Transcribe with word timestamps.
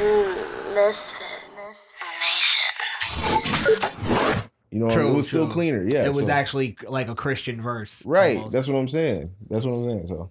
Mm, 0.00 0.74
misfit. 0.74 1.26
Nation. 3.20 4.48
You 4.70 4.78
know, 4.80 4.90
True, 4.90 5.10
it 5.10 5.14
was 5.14 5.26
still 5.26 5.48
cleaner. 5.48 5.84
Yeah, 5.86 6.06
it 6.06 6.14
was 6.14 6.26
so- 6.26 6.32
actually 6.32 6.76
like 6.88 7.08
a 7.08 7.14
Christian 7.14 7.60
verse. 7.60 8.04
right. 8.06 8.36
almost. 8.36 8.52
That's 8.52 8.68
what 8.68 8.76
I'm 8.78 8.88
saying. 8.88 9.34
That's 9.50 9.64
what 9.64 9.72
I'm 9.72 9.84
saying. 9.84 10.06
So 10.08 10.30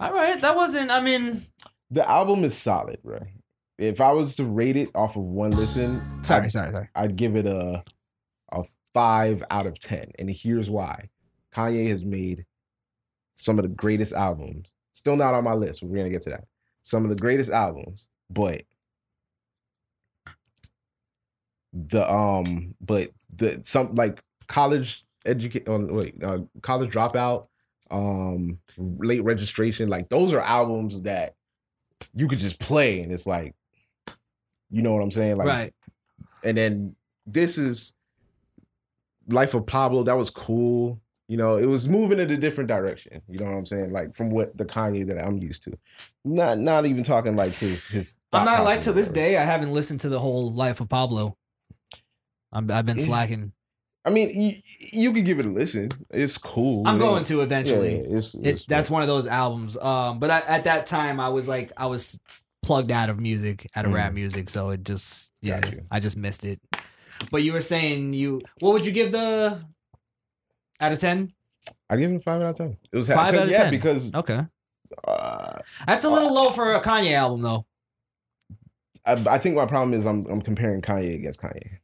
All 0.00 0.12
right, 0.12 0.40
that 0.40 0.56
wasn't. 0.56 0.90
I 0.90 1.00
mean, 1.00 1.46
the 1.90 2.08
album 2.08 2.44
is 2.44 2.56
solid, 2.58 2.98
bro. 3.02 3.20
If 3.78 4.00
I 4.00 4.12
was 4.12 4.36
to 4.36 4.44
rate 4.44 4.76
it 4.76 4.90
off 4.94 5.16
of 5.16 5.22
one 5.22 5.50
listen, 5.50 6.00
sorry, 6.24 6.46
I'd, 6.46 6.52
sorry, 6.52 6.72
sorry. 6.72 6.88
I'd 6.94 7.16
give 7.16 7.36
it 7.36 7.46
a 7.46 7.84
a 8.52 8.64
five 8.92 9.42
out 9.50 9.66
of 9.66 9.78
ten, 9.78 10.10
and 10.18 10.28
here's 10.28 10.68
why: 10.68 11.08
Kanye 11.54 11.88
has 11.88 12.04
made 12.04 12.44
some 13.34 13.58
of 13.58 13.62
the 13.64 13.68
greatest 13.70 14.12
albums. 14.12 14.72
Still 14.92 15.16
not 15.16 15.34
on 15.34 15.44
my 15.44 15.52
list. 15.54 15.80
but 15.80 15.88
We're 15.90 15.98
gonna 15.98 16.10
get 16.10 16.22
to 16.22 16.30
that. 16.30 16.44
Some 16.82 17.04
of 17.04 17.10
the 17.10 17.16
greatest 17.16 17.50
albums, 17.50 18.08
but 18.30 18.62
the 21.88 22.10
um, 22.10 22.74
but 22.80 23.10
the 23.34 23.62
some 23.64 23.94
like 23.94 24.22
college 24.46 25.04
educate. 25.24 25.68
Oh, 25.68 25.86
wait, 25.90 26.22
uh, 26.22 26.38
college 26.62 26.90
dropout, 26.90 27.46
um, 27.90 28.58
late 28.78 29.24
registration. 29.24 29.88
Like 29.88 30.08
those 30.08 30.32
are 30.32 30.40
albums 30.40 31.02
that 31.02 31.34
you 32.14 32.28
could 32.28 32.38
just 32.38 32.58
play, 32.58 33.00
and 33.00 33.12
it's 33.12 33.26
like, 33.26 33.54
you 34.70 34.82
know 34.82 34.94
what 34.94 35.02
I'm 35.02 35.10
saying? 35.10 35.36
Like, 35.36 35.48
right. 35.48 35.74
and 36.42 36.56
then 36.56 36.96
this 37.26 37.58
is 37.58 37.94
Life 39.28 39.54
of 39.54 39.66
Pablo. 39.66 40.02
That 40.04 40.16
was 40.16 40.30
cool. 40.30 41.00
You 41.28 41.36
know, 41.36 41.56
it 41.56 41.66
was 41.66 41.88
moving 41.88 42.20
in 42.20 42.30
a 42.30 42.36
different 42.36 42.68
direction. 42.68 43.20
You 43.28 43.40
know 43.40 43.46
what 43.46 43.56
I'm 43.56 43.66
saying? 43.66 43.90
Like 43.90 44.14
from 44.14 44.30
what 44.30 44.56
the 44.56 44.64
Kanye 44.64 45.04
that 45.08 45.18
I'm 45.18 45.38
used 45.38 45.64
to. 45.64 45.76
Not 46.24 46.58
not 46.58 46.86
even 46.86 47.02
talking 47.02 47.34
like 47.34 47.52
his 47.52 47.84
his. 47.86 48.16
I'm 48.32 48.44
not 48.44 48.62
like 48.62 48.82
to 48.82 48.92
this 48.92 49.08
day. 49.08 49.36
I 49.36 49.44
haven't 49.44 49.72
listened 49.72 50.00
to 50.00 50.08
the 50.08 50.20
whole 50.20 50.52
life 50.52 50.80
of 50.80 50.88
Pablo. 50.88 51.36
I'm, 52.52 52.70
I've 52.70 52.86
been 52.86 52.98
slacking. 52.98 53.52
I 54.04 54.10
mean, 54.10 54.40
you, 54.40 54.52
you 54.92 55.12
could 55.12 55.24
give 55.24 55.40
it 55.40 55.46
a 55.46 55.48
listen. 55.48 55.88
It's 56.10 56.38
cool. 56.38 56.86
I'm 56.86 56.98
going 56.98 57.24
to 57.24 57.38
Yeah, 57.38 57.42
eventually. 57.42 57.94
it's, 57.94 58.34
it 58.34 58.62
that's 58.68 58.88
one 58.88 59.02
of 59.02 59.08
those 59.08 59.26
albums. 59.26 59.76
Um, 59.76 60.20
but 60.20 60.30
I, 60.30 60.40
at 60.42 60.64
that 60.64 60.86
time, 60.86 61.18
I 61.18 61.28
was 61.28 61.48
like, 61.48 61.72
I 61.76 61.86
was 61.86 62.20
plugged 62.62 62.92
out 62.92 63.10
of 63.10 63.18
music, 63.18 63.66
out 63.74 63.84
of 63.84 63.92
rap 63.92 64.12
Mm. 64.12 64.14
music, 64.14 64.48
so 64.50 64.70
it 64.70 64.84
just, 64.84 65.30
yeah, 65.42 65.60
Got 65.60 65.72
you. 65.72 65.86
I 65.90 65.98
just 66.00 66.16
missed 66.16 66.44
it. 66.44 66.60
But 67.32 67.42
you 67.42 67.52
were 67.52 67.62
saying 67.62 68.12
you, 68.12 68.42
what 68.60 68.72
would 68.74 68.86
you 68.86 68.92
give 68.92 69.10
the 69.10 69.64
out 70.80 70.92
of 70.92 71.00
ten? 71.00 71.32
I 71.90 71.96
give 71.96 72.10
him 72.10 72.20
five 72.20 72.40
out 72.42 72.50
of 72.50 72.56
ten. 72.56 72.76
It 72.92 72.96
was 72.96 73.08
Five 73.08 73.32
because- 73.32 73.40
out 73.40 73.44
of 73.46 73.50
yeah 73.50 73.62
10. 73.64 73.70
because 73.72 74.14
Okay, 74.14 74.40
uh, 75.04 75.58
that's 75.86 76.04
a 76.04 76.10
little 76.10 76.32
low 76.32 76.50
for 76.50 76.74
a 76.74 76.80
Kanye 76.80 77.12
album, 77.14 77.42
though. 77.42 77.66
I, 79.04 79.12
I 79.28 79.38
think 79.38 79.56
my 79.56 79.66
problem 79.66 79.94
is 79.94 80.04
I'm 80.06 80.26
I'm 80.26 80.42
comparing 80.42 80.80
Kanye 80.82 81.14
against 81.14 81.40
Kanye. 81.40 81.78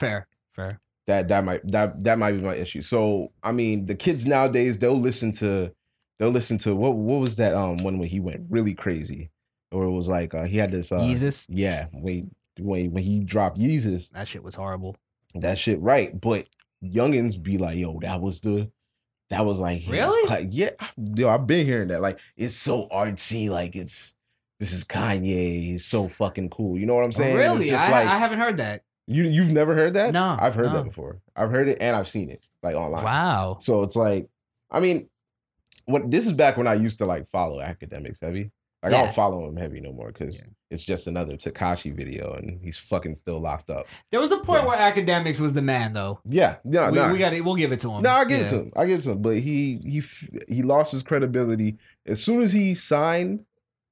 Fair, 0.00 0.26
fair. 0.54 0.80
that 1.06 1.28
that 1.28 1.44
might 1.44 1.60
that 1.70 2.02
that 2.04 2.18
might 2.18 2.32
be 2.32 2.40
my 2.40 2.54
issue. 2.54 2.82
So 2.82 3.32
I 3.42 3.52
mean, 3.52 3.86
the 3.86 3.94
kids 3.94 4.26
nowadays 4.26 4.78
they'll 4.78 4.98
listen 5.00 5.32
to 5.34 5.70
they'll 6.18 6.30
listen 6.30 6.58
to 6.58 6.74
what 6.74 6.96
what 6.96 7.20
was 7.20 7.36
that 7.36 7.54
um 7.54 7.76
one 7.78 7.98
when 7.98 8.08
he 8.08 8.18
went 8.20 8.46
really 8.50 8.74
crazy, 8.74 9.30
or 9.70 9.84
it 9.84 9.90
was 9.90 10.08
like 10.08 10.34
uh, 10.34 10.44
he 10.44 10.56
had 10.58 10.70
this 10.72 10.90
uh, 10.90 10.98
Yeezus, 10.98 11.46
yeah 11.48 11.86
when 11.92 12.30
when 12.58 12.90
when 12.92 13.04
he 13.04 13.20
dropped 13.20 13.58
Yeezus 13.58 14.10
that 14.10 14.26
shit 14.28 14.42
was 14.42 14.54
horrible. 14.56 14.96
that 15.34 15.58
shit 15.58 15.80
right, 15.80 16.18
but 16.20 16.46
youngins 16.82 17.40
be 17.42 17.58
like 17.58 17.76
yo 17.76 17.98
that 18.00 18.20
was 18.20 18.40
the 18.40 18.70
that 19.28 19.44
was 19.44 19.58
like 19.58 19.82
Really? 19.86 20.26
cla- 20.26 20.40
yeah 20.48 20.70
yo 20.96 21.28
I've 21.28 21.46
been 21.46 21.66
hearing 21.66 21.88
that 21.88 22.00
like 22.00 22.18
it's 22.36 22.54
so 22.54 22.88
artsy 22.88 23.48
like 23.50 23.76
it's 23.76 24.14
this 24.58 24.72
is 24.72 24.82
Kanye 24.84 25.62
he's 25.62 25.84
so 25.84 26.08
fucking 26.08 26.48
cool 26.50 26.78
you 26.78 26.86
know 26.86 26.94
what 26.94 27.04
I'm 27.04 27.12
saying 27.12 27.36
It's 27.36 27.38
really, 27.38 27.68
just 27.68 27.86
I, 27.86 27.90
like 27.90 28.08
I 28.08 28.18
haven't 28.18 28.38
heard 28.40 28.56
that. 28.58 28.82
You 29.12 29.24
you've 29.24 29.50
never 29.50 29.74
heard 29.74 29.94
that 29.94 30.12
No, 30.12 30.36
I've 30.38 30.54
heard 30.54 30.66
no. 30.70 30.74
that 30.78 30.84
before 30.84 31.20
I've 31.34 31.50
heard 31.50 31.68
it 31.68 31.78
and 31.80 31.96
I've 31.96 32.08
seen 32.08 32.30
it 32.30 32.44
like 32.62 32.76
online 32.76 33.02
Wow. 33.04 33.58
so 33.60 33.82
it's 33.82 33.96
like, 33.96 34.28
I 34.70 34.78
mean, 34.80 35.08
when 35.86 36.10
this 36.10 36.26
is 36.26 36.32
back 36.32 36.56
when 36.56 36.66
I 36.68 36.74
used 36.74 36.98
to 36.98 37.06
like 37.06 37.26
follow 37.26 37.58
Akademiks 37.60 38.20
heavy. 38.22 38.52
Like 38.82 38.94
I 38.94 39.02
don't 39.02 39.14
follow 39.14 39.46
him 39.46 39.56
heavy 39.56 39.80
no 39.80 39.92
more 39.92 40.06
because 40.12 40.38
Yeah. 40.38 40.46
it's 40.70 40.84
just 40.84 41.06
another 41.06 41.34
Tekashi 41.36 41.92
video 41.94 42.32
and 42.32 42.60
he's 42.62 42.78
fucking 42.78 43.14
still 43.14 43.38
locked 43.38 43.68
up. 43.68 43.86
There 44.10 44.20
was 44.20 44.32
a 44.32 44.38
point 44.38 44.62
Yeah. 44.62 44.68
where 44.68 44.78
Akademiks 44.92 45.38
was 45.38 45.52
the 45.52 45.60
man, 45.60 45.92
though. 45.92 46.20
Yeah, 46.24 46.56
no, 46.64 46.88
we, 46.88 46.94
no, 46.96 47.12
we 47.12 47.18
got 47.18 47.34
it. 47.34 47.44
We'll 47.44 47.56
give 47.56 47.72
it 47.72 47.80
to 47.80 47.90
him. 47.90 48.02
no. 48.02 48.08
I 48.10 48.24
give 48.24 48.38
Yeah. 48.40 48.46
it 48.46 48.50
to 48.50 48.56
him. 48.60 48.72
I 48.74 48.86
give 48.86 49.00
it 49.00 49.02
to 49.02 49.10
him. 49.10 49.20
But 49.22 49.36
he 49.38 49.80
he 49.84 50.02
he 50.48 50.62
lost 50.62 50.92
his 50.92 51.02
credibility 51.02 51.76
as 52.06 52.22
soon 52.24 52.40
as 52.40 52.52
he 52.54 52.74
signed 52.74 53.44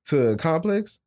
to 0.06 0.36
Complex. 0.36 1.00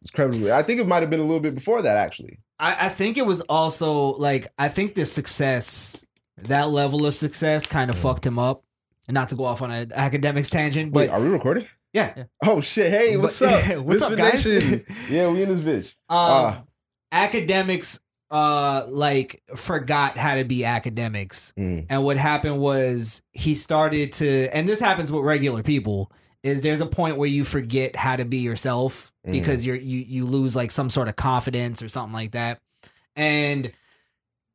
His 0.00 0.10
credibility. 0.10 0.50
I 0.50 0.62
think 0.64 0.80
it 0.80 0.88
might 0.88 1.02
have 1.02 1.10
been 1.10 1.20
a 1.20 1.24
little 1.24 1.38
bit 1.38 1.54
before 1.54 1.80
that 1.82 1.96
actually. 1.96 2.40
I, 2.62 2.86
I 2.86 2.88
think 2.88 3.18
it 3.18 3.26
was 3.26 3.40
also 3.42 4.14
like 4.14 4.46
I 4.58 4.68
think 4.70 4.94
the 4.94 5.04
success, 5.04 6.02
that 6.42 6.70
level 6.70 7.04
of 7.04 7.14
success, 7.14 7.66
kind 7.66 7.90
of 7.90 7.98
fucked 7.98 8.24
him 8.24 8.38
up. 8.38 8.62
And 9.08 9.14
not 9.16 9.28
to 9.30 9.34
go 9.34 9.44
off 9.44 9.60
on 9.62 9.70
an 9.72 9.88
Akademiks 9.88 10.48
tangent, 10.48 10.92
Wait, 10.92 11.08
but 11.08 11.12
are 11.14 11.20
we 11.20 11.28
recording? 11.28 11.66
yeah, 11.92 12.12
yeah. 12.16 12.24
Oh 12.44 12.60
shit! 12.60 12.90
Hey, 12.90 13.16
what's 13.16 13.40
But- 13.40 13.68
up? 13.70 13.84
what's 13.84 14.00
up, 14.02 14.16
guys? 14.16 14.46
Yeah, 15.10 15.28
we 15.30 15.42
in 15.42 15.48
this 15.48 15.60
bitch. 15.60 15.86
Um, 16.08 16.16
Ah. 16.18 16.62
Akademiks, 17.12 17.98
uh, 18.30 18.84
like 18.88 19.42
forgot 19.56 20.16
how 20.16 20.36
to 20.36 20.44
be 20.44 20.60
Akademiks, 20.60 21.52
Mm. 21.54 21.86
and 21.90 22.04
what 22.04 22.16
happened 22.16 22.58
was 22.60 23.22
he 23.32 23.54
started 23.54 24.12
to, 24.14 24.48
and 24.52 24.68
this 24.68 24.80
happens 24.80 25.10
with 25.12 25.24
regular 25.24 25.62
people. 25.62 26.10
Is 26.42 26.62
there's 26.62 26.80
a 26.80 26.86
point 26.86 27.16
where 27.18 27.28
you 27.28 27.44
forget 27.44 27.94
how 27.96 28.16
to 28.16 28.24
be 28.24 28.38
yourself 28.38 29.12
Mhm. 29.26 29.32
because 29.32 29.64
you're 29.64 29.76
you 29.76 29.98
you 30.00 30.26
lose 30.26 30.56
like 30.56 30.70
some 30.72 30.90
sort 30.90 31.06
of 31.08 31.14
confidence 31.16 31.80
or 31.82 31.88
something 31.88 32.12
like 32.12 32.32
that, 32.32 32.60
and 33.16 33.72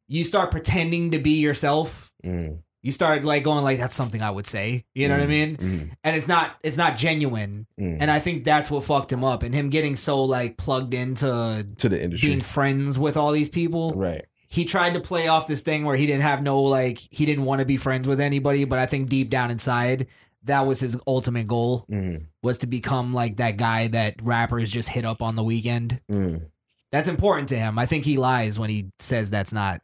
you 0.07 0.23
start 0.23 0.51
pretending 0.51 1.11
to 1.11 1.19
be 1.19 1.39
yourself. 1.39 2.11
Mm. 2.25 2.59
You 2.83 2.91
start 2.91 3.23
like 3.23 3.43
going 3.43 3.63
like 3.63 3.79
that's 3.79 3.95
something 3.95 4.21
I 4.21 4.29
would 4.31 4.47
say. 4.47 4.85
You 4.95 5.07
know 5.09 5.15
what 5.15 5.23
I 5.23 5.27
mean? 5.27 5.57
Mm. 5.57 5.89
And 6.03 6.15
it's 6.15 6.27
not 6.27 6.57
it's 6.63 6.77
not 6.77 6.97
genuine. 6.97 7.67
Mm. 7.79 7.97
And 8.01 8.11
I 8.11 8.19
think 8.19 8.43
that's 8.43 8.69
what 8.71 8.83
fucked 8.83 9.11
him 9.11 9.23
up. 9.23 9.43
And 9.43 9.53
him 9.53 9.69
getting 9.69 9.95
so 9.95 10.23
like 10.23 10.57
plugged 10.57 10.93
into 10.93 11.65
to 11.77 11.89
the 11.89 12.01
industry, 12.03 12.29
being 12.29 12.39
friends 12.41 12.97
with 12.99 13.17
all 13.17 13.31
these 13.31 13.49
people. 13.49 13.93
right? 13.93 14.25
He 14.49 14.63
tried 14.63 14.93
to 14.93 15.01
play 15.01 15.27
off 15.27 15.47
this 15.47 15.61
thing 15.61 15.83
where 15.83 15.97
he 15.97 16.05
didn't 16.05 16.21
have 16.21 16.41
no 16.43 16.61
like 16.61 16.99
he 17.11 17.25
didn't 17.25 17.43
want 17.45 17.59
to 17.59 17.65
be 17.65 17.75
friends 17.77 18.07
with 18.07 18.21
anybody, 18.21 18.63
but 18.63 18.79
I 18.79 18.85
think 18.85 19.09
deep 19.09 19.29
down 19.29 19.51
inside 19.51 20.07
that 20.47 20.65
was 20.65 20.79
his 20.79 20.97
ultimate 21.07 21.47
goal 21.47 21.85
Mm. 21.91 22.25
was 22.43 22.57
to 22.59 22.67
become 22.67 23.13
like 23.13 23.37
that 23.37 23.57
guy 23.57 23.87
that 23.87 24.15
rappers 24.21 24.71
just 24.71 24.89
hit 24.89 25.05
up 25.05 25.21
on 25.21 25.35
the 25.35 25.43
weekend. 25.43 26.01
Mm. 26.11 26.47
That's 26.91 27.09
important 27.09 27.49
to 27.49 27.57
him. 27.59 27.77
I 27.77 27.85
think 27.85 28.05
he 28.05 28.17
lies 28.17 28.57
when 28.57 28.69
he 28.69 28.91
says 28.99 29.29
that's 29.29 29.53
not. 29.53 29.81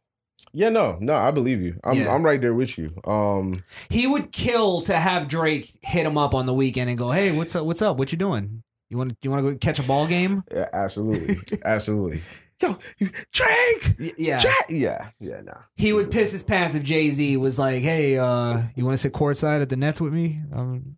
Yeah, 0.56 0.70
no, 0.70 0.98
no, 1.02 1.16
I 1.16 1.32
believe 1.32 1.62
you. 1.62 1.80
I'm 1.84 1.98
Yeah. 1.98 2.14
I'm 2.14 2.24
right 2.24 2.40
there 2.40 2.54
with 2.54 2.78
you. 2.78 2.94
Um, 3.06 3.64
He 3.90 4.06
would 4.08 4.32
kill 4.32 4.82
to 4.82 4.96
have 4.98 5.28
Drake 5.28 5.72
hit 5.82 6.06
him 6.06 6.18
up 6.18 6.34
on 6.36 6.46
the 6.46 6.54
weekend 6.54 6.90
and 6.90 6.98
go, 6.98 7.12
"Hey, 7.12 7.32
what's 7.32 7.56
up? 7.56 7.66
What's 7.66 7.82
up? 7.82 7.98
What 7.98 8.12
you 8.12 8.18
doing? 8.18 8.62
You 8.90 8.98
want 9.00 9.18
you 9.24 9.32
want 9.32 9.44
to 9.44 9.52
go 9.52 9.58
catch 9.58 9.80
a 9.80 9.84
ball 9.84 10.06
game?" 10.06 10.44
yeah, 10.54 10.70
absolutely, 10.72 11.38
absolutely. 11.66 12.22
Yo, 12.64 12.78
you- 12.98 13.10
Drake, 13.32 14.14
Yeah. 14.18 14.40
Drake, 14.40 14.54
yeah, 14.70 15.10
yeah, 15.20 15.42
nah. 15.42 15.58
He 15.76 15.92
would 15.94 16.10
piss 16.12 16.32
his 16.32 16.44
pants 16.44 16.76
if 16.76 16.84
Jay 16.84 17.12
Z 17.12 17.36
was 17.38 17.60
like, 17.60 17.82
"Hey, 17.84 18.18
uh, 18.18 18.64
you 18.76 18.86
want 18.86 18.94
to 18.94 19.02
sit 19.02 19.12
courtside 19.14 19.62
at 19.62 19.68
the 19.70 19.76
Nets 19.76 20.00
with 20.00 20.14
me?" 20.14 20.42
Um, 20.54 20.98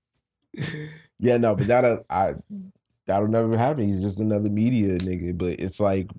Yeah, 1.20 1.38
no, 1.38 1.56
but 1.56 1.68
that'll 1.68 2.06
I 2.10 2.36
that'll 3.08 3.28
never 3.30 3.58
happen. 3.58 3.88
He's 3.92 4.02
just 4.02 4.20
another 4.20 4.50
media 4.50 4.98
nigga. 5.00 5.38
But 5.38 5.60
it's 5.60 5.80
like 5.80 6.10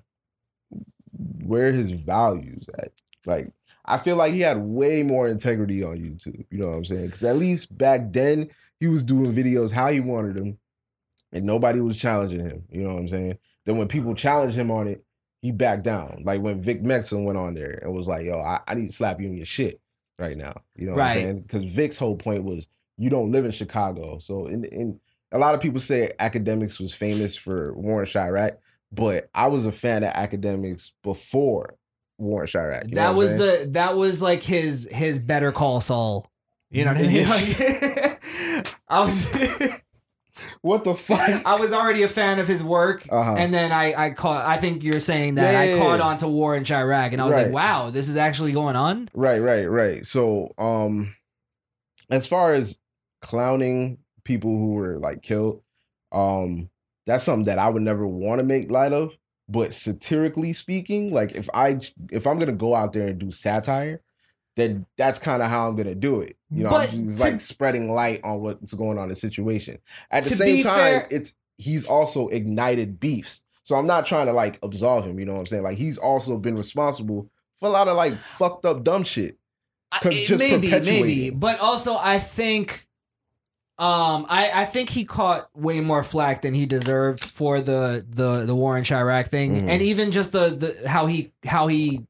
where 1.43 1.69
are 1.69 1.71
his 1.71 1.91
values 1.91 2.67
at? 2.77 2.91
Like 3.25 3.51
I 3.85 3.97
feel 3.97 4.15
like 4.17 4.33
he 4.33 4.41
had 4.41 4.57
way 4.57 5.03
more 5.03 5.27
integrity 5.29 5.83
on 5.83 5.97
YouTube. 5.97 6.45
You 6.49 6.59
know 6.59 6.69
what 6.71 6.77
I'm 6.77 6.85
saying? 6.85 7.05
Because 7.05 7.23
at 7.23 7.37
least 7.37 7.77
back 7.77 8.11
then 8.11 8.49
he 8.79 8.87
was 8.87 9.03
doing 9.03 9.33
videos 9.33 9.71
how 9.71 9.87
he 9.91 9.99
wanted 9.99 10.35
them, 10.35 10.57
and 11.31 11.45
nobody 11.45 11.79
was 11.79 11.95
challenging 11.97 12.41
him. 12.41 12.63
You 12.69 12.83
know 12.83 12.93
what 12.93 12.99
I'm 12.99 13.07
saying? 13.07 13.37
Then 13.65 13.77
when 13.77 13.87
people 13.87 14.13
challenged 14.15 14.55
him 14.57 14.71
on 14.71 14.87
it, 14.87 15.03
he 15.47 15.51
backed 15.53 15.83
down. 15.83 16.21
Like 16.25 16.41
when 16.41 16.61
Vic 16.61 16.81
Mensa 16.83 17.17
went 17.17 17.37
on 17.37 17.53
there 17.53 17.79
and 17.81 17.93
was 17.93 18.07
like, 18.07 18.25
"Yo, 18.25 18.39
I, 18.39 18.59
I 18.67 18.75
need 18.75 18.87
to 18.87 18.93
slap 18.93 19.21
you 19.21 19.27
in 19.27 19.37
your 19.37 19.45
shit 19.45 19.79
right 20.19 20.35
now." 20.37 20.61
You 20.75 20.87
know 20.87 20.91
what 20.93 20.99
Right. 20.99 21.17
I'm 21.17 21.23
saying? 21.23 21.41
Because 21.41 21.63
Vic's 21.63 21.97
whole 21.97 22.15
point 22.17 22.43
was 22.43 22.67
you 22.97 23.09
don't 23.09 23.31
live 23.31 23.45
in 23.45 23.51
Chicago, 23.51 24.17
so 24.19 24.47
in 24.47 24.65
in 24.65 24.99
a 25.31 25.37
lot 25.37 25.55
of 25.55 25.61
people 25.61 25.79
say 25.79 26.11
Akademiks 26.19 26.79
was 26.79 26.93
famous 26.93 27.35
for 27.35 27.73
War 27.73 28.01
in 28.01 28.05
Chiraq, 28.07 28.57
but 28.91 29.29
I 29.35 29.47
was 29.47 29.65
a 29.65 29.71
fan 29.71 30.03
of 30.03 30.13
Akademiks 30.13 30.91
before 31.03 31.75
War 32.17 32.41
in 32.43 32.47
Chiraq. 32.47 32.89
you 32.89 32.95
know 32.95 33.01
that 33.01 33.15
was 33.15 33.31
saying? 33.31 33.63
the 33.65 33.69
that 33.71 33.95
was 33.95 34.21
like 34.21 34.43
his 34.43 34.87
his 34.91 35.19
Better 35.19 35.51
Call 35.51 35.79
Saul. 35.81 36.29
You 36.69 36.83
know 36.85 36.91
what 36.91 36.99
I 36.99 37.07
mean? 37.07 37.25
Like, 37.29 38.75
I 38.89 39.03
was 39.05 39.31
what 40.61 40.83
the 40.83 40.95
fuck. 40.95 41.45
I 41.45 41.55
was 41.55 41.73
already 41.73 42.03
a 42.03 42.07
fan 42.07 42.39
of 42.39 42.47
his 42.47 42.61
work, 42.63 43.05
Uh-huh. 43.09 43.35
and 43.37 43.53
then 43.53 43.71
I 43.71 44.05
I 44.05 44.09
caught. 44.11 44.45
I 44.45 44.57
think 44.57 44.83
you're 44.83 44.99
saying 44.99 45.35
that 45.35 45.53
Yeah, 45.53 45.59
I 45.59 45.63
yeah, 45.65 45.77
caught 45.77 45.99
yeah. 45.99 46.05
on 46.05 46.17
to 46.17 46.27
War 46.27 46.55
in 46.55 46.63
Chiraq, 46.63 47.11
and 47.13 47.21
I 47.21 47.25
was 47.25 47.33
Right. 47.35 47.45
like, 47.45 47.53
wow, 47.53 47.89
this 47.89 48.07
is 48.09 48.17
actually 48.17 48.51
going 48.51 48.75
on. 48.75 49.09
Right, 49.13 49.39
right, 49.39 49.65
right. 49.65 50.05
So, 50.05 50.53
um, 50.57 51.15
as 52.09 52.25
far 52.27 52.53
as 52.53 52.77
clowning 53.21 53.97
people 54.23 54.51
who 54.51 54.73
were 54.73 54.97
like 54.99 55.21
killed, 55.21 55.61
um, 56.11 56.69
that's 57.05 57.23
something 57.23 57.45
that 57.45 57.59
I 57.59 57.69
would 57.69 57.81
never 57.83 58.05
want 58.07 58.39
to 58.39 58.43
make 58.45 58.69
light 58.71 58.93
of. 58.93 59.17
But 59.49 59.73
satirically 59.73 60.51
speaking, 60.53 61.13
like 61.13 61.31
if 61.33 61.49
I 61.53 61.79
if 62.11 62.27
I'm 62.27 62.37
gonna 62.37 62.51
go 62.51 62.75
out 62.75 62.91
there 62.93 63.07
and 63.07 63.17
do 63.19 63.31
satire, 63.31 64.01
then 64.57 64.85
that's 64.97 65.19
kind 65.19 65.41
of 65.41 65.49
how 65.49 65.69
I'm 65.69 65.75
gonna 65.77 65.95
do 65.95 66.19
it. 66.19 66.35
You 66.51 66.63
know, 66.65 66.69
But 66.71 66.91
I'm 66.91 67.15
to- 67.15 67.21
like 67.21 67.39
spreading 67.39 67.89
light 67.91 68.19
on 68.25 68.41
what's 68.41 68.73
going 68.73 68.97
on 68.97 69.03
in 69.05 69.09
the 69.09 69.15
situation. 69.15 69.77
At 70.11 70.23
the 70.25 70.31
same 70.35 70.63
time, 70.63 70.75
fair- 70.75 71.07
it's 71.09 71.33
he's 71.57 71.85
also 71.85 72.27
ignited 72.27 72.99
beefs. 72.99 73.41
So 73.63 73.75
I'm 73.75 73.87
not 73.87 74.05
trying 74.05 74.25
to 74.27 74.33
like 74.33 74.59
absolve 74.63 75.05
him, 75.05 75.19
you 75.19 75.25
know 75.25 75.33
what 75.33 75.39
I'm 75.39 75.45
saying? 75.45 75.63
Like 75.63 75.77
he's 75.77 75.97
also 75.97 76.37
been 76.37 76.55
responsible 76.57 77.29
for 77.59 77.67
a 77.67 77.71
lot 77.71 77.87
of 77.87 77.95
like 77.97 78.19
fucked 78.19 78.65
up 78.65 78.83
dumb 78.83 79.03
shit. 79.03 79.37
'Cause 80.01 80.13
just 80.25 80.39
maybe, 80.39 80.69
maybe, 80.69 81.29
but 81.29 81.59
also 81.61 81.97
I 81.97 82.19
think, 82.19 82.87
um, 83.79 84.25
I 84.27 84.51
I 84.53 84.65
think 84.65 84.89
he 84.89 85.05
caught 85.05 85.49
way 85.55 85.79
more 85.81 86.03
flack 86.03 86.41
than 86.41 86.53
he 86.53 86.65
deserved 86.65 87.23
for 87.23 87.61
the 87.61 88.05
the 88.09 88.45
the 88.45 88.55
war 88.55 88.77
in 88.77 88.83
Chiraq 88.83 89.27
thing, 89.27 89.61
Mhm. 89.61 89.69
and 89.69 89.81
even 89.81 90.11
just 90.11 90.31
the 90.33 90.49
the 90.49 90.89
how 90.89 91.05
he 91.05 91.31
how 91.45 91.67
he 91.67 92.01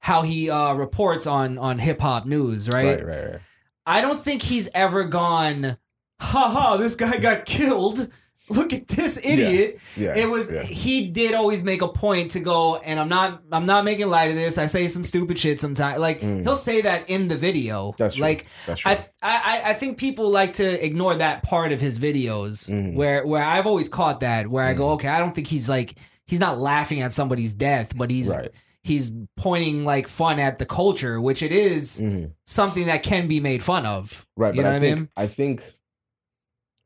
how 0.00 0.22
he 0.22 0.50
uh 0.50 0.72
reports 0.74 1.26
on 1.26 1.58
on 1.58 1.78
hip 1.78 2.00
hop 2.00 2.26
news, 2.26 2.68
right? 2.68 2.96
Right, 2.98 3.06
right, 3.06 3.30
right. 3.32 3.40
I 3.86 4.00
don't 4.00 4.22
think 4.22 4.42
he's 4.42 4.68
ever 4.74 5.04
gone, 5.04 5.76
haha, 6.20 6.76
this 6.76 6.94
guy 6.94 7.16
got 7.18 7.44
killed. 7.44 8.10
Look 8.48 8.72
at 8.72 8.88
this 8.88 9.16
idiot. 9.22 9.78
Yeah. 9.96 10.16
It 10.16 10.28
was 10.28 10.50
yeah. 10.50 10.62
he 10.62 11.06
did 11.06 11.34
always 11.34 11.62
make 11.62 11.82
a 11.82 11.88
point 11.88 12.32
to 12.32 12.40
go, 12.40 12.76
and 12.78 12.98
I'm 12.98 13.08
not 13.08 13.42
I'm 13.52 13.64
not 13.64 13.84
making 13.84 14.08
light 14.08 14.28
of 14.30 14.34
this. 14.34 14.58
I 14.58 14.66
say 14.66 14.88
some 14.88 15.04
stupid 15.04 15.38
shit 15.38 15.60
sometimes. 15.60 16.00
Like 16.00 16.20
Mm. 16.20 16.42
he'll 16.42 16.56
say 16.56 16.80
that 16.80 17.08
in 17.08 17.28
the 17.28 17.36
video. 17.36 17.94
That's 17.96 18.16
true. 18.16 18.22
like 18.22 18.46
That's 18.66 18.80
true. 18.80 18.90
I, 18.90 19.04
I 19.22 19.62
I 19.66 19.72
think 19.74 19.98
people 19.98 20.30
like 20.30 20.54
to 20.54 20.84
ignore 20.84 21.14
that 21.14 21.44
part 21.44 21.70
of 21.70 21.80
his 21.80 22.00
videos 22.00 22.68
Mhm. 22.68 22.94
where 22.94 23.24
where 23.24 23.44
I've 23.44 23.66
always 23.68 23.88
caught 23.88 24.18
that 24.20 24.48
where 24.48 24.64
I 24.64 24.74
go, 24.74 24.90
okay, 24.92 25.08
I 25.08 25.20
don't 25.20 25.34
think 25.34 25.46
he's 25.46 25.68
like 25.68 25.94
he's 26.26 26.40
not 26.40 26.58
laughing 26.58 27.00
at 27.02 27.12
somebody's 27.12 27.52
death, 27.54 27.92
but 27.96 28.10
he's 28.10 28.30
right. 28.30 28.50
He's 28.82 29.12
pointing 29.36 29.84
like 29.84 30.08
fun 30.08 30.38
at 30.38 30.58
the 30.58 30.66
culture, 30.66 31.20
which 31.20 31.42
it 31.42 31.52
is 31.52 32.00
Mhm. 32.00 32.32
something 32.46 32.86
that 32.86 33.02
can 33.02 33.28
be 33.28 33.38
made 33.40 33.62
fun 33.62 33.84
of. 33.86 34.26
Right, 34.36 34.54
You 34.54 34.62
but 34.62 34.68
know 34.68 34.70
I 34.70 34.72
what 34.74 34.76
I 34.76 34.80
think, 34.86 34.98
mean? 34.98 35.08
I 35.16 35.26
think, 35.26 35.62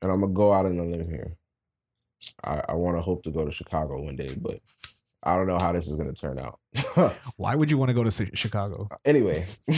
and 0.02 0.10
I'm 0.12 0.20
gonna 0.20 0.32
go 0.32 0.52
out 0.52 0.66
on 0.66 0.78
a 0.78 0.84
limb 0.84 1.08
here. 1.08 1.36
I, 2.42 2.62
I 2.70 2.74
want 2.74 2.96
to 2.96 3.02
hope 3.02 3.22
to 3.24 3.30
go 3.30 3.44
to 3.44 3.52
Chicago 3.52 4.00
one 4.02 4.16
day, 4.16 4.34
but 4.40 4.60
I 5.22 5.36
don't 5.36 5.46
know 5.46 5.58
how 5.60 5.72
this 5.72 5.86
is 5.86 5.94
gonna 5.96 6.12
turn 6.14 6.38
out. 6.38 6.58
Why 7.36 7.54
would 7.54 7.70
you 7.70 7.78
want 7.78 7.90
to 7.90 7.94
go 7.94 8.02
to 8.04 8.10
Chicago? 8.36 8.88
anyway, 9.04 9.46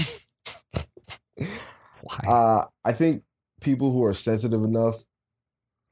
Why? 2.02 2.16
uh, 2.26 2.64
I 2.84 2.92
think 2.92 3.22
people 3.60 3.90
who 3.92 4.04
are 4.04 4.14
sensitive 4.14 4.62
enough 4.64 5.02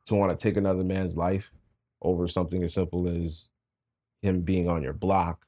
to 0.07 0.15
want 0.15 0.37
to 0.37 0.43
take 0.43 0.57
another 0.57 0.85
man's 0.85 1.17
life 1.17 1.51
over 2.03 2.29
something 2.29 2.63
as 2.63 2.75
simple 2.75 3.09
as 3.09 3.49
him 4.23 4.43
being 4.43 4.69
on 4.69 4.83
your 4.83 4.93
block 4.93 5.44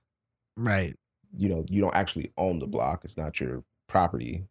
right. 0.57 0.95
you 1.37 1.49
know, 1.49 1.65
you 1.69 1.81
don't 1.81 1.95
actually 1.95 2.33
own 2.37 2.59
the 2.59 2.67
block. 2.67 3.05
It's 3.05 3.17
not 3.17 3.39
your 3.41 3.63
property. 3.89 4.45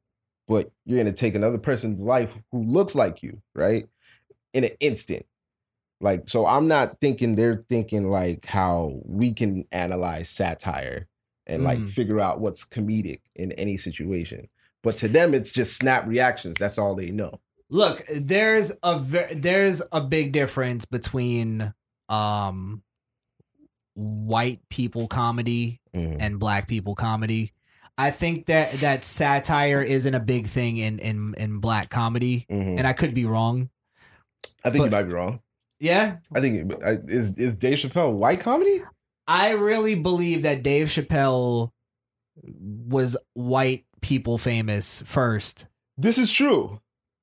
But 0.47 0.71
you're 0.85 0.99
gonna 0.99 1.11
take 1.13 1.33
another 1.35 1.57
person's 1.57 1.99
life 2.01 2.37
who 2.51 2.63
looks 2.63 2.93
like 2.95 3.23
you, 3.23 3.41
right? 3.55 3.87
In 4.53 4.63
an 4.63 4.71
instant. 4.79 5.25
Like, 6.01 6.29
so 6.29 6.45
I'm 6.45 6.67
not 6.67 6.99
thinking 6.99 7.35
they're 7.35 7.63
thinking 7.69 8.09
like 8.11 8.45
how 8.45 8.99
we 9.05 9.33
can 9.33 9.65
analyze 9.71 10.29
satire 10.29 11.07
and 11.47 11.63
like 11.63 11.79
Mm. 11.79 11.89
figure 11.89 12.19
out 12.19 12.39
what's 12.41 12.63
comedic 12.65 13.21
in 13.35 13.51
any 13.53 13.77
situation. 13.77 14.47
But 14.83 14.97
to 14.97 15.07
them, 15.07 15.33
it's 15.33 15.51
just 15.51 15.75
snap 15.77 16.05
reactions. 16.07 16.57
That's 16.57 16.77
all 16.77 16.93
they 16.95 17.09
know. 17.11 17.39
Look, 17.69 18.03
there's 18.13 18.71
a 18.83 18.99
ver- 18.99 19.33
there's 19.33 19.81
a 19.91 20.01
big 20.01 20.31
difference 20.31 20.85
between 20.85 21.73
um 22.09 22.83
white 23.95 24.59
people 24.69 25.07
comedy 25.07 25.81
Mhm. 25.95 26.17
and 26.19 26.39
black 26.39 26.67
people 26.67 26.93
comedy. 26.95 27.51
I 27.97 28.11
think 28.11 28.45
that 28.47 28.71
that 28.81 29.03
satire 29.05 29.81
isn't 29.81 30.13
a 30.13 30.19
big 30.19 30.47
thing 30.47 30.77
in 30.77 30.99
in 30.99 31.33
in 31.37 31.59
black 31.59 31.89
comedy, 31.89 32.45
Mhm. 32.51 32.77
and 32.77 32.85
I 32.87 32.93
could 32.93 33.13
be 33.15 33.25
wrong. 33.25 33.69
I 34.63 34.69
think 34.69 34.83
you 34.85 34.91
might 34.91 35.03
be 35.03 35.13
wrong. 35.13 35.39
Yeah, 35.79 36.17
I 36.33 36.41
think 36.41 36.71
it- 36.71 37.09
is 37.09 37.35
is 37.37 37.55
Dave 37.57 37.77
Chappelle 37.77 38.13
white 38.17 38.39
comedy? 38.41 38.81
I 39.27 39.49
really 39.49 39.95
believe 39.95 40.41
that 40.43 40.61
Dave 40.61 40.87
Chappelle 40.87 41.71
was 42.43 43.15
white 43.33 43.85
people 44.01 44.37
famous 44.37 45.01
first, 45.05 45.65
This 45.97 46.17
is 46.17 46.31
true. 46.31 46.81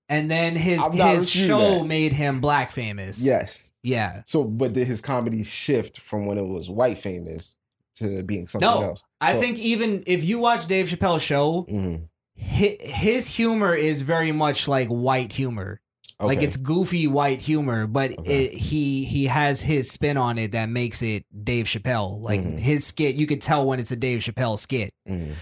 and 0.09 0.31
then 0.31 0.57
his 0.57 0.85
his 0.93 1.31
show 1.31 1.85
made 1.85 2.13
him 2.15 2.41
black 2.41 2.71
famous. 2.71 3.21
Yes. 3.23 3.69
Yeah. 3.83 4.23
So, 4.27 4.45
but 4.45 4.73
did 4.73 4.87
his 4.87 5.01
comedy 5.01 5.43
shift 5.45 5.99
from 6.01 6.27
when 6.27 6.39
it 6.39 6.47
was 6.47 6.69
white 6.71 6.99
famous 6.99 7.55
to 7.97 8.23
being 8.23 8.47
something 8.47 8.69
No, 8.69 8.83
else? 8.83 9.05
I 9.21 9.35
So- 9.35 9.41
think 9.41 9.59
even 9.59 10.03
if 10.07 10.25
you 10.25 10.39
watch 10.39 10.67
Dave 10.67 10.89
Chappelle's 10.89 11.23
show, 11.23 11.67
Mhm. 11.71 12.09
hi- 12.41 12.79
his 12.81 13.29
humor 13.37 13.75
is 13.75 14.01
very 14.03 14.33
much 14.33 14.67
like 14.69 14.89
white 14.89 15.33
humor. 15.33 15.81
Like 16.21 16.41
it's 16.41 16.57
goofy 16.57 17.09
white 17.09 17.41
humor, 17.41 17.89
but 17.89 18.17
Okay. 18.17 18.45
it, 18.45 18.55
he 18.55 19.05
he 19.05 19.25
has 19.27 19.63
his 19.63 19.91
spin 19.91 20.17
on 20.17 20.39
it 20.39 20.53
that 20.53 20.69
makes 20.69 21.03
it 21.03 21.25
Dave 21.45 21.67
Chappelle. 21.67 22.21
Like 22.21 22.41
Mhm. 22.41 22.61
his 22.61 22.87
skit, 22.87 23.17
you 23.17 23.27
could 23.27 23.43
tell 23.43 23.67
when 23.67 23.81
it's 23.81 23.91
a 23.91 23.97
Dave 23.97 24.21
Chappelle 24.21 24.57
skit. 24.57 24.95
Mhm. 25.09 25.33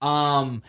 Um, 0.00 0.62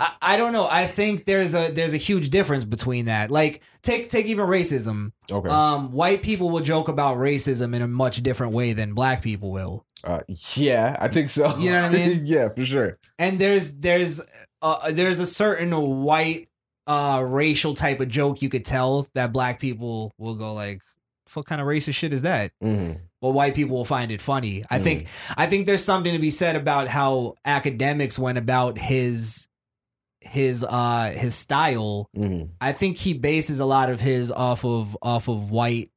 I, 0.00 0.12
I 0.22 0.36
don't 0.38 0.52
know. 0.52 0.66
I 0.68 0.86
think 0.86 1.26
there's 1.26 1.54
a 1.54 1.70
there's 1.70 1.92
a 1.94 1.98
huge 1.98 2.30
difference 2.30 2.64
between 2.64 3.04
that. 3.04 3.30
Like 3.30 3.60
take 3.82 4.08
take 4.10 4.26
even 4.26 4.46
racism. 4.46 5.12
okay. 5.30 5.48
Um, 5.48 5.92
white 5.92 6.22
people 6.22 6.48
will 6.50 6.60
joke 6.62 6.88
about 6.88 7.18
racism 7.18 7.74
in 7.76 7.82
a 7.82 7.86
much 7.88 8.22
different 8.22 8.52
way 8.54 8.72
than 8.72 8.94
black 8.94 9.20
people 9.22 9.50
will. 9.52 9.84
uh, 10.02 10.20
yeah, 10.56 10.96
I 10.98 11.08
think 11.08 11.28
so. 11.30 11.54
You 11.58 11.70
know 11.70 11.82
what 11.82 11.90
I 11.92 11.94
mean? 11.94 12.20
yeah, 12.24 12.48
for 12.48 12.64
sure. 12.64 12.96
and 13.18 13.38
there's 13.38 13.76
there's 13.76 14.20
uh 14.62 14.90
there's 14.90 15.20
a 15.20 15.26
certain 15.26 15.70
white 16.02 16.48
uh 16.86 17.22
racial 17.24 17.74
type 17.74 18.00
of 18.00 18.08
joke 18.08 18.40
you 18.42 18.48
could 18.48 18.64
tell 18.64 19.06
that 19.14 19.32
black 19.32 19.60
people 19.60 20.12
will 20.18 20.34
go 20.34 20.54
like 20.54 20.80
what 21.34 21.46
kind 21.46 21.60
of 21.60 21.66
racist 21.66 21.94
shit 21.94 22.12
is 22.12 22.22
that 22.22 22.50
Mhm. 22.62 22.98
but 23.20 23.30
white 23.30 23.54
people 23.54 23.76
will 23.76 23.84
find 23.84 24.10
it 24.10 24.20
funny 24.20 24.64
i 24.70 24.78
think 24.80 25.06
i 25.36 25.46
think 25.46 25.66
there's 25.66 25.84
something 25.84 26.12
to 26.12 26.18
be 26.18 26.30
said 26.32 26.56
about 26.56 26.88
how 26.88 27.34
Akademiks 27.46 28.18
went 28.18 28.36
about 28.38 28.78
his 28.78 29.46
his 30.20 30.62
uh 30.64 31.12
his 31.16 31.34
style 31.34 32.08
Mhm. 32.16 32.50
i 32.60 32.72
think 32.72 32.98
he 32.98 33.14
bases 33.14 33.58
a 33.58 33.64
lot 33.64 33.88
of 33.90 34.00
his 34.00 34.30
off 34.30 34.64
of 34.64 34.96
off 35.00 35.28
of 35.28 35.50
white 35.50 35.90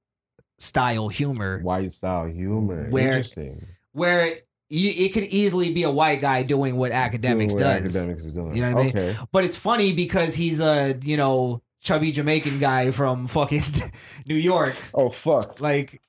style 0.59 1.09
humor 1.09 1.59
White 1.61 1.91
style 1.91 2.25
humor. 2.25 2.89
Where- 2.89 3.07
Interesting. 3.07 3.67
where 3.91 4.33
you, 4.69 4.89
it 5.05 5.09
could 5.13 5.25
easily 5.25 5.71
be 5.73 5.83
a 5.83 5.91
white 5.91 6.19
guy 6.21 6.41
doing 6.43 6.77
what 6.77 6.91
Akademiks 6.93 7.21
Doing 7.21 7.49
what 7.55 7.59
does 7.83 7.95
Akademiks 7.95 8.25
is 8.25 8.31
doing. 8.33 8.55
You 8.55 8.61
know 8.63 8.71
what 8.73 8.79
I 8.79 8.83
mean? 8.85 8.97
Okay. 8.97 9.17
But 9.31 9.43
it's 9.43 9.57
funny 9.57 9.93
because 9.93 10.33
he's 10.35 10.59
a, 10.61 10.97
you 11.03 11.15
know, 11.17 11.61
chubby 11.81 12.11
Jamaican 12.11 12.59
guy 12.59 12.89
from 12.91 13.27
fucking 13.27 13.61
New 14.25 14.33
York. 14.35 14.75
Oh 14.93 15.09
fuck! 15.09 15.59
Like 15.61 16.01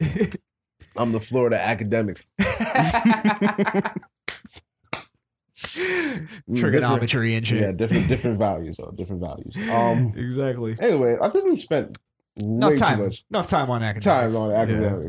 I'm 0.96 1.12
the 1.12 1.20
Florida 1.20 1.58
Akademiks. 1.58 2.22
trigonometry 6.56 7.34
and 7.34 7.46
shit. 7.46 7.60
Yeah, 7.60 7.72
different 7.72 8.08
different 8.08 8.38
values 8.38 8.76
though. 8.78 8.92
Different 8.96 9.20
values. 9.22 9.52
Um. 9.70 10.12
exactly. 10.16 10.76
Anyway, 10.80 11.16
I 11.20 11.28
think 11.28 11.44
we 11.44 11.56
spent 11.56 11.98
Enough 12.40 12.70
way 12.72 12.76
time. 12.76 12.98
too 12.98 13.04
much 13.04 13.24
Enough 13.30 13.46
time 13.46 13.70
on 13.70 13.80
Akademiks. 13.82 14.02
time 14.02 14.36
on 14.36 14.68
Yeah. 14.68 15.08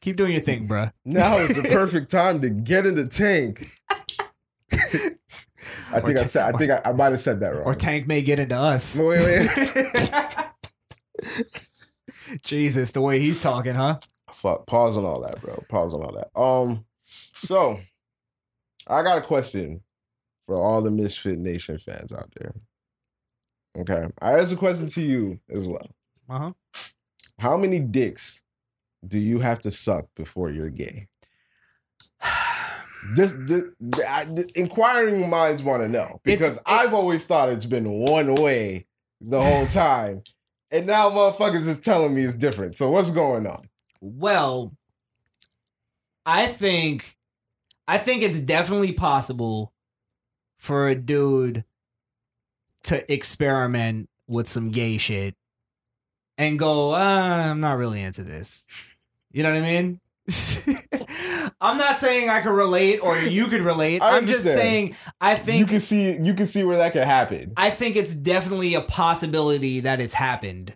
Keep 0.00 0.16
doing 0.16 0.32
your 0.32 0.40
thing, 0.42 0.68
bruh. 0.68 0.92
Now 1.04 1.36
is 1.38 1.56
the 1.56 1.62
perfect 1.70 2.10
time 2.10 2.40
to 2.42 2.50
get 2.50 2.86
in 2.86 2.94
the 2.94 3.06
tank. 3.06 3.66
I 5.92 6.00
think 6.00 6.18
I 6.18 6.24
said. 6.24 6.54
I 6.54 6.58
think 6.58 6.70
I, 6.72 6.80
I 6.84 6.92
might 6.92 7.12
have 7.12 7.20
said 7.20 7.40
that 7.40 7.54
wrong. 7.54 7.64
Or 7.64 7.74
Tank 7.74 8.06
may 8.06 8.20
get 8.22 8.38
into 8.38 8.56
us. 8.56 8.98
Wait, 8.98 9.48
wait. 9.48 9.48
Jesus, 12.42 12.92
the 12.92 13.00
way 13.00 13.20
he's 13.20 13.40
talking, 13.40 13.74
huh? 13.74 13.98
Fuck. 14.30 14.66
Pause 14.66 14.98
on 14.98 15.04
all 15.04 15.20
that, 15.22 15.40
bro. 15.40 15.64
Pause 15.68 15.94
on 15.94 16.02
all 16.02 16.12
that. 16.12 16.38
Um. 16.38 16.84
So, 17.44 17.78
I 18.86 19.02
got 19.02 19.18
a 19.18 19.20
question 19.20 19.80
for 20.46 20.56
all 20.56 20.80
the 20.82 20.90
Misfit 20.90 21.38
Nation 21.38 21.78
fans 21.78 22.12
out 22.12 22.32
there. 22.38 22.54
Okay, 23.78 24.06
I 24.22 24.38
asked 24.38 24.52
a 24.52 24.56
question 24.56 24.86
to 24.88 25.02
you 25.02 25.40
as 25.50 25.66
well. 25.66 25.88
Uh 26.28 26.38
huh. 26.38 26.52
How 27.38 27.56
many 27.56 27.80
dicks 27.80 28.40
do 29.06 29.18
you 29.18 29.40
have 29.40 29.60
to 29.60 29.70
suck 29.70 30.06
before 30.16 30.50
you're 30.50 30.70
gay? 30.70 31.08
This, 33.14 33.32
this 33.38 33.62
I, 34.08 34.24
the 34.24 34.50
inquiring 34.56 35.30
minds 35.30 35.62
want 35.62 35.80
to 35.82 35.88
know 35.88 36.20
because 36.24 36.56
It's- 36.56 36.62
I've 36.66 36.92
always 36.92 37.24
thought 37.24 37.50
it's 37.50 37.64
been 37.66 37.88
one 37.88 38.34
way 38.34 38.86
the 39.20 39.40
whole 39.40 39.66
time, 39.68 40.24
and 40.72 40.88
now 40.88 41.10
motherfuckers 41.10 41.68
is 41.68 41.78
telling 41.78 42.14
me 42.16 42.22
it's 42.22 42.34
different. 42.34 42.74
So 42.74 42.90
what's 42.90 43.12
going 43.12 43.46
on? 43.46 43.66
Well, 44.00 44.72
I 46.24 46.46
think 46.48 47.16
I 47.86 47.98
think 47.98 48.24
it's 48.24 48.40
definitely 48.40 48.92
possible 48.92 49.72
for 50.56 50.88
a 50.88 50.94
dude 50.94 51.64
to 52.84 53.12
experiment 53.12 54.08
with 54.26 54.48
some 54.48 54.70
gay 54.70 54.98
shit 54.98 55.34
and 56.38 56.58
go, 56.58 56.94
uh, 56.94 56.98
I'm 56.98 57.60
not 57.60 57.78
really 57.78 58.02
into 58.02 58.22
this. 58.22 58.64
You 59.32 59.42
know 59.42 59.52
what 59.52 59.62
I 59.62 59.62
mean? 59.62 60.00
I'm 61.60 61.78
not 61.78 61.98
saying 61.98 62.28
I 62.28 62.40
can 62.40 62.52
relate 62.52 62.98
or 62.98 63.16
you 63.18 63.46
could 63.46 63.62
relate. 63.62 64.02
I 64.02 64.16
I'm 64.16 64.26
just 64.26 64.44
saying 64.44 64.96
I 65.20 65.36
think 65.36 65.60
you 65.60 65.66
can 65.66 65.80
see 65.80 66.20
you 66.20 66.34
can 66.34 66.46
see 66.46 66.64
where 66.64 66.78
that 66.78 66.92
could 66.92 67.04
happen. 67.04 67.52
I 67.56 67.70
think 67.70 67.96
it's 67.96 68.14
definitely 68.14 68.74
a 68.74 68.80
possibility 68.80 69.80
that 69.80 70.00
it's 70.00 70.14
happened. 70.14 70.74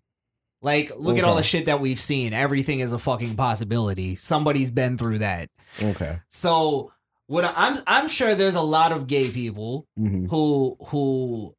Like, 0.62 0.92
look 0.96 1.16
at 1.16 1.24
all 1.24 1.36
the 1.36 1.42
shit 1.42 1.64
that 1.66 1.80
we've 1.80 2.00
seen. 2.00 2.34
Everything 2.34 2.80
is 2.80 2.92
a 2.92 2.98
fucking 2.98 3.34
possibility. 3.34 4.14
Somebody's 4.14 4.70
been 4.70 4.98
through 4.98 5.20
that. 5.20 5.48
Okay. 5.82 6.20
So 6.28 6.92
what 7.30 7.44
I- 7.44 7.52
I'm 7.56 7.78
I'm 7.86 8.08
sure 8.08 8.34
there's 8.34 8.56
a 8.56 8.60
lot 8.60 8.90
of 8.92 9.06
gay 9.06 9.30
people 9.30 9.86
hmm 9.96 10.26
who 10.26 10.76
who 10.88 11.54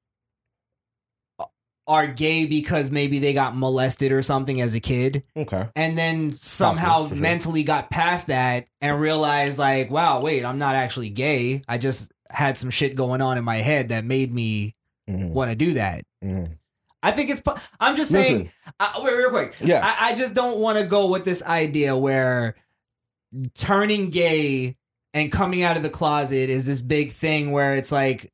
are 1.87 2.07
gay 2.07 2.45
because 2.45 2.91
maybe 2.91 3.19
they 3.19 3.33
got 3.33 3.55
molested 3.57 4.11
or 4.11 4.21
something 4.21 4.61
as 4.61 4.73
a 4.75 4.79
kid 4.79 5.23
Okay. 5.35 5.67
and 5.75 5.97
then 5.97 6.31
somehow 6.31 7.03
for 7.07 7.15
sure. 7.15 7.17
mentally 7.21 7.63
got 7.63 7.89
past 7.89 8.27
that 8.27 8.67
and 8.81 9.01
realized 9.01 9.57
like 9.59 9.89
wow 9.89 10.21
wait 10.21 10.45
i'm 10.45 10.59
not 10.59 10.75
actually 10.75 11.09
gay 11.09 11.61
i 11.67 11.77
just 11.77 12.11
had 12.29 12.57
some 12.57 12.69
shit 12.69 12.95
going 12.95 13.19
on 13.21 13.37
in 13.37 13.43
my 13.43 13.57
head 13.57 13.89
that 13.89 14.05
made 14.05 14.31
me 14.33 14.75
Mhm. 15.09 15.29
want 15.31 15.49
to 15.51 15.55
do 15.55 15.73
that 15.73 16.03
Mhm. 16.23 16.57
i 17.01 17.11
think 17.11 17.29
it's. 17.31 17.41
I'm 17.79 17.95
just 17.97 18.11
saying 18.11 18.37
Listen, 18.37 18.51
uh, 18.79 18.91
wait 18.99 19.15
real 19.17 19.29
quick 19.31 19.55
yeah. 19.59 19.81
I, 19.83 20.11
I 20.11 20.15
just 20.15 20.35
don't 20.35 20.59
want 20.59 20.77
to 20.79 20.85
go 20.85 21.07
with 21.07 21.25
this 21.25 21.41
idea 21.43 21.97
where 21.97 22.55
turning 23.55 24.11
gay 24.11 24.77
and 25.13 25.31
coming 25.31 25.63
out 25.63 25.77
of 25.77 25.83
the 25.83 25.89
closet 25.89 26.49
is 26.49 26.65
this 26.65 26.81
big 26.81 27.11
thing 27.11 27.51
where 27.51 27.75
it's 27.75 27.91
like 27.91 28.31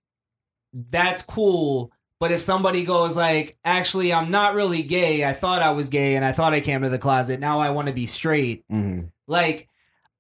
that's 0.73 1.23
cool 1.23 1.91
but 2.19 2.31
if 2.31 2.41
somebody 2.41 2.83
goes 2.83 3.15
like 3.15 3.57
actually 3.65 4.13
i'm 4.13 4.29
not 4.29 4.53
really 4.53 4.83
gay 4.83 5.25
i 5.25 5.33
thought 5.33 5.61
i 5.61 5.71
was 5.71 5.89
gay 5.89 6.15
and 6.15 6.23
i 6.25 6.31
thought 6.31 6.53
i 6.53 6.59
came 6.59 6.81
to 6.81 6.89
the 6.89 6.97
closet 6.99 7.39
now 7.39 7.59
i 7.59 7.69
want 7.69 7.87
to 7.87 7.93
be 7.93 8.05
straight 8.05 8.63
Mhm. 8.71 9.09
like 9.27 9.67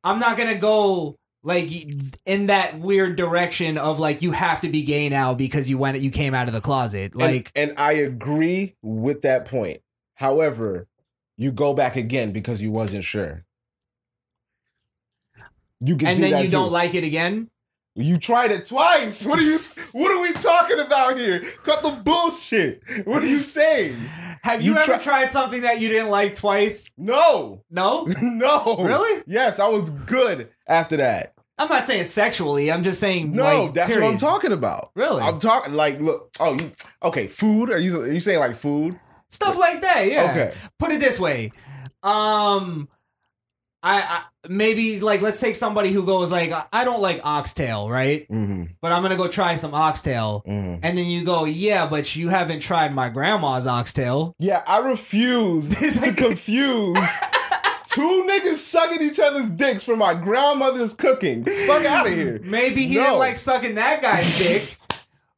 i'm 0.03 0.19
not 0.19 0.37
gonna 0.37 0.57
go 0.57 1.15
like 1.43 1.69
in 2.25 2.47
that 2.47 2.79
weird 2.79 3.15
direction 3.15 3.77
of 3.77 3.99
like 3.99 4.21
you 4.21 4.31
have 4.31 4.61
to 4.61 4.69
be 4.69 4.83
gay 4.83 5.07
now 5.09 5.33
because 5.33 5.69
you 5.69 5.77
went 5.77 5.99
you 6.01 6.09
came 6.11 6.33
out 6.33 6.47
of 6.47 6.53
the 6.53 6.61
closet 6.61 7.13
And- 7.13 7.21
like 7.21 7.51
and, 7.55 7.73
I 7.77 7.93
agree 7.93 8.75
with 8.81 9.21
that 9.21 9.45
point. 9.45 9.81
However, 10.15 10.87
you 11.37 11.51
go 11.51 11.73
back 11.73 11.95
again 11.95 12.31
because 12.31 12.61
you 12.61 12.71
wasn't 12.71 13.03
sure. 13.03 13.45
You 15.79 15.95
can 15.97 16.07
and 16.09 16.23
then 16.23 16.37
you 16.39 16.45
too. 16.45 16.51
don't 16.51 16.71
like 16.71 16.95
it 16.95 17.03
again 17.03 17.49
You 17.95 18.17
tried 18.17 18.51
it 18.51 18.65
twice. 18.65 19.25
What 19.25 19.39
are 19.39 19.43
you? 19.43 19.57
what 19.93 20.11
are 20.11 20.21
we 20.21 20.33
talking 20.33 20.79
about 20.79 21.17
here? 21.17 21.41
Cut 21.63 21.83
the 21.83 21.91
bullshit. 22.03 22.81
What 23.05 23.23
are 23.23 23.27
you 23.27 23.39
saying? 23.39 23.95
Have 24.43 24.61
you, 24.61 24.73
You 24.73 24.77
ever 24.77 24.85
try- 24.85 24.97
tried 24.99 25.31
something 25.31 25.61
that 25.61 25.79
you 25.79 25.89
didn't 25.89 26.09
like 26.09 26.35
twice? 26.35 26.91
No, 26.97 27.63
No? 27.69 28.05
no. 28.21 28.77
Really? 28.79 29.23
Yes, 29.27 29.59
I 29.59 29.67
was 29.67 29.89
good 29.89 30.49
after 30.67 30.97
that. 30.97 31.33
I'm 31.59 31.69
not 31.69 31.83
saying 31.83 32.05
sexually. 32.05 32.71
I'm 32.71 32.83
just 32.83 32.99
saying 32.99 33.31
No, 33.31 33.63
like, 33.65 33.73
that's 33.73 33.93
what 33.95 34.03
I'm 34.03 34.17
talking 34.17 34.51
about. 34.51 34.91
Really? 34.93 35.21
I'm 35.21 35.39
talking 35.39 35.73
like 35.73 35.99
look. 35.99 36.29
Oh, 36.39 36.53
you, 36.53 36.71
okay. 37.01 37.25
Food? 37.27 37.71
Are 37.71 37.79
you 37.79 38.01
are 38.01 38.11
you 38.11 38.19
saying 38.19 38.39
like 38.39 38.55
food? 38.55 38.99
Stuff 39.31 39.57
like 39.57 39.81
that, 39.81 40.07
yeah. 40.09 40.29
Okay. 40.31 40.53
Put 40.77 40.91
it 40.91 40.99
this 40.99 41.19
way. 41.19 41.51
Um 42.03 42.87
I, 43.83 44.01
I 44.01 44.23
maybe 44.49 44.99
like 44.99 45.21
let's 45.21 45.39
take 45.39 45.55
somebody 45.55 45.91
who 45.91 46.03
goes 46.05 46.31
like 46.31 46.51
I 46.73 46.83
don't 46.83 47.01
like 47.01 47.21
oxtail, 47.23 47.89
right? 47.89 48.27
Mm-hmm. 48.29 48.63
But 48.81 48.91
I'm 48.91 49.03
to 49.03 49.15
go 49.15 49.27
try 49.27 49.55
some 49.55 49.73
oxtail. 49.73 50.43
Mm-hmm. 50.47 50.79
And 50.83 50.97
then 50.97 51.05
you 51.05 51.23
go, 51.23 51.45
"Yeah, 51.45 51.85
but 51.87 52.15
you 52.15 52.29
haven't 52.29 52.59
tried 52.61 52.93
my 52.93 53.09
grandma's 53.09 53.67
oxtail." 53.67 54.35
Yeah, 54.39 54.63
I 54.67 54.79
refuse 54.79 55.69
to 56.01 56.13
confuse 56.13 56.97
two 57.87 58.27
niggas 58.29 58.57
sucking 58.57 59.01
each 59.01 59.19
other's 59.19 59.49
dicks 59.51 59.83
for 59.83 59.95
my 59.95 60.13
grandmother's 60.13 60.93
cooking. 60.93 61.45
Fuck 61.45 61.85
out 61.85 62.07
of 62.07 62.13
here. 62.17 62.39
Maybe 62.43 62.85
he 62.87 62.95
No. 62.95 63.03
didn't 63.03 63.19
like 63.19 63.37
sucking 63.37 63.75
that 63.75 64.01
guy's 64.01 64.37
dick, 64.39 64.77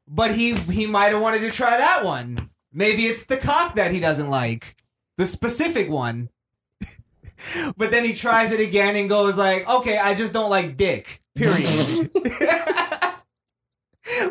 but 0.08 0.34
he 0.34 0.54
he 0.56 0.86
might 0.88 1.12
have 1.12 1.22
wanted 1.22 1.40
to 1.42 1.52
try 1.52 1.78
that 1.78 2.04
one. 2.06 2.50
Maybe 2.72 3.06
it's 3.08 3.26
the 3.26 3.38
cock 3.38 3.76
that 3.76 3.92
he 3.92 4.00
doesn't 4.00 4.30
like, 4.30 4.76
the 5.18 5.26
specific 5.26 5.90
one. 5.90 6.30
but 7.78 7.92
then 7.92 8.04
he 8.06 8.14
tries 8.14 8.52
it 8.52 8.60
again 8.60 8.96
and 8.96 9.10
goes 9.10 9.38
like, 9.38 9.68
"Okay, 9.68 9.98
I 9.98 10.14
just 10.14 10.34
don't 10.34 10.50
like 10.50 10.78
dick." 10.78 11.22
Period. 11.36 12.10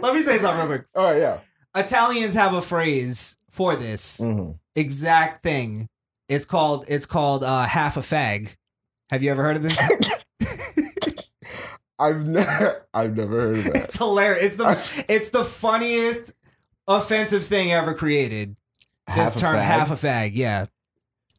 Let 0.02 0.14
me 0.14 0.22
say 0.22 0.38
something 0.38 0.58
real 0.68 0.78
quick. 0.78 0.86
Right, 0.94 1.18
yeah. 1.18 1.38
Italians 1.74 2.34
have 2.34 2.52
a 2.54 2.60
phrase 2.60 3.36
for 3.50 3.76
this 3.76 4.18
Mm-hmm. 4.20 4.52
exact 4.74 5.42
thing. 5.42 5.88
It's 6.28 6.44
called 6.44 6.84
it's 6.88 7.06
called 7.06 7.44
uh, 7.44 7.62
half 7.64 7.96
a 7.96 8.00
fag. 8.00 8.56
Have 9.10 9.22
you 9.22 9.30
ever 9.30 9.42
heard 9.42 9.56
of 9.56 9.62
this? 9.62 9.78
I've 12.00 12.26
never, 12.26 12.86
I've 12.94 13.16
never 13.16 13.40
heard 13.40 13.58
of 13.58 13.64
that. 13.64 13.76
It's 13.76 13.96
hilarious. 13.98 14.44
It's 14.46 14.56
the 14.56 15.04
it's 15.08 15.30
the 15.30 15.44
funniest 15.44 16.32
offensive 16.86 17.44
thing 17.44 17.72
ever 17.72 17.94
created. 17.94 18.56
This 19.14 19.34
term, 19.40 19.56
fag? 19.56 19.62
half 19.62 19.90
a 19.90 19.94
fag. 19.94 20.32
Yeah, 20.34 20.66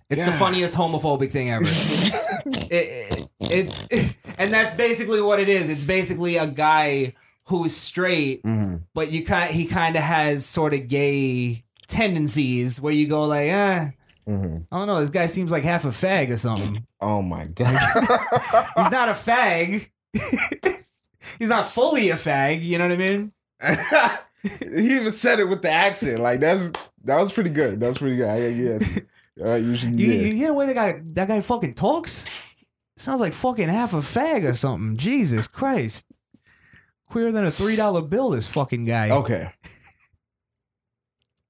it's 0.10 0.24
the 0.24 0.32
funniest 0.34 0.76
homophobic 0.76 1.32
thing 1.32 1.52
ever. 1.52 1.64
it, 2.72 2.72
it- 2.72 3.26
it's 3.42 3.88
and 4.38 4.54
that's 4.54 4.76
basically 4.76 5.22
what 5.22 5.40
it 5.40 5.50
is. 5.50 5.70
It's 5.70 5.84
basically 5.84 6.38
a 6.38 6.46
guy 6.48 7.14
who's 7.46 7.76
straight, 7.76 8.44
Mhm. 8.44 8.82
but 8.94 9.12
you 9.12 9.26
kind 9.26 9.50
he 9.52 9.66
kind 9.66 9.96
of 9.96 10.04
has 10.04 10.46
sort 10.46 10.74
of 10.74 10.88
gay 10.88 11.64
tendencies 11.88 12.80
where 12.80 12.94
you 12.94 13.08
go 13.08 13.24
like, 13.24 13.48
eh, 13.48 13.90
Mhm. 14.28 14.66
I 14.72 14.78
don't 14.78 14.88
know, 14.88 15.00
this 15.00 15.10
guy 15.10 15.26
seems 15.26 15.52
like 15.52 15.64
half 15.64 15.86
a 15.86 15.88
fag 15.90 16.30
or 16.30 16.38
something. 16.38 16.86
Oh 17.02 17.22
my 17.24 17.46
god. 17.46 17.70
He's 18.78 18.92
not 18.92 19.10
a 19.10 19.14
fag. 19.14 19.90
He's 21.40 21.50
not 21.50 21.66
fully 21.68 22.10
a 22.12 22.16
fag. 22.16 22.64
You 22.64 22.78
know 22.78 22.88
what 22.88 22.94
I 23.02 23.08
mean? 23.08 23.32
he 24.72 24.96
even 24.98 25.12
said 25.12 25.40
it 25.40 25.50
with 25.50 25.62
the 25.64 25.72
accent. 25.72 26.20
Like 26.22 26.40
that's 26.40 26.72
that 27.06 27.20
was 27.20 27.34
pretty 27.34 27.50
good. 27.50 27.80
That 27.80 27.88
was 27.90 27.98
pretty 27.98 28.18
good. 28.18 28.28
I, 28.30 28.48
yeah. 28.48 28.80
Uh, 29.42 29.56
you 29.56 29.78
should, 29.78 30.00
You, 30.00 30.12
yeah. 30.12 30.22
you 30.28 30.34
hear 30.36 30.48
the 30.48 30.54
way 30.54 30.66
that 30.68 30.76
guy 30.76 31.02
that 31.14 31.28
guy 31.28 31.40
fucking 31.42 31.74
talks? 31.74 32.66
Sounds 32.98 33.22
like 33.22 33.34
fucking 33.34 33.70
half 33.70 33.94
a 33.94 33.98
fag 33.98 34.44
or 34.48 34.54
something. 34.54 34.98
Jesus 34.98 35.48
Christ. 35.48 36.06
Queer 37.08 37.32
than 37.32 37.46
a 37.46 37.52
three 37.52 37.76
dollar 37.76 38.02
bill, 38.02 38.32
this 38.32 38.48
fucking 38.48 38.86
guy. 38.86 39.10
Okay. 39.10 39.52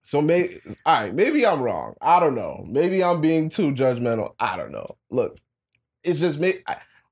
So 0.04 0.22
may 0.22 0.60
all 0.86 1.02
right, 1.04 1.14
maybe 1.14 1.46
I'm 1.46 1.62
wrong. 1.62 1.94
I 2.02 2.20
don't 2.20 2.36
know. 2.36 2.64
Maybe 2.68 3.04
I'm 3.04 3.22
being 3.22 3.50
too 3.50 3.74
judgmental. 3.74 4.34
I 4.40 4.58
don't 4.58 4.72
know. 4.72 4.98
Look, 5.12 5.38
it's 6.04 6.20
just 6.20 6.40
me. 6.40 6.56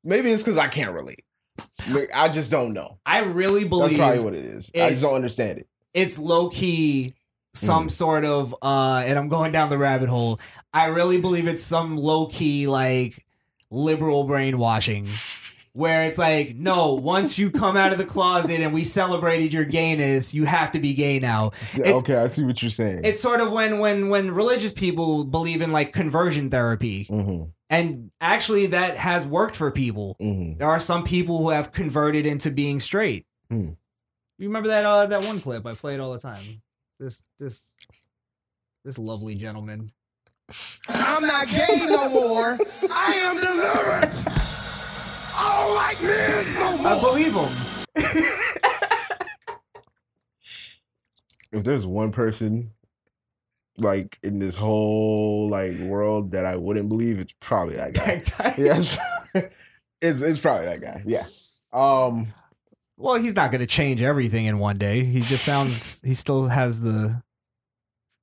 Maybe 0.04 0.32
it's 0.32 0.42
because 0.42 0.58
I 0.58 0.68
can't 0.68 0.94
relate. 0.94 1.24
I 2.14 2.30
just 2.30 2.50
don't 2.50 2.74
know. 2.74 3.00
I 3.06 3.20
really 3.20 3.68
believe 3.68 3.98
That's 3.98 4.00
probably 4.00 4.24
what 4.24 4.34
it 4.34 4.46
is. 4.46 4.72
I 4.76 4.90
just 4.92 5.02
don't 5.02 5.16
understand 5.16 5.60
it. 5.60 5.68
it's 5.94 6.18
low 6.18 6.50
key 6.50 7.16
some 7.54 7.88
Mm. 7.88 7.92
sort 7.92 8.24
of 8.26 8.56
uh 8.62 9.02
and 9.06 9.18
I'm 9.18 9.30
going 9.30 9.52
down 9.52 9.70
the 9.70 9.78
rabbit 9.80 10.10
hole. 10.10 10.40
I 10.78 10.86
really 10.86 11.20
believe 11.20 11.48
it's 11.48 11.64
some 11.64 11.98
low 11.98 12.28
key 12.28 12.68
like 12.68 13.26
liberal 13.72 14.24
brainwashing 14.26 15.06
where 15.74 16.06
it's 16.06 16.18
like 16.18 16.56
no, 16.56 16.94
once 16.94 17.38
you 17.38 17.52
come 17.52 17.78
out 17.78 17.92
of 17.92 17.98
the 17.98 18.06
closet 18.06 18.60
and 18.62 18.74
we 18.74 18.84
celebrated 18.84 19.54
your 19.54 19.66
gayness, 19.66 20.34
you 20.34 20.46
have 20.46 20.72
to 20.72 20.80
be 20.80 20.94
gay 20.94 21.20
now. 21.20 21.52
It's- 21.76 22.02
okay, 22.02 22.16
I 22.16 22.28
see 22.28 22.44
what 22.44 22.62
you're 22.62 22.72
saying. 22.72 23.02
It's 23.04 23.22
sort 23.22 23.42
of 23.42 23.52
when 23.52 23.80
when 23.80 24.10
when 24.10 24.32
religious 24.32 24.72
people 24.74 25.24
believe 25.24 25.62
in 25.62 25.72
like 25.72 25.94
conversion 25.94 26.50
therapy. 26.50 27.04
hmm 27.04 27.44
And 27.70 28.12
actually 28.22 28.68
that 28.68 28.98
has 28.98 29.26
worked 29.26 29.56
for 29.56 29.70
people. 29.72 30.16
hmm 30.20 30.54
There 30.58 30.70
are 30.70 30.80
some 30.80 31.04
people 31.04 31.40
who 31.40 31.50
have 31.50 31.72
converted 31.72 32.26
into 32.26 32.50
being 32.52 32.80
straight. 32.80 33.26
Hmm. 33.50 33.72
You 34.40 34.48
remember 34.50 34.70
that 34.70 34.86
uh 34.86 35.06
that 35.08 35.26
one 35.26 35.42
clip 35.42 35.66
I 35.66 35.74
played 35.76 36.00
all 36.00 36.14
the 36.14 36.20
time? 36.20 36.44
This 37.00 37.22
this 37.40 37.62
this 38.86 38.98
lovely 38.98 39.36
gentleman. 39.36 39.92
I'm 40.90 41.24
not 41.26 41.48
gay 41.48 41.86
no 41.88 42.10
more. 42.10 42.58
I 42.92 43.14
am 43.16 43.36
delivered. 43.36 44.12
I 45.40 45.66
don't 45.66 45.76
like 45.76 46.02
men 46.02 46.54
no 46.54 46.78
more. 46.78 46.88
I 46.88 47.00
believe 47.02 47.34
him. 47.34 48.58
If 51.52 51.64
there's 51.64 51.86
one 51.86 52.12
person 52.12 52.72
like 53.78 54.18
in 54.24 54.40
this 54.40 54.56
whole 54.56 55.50
like 55.50 55.78
world 55.80 56.32
that 56.32 56.46
I 56.46 56.56
wouldn't 56.56 56.90
believe, 56.90 57.20
it's 57.20 57.34
probably 57.40 57.76
that 57.76 57.94
guy. 57.94 58.18
That 58.18 58.38
guy- 58.38 58.56
yeah, 58.64 58.78
it's, 58.78 58.98
it's 60.02 60.22
it's 60.22 60.40
probably 60.40 60.66
that 60.68 60.82
guy. 60.82 61.04
Yeah. 61.06 61.26
Um. 61.72 62.28
Well, 63.00 63.16
he's 63.16 63.36
not 63.36 63.52
going 63.52 63.62
to 63.62 63.68
change 63.68 64.02
everything 64.02 64.46
in 64.46 64.58
one 64.58 64.78
day. 64.78 65.04
He 65.06 65.20
just 65.20 65.44
sounds. 65.46 66.02
He 66.02 66.14
still 66.16 66.48
has 66.48 66.82
the 66.82 67.22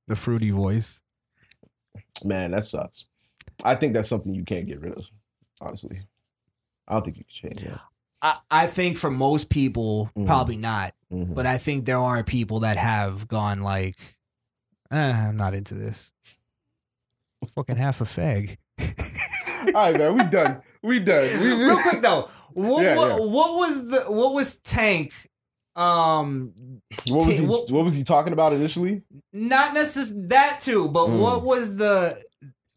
the 0.08 0.16
fruity 0.16 0.50
voice. 0.50 1.00
Man, 2.24 2.50
that 2.52 2.64
sucks. 2.64 3.04
I 3.64 3.74
think 3.74 3.94
that's 3.94 4.08
something 4.08 4.34
you 4.34 4.44
can't 4.44 4.66
get 4.66 4.80
rid 4.80 4.92
of. 4.92 5.04
Honestly, 5.60 6.00
I 6.88 6.94
don't 6.94 7.04
think 7.04 7.18
you 7.18 7.24
can 7.24 7.50
change 7.50 7.66
that. 7.66 7.80
I, 8.22 8.38
I 8.50 8.66
think 8.66 8.96
for 8.98 9.10
most 9.10 9.48
people, 9.50 10.10
Mhm. 10.16 10.26
probably 10.26 10.56
not. 10.56 10.94
Mhm. 11.12 11.34
But 11.34 11.46
I 11.46 11.58
think 11.58 11.84
there 11.84 11.98
are 11.98 12.22
people 12.24 12.60
that 12.60 12.76
have 12.76 13.28
gone 13.28 13.60
like, 13.60 13.96
eh, 14.90 15.12
I'm 15.28 15.36
not 15.36 15.54
into 15.54 15.74
this. 15.74 16.10
Fucking 17.54 17.76
half 17.76 18.00
a 18.00 18.04
fag. 18.04 18.56
All 18.80 19.72
right, 19.74 19.96
man, 19.96 20.14
we 20.16 20.24
done. 20.24 20.62
we 20.82 20.98
done. 21.00 21.28
We, 21.40 21.52
Real 21.52 21.78
quick 21.80 22.02
though, 22.02 22.28
what, 22.52 22.82
Yeah, 22.82 22.96
what, 22.96 23.08
yeah. 23.10 23.16
what 23.26 23.54
was 23.56 23.90
the 23.90 24.00
what 24.10 24.34
was 24.34 24.56
Tank? 24.56 25.12
Um, 25.76 26.52
what 27.08 27.26
was 27.26 27.38
he? 27.38 27.46
what- 27.46 27.70
What 27.70 27.84
was 27.84 27.94
he 27.94 28.04
talking 28.04 28.32
about 28.32 28.52
initially? 28.52 29.02
not 29.32 29.74
necessarily 29.74 30.26
that 30.28 30.60
too, 30.60 30.88
but 30.88 31.08
Mm. 31.08 31.20
what 31.20 31.42
was 31.42 31.76
the? 31.76 32.22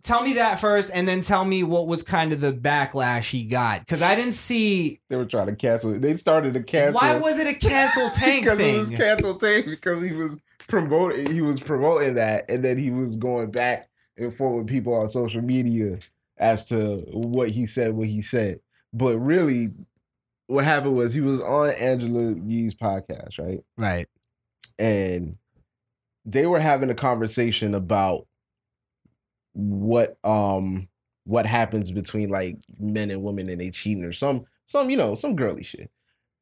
Tell 0.04 0.22
me 0.24 0.34
that 0.34 0.60
first, 0.62 0.90
and 0.94 1.06
then 1.06 1.20
tell 1.20 1.44
me 1.44 1.64
what 1.64 1.86
was 1.86 2.02
kind 2.02 2.32
of 2.32 2.40
the 2.40 2.54
backlash 2.54 3.30
he 3.30 3.44
got 3.44 3.82
because 3.82 4.02
I 4.02 4.16
didn't 4.16 4.34
see. 4.36 5.02
They 5.10 5.18
were 5.18 5.26
trying 5.26 5.48
to 5.48 5.56
cancel 5.56 5.94
it. 5.96 6.02
They 6.02 6.16
started 6.16 6.54
to 6.54 6.64
cancel. 6.64 7.02
Why 7.02 7.16
was 7.16 7.38
it 7.40 7.48
a 7.48 7.54
cancel 7.54 8.10
Tank 8.14 8.44
because 8.44 8.58
thing? 8.58 8.76
it 8.76 8.80
was 8.80 8.90
cancel 8.92 9.38
tank 9.38 9.66
because 9.66 10.06
he 10.06 10.14
was 10.14 10.38
promoting. 10.70 11.30
He 11.32 11.42
was 11.42 11.60
promoting 11.60 12.14
that, 12.16 12.50
and 12.50 12.64
then 12.64 12.78
he 12.78 12.90
was 12.90 13.18
going 13.18 13.52
back 13.52 13.90
and 14.18 14.34
forth 14.34 14.58
with 14.60 14.68
people 14.68 14.94
on 14.94 15.10
social 15.10 15.42
media 15.42 16.00
as 16.38 16.66
to 16.70 17.04
what 17.12 17.50
he 17.50 17.66
said, 17.66 17.94
what 17.94 18.08
he 18.08 18.22
said. 18.22 18.62
But 18.94 19.18
really, 19.18 19.70
what 20.48 20.66
happened 20.66 20.96
was 20.96 21.14
he 21.14 21.22
was 21.22 21.42
on 21.42 21.72
Angela 21.72 22.36
Yee's 22.46 22.74
podcast, 22.74 23.38
right? 23.38 23.64
right. 23.78 24.08
and 24.80 25.38
they 26.26 26.46
were 26.46 26.60
having 26.60 26.90
a 26.90 26.96
conversation 26.96 27.74
about 27.74 28.28
what 29.54 30.18
um 30.24 30.88
what 31.24 31.46
happens 31.46 31.92
between 31.92 32.30
like 32.30 32.58
men 32.80 33.10
and 33.10 33.24
women 33.24 33.50
and 33.50 33.60
they 33.60 33.72
cheating 33.72 34.04
or 34.04 34.12
some 34.12 34.46
some 34.66 34.90
you 34.90 34.98
know 34.98 35.16
some 35.16 35.36
girly 35.36 35.64
shit 35.64 35.90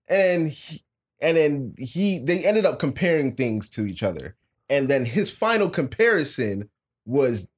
and 0.09 0.49
he, 0.49 0.83
and 1.21 1.37
then 1.37 1.73
he 1.77 2.19
they 2.19 2.43
ended 2.43 2.65
up 2.65 2.77
comparing 2.77 3.33
things 3.33 3.69
to 3.69 3.85
each 3.85 4.03
other 4.03 4.35
and 4.69 4.89
then 4.89 5.05
his 5.05 5.31
final 5.31 5.69
comparison 5.69 6.69
was 7.05 7.49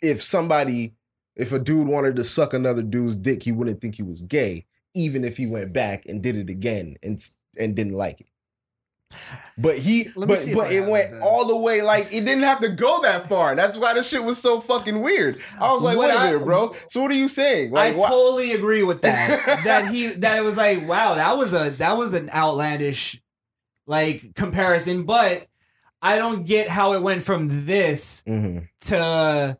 if 0.00 0.22
somebody 0.22 0.94
if 1.34 1.52
a 1.52 1.58
dude 1.58 1.88
wanted 1.88 2.14
to 2.14 2.24
suck 2.24 2.54
another 2.54 2.82
dude's 2.82 3.16
dick 3.16 3.42
he 3.42 3.50
wouldn't 3.50 3.80
think 3.80 3.96
he 3.96 4.02
was 4.04 4.22
gay 4.22 4.64
even 4.96 5.24
if 5.24 5.36
he 5.36 5.46
went 5.46 5.72
back 5.72 6.04
and 6.06 6.22
did 6.22 6.36
it 6.36 6.50
again 6.50 6.96
and 7.02 7.18
and 7.58 7.76
didn't 7.76 7.92
like 7.94 8.20
it 8.20 8.26
but 9.56 9.78
he, 9.78 10.08
but 10.16 10.26
but 10.52 10.72
it 10.72 10.84
went 10.86 11.22
all 11.22 11.46
the 11.46 11.56
way. 11.56 11.80
Like 11.80 12.06
it 12.12 12.24
didn't 12.26 12.42
have 12.42 12.60
to 12.60 12.68
go 12.68 13.00
that 13.02 13.26
far. 13.28 13.54
That's 13.54 13.78
why 13.78 13.94
the 13.94 14.02
shit 14.02 14.22
was 14.24 14.36
so 14.38 14.60
fucking 14.60 15.00
weird. 15.00 15.38
I 15.58 15.72
was 15.72 15.82
like, 15.82 15.96
What 15.96 16.10
wait 16.10 16.16
a 16.16 16.24
minute, 16.32 16.44
bro. 16.44 16.74
So 16.88 17.00
what 17.00 17.10
are 17.12 17.14
you 17.14 17.28
saying? 17.28 17.70
Like, 17.70 17.94
I 17.94 17.98
why- 17.98 18.08
totally 18.08 18.52
agree 18.52 18.82
with 18.82 19.02
that. 19.02 19.60
that 19.64 19.88
he 19.88 20.08
that 20.08 20.38
it 20.38 20.44
was 20.44 20.56
like, 20.56 20.86
wow, 20.86 21.14
that 21.14 21.38
was 21.38 21.54
a 21.54 21.70
that 21.78 21.96
was 21.96 22.12
an 22.12 22.28
outlandish 22.30 23.22
like 23.86 24.34
comparison, 24.34 25.04
but 25.04 25.46
I 26.02 26.16
don't 26.16 26.44
get 26.44 26.68
how 26.68 26.92
it 26.94 27.00
went 27.02 27.22
from 27.22 27.64
this 27.64 28.22
Mhm. 28.26 28.68
to 28.82 29.56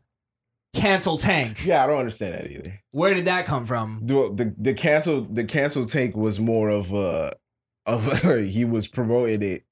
cancel 0.81 1.17
Tank. 1.17 1.65
Yeah, 1.65 1.83
I 1.83 1.87
don't 1.87 1.99
understand 1.99 2.33
that 2.35 2.51
either. 2.51 2.79
Where 2.91 3.13
did 3.13 3.25
that 3.25 3.45
come 3.45 3.65
from? 3.65 4.01
The 4.03 4.31
the, 4.33 4.55
the 4.57 4.73
cancel 4.73 5.21
the 5.21 5.43
cancel 5.43 5.85
tank 5.85 6.15
was 6.15 6.39
more 6.39 6.69
of 6.69 6.93
a 6.93 7.33
of 7.85 8.25
a, 8.25 8.41
he 8.45 8.65
was 8.65 8.87
promoting 8.87 9.41
it 9.41 9.63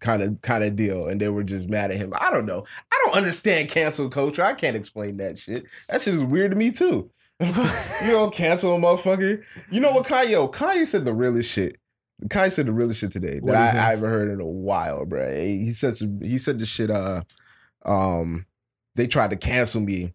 kind 0.00 0.22
of 0.22 0.42
kind 0.42 0.64
of 0.64 0.76
deal, 0.76 1.06
and 1.06 1.20
they 1.20 1.28
were 1.28 1.44
just 1.44 1.68
mad 1.68 1.90
at 1.90 1.98
him. 1.98 2.12
I 2.18 2.30
don't 2.30 2.46
know. 2.46 2.64
I 2.92 3.00
don't 3.04 3.16
understand 3.16 3.68
cancel 3.68 4.08
culture. 4.08 4.42
I 4.42 4.54
can't 4.54 4.76
explain 4.76 5.16
that 5.16 5.38
shit. 5.38 5.64
That 5.88 6.02
shit 6.02 6.14
is 6.14 6.24
weird 6.24 6.52
to 6.52 6.56
me 6.56 6.70
too. 6.70 7.10
you 7.40 8.10
don't 8.10 8.34
cancel 8.34 8.74
a 8.74 8.78
motherfucker. 8.78 9.42
You 9.70 9.80
know 9.80 9.92
what, 9.92 10.06
Kanye? 10.06 10.52
Kanye 10.52 10.86
said 10.86 11.04
the 11.04 11.14
realest 11.14 11.50
shit. 11.50 11.78
Kanye 12.24 12.52
said 12.52 12.66
the 12.66 12.72
realest 12.72 13.00
shit 13.00 13.12
today 13.12 13.40
that 13.44 13.74
I? 13.74 13.90
I 13.90 13.92
ever 13.94 14.08
heard 14.08 14.30
in 14.30 14.40
a 14.40 14.46
while, 14.46 15.06
bro. 15.06 15.34
He 15.34 15.72
said 15.72 15.96
some, 15.96 16.20
he 16.20 16.36
said 16.36 16.58
the 16.58 16.66
shit. 16.66 16.90
Uh, 16.90 17.22
um, 17.86 18.44
they 18.94 19.06
tried 19.06 19.30
to 19.30 19.36
cancel 19.36 19.80
me, 19.80 20.12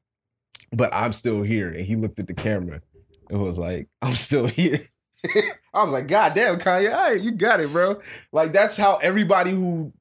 but 0.75 0.93
I'm 0.93 1.11
still 1.11 1.41
here. 1.41 1.69
And 1.69 1.81
he 1.81 1.95
looked 1.95 2.19
at 2.19 2.27
the 2.27 2.33
camera 2.33 2.81
and 3.29 3.41
was 3.41 3.57
like, 3.57 3.87
"I'm 4.01 4.13
still 4.13 4.47
here." 4.47 4.87
I 5.73 5.83
was 5.83 5.91
like, 5.91 6.07
"God 6.07 6.33
damn, 6.35 6.59
Kanye, 6.59 6.91
right, 6.91 7.19
you 7.19 7.31
got 7.31 7.59
it, 7.59 7.71
bro." 7.71 7.99
Like 8.31 8.53
that's 8.53 8.77
how 8.77 8.97
everybody 8.97 9.51
who 9.51 9.93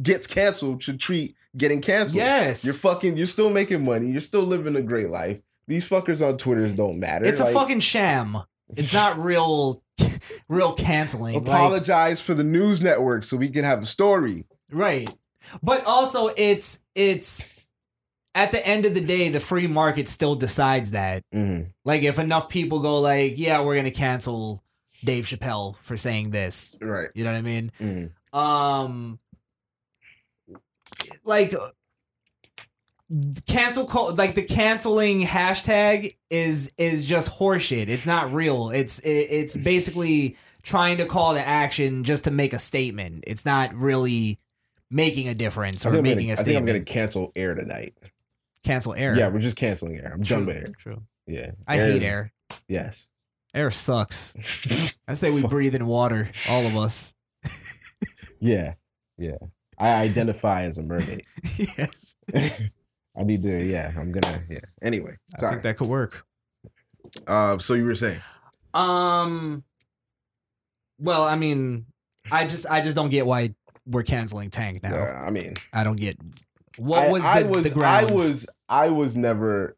gets 0.00 0.26
canceled 0.26 0.82
should 0.82 1.00
treat 1.00 1.36
getting 1.56 1.80
canceled. 1.80 2.16
Yes. 2.16 2.64
You're 2.64 2.74
fucking. 2.74 3.16
You're 3.16 3.26
still 3.26 3.50
making 3.50 3.84
money. 3.84 4.10
You're 4.10 4.20
still 4.20 4.44
living 4.44 4.76
a 4.76 4.82
great 4.82 5.10
life. 5.10 5.40
These 5.68 5.88
fuckers 5.88 6.26
on 6.26 6.36
Twitters 6.36 6.74
don't 6.74 6.98
matter. 6.98 7.24
it's 7.24 7.40
a 7.40 7.52
fucking 7.52 7.80
sham. 7.80 8.38
It's 8.68 8.94
not 8.94 9.18
real 9.22 9.82
real 10.48 10.74
canceling. 10.74 11.34
Like, 11.34 11.42
Apologize 11.46 12.20
for 12.20 12.34
the 12.34 12.44
news 12.44 12.82
network 12.82 13.24
so 13.24 13.36
we 13.36 13.48
can 13.48 13.64
have 13.64 13.82
a 13.82 13.86
story. 13.86 14.44
right. 14.70 15.10
But 15.62 15.84
also 15.86 16.30
it's 16.36 16.84
it's 16.96 17.52
at 18.36 18.52
the 18.52 18.64
end 18.64 18.84
of 18.84 18.92
the 18.94 19.00
day, 19.00 19.30
the 19.30 19.40
free 19.40 19.66
market 19.66 20.06
still 20.08 20.34
decides 20.36 20.90
that. 20.92 21.22
Like 21.84 22.02
if 22.02 22.18
enough 22.18 22.48
people 22.50 22.80
go 22.80 23.00
like, 23.00 23.38
yeah, 23.38 23.62
we're 23.62 23.76
gonna 23.76 23.90
cancel 23.90 24.62
Dave 25.02 25.24
Chappelle 25.24 25.76
for 25.82 25.96
saying 25.96 26.30
this. 26.30 26.76
Right. 26.80 27.08
You 27.14 27.24
know 27.24 27.32
what 27.32 27.38
I 27.38 27.42
mean? 27.42 27.72
Mhm. 27.80 28.10
Um 28.38 29.18
like 31.24 31.54
cancel 33.46 33.86
cul- 33.86 34.14
like 34.14 34.34
the 34.34 34.42
canceling 34.42 35.22
hashtag 35.22 36.14
is 36.28 36.72
is 36.76 37.06
just 37.06 37.30
horseshit. 37.30 37.88
It's 37.88 38.06
not 38.06 38.32
real. 38.32 38.70
It's 38.70 38.98
it, 39.00 39.08
it's 39.30 39.56
basically 39.56 40.36
trying 40.62 40.98
to 40.98 41.06
call 41.06 41.34
to 41.34 41.40
action 41.46 42.04
just 42.04 42.24
to 42.24 42.30
make 42.30 42.52
a 42.52 42.58
statement. 42.58 43.24
It's 43.26 43.46
not 43.46 43.72
really 43.74 44.38
making 44.90 45.28
a 45.28 45.34
difference 45.34 45.86
or 45.86 46.02
making 46.02 46.26
gonna, 46.28 46.38
a 46.38 46.40
I 46.40 46.44
think 46.44 46.58
I'm 46.58 46.66
gonna 46.66 46.80
cancel 46.80 47.32
air 47.34 47.54
tonight. 47.54 47.94
Cancel 48.66 48.94
air. 48.94 49.16
Yeah, 49.16 49.28
we're 49.28 49.38
just 49.38 49.56
canceling 49.56 49.96
air. 49.96 50.12
I'm 50.12 50.22
true, 50.22 50.36
done 50.36 50.46
with 50.46 50.56
air. 50.56 50.66
True. 50.78 51.02
Yeah. 51.26 51.52
I 51.66 51.76
hate 51.76 52.02
air. 52.02 52.32
Yes. 52.68 53.08
Air 53.54 53.70
sucks. 53.70 54.34
I 55.08 55.14
say 55.14 55.30
we 55.30 55.46
breathe 55.46 55.74
in 55.74 55.86
water, 55.86 56.28
all 56.50 56.66
of 56.66 56.76
us. 56.76 57.14
yeah. 58.40 58.74
Yeah. 59.16 59.38
I 59.78 59.94
identify 59.94 60.62
as 60.62 60.78
a 60.78 60.82
mermaid. 60.82 61.24
yes. 61.56 62.14
I 63.16 63.22
need 63.22 63.42
to, 63.42 63.64
yeah, 63.64 63.92
I'm 63.98 64.12
gonna, 64.12 64.42
yeah. 64.48 64.60
Anyway, 64.82 65.16
sorry. 65.38 65.48
I 65.48 65.54
think 65.54 65.62
that 65.62 65.76
could 65.78 65.88
work. 65.88 66.26
uh, 67.26 67.56
so 67.58 67.74
you 67.74 67.84
were 67.84 67.94
saying? 67.94 68.20
Um. 68.74 69.64
Well, 70.98 71.24
I 71.24 71.36
mean, 71.36 71.86
I 72.30 72.46
just 72.46 72.66
I 72.70 72.82
just 72.82 72.94
don't 72.94 73.08
get 73.08 73.26
why 73.26 73.54
we're 73.86 74.02
canceling 74.02 74.50
Tank 74.50 74.82
now. 74.82 74.94
Uh, 74.94 75.24
I 75.26 75.30
mean, 75.30 75.54
I 75.72 75.84
don't 75.84 75.96
get 75.96 76.18
what 76.76 77.04
I, 77.04 77.10
was 77.10 77.22
the, 77.22 77.28
I 77.28 77.42
was, 77.42 77.62
the 77.64 77.70
I 77.70 77.72
grounds? 77.72 78.12
was, 78.12 78.46
I 78.68 78.88
was 78.88 79.16
never 79.16 79.76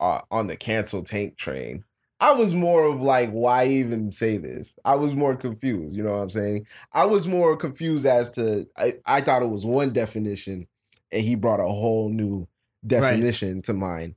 uh, 0.00 0.22
on 0.30 0.48
the 0.48 0.56
cancel 0.56 1.02
tank 1.02 1.36
train. 1.36 1.84
I 2.20 2.32
was 2.32 2.54
more 2.54 2.84
of 2.84 3.00
like, 3.00 3.30
why 3.30 3.66
even 3.66 4.10
say 4.10 4.36
this? 4.36 4.78
I 4.84 4.94
was 4.94 5.14
more 5.14 5.36
confused. 5.36 5.96
You 5.96 6.04
know 6.04 6.12
what 6.12 6.22
I'm 6.22 6.30
saying? 6.30 6.66
I 6.92 7.04
was 7.06 7.26
more 7.26 7.56
confused 7.56 8.06
as 8.06 8.32
to, 8.32 8.68
I, 8.76 8.94
I 9.06 9.20
thought 9.20 9.42
it 9.42 9.50
was 9.50 9.66
one 9.66 9.92
definition 9.92 10.68
and 11.10 11.22
he 11.22 11.34
brought 11.34 11.60
a 11.60 11.64
whole 11.64 12.08
new 12.08 12.48
definition 12.86 13.62
to 13.62 13.72
mine. 13.72 14.16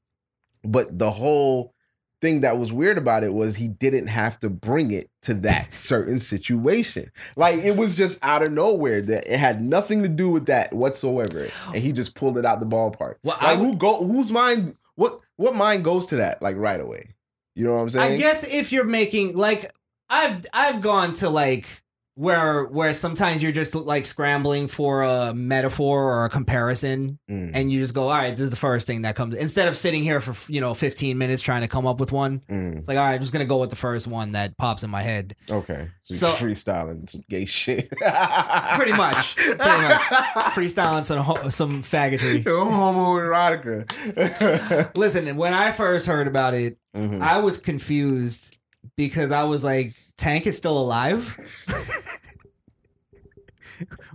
But 0.63 0.97
the 0.97 1.11
whole 1.11 1.74
thing 2.21 2.41
that 2.41 2.57
was 2.57 2.71
weird 2.71 2.97
about 2.97 3.23
it 3.23 3.33
was 3.33 3.55
he 3.55 3.67
didn't 3.67 4.07
have 4.07 4.39
to 4.39 4.49
bring 4.49 4.91
it 4.91 5.09
to 5.23 5.33
that 5.33 5.73
certain 5.73 6.19
situation. 6.19 7.11
Like 7.35 7.57
it 7.57 7.77
was 7.77 7.95
just 7.95 8.17
out 8.23 8.43
of 8.43 8.51
nowhere 8.51 9.01
that 9.01 9.31
it 9.31 9.37
had 9.37 9.61
nothing 9.61 10.01
to 10.03 10.09
do 10.09 10.29
with 10.29 10.45
that 10.47 10.73
whatsoever. 10.73 11.47
And 11.67 11.83
he 11.83 11.91
just 11.91 12.15
pulled 12.15 12.37
it 12.37 12.45
out 12.45 12.59
the 12.59 12.65
ballpark. 12.65 13.15
Well, 13.23 13.37
I 13.39 13.55
who 13.55 13.75
go 13.75 14.03
whose 14.03 14.31
mind 14.31 14.75
what 14.95 15.19
what 15.35 15.55
mind 15.55 15.83
goes 15.83 16.05
to 16.07 16.17
that 16.17 16.41
like 16.41 16.55
right 16.57 16.79
away? 16.79 17.15
You 17.55 17.65
know 17.65 17.73
what 17.73 17.83
I'm 17.83 17.89
saying? 17.89 18.13
I 18.13 18.17
guess 18.17 18.45
if 18.45 18.71
you're 18.71 18.83
making 18.83 19.37
like 19.37 19.71
I've 20.09 20.45
I've 20.53 20.81
gone 20.81 21.13
to 21.13 21.29
like 21.29 21.83
where 22.17 22.63
where 22.63 22.93
sometimes 22.93 23.43
you're 23.43 23.51
just 23.51 23.75
like 23.75 24.05
scrambling 24.05 24.69
for 24.69 25.03
a 25.03 25.33
metaphor 25.33 26.03
or 26.03 26.23
a 26.25 26.29
comparison 26.29 27.19
Mm, 27.29 27.51
and 27.53 27.71
you 27.71 27.79
just 27.81 27.93
go 27.93 28.03
all 28.03 28.09
right 28.15 28.31
this 28.35 28.43
is 28.43 28.49
the 28.51 28.55
first 28.55 28.87
thing 28.87 29.01
that 29.01 29.15
comes 29.15 29.35
instead 29.35 29.67
of 29.67 29.75
sitting 29.75 30.03
here 30.03 30.21
for 30.21 30.35
you 30.51 30.61
know 30.61 30.73
15 30.73 31.17
minutes 31.17 31.41
trying 31.41 31.61
to 31.61 31.67
come 31.67 31.85
up 31.87 31.99
with 31.99 32.11
one 32.11 32.41
mm, 32.49 32.77
it's 32.77 32.87
like 32.87 32.97
all 32.97 33.03
right 33.03 33.15
I'm 33.15 33.19
just 33.19 33.33
gonna 33.33 33.45
go 33.45 33.57
with 33.57 33.69
the 33.69 33.75
first 33.75 34.07
one 34.07 34.31
that 34.33 34.57
pops 34.57 34.83
in 34.83 34.89
my 34.89 35.01
head 35.01 35.35
okay. 35.51 35.89
So, 36.03 36.13
So- 36.13 36.27
freestyling 36.45 37.09
some 37.09 37.23
gay 37.29 37.45
shit. 37.45 37.89
pretty 37.89 38.93
much 38.93 39.35
pretty 39.35 39.57
much 39.57 40.01
freestyling 40.55 41.05
some 41.05 41.51
some 41.51 41.83
faggotry 41.83 42.43
Homoerotica. 42.43 44.91
listen 44.95 45.35
when 45.35 45.53
I 45.53 45.71
first 45.71 46.05
heard 46.07 46.27
about 46.27 46.53
it 46.53 46.77
Mhm. 46.95 47.21
I 47.21 47.39
was 47.39 47.57
confused 47.57 48.54
because 48.95 49.31
I 49.31 49.43
was 49.43 49.63
like, 49.63 49.93
Tank 50.17 50.47
is 50.47 50.57
still 50.57 50.77
alive? 50.77 51.35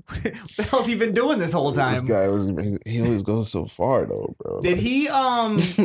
what 0.07 0.23
the 0.57 0.63
hell's 0.65 0.87
he 0.87 0.97
been 0.97 1.13
doing 1.13 1.39
this 1.39 1.53
whole 1.53 1.73
time? 1.73 1.93
This 1.95 2.03
guy 2.03 2.29
was 2.29 2.51
he 2.87 3.01
always 3.03 3.23
goes 3.23 3.51
so 3.51 3.67
far 3.67 4.07
though, 4.07 4.35
bro. 4.39 4.61
Did 4.61 4.79
he 4.79 5.09
um 5.09 5.57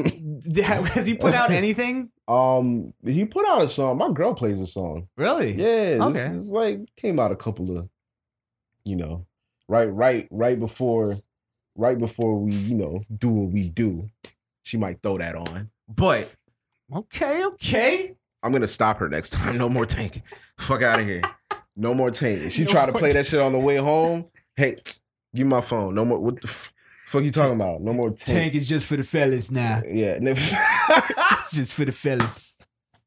did- 0.47 0.63
has 0.63 1.05
he 1.07 1.15
put 1.15 1.33
out 1.33 1.51
anything? 1.51 2.09
Um, 2.27 2.93
he 3.03 3.25
put 3.25 3.45
out 3.47 3.61
a 3.61 3.69
song. 3.69 3.97
My 3.97 4.11
girl 4.11 4.33
plays 4.33 4.59
a 4.59 4.65
song. 4.65 5.07
Really? 5.15 5.53
Yeah, 5.53 5.97
Okay. 6.05 6.29
this 6.29 6.45
is 6.45 6.51
like 6.51 6.79
came 6.95 7.19
out 7.19 7.31
a 7.31 7.35
couple 7.35 7.77
of, 7.77 7.87
you 8.83 8.95
know, 8.95 9.27
right, 9.67 9.85
right, 9.93 10.27
right 10.31 10.59
before, 10.59 11.17
right 11.75 11.97
before 11.97 12.39
we, 12.39 12.53
you 12.53 12.73
know, 12.75 13.03
do 13.15 13.29
what 13.29 13.51
we 13.51 13.69
do. 13.69 14.09
She 14.63 14.77
might 14.77 15.03
throw 15.03 15.19
that 15.19 15.35
on, 15.35 15.69
but 15.87 16.33
Okay, 16.93 17.43
okay. 17.45 18.15
I'm 18.45 18.51
gonna 18.51 18.67
stop 18.67 18.97
her 18.99 19.09
next 19.09 19.29
time. 19.33 19.57
No 19.57 19.67
more 19.69 19.85
tank. 19.85 20.21
Fuck 20.59 20.81
out 20.83 20.99
of 20.99 21.05
here. 21.05 21.21
No 21.75 21.93
more 21.93 22.11
tank. 22.11 22.39
If 22.41 22.53
she 22.53 22.63
No 22.63 22.71
try 22.71 22.85
to 22.85 22.93
play 22.93 23.11
that 23.13 23.25
shit 23.25 23.39
on 23.41 23.51
the 23.51 23.59
way 23.59 23.75
home, 23.77 24.25
hey, 24.55 24.75
give 25.35 25.45
me 25.47 25.51
my 25.51 25.61
phone. 25.61 25.95
No 25.95 26.05
more. 26.05 26.19
What 26.19 26.41
the 26.41 26.47
f- 26.47 26.71
fuck 27.07 27.23
you 27.23 27.31
talking 27.31 27.55
about? 27.55 27.81
No 27.81 27.91
more 27.91 28.09
tank. 28.11 28.25
Tank 28.25 28.55
is 28.55 28.67
just 28.67 28.85
for 28.87 28.95
the 28.97 29.03
fellas 29.03 29.51
now. 29.51 29.81
Yeah. 29.85 30.19
just 31.51 31.73
for 31.73 31.83
the 31.85 31.91
fellas. 31.91 32.55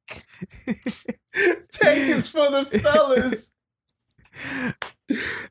tank 1.72 1.98
is 2.08 2.28
for 2.28 2.50
the 2.50 2.64
fellas. 2.82 3.52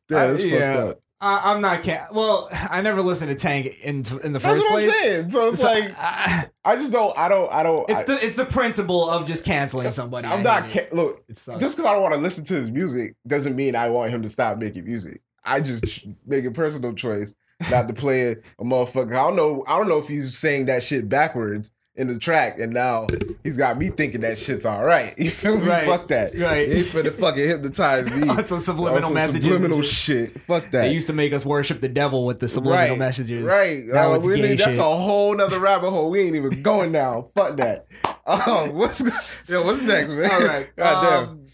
That's 0.10 0.42
Uh, 0.42 0.46
yeah. 0.46 0.76
fucked 0.76 0.90
up. 0.92 1.00
I, 1.20 1.52
I'm 1.54 1.62
not. 1.62 1.84
Ca- 1.84 2.08
well, 2.12 2.48
I 2.70 2.82
never 2.82 3.02
listened 3.02 3.30
to 3.30 3.36
Tank 3.36 3.68
in 3.84 3.98
in 4.24 4.34
the 4.34 4.40
That's 4.40 4.44
first 4.46 4.62
what 4.62 4.70
place. 4.70 4.86
I'm 4.88 4.92
saying. 4.94 5.30
So 5.32 5.50
it's 5.50 5.62
So, 5.62 5.68
like 5.72 5.96
I- 5.98 6.48
I 6.64 6.76
just 6.76 6.92
don't. 6.92 7.18
I 7.18 7.28
don't. 7.30 7.52
I 7.52 7.64
don't. 7.64 7.90
it's 7.90 8.00
I, 8.02 8.04
the 8.04 8.26
it's 8.26 8.36
the 8.36 8.46
principle 8.46 9.10
of 9.10 9.26
just 9.26 9.46
canceling 9.46 9.92
somebody. 9.92 10.28
I'm 10.28 10.44
not. 10.44 10.70
Ca- 10.70 10.90
look, 10.92 11.26
just 11.30 11.48
because 11.48 11.86
I 11.86 11.94
don't 11.94 12.02
want 12.02 12.14
to 12.14 12.20
listen 12.20 12.44
to 12.46 12.54
his 12.56 12.70
music 12.70 13.16
doesn't 13.26 13.56
mean 13.56 13.76
I 13.76 13.90
want 13.90 14.12
him 14.12 14.22
to 14.24 14.30
stop 14.30 14.58
making 14.58 14.84
music. 14.86 15.22
I 15.46 15.62
just 15.62 16.06
make 16.26 16.44
a 16.44 16.52
personal 16.52 16.94
choice 16.94 17.34
not 17.72 17.88
to 17.88 17.94
play 17.94 18.32
a 18.32 18.36
motherfucker. 18.64 19.12
I 19.14 19.24
don't 19.24 19.38
know. 19.38 19.64
I 19.66 19.78
don't 19.78 19.88
know 19.88 19.98
if 19.98 20.08
he's 20.10 20.38
saying 20.38 20.66
that 20.66 20.84
shit 20.84 21.08
backwards 21.08 21.72
in 21.98 22.08
the 22.08 22.18
track, 22.20 22.60
and 22.60 22.72
now 22.74 23.08
he's 23.44 23.58
got 23.58 23.78
me 23.78 23.90
thinking 23.90 24.22
that 24.22 24.38
shit's 24.38 24.66
all 24.66 24.84
right. 24.84 25.14
You 25.18 25.30
feel 25.32 25.58
me? 25.58 25.68
Right. 25.68 25.88
Fuck 25.88 26.08
that. 26.10 26.36
Right. 26.36 26.68
He 26.70 26.76
finna 26.84 27.12
fucking 27.12 27.46
hypnotize 27.48 28.06
me. 28.16 28.30
On 28.30 28.46
some 28.46 28.60
subliminal 28.60 28.98
On 28.98 29.02
some 29.02 29.14
messages. 29.16 29.44
Subliminal 29.44 29.82
shit. 29.82 30.40
Fuck 30.42 30.66
that. 30.72 30.84
They 30.84 30.94
used 30.94 31.08
to 31.08 31.14
make 31.14 31.34
us 31.34 31.44
worship 31.46 31.80
the 31.80 31.90
devil 31.90 32.26
with 32.26 32.40
the 32.40 32.48
subliminal 32.48 32.98
messages. 32.98 33.44
Right. 33.44 33.84
Now 33.86 34.14
Uh, 34.14 34.18
it's 34.18 34.28
gay 34.28 34.56
that's 34.56 34.64
shit. 34.64 34.78
a 34.78 34.84
whole 34.84 35.36
nother 35.36 35.60
rabbit 35.60 35.90
hole. 35.90 36.12
We 36.12 36.22
ain't 36.22 36.36
even 36.36 36.62
going 36.62 36.92
now. 36.92 37.24
Fuck 37.36 37.58
that. 37.58 37.88
Um, 38.28 38.74
what's 38.76 39.02
yo? 39.48 39.64
What's 39.66 39.82
next, 39.82 40.12
man? 40.12 40.30
All 40.32 40.46
right. 40.46 40.70
God 40.76 41.02
damn. 41.02 41.30
um, 41.30 41.46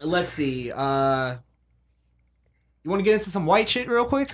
let's 0.00 0.32
see. 0.32 0.72
Uh, 0.72 1.36
you 2.82 2.90
want 2.90 3.00
to 3.00 3.04
get 3.04 3.14
into 3.14 3.30
some 3.30 3.46
white 3.46 3.68
shit 3.68 3.88
real 3.88 4.04
quick? 4.04 4.30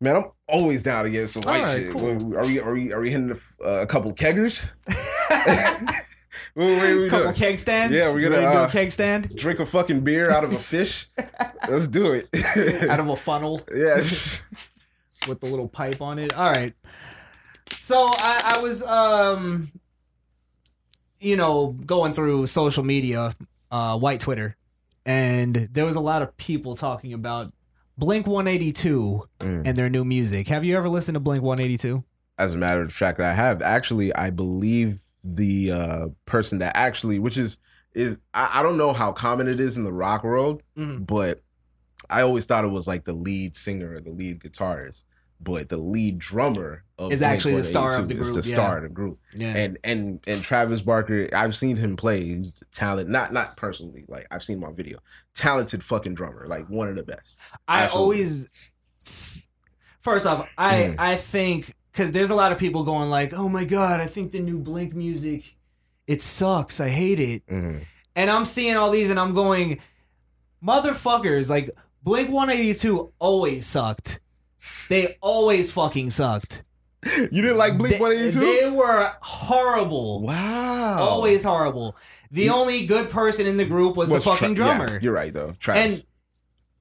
Man, 0.00 0.16
I'm 0.16 0.24
always 0.46 0.82
down 0.82 1.04
to 1.04 1.10
get 1.10 1.28
some 1.30 1.42
white 1.42 1.60
All 1.60 1.66
right, 1.66 1.82
shit. 1.82 1.92
cool. 1.92 2.36
Are 2.36 2.44
we? 2.44 2.60
Are 2.60 2.74
we? 2.74 2.92
Are 2.92 3.00
we 3.00 3.10
hitting 3.10 3.28
the, 3.28 3.42
uh, 3.64 3.82
a 3.82 3.86
couple 3.86 4.12
keggers? 4.12 4.68
what, 6.52 6.66
what 6.66 6.84
are 6.84 7.00
we 7.00 7.08
couple 7.08 7.24
doing? 7.24 7.34
keg 7.34 7.58
stands. 7.58 7.96
Yeah, 7.96 8.12
we're 8.12 8.20
gonna, 8.20 8.36
ready 8.36 8.46
to 8.46 8.52
do 8.52 8.58
uh, 8.58 8.66
a 8.66 8.70
keg 8.70 8.92
stand 8.92 9.34
Drink 9.34 9.58
a 9.58 9.64
fucking 9.64 10.02
beer 10.02 10.30
out 10.30 10.44
of 10.44 10.52
a 10.52 10.58
fish. 10.58 11.08
Let's 11.68 11.88
do 11.88 12.12
it. 12.12 12.28
out 12.90 13.00
of 13.00 13.08
a 13.08 13.16
funnel 13.16 13.62
yeah. 13.74 13.96
with 13.96 15.40
the 15.40 15.46
little 15.46 15.68
pipe 15.68 16.02
on 16.02 16.18
it. 16.18 16.34
All 16.34 16.52
right. 16.52 16.74
So 17.78 17.96
I, 17.98 18.56
I 18.56 18.62
was 18.62 18.82
um, 18.82 19.72
you 21.20 21.38
know, 21.38 21.68
going 21.68 22.12
through 22.12 22.48
social 22.48 22.84
media, 22.84 23.34
uh, 23.70 23.98
white 23.98 24.20
Twitter, 24.20 24.56
and 25.06 25.54
there 25.72 25.86
was 25.86 25.96
a 25.96 26.00
lot 26.00 26.20
of 26.20 26.36
people 26.36 26.76
talking 26.76 27.14
about 27.14 27.50
Blink 27.98 28.26
182 28.26 29.26
Mm. 29.40 29.66
and 29.66 29.76
their 29.76 29.88
new 29.88 30.04
music. 30.04 30.48
Have 30.48 30.64
you 30.64 30.76
ever 30.76 30.88
listened 30.88 31.14
to 31.16 31.20
Blink 31.20 31.42
182? 31.42 32.04
As 32.38 32.52
a 32.54 32.56
matter 32.58 32.82
of 32.82 32.92
fact, 32.92 33.20
I 33.20 33.32
have 33.32 33.62
actually. 33.62 34.14
I 34.14 34.30
believe 34.30 35.00
the 35.24 35.72
uh, 35.72 36.06
person 36.26 36.58
that 36.58 36.76
actually, 36.76 37.18
which 37.18 37.38
is 37.38 37.56
is 37.94 38.18
I, 38.34 38.60
I 38.60 38.62
don't 38.62 38.76
know 38.76 38.92
how 38.92 39.12
common 39.12 39.48
it 39.48 39.58
is 39.58 39.78
in 39.78 39.84
the 39.84 39.92
rock 39.92 40.22
world, 40.22 40.62
Mhm. 40.76 41.06
but 41.06 41.42
I 42.10 42.20
always 42.20 42.44
thought 42.44 42.64
it 42.64 42.70
was 42.70 42.86
like 42.86 43.04
the 43.04 43.14
lead 43.14 43.56
singer 43.56 43.94
or 43.96 44.00
the 44.00 44.10
lead 44.10 44.40
guitarist. 44.40 45.04
But 45.40 45.70
the 45.70 45.78
lead 45.78 46.18
drummer 46.18 46.84
Is 46.98 47.20
actually 47.20 47.56
the 47.56 47.64
star 47.64 47.98
of 47.98 48.08
the 48.08 48.14
Blink-182 48.14 48.20
is 48.20 48.30
group, 48.30 48.44
the 48.44 48.48
yeah. 48.50 48.54
star 48.54 48.76
of 48.78 48.82
the 48.84 48.88
group. 48.88 49.18
Yeah. 49.34 49.54
and 49.54 49.78
and 49.84 50.20
and 50.26 50.42
Travis 50.42 50.80
Barker, 50.80 51.28
I've 51.34 51.54
seen 51.54 51.76
him 51.76 51.94
play. 51.96 52.24
He's 52.24 52.62
talent, 52.72 53.10
not 53.10 53.32
not 53.34 53.56
personally, 53.56 54.04
like 54.08 54.26
I've 54.30 54.42
seen 54.42 54.60
my 54.60 54.72
video. 54.72 54.98
Talented 55.34 55.84
fucking 55.84 56.14
drummer, 56.14 56.46
like 56.46 56.68
one 56.70 56.88
of 56.88 56.96
the 56.96 57.02
best. 57.02 57.36
I 57.68 57.82
Absolutely. 57.82 58.02
always 58.02 58.48
first 60.00 60.24
off, 60.26 60.48
I 60.56 60.74
Mm. 60.74 60.94
I 60.98 61.16
think 61.16 61.74
because 61.92 62.12
there's 62.12 62.30
a 62.30 62.34
lot 62.34 62.52
of 62.52 62.58
people 62.58 62.82
going 62.82 63.10
like, 63.10 63.32
"Oh 63.34 63.48
my 63.48 63.64
god, 63.64 64.00
I 64.00 64.06
think 64.06 64.32
the 64.32 64.40
new 64.40 64.58
Blink 64.58 64.94
music, 64.94 65.56
it 66.06 66.22
sucks. 66.22 66.80
I 66.80 66.88
hate 66.88 67.20
it." 67.20 67.42
And 67.48 68.30
I'm 68.30 68.46
seeing 68.46 68.76
all 68.76 68.90
these, 68.90 69.10
and 69.10 69.20
I'm 69.20 69.34
going, 69.34 69.80
motherfuckers! 70.64 71.50
Like 71.50 71.70
Blink 72.02 72.30
182 72.30 73.12
always 73.18 73.66
sucked. 73.66 74.20
They 74.88 75.16
always 75.20 75.70
fucking 75.70 76.10
sucked. 76.10 76.62
You 77.32 77.42
didn't 77.42 77.58
like 77.58 77.76
Blink 77.78 78.00
One 78.00 78.12
Eighty 78.12 78.32
Two? 78.32 78.40
They 78.40 78.70
were 78.70 79.12
horrible. 79.20 80.22
Wow, 80.22 80.98
Always 80.98 81.44
horrible. 81.44 81.96
The 82.30 82.44
You- 82.44 82.52
only 82.54 82.86
good 82.86 83.10
person 83.10 83.46
in 83.46 83.56
the 83.56 83.64
group 83.64 83.96
was, 83.96 84.10
Was 84.10 84.24
the 84.24 84.30
fucking 84.30 84.54
Tra- 84.54 84.66
yeah, 84.66 84.76
drummer. 84.78 85.00
you're 85.00 85.12
right 85.12 85.32
though, 85.32 85.54
Travis. 85.58 85.82
and 85.98 86.04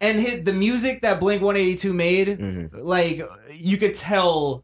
and 0.01 0.19
his, 0.19 0.43
the 0.43 0.53
music 0.53 1.01
that 1.01 1.19
Blink 1.19 1.41
182 1.41 1.93
made, 1.93 2.27
Mhm. 2.27 2.69
like 2.73 3.21
you 3.53 3.77
could 3.77 3.95
tell 3.95 4.63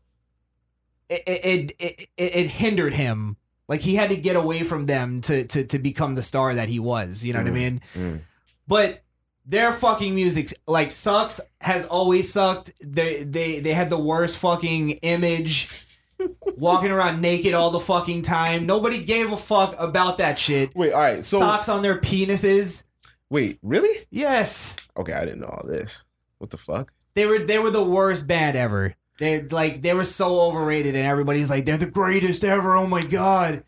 it 1.10 1.24
it, 1.28 1.72
it 1.80 2.08
it 2.18 2.34
it 2.36 2.48
hindered 2.48 2.94
him. 2.94 3.38
Like 3.68 3.82
he 3.82 3.96
had 3.96 4.10
to 4.10 4.18
get 4.18 4.36
away 4.36 4.64
from 4.64 4.86
them 4.86 5.22
to 5.22 5.46
to 5.46 5.66
to 5.66 5.80
become 5.80 6.16
the 6.16 6.24
star 6.24 6.54
that 6.56 6.68
he 6.70 6.80
was. 6.80 7.24
You 7.24 7.34
know 7.34 7.40
what 7.40 7.48
I 7.48 7.52
Mhm. 7.52 7.54
mean? 7.56 7.82
Mm. 7.96 8.20
But 8.68 9.04
their 9.46 9.72
fucking 9.72 10.14
music 10.16 10.54
like 10.68 10.92
sucks. 10.92 11.40
Has 11.60 11.86
always 11.86 12.32
sucked. 12.32 12.72
They 12.82 13.24
they 13.24 13.60
they 13.60 13.74
had 13.74 13.90
the 13.90 13.98
worst 13.98 14.38
fucking 14.38 14.92
image. 15.02 15.86
Walking 16.56 16.92
around 16.92 17.20
naked 17.20 17.56
all 17.56 17.72
the 17.72 17.80
fucking 17.80 18.22
time. 18.22 18.68
Nobody 18.68 19.04
gave 19.04 19.32
a 19.32 19.38
fuck 19.38 19.76
about 19.80 20.20
that 20.20 20.38
shit. 20.38 20.76
Wait, 20.76 20.94
all 20.94 21.00
right. 21.00 21.26
So 21.26 21.40
Socks 21.40 21.68
on 21.68 21.82
their 21.82 21.98
penises. 22.00 22.86
wait, 23.32 23.58
really? 23.64 24.06
Yes. 24.12 24.76
Okay, 24.96 25.14
I 25.14 25.26
didn't 25.26 25.40
know 25.40 25.48
all 25.48 25.68
this. 25.68 26.04
What 26.38 26.52
the 26.52 26.58
fuck? 26.58 26.94
They 27.16 27.26
were 27.26 27.40
they 27.40 27.58
were 27.58 27.72
the 27.72 27.84
worst 27.84 28.28
band 28.28 28.56
ever. 28.56 28.96
They 29.18 29.42
like 29.42 29.82
they 29.82 29.94
were 29.94 30.06
so 30.06 30.42
overrated, 30.42 30.96
and 30.96 31.06
everybody's 31.06 31.50
like 31.50 31.66
they're 31.66 31.78
the 31.78 31.90
greatest 31.90 32.44
ever. 32.44 32.76
Oh 32.76 32.88
my 32.88 33.02
god, 33.02 33.64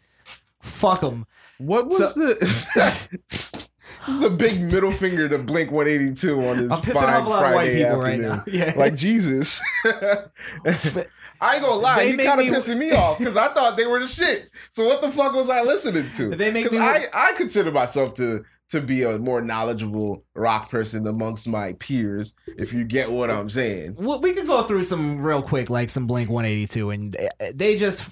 fuck 0.61 1.01
them. 1.01 1.25
What 1.57 1.87
was 1.87 2.13
the? 2.13 3.62
this 4.05 4.15
is 4.15 4.23
a 4.23 4.29
big 4.29 4.61
middle 4.71 4.91
finger 4.91 5.27
to 5.29 5.37
Blink 5.37 5.71
One 5.71 5.87
Eighty 5.87 6.13
Two 6.13 6.41
on 6.41 6.57
this 6.57 6.71
I'm 6.71 6.81
pissing 6.81 6.93
fine 6.93 7.09
off 7.15 7.25
a 7.27 7.29
lot 7.29 7.45
of 7.45 7.53
white 7.53 7.53
Friday 7.53 7.75
people 7.83 7.95
afternoon. 8.05 8.29
right 8.29 8.37
now. 8.37 8.43
Yeah, 8.51 8.73
Like 8.75 8.95
Jesus. 8.95 9.61
I 9.85 11.55
ain't 11.55 11.63
gonna 11.63 11.75
lie, 11.75 11.95
They 12.05 12.11
he 12.11 12.17
kind 12.17 12.39
of 12.39 12.47
me- 12.47 12.51
pissing 12.53 12.77
me 12.77 12.91
off 12.91 13.17
because 13.17 13.35
I 13.35 13.47
thought 13.49 13.75
they 13.75 13.85
were 13.85 13.99
the 13.99 14.07
shit. 14.07 14.49
So 14.71 14.85
what 14.87 15.01
the 15.01 15.09
fuck 15.09 15.33
was 15.33 15.49
I 15.49 15.61
listening 15.61 16.11
to? 16.13 16.29
They 16.35 16.51
make 16.51 16.71
me- 16.71 16.77
I 16.79 17.07
I 17.13 17.33
consider 17.33 17.71
myself 17.71 18.13
to 18.15 18.43
to 18.69 18.81
be 18.81 19.03
a 19.03 19.19
more 19.19 19.41
knowledgeable 19.41 20.23
rock 20.33 20.69
person 20.69 21.05
amongst 21.05 21.47
my 21.47 21.73
peers. 21.73 22.33
If 22.57 22.73
you 22.73 22.85
get 22.85 23.11
what 23.11 23.29
I'm 23.29 23.49
saying, 23.49 23.95
Well, 23.99 24.19
we 24.19 24.33
could 24.33 24.47
go 24.47 24.63
through 24.63 24.83
some 24.83 25.21
real 25.21 25.43
quick, 25.43 25.69
like 25.69 25.89
some 25.91 26.07
Blink 26.07 26.29
182, 26.29 26.89
and 26.89 27.11
they- 27.39 27.51
they 27.53 27.75
just 27.77 28.07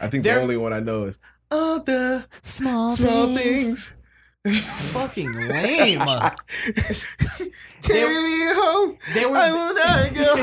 I 0.00 0.08
think 0.08 0.24
the 0.24 0.34
only 0.40 0.56
one 0.56 0.72
I 0.72 0.80
know 0.80 1.04
is 1.04 1.18
all 1.50 1.80
the 1.80 2.26
small, 2.42 2.92
small 2.92 3.26
things. 3.36 3.42
things. 3.42 3.96
Fucking 4.52 5.32
lame. 5.48 6.00
Carry 7.82 8.14
me 8.22 8.40
home. 8.54 8.98
They 9.14 9.24
were. 9.24 9.36
I 9.36 9.52
will 9.52 9.74
not 9.74 10.14
go. 10.14 10.34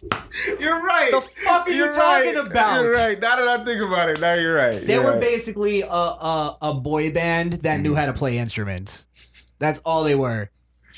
You're 0.60 0.80
right. 0.82 1.10
The 1.10 1.20
fuck 1.20 1.66
are 1.66 1.70
you 1.70 1.76
You're 1.76 1.92
talking 1.92 2.34
right. 2.36 2.46
about? 2.46 2.80
You're 2.82 2.92
right. 2.94 3.20
Now 3.20 3.36
that 3.36 3.48
I 3.48 3.64
think 3.64 3.82
about 3.82 4.08
it, 4.08 4.20
now 4.20 4.34
you're 4.34 4.54
right. 4.54 4.80
They 4.80 4.94
You're 4.94 5.02
were 5.04 5.10
right. 5.12 5.20
basically 5.20 5.82
a, 5.82 5.88
a 5.88 6.56
a 6.62 6.74
boy 6.74 7.10
band 7.12 7.54
that 7.64 7.80
knew 7.80 7.94
how 7.96 8.06
to 8.06 8.12
play 8.12 8.38
instruments. 8.38 9.06
That's 9.58 9.80
all 9.80 10.04
they 10.04 10.14
were. 10.14 10.50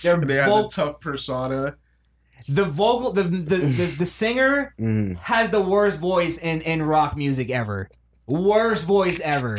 Their 0.03 0.19
They 0.19 0.35
had 0.37 0.51
the 0.51 0.69
tough 0.69 1.01
persona. 1.01 1.77
the 2.49 2.65
vocal 2.65 3.13
the 3.13 3.23
the, 3.23 3.57
the, 3.57 3.95
the 3.99 4.07
singer 4.07 4.75
Mm. 4.81 5.17
has 5.19 5.51
the 5.51 5.63
worst 5.63 5.99
voice 5.99 6.37
in, 6.39 6.61
in 6.61 6.83
rock 6.83 7.17
music 7.17 7.51
ever. 7.51 7.89
Worst 8.27 8.85
voice 8.87 9.19
ever. 9.21 9.59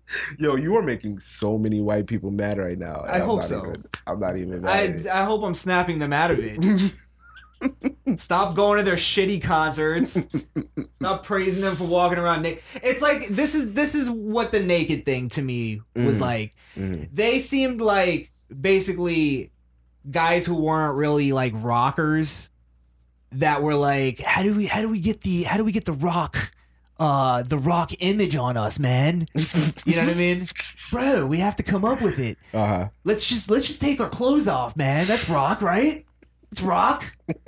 Yo, 0.38 0.56
you 0.56 0.76
are 0.76 0.82
making 0.82 1.18
so 1.18 1.58
many 1.58 1.80
white 1.80 2.06
people 2.06 2.30
mad 2.30 2.58
right 2.58 2.78
now. 2.78 3.04
I 3.06 3.18
I'm 3.20 3.26
hope 3.26 3.44
so. 3.44 3.58
Even, 3.66 3.84
I'm 4.06 4.20
not 4.20 4.36
even 4.36 4.60
mad. 4.62 5.06
I. 5.06 5.22
I 5.22 5.24
hope 5.24 5.42
I'm 5.42 5.54
snapping 5.54 5.98
them 5.98 6.12
out 6.12 6.30
of 6.30 6.38
it. 6.40 6.94
Stop 8.18 8.56
going 8.56 8.78
to 8.78 8.84
their 8.84 8.96
shitty 8.96 9.40
concerts. 9.40 10.18
Stop 10.94 11.24
praising 11.24 11.62
them 11.62 11.76
for 11.76 11.84
walking 11.84 12.18
around 12.18 12.42
naked. 12.42 12.62
It's 12.82 13.00
like 13.00 13.28
this 13.28 13.54
is 13.54 13.72
this 13.72 13.94
is 13.94 14.10
what 14.10 14.50
the 14.50 14.60
naked 14.60 15.04
thing 15.04 15.28
to 15.30 15.42
me 15.42 15.80
was 15.94 16.18
Mhm. 16.18 16.20
like. 16.20 16.54
Mhm. 16.76 17.08
They 17.12 17.38
seemed 17.38 17.80
like 17.80 18.32
basically 18.60 19.52
guys 20.10 20.44
who 20.44 20.56
weren't 20.56 20.96
really 20.96 21.32
like 21.32 21.52
rockers 21.54 22.50
that 23.30 23.62
were 23.62 23.76
like, 23.76 24.20
how 24.20 24.42
do 24.42 24.52
we 24.54 24.66
how 24.66 24.80
do 24.80 24.88
we 24.88 24.98
get 24.98 25.20
the 25.20 25.44
how 25.44 25.56
do 25.56 25.62
we 25.64 25.70
get 25.72 25.84
the 25.84 25.92
rock 25.92 26.52
uh 27.02 27.42
the 27.42 27.58
rock 27.58 27.90
image 27.98 28.36
on 28.36 28.56
us, 28.56 28.78
man? 28.78 29.26
you 29.84 29.96
know 29.96 30.04
what 30.06 30.14
I 30.14 30.18
mean? 30.18 30.46
Bro, 30.90 31.26
we 31.26 31.38
have 31.38 31.56
to 31.56 31.62
come 31.64 31.84
up 31.84 32.00
with 32.00 32.18
it. 32.20 32.38
Uh-huh. 32.54 32.88
Let's 33.04 33.26
just 33.26 33.50
let's 33.50 33.66
just 33.66 33.80
take 33.80 33.98
our 34.00 34.08
clothes 34.08 34.46
off, 34.46 34.76
man. 34.76 35.04
That's 35.06 35.28
rock, 35.28 35.60
right? 35.62 36.04
It's 36.52 36.60
rock. 36.62 37.16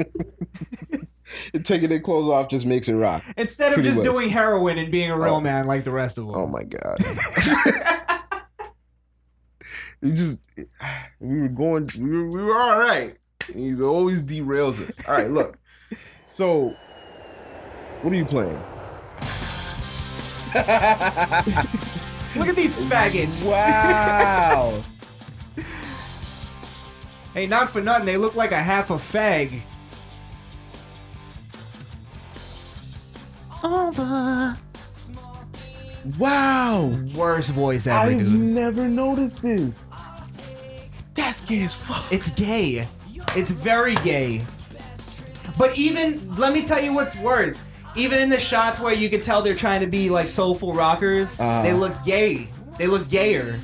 Taking 1.64 1.88
their 1.88 2.00
clothes 2.00 2.30
off 2.30 2.48
just 2.48 2.66
makes 2.66 2.88
it 2.88 2.94
rock. 2.94 3.22
Instead 3.36 3.68
of 3.72 3.74
Pretty 3.74 3.88
just 3.88 3.98
much. 3.98 4.04
doing 4.06 4.28
heroin 4.28 4.76
and 4.78 4.90
being 4.90 5.10
a 5.10 5.18
real 5.18 5.34
Oh. 5.36 5.40
man 5.40 5.66
like 5.66 5.84
the 5.84 5.90
rest 5.90 6.18
of 6.18 6.26
them. 6.26 6.34
Oh 6.36 6.46
my 6.46 6.64
god. 6.64 6.98
he 10.02 10.12
just 10.12 10.38
we 11.20 11.40
were 11.42 11.48
going 11.48 11.88
we 11.98 12.10
were, 12.10 12.28
we 12.28 12.42
were 12.42 12.56
all 12.60 12.78
right. 12.78 13.14
He's 13.52 13.80
always 13.80 14.22
derails 14.22 14.80
us. 14.88 15.08
All 15.08 15.14
right, 15.14 15.30
look. 15.30 15.58
So 16.26 16.74
what 18.02 18.12
are 18.12 18.16
you 18.16 18.24
playing? 18.26 18.58
Look 22.36 22.48
at 22.48 22.56
these 22.56 22.74
faggots. 22.76 23.50
Wow. 23.50 24.82
Hey, 27.34 27.46
not 27.48 27.68
for 27.68 27.80
nothing, 27.80 28.06
they 28.06 28.16
look 28.16 28.36
like 28.36 28.52
a 28.52 28.62
half 28.62 28.90
a 28.90 28.94
fag. 28.94 29.60
Over. 33.64 34.56
wow. 36.16 36.92
Worst 37.16 37.50
voice 37.50 37.88
ever, 37.88 37.98
I've 37.98 38.18
dude. 38.18 38.40
never 38.40 38.86
noticed 38.86 39.42
this. 39.42 39.74
That's 41.14 41.44
gay 41.44 41.62
as 41.62 41.74
fuck. 41.74 42.12
It's 42.12 42.30
gay. 42.30 42.86
It's 43.34 43.50
very 43.50 43.96
gay. 43.96 44.42
But 45.58 45.76
even, 45.76 46.36
let 46.36 46.52
me 46.52 46.62
tell 46.62 46.80
you 46.80 46.92
what's 46.92 47.16
worse. 47.16 47.58
Even 47.96 48.18
in 48.18 48.28
the 48.28 48.40
shots 48.40 48.80
where 48.80 48.92
you 48.92 49.08
can 49.08 49.20
tell 49.20 49.42
they're 49.42 49.54
trying 49.54 49.80
to 49.80 49.86
be 49.86 50.10
like 50.10 50.28
soulful 50.28 50.74
rockers, 50.74 51.40
Uh. 51.40 51.62
they 51.62 51.72
look 51.72 51.92
gay. 52.04 52.48
They 52.78 52.86
look 52.86 53.08
gayer. 53.08 53.58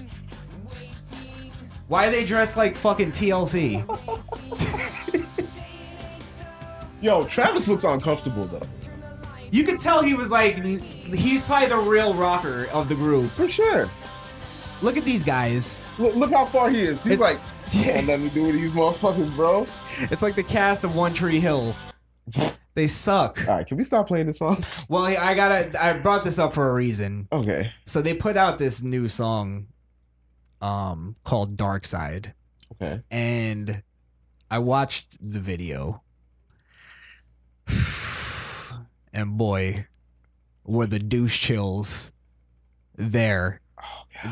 Why 1.88 2.06
are 2.06 2.10
they 2.10 2.24
dressed 2.24 2.56
like 2.56 2.76
fucking 2.76 3.10
TLC? 3.10 3.82
Yo, 7.00 7.24
Travis 7.24 7.66
looks 7.66 7.82
uncomfortable 7.84 8.44
though. 8.46 8.62
You 9.50 9.64
could 9.64 9.80
tell 9.80 10.02
he 10.02 10.14
was 10.14 10.30
like, 10.30 10.62
he's 10.62 11.42
probably 11.42 11.68
the 11.68 11.78
real 11.78 12.14
rocker 12.14 12.68
of 12.72 12.88
the 12.88 12.94
group. 12.94 13.30
For 13.32 13.50
sure. 13.50 13.90
Look 14.82 14.96
at 14.96 15.04
these 15.04 15.24
guys. 15.24 15.80
Look, 15.98 16.14
look 16.14 16.30
how 16.30 16.46
far 16.46 16.70
he 16.70 16.82
is. 16.82 17.02
He's 17.02 17.20
It's- 17.20 17.56
like, 17.74 17.84
"Don't 17.96 18.06
let 18.06 18.20
me 18.20 18.28
do 18.28 18.44
with 18.44 18.54
these 18.54 18.70
motherfuckers, 18.70 19.34
bro. 19.34 19.66
It's 20.02 20.22
like 20.22 20.36
the 20.36 20.42
cast 20.44 20.84
of 20.84 20.94
One 20.94 21.12
Tree 21.12 21.40
Hill. 21.40 21.74
They 22.74 22.87
suck. 22.87 23.46
All 23.48 23.56
right, 23.56 23.66
can 23.66 23.76
we 23.76 23.85
stop 23.85 24.06
playing 24.06 24.26
this 24.26 24.38
song? 24.38 24.64
Well, 24.88 25.04
I 25.04 25.35
gotta. 25.35 25.85
I 25.85 25.92
brought 25.94 26.24
this 26.24 26.38
up 26.38 26.52
for 26.54 26.70
a 26.70 26.72
reason. 26.74 27.28
Okay. 27.33 27.72
So 27.87 28.00
they 28.00 28.14
put 28.14 28.37
out 28.37 28.59
this 28.59 28.83
new 28.83 29.09
song, 29.09 29.66
um, 30.61 31.16
called 31.24 31.56
Dark 31.56 31.87
Side, 31.87 32.35
Okay. 32.72 33.02
and 33.11 33.83
I 34.50 34.59
watched 34.59 35.18
the 35.20 35.40
video, 35.40 36.02
and 39.12 39.37
boy, 39.37 39.87
were 40.64 40.87
the 40.87 40.98
douche 40.98 41.38
chills 41.40 42.12
there. 42.96 43.61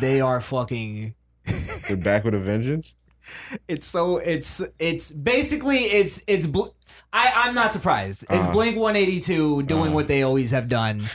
They 0.00 0.20
are 0.20 0.40
fucking. 0.40 1.14
They're 1.88 1.96
back 1.96 2.24
with 2.24 2.34
a 2.34 2.38
vengeance. 2.40 2.94
It's 3.68 3.86
so. 3.86 4.16
It's 4.16 4.62
it's 4.78 5.10
basically 5.12 5.80
it's 5.80 6.24
it's. 6.26 6.46
Bl- 6.46 6.68
I 7.12 7.32
I'm 7.46 7.54
not 7.54 7.72
surprised. 7.72 8.24
It's 8.24 8.32
Uh-huh. 8.44 8.52
Blink 8.52 8.76
182 8.76 9.62
doing 9.64 9.82
Uh-huh. 9.82 9.92
what 9.92 10.08
they 10.08 10.22
always 10.22 10.50
have 10.52 10.68
done. 10.68 11.02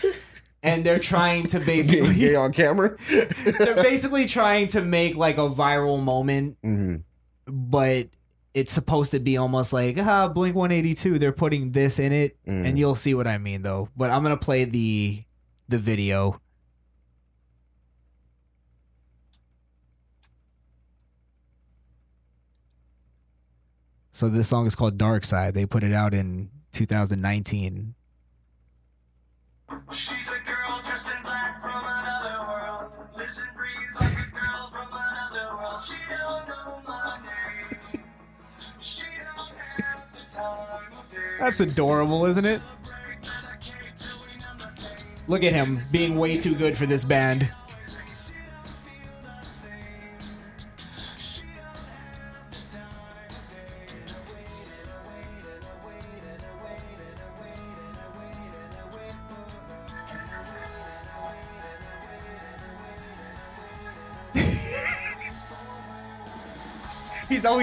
And 0.66 0.86
they're 0.86 0.98
trying 0.98 1.48
to 1.48 1.60
Getting 1.60 1.66
basically 1.66 2.16
gay 2.16 2.36
on 2.36 2.54
camera. 2.54 2.96
they're 3.10 3.76
basically 3.84 4.26
trying 4.28 4.68
to 4.70 4.82
make 4.82 5.14
like 5.18 5.38
a 5.38 5.50
viral 5.50 6.02
moment, 6.02 6.56
hmm 6.64 6.96
but 7.46 8.08
it's 8.54 8.72
supposed 8.72 9.12
to 9.12 9.20
be 9.20 9.36
almost 9.36 9.74
like 9.74 9.98
ah 10.00 10.30
Blink 10.30 10.56
182. 10.56 11.20
They're 11.20 11.34
putting 11.34 11.74
this 11.74 12.00
in 12.00 12.14
it, 12.14 12.38
Mhm. 12.48 12.66
and 12.66 12.80
you'll 12.80 12.96
see 12.96 13.14
what 13.14 13.28
I 13.28 13.38
mean 13.38 13.64
though. 13.64 13.90
But 13.98 14.10
I'm 14.10 14.24
gonna 14.24 14.38
play 14.38 14.64
the 14.64 15.24
the 15.68 15.78
video. 15.78 16.40
So 24.16 24.30
this 24.30 24.48
song 24.48 24.68
is 24.68 24.76
called 24.76 25.00
Dark 25.00 25.26
Side. 25.26 25.56
They 25.56 25.66
put 25.66 25.84
it 25.84 25.92
out 25.92 26.14
in 26.14 26.52
2019. 26.74 27.96
She's 29.92 30.30
a 30.30 30.34
girl 30.46 30.82
dressed 30.86 31.08
in 31.10 31.24
black 31.24 31.60
from 31.60 31.84
another 31.84 32.38
world. 32.48 32.92
Lives 33.18 33.42
and 33.42 33.58
breathes 33.58 34.00
like 34.00 34.12
a 34.12 34.32
girl 34.32 34.72
from 34.72 34.88
another 34.92 35.56
world. 35.58 35.84
She 35.84 35.98
don't 36.08 36.48
know 36.48 36.82
my 36.88 37.18
name. 37.26 37.80
She 38.60 39.08
don't 39.18 39.58
have 39.82 40.14
the 40.14 40.38
time. 40.38 41.40
That's 41.40 41.60
adorable, 41.60 42.28
isn't 42.28 42.46
it? 42.46 42.62
Look 45.28 45.44
at 45.44 45.54
him 45.54 45.82
being 45.92 46.20
way 46.20 46.38
too 46.38 46.54
good 46.54 46.78
for 46.78 46.86
this 46.86 47.04
band. 47.04 47.52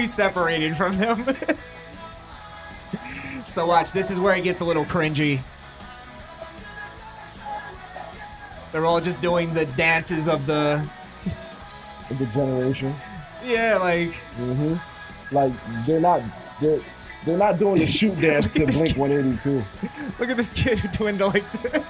Separated 0.05 0.75
from 0.75 0.93
them. 0.97 1.25
so 3.47 3.65
watch, 3.65 3.91
this 3.91 4.09
is 4.11 4.19
where 4.19 4.35
it 4.35 4.43
gets 4.43 4.61
a 4.61 4.65
little 4.65 4.85
cringy. 4.85 5.39
They're 8.71 8.85
all 8.85 9.01
just 9.01 9.21
doing 9.21 9.53
the 9.53 9.65
dances 9.65 10.27
of 10.27 10.45
the 10.45 10.81
The 12.09 12.25
generation. 12.27 12.93
yeah, 13.45 13.77
like 13.77 14.13
hmm 14.37 14.75
Like 15.35 15.51
they're 15.85 15.99
not 15.99 16.21
they're 16.61 16.79
they're 17.25 17.37
not 17.37 17.59
doing 17.59 17.75
the 17.75 17.85
shoot 17.85 18.19
dance 18.19 18.51
to 18.51 18.65
Blink 18.65 18.97
182. 18.97 19.87
look 20.19 20.29
at 20.29 20.37
this 20.37 20.51
kid 20.53 20.81
doing 20.97 21.17
like 21.17 21.49
this. 21.61 21.83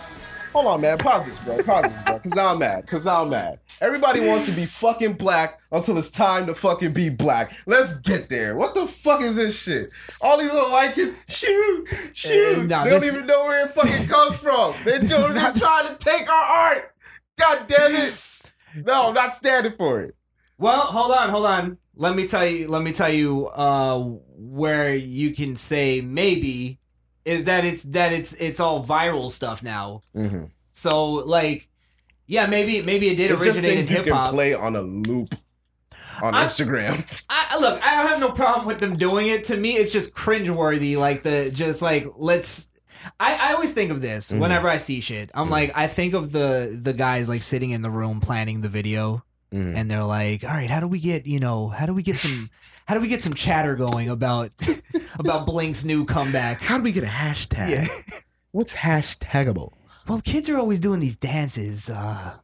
Hold 0.53 0.67
on, 0.67 0.81
man. 0.81 0.97
Pause 0.97 1.29
this, 1.29 1.39
bro. 1.39 1.63
Pause 1.63 1.83
this, 1.83 2.03
bro. 2.03 2.19
Cause 2.19 2.37
I'm 2.37 2.59
mad. 2.59 2.85
Cause 2.85 3.07
I'm 3.07 3.29
mad. 3.29 3.59
Everybody 3.79 4.19
wants 4.19 4.45
to 4.47 4.51
be 4.51 4.65
fucking 4.65 5.13
black 5.13 5.59
until 5.71 5.97
it's 5.97 6.11
time 6.11 6.45
to 6.47 6.53
fucking 6.53 6.91
be 6.91 7.07
black. 7.09 7.53
Let's 7.65 7.93
get 7.99 8.27
there. 8.27 8.57
What 8.57 8.75
the 8.75 8.85
fuck 8.85 9.21
is 9.21 9.37
this 9.37 9.57
shit? 9.57 9.91
All 10.19 10.37
these 10.37 10.51
little 10.51 10.69
white 10.69 10.93
kids, 10.93 11.15
shoot, 11.29 11.87
shoot. 12.13 12.59
Uh, 12.59 12.63
nah, 12.63 12.83
they 12.83 12.89
don't 12.89 13.03
even 13.05 13.25
know 13.25 13.45
where 13.45 13.65
it 13.65 13.69
fucking 13.69 14.07
comes 14.07 14.37
from. 14.37 14.75
They're, 14.83 14.99
This 14.99 15.09
doing, 15.09 15.23
is 15.23 15.41
they're 15.41 15.53
trying 15.53 15.87
to 15.87 15.95
take 15.97 16.29
our 16.29 16.43
art. 16.43 16.95
God 17.39 17.67
damn 17.67 17.95
it. 17.95 18.27
No, 18.73 19.09
I'm 19.09 19.13
not 19.13 19.35
standing 19.35 19.73
for 19.73 19.99
it. 19.99 20.15
Well, 20.57 20.79
hold 20.79 21.11
on, 21.11 21.29
hold 21.29 21.45
on. 21.45 21.77
Let 21.95 22.15
me 22.15 22.25
tell 22.25 22.45
you. 22.45 22.69
Let 22.69 22.81
me 22.83 22.93
tell 22.93 23.11
you 23.11 23.47
uh, 23.47 23.99
where 23.99 24.95
you 24.95 25.35
can 25.35 25.57
say 25.57 25.99
maybe 25.99 26.79
is 27.25 27.45
that 27.45 27.65
it's 27.65 27.83
that 27.83 28.11
it's 28.13 28.33
it's 28.33 28.59
all 28.59 28.83
viral 28.85 29.31
stuff 29.31 29.61
now. 29.63 30.01
Mm-hmm. 30.15 30.45
So 30.73 31.11
like, 31.13 31.69
yeah, 32.27 32.45
maybe 32.47 32.81
maybe 32.81 33.07
it 33.09 33.15
did 33.15 33.31
It's 33.31 33.41
originate 33.41 33.71
in 33.71 33.75
things 33.77 33.89
you 33.91 33.97
hip 33.97 34.05
can 34.05 34.13
hop. 34.13 34.31
play 34.33 34.53
on 34.53 34.75
a 34.75 34.81
loop 34.81 35.35
on 36.21 36.33
I- 36.35 36.45
Instagram. 36.45 37.21
I, 37.29 37.59
look, 37.59 37.81
I 37.85 37.97
don't 37.97 38.07
have 38.07 38.19
no 38.19 38.31
problem 38.31 38.65
with 38.65 38.79
them 38.79 38.95
doing 38.95 39.27
it. 39.27 39.43
To 39.45 39.57
me, 39.57 39.73
it's 39.77 39.91
just 39.91 40.15
cringeworthy. 40.15 40.97
Like 40.97 41.21
the 41.21 41.51
just 41.53 41.81
like 41.81 42.05
let's. 42.17 42.69
I, 43.19 43.49
I 43.49 43.53
always 43.53 43.73
think 43.73 43.89
of 43.91 44.01
this 44.01 44.31
Mhm. 44.31 44.37
whenever 44.39 44.67
I 44.67 44.77
see 44.77 45.01
shit. 45.01 45.31
I'm 45.33 45.49
like, 45.49 45.71
I 45.75 45.87
think 45.87 46.13
of 46.13 46.31
the 46.31 46.77
the 46.79 46.93
guys 46.93 47.27
like 47.27 47.41
sitting 47.41 47.71
in 47.71 47.81
the 47.81 47.89
room 47.89 48.19
planning 48.19 48.61
the 48.61 48.69
video, 48.69 49.23
Mhm. 49.51 49.75
and 49.75 49.89
they're 49.89 50.03
like, 50.03 50.43
"All 50.43 50.51
right, 50.51 50.69
how 50.69 50.79
do 50.79 50.87
we 50.87 50.99
get 50.99 51.25
you 51.25 51.39
know 51.39 51.69
how 51.69 51.85
do 51.87 51.93
we 51.93 52.03
get 52.03 52.17
some 52.17 52.49
how 52.87 52.95
do 52.95 53.01
we 53.01 53.07
get 53.07 53.23
some 53.23 53.33
chatter 53.33 53.75
going 53.75 54.09
about 54.09 54.51
about 55.19 55.45
Blink's 55.45 55.83
new 55.83 56.05
comeback?" 56.05 56.61
How 56.61 56.77
do 56.77 56.83
we 56.83 56.91
get 56.91 57.03
a 57.03 57.07
hashtag? 57.07 57.69
Yeah. 57.69 57.87
What's 58.51 58.73
hashtagable? 58.73 59.73
Well, 60.07 60.21
kids 60.21 60.49
are 60.49 60.57
always 60.57 60.79
doing 60.79 60.99
these 60.99 61.15
dances, 61.15 61.89
uh, 61.89 62.35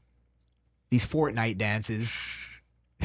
these 0.90 1.06
Fortnite 1.06 1.58
dances. 1.58 2.62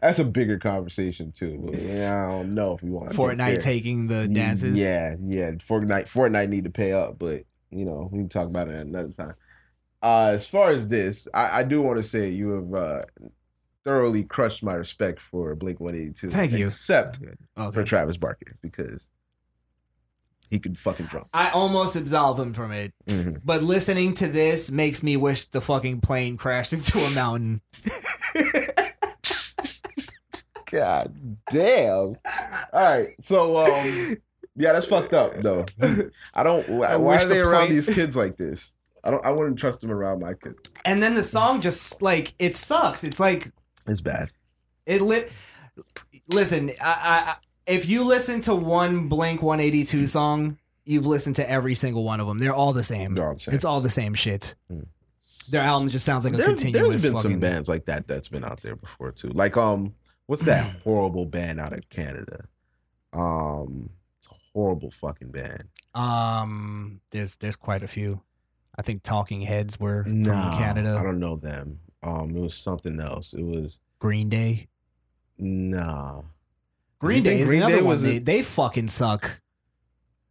That's 0.00 0.18
a 0.18 0.24
bigger 0.24 0.58
conversation 0.58 1.32
too. 1.32 1.68
I 1.72 2.30
don't 2.30 2.54
know 2.54 2.74
if 2.74 2.82
we 2.82 2.90
want 2.90 3.10
Fortnite 3.10 3.60
taking 3.60 4.08
the 4.08 4.28
dances. 4.28 4.78
Yeah, 4.78 5.16
yeah. 5.24 5.52
Fortnite, 5.52 6.04
Fortnite 6.04 6.48
need 6.48 6.64
to 6.64 6.70
pay 6.70 6.92
up, 6.92 7.18
but 7.18 7.44
you 7.70 7.84
know 7.84 8.08
we 8.10 8.18
can 8.18 8.28
talk 8.28 8.48
about 8.48 8.68
it 8.68 8.80
another 8.82 9.10
time. 9.10 9.34
Uh, 10.02 10.30
as 10.32 10.46
far 10.46 10.70
as 10.70 10.88
this, 10.88 11.28
I, 11.34 11.60
I 11.60 11.62
do 11.62 11.82
want 11.82 11.98
to 11.98 12.02
say 12.02 12.30
you 12.30 12.50
have 12.50 12.74
uh, 12.74 13.02
thoroughly 13.84 14.22
crushed 14.24 14.62
my 14.62 14.74
respect 14.74 15.18
for 15.20 15.54
Blink 15.54 15.80
One 15.80 15.94
Eighty 15.94 16.12
Two. 16.12 16.30
Thank 16.30 16.52
you. 16.52 16.66
Except 16.66 17.18
Okay. 17.58 17.74
for 17.74 17.82
Travis 17.84 18.16
Barker 18.16 18.56
because 18.62 19.10
he 20.50 20.58
could 20.58 20.76
fucking 20.76 21.06
drum. 21.06 21.26
I 21.32 21.50
almost 21.50 21.94
absolve 21.96 22.38
him 22.40 22.52
from 22.52 22.72
it, 22.72 22.92
Mhm. 23.06 23.40
but 23.44 23.62
listening 23.62 24.14
to 24.14 24.26
this 24.26 24.70
makes 24.70 25.02
me 25.02 25.16
wish 25.16 25.46
the 25.46 25.60
fucking 25.60 26.00
plane 26.00 26.36
crashed 26.36 26.72
into 26.72 26.98
a 26.98 27.10
mountain. 27.14 27.60
God 30.70 31.36
damn. 31.50 31.88
All 31.98 32.16
right, 32.72 33.08
so 33.18 33.56
um, 33.58 34.16
Yeah, 34.56 34.72
that's 34.72 34.86
fucked 34.86 35.14
up 35.14 35.40
though. 35.42 35.64
I 36.34 36.42
don't. 36.42 36.68
Why, 36.68 36.88
I 36.88 36.96
why 36.96 37.14
wish 37.14 37.24
are 37.24 37.28
they 37.28 37.34
the 37.38 37.48
around 37.48 37.66
plane- 37.66 37.70
these 37.72 37.88
kids 37.88 38.16
like 38.16 38.36
this? 38.36 38.72
I 39.02 39.10
don't. 39.10 39.24
I 39.24 39.30
wouldn't 39.30 39.58
trust 39.58 39.80
them 39.80 39.90
around 39.90 40.20
my 40.20 40.34
kids. 40.34 40.60
And 40.84 41.02
then 41.02 41.14
the 41.14 41.22
song 41.22 41.60
just 41.60 42.02
like 42.02 42.34
it 42.38 42.56
sucks. 42.56 43.02
It's 43.02 43.18
like 43.18 43.50
It's 43.86 44.00
bad. 44.00 44.30
it 44.86 45.00
lit. 45.02 45.30
Listen, 46.32 46.70
I, 46.82 46.90
I, 46.92 47.34
if 47.66 47.88
you 47.88 48.04
listen 48.04 48.40
to 48.42 48.54
one 48.54 49.08
Blink 49.08 49.42
182 49.42 50.06
song, 50.06 50.58
you've 50.84 51.06
listened 51.06 51.36
to 51.36 51.48
every 51.50 51.74
single 51.74 52.04
one 52.04 52.20
of 52.20 52.26
them. 52.26 52.38
They're 52.38 52.54
all 52.54 52.72
the 52.72 52.82
same. 52.82 53.14
They're 53.14 53.26
all 53.26 53.34
the 53.34 53.40
same. 53.40 53.54
It's 53.54 53.64
all 53.64 53.80
the 53.80 53.90
same 53.90 54.14
shit. 54.14 54.54
Hmm. 54.68 54.80
Their 55.48 55.62
album 55.62 55.88
just 55.88 56.04
sounds 56.06 56.24
like 56.24 56.34
a 56.34 56.36
There's, 56.36 56.60
continuous 56.60 56.90
there's 56.90 57.02
been 57.02 57.14
fucking. 57.14 57.30
some 57.32 57.40
bands 57.40 57.68
like 57.68 57.86
that 57.86 58.06
that's 58.06 58.28
been 58.28 58.44
out 58.44 58.62
there 58.62 58.76
before 58.76 59.10
too. 59.10 59.28
Like 59.30 59.56
um, 59.56 59.94
what's 60.26 60.42
that 60.44 60.76
horrible 60.84 61.24
band 61.26 61.58
out 61.58 61.72
of 61.72 61.88
Canada? 61.88 62.44
Um, 63.12 63.90
it's 64.18 64.28
a 64.28 64.34
horrible 64.52 64.90
fucking 64.92 65.30
band. 65.32 65.64
Um, 65.94 67.00
there's 67.10 67.36
there's 67.36 67.56
quite 67.56 67.82
a 67.82 67.88
few. 67.88 68.22
I 68.76 68.82
think 68.82 69.02
Talking 69.02 69.40
Heads 69.40 69.80
were 69.80 70.04
from 70.04 70.24
Canada. 70.24 70.96
I 70.98 71.02
don't 71.02 71.18
know 71.18 71.34
them. 71.36 71.80
Um, 72.02 72.34
it 72.36 72.40
was 72.40 72.54
something 72.54 72.98
else. 73.00 73.32
It 73.34 73.42
was 73.44 73.78
Green 73.98 74.28
Day. 74.28 74.68
nah. 75.38 76.22
Green 76.98 77.22
Day 77.22 77.40
is 77.40 77.48
Green 77.48 77.60
another 77.62 77.76
Day 77.76 77.82
one. 77.82 77.88
was 77.88 78.04
a- 78.04 78.06
They, 78.06 78.18
they 78.18 78.42
fucking 78.42 78.88
suck. 78.88 79.40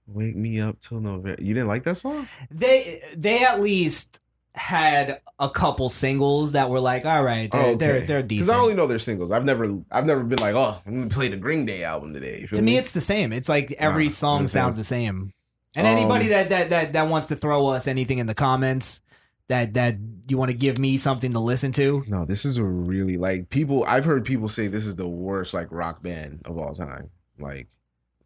Wake 0.05 0.36
me 0.36 0.60
up 0.60 0.79
till 0.82 0.99
November. 0.99 1.36
You 1.41 1.53
didn't 1.55 1.67
like 1.67 1.84
that 1.84 1.97
song? 1.97 2.27
They 2.51 3.01
they 3.15 3.43
at 3.43 3.60
least 3.62 4.19
had 4.55 5.21
a 5.39 5.49
couple 5.49 5.89
singles 5.89 6.51
that 6.53 6.69
were 6.69 6.79
like, 6.79 7.05
all 7.05 7.23
right, 7.23 7.49
they're 7.51 7.75
they're, 7.75 8.01
they're 8.01 8.23
Because. 8.23 8.49
I 8.49 8.58
only 8.58 8.73
know 8.73 8.88
their 8.88 8.99
singles. 8.99 9.32
I've 9.32 9.45
never, 9.45 9.77
I've 9.91 10.05
never 10.08 10.23
been 10.23 10.39
like, 10.39 10.55
oh, 10.55 10.79
I'm 10.86 10.95
gonna 10.97 11.10
play 11.10 11.27
the 11.27 11.38
Green 11.38 11.65
Day 11.65 11.84
album 11.84 12.13
today. 12.13 12.45
To 12.53 12.62
me, 12.62 12.77
it's 12.77 12.91
the 12.91 13.01
same. 13.01 13.32
It's 13.34 13.49
like 13.49 13.71
every 13.73 14.05
Nah, 14.05 14.12
song 14.12 14.47
sounds 14.47 14.77
the 14.77 14.84
same. 14.84 15.34
And 15.75 15.86
Um, 15.88 15.95
anybody 15.97 16.27
that, 16.29 16.49
that 16.49 16.69
that 16.71 16.93
that 16.93 17.08
wants 17.08 17.27
to 17.27 17.36
throw 17.36 17.67
us 17.67 17.88
anything 17.88 18.17
in 18.17 18.25
the 18.27 18.36
comments 18.36 19.01
that 19.49 19.73
that 19.73 19.97
you 20.27 20.38
want 20.38 20.49
to 20.51 20.57
give 20.57 20.77
me 20.77 20.97
something 20.97 21.33
to 21.33 21.39
listen 21.39 21.71
to, 21.73 22.03
no. 22.07 22.23
This 22.23 22.45
is 22.45 22.57
a 22.57 22.63
really 22.63 23.17
like 23.17 23.49
people. 23.49 23.83
I've 23.85 24.05
heard 24.05 24.23
people 24.23 24.47
say 24.47 24.67
this 24.67 24.85
is 24.85 24.95
the 24.95 25.07
worst 25.07 25.53
like 25.53 25.67
rock 25.71 26.01
band 26.01 26.41
of 26.45 26.57
all 26.57 26.73
time. 26.73 27.09
Like, 27.39 27.67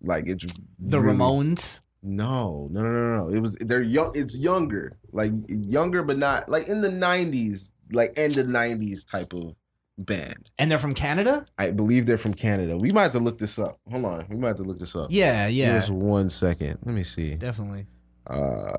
like 0.01 0.25
it's 0.27 0.45
the 0.77 0.99
really- 1.01 1.17
Ramones. 1.17 1.81
No, 2.05 2.67
no, 2.69 2.81
no, 2.81 2.89
no, 2.91 3.17
no. 3.25 3.33
It 3.33 3.39
was 3.39 3.55
they're 3.61 3.81
young. 3.81 4.11
It's 4.13 4.37
younger, 4.37 4.97
like 5.13 5.31
younger, 5.47 6.03
but 6.03 6.17
not 6.17 6.49
like 6.49 6.67
in 6.67 6.81
the 6.81 6.89
'90s, 6.89 7.71
like 7.93 8.11
end 8.17 8.37
of 8.37 8.47
'90s 8.47 9.09
type 9.09 9.31
of 9.31 9.55
band. 9.97 10.51
And 10.59 10.69
they're 10.69 10.79
from 10.79 10.93
Canada? 10.93 11.45
I 11.57 11.71
believe 11.71 12.05
they're 12.05 12.17
from 12.17 12.33
Canada. 12.33 12.75
We 12.75 12.91
might 12.91 13.03
have 13.03 13.11
to 13.13 13.19
look 13.19 13.37
this 13.37 13.57
up. 13.57 13.79
Hold 13.89 14.03
on, 14.03 14.25
we 14.29 14.35
might 14.35 14.49
have 14.49 14.57
to 14.57 14.63
look 14.63 14.79
this 14.79 14.97
up. 14.97 15.07
Yeah, 15.11 15.47
yeah. 15.47 15.79
Just 15.79 15.91
one 15.91 16.29
second. 16.29 16.79
Let 16.83 16.93
me 16.93 17.03
see. 17.05 17.35
Definitely. 17.35 17.85
Uh, 18.27 18.73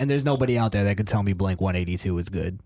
And 0.00 0.10
there's 0.10 0.24
nobody 0.24 0.58
out 0.58 0.72
there 0.72 0.82
that 0.84 0.96
could 0.96 1.06
tell 1.06 1.22
me 1.22 1.34
Blink 1.34 1.60
182 1.60 2.18
is 2.18 2.28
good. 2.30 2.58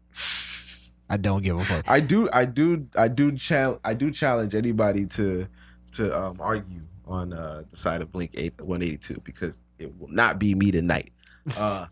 I 1.11 1.16
don't 1.18 1.42
give 1.42 1.59
a 1.59 1.64
fuck. 1.64 1.85
I 1.90 2.01
do, 2.01 2.29
I 2.33 2.44
do, 2.47 2.87
I 2.97 3.09
do 3.09 3.33
challenge, 3.33 3.81
I 3.85 3.92
do 3.92 4.11
challenge 4.11 4.55
anybody 4.55 5.05
to 5.07 5.47
to 5.92 6.18
um, 6.18 6.37
argue 6.40 6.81
on 7.07 7.33
uh, 7.33 7.62
the 7.68 7.77
side 7.77 8.01
of 8.03 8.11
Blink 8.11 8.31
Eight 8.35 8.59
One 8.61 8.81
Eighty 8.83 8.97
Two 8.97 9.20
because 9.25 9.61
it 9.79 9.94
will 9.99 10.09
not 10.09 10.38
be 10.38 10.55
me 10.55 10.70
tonight. 10.70 11.11
Uh, 11.61 11.85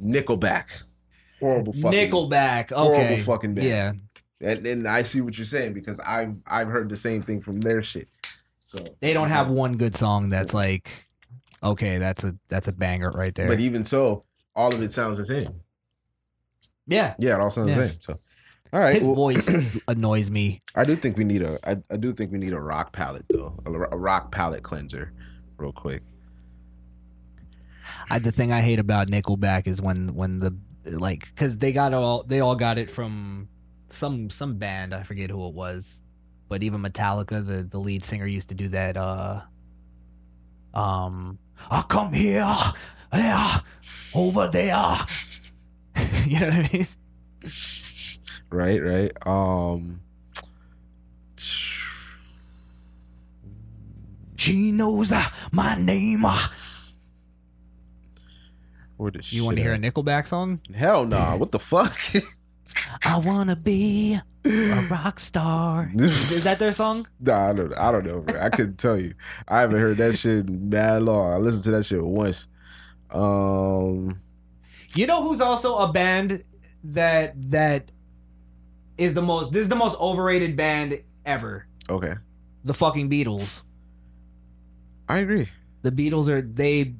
Nickelback, 0.00 0.82
horrible 1.40 1.72
fucking 1.72 1.90
Nickelback. 2.10 2.70
horrible 2.70 2.94
Okay. 3.06 3.20
fucking 3.22 3.54
band. 3.54 3.66
Yeah. 3.66 3.92
and, 4.52 4.64
and 4.64 4.86
I 4.86 5.02
see 5.02 5.20
what 5.20 5.36
you're 5.36 5.44
saying 5.46 5.72
because 5.72 5.98
I've 5.98 6.36
I've 6.46 6.68
heard 6.68 6.88
the 6.88 6.96
same 6.96 7.22
thing 7.22 7.40
from 7.40 7.60
their 7.60 7.82
shit. 7.82 8.06
So 8.66 8.78
They 9.00 9.12
don't 9.12 9.28
have 9.28 9.50
one 9.50 9.76
good 9.78 9.96
song 9.96 10.28
that's 10.28 10.54
like 10.54 11.08
okay, 11.60 11.98
that's 11.98 12.22
a 12.22 12.36
that's 12.48 12.68
a 12.68 12.72
banger 12.72 13.10
right 13.10 13.34
there. 13.34 13.48
but 13.48 13.58
even 13.58 13.84
so, 13.84 14.22
all 14.56 14.74
of 14.74 14.82
it 14.82 14.90
sounds 14.90 15.18
the 15.18 15.24
same. 15.24 15.60
yeah. 16.86 17.14
Yeah, 17.18 17.36
it 17.36 17.40
all 17.40 17.50
sounds 17.50 17.68
Yeah. 17.68 17.76
the 17.76 17.88
same. 17.88 17.98
So, 18.00 18.20
all 18.72 18.80
right, 18.80 18.94
His 18.94 19.06
well, 19.06 19.14
voice 19.14 19.48
annoys 19.88 20.30
me. 20.30 20.62
I 20.74 20.84
do 20.84 20.96
think 20.96 21.16
we 21.16 21.24
need 21.24 21.42
a 21.42 21.58
I, 21.68 21.76
I 21.90 21.96
do 21.96 22.12
think 22.12 22.32
we 22.32 22.38
need 22.38 22.52
a 22.52 22.60
rock 22.60 22.92
palate 22.92 23.26
though, 23.30 23.58
a, 23.66 23.70
a 23.72 23.96
rock 23.96 24.32
palate 24.32 24.62
cleanser, 24.62 25.12
real 25.58 25.72
quick. 25.72 26.02
I, 28.08 28.18
the 28.18 28.32
thing 28.32 28.52
I 28.52 28.60
hate 28.60 28.78
about 28.78 29.08
Nickelback 29.08 29.66
is 29.66 29.80
when 29.82 30.14
when 30.14 30.38
the 30.38 30.56
like 30.84 31.26
because 31.26 31.58
they 31.58 31.72
got 31.72 31.92
all 31.94 32.22
they 32.22 32.40
all 32.40 32.56
got 32.56 32.78
it 32.78 32.90
from 32.90 33.48
some 33.90 34.30
some 34.30 34.56
band 34.58 34.94
I 34.94 35.02
forget 35.02 35.30
who 35.30 35.46
it 35.48 35.54
was, 35.54 36.00
but 36.48 36.62
even 36.62 36.82
Metallica 36.82 37.44
the 37.44 37.62
the 37.64 37.78
lead 37.78 38.04
singer 38.04 38.26
used 38.26 38.48
to 38.50 38.54
do 38.54 38.68
that. 38.68 38.96
uh 38.96 39.42
Um, 40.72 41.38
I 41.70 41.82
come 41.82 42.12
here, 42.12 42.46
there, 43.12 43.46
over 44.14 44.48
there. 44.48 44.96
you 46.26 46.40
know 46.40 46.46
what 46.46 46.54
I 46.54 46.70
mean? 46.72 46.86
Right, 48.50 48.82
right. 48.82 49.26
Um, 49.26 50.00
She 54.36 54.72
knows 54.72 55.12
uh, 55.12 55.26
my 55.52 55.74
name. 55.76 56.24
uh. 56.24 56.38
where 58.96 59.10
the 59.10 59.22
You 59.28 59.44
want 59.44 59.58
to 59.58 59.62
hear 59.62 59.74
a? 59.74 59.78
Nickelback 59.78 60.26
song? 60.26 60.60
Hell 60.74 61.04
no! 61.06 61.36
What 61.36 61.52
the 61.52 61.58
fuck? 61.58 61.98
I 63.04 63.18
wanna 63.18 63.56
be 63.56 64.18
a 64.44 64.86
rock 64.90 65.20
star. 65.20 65.92
Is 65.98 66.42
that 66.44 66.58
their 66.58 66.72
song? 66.72 67.06
nah, 67.20 67.50
I 67.50 67.52
don't. 67.52 67.78
I 67.78 67.92
don't 67.92 68.06
know. 68.06 68.20
Bro. 68.20 68.40
I 68.40 68.48
couldn't 68.48 68.78
tell 68.78 68.98
you. 68.98 69.12
I 69.46 69.60
haven't 69.60 69.78
heard 69.80 69.98
that 69.98 70.16
shit 70.16 70.48
in 70.48 70.70
mad 70.70 71.02
long. 71.02 71.34
I 71.34 71.36
listened 71.36 71.64
to 71.64 71.70
that 71.72 71.84
shit 71.84 72.02
once. 72.02 72.46
Um, 73.12 74.20
You 74.94 75.06
know 75.06 75.22
who's 75.22 75.40
also 75.40 75.78
a 75.78 75.92
band 75.92 76.44
that 76.84 77.34
that 77.50 77.90
is 78.98 79.14
the 79.14 79.22
most 79.22 79.52
this 79.52 79.62
is 79.62 79.68
the 79.68 79.76
most 79.76 79.98
overrated 80.00 80.56
band 80.56 81.02
ever. 81.24 81.66
okay, 81.88 82.14
The 82.64 82.74
fucking 82.74 83.08
Beatles. 83.10 83.64
I 85.08 85.18
agree. 85.18 85.48
The 85.82 85.90
Beatles 85.90 86.28
are 86.28 86.40
they 86.42 86.94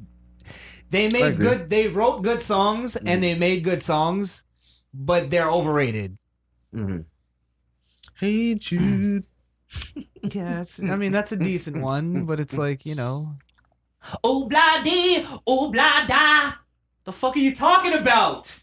they 0.90 1.08
made 1.08 1.38
good 1.38 1.70
they 1.70 1.86
wrote 1.88 2.22
good 2.22 2.42
songs 2.42 2.96
Mm. 2.96 3.06
and 3.08 3.22
they 3.22 3.34
made 3.38 3.62
good 3.64 3.82
songs, 3.82 4.42
but 4.92 5.30
they're 5.30 5.50
overrated. 5.50 6.16
Mm-hmm. 6.74 7.00
Hey 8.18 8.54
Jude. 8.54 9.24
Yes, 10.22 10.80
I 10.82 10.96
mean 10.96 11.12
that's 11.12 11.32
a 11.32 11.36
decent 11.36 11.80
one, 11.80 12.26
but 12.26 12.40
it's 12.40 12.58
like, 12.58 12.84
you 12.84 12.94
know. 12.94 13.36
Oh 14.24 14.46
blah 14.48 14.82
dee, 14.82 15.26
oh 15.46 15.70
blah 15.70 16.06
da. 16.06 16.52
The 17.04 17.12
fuck 17.12 17.36
are 17.36 17.40
you 17.40 17.54
talking 17.54 17.92
about? 17.94 18.62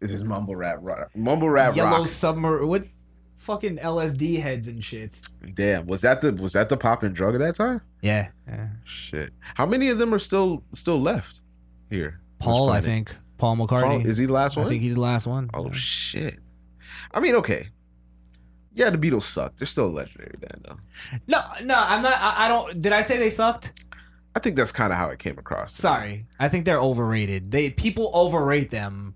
This 0.00 0.12
is 0.12 0.24
mumble 0.24 0.56
rap 0.56 0.78
rock. 0.80 1.10
Mumble 1.14 1.48
rap 1.48 1.74
Yellow 1.76 2.00
rock. 2.00 2.08
summer 2.08 2.66
what 2.66 2.84
fucking 3.38 3.78
LSD 3.78 4.40
heads 4.42 4.66
and 4.66 4.84
shit. 4.84 5.18
Damn, 5.54 5.86
was 5.86 6.02
that 6.02 6.20
the 6.20 6.32
was 6.32 6.52
that 6.52 6.68
the 6.68 6.76
popping 6.76 7.12
drug 7.12 7.34
at 7.34 7.38
that 7.38 7.54
time? 7.54 7.80
Yeah. 8.02 8.28
yeah. 8.46 8.68
Shit. 8.84 9.32
How 9.54 9.66
many 9.66 9.88
of 9.88 9.98
them 9.98 10.12
are 10.12 10.18
still 10.18 10.64
still 10.74 11.00
left 11.00 11.40
here? 11.88 12.20
Paul, 12.38 12.70
I 12.70 12.80
think. 12.80 13.16
Paul 13.38 13.56
McCartney. 13.56 14.02
Paul, 14.02 14.06
is 14.06 14.18
he 14.18 14.26
the 14.26 14.32
last 14.32 14.56
one? 14.56 14.66
I 14.66 14.68
think 14.68 14.82
he's 14.82 14.94
the 14.94 15.00
last 15.00 15.26
one. 15.26 15.50
oh 15.54 15.72
shit. 15.72 16.38
I 17.12 17.20
mean, 17.20 17.34
okay. 17.36 17.68
Yeah, 18.74 18.90
the 18.90 18.98
Beatles 18.98 19.22
suck. 19.22 19.56
They're 19.56 19.66
still 19.66 19.86
a 19.86 19.88
legendary 19.88 20.36
band 20.38 20.66
though. 20.68 20.76
No, 21.26 21.42
no, 21.64 21.74
I'm 21.74 22.02
not. 22.02 22.20
I, 22.20 22.44
I 22.44 22.48
don't. 22.48 22.82
Did 22.82 22.92
I 22.92 23.00
say 23.00 23.16
they 23.16 23.30
sucked? 23.30 23.72
I 24.36 24.38
think 24.38 24.54
that's 24.56 24.70
kind 24.70 24.92
of 24.92 24.98
how 24.98 25.08
it 25.08 25.18
came 25.18 25.38
across. 25.38 25.72
Sorry, 25.74 26.26
I 26.38 26.50
think 26.50 26.66
they're 26.66 26.78
overrated. 26.78 27.50
They 27.52 27.70
people 27.70 28.10
overrate 28.12 28.68
them. 28.70 29.14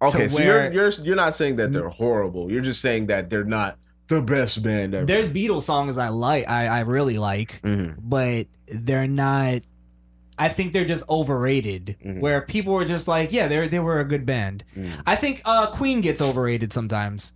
Okay, 0.00 0.28
so 0.28 0.40
you're 0.40 0.70
you're 0.72 0.90
you're 1.02 1.16
not 1.16 1.34
saying 1.34 1.56
that 1.56 1.72
they're 1.72 1.88
horrible. 1.88 2.50
You're 2.52 2.62
just 2.62 2.80
saying 2.80 3.08
that 3.08 3.28
they're 3.28 3.42
not 3.42 3.76
the 4.06 4.22
best 4.22 4.62
band 4.62 4.94
ever. 4.94 5.04
There's 5.04 5.28
Beatles 5.28 5.64
songs 5.64 5.98
I 5.98 6.10
like. 6.10 6.48
I 6.48 6.68
I 6.68 6.80
really 6.82 7.18
like, 7.18 7.60
Mhm. 7.62 7.96
but 7.98 8.46
they're 8.68 9.08
not. 9.08 9.62
I 10.38 10.48
think 10.48 10.72
they're 10.72 10.84
just 10.84 11.02
overrated. 11.10 11.96
Mhm. 12.06 12.20
Where 12.20 12.40
people 12.42 12.74
were 12.74 12.84
just 12.84 13.08
like, 13.08 13.32
yeah, 13.32 13.48
they 13.48 13.66
they 13.66 13.80
were 13.80 13.98
a 13.98 14.04
good 14.04 14.24
band. 14.24 14.62
Mhm. 14.76 15.02
I 15.04 15.16
think 15.16 15.42
uh, 15.44 15.66
Queen 15.72 16.00
gets 16.00 16.22
overrated 16.22 16.72
sometimes. 16.72 17.32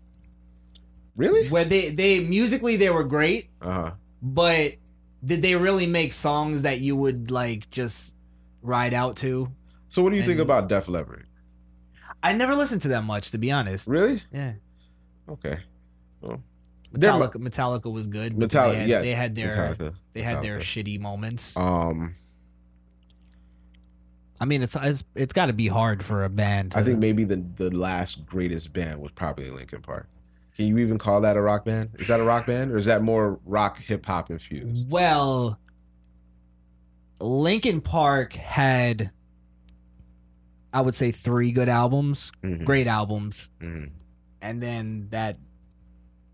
Really? 1.17 1.49
Where 1.49 1.65
they 1.65 1.91
they 1.91 2.21
musically 2.21 2.77
they 2.77 2.89
were 2.91 3.03
great, 3.03 3.51
Uh 3.61 3.73
huh. 3.73 3.91
but 4.23 4.75
did 5.25 5.43
they 5.43 5.55
really 5.57 5.87
make 5.87 6.13
songs 6.13 6.63
that 6.63 6.81
you 6.81 6.97
would 6.97 7.31
like 7.31 7.71
just 7.71 8.15
ride 8.63 8.95
out 8.95 9.17
to? 9.17 9.53
So 9.89 10.03
what 10.03 10.11
do 10.11 10.17
you 10.17 10.23
think 10.23 10.41
about 10.41 10.69
Def 10.69 10.89
Leppard? 10.89 11.27
I 12.23 12.33
never 12.33 12.55
listened 12.55 12.81
to 12.83 12.89
them 12.89 13.05
much, 13.07 13.31
to 13.33 13.39
be 13.39 13.51
honest. 13.51 13.89
Really? 13.89 14.23
Yeah, 14.33 14.53
Okay. 15.29 15.59
They're 16.95 17.11
Metallica, 17.13 17.37
Metallica 17.37 17.91
was 17.91 18.07
good. 18.07 18.39
But 18.39 18.51
Metallica, 18.51 18.73
they 18.73 18.77
had, 18.77 18.89
yeah, 18.89 18.99
they 19.01 19.11
had 19.13 19.35
their 19.35 19.51
Metallica. 19.53 19.95
they 20.13 20.23
had 20.23 20.43
their 20.43 20.59
shitty 20.59 21.01
moments. 21.01 21.57
Um, 21.57 22.17
I 24.39 24.45
mean, 24.45 24.63
it's 24.63 24.77
it's, 24.77 25.03
it's 25.15 25.33
got 25.33 25.47
to 25.47 25.53
be 25.55 25.69
hard 25.69 26.05
for 26.05 26.23
a 26.25 26.29
band. 26.29 26.73
To, 26.73 26.79
I 26.81 26.83
think 26.83 26.99
maybe 26.99 27.25
the 27.25 27.37
the 27.57 27.71
last 27.71 28.27
greatest 28.27 28.73
band 28.73 29.01
was 29.01 29.11
probably 29.13 29.51
Linkin 29.51 29.81
Park. 29.81 30.09
Can 30.63 30.69
you 30.69 30.79
even 30.79 30.97
call 30.97 31.21
that 31.23 31.37
a 31.37 31.41
rock 31.43 31.65
band? 31.65 31.91
Is 31.99 32.07
that 32.07 32.21
a 32.21 32.23
rock 32.23 32.47
band 32.47 32.71
or 32.71 32.77
is 32.77 32.87
that 32.87 33.03
more 33.03 33.41
rock 33.45 33.79
hip 33.79 34.07
hop 34.07 34.31
infused? 34.31 34.89
Well, 34.89 35.59
Linkin 37.21 37.81
Park 37.81 38.35
had, 38.35 39.11
I 40.73 40.81
would 40.81 40.95
say, 40.95 41.11
three 41.11 41.51
good 41.51 41.69
albums, 41.69 42.31
Mhm. 42.45 42.65
great 42.65 42.87
albums, 42.87 43.49
Mhm. 43.61 43.91
and 44.41 44.63
then 44.63 45.09
that, 45.11 45.37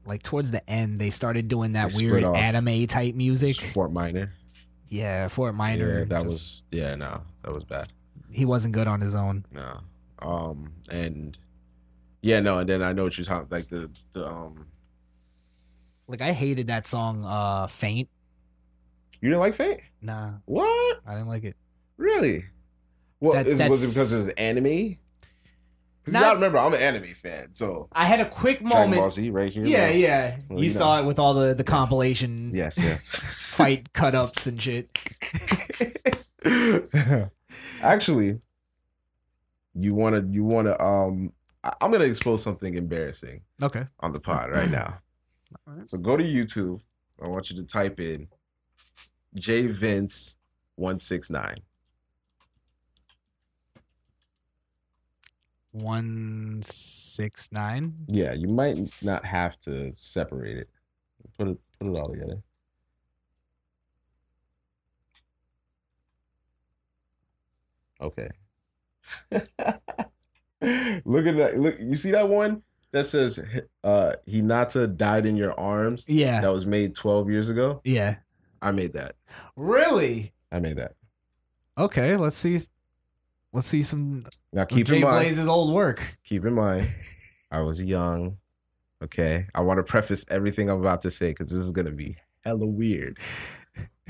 like 0.07 0.23
towards 0.23 0.51
the 0.51 0.69
end, 0.69 0.99
they 0.99 1.11
started 1.11 1.49
doing 1.49 1.73
that 1.73 1.93
They 1.93 1.97
weird 2.07 2.25
anime 2.25 2.87
type 2.87 3.15
music. 3.15 3.57
Fort 3.57 3.93
Minor. 3.93 4.33
Yeah, 4.89 5.29
Fort 5.29 5.55
Minor. 5.55 6.01
Yeah, 6.01 6.05
that 6.05 6.23
just- 6.25 6.25
was 6.27 6.63
yeah, 6.71 6.95
no, 6.97 7.23
that 7.45 7.55
was 7.55 7.65
bad. 7.65 7.89
he 8.31 8.45
wasn't 8.45 8.75
good 8.75 8.87
on 8.87 9.01
his 9.01 9.15
own. 9.15 9.45
No. 9.53 9.81
Um 10.21 10.73
and 10.91 11.39
yeah, 12.23 12.41
no, 12.41 12.59
and 12.59 12.69
then 12.69 12.83
I 12.83 12.93
know 12.93 13.05
what 13.05 13.17
you're 13.19 13.25
talking 13.25 13.49
like 13.51 13.69
the 13.69 13.91
the 14.13 14.27
um 14.27 14.67
Like 16.07 16.21
I 16.23 16.33
hated 16.33 16.67
that 16.69 16.87
song, 16.87 17.25
uh, 17.25 17.67
"Faint." 17.67 18.09
you 19.21 19.31
didn't 19.31 19.41
like 19.41 19.55
Faint? 19.55 19.81
Nah, 20.01 20.35
What? 20.45 21.01
I 21.07 21.15
didn't 21.15 21.29
like 21.29 21.45
it. 21.45 21.57
Really? 21.97 22.45
Well, 23.21 23.33
That- 23.33 23.47
is, 23.49 23.59
that- 23.59 23.71
was 23.71 23.83
it 23.83 23.89
because 23.89 24.13
it 24.13 24.17
was 24.19 24.29
anime? 24.29 24.67
you 24.67 24.97
Not- 26.07 26.21
gotta 26.23 26.35
remember, 26.37 26.59
I'm 26.59 26.73
an 26.73 26.81
anime 26.81 27.15
fan, 27.15 27.53
so 27.53 27.89
I 27.93 28.07
had 28.07 28.21
a 28.21 28.29
quick 28.31 28.61
Dragon 28.61 28.69
Ball 28.71 28.89
moment. 28.89 29.13
Z 29.13 29.31
right 29.31 29.53
here. 29.53 29.67
Yeah, 29.67 29.91
yeah. 29.91 30.39
Well, 30.49 30.61
you 30.61 30.67
you 30.67 30.71
saw 30.71 30.97
know. 30.97 31.03
it 31.03 31.07
with 31.07 31.19
all 31.19 31.35
the 31.35 31.53
the 31.53 31.65
compilation 31.65 32.51
Yes, 32.55 32.79
yes. 32.79 33.53
fight 33.57 33.93
cut 33.93 34.15
ups 34.15 34.47
and 34.47 34.63
shit. 34.63 34.89
Actually, 37.83 38.39
you 39.75 39.95
wanna 39.95 40.25
you 40.31 40.45
wanna 40.45 40.81
um 40.81 41.33
I'm 41.81 41.91
gonna 41.91 42.05
expose 42.05 42.43
something 42.43 42.75
embarrassing 42.75 43.43
Okay. 43.63 43.87
on 44.01 44.13
the 44.13 44.21
pod 44.21 44.51
right 44.51 44.71
now. 44.71 44.99
Alright. 45.67 45.89
So 45.89 45.99
go 45.99 46.17
to 46.17 46.23
YouTube. 46.25 46.81
I 47.23 47.29
want 47.29 47.51
you 47.51 47.57
to 47.57 47.65
type 47.67 47.99
in 48.01 48.29
J 49.35 49.67
Vince 49.67 50.37
one 50.77 50.99
six 50.99 51.31
nine. 51.31 51.59
One 55.73 56.61
six 56.63 57.51
nine. 57.53 57.95
Yeah, 58.09 58.33
you 58.33 58.49
might 58.49 58.79
not 59.03 59.25
have 59.25 59.59
to 59.61 59.93
separate 59.95 60.57
it. 60.59 60.69
Put 61.37 61.49
it 61.49 61.59
put 61.79 61.89
it 61.89 61.99
all 61.99 62.09
together. 62.11 62.39
Okay. 68.01 68.29
look 70.61 71.27
at 71.27 71.37
that. 71.37 71.59
Look, 71.59 71.77
you 71.81 71.97
see 71.97 72.11
that 72.13 72.29
one 72.29 72.63
that 72.93 73.07
says 73.07 73.39
uh 73.85 74.13
Hinata 74.27 74.97
died 74.97 75.27
in 75.27 75.37
your 75.37 75.59
arms? 75.59 76.05
Yeah. 76.09 76.41
That 76.41 76.53
was 76.53 76.67
made 76.67 76.95
12 76.95 77.31
years 77.31 77.49
ago. 77.49 77.81
Yeah. 77.85 78.17
I 78.61 78.71
made 78.73 78.93
that. 78.95 79.15
Really? 79.57 80.33
I 80.51 80.59
made 80.59 80.77
that. 80.79 80.95
Okay. 81.77 82.17
Let's 82.17 82.37
see. 82.37 82.59
Let's 83.53 83.69
see 83.69 83.83
some 83.83 84.27
Now 84.53 84.65
keep 84.65 84.87
Jay 84.87 84.97
in 84.97 85.03
mind, 85.03 85.25
Blaze's 85.25 85.49
old 85.49 85.73
work. 85.73 86.19
keep 86.25 86.45
in 86.45 86.55
mind, 86.55 86.89
I 87.51 87.61
was 87.61 87.83
young. 87.83 88.39
Okay. 89.03 89.47
I 89.55 89.61
want 89.61 89.79
to 89.79 89.85
preface 89.85 90.25
everything 90.31 90.69
I'm 90.69 90.81
about 90.81 91.03
to 91.03 91.11
say 91.11 91.29
because 91.31 91.49
this 91.51 91.61
is 91.61 91.71
gonna 91.71 91.93
be 91.93 92.17
hella 92.45 92.67
weird. 92.67 93.19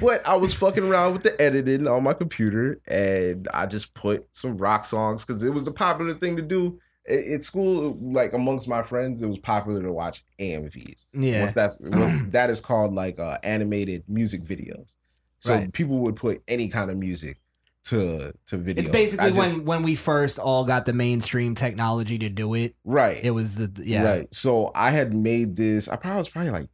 But 0.01 0.27
I 0.27 0.37
was 0.37 0.55
fucking 0.55 0.85
around 0.85 1.13
with 1.15 1.23
the 1.23 1.41
editing 1.41 1.87
on 1.89 2.03
my 2.05 2.15
computer 2.15 2.81
and 2.87 3.49
I 3.53 3.67
just 3.67 3.95
put 3.95 4.27
some 4.33 4.57
rock 4.57 4.85
songs 4.85 5.25
because 5.25 5.43
it 5.45 5.51
was 5.53 5.65
the 5.65 5.73
popular 5.73 6.15
thing 6.15 6.37
to 6.37 6.43
do. 6.43 6.79
At 7.09 7.43
school, 7.43 7.97
like 8.03 8.35
amongst 8.35 8.69
my 8.69 8.83
friends, 8.83 9.23
it 9.23 9.27
was 9.27 9.39
popular 9.39 9.83
to 9.83 9.91
watch 9.91 10.23
AMVs. 10.39 11.07
Yeah. 11.15 11.41
Once 11.41 11.55
that's 11.55 11.79
once 11.81 12.25
that 12.33 12.51
is 12.51 12.61
called 12.61 12.95
like 12.95 13.19
uh, 13.19 13.39
animated 13.43 14.05
music 14.09 14.43
videos. 14.43 14.95
So 15.39 15.55
Right. 15.55 15.73
people 15.73 15.99
would 16.01 16.17
put 16.17 16.43
any 16.47 16.69
kind 16.69 16.91
of 16.91 16.99
music 16.99 17.39
to 17.85 18.35
to 18.49 18.59
videos. 18.59 18.79
It's 18.81 18.89
basically 18.91 19.33
just- 19.33 19.57
when 19.57 19.65
when 19.65 19.83
we 19.85 19.95
first 19.95 20.39
all 20.39 20.65
got 20.65 20.85
the 20.85 20.93
mainstream 20.93 21.55
technology 21.55 22.19
to 22.19 22.29
do 22.29 22.53
it. 22.53 22.75
right. 22.85 23.19
It 23.25 23.31
was 23.31 23.55
the 23.57 23.73
yeah. 23.83 24.03
Right. 24.03 24.29
So 24.35 24.71
I 24.75 24.91
had 24.91 25.15
made 25.15 25.57
this. 25.57 25.89
I 25.89 25.97
probably 25.97 26.19
was 26.19 26.29
probably 26.29 26.51
like, 26.51 26.69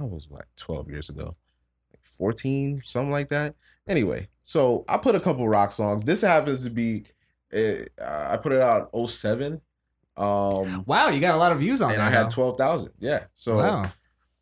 I 0.00 0.04
was 0.04 0.28
like 0.30 0.46
twelve 0.56 0.88
years 0.88 1.08
ago, 1.08 1.34
like 2.14 2.18
fourteen, 2.18 2.82
something 2.84 3.10
like 3.10 3.28
that. 3.28 3.54
Anyway, 3.88 4.28
so 4.44 4.84
I 4.88 4.96
put 4.98 5.14
a 5.14 5.20
couple 5.20 5.46
rock 5.48 5.72
songs. 5.72 6.04
This 6.04 6.22
happens 6.22 6.64
to 6.64 6.70
be, 6.70 7.04
uh, 7.54 7.84
I 8.00 8.36
put 8.38 8.52
it 8.52 8.60
out 8.62 8.90
in 8.94 9.06
07. 9.06 9.60
Um, 10.16 10.84
Wow, 10.86 11.08
you 11.08 11.20
got 11.20 11.34
a 11.34 11.38
lot 11.38 11.52
of 11.52 11.58
views 11.58 11.82
on 11.82 11.90
and 11.90 11.98
that. 12.00 12.06
I 12.06 12.10
had 12.10 12.22
now. 12.24 12.28
twelve 12.30 12.56
thousand. 12.56 12.92
Yeah. 12.98 13.24
So, 13.34 13.56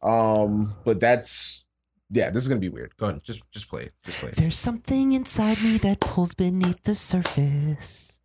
wow. 0.03 0.43
um, 0.45 0.75
but 0.85 1.01
that's 1.01 1.65
yeah. 2.11 2.31
This 2.31 2.43
is 2.43 2.49
gonna 2.49 2.61
be 2.61 2.69
weird. 2.69 2.97
Go 2.97 3.07
ahead, 3.07 3.23
just 3.25 3.43
just 3.51 3.69
play 3.69 3.85
it. 3.85 3.93
Just 4.05 4.19
play 4.19 4.29
it. 4.31 4.37
There's 4.37 4.57
something 4.59 5.13
inside 5.13 5.63
me 5.63 5.79
that 5.79 6.01
pulls 6.01 6.35
beneath 6.35 6.83
the 6.85 6.95
surface. 6.95 8.21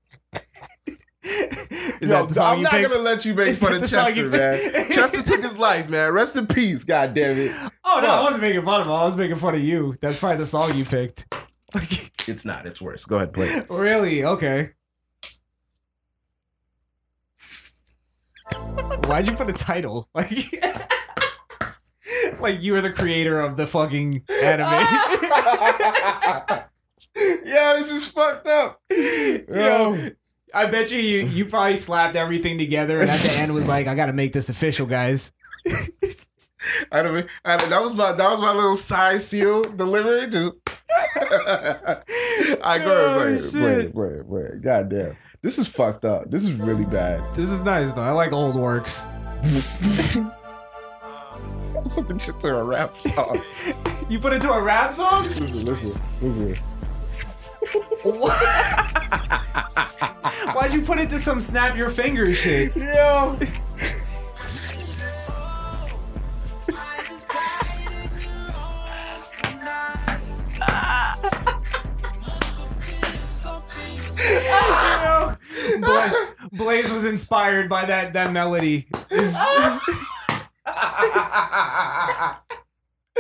Is 2.00 2.10
Yo, 2.10 2.28
I'm 2.42 2.62
not 2.62 2.72
picked? 2.72 2.90
gonna 2.90 3.02
let 3.02 3.26
you 3.26 3.34
make 3.34 3.48
Is 3.50 3.60
fun 3.60 3.74
of 3.74 3.90
Chester, 3.90 4.30
man. 4.30 4.92
Chester 4.92 5.22
took 5.24 5.42
his 5.44 5.58
life, 5.58 5.90
man. 5.90 6.12
Rest 6.14 6.36
in 6.36 6.48
peace. 6.48 6.84
God 6.84 7.14
damn 7.14 7.38
it. 7.38 7.52
Oh 7.84 8.00
no, 8.02 8.08
I 8.08 8.22
wasn't 8.24 8.42
making 8.42 8.64
fun 8.64 8.82
of 8.82 8.88
him. 8.88 8.94
I 8.94 9.04
was 9.04 9.18
making 9.18 9.36
fun 9.38 9.56
of 9.56 9.62
you. 9.62 9.96
That's 10.02 10.20
probably 10.20 10.38
the 10.38 10.46
song 10.46 10.76
you 10.76 10.86
picked. 10.86 11.26
It's 12.30 12.44
not. 12.44 12.66
It's 12.66 12.82
worse. 12.82 13.06
Go 13.06 13.16
ahead, 13.16 13.32
play 13.32 13.48
it. 13.48 13.68
really? 13.70 14.26
Okay. 14.26 14.72
Why'd 19.06 19.28
you 19.28 19.34
put 19.34 19.50
a 19.50 19.54
title? 19.54 20.10
Like, 22.40 22.40
like 22.40 22.62
you 22.62 22.74
were 22.74 22.82
the 22.82 22.92
creator 22.92 23.40
of 23.40 23.56
the 23.58 23.66
fucking 23.66 24.24
anime. 24.44 24.70
yeah, 27.16 27.76
this 27.78 27.90
is 27.92 28.06
fucked 28.08 28.48
up. 28.48 28.82
Yo, 28.90 29.46
oh. 29.50 30.10
I 30.58 30.66
bet 30.70 30.92
you, 30.92 31.00
you 31.00 31.26
you 31.28 31.46
probably 31.46 31.78
slapped 31.78 32.16
everything 32.16 32.58
together 32.58 33.00
and 33.02 33.10
at 33.10 33.20
the 33.20 33.32
end 33.38 33.54
was 33.54 33.68
like, 33.68 33.88
I 33.88 33.96
gotta 33.96 34.14
make 34.14 34.34
this 34.34 34.50
official, 34.50 34.88
guys. 34.88 35.32
I 36.92 37.02
don't 37.04 37.14
mean, 37.16 37.28
I 37.46 37.56
don't- 37.58 37.70
that 37.70 37.82
was 37.82 37.94
my 37.96 38.12
that 38.12 38.30
was 38.32 38.40
my 38.42 38.54
little 38.54 38.76
size 38.76 39.28
seal 39.28 39.64
delivery. 39.64 40.28
Just 40.30 40.54
I 42.64 42.80
go 42.80 42.92
Oh, 42.92 43.20
ahead, 43.20 43.40
play 43.40 43.48
it, 43.48 43.52
play 43.52 43.76
shit. 43.76 43.86
it, 43.86 43.94
play 43.94 44.42
it. 44.42 44.62
God 44.62 44.90
damn, 44.90 45.16
this 45.42 45.58
is 45.60 45.68
fucked 45.68 46.06
up. 46.06 46.30
This 46.32 46.44
is 46.44 46.54
really 46.54 46.86
bad. 46.86 47.24
This 47.36 47.50
is 47.50 47.62
nice 47.62 47.94
though. 47.94 48.02
I 48.02 48.12
like 48.12 48.34
old 48.34 48.56
works. 48.56 49.06
Put 51.94 52.08
the 52.08 52.20
shit 52.20 52.40
to 52.42 52.56
a 52.58 52.64
rap 52.64 52.94
song. 52.94 53.42
You 54.10 54.20
put 54.20 54.32
it 54.32 54.42
to 54.44 54.54
a 54.54 54.62
rap 54.62 54.94
song? 54.94 55.26
Listen, 55.26 55.66
listen, 55.66 56.02
listen. 56.22 56.64
Why'd 60.54 60.74
you 60.74 60.82
put 60.82 61.00
it 61.00 61.10
to 61.10 61.20
some 61.20 61.42
snap 61.42 61.76
your 61.76 61.90
fingers 61.90 62.38
shit? 62.38 62.76
Yo. 62.76 63.38
Blaze, 75.80 76.14
Blaze 76.52 76.92
was 76.92 77.06
inspired 77.06 77.70
by 77.70 77.86
that 77.86 78.14
that 78.14 78.32
melody. 78.32 78.88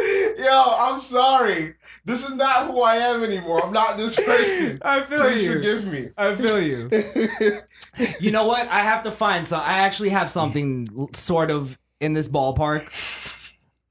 Yo, 0.37 0.63
I'm 0.79 0.99
sorry. 0.99 1.75
This 2.05 2.27
is 2.27 2.35
not 2.35 2.67
who 2.67 2.81
I 2.81 2.95
am 2.95 3.23
anymore. 3.23 3.65
I'm 3.65 3.73
not 3.73 3.97
this 3.97 4.15
person. 4.15 4.79
I 4.85 5.01
feel 5.01 5.21
Please 5.21 5.43
you. 5.43 5.53
forgive 5.53 5.85
me. 5.85 6.09
I 6.17 6.35
feel 6.35 6.61
you. 6.61 6.89
You 8.19 8.29
know 8.31 8.45
what? 8.45 8.67
I 8.67 8.81
have 8.81 9.03
to 9.03 9.11
find 9.11 9.47
some. 9.47 9.61
I 9.61 9.79
actually 9.79 10.09
have 10.09 10.29
something 10.31 11.09
sort 11.13 11.49
of 11.49 11.79
in 11.99 12.13
this 12.13 12.29
ballpark 12.29 12.85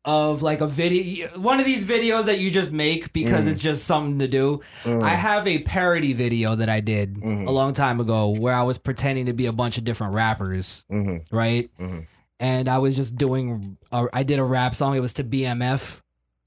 of 0.04 0.42
like 0.42 0.60
a 0.60 0.66
video, 0.68 1.26
one 1.38 1.58
of 1.58 1.66
these 1.66 1.84
videos 1.84 2.26
that 2.26 2.38
you 2.38 2.52
just 2.52 2.70
make 2.70 3.12
because 3.12 3.46
Mm. 3.46 3.48
it's 3.50 3.60
just 3.60 3.84
something 3.84 4.20
to 4.20 4.28
do. 4.28 4.60
I 4.84 5.16
have 5.16 5.48
a 5.48 5.58
parody 5.60 6.12
video 6.12 6.54
that 6.54 6.68
I 6.68 6.78
did 6.78 7.16
Mhm. 7.16 7.48
a 7.48 7.50
long 7.50 7.72
time 7.74 7.98
ago 7.98 8.28
where 8.28 8.54
I 8.54 8.62
was 8.62 8.78
pretending 8.78 9.26
to 9.26 9.32
be 9.32 9.46
a 9.46 9.52
bunch 9.52 9.76
of 9.78 9.82
different 9.82 10.14
rappers, 10.14 10.84
Mhm. 10.92 11.24
right? 11.32 11.68
Mhm. 11.80 12.06
And 12.38 12.68
I 12.68 12.78
was 12.78 12.94
just 12.94 13.16
doing. 13.16 13.76
A, 13.90 14.06
I 14.12 14.22
did 14.22 14.38
a 14.38 14.44
rap 14.44 14.76
song. 14.76 14.94
It 14.94 15.00
was 15.00 15.14
to 15.14 15.24
BMF. 15.24 16.00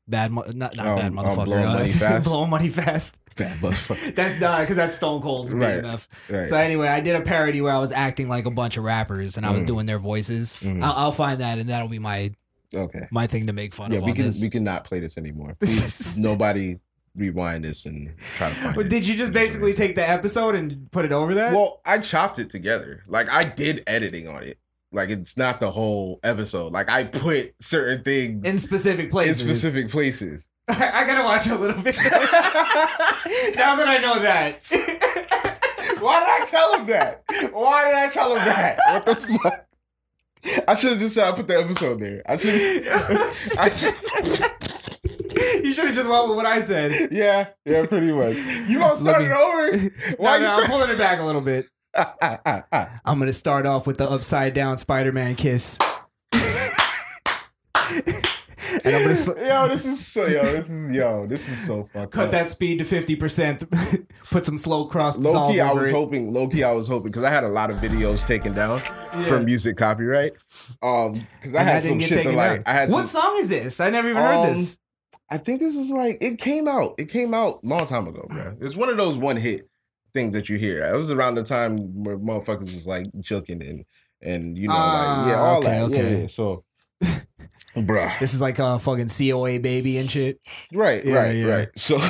Bad, 0.10 0.32
mo- 0.32 0.44
not 0.54 0.76
not 0.76 0.98
bad 0.98 1.06
Um, 1.08 1.20
um, 1.20 1.26
motherfucker. 1.26 1.46
Blowing 1.46 1.66
uh, 1.66 1.74
Money 1.74 1.92
Fast? 1.92 2.24
blowing 2.26 2.50
money 2.50 2.70
fast. 2.70 3.16
Bad 3.36 3.58
motherfucker. 3.60 4.16
That's 4.16 4.40
because 4.40 4.76
that's 4.76 4.96
Stone 4.96 5.22
Cold's 5.22 5.54
Right. 5.54 5.82
BMF. 5.84 6.08
Right. 6.30 6.48
So 6.48 6.58
anyway, 6.58 6.88
I 6.88 7.00
did 7.00 7.16
a 7.16 7.22
parody 7.22 7.62
where 7.62 7.72
I 7.72 7.78
was 7.78 7.92
acting 7.92 8.28
like 8.28 8.46
a 8.46 8.52
bunch 8.52 8.76
of 8.76 8.84
rappers 8.84 9.38
and 9.38 9.46
I 9.46 9.52
was 9.52 9.64
Mhm. 9.64 9.68
doing 9.68 9.86
their 9.86 10.00
voices. 10.00 10.58
Mhm. 10.62 10.84
I'll, 10.84 10.94
I'll 10.94 11.12
find 11.12 11.40
that 11.42 11.58
and 11.60 11.70
that'll 11.70 11.88
be 11.88 12.00
my 12.00 12.32
okay. 12.76 13.08
my 13.12 13.28
thing 13.28 13.48
to 13.48 13.54
make 13.54 13.74
fun 13.74 13.92
Yeah, 13.92 14.00
of. 14.00 14.04
we 14.06 14.12
on 14.12 14.16
can 14.18 14.26
this. 14.26 14.42
we 14.42 14.50
cannot 14.50 14.84
play 14.84 15.00
this 15.00 15.18
anymore. 15.18 15.56
Please, 15.60 16.18
nobody 16.18 16.80
rewind 17.16 17.64
this 17.64 17.86
and 17.86 18.14
try 18.36 18.50
to 18.50 18.56
find 18.56 18.72
it. 18.72 18.76
But 18.76 18.86
it. 18.88 18.90
did 18.90 19.08
you 19.08 19.16
just 19.16 19.32
basically 19.32 19.74
take 19.74 19.96
the 19.96 20.08
episode 20.08 20.56
and 20.56 20.92
put 20.92 21.06
it 21.06 21.12
over 21.12 21.36
that? 21.36 21.54
Well, 21.54 21.82
I 21.86 22.00
chopped 22.00 22.40
it 22.40 22.50
together. 22.50 23.04
Like 23.08 23.30
I 23.30 23.44
did 23.46 23.84
editing 23.88 24.28
on 24.28 24.44
it. 24.44 24.58
Like 24.92 25.10
it's 25.10 25.38
not 25.38 25.60
the 25.60 25.72
whole 25.72 26.20
episode. 26.24 26.74
Like 26.74 26.90
I 26.90 27.04
put 27.04 27.54
certain 27.62 28.04
things 28.04 28.46
in 28.46 28.58
specific 28.60 29.12
places. 29.12 29.42
in 29.42 29.48
specific 29.48 29.90
places. 29.90 30.48
I, 30.68 30.74
I 31.02 31.08
gotta 31.08 31.24
watch 31.24 31.48
a 31.48 31.56
little 31.56 31.82
bit. 31.82 31.96
now 32.04 33.76
that 33.76 33.88
I 33.88 33.98
know 34.02 34.20
that. 34.20 34.60
Why 36.00 36.20
did 36.20 36.30
I 36.30 36.46
tell 36.50 36.80
him 36.80 36.86
that? 36.88 37.24
Why 37.52 37.86
did 37.86 37.96
I 37.96 38.10
tell 38.10 38.30
him 38.36 38.46
that? 38.46 38.80
What 38.88 39.06
the 39.06 39.16
fuck? 39.16 39.66
I 40.68 40.76
should 40.76 40.92
have 40.92 41.00
just 41.00 41.16
said 41.16 41.28
I 41.28 41.32
put 41.34 41.48
the 41.48 41.60
episode 41.60 42.00
there. 42.00 42.22
I 42.26 42.38
should. 42.38 42.84
You 45.64 45.74
should 45.74 45.86
have 45.86 45.96
just 45.96 46.10
went 46.10 46.28
with 46.30 46.38
what 46.38 46.46
I 46.46 46.62
said. 46.62 47.10
yeah, 47.12 47.50
yeah, 47.66 47.86
pretty 47.86 48.12
much. 48.12 48.36
You 48.68 48.80
gonna 48.80 48.96
start 48.98 49.22
me- 49.22 49.28
it 49.28 49.32
over? 49.32 49.90
Why 50.18 50.38
No, 50.38 50.46
no, 50.46 50.56
you 50.58 50.64
I'm 50.64 50.70
pulling 50.70 50.90
it 50.90 50.98
back 50.98 51.20
a 51.20 51.24
little 51.24 51.42
bit. 51.42 51.68
I'm 52.00 52.64
I'm 53.06 53.20
gonna 53.20 53.34
start 53.34 53.66
off 53.66 53.86
with 53.88 53.98
the 53.98 54.10
upside 54.10 54.54
down 54.54 54.78
Spider-Man 54.78 55.36
kiss. 55.36 55.78
and 58.84 58.96
I'm 58.96 59.02
gonna 59.04 59.16
sl- 59.16 59.38
yo, 59.40 59.68
this 59.68 59.86
is 59.86 60.06
so 60.06 60.26
yo, 60.28 60.42
this 60.44 60.70
is 60.70 60.92
yo, 60.92 61.26
this 61.26 61.50
is 61.50 61.66
so 61.66 61.84
fucked 61.84 62.14
cut 62.14 62.26
up. 62.26 62.32
that 62.32 62.50
speed 62.50 62.78
to 62.80 62.86
fifty 62.86 63.16
percent. 63.16 63.64
Put 64.32 64.46
some 64.46 64.58
slow 64.58 64.86
cross 64.86 65.18
Low 65.18 65.52
key, 65.52 65.60
I 65.60 65.72
was 65.74 65.90
it. 65.90 65.92
hoping. 65.92 66.32
Low 66.32 66.48
key, 66.48 66.64
I 66.64 66.72
was 66.72 66.88
hoping 66.88 67.12
because 67.12 67.24
I 67.24 67.30
had 67.32 67.44
a 67.44 67.50
lot 67.50 67.72
of 67.72 67.78
videos 67.78 68.26
taken 68.26 68.54
down 68.54 68.80
for 69.28 69.40
music 69.40 69.76
copyright. 69.78 70.34
Um, 70.84 71.14
because 71.42 71.56
I 71.56 71.60
And 71.62 71.70
had 71.70 71.84
some 71.84 72.00
shit 72.00 72.10
to 72.10 72.16
taken 72.16 72.36
like. 72.36 72.64
down. 72.64 72.64
I 72.68 72.74
had 72.80 72.90
what 72.92 73.08
some. 73.08 73.22
song 73.22 73.38
is 73.40 73.50
this? 73.50 73.80
I 73.80 73.90
never 73.90 74.10
even 74.10 74.22
heard 74.22 74.36
Um, 74.36 74.48
this. 74.56 74.78
I 75.32 75.38
think 75.38 75.60
this 75.60 75.76
is 75.76 75.90
like 75.90 76.18
it 76.22 76.38
came 76.40 76.68
out. 76.68 76.96
It 76.98 77.10
came 77.10 77.34
out 77.34 77.60
a 77.64 77.68
long 77.68 77.86
time 77.88 78.08
ago, 78.08 78.26
bro. 78.30 78.56
It's 78.62 78.76
one 78.76 78.90
of 78.90 78.98
those 78.98 79.18
one 79.18 79.38
hit 79.38 79.68
things 80.14 80.34
that 80.34 80.50
you 80.50 80.58
hear. 80.58 80.84
It 80.84 80.96
was 80.96 81.12
around 81.12 81.36
the 81.36 81.44
time 81.44 82.04
where 82.04 82.18
motherfuckers 82.18 82.74
was 82.74 82.88
like 82.88 83.06
joking 83.20 83.62
and 83.62 83.86
and 84.22 84.58
you 84.58 84.68
know 84.68 84.74
like 84.74 85.28
yeah 85.28 85.36
Ah, 85.40 85.46
all 85.46 85.58
okay, 85.60 85.68
that 85.70 85.82
okay. 85.84 86.12
yeah, 86.14 86.18
yeah. 86.22 86.28
So, 86.28 86.64
bruh, 87.76 88.20
This 88.20 88.34
is 88.34 88.42
like 88.42 88.60
a 88.60 88.80
fucking 88.80 89.10
COA 89.10 89.60
baby 89.60 89.98
and 89.98 90.10
shit. 90.10 90.40
right, 90.74 91.04
Yeah, 91.06 91.14
right, 91.16 91.46
right. 91.46 91.70
So. 91.78 92.00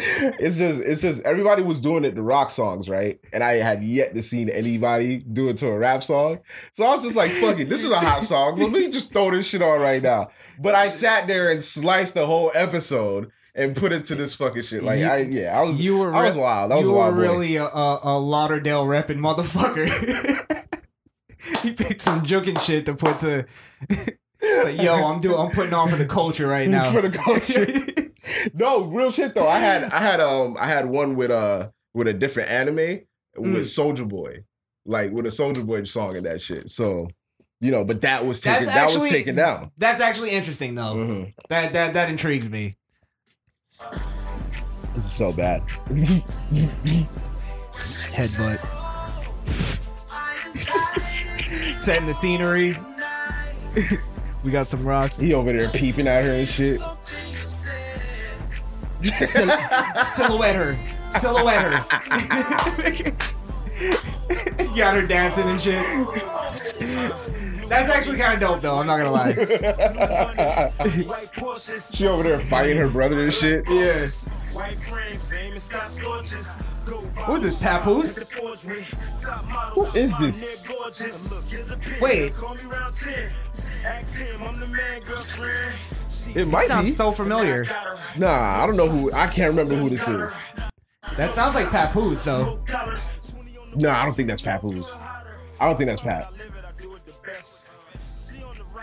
it's 0.00 0.56
just 0.56 0.80
it's 0.80 1.00
just 1.00 1.20
everybody 1.22 1.62
was 1.62 1.80
doing 1.80 2.04
it 2.04 2.14
to 2.14 2.22
rock 2.22 2.50
songs, 2.50 2.88
right? 2.88 3.18
And 3.32 3.42
I 3.42 3.54
had 3.54 3.82
yet 3.82 4.14
to 4.14 4.22
see 4.22 4.50
anybody 4.52 5.18
do 5.18 5.48
it 5.48 5.56
to 5.58 5.66
a 5.68 5.76
rap 5.78 6.04
song. 6.04 6.38
So 6.72 6.84
I 6.86 6.94
was 6.94 7.04
just 7.04 7.16
like, 7.16 7.32
fuck 7.32 7.58
it, 7.58 7.68
this 7.68 7.82
is 7.84 7.90
a 7.90 7.98
hot 7.98 8.22
song. 8.22 8.56
Let 8.56 8.70
me 8.70 8.90
just 8.90 9.12
throw 9.12 9.30
this 9.32 9.48
shit 9.48 9.62
on 9.62 9.80
right 9.80 10.02
now. 10.02 10.28
But 10.60 10.74
I 10.76 10.88
sat 10.90 11.26
there 11.26 11.50
and 11.50 11.62
sliced 11.62 12.14
the 12.14 12.26
whole 12.26 12.52
episode 12.54 13.32
and 13.58 13.76
put 13.76 13.92
it 13.92 14.04
to 14.06 14.14
this 14.14 14.34
fucking 14.34 14.62
shit. 14.62 14.82
Like 14.84 15.00
You- 15.00 15.06
I 15.06 15.16
yeah, 15.18 15.58
I 15.58 15.62
was 15.62 15.78
You 15.80 15.98
were 15.98 16.14
I 16.14 16.26
was 16.26 16.36
wild. 16.36 16.72
I 16.72 16.76
was 16.76 16.84
you 16.84 16.90
were 16.92 16.98
wild 16.98 17.14
boy. 17.14 17.20
really 17.20 17.56
a, 17.56 17.64
a, 17.64 18.00
a 18.04 18.18
Lauderdale 18.18 18.84
repping 18.86 19.18
motherfucker. 19.18 19.88
he 21.62 21.72
picked 21.72 22.00
some 22.00 22.24
joking 22.24 22.56
shit 22.56 22.86
to 22.86 22.94
put 22.94 23.18
to. 23.20 23.46
like, 24.64 24.80
yo, 24.80 24.94
I'm 25.06 25.20
doing. 25.20 25.38
I'm 25.38 25.50
putting 25.50 25.74
on 25.74 25.88
for 25.88 25.96
the 25.96 26.06
culture 26.06 26.46
right 26.46 26.68
now. 26.70 26.90
for 26.92 27.02
the 27.02 27.10
culture. 27.10 27.66
no, 28.54 28.84
real 28.84 29.10
shit 29.10 29.34
though. 29.34 29.48
I 29.48 29.58
had 29.58 29.84
I 29.84 30.00
had 30.00 30.20
um 30.20 30.56
I 30.58 30.68
had 30.68 30.86
one 30.86 31.16
with 31.16 31.30
uh 31.30 31.68
with 31.94 32.08
a 32.08 32.14
different 32.14 32.50
anime 32.50 33.00
Mm. 33.36 33.52
with 33.54 33.68
Soldier 33.68 34.04
Boy. 34.04 34.44
Like 34.84 35.12
with 35.12 35.24
a 35.26 35.30
Soldier 35.30 35.62
Boy 35.62 35.84
song 35.84 36.16
and 36.16 36.26
that 36.26 36.40
shit. 36.40 36.70
So, 36.70 37.06
you 37.60 37.70
know, 37.70 37.84
but 37.84 38.00
that 38.00 38.24
was 38.26 38.40
taken 38.40 38.64
That's 38.64 38.74
that 38.94 39.00
was 39.00 39.08
taken 39.10 39.36
down. 39.36 39.70
That's 39.76 40.00
actually 40.00 40.30
interesting 40.30 40.74
though. 40.74 40.96
Mhm. 40.96 41.34
That 41.48 41.72
that 41.74 41.94
that 41.94 42.08
intrigues 42.08 42.48
me. 42.50 42.76
This 43.78 45.04
is 45.04 45.12
so 45.12 45.32
bad. 45.32 45.62
Headbutt. 48.12 48.58
Setting 51.78 52.06
the 52.06 52.14
scenery. 52.14 52.74
we 54.42 54.50
got 54.50 54.66
some 54.66 54.84
rocks. 54.84 55.18
He 55.18 55.34
over 55.34 55.52
there 55.52 55.68
peeping 55.68 56.08
at 56.08 56.24
her 56.24 56.32
and 56.32 56.48
shit. 56.48 56.80
Sil- 59.00 59.46
silhouette 60.04 60.56
her. 60.56 60.76
Silhouette 61.20 61.62
her. 61.62 61.84
got 64.76 64.94
her 64.94 65.06
dancing 65.06 65.48
and 65.48 65.62
shit. 65.62 65.84
That's 67.68 67.88
actually 67.90 68.18
kind 68.18 68.34
of 68.34 68.40
dope 68.40 68.60
though. 68.60 68.78
I'm 68.78 68.86
not 68.86 68.98
gonna 69.00 69.12
lie. 69.12 69.32
She 71.92 72.06
over 72.06 72.22
there 72.22 72.38
fighting 72.40 72.76
her 72.78 72.88
brother 72.88 73.22
and 73.24 73.32
shit. 73.34 73.68
Yeah. 73.68 74.06
Who 77.26 77.36
is 77.36 77.42
this, 77.42 77.62
Papoose? 77.62 78.30
Who 79.74 79.84
is 79.94 80.16
this? 80.18 80.66
Wait, 82.00 82.32
It 86.34 86.48
might 86.48 86.62
be. 86.62 86.68
sounds 86.68 86.96
so 86.96 87.10
familiar. 87.12 87.64
Nah, 88.16 88.62
I 88.62 88.66
don't 88.66 88.76
know 88.76 88.88
who. 88.88 89.12
I 89.12 89.26
can't 89.26 89.50
remember 89.50 89.74
who 89.76 89.90
this 89.90 90.06
is. 90.08 90.40
That 91.16 91.30
sounds 91.32 91.54
like 91.54 91.68
Papoose 91.70 92.24
though. 92.24 92.60
Nah, 93.76 94.00
I 94.00 94.04
don't 94.06 94.14
think 94.14 94.28
that's 94.28 94.42
Papoose. 94.42 94.90
I 95.60 95.66
don't 95.66 95.76
think 95.76 95.88
that's 95.88 96.00
Pat. 96.00 96.32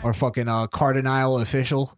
Or 0.03 0.13
fucking 0.13 0.47
uh, 0.47 0.67
Cardinal 0.67 1.37
Offishall. 1.39 1.95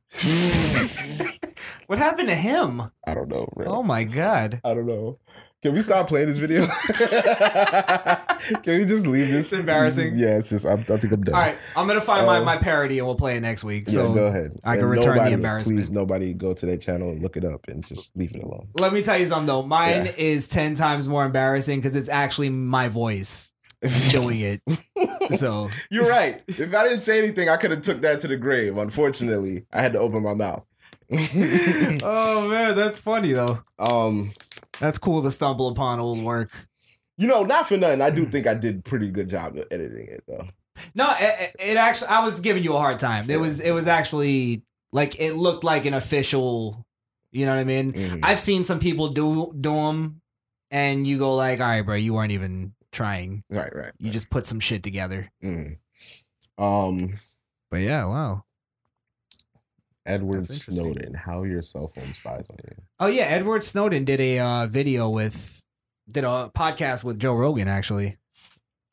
what 1.88 2.00
happened 2.00 2.30
to 2.30 2.36
him? 2.36 2.82
I 3.06 3.14
don't 3.14 3.28
know, 3.28 3.50
bro. 3.56 3.66
Oh 3.68 3.84
my 3.84 4.04
god. 4.06 4.62
I 4.64 4.74
don't 4.74 4.86
know. 4.88 5.20
Can 5.64 5.74
we 5.74 5.82
stop 5.82 6.08
playing 6.08 6.28
this 6.30 6.38
video? 6.38 6.68
Can 8.62 8.78
we 8.80 8.86
just 8.86 9.08
leave 9.08 9.28
this? 9.28 9.48
It's 9.52 9.54
embarrassing. 9.54 10.16
Yeah, 10.16 10.38
it's 10.38 10.50
just. 10.50 10.66
I'm, 10.66 10.80
I 10.82 10.98
think 10.98 11.12
I'm 11.12 11.24
done. 11.24 11.34
All 11.34 11.42
right, 11.42 11.58
I'm 11.76 11.88
gonna 11.88 12.00
find 12.00 12.28
my, 12.28 12.38
Um, 12.38 12.46
my 12.46 12.58
parody 12.58 13.00
and 13.00 13.08
we'll 13.08 13.16
play 13.16 13.36
it 13.38 13.42
next 13.42 13.64
week. 13.64 13.86
Yeah, 13.88 13.94
So 13.96 14.14
go 14.14 14.28
ahead. 14.28 14.58
I 14.64 14.76
can 14.76 14.84
And 14.86 14.92
return 14.92 15.18
the 15.18 15.32
embarrassment. 15.32 15.80
Please, 15.80 15.90
nobody 15.90 16.34
go 16.34 16.54
to 16.54 16.66
their 16.66 16.78
channel 16.78 17.10
and 17.10 17.22
look 17.24 17.36
it 17.38 17.44
up 17.44 17.68
and 17.68 17.86
just 17.86 18.16
leave 18.16 18.36
it 18.36 18.44
alone. 18.44 18.68
let 18.76 18.94
me 18.94 19.02
tell 19.02 19.18
you 19.18 19.26
something 19.26 19.48
though. 19.48 19.64
Mine 19.64 20.06
Yeah. 20.06 20.12
is 20.18 20.48
ten 20.48 20.76
times 20.76 21.08
more 21.08 21.26
embarrassing 21.26 21.82
because 21.82 21.98
it's 21.98 22.08
actually 22.10 22.50
my 22.52 22.88
voice 22.88 23.52
doing 24.12 24.40
it. 24.40 24.62
so 25.38 25.70
You're 25.90 26.10
right. 26.10 26.42
If 26.48 26.74
I 26.74 26.84
didn't 26.88 27.02
say 27.02 27.20
anything, 27.20 27.50
I 27.50 27.58
could 27.58 27.72
have 27.72 27.82
took 27.82 28.02
that 28.02 28.20
to 28.22 28.28
the 28.28 28.38
grave. 28.38 28.78
Unfortunately, 28.78 29.66
I 29.72 29.82
had 29.82 29.94
to 29.94 30.00
open 30.00 30.24
my 30.24 30.34
mouth. 30.34 30.64
Oh 32.04 32.48
man, 32.50 32.76
that's 32.76 33.00
funny 33.00 33.32
though. 33.34 33.64
um, 33.80 34.34
That's 34.80 34.98
cool 34.98 35.24
to 35.24 35.32
stumble 35.32 35.68
upon 35.70 36.00
old 36.00 36.22
work. 36.22 36.68
you 37.18 37.28
know, 37.28 37.44
not 37.44 37.68
for 37.68 37.78
nothing. 37.78 38.02
I 38.02 38.10
do 38.10 38.26
think 38.26 38.48
I 38.48 38.54
did 38.54 38.84
pretty 38.86 39.10
good 39.12 39.30
job 39.30 39.56
of 39.58 39.66
editing 39.72 40.08
it, 40.08 40.24
though. 40.28 40.48
No, 40.94 41.12
it, 41.18 41.56
it 41.60 41.78
actually 41.78 42.10
I 42.10 42.24
was 42.24 42.40
giving 42.40 42.64
you 42.64 42.76
a 42.76 42.80
hard 42.80 43.00
time. 43.00 43.30
It 43.30 43.40
was 43.40 43.60
it 43.60 43.72
was 43.72 43.88
actually 43.88 44.64
like 44.92 45.20
it 45.20 45.34
looked 45.34 45.64
like 45.64 45.86
an 45.86 45.94
official. 45.94 46.86
You 47.32 47.46
know 47.46 47.54
what 47.56 47.62
I 47.62 47.64
mean? 47.66 47.94
Mhm. 47.94 48.20
I've 48.24 48.40
seen 48.40 48.64
some 48.64 48.80
people 48.80 49.10
do 49.10 49.54
do 49.60 49.70
them, 49.72 50.22
and 50.72 51.06
you 51.08 51.18
go 51.18 51.36
like, 51.36 51.60
"All 51.60 51.68
right, 51.68 51.82
bro, 51.82 51.96
you 51.96 52.14
weren't 52.14 52.32
even 52.32 52.74
trying. 52.98 53.44
Right, 53.50 53.74
right. 53.76 53.94
You 54.00 54.10
just 54.12 54.30
put 54.30 54.46
some 54.48 54.60
shit 54.60 54.82
together." 54.84 55.30
Mhm. 55.44 55.78
Um, 56.58 57.14
But 57.70 57.78
yeah, 57.82 58.06
wow. 58.06 58.44
Edward 60.06 60.46
Snowden, 60.50 61.14
how 61.14 61.44
your 61.44 61.62
cell 61.62 61.88
phone 61.90 62.14
spies 62.14 62.46
on 62.50 62.58
you. 62.64 62.76
Oh 63.00 63.08
yeah, 63.08 63.24
Edward 63.24 63.64
Snowden 63.64 64.06
did 64.06 64.22
a 64.22 64.40
uh, 64.40 64.68
video 64.68 65.10
with 65.10 65.66
did 66.10 66.24
a 66.24 66.50
podcast 66.56 67.04
with 67.04 67.20
Joe 67.20 67.34
Rogan. 67.34 67.68
Actually, 67.68 68.18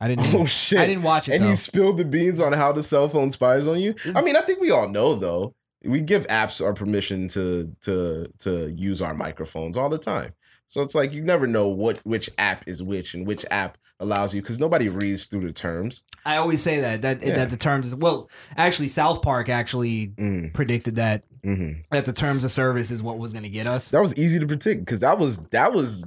I 0.00 0.08
didn't. 0.08 0.34
Oh 0.40 0.44
shit! 0.44 0.80
I 0.80 0.86
didn't 0.86 1.04
watch 1.04 1.28
it. 1.28 1.34
and 1.34 1.44
though. 1.44 1.50
he 1.50 1.56
spilled 1.56 1.98
the 1.98 2.04
beans 2.04 2.40
on 2.40 2.52
how 2.52 2.72
the 2.72 2.82
cell 2.82 3.08
phone 3.08 3.30
spies 3.30 3.66
on 3.68 3.78
you. 3.78 3.94
I 4.16 4.22
mean, 4.22 4.36
I 4.36 4.40
think 4.40 4.60
we 4.60 4.70
all 4.72 4.88
know 4.88 5.14
though. 5.14 5.54
We 5.84 6.00
give 6.00 6.26
apps 6.26 6.64
our 6.64 6.72
permission 6.74 7.28
to 7.28 7.72
to 7.82 8.26
to 8.40 8.68
use 8.72 9.00
our 9.00 9.14
microphones 9.14 9.76
all 9.76 9.88
the 9.88 9.98
time. 9.98 10.32
So 10.66 10.82
it's 10.82 10.94
like 10.96 11.12
you 11.12 11.22
never 11.22 11.46
know 11.46 11.68
what 11.68 11.98
which 12.04 12.28
app 12.38 12.64
is 12.66 12.82
which 12.82 13.14
and 13.14 13.24
which 13.24 13.44
app 13.52 13.78
allows 14.00 14.34
you 14.34 14.42
because 14.42 14.58
nobody 14.58 14.88
reads 14.88 15.26
through 15.26 15.46
the 15.46 15.52
terms. 15.52 16.02
I 16.26 16.36
always 16.36 16.62
say 16.62 16.80
that 16.80 17.02
that 17.02 17.22
Yeah. 17.22 17.34
that 17.34 17.50
the 17.50 17.56
terms. 17.56 17.94
Well, 17.94 18.28
actually, 18.56 18.88
South 18.88 19.22
Park 19.22 19.48
actually 19.48 20.08
Mm, 20.18 20.52
predicted 20.52 20.96
that 20.96 21.22
mhm. 21.44 21.84
that 21.90 22.04
the 22.04 22.12
terms 22.12 22.44
of 22.44 22.52
service 22.52 22.90
is 22.90 23.02
what 23.02 23.18
was 23.18 23.32
going 23.32 23.44
to 23.44 23.48
get 23.50 23.66
us. 23.66 23.88
That 23.90 24.00
was 24.02 24.16
easy 24.16 24.38
to 24.38 24.46
predict 24.46 24.80
because 24.84 25.00
that 25.00 25.18
was 25.18 25.38
that 25.50 25.72
was 25.72 26.04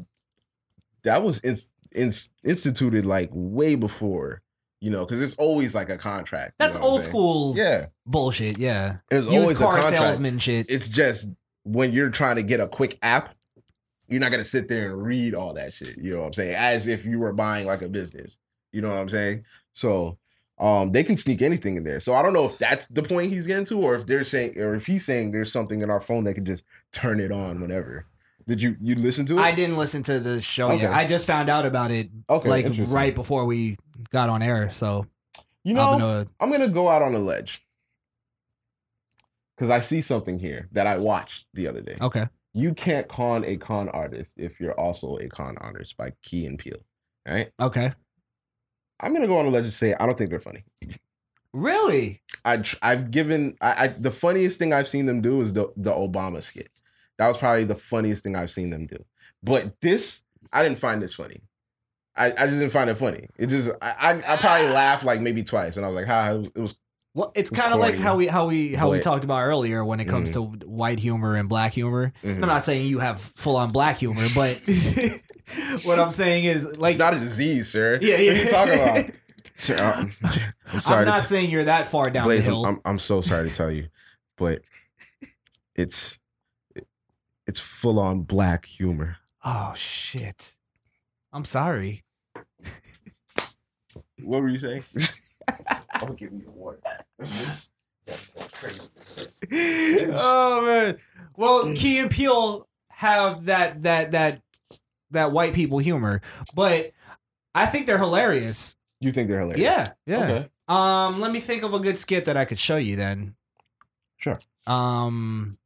that 1.04 1.24
was 1.24 1.40
ins, 1.44 1.70
ins, 1.96 2.32
instituted 2.44 3.06
like 3.06 3.30
way 3.34 3.76
before 3.76 4.42
you 4.82 4.90
know 4.92 5.06
because 5.06 5.22
it's 5.22 5.34
always 5.36 5.74
like 5.74 5.90
a 5.90 5.98
contract. 5.98 6.56
That's 6.60 6.78
old 6.78 7.04
school 7.04 7.56
Yeah, 7.56 7.88
bullshit. 8.06 8.58
Yeah, 8.58 8.98
used 9.12 9.30
always 9.30 9.58
car 9.58 9.82
salesman 9.82 10.40
shit. 10.40 10.66
it's 10.70 10.88
just 10.88 11.30
when 11.64 11.92
you're 11.94 12.10
trying 12.10 12.36
to 12.38 12.44
get 12.44 12.60
a 12.60 12.68
quick 12.68 12.98
app, 13.02 13.34
you're 14.08 14.20
not 14.22 14.32
gonna 14.32 14.44
sit 14.46 14.68
there 14.68 14.92
and 14.92 15.04
read 15.04 15.34
all 15.36 15.54
that 15.54 15.74
shit. 15.74 15.98
You 15.98 16.14
know 16.14 16.20
what 16.22 16.28
I'm 16.28 16.34
saying? 16.34 16.56
As 16.56 16.88
if 16.88 17.06
you 17.06 17.20
were 17.20 17.34
buying 17.34 17.68
like 17.68 17.82
a 17.82 17.90
business. 17.90 18.38
You 18.72 18.82
know 18.82 18.90
what 18.90 19.00
I'm 19.00 19.10
saying? 19.10 19.44
So 19.74 20.18
um 20.60 20.92
they 20.92 21.04
can 21.04 21.18
sneak 21.18 21.42
anything 21.42 21.76
in 21.78 21.84
there. 21.84 22.00
So 22.00 22.14
I 22.14 22.22
don't 22.24 22.34
know 22.34 22.46
if 22.46 22.58
that's 22.58 22.88
the 22.88 23.04
point 23.04 23.32
he's 23.32 23.46
getting 23.48 23.66
to, 23.66 23.80
or 23.80 23.96
if 23.96 24.08
they're 24.08 24.24
saying 24.24 24.58
or 24.58 24.76
if 24.76 24.86
he's 24.86 25.06
saying 25.06 25.32
there's 25.32 25.52
something 25.52 25.82
in 25.82 25.90
our 25.90 26.00
phone 26.02 26.24
that 26.26 26.34
can 26.36 26.46
just 26.46 26.64
turn 26.92 27.20
it 27.20 27.32
on 27.32 27.60
whenever. 27.62 28.06
Did 28.48 28.62
you 28.62 28.78
you 28.82 28.96
listen 28.96 29.26
to 29.28 29.38
it? 29.38 29.42
I 29.42 29.52
didn't 29.54 29.78
listen 29.78 30.04
to 30.04 30.20
the 30.20 30.42
show 30.42 30.72
Okay. 30.72 30.84
yet. 30.84 30.94
I 30.94 31.06
just 31.06 31.28
found 31.28 31.50
out 31.50 31.66
about 31.66 31.92
it 31.92 32.10
Okay, 32.30 32.48
like 32.50 32.66
right 32.88 33.14
before 33.14 33.46
we 33.46 33.78
got 34.10 34.30
on 34.30 34.42
air. 34.42 34.70
So 34.72 35.06
You 35.64 35.74
know, 35.74 35.82
I'm 35.92 36.00
gonna. 36.00 36.28
I'm 36.40 36.50
gonna 36.52 36.70
go 36.70 36.88
out 36.90 37.02
on 37.02 37.14
a 37.14 37.20
ledge 37.20 37.62
because 39.56 39.70
I 39.70 39.82
see 39.82 40.02
something 40.02 40.40
here 40.40 40.70
that 40.72 40.88
I 40.88 40.98
watched 40.98 41.46
the 41.54 41.68
other 41.68 41.82
day. 41.82 41.98
Okay. 42.00 42.28
You 42.58 42.74
can't 42.74 43.08
con 43.08 43.46
a 43.46 43.56
con 43.58 43.88
artist 43.90 44.34
if 44.38 44.60
you're 44.60 44.74
also 44.80 45.18
a 45.18 45.28
con 45.28 45.60
artist 45.60 45.96
by 45.96 46.14
Key 46.24 46.48
and 46.48 46.58
Peele. 46.58 46.80
Right? 47.28 47.52
Okay. 47.60 47.94
I'm 49.00 49.14
gonna 49.14 49.28
go 49.28 49.38
on 49.38 49.46
a 49.46 49.50
ledge 49.50 49.66
and 49.66 49.74
say 49.74 49.94
I 49.94 50.08
don't 50.08 50.18
think 50.18 50.32
they're 50.32 50.40
funny. 50.40 50.66
Really? 51.54 52.24
I 52.44 52.64
I've 52.82 53.12
given 53.12 53.58
I, 53.62 53.84
I 53.84 53.88
the 53.90 54.10
funniest 54.10 54.58
thing 54.58 54.74
I've 54.74 54.88
seen 54.88 55.06
them 55.06 55.22
do 55.22 55.40
is 55.42 55.54
the 55.54 55.72
the 55.78 55.92
Obama 55.92 56.42
skit. 56.42 56.72
That 57.20 57.28
was 57.28 57.38
probably 57.38 57.66
the 57.66 57.76
funniest 57.76 58.24
thing 58.24 58.36
I've 58.36 58.50
seen 58.50 58.72
them 58.72 58.88
do. 58.88 59.06
But 59.44 59.80
this, 59.82 60.24
I 60.52 60.64
didn't 60.64 60.80
find 60.80 61.02
this 61.02 61.14
funny. 61.14 61.42
I, 62.16 62.32
I 62.32 62.48
just 62.48 62.60
didn't 62.60 62.72
find 62.72 62.90
it 62.90 62.98
funny. 62.98 63.28
It 63.38 63.48
just 63.48 63.70
I 63.84 63.92
I, 64.00 64.34
I 64.34 64.38
probably 64.38 64.70
laughed 64.70 65.04
like 65.04 65.22
maybe 65.22 65.44
twice, 65.44 65.78
and 65.78 65.86
I 65.86 65.90
was 65.90 65.96
like, 65.96 66.08
"Ha!" 66.08 66.32
It 66.32 66.38
was, 66.38 66.48
it 66.56 66.60
was 66.60 66.76
Well, 67.18 67.32
it's 67.34 67.50
kind 67.50 67.74
of 67.74 67.80
like 67.80 67.98
how 67.98 68.16
we 68.16 68.28
how 68.28 68.46
we 68.46 68.76
how 68.76 68.92
we 68.92 69.00
talked 69.00 69.24
about 69.24 69.42
earlier 69.42 69.84
when 69.84 70.00
it 70.00 70.06
comes 70.06 70.32
mm-hmm. 70.32 70.60
to 70.60 70.68
white 70.68 71.00
humor 71.00 71.36
and 71.36 71.50
black 71.50 71.74
humor. 71.74 72.14
I'm 72.24 72.30
mm-hmm. 72.30 72.42
not 72.42 72.64
saying 72.64 72.86
you 72.86 73.00
have 73.00 73.20
full 73.20 73.56
on 73.56 73.72
black 73.72 73.98
humor, 73.98 74.24
but 74.36 74.54
what 75.84 75.98
I'm 75.98 76.12
saying 76.12 76.46
is 76.46 76.78
like 76.78 76.92
it's 76.92 77.00
not 77.00 77.16
a 77.16 77.20
disease, 77.20 77.70
sir. 77.72 77.98
Yeah, 78.04 78.18
yeah. 78.18 78.32
What 78.34 78.38
are 78.38 78.44
you 78.44 78.50
talking 78.50 78.74
about? 78.76 79.16
Sir, 79.60 79.76
I'm, 79.78 80.12
I'm 80.72 80.82
sorry. 80.82 81.00
I'm 81.00 81.06
to 81.06 81.10
not 81.10 81.18
t- 81.22 81.24
saying 81.24 81.50
you're 81.50 81.64
that 81.64 81.88
far 81.88 82.12
down 82.12 82.26
Blaze, 82.26 82.46
the 82.46 82.52
I'm, 82.52 82.56
hill. 82.56 82.66
I'm 82.68 82.82
I'm 82.86 83.00
so 83.00 83.22
sorry 83.22 83.50
to 83.50 83.56
tell 83.56 83.72
you, 83.72 83.88
but 84.38 84.62
it's 85.74 86.20
it- 86.76 86.88
it's 87.48 87.58
full 87.58 87.98
on 87.98 88.22
black 88.22 88.68
humor. 88.68 89.18
oh 89.44 89.74
shit! 89.76 90.54
I'm 91.34 91.46
sorry. 91.46 92.04
What 94.22 94.44
were 94.44 94.50
you 94.50 94.60
saying? 94.60 94.84
I'll 95.94 96.14
give 96.14 96.32
you 96.32 96.46
This- 97.20 97.72
oh 99.52 100.62
man. 100.66 100.98
Well, 101.36 101.74
Key 101.74 102.00
and 102.00 102.10
Peele 102.10 102.68
have 102.90 103.46
that 103.46 103.84
that 103.84 104.12
that 104.12 104.42
that 105.12 105.32
white 105.32 105.54
people 105.54 105.78
humor, 105.80 106.22
but 106.56 106.92
I 107.54 107.66
think 107.66 107.86
they're 107.86 107.98
hilarious. 107.98 108.76
You 109.00 109.12
think 109.12 109.28
they're 109.30 109.40
hilarious? 109.42 109.62
Yeah, 109.62 109.92
yeah. 110.06 110.24
Okay. 110.24 110.50
Um, 110.68 111.20
let 111.20 111.32
me 111.32 111.40
think 111.40 111.64
of 111.64 111.74
a 111.74 111.80
good 111.80 111.98
skit 111.98 112.26
that 112.26 112.36
I 112.38 112.46
could 112.46 112.60
show 112.60 112.78
you 112.78 112.96
then. 112.96 113.36
Sure. 114.18 114.38
Um, 114.66 115.58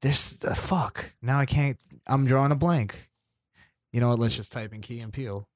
there's 0.00 0.38
uh, 0.44 0.54
fuck. 0.54 1.12
Now 1.22 1.38
I 1.38 1.46
can't. 1.46 1.78
I'm 2.06 2.26
drawing 2.26 2.52
a 2.52 2.56
blank. 2.56 3.08
You 3.92 4.00
know 4.00 4.08
what? 4.08 4.18
Let's 4.18 4.36
just 4.36 4.52
type 4.52 4.72
in 4.72 4.80
Key 4.80 5.00
and 5.00 5.12
Peele. 5.12 5.46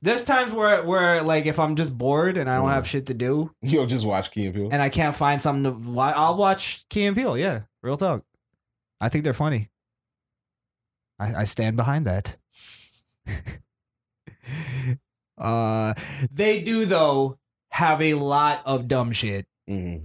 There's 0.00 0.24
times 0.24 0.52
where 0.52 0.84
where 0.84 1.22
like 1.22 1.46
if 1.46 1.58
I'm 1.58 1.74
just 1.76 1.96
bored 1.98 2.36
and 2.36 2.48
I 2.48 2.56
don't 2.56 2.68
Mm. 2.68 2.74
have 2.74 2.86
shit 2.86 3.06
to 3.06 3.14
do 3.14 3.50
You'll 3.62 3.86
just 3.86 4.06
watch 4.06 4.30
Key 4.30 4.46
and 4.46 4.54
Peele. 4.54 4.68
and 4.70 4.80
I 4.80 4.88
can't 4.90 5.14
find 5.16 5.42
something 5.42 5.64
to 5.64 5.72
watch, 5.90 6.14
I'll 6.16 6.36
watch 6.36 6.84
Key 6.88 7.06
and 7.06 7.16
Peele. 7.16 7.36
Yeah, 7.36 7.62
real 7.82 7.96
talk. 7.96 8.22
I 9.00 9.08
think 9.08 9.24
they're 9.24 9.34
funny. 9.34 9.70
I, 11.18 11.34
I 11.42 11.44
stand 11.44 11.76
behind 11.76 12.06
that. 12.06 12.36
uh, 15.38 15.94
they 16.32 16.62
do 16.62 16.84
though 16.86 17.38
have 17.70 18.00
a 18.00 18.14
lot 18.14 18.62
of 18.64 18.88
dumb 18.88 19.12
shit. 19.12 19.46
Mhm. 19.68 20.02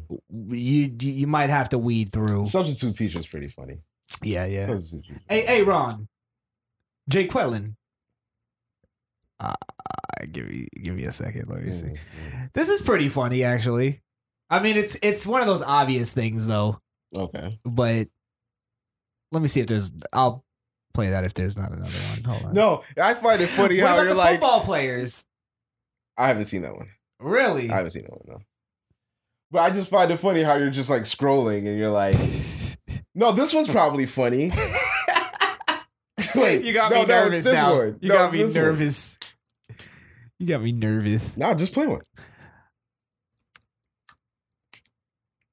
You 0.50 0.96
you 1.00 1.28
might 1.28 1.50
have 1.50 1.70
to 1.70 1.78
weed 1.78 2.12
through. 2.12 2.46
Substitute 2.48 2.96
teacher's 2.96 3.28
pretty 3.28 3.48
funny. 3.48 3.80
Yeah, 4.22 4.46
yeah. 4.46 4.68
Substitute 4.68 5.04
teacher. 5.06 5.22
Hey, 5.30 5.46
hey, 5.46 5.64
Ron. 5.64 6.08
Jay 7.10 7.28
Quellen. 7.28 7.76
Uh, 9.44 9.54
give 10.32 10.48
me 10.50 10.68
give 10.82 10.96
me 10.96 11.04
a 11.04 11.12
second. 11.12 11.50
Let 11.50 11.64
me 11.64 11.72
see. 11.72 11.86
Mhm. 11.88 12.54
This 12.54 12.70
is 12.70 12.82
pretty 12.82 13.10
funny, 13.10 13.44
actually. 13.44 14.02
I 14.50 14.60
mean, 14.60 14.78
it's 14.78 14.98
it's 15.02 15.26
one 15.28 15.42
of 15.42 15.48
those 15.48 15.62
obvious 15.62 16.12
things, 16.14 16.48
though. 16.48 16.80
Okay. 17.16 17.52
But 17.66 18.08
let 19.32 19.42
me 19.42 19.48
see 19.48 19.62
if 19.62 19.68
there's. 19.68 19.92
I'll 20.14 20.44
play 20.94 21.10
that 21.10 21.24
if 21.24 21.34
there's 21.34 21.58
not 21.58 21.72
another 21.72 21.90
one. 21.92 22.24
Hold 22.24 22.46
on. 22.46 22.54
No, 22.54 22.84
I 23.02 23.14
find 23.16 23.42
it 23.42 23.48
funny 23.48 23.80
what 23.82 23.88
how 23.88 23.94
about 23.96 24.04
you're 24.04 24.14
the 24.14 24.20
like. 24.20 24.32
football 24.34 24.62
players? 24.62 25.26
I 26.18 26.28
haven't 26.28 26.46
seen 26.46 26.62
that 26.62 26.76
one. 26.76 26.90
Really? 27.20 27.70
I 27.72 27.76
haven't 27.78 27.92
seen 27.92 28.04
that 28.04 28.12
one. 28.12 28.22
No. 28.28 28.42
But 29.50 29.60
I 29.60 29.70
just 29.72 29.90
find 29.90 30.12
it 30.12 30.18
funny 30.18 30.44
how 30.44 30.56
you're 30.56 30.70
just 30.70 30.90
like 30.90 31.04
scrolling 31.04 31.68
and 31.68 31.78
you're 31.78 31.90
like, 31.90 32.16
no, 33.16 33.32
this 33.32 33.54
one's 33.54 33.70
probably 33.70 34.06
funny. 34.06 34.52
Wait, 36.36 36.64
you 36.64 36.74
got 36.74 36.92
no, 36.92 37.02
me 37.02 37.08
no, 37.08 37.24
nervous 37.24 37.44
this 37.44 37.54
now. 37.54 37.76
one. 37.76 37.98
You 38.02 38.10
No, 38.10 38.16
got 38.16 38.34
me 38.34 38.44
nervous. 38.52 39.18
one. 39.22 39.23
You 40.40 40.48
got 40.48 40.62
me 40.62 40.72
nervous. 40.72 41.38
No, 41.38 41.54
just 41.54 41.74
play 41.74 41.88
one. 41.88 42.02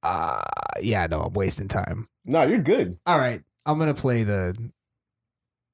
Uh 0.03 0.41
yeah, 0.81 1.07
no, 1.07 1.21
I'm 1.21 1.33
wasting 1.33 1.67
time. 1.67 2.07
No, 2.25 2.43
you're 2.43 2.59
good. 2.59 2.97
All 3.05 3.19
right, 3.19 3.41
I'm 3.65 3.77
gonna 3.77 3.93
play 3.93 4.23
the. 4.23 4.55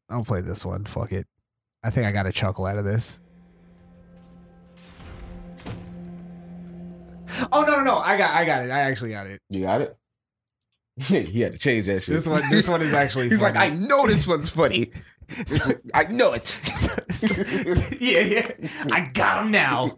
I'll 0.09 0.25
play 0.25 0.41
this 0.41 0.65
one. 0.65 0.85
Fuck 0.85 1.11
it. 1.11 1.27
I 1.83 1.89
think 1.89 2.07
I 2.07 2.11
got 2.11 2.25
a 2.25 2.31
chuckle 2.31 2.65
out 2.65 2.77
of 2.77 2.85
this. 2.85 3.19
Oh 7.51 7.61
no 7.61 7.77
no 7.77 7.83
no! 7.83 7.97
I 7.99 8.17
got 8.17 8.31
I 8.31 8.45
got 8.45 8.65
it. 8.65 8.71
I 8.71 8.79
actually 8.79 9.11
got 9.11 9.27
it. 9.27 9.41
You 9.49 9.61
got 9.61 9.81
it. 9.81 9.97
he 10.97 11.41
had 11.41 11.53
to 11.53 11.59
change 11.59 11.85
that 11.85 12.03
shit. 12.03 12.15
This 12.15 12.27
one 12.27 12.41
this 12.49 12.67
one 12.67 12.81
is 12.81 12.93
actually. 12.93 13.29
He's 13.29 13.41
like, 13.41 13.55
I 13.55 13.69
know 13.69 14.07
this 14.07 14.27
one's 14.27 14.49
funny. 14.49 14.91
This 15.47 15.67
one- 15.67 15.81
I 15.93 16.03
know 16.05 16.33
it. 16.33 16.59
yeah 18.01 18.21
yeah. 18.21 18.51
I 18.91 19.01
got 19.13 19.43
him 19.45 19.51
now. 19.51 19.97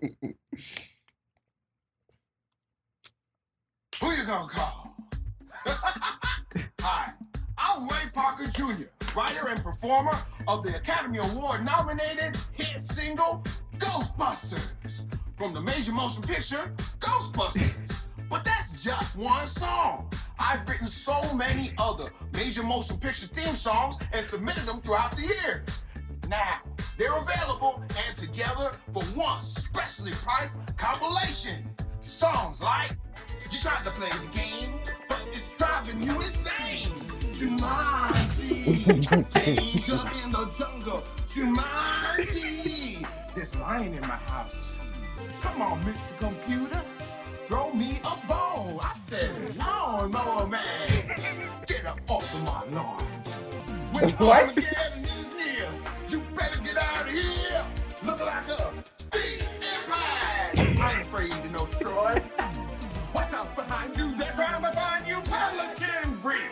Who 4.01 4.11
you 4.11 4.25
gonna 4.25 4.49
call? 4.49 4.95
Hi, 6.81 7.11
I'm 7.57 7.83
Ray 7.87 8.09
Parker 8.13 8.47
Jr., 8.53 8.85
writer 9.15 9.49
and 9.49 9.61
performer 9.63 10.13
of 10.47 10.63
the 10.63 10.75
Academy 10.75 11.19
Award 11.19 11.65
nominated 11.65 12.35
hit 12.53 12.81
single 12.81 13.43
Ghostbusters 13.77 14.71
from 15.37 15.53
the 15.53 15.61
major 15.61 15.91
motion 15.91 16.23
picture 16.23 16.71
Ghostbusters. 16.99 17.73
But 18.29 18.43
that's 18.43 18.71
just 18.81 19.15
one 19.17 19.45
song. 19.47 20.09
I've 20.39 20.67
written 20.67 20.87
so 20.87 21.13
many 21.35 21.71
other 21.77 22.11
major 22.33 22.63
motion 22.63 22.97
picture 22.97 23.27
theme 23.27 23.53
songs 23.53 23.99
and 24.13 24.23
submitted 24.23 24.63
them 24.63 24.79
throughout 24.81 25.11
the 25.15 25.21
years. 25.21 25.83
Now, 26.29 26.59
they're 26.97 27.15
available 27.17 27.83
and 28.07 28.15
together 28.15 28.71
for 28.93 29.03
one 29.15 29.41
specially 29.41 30.11
priced 30.11 30.59
compilation. 30.77 31.69
Songs 31.99 32.61
like 32.61 32.91
You 33.51 33.59
tried 33.59 33.83
to 33.85 33.91
play 33.91 34.09
the 34.09 34.27
game, 34.37 34.79
but 35.09 35.21
it's 35.27 35.57
driving 35.57 36.01
you 36.01 36.13
insane. 36.13 36.85
Jumanji, 37.39 38.65
danger 39.45 39.99
in 40.23 40.29
the 40.29 40.45
jungle. 40.57 41.01
Jumanji, 41.31 43.05
there's 43.35 43.55
lion 43.57 43.93
in 43.93 44.01
my 44.01 44.07
house. 44.07 44.73
Come 45.41 45.61
on, 45.61 45.83
Mr. 45.83 46.17
Computer, 46.19 46.81
throw 47.49 47.73
me 47.73 47.99
a 48.05 48.27
bone. 48.27 48.79
I 48.79 48.91
said, 48.93 49.57
lawnmower 49.57 50.47
man, 50.47 50.89
get 51.65 51.83
up 51.85 51.99
off 52.07 52.33
of 52.35 52.43
my 52.45 52.63
lawn. 52.77 53.01
When 53.91 54.09
What? 54.11 54.49
Armageddon 54.49 54.99
is 54.99 55.35
near, 55.35 55.69
you 56.09 56.23
better 56.37 56.59
get 56.59 56.77
out 56.77 57.01
of 57.01 57.11
here. 57.11 57.65
Look 58.05 58.19
like 58.21 58.47
a 58.49 58.73
big 59.11 59.41
empire. 59.65 60.51
I 60.53 60.93
ain't 60.93 61.01
afraid 61.01 61.31
to 61.31 61.49
no 61.49 61.65
destroy. 61.65 62.21
Watch 63.15 63.33
out 63.33 63.55
behind 63.55 63.97
you, 63.97 64.15
they're 64.15 64.31
trying 64.33 64.61
to 64.61 64.71
find 64.71 65.07
you, 65.07 65.19
Pelican 65.21 66.19
Brief. 66.21 66.51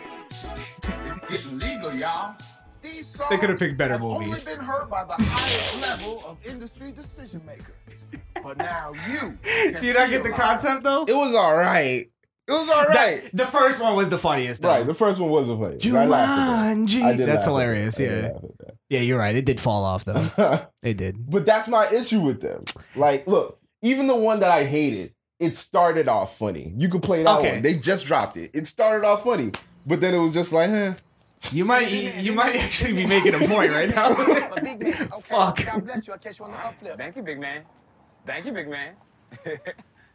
It's 1.06 1.28
getting 1.30 1.58
legal, 1.60 1.94
y'all. 1.94 2.34
These 2.94 3.06
songs 3.06 3.30
They 3.30 3.36
could've 3.38 3.58
picked 3.58 3.76
better 3.78 3.92
have 3.94 4.00
movies. 4.02 4.46
only 4.48 4.56
been 4.56 4.64
heard 4.64 4.88
by 4.90 5.04
the 5.04 5.14
highest 5.18 5.80
level 5.82 6.22
of 6.26 6.36
industry 6.46 6.92
decision 6.92 7.42
makers. 7.46 8.06
But 8.42 8.56
now 8.58 8.92
you. 9.08 9.38
Do 9.80 9.86
you 9.86 9.94
not 9.94 10.10
get 10.10 10.22
the 10.22 10.30
concept 10.30 10.82
though? 10.84 11.04
It 11.04 11.14
was 11.16 11.34
all 11.34 11.56
right. 11.56 12.06
It 12.46 12.52
was 12.52 12.68
all 12.70 12.86
right. 12.86 13.22
That- 13.24 13.30
the 13.36 13.46
first 13.46 13.78
one 13.80 13.94
was 13.94 14.08
the 14.08 14.16
funniest. 14.18 14.62
Though. 14.62 14.68
right. 14.68 14.86
The 14.86 14.94
first 14.94 15.20
one 15.20 15.30
was 15.30 15.48
the 15.48 15.56
funny. 15.56 15.98
I 15.98 16.06
laughed 16.06 16.30
at 16.30 16.76
Jumanji. 16.88 17.00
that. 17.18 17.22
I 17.22 17.26
That's 17.26 17.44
hilarious. 17.44 17.96
that. 17.96 18.04
Yeah. 18.04 18.30
laugh 18.32 18.42
Yeah, 18.88 19.00
you're 19.00 19.18
right. 19.18 19.36
It 19.36 19.44
did 19.44 19.60
fall 19.60 19.84
off 19.84 20.04
though. 20.04 20.66
It 20.82 20.96
did. 20.96 21.28
but 21.30 21.44
that's 21.44 21.68
my 21.68 21.88
issue 21.90 22.20
with 22.20 22.40
them. 22.40 22.64
Like, 22.96 23.26
look, 23.26 23.58
even 23.82 24.06
the 24.06 24.16
one 24.16 24.40
that 24.40 24.50
I 24.50 24.64
hated, 24.64 25.12
it 25.38 25.56
started 25.56 26.08
off 26.08 26.38
funny. 26.38 26.72
You 26.76 26.88
could 26.88 27.02
play 27.02 27.22
that 27.24 27.38
Okay. 27.38 27.52
one. 27.54 27.62
They 27.62 27.74
just 27.74 28.06
dropped 28.06 28.36
it. 28.38 28.50
It 28.54 28.66
started 28.66 29.06
off 29.06 29.24
funny, 29.24 29.50
but 29.86 30.00
then 30.00 30.14
it 30.14 30.18
was 30.18 30.32
just 30.32 30.52
like, 30.52 30.70
eh. 30.70 30.94
You 31.52 31.64
might 31.64 31.90
you, 31.90 32.10
you 32.20 32.32
might 32.32 32.56
actually 32.56 32.92
be 32.92 33.06
making 33.06 33.34
a 33.34 33.38
point 33.38 33.70
right 33.70 33.88
now. 33.94 34.14
Big 34.62 34.82
man. 34.82 34.92
Okay. 34.92 35.20
Fuck. 35.22 35.64
God 35.64 35.84
bless 35.84 36.06
you. 36.06 36.12
I 36.12 36.18
catch 36.18 36.38
you 36.38 36.44
on 36.44 36.52
the 36.52 36.58
upflip. 36.58 36.96
Thank 36.96 37.16
you, 37.16 37.22
big 37.22 37.38
man. 37.38 37.64
Thank 38.26 38.44
you, 38.44 38.52
big 38.52 38.68
man. 38.68 38.94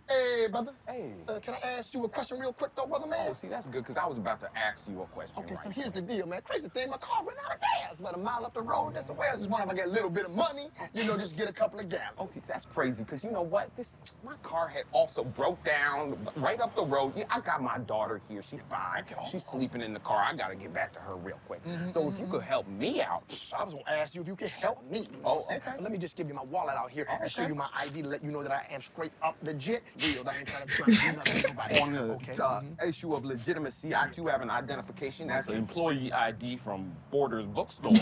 Hey, 0.09 0.47
brother. 0.51 0.73
hey. 0.87 1.13
Uh, 1.27 1.39
can 1.39 1.55
I 1.55 1.65
ask 1.77 1.93
you 1.93 2.03
a 2.03 2.09
question 2.09 2.37
real 2.37 2.51
quick, 2.53 2.71
though, 2.75 2.85
brother 2.85 3.07
man? 3.07 3.27
Oh, 3.29 3.33
see, 3.33 3.47
that's 3.47 3.65
good, 3.65 3.81
because 3.83 3.95
I 3.97 4.05
was 4.05 4.17
about 4.17 4.41
to 4.41 4.49
ask 4.57 4.87
you 4.87 5.01
a 5.01 5.05
question. 5.05 5.41
Okay, 5.43 5.55
so 5.55 5.69
right 5.69 5.75
here's 5.77 5.91
the 5.93 6.01
deal, 6.01 6.27
man. 6.27 6.41
Crazy 6.43 6.67
thing, 6.69 6.89
my 6.89 6.97
car 6.97 7.23
ran 7.25 7.35
out 7.45 7.55
of 7.55 7.61
gas. 7.61 7.99
about 7.99 8.15
a 8.15 8.17
mile 8.17 8.45
up 8.45 8.53
the 8.53 8.61
road. 8.61 8.93
This 8.95 9.09
way, 9.09 9.27
I 9.31 9.35
just 9.35 9.49
want 9.49 9.69
to 9.69 9.75
get 9.75 9.87
a 9.87 9.89
little 9.89 10.09
bit 10.09 10.25
of 10.25 10.31
money, 10.35 10.67
you 10.93 11.05
know, 11.05 11.17
just 11.17 11.37
get 11.37 11.49
a 11.49 11.53
couple 11.53 11.79
of 11.79 11.87
gallons. 11.87 12.19
Okay, 12.19 12.41
that's 12.47 12.65
crazy, 12.65 13.03
because 13.03 13.23
you 13.23 13.31
know 13.31 13.41
what? 13.41 13.73
This 13.77 13.95
my 14.25 14.35
car 14.43 14.67
had 14.67 14.83
also 14.91 15.23
broke 15.23 15.63
down 15.63 16.17
right 16.35 16.59
up 16.59 16.75
the 16.75 16.85
road. 16.85 17.13
Yeah, 17.15 17.23
I 17.29 17.39
got 17.39 17.63
my 17.63 17.77
daughter 17.79 18.19
here. 18.27 18.41
She's 18.43 18.61
fine. 18.69 19.05
She's 19.31 19.45
sleeping 19.45 19.81
in 19.81 19.93
the 19.93 19.99
car. 20.01 20.21
I 20.23 20.35
gotta 20.35 20.55
get 20.55 20.73
back 20.73 20.91
to 20.93 20.99
her 20.99 21.15
real 21.15 21.39
quick. 21.47 21.61
So 21.93 22.09
if 22.09 22.19
you 22.19 22.27
could 22.27 22.43
help 22.43 22.67
me 22.67 23.01
out. 23.01 23.23
I 23.57 23.63
was 23.63 23.73
gonna 23.73 23.83
ask 23.87 24.15
you 24.15 24.21
if 24.21 24.27
you 24.27 24.35
could 24.35 24.49
help 24.49 24.83
me. 24.91 24.99
You 24.99 25.03
know 25.03 25.09
Oh, 25.23 25.33
what 25.35 25.41
I'm 25.43 25.47
saying? 25.47 25.61
okay. 25.67 25.81
Let 25.83 25.91
me 25.93 25.97
just 25.97 26.17
give 26.17 26.27
you 26.27 26.33
my 26.33 26.43
wallet 26.43 26.75
out 26.75 26.91
here 26.91 27.07
and 27.09 27.31
show 27.31 27.47
you 27.47 27.55
my 27.55 27.69
ID 27.77 28.01
to 28.01 28.07
let 28.09 28.23
you 28.23 28.31
know 28.31 28.43
that 28.43 28.51
I 28.51 28.65
am 28.73 28.81
straight 28.81 29.11
up 29.23 29.35
legit. 29.43 29.83
Real. 30.01 30.27
I 30.27 30.37
ain't 30.37 30.47
trying 30.47 30.67
to, 30.67 30.73
trying 30.73 30.97
to 30.97 31.15
nothing 31.17 31.43
nobody. 31.55 31.79
On 31.79 31.93
the 31.93 31.99
okay. 32.15 32.31
uh, 32.33 32.61
mhm. 32.61 32.87
issue 32.87 33.13
of 33.13 33.25
legitimacy, 33.25 33.93
I 33.95 34.07
too 34.09 34.25
have 34.27 34.41
an 34.41 34.49
identification. 34.49 35.27
That's 35.27 35.47
an 35.47 35.55
employee 35.55 36.11
ID 36.11 36.57
from 36.57 36.91
Borders 37.11 37.45
Bookstore. 37.45 37.91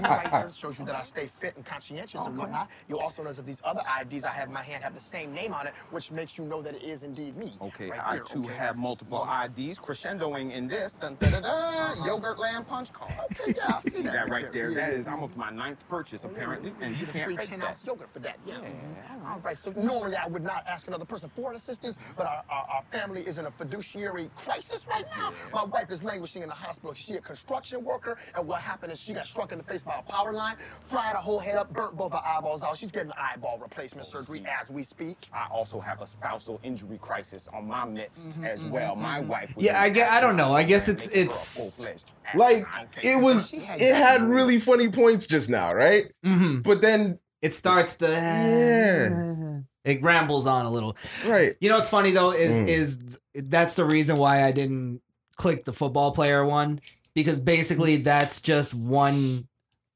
Right 0.00 0.28
here 0.30 0.50
shows 0.54 0.78
you 0.78 0.84
that 0.86 0.94
I 0.94 1.02
stay 1.02 1.26
fit 1.26 1.56
and 1.56 1.64
conscientious 1.64 2.26
and 2.26 2.36
whatnot. 2.36 2.68
You'll 2.88 3.00
also 3.00 3.22
notice 3.22 3.36
that 3.38 3.46
these 3.46 3.60
other 3.64 3.82
IDs 4.00 4.24
I 4.24 4.30
have 4.30 4.48
in 4.48 4.54
my 4.54 4.62
hand 4.62 4.82
have 4.82 4.94
the 4.94 5.00
same 5.00 5.32
name 5.32 5.52
on 5.52 5.66
it, 5.66 5.74
which 5.90 6.10
makes 6.10 6.36
you 6.38 6.44
know 6.44 6.62
that 6.62 6.74
it 6.74 6.82
is 6.82 7.02
indeed 7.02 7.36
me. 7.36 7.52
Okay, 7.60 7.90
right 7.90 8.00
I 8.04 8.14
there, 8.16 8.24
too 8.24 8.44
okay? 8.44 8.54
have 8.54 8.76
multiple 8.76 9.22
IDs, 9.44 9.78
crescendoing 9.78 10.52
in 10.52 10.66
this. 10.68 10.94
Dun, 10.94 11.16
da, 11.20 11.30
da, 11.30 11.40
da, 11.40 11.94
Yogurtland 12.06 12.66
punch 12.66 12.92
card. 12.92 13.12
Okay, 13.40 13.54
yeah, 13.56 13.76
I 13.76 13.80
see 13.80 13.90
See 13.90 14.02
that 14.02 14.12
that 14.12 14.28
right 14.28 14.44
right 14.44 14.52
there. 14.52 14.68
there? 14.74 14.86
That 14.86 14.92
Yeah. 14.92 14.98
is 14.98 15.08
almost 15.08 15.36
my 15.36 15.50
ninth 15.50 15.86
purchase, 15.88 16.24
apparently, 16.24 16.72
and 16.80 16.96
you 16.96 17.06
get 17.06 17.14
a 17.14 17.18
can't 17.18 17.24
free 17.26 17.36
10 17.36 17.62
ounce 17.62 17.86
yogurt 17.86 18.10
for 18.12 18.18
that. 18.20 18.38
Yeah. 18.46 18.56
mhm. 18.56 19.30
All 19.30 19.38
right. 19.40 19.56
So 19.58 19.69
normally 19.76 20.16
I 20.16 20.26
would 20.26 20.42
not 20.44 20.64
ask 20.66 20.86
another 20.88 21.04
person 21.04 21.30
for 21.34 21.52
assistance, 21.52 21.98
but 22.16 22.26
our, 22.26 22.42
our, 22.50 22.66
our 22.74 22.82
family 22.92 23.22
is 23.26 23.38
in 23.38 23.46
a 23.46 23.50
fiduciary 23.50 24.30
crisis 24.36 24.86
right 24.88 25.04
now. 25.16 25.32
My 25.52 25.64
wife 25.64 25.90
is 25.90 26.02
languishing 26.02 26.42
in 26.42 26.48
the 26.48 26.54
hospital. 26.54 26.94
She 26.94 27.14
a 27.14 27.20
construction 27.20 27.84
worker, 27.84 28.18
and 28.36 28.46
what 28.46 28.60
happened 28.60 28.92
is 28.92 29.00
she 29.00 29.12
got 29.12 29.26
struck 29.26 29.52
in 29.52 29.58
the 29.58 29.64
face 29.64 29.82
by 29.82 29.96
a 29.98 30.02
power 30.02 30.32
line, 30.32 30.56
fried 30.84 31.12
her 31.14 31.20
whole 31.22 31.38
head 31.38 31.56
up, 31.56 31.72
burnt 31.72 31.96
both 31.96 32.12
her 32.12 32.22
eyeballs 32.24 32.62
out. 32.62 32.76
She's 32.76 32.90
getting 32.90 33.12
eyeball 33.18 33.58
replacement 33.58 34.06
surgery 34.06 34.40
see. 34.40 34.46
as 34.60 34.70
we 34.70 34.82
speak. 34.82 35.28
I 35.32 35.46
also 35.50 35.80
have 35.80 36.00
a 36.00 36.06
spousal 36.06 36.60
injury 36.62 36.98
crisis 36.98 37.48
on 37.52 37.66
my 37.66 37.84
midst 37.84 38.28
Mm-hmm, 38.30 38.44
as 38.44 38.64
well. 38.64 38.96
My 38.96 39.20
wife. 39.20 39.54
was 39.56 39.64
Yeah, 39.64 39.80
I 39.80 39.88
get- 39.88 40.10
I 40.10 40.20
don't 40.20 40.36
know. 40.36 40.52
I 40.54 40.62
guess 40.62 40.88
it's- 40.88 41.06
making 41.08 41.22
her 41.22 41.28
a 41.28 41.90
it's- 41.90 42.10
Like 42.34 42.66
it 43.02 43.20
was, 43.20 43.50
She 43.50 43.56
it 43.58 43.94
had 43.94 44.22
really 44.22 44.58
funny 44.58 44.88
points 44.88 45.26
just 45.26 45.48
now, 45.50 45.70
right? 45.70 46.12
Mhm. 46.24 46.62
But 46.62 46.80
then, 46.80 47.18
It 47.42 47.54
starts 47.54 47.96
to 47.96 48.06
Yeah. 48.08 49.60
it 49.84 50.02
rambles 50.02 50.46
on 50.46 50.66
a 50.66 50.70
little. 50.70 50.96
right? 51.26 51.54
You 51.60 51.68
know 51.70 51.76
what's 51.76 51.88
funny 51.88 52.10
though 52.10 52.32
is 52.32 52.58
Mm. 52.58 52.68
is 52.68 52.98
that's 53.34 53.74
the 53.74 53.84
reason 53.84 54.16
why 54.16 54.44
I 54.44 54.52
didn't 54.52 55.00
click 55.36 55.64
the 55.64 55.72
football 55.72 56.12
player 56.12 56.44
one 56.44 56.78
because 57.14 57.40
basically 57.40 57.96
that's 57.96 58.40
just 58.42 58.74
one 58.74 59.46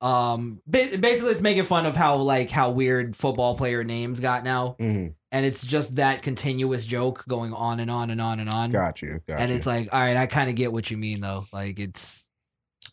um 0.01 0.61
basically 0.69 1.31
it's 1.31 1.41
making 1.41 1.65
fun 1.65 1.87
of 1.87 1.95
how 1.97 2.17
like 2.17 2.51
how 2.51 2.71
weird 2.71 3.15
football 3.17 3.57
player 3.57 3.85
names 3.85 4.21
got 4.21 4.43
now 4.45 4.77
Mm, 4.81 5.15
and 5.33 5.47
it's 5.47 5.65
just 5.65 5.97
that 5.97 6.23
continuous 6.23 6.85
joke 6.87 7.25
going 7.29 7.53
on 7.55 7.79
and 7.81 7.91
on 7.91 8.11
and 8.11 8.21
on 8.21 8.41
and 8.41 8.49
on 8.51 8.71
got 8.71 9.01
you. 9.03 9.21
Got 9.27 9.41
and 9.41 9.51
you. 9.51 9.57
it's 9.57 9.67
like 9.67 9.89
all 9.93 10.01
right 10.01 10.17
I 10.17 10.27
kind 10.27 10.49
of 10.51 10.57
get 10.57 10.73
what 10.73 10.91
you 10.91 10.97
mean 10.97 11.21
though 11.21 11.47
like 11.53 11.79
it's 11.79 12.24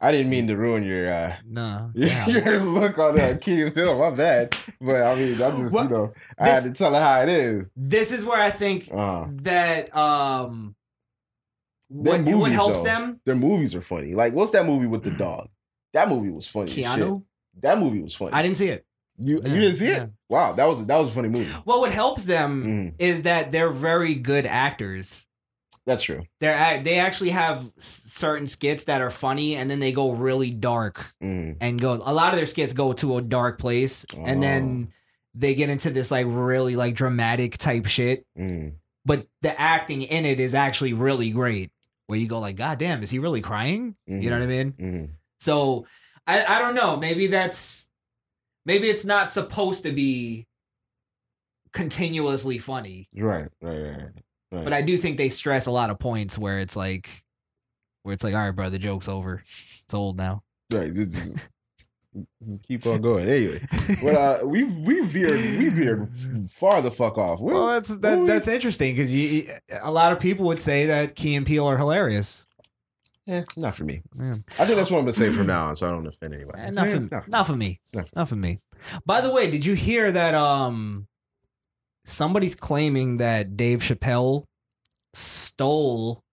I 0.01 0.11
didn't 0.11 0.31
mean 0.31 0.47
to 0.47 0.57
ruin 0.57 0.83
your 0.83 1.13
uh, 1.13 1.35
no 1.45 1.91
your, 1.93 2.09
yeah. 2.09 2.27
your 2.27 2.59
look 2.59 2.97
on 2.97 3.19
uh, 3.19 3.37
Key 3.41 3.61
and 3.63 3.73
Phil. 3.73 3.97
My 3.99 4.09
bad, 4.09 4.55
but 4.81 5.03
I 5.03 5.15
mean, 5.15 5.41
I'm 5.41 5.61
just 5.63 5.73
Well, 5.73 5.83
you 5.83 5.89
know, 5.89 6.13
I 6.39 6.47
had 6.49 6.63
to 6.63 6.71
tell 6.73 6.93
her 6.93 6.99
how 6.99 7.21
it 7.21 7.29
is. 7.29 7.65
this 7.75 8.11
is 8.11 8.25
where 8.25 8.41
I 8.41 8.49
think 8.49 8.89
Uh, 8.91 9.27
that 9.43 9.95
um 9.95 10.75
what, 11.87 12.25
Them 12.25 12.39
what 12.39 12.51
helps 12.51 12.79
though, 12.79 12.83
them 12.85 13.19
Their 13.25 13.35
movies 13.35 13.75
are 13.75 13.81
funny. 13.81 14.13
Like, 14.15 14.33
what's 14.33 14.51
that 14.53 14.65
movie 14.65 14.87
with 14.87 15.03
the 15.03 15.11
dog? 15.25 15.49
That 15.93 16.07
movie 16.09 16.31
was 16.31 16.47
funny. 16.47 16.71
Keanu 16.71 17.23
That 17.61 17.77
movie 17.79 18.01
was 18.01 18.15
funny. 18.15 18.31
I 18.33 18.41
didn't 18.41 18.57
see 18.57 18.69
it 18.69 18.85
You 19.19 19.41
Yeah, 19.43 19.53
you 19.53 19.59
didn't 19.61 19.75
see 19.77 19.87
it? 19.87 19.97
yeah. 19.97 20.05
Wow, 20.29 20.53
that 20.53 20.65
was 20.65 20.85
that 20.85 20.97
was 20.97 21.09
a 21.11 21.13
funny 21.13 21.27
movie. 21.29 21.51
well 21.65 21.81
what 21.81 21.91
helps 21.91 22.25
them 22.25 22.63
Mm, 22.63 22.93
is 22.97 23.23
that 23.23 23.51
they're 23.51 23.69
very 23.71 24.15
good 24.15 24.45
actors 24.45 25.27
that's 25.85 26.03
true. 26.03 26.23
They're 26.39 26.81
they 26.83 26.99
actually 26.99 27.31
have 27.31 27.71
certain 27.79 28.47
skits 28.47 28.83
that 28.85 29.01
are 29.01 29.09
funny, 29.09 29.55
and 29.55 29.69
then 29.69 29.79
they 29.79 29.91
go 29.91 30.11
really 30.11 30.51
dark 30.51 31.13
Mm, 31.21 31.57
and 31.59 31.79
go. 31.81 31.93
A 31.93 32.13
lot 32.13 32.33
of 32.33 32.37
their 32.37 32.47
skits 32.47 32.73
go 32.73 32.93
to 32.93 33.17
a 33.17 33.21
dark 33.21 33.57
place, 33.59 34.05
and 34.15 34.37
Oh. 34.39 34.41
then 34.41 34.93
they 35.33 35.55
get 35.55 35.69
into 35.69 35.89
this 35.89 36.11
like 36.11 36.25
really 36.29 36.75
like 36.75 36.93
dramatic 36.95 37.57
type 37.57 37.85
shit. 37.87 38.25
mm. 38.37 38.73
But 39.05 39.27
the 39.41 39.59
acting 39.59 40.03
in 40.03 40.25
it 40.25 40.39
is 40.39 40.53
actually 40.53 40.93
really 40.93 41.31
great. 41.31 41.71
Where 42.07 42.19
you 42.19 42.27
go 42.27 42.39
like, 42.39 42.57
God 42.57 42.77
damn, 42.77 43.01
is 43.03 43.09
he 43.09 43.19
really 43.19 43.41
crying? 43.41 43.95
You 44.05 44.29
know 44.29 44.37
what 44.37 44.43
I 44.43 44.47
mean? 44.47 44.71
Mm. 44.73 45.09
So 45.39 45.87
I 46.27 46.45
I 46.45 46.59
don't 46.59 46.75
know. 46.75 46.97
Maybe 46.97 47.27
that's 47.27 47.89
maybe 48.65 48.89
it's 48.89 49.05
not 49.05 49.31
supposed 49.31 49.83
to 49.83 49.91
be 49.91 50.45
continuously 51.73 52.57
funny. 52.59 53.07
Right, 53.15 53.47
right, 53.61 53.79
right, 53.79 54.20
right. 54.51 54.63
But 54.63 54.73
I 54.73 54.81
do 54.81 54.97
think 54.97 55.17
they 55.17 55.29
stress 55.29 55.65
a 55.65 55.71
lot 55.71 55.89
of 55.89 55.99
points 55.99 56.37
where 56.37 56.59
it's 56.59 56.75
like, 56.75 57.23
where 58.03 58.13
it's 58.13 58.23
like, 58.23 58.33
all 58.33 58.41
right, 58.41 58.51
bro, 58.51 58.69
the 58.69 58.79
joke's 58.79 59.07
over. 59.07 59.41
It's 59.45 59.93
old 59.93 60.17
now. 60.17 60.43
Right. 60.71 60.93
Just, 60.93 61.11
just- 62.43 62.63
keep 62.67 62.85
on 62.85 63.01
going. 63.01 63.25
Anyway, 63.27 63.65
but 64.03 64.15
uh, 64.15 64.39
we've 64.43 64.73
we 64.79 64.99
veered 65.05 65.39
we 65.39 65.69
veered 65.69 66.49
far 66.51 66.81
the 66.81 66.91
fuck 66.91 67.17
off. 67.17 67.39
Where- 67.39 67.53
Well, 67.55 67.67
that's 67.67 67.95
that, 67.97 68.19
we- 68.19 68.27
that's 68.27 68.47
interesting 68.49 68.95
because 68.95 69.13
you, 69.15 69.47
a 69.81 69.91
lot 69.91 70.11
of 70.11 70.19
people 70.19 70.45
would 70.47 70.59
say 70.59 70.85
that 70.87 71.15
Key 71.15 71.35
and 71.35 71.45
Peele 71.45 71.65
are 71.65 71.77
hilarious. 71.77 72.45
eh, 73.29 73.43
not 73.55 73.75
for 73.75 73.85
me. 73.85 74.01
Yeah. 74.19 74.35
I 74.59 74.65
think 74.65 74.77
that's 74.77 74.91
what 74.91 74.97
I'm 74.97 75.03
gonna 75.05 75.13
say 75.13 75.31
from 75.31 75.47
now 75.47 75.67
on, 75.67 75.75
so 75.77 75.87
I 75.87 75.91
don't 75.91 76.05
offend 76.07 76.33
anyone. 76.33 76.59
Eh, 76.59 76.69
not, 76.71 76.89
for, 76.89 76.99
not 76.99 77.23
for 77.23 77.29
not 77.29 77.47
for 77.47 77.55
me. 77.55 77.79
Not 77.93 78.07
for 78.09 78.15
Not 78.15 78.27
for 78.27 78.35
me. 78.35 78.59
By 79.05 79.21
the 79.21 79.31
way, 79.31 79.49
did 79.49 79.65
you 79.65 79.75
hear 79.75 80.11
that? 80.11 80.33
Um, 80.35 81.07
somebody's 82.11 82.55
claiming 82.55 83.17
that 83.17 83.57
Dave 83.57 83.79
Chappelle 83.79 84.43
stole 85.13 86.23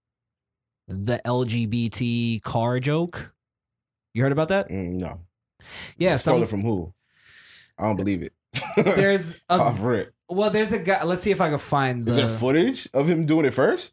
the 0.87 1.21
LGBT 1.25 2.43
car 2.43 2.81
joke. 2.81 3.33
You 4.15 4.23
heard 4.23 4.33
about 4.33 4.49
that? 4.49 4.69
Mm, 4.69 5.01
no. 5.01 5.21
Yeah, 5.97 6.17
Stole 6.17 6.37
some, 6.37 6.43
it 6.43 6.49
from 6.49 6.63
who? 6.63 6.93
I 7.79 7.85
don't 7.85 7.97
believe 7.97 8.23
it. 8.23 8.33
there's 8.77 9.39
a 9.49 9.55
Off 9.61 9.83
rip. 9.83 10.15
well, 10.29 10.51
there's 10.51 10.73
a 10.73 10.79
guy. 10.79 11.05
Let's 11.05 11.23
see 11.23 11.31
if 11.31 11.41
I 11.41 11.51
can 11.51 11.59
find 11.59 12.07
the. 12.07 12.11
Is 12.11 12.17
there 12.17 12.29
footage 12.29 12.89
of 12.95 13.07
him 13.09 13.27
doing 13.27 13.45
it 13.45 13.53
first? 13.53 13.93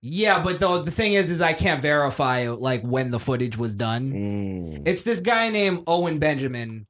Yeah, 0.00 0.42
but 0.42 0.60
though 0.60 0.82
the 0.82 0.90
thing 0.90 1.14
is, 1.14 1.30
is 1.30 1.40
I 1.40 1.52
can't 1.52 1.80
verify 1.80 2.48
like 2.48 2.82
when 2.82 3.10
the 3.10 3.20
footage 3.20 3.56
was 3.56 3.74
done. 3.74 4.12
Mm. 4.12 4.82
It's 4.88 5.04
this 5.04 5.20
guy 5.20 5.48
named 5.48 5.84
Owen 5.86 6.18
Benjamin, 6.18 6.86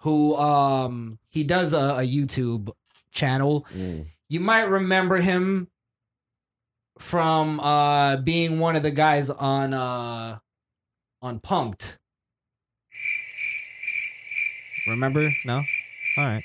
who 0.00 0.36
um 0.36 1.18
he 1.30 1.44
does 1.44 1.72
a, 1.72 1.78
a 1.78 2.06
YouTube 2.06 2.70
channel. 3.12 3.66
Mm. 3.74 4.06
You 4.28 4.40
might 4.40 4.62
remember 4.68 5.18
him 5.18 5.68
from 6.98 7.58
uh 7.60 8.16
being 8.18 8.58
one 8.58 8.76
of 8.76 8.82
the 8.82 8.90
guys 8.90 9.30
on 9.30 9.72
uh 9.74 10.38
on 11.20 11.38
Punk'd. 11.40 11.98
Remember? 14.88 15.28
No. 15.44 15.62
All 16.18 16.24
right. 16.24 16.44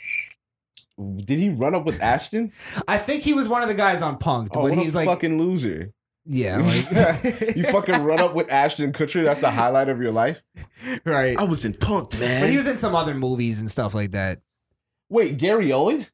Did 1.25 1.39
he 1.39 1.49
run 1.49 1.75
up 1.75 1.85
with 1.85 2.01
Ashton? 2.01 2.51
I 2.87 2.97
think 2.97 3.23
he 3.23 3.33
was 3.33 3.47
one 3.47 3.61
of 3.61 3.67
the 3.67 3.73
guys 3.75 4.01
on 4.01 4.17
Punk'd, 4.17 4.49
Oh, 4.53 4.61
but 4.63 4.71
what 4.71 4.73
he's 4.75 4.93
a 4.95 4.97
like, 4.99 5.07
fucking 5.07 5.37
loser. 5.39 5.91
yeah, 6.25 6.57
like 6.91 7.55
you 7.55 7.63
fucking 7.65 8.01
run 8.03 8.19
up 8.19 8.33
with 8.33 8.49
Ashton 8.49 8.93
Kutcher. 8.93 9.23
That's 9.23 9.41
the 9.41 9.51
highlight 9.51 9.89
of 9.89 10.01
your 10.01 10.11
life. 10.11 10.41
right. 11.05 11.37
I 11.37 11.43
was 11.43 11.65
in 11.65 11.73
Punk'd, 11.73 12.19
man. 12.19 12.41
But 12.43 12.49
he 12.49 12.57
was 12.57 12.67
in 12.67 12.77
some 12.77 12.95
other 12.95 13.13
movies 13.13 13.59
and 13.59 13.69
stuff 13.69 13.93
like 13.93 14.11
that. 14.11 14.41
Wait, 15.09 15.37
Gary 15.37 15.71
Owen? 15.71 16.07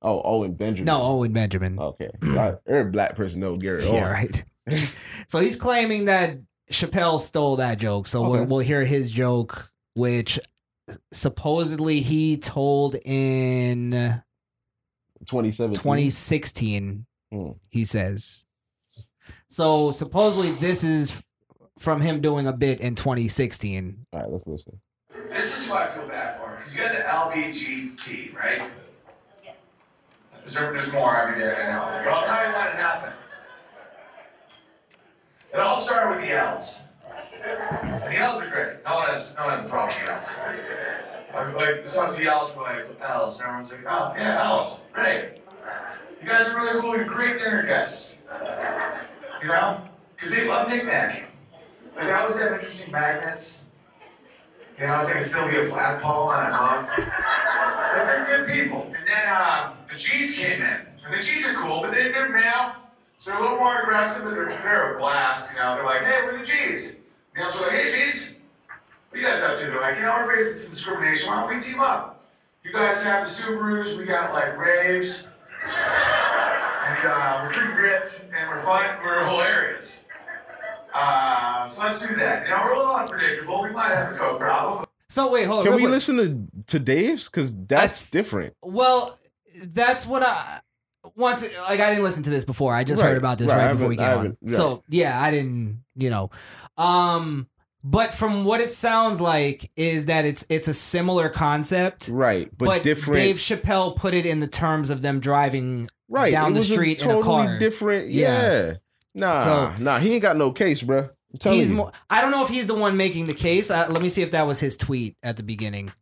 Oh, 0.00 0.20
Owen 0.24 0.52
Benjamin. 0.54 0.84
No, 0.84 1.02
Owen 1.02 1.32
Benjamin. 1.32 1.78
Okay. 1.78 2.10
I- 2.22 2.54
Every 2.66 2.90
black 2.90 3.16
person 3.16 3.40
knows 3.40 3.58
Gary 3.58 3.82
Owen. 3.84 3.94
Yeah, 3.94 4.10
right. 4.10 4.44
so 5.28 5.40
he's 5.40 5.56
claiming 5.56 6.04
that 6.06 6.38
Chappelle 6.70 7.20
stole 7.20 7.56
that 7.56 7.78
joke. 7.78 8.06
So 8.06 8.22
we'll, 8.22 8.36
Okay. 8.40 8.46
we'll 8.46 8.58
hear 8.60 8.84
his 8.84 9.10
joke, 9.10 9.70
which 9.94 10.38
supposedly 11.12 12.00
he 12.00 12.36
told 12.36 12.94
in 13.04 13.90
2017. 15.26 15.74
2016. 15.82 17.06
Hmm. 17.32 17.50
He 17.70 17.84
says. 17.84 18.46
So 19.50 19.92
supposedly 19.92 20.52
this 20.52 20.84
is 20.84 21.22
from 21.78 22.00
him 22.00 22.20
doing 22.20 22.46
a 22.46 22.52
bit 22.52 22.80
in 22.80 22.94
2016. 22.94 24.06
All 24.12 24.20
right, 24.20 24.30
let's 24.30 24.46
listen. 24.46 24.80
This 25.30 25.64
is 25.64 25.70
what 25.70 25.82
I 25.82 25.86
feel 25.86 26.06
bad 26.06 26.38
for, 26.38 26.48
him 26.50 26.56
because 26.56 26.76
you 26.76 26.82
got 26.82 26.92
the 26.92 27.40
LBGT, 27.40 28.34
right? 28.34 28.70
There's, 30.54 30.84
there's 30.84 30.92
more 30.92 31.14
every 31.14 31.40
day 31.40 31.54
I 31.54 31.72
know. 31.72 32.04
But 32.04 32.12
I'll 32.12 32.24
tell 32.24 32.46
you 32.46 32.54
when 32.54 32.66
it 32.68 32.76
happened. 32.76 33.12
It 35.52 35.60
all 35.60 35.76
started 35.76 36.16
with 36.16 36.26
the 36.26 36.34
L's. 36.34 36.82
And 37.82 38.02
the 38.02 38.16
L's 38.16 38.40
are 38.40 38.48
great. 38.48 38.84
No 38.84 38.94
one 38.94 39.08
has, 39.08 39.36
no 39.36 39.44
one 39.44 39.54
has 39.54 39.66
a 39.66 39.68
problem 39.68 39.94
with 39.94 40.10
L's. 40.10 40.40
Like, 41.34 41.54
like 41.54 41.84
some 41.84 42.08
of 42.08 42.16
the 42.16 42.26
L's 42.26 42.56
were 42.56 42.62
like, 42.62 42.86
L's. 43.00 43.40
And 43.40 43.46
everyone's 43.46 43.72
like, 43.72 43.84
oh, 43.86 44.14
yeah, 44.16 44.42
L's. 44.42 44.84
Great. 44.92 45.42
You 46.22 46.28
guys 46.28 46.48
are 46.48 46.54
really 46.54 46.80
cool. 46.80 46.96
You're 46.96 47.04
great 47.04 47.36
dinner 47.36 47.66
guests. 47.66 48.20
You 49.42 49.48
know? 49.48 49.82
Because 50.16 50.34
they 50.34 50.48
love 50.48 50.68
knickknacking. 50.68 51.26
Like 51.96 52.06
I 52.06 52.20
always 52.20 52.38
have 52.38 52.52
interesting 52.52 52.92
magnets. 52.92 53.64
You 54.78 54.86
know, 54.86 54.94
I 54.94 54.98
was 54.98 55.08
like 55.08 55.16
a 55.16 55.20
Sylvia 55.20 55.62
Flagpole 55.64 56.28
on 56.30 56.46
a 56.46 56.50
mug. 56.50 56.88
But 56.96 58.04
they're 58.04 58.24
good 58.24 58.48
people. 58.48 58.82
And 58.82 58.94
then 58.94 59.24
uh, 59.26 59.74
G's 59.98 60.38
came 60.38 60.62
in. 60.62 60.80
And 61.04 61.12
the 61.12 61.22
G's 61.22 61.46
are 61.46 61.54
cool, 61.54 61.80
but 61.80 61.92
they, 61.92 62.10
they're 62.10 62.28
male. 62.28 62.76
So 63.16 63.30
they're 63.30 63.40
a 63.40 63.42
little 63.42 63.58
more 63.58 63.80
aggressive, 63.82 64.24
but 64.24 64.34
they're, 64.34 64.48
they're 64.48 64.94
a 64.94 64.98
blast. 64.98 65.50
You 65.52 65.58
know, 65.58 65.74
they're 65.74 65.84
like, 65.84 66.02
hey, 66.02 66.20
we're 66.24 66.38
the 66.38 66.44
G's. 66.44 66.94
And 66.94 67.02
the 67.36 67.42
others 67.42 67.56
are 67.56 67.66
like, 67.66 67.72
hey, 67.72 67.90
G's, 67.90 68.34
what 69.10 69.20
you 69.20 69.26
guys 69.26 69.42
up 69.42 69.56
to? 69.58 69.66
They're 69.66 69.80
like, 69.80 69.96
you 69.96 70.02
know, 70.02 70.14
we're 70.18 70.36
facing 70.36 70.52
some 70.52 70.70
discrimination. 70.70 71.28
Why 71.28 71.40
don't 71.40 71.54
we 71.54 71.60
team 71.60 71.80
up? 71.80 72.24
You 72.62 72.72
guys 72.72 73.02
have 73.02 73.20
the 73.22 73.26
Subarus, 73.26 73.96
we 73.96 74.04
got 74.04 74.32
like 74.32 74.58
raves. 74.58 75.28
And 75.64 76.98
uh, 77.06 77.40
we're 77.42 77.50
pretty 77.50 77.72
gripped, 77.74 78.24
and 78.34 78.48
we're 78.48 78.62
fun, 78.62 78.98
we're 79.02 79.26
hilarious. 79.26 80.04
Uh, 80.92 81.66
so 81.66 81.82
let's 81.82 82.06
do 82.06 82.14
that. 82.16 82.44
You 82.44 82.50
know, 82.50 82.62
we're 82.64 82.74
a 82.74 82.78
little 82.78 82.94
unpredictable. 82.94 83.62
We 83.62 83.70
might 83.70 83.94
have 83.94 84.14
a 84.14 84.18
coke 84.18 84.38
problem. 84.38 84.86
So 85.10 85.30
wait, 85.32 85.44
hold 85.46 85.60
on. 85.60 85.64
Can 85.66 85.74
we 85.74 85.82
quick. 85.82 85.92
listen 85.92 86.16
to 86.16 86.64
to 86.66 86.78
Dave's? 86.78 87.28
Because 87.28 87.54
that's 87.66 88.10
different. 88.10 88.54
Well, 88.62 89.18
that's 89.66 90.06
what 90.06 90.22
I 90.22 90.60
once 91.16 91.42
like 91.68 91.80
I 91.80 91.90
didn't 91.90 92.04
listen 92.04 92.22
to 92.24 92.30
this 92.30 92.44
before. 92.44 92.74
I 92.74 92.84
just 92.84 93.02
Right, 93.02 93.08
heard 93.10 93.18
about 93.18 93.38
this 93.38 93.48
right, 93.48 93.66
right, 93.66 93.72
before 93.72 93.88
we 93.88 93.96
came 93.96 94.06
on. 94.18 94.36
So 94.50 94.82
yeah, 94.88 95.20
I 95.20 95.30
didn't, 95.30 95.82
you 95.96 96.10
know. 96.10 96.30
Um 96.76 97.48
but 97.84 98.12
from 98.12 98.44
what 98.44 98.60
it 98.60 98.72
sounds 98.72 99.20
like 99.20 99.70
is 99.76 100.06
that 100.06 100.24
it's 100.24 100.44
it's 100.50 100.68
a 100.68 100.74
similar 100.74 101.28
concept. 101.28 102.08
Right, 102.08 102.50
but, 102.56 102.64
But, 102.66 102.82
different. 102.82 103.14
Dave 103.14 103.36
Chappelle 103.36 103.94
put 103.96 104.14
it 104.14 104.26
in 104.26 104.40
the 104.40 104.48
terms 104.48 104.90
of 104.90 105.02
them 105.02 105.20
driving 105.20 105.88
right, 106.08 106.32
down 106.32 106.52
the 106.54 106.64
street 106.64 106.98
totally 106.98 107.18
in 107.18 107.22
a 107.22 107.24
car. 107.24 107.58
different. 107.58 108.08
Yeah. 108.08 108.42
Yeah. 108.42 108.72
Nah, 109.14 109.44
So- 109.44 109.74
nah, 109.78 109.98
he 109.98 110.12
ain't 110.14 110.22
got 110.22 110.36
no 110.36 110.52
case, 110.52 110.82
bruh. 110.82 111.10
He's 111.42 111.70
you. 111.70 111.76
more. 111.76 111.92
I 112.08 112.20
don't 112.20 112.30
know 112.30 112.42
if 112.42 112.48
he's 112.48 112.66
the 112.66 112.74
one 112.74 112.96
making 112.96 113.26
the 113.26 113.34
case. 113.34 113.70
Uh, 113.70 113.86
let 113.90 114.00
me 114.00 114.08
see 114.08 114.22
if 114.22 114.30
that 114.30 114.46
was 114.46 114.60
his 114.60 114.76
tweet 114.76 115.16
at 115.22 115.36
the 115.36 115.42
beginning. 115.42 115.92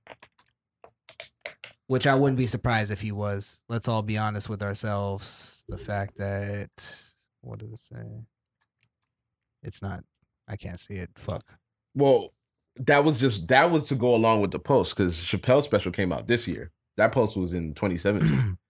Which 1.88 2.06
I 2.06 2.14
wouldn't 2.14 2.38
be 2.38 2.46
surprised 2.48 2.90
if 2.90 3.00
he 3.00 3.12
was. 3.12 3.60
Let's 3.68 3.86
all 3.86 4.02
be 4.02 4.18
honest 4.18 4.48
with 4.48 4.62
ourselves. 4.62 5.62
The 5.68 5.78
fact 5.78 6.18
that 6.18 6.70
what 7.42 7.60
did 7.60 7.72
it 7.72 7.78
say? 7.78 8.24
It's 9.62 9.82
not. 9.82 10.00
I 10.48 10.56
can't 10.56 10.80
see 10.80 10.94
it. 10.94 11.10
Fuck. 11.16 11.44
Well, 11.94 12.32
that 12.76 13.04
was 13.04 13.18
just 13.18 13.48
that 13.48 13.70
was 13.70 13.86
to 13.88 13.94
go 13.94 14.14
along 14.14 14.40
with 14.40 14.50
the 14.50 14.58
post 14.58 14.96
because 14.96 15.16
Chappelle's 15.18 15.64
special 15.64 15.92
came 15.92 16.12
out 16.12 16.26
this 16.26 16.46
year. 16.46 16.72
That 16.96 17.12
post 17.12 17.36
was 17.36 17.52
in 17.52 17.74
2017. 17.74 18.58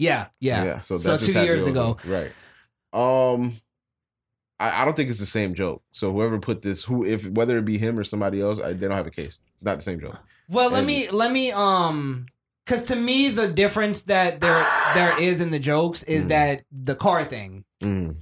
Yeah, 0.00 0.28
yeah. 0.38 0.78
so 0.78 0.96
So 0.96 1.18
just 1.18 1.32
two 1.32 1.40
years 1.40 1.66
ago. 1.66 1.96
right? 2.04 2.30
Um, 2.92 3.60
I, 4.60 4.82
I 4.82 4.84
don't 4.84 4.96
think 4.96 5.10
it's 5.10 5.18
the 5.18 5.26
same 5.26 5.54
joke. 5.54 5.82
So 5.90 6.12
whoever 6.12 6.38
put 6.38 6.62
this, 6.62 6.84
who 6.84 7.04
if 7.04 7.26
whether 7.28 7.58
it 7.58 7.64
be 7.64 7.78
him 7.78 7.98
or 7.98 8.04
somebody 8.04 8.40
else, 8.40 8.60
I, 8.60 8.74
they 8.74 8.86
don't 8.86 8.96
have 8.96 9.08
a 9.08 9.10
case. 9.10 9.38
It's 9.56 9.64
not 9.64 9.76
the 9.76 9.82
same 9.82 9.98
joke. 10.00 10.16
Well, 10.48 10.70
let 10.70 10.78
And- 10.78 10.86
me 10.86 11.10
let 11.10 11.30
me 11.32 11.52
um 11.52 12.26
cuz 12.66 12.84
to 12.84 12.96
me 12.96 13.28
the 13.28 13.48
difference 13.48 14.02
that 14.04 14.40
there 14.40 14.66
there 14.94 15.20
is 15.20 15.40
in 15.40 15.50
the 15.50 15.58
jokes 15.58 16.02
is 16.04 16.24
Mm. 16.24 16.28
that 16.28 16.62
the 16.72 16.94
car 16.94 17.24
thing. 17.24 17.64
Mm. 17.82 18.16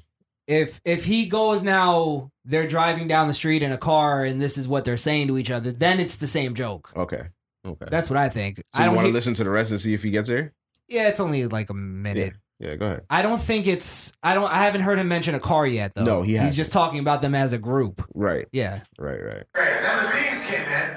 If 0.46 0.80
if 0.84 1.04
he 1.06 1.26
goes 1.26 1.62
now 1.62 2.30
they're 2.44 2.66
driving 2.68 3.08
down 3.08 3.26
the 3.28 3.34
street 3.34 3.62
in 3.62 3.72
a 3.72 3.78
car 3.78 4.24
and 4.24 4.40
this 4.40 4.56
is 4.56 4.68
what 4.68 4.84
they're 4.84 4.96
saying 4.96 5.26
to 5.28 5.38
each 5.38 5.50
other, 5.50 5.72
then 5.72 5.98
it's 5.98 6.18
the 6.18 6.28
same 6.28 6.54
joke. 6.54 6.92
Okay, 6.96 7.22
okay. 7.66 7.86
That's 7.90 8.08
what 8.08 8.16
I 8.16 8.28
think. 8.28 8.58
so 8.58 8.62
I 8.80 8.84
don't 8.84 8.94
want 8.94 9.04
to 9.06 9.08
hear- 9.08 9.14
listen 9.14 9.34
to 9.34 9.44
the 9.44 9.50
rest 9.50 9.70
and 9.72 9.80
see 9.80 9.94
if 9.94 10.02
he 10.04 10.10
gets 10.10 10.28
there? 10.28 10.52
Yeah, 10.88 11.08
it's 11.08 11.18
only 11.18 11.46
like 11.46 11.68
a 11.70 11.74
minute. 11.74 12.34
Yeah, 12.60 12.76
go 12.76 12.86
ahead. 12.86 13.02
I 13.10 13.22
don't 13.22 13.40
think 13.40 13.66
it's 13.66 14.12
I 14.22 14.34
don't 14.34 14.50
I 14.50 14.62
haven't 14.64 14.82
heard 14.82 14.98
him 15.00 15.08
mention 15.08 15.34
a 15.34 15.40
car 15.40 15.66
yet 15.66 15.92
though. 15.96 16.04
No, 16.04 16.22
he 16.22 16.32
He's 16.32 16.38
hasn't. 16.40 16.56
just 16.56 16.72
talking 16.72 17.00
about 17.00 17.20
them 17.22 17.34
as 17.34 17.52
a 17.52 17.58
group. 17.58 18.06
Right, 18.14 18.46
Yeah. 18.52 18.80
right, 18.98 19.20
right. 19.22 19.42
Right. 19.56 19.68
And 19.68 19.84
then 19.84 20.04
the 20.06 20.10
bees 20.12 20.46
came 20.46 20.60
in. 20.62 20.96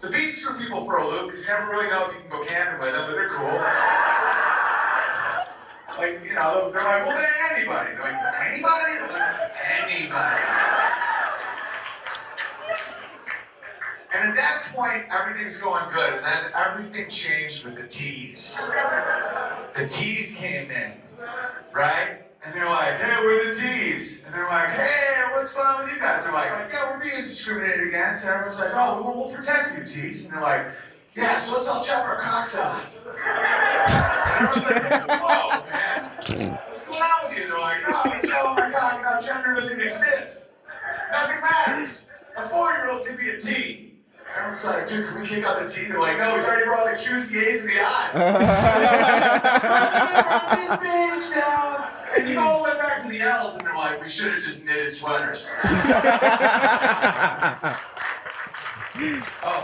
The 0.00 0.08
bees 0.08 0.42
threw 0.42 0.58
people 0.58 0.80
for 0.80 0.96
a 0.96 1.06
loop 1.06 1.26
because 1.26 1.46
you 1.46 1.52
never 1.52 1.70
really 1.72 1.88
know 1.88 2.06
if 2.06 2.14
you 2.14 2.20
can 2.20 2.30
go 2.30 2.42
camping 2.42 2.80
with 2.80 2.94
them, 2.94 3.04
but 3.06 3.14
they're 3.14 3.28
cool. 3.28 3.60
Like, 5.98 6.24
you 6.26 6.34
know, 6.34 6.70
they're 6.72 6.82
like, 6.82 7.04
well, 7.04 7.14
then 7.14 7.26
anybody. 7.54 7.90
They're 7.92 8.00
like, 8.00 8.16
anybody? 8.50 8.92
They're 8.98 9.08
like, 9.12 9.52
anybody. 9.82 10.40
And 14.14 14.30
at 14.30 14.34
that 14.36 14.72
point, 14.74 15.04
everything's 15.12 15.58
going 15.58 15.86
good. 15.92 16.14
And 16.14 16.24
then 16.24 16.50
everything 16.54 17.06
changed 17.10 17.64
with 17.66 17.76
the 17.76 17.86
T's. 17.86 18.66
The 19.76 19.86
T's 19.86 20.34
came 20.34 20.70
in, 20.70 20.94
right? 21.74 22.22
And 22.44 22.54
they're 22.54 22.68
like, 22.70 22.96
hey, 22.98 23.16
we're 23.22 23.46
the 23.46 23.52
T's. 23.52 24.24
And 24.24 24.34
they're 24.34 24.48
like, 24.48 24.70
hey, 24.70 25.22
what's 25.32 25.52
going 25.52 25.66
on 25.66 25.84
with 25.84 25.92
you 25.92 26.00
guys? 26.00 26.24
They're 26.24 26.32
like, 26.32 26.70
yeah, 26.72 26.90
we're 26.90 27.00
being 27.00 27.24
discriminated 27.24 27.88
against. 27.88 28.24
And 28.24 28.32
everyone's 28.32 28.58
like, 28.58 28.70
oh, 28.72 29.02
well, 29.02 29.24
we'll 29.24 29.34
protect 29.34 29.76
you, 29.76 29.84
T's. 29.84 30.24
And 30.24 30.34
they're 30.34 30.42
like, 30.42 30.68
yeah, 31.12 31.34
so 31.34 31.52
let's 31.52 31.68
all 31.68 31.82
chop 31.82 32.06
our 32.06 32.16
cocks 32.16 32.56
off. 32.56 32.98
And 33.04 33.06
everyone's 34.56 34.66
like, 34.70 35.08
whoa, 35.20 35.64
man. 35.70 36.58
What's 36.64 36.84
going 36.86 37.00
on 37.02 37.28
with 37.28 37.38
you? 37.38 37.48
They're 37.48 37.60
like, 37.60 37.78
oh, 37.86 38.02
I'm 38.06 38.22
telling 38.22 38.54
my 38.54 38.70
cock 38.70 39.02
now 39.02 39.20
gender 39.20 39.60
doesn't 39.60 39.80
exist. 39.80 40.48
Nothing 41.12 41.40
matters. 41.42 42.06
A 42.36 42.42
four-year-old 42.42 43.04
can 43.06 43.16
be 43.16 43.30
a 43.30 43.38
T. 43.38 43.89
Everyone's 44.36 44.64
like, 44.64 44.86
dude, 44.86 45.06
can 45.08 45.20
we 45.20 45.26
kick 45.26 45.44
out 45.44 45.58
the 45.60 45.66
T? 45.66 45.86
They're 45.88 46.00
like, 46.00 46.16
no, 46.18 46.34
he's 46.34 46.46
already 46.46 46.64
brought 46.66 46.86
the 46.86 46.96
Q's, 46.98 47.30
the 47.30 47.38
A's, 47.40 47.60
and 47.60 47.68
the 47.68 47.80
I's. 47.80 48.12
this 50.56 50.70
bitch 50.88 51.34
down. 51.34 51.88
And 52.16 52.28
you 52.28 52.38
all 52.40 52.62
went 52.62 52.78
back 52.78 53.02
to 53.02 53.08
the 53.08 53.20
L's, 53.20 53.54
and 53.56 53.66
they're 53.66 53.74
like, 53.76 54.00
we 54.00 54.08
should 54.08 54.32
have 54.34 54.42
just 54.42 54.64
knitted 54.64 54.92
sweaters. 54.92 55.50
oh, 55.64 55.70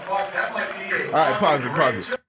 fuck, 0.06 0.32
that 0.32 0.52
might 0.52 0.70
be 0.76 0.94
it. 0.94 1.06
All 1.14 1.20
right, 1.20 1.34
pause 1.38 1.64
it, 1.64 1.72
pause 1.72 2.10
it. 2.10 2.20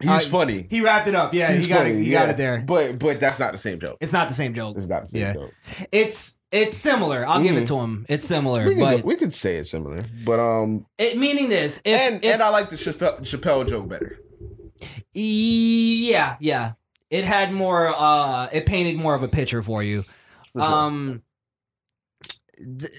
He's 0.00 0.08
Uh, 0.10 0.18
funny. 0.30 0.66
He 0.70 0.80
wrapped 0.80 1.08
it 1.08 1.14
up. 1.14 1.34
Yeah, 1.34 1.52
He's 1.52 1.64
he 1.64 1.68
got 1.68 1.78
funny. 1.80 1.90
it. 1.90 2.02
He 2.04 2.10
yeah. 2.12 2.20
got 2.20 2.28
it 2.30 2.36
there. 2.38 2.62
But 2.66 2.98
but 2.98 3.20
that's 3.20 3.38
not 3.38 3.52
the 3.52 3.58
same 3.58 3.78
joke. 3.78 3.98
It's 4.00 4.14
not 4.14 4.28
the 4.28 4.34
same 4.34 4.54
joke. 4.54 4.78
It's 4.78 4.88
not 4.88 5.02
the 5.02 5.08
same 5.08 5.20
Yeah. 5.20 5.32
joke. 5.34 5.52
It's 5.92 6.39
it's 6.52 6.76
similar. 6.76 7.26
I'll 7.26 7.42
give 7.42 7.56
it 7.56 7.66
to 7.68 7.78
him. 7.78 8.06
It's 8.08 8.26
similar, 8.26 8.64
We, 8.66 8.70
can 8.74 8.80
but 8.80 8.96
go- 9.02 9.06
we 9.06 9.16
could 9.16 9.32
say 9.32 9.56
it's 9.56 9.70
similar, 9.70 10.00
but 10.24 10.38
um, 10.40 10.86
it 10.98 11.16
meaning 11.18 11.48
this. 11.48 11.80
If, 11.84 12.00
and 12.00 12.24
if, 12.24 12.32
and 12.34 12.42
I 12.42 12.48
like 12.50 12.70
the 12.70 12.76
Chappelle, 12.76 13.20
Chappelle 13.20 13.68
joke 13.68 13.88
better. 13.88 14.18
yeah, 15.12 16.36
yeah. 16.40 16.72
It 17.10 17.24
had 17.24 17.52
more. 17.52 17.88
Uh, 17.88 18.48
it 18.52 18.66
painted 18.66 18.96
more 18.96 19.14
of 19.14 19.22
a 19.22 19.28
picture 19.28 19.62
for 19.62 19.82
you. 19.82 20.02
For 20.52 20.60
sure. 20.60 20.62
Um, 20.62 21.22
th- 22.56 22.92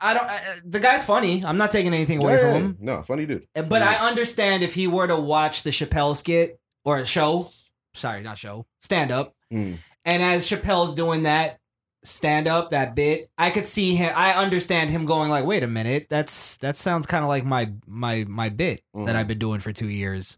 I 0.00 0.14
don't. 0.14 0.24
I, 0.24 0.40
the 0.64 0.80
guy's 0.80 1.04
funny. 1.04 1.44
I'm 1.44 1.58
not 1.58 1.70
taking 1.70 1.92
anything 1.92 2.22
away 2.22 2.34
Yeah, 2.36 2.52
from 2.52 2.62
him. 2.62 2.76
No, 2.80 3.02
funny 3.02 3.26
dude. 3.26 3.46
But 3.54 3.82
I 3.82 3.96
understand 4.08 4.62
if 4.62 4.72
he 4.74 4.86
were 4.86 5.06
to 5.06 5.16
watch 5.16 5.62
the 5.62 5.70
Chappelle 5.70 6.16
skit 6.16 6.58
or 6.84 6.98
a 6.98 7.04
show, 7.06 7.50
sorry, 7.94 8.22
not 8.22 8.38
show, 8.38 8.66
stand 8.80 9.10
up, 9.12 9.34
Mm. 9.52 9.76
and 10.06 10.22
as 10.22 10.48
Chappelle's 10.48 10.94
doing 10.94 11.24
that 11.24 11.59
stand 12.04 12.48
up, 12.48 12.70
that 12.70 12.94
bit, 12.94 13.30
I 13.36 13.50
could 13.50 13.66
see 13.66 13.94
him. 13.94 14.12
I 14.16 14.32
understand 14.32 14.90
him 14.90 15.04
going 15.06 15.30
like, 15.30 15.44
"Wait 15.44 15.62
a 15.62 15.66
minute, 15.68 16.06
that's 16.08 16.56
that 16.58 16.76
sounds 16.76 17.06
kind 17.06 17.22
of 17.24 17.28
like 17.28 17.44
my 17.44 17.72
my 17.86 18.24
my 18.28 18.48
bit 18.48 18.82
that 18.94 19.00
Mhm. 19.00 19.14
I've 19.14 19.28
been 19.28 19.38
doing 19.38 19.60
for 19.60 19.72
two 19.72 19.88
years." 19.88 20.36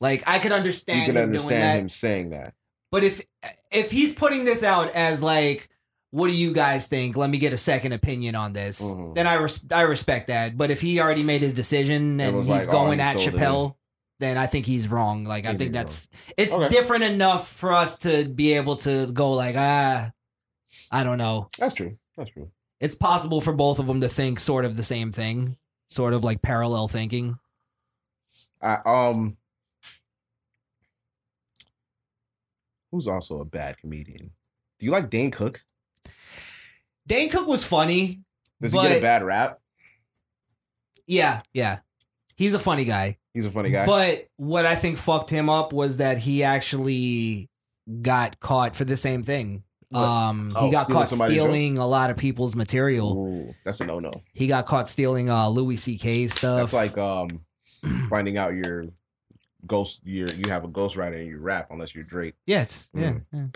Like 0.00 0.22
I 0.26 0.38
could 0.38 0.52
understand 0.52 1.06
You 1.08 1.12
can 1.12 1.22
him 1.24 1.32
doing 1.32 1.36
understand 1.42 1.62
that. 1.62 1.78
him 1.80 1.88
saying 1.88 2.30
that. 2.30 2.54
But 2.90 3.04
if 3.04 3.20
if 3.70 3.90
he's 3.90 4.14
putting 4.14 4.44
this 4.44 4.62
out 4.64 4.90
as 4.92 5.22
like, 5.22 5.68
what 6.10 6.26
do 6.28 6.32
you 6.34 6.52
guys 6.52 6.86
think? 6.88 7.16
Let 7.16 7.30
me 7.30 7.38
get 7.38 7.52
a 7.52 7.58
second 7.58 7.92
opinion 7.92 8.34
on 8.34 8.52
this. 8.52 8.80
Mhm. 8.82 9.14
Then 9.14 9.26
I 9.26 9.34
res- 9.34 9.66
I 9.70 9.82
respect 9.82 10.26
that. 10.28 10.56
But 10.56 10.70
if 10.70 10.80
he 10.80 11.00
already 11.00 11.22
made 11.22 11.42
his 11.42 11.52
decision 11.52 12.20
and 12.20 12.38
he's 12.38 12.48
like, 12.48 12.68
oh, 12.68 12.72
going 12.72 12.98
he 12.98 13.04
at. 13.04 13.16
Chappelle, 13.18 13.76
then 14.18 14.36
I 14.38 14.46
think 14.46 14.66
he's 14.66 14.88
wrong. 14.88 15.24
Like 15.24 15.46
I 15.46 15.54
think 15.54 15.72
that's 15.72 16.08
it's 16.36 16.52
Okay. 16.52 16.68
different 16.68 17.04
enough 17.04 17.46
for 17.48 17.72
us 17.72 17.96
to 18.00 18.24
be 18.24 18.54
able 18.54 18.76
to 18.78 19.06
go 19.12 19.30
like 19.32 19.54
ah, 19.56 20.10
I 20.90 21.04
don't 21.04 21.18
know. 21.18 21.48
That's 21.58 21.74
true. 21.74 21.98
That's 22.16 22.30
true. 22.30 22.50
It's 22.80 22.94
possible 22.94 23.40
for 23.40 23.52
both 23.52 23.78
of 23.78 23.86
them 23.86 24.00
to 24.00 24.08
think 24.08 24.40
sort 24.40 24.64
of 24.64 24.76
the 24.76 24.84
same 24.84 25.12
thing, 25.12 25.56
sort 25.88 26.14
of 26.14 26.24
like 26.24 26.42
parallel 26.42 26.88
thinking. 26.88 27.38
I, 28.62 28.78
um, 28.84 29.36
who's 32.90 33.06
also 33.06 33.40
a 33.40 33.44
bad 33.44 33.78
comedian? 33.78 34.30
Do 34.78 34.86
you 34.86 34.92
like 34.92 35.10
Dane 35.10 35.30
Cook? 35.30 35.62
Dane 37.06 37.28
Cook 37.28 37.46
was 37.46 37.64
funny. 37.64 38.20
Does 38.60 38.72
he 38.72 38.80
get 38.80 38.98
a 38.98 39.00
bad 39.00 39.22
rap? 39.22 39.60
Yeah, 41.06 41.40
yeah. 41.52 41.80
He's 42.36 42.54
a 42.54 42.58
funny 42.58 42.84
guy. 42.84 43.18
He's 43.34 43.46
a 43.46 43.50
funny 43.50 43.70
guy. 43.70 43.84
But 43.84 44.28
what 44.36 44.64
I 44.66 44.76
think 44.76 44.96
fucked 44.96 45.30
him 45.30 45.48
up 45.48 45.72
was 45.72 45.98
that 45.98 46.18
he 46.18 46.42
actually 46.42 47.48
got 48.00 48.40
caught 48.40 48.74
for 48.76 48.84
the 48.84 48.96
same 48.96 49.22
thing. 49.22 49.64
What? 49.90 50.00
Um, 50.02 50.52
Oh, 50.56 50.66
he 50.66 50.70
got 50.70 50.84
stealing 50.86 51.06
caught 51.08 51.26
stealing 51.28 51.78
a 51.78 51.86
lot 51.86 52.10
of 52.10 52.16
people's 52.16 52.54
material. 52.56 53.16
Ooh, 53.16 53.54
that's 53.64 53.80
a 53.80 53.86
no 53.86 53.98
no. 53.98 54.12
He 54.32 54.46
got 54.46 54.66
caught 54.66 54.88
stealing 54.88 55.28
uh 55.28 55.48
Louis 55.48 55.76
C.K. 55.76 56.28
stuff. 56.28 56.70
That's 56.70 56.72
like 56.72 56.96
um 56.96 57.28
finding 58.08 58.38
out 58.38 58.54
your 58.54 58.84
ghost 59.66 60.00
your 60.04 60.28
you 60.28 60.48
have 60.50 60.64
a 60.64 60.68
ghostwriter 60.68 61.16
and 61.18 61.26
you 61.26 61.38
rap 61.38 61.68
unless 61.70 61.94
you're 61.94 62.04
Drake. 62.04 62.34
yes, 62.46 62.88
yeah, 62.94 63.10
Mm. 63.12 63.22
yeah. 63.32 63.46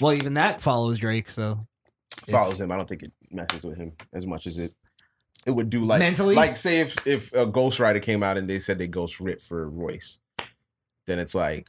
Well, 0.00 0.12
even 0.12 0.34
that 0.34 0.60
follows 0.60 0.98
Drake. 0.98 1.30
So 1.30 1.66
Follows 2.28 2.60
him. 2.60 2.70
I 2.70 2.76
don't 2.76 2.88
think 2.88 3.02
it 3.04 3.12
messes 3.30 3.64
with 3.64 3.76
him 3.78 3.92
as 4.12 4.26
much 4.26 4.46
as 4.46 4.58
it 4.58 4.74
it 5.46 5.52
would 5.52 5.70
do 5.70 5.80
like 5.84 6.00
Mentally? 6.00 6.34
Like 6.34 6.56
say 6.58 6.80
if 6.80 7.06
if 7.06 7.32
a 7.32 7.46
ghostwriter 7.46 8.02
came 8.02 8.22
out 8.22 8.36
and 8.36 8.48
they 8.50 8.58
said 8.58 8.78
they 8.78 8.88
ghost 8.88 9.18
writ 9.20 9.40
for 9.40 9.68
Royce, 9.70 10.18
then 11.06 11.18
it's 11.18 11.34
like 11.34 11.68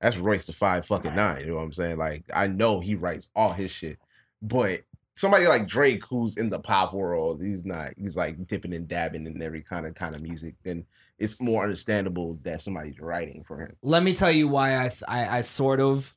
that's 0.00 0.16
Royce 0.18 0.46
the 0.46 0.52
five 0.52 0.86
fucking 0.86 1.14
nine. 1.14 1.40
You 1.40 1.46
know 1.48 1.54
what 1.56 1.62
I'm 1.62 1.72
saying? 1.72 1.98
Like 1.98 2.24
I 2.34 2.46
know 2.46 2.80
he 2.80 2.94
writes 2.94 3.28
all 3.34 3.52
his 3.52 3.70
shit, 3.70 3.98
but 4.42 4.82
somebody 5.16 5.46
like 5.46 5.66
Drake 5.66 6.04
who's 6.06 6.36
in 6.36 6.48
the 6.50 6.60
pop 6.60 6.94
world, 6.94 7.42
he's 7.42 7.64
not. 7.64 7.90
He's 7.96 8.16
like 8.16 8.42
dipping 8.46 8.72
and 8.74 8.86
dabbing 8.86 9.26
in 9.26 9.40
every 9.42 9.62
kind 9.62 9.86
of 9.86 9.94
kind 9.94 10.14
of 10.14 10.22
music. 10.22 10.54
Then 10.64 10.86
it's 11.18 11.40
more 11.40 11.64
understandable 11.64 12.38
that 12.44 12.60
somebody's 12.62 13.00
writing 13.00 13.42
for 13.44 13.58
him. 13.60 13.74
Let 13.82 14.04
me 14.04 14.14
tell 14.14 14.30
you 14.30 14.46
why 14.46 14.76
I 14.78 14.88
th- 14.88 15.02
I, 15.08 15.38
I 15.38 15.42
sort 15.42 15.80
of 15.80 16.14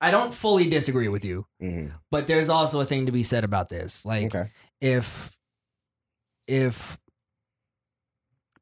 I 0.00 0.10
don't 0.12 0.32
fully 0.34 0.68
disagree 0.68 1.08
with 1.08 1.24
you, 1.24 1.46
Mhm. 1.60 1.92
but 2.10 2.26
there's 2.28 2.48
also 2.48 2.80
a 2.80 2.84
thing 2.84 3.06
to 3.06 3.12
be 3.12 3.24
said 3.24 3.42
about 3.42 3.68
this. 3.68 4.04
Like 4.04 4.26
Okay. 4.34 4.50
if 4.80 5.34
if 6.46 6.98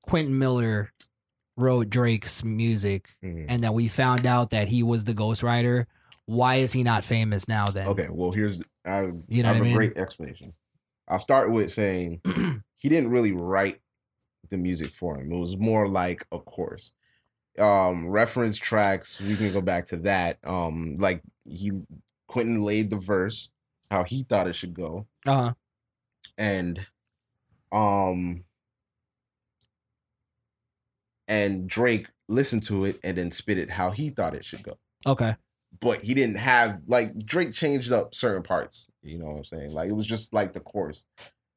Quentin 0.02 0.38
Miller 0.38 0.92
wrote 1.56 1.88
Drake's 1.90 2.44
music 2.44 3.16
Mhm. 3.22 3.46
and 3.48 3.64
that 3.64 3.74
we 3.74 3.88
found 3.88 4.26
out 4.26 4.50
that 4.50 4.68
he 4.68 4.82
was 4.82 5.04
the 5.04 5.14
ghostwriter, 5.14 5.86
why 6.26 6.56
is 6.56 6.72
he 6.72 6.82
not 6.82 7.04
famous 7.04 7.48
now 7.48 7.70
then? 7.70 7.86
Okay, 7.88 8.08
well 8.10 8.32
here's 8.32 8.60
I, 8.84 9.12
You 9.28 9.42
know 9.42 9.50
I 9.50 9.52
have 9.54 9.56
I 9.56 9.60
a 9.60 9.62
mean? 9.64 9.76
great 9.76 9.96
explanation. 9.96 10.52
I'll 11.08 11.18
start 11.18 11.50
with 11.50 11.72
saying 11.72 12.20
he 12.76 12.88
didn't 12.88 13.10
really 13.10 13.32
write 13.32 13.80
the 14.50 14.56
music 14.56 14.88
for 14.88 15.18
him. 15.18 15.32
It 15.32 15.36
was 15.38 15.56
more 15.56 15.88
like 15.88 16.26
a 16.30 16.38
course. 16.38 16.92
Um, 17.58 18.08
reference 18.08 18.58
tracks, 18.58 19.18
we 19.20 19.34
can 19.34 19.52
go 19.52 19.60
back 19.62 19.86
to 19.86 19.96
that. 19.98 20.38
Um, 20.44 20.96
like 20.98 21.22
he 21.44 21.72
Quentin 22.26 22.62
laid 22.62 22.90
the 22.90 22.96
verse, 22.96 23.48
how 23.90 24.04
he 24.04 24.24
thought 24.24 24.46
it 24.48 24.54
should 24.54 24.74
go, 24.74 25.06
Uh-huh. 25.26 25.54
and 26.36 26.86
um 27.72 28.44
and 31.28 31.68
Drake 31.68 32.08
listened 32.28 32.62
to 32.64 32.84
it 32.84 32.98
and 33.04 33.16
then 33.16 33.30
spit 33.30 33.58
it 33.58 33.70
how 33.70 33.90
he 33.90 34.10
thought 34.10 34.34
it 34.34 34.44
should 34.44 34.62
go 34.62 34.78
Okay. 35.06 35.36
but 35.80 36.02
he 36.02 36.14
didn't 36.14 36.36
have 36.36 36.80
like 36.86 37.16
Drake 37.18 37.52
changed 37.52 37.92
up 37.92 38.14
certain 38.14 38.42
parts. 38.42 38.86
You 39.02 39.18
know 39.18 39.26
what 39.26 39.36
I'm 39.38 39.44
saying? 39.44 39.70
Like 39.72 39.88
it 39.88 39.94
was 39.94 40.06
just 40.06 40.34
like 40.34 40.52
the 40.52 40.60
chorus. 40.60 41.04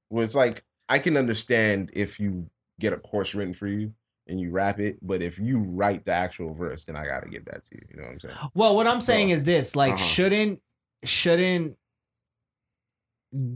Where 0.10 0.24
it's 0.24 0.36
like 0.36 0.64
I 0.88 1.00
can 1.00 1.18
understand 1.18 1.90
if 1.94 2.20
you 2.20 2.50
get 2.80 2.94
a 2.94 2.98
course 2.98 3.34
written 3.34 3.54
for 3.54 3.68
you 3.68 3.94
and 4.28 4.40
you 4.40 4.52
rap 4.52 4.80
it, 4.80 5.00
but 5.02 5.22
if 5.24 5.40
you 5.40 5.58
write 5.60 6.06
the 6.06 6.12
actual 6.12 6.54
verse, 6.54 6.86
then 6.86 6.96
I 6.96 7.06
gotta 7.06 7.28
give 7.30 7.46
that 7.46 7.64
to 7.66 7.70
you. 7.76 7.82
You 7.90 7.98
know 7.98 8.04
what 8.04 8.12
I'm 8.14 8.20
saying? 8.20 8.36
Well, 8.54 8.76
what 8.76 8.86
I'm 8.88 9.02
saying 9.02 9.30
So, 9.30 9.34
is 9.36 9.44
this: 9.46 9.76
like, 9.76 9.94
uh-huh. 9.96 10.04
shouldn't 10.04 10.62
shouldn't 11.04 11.78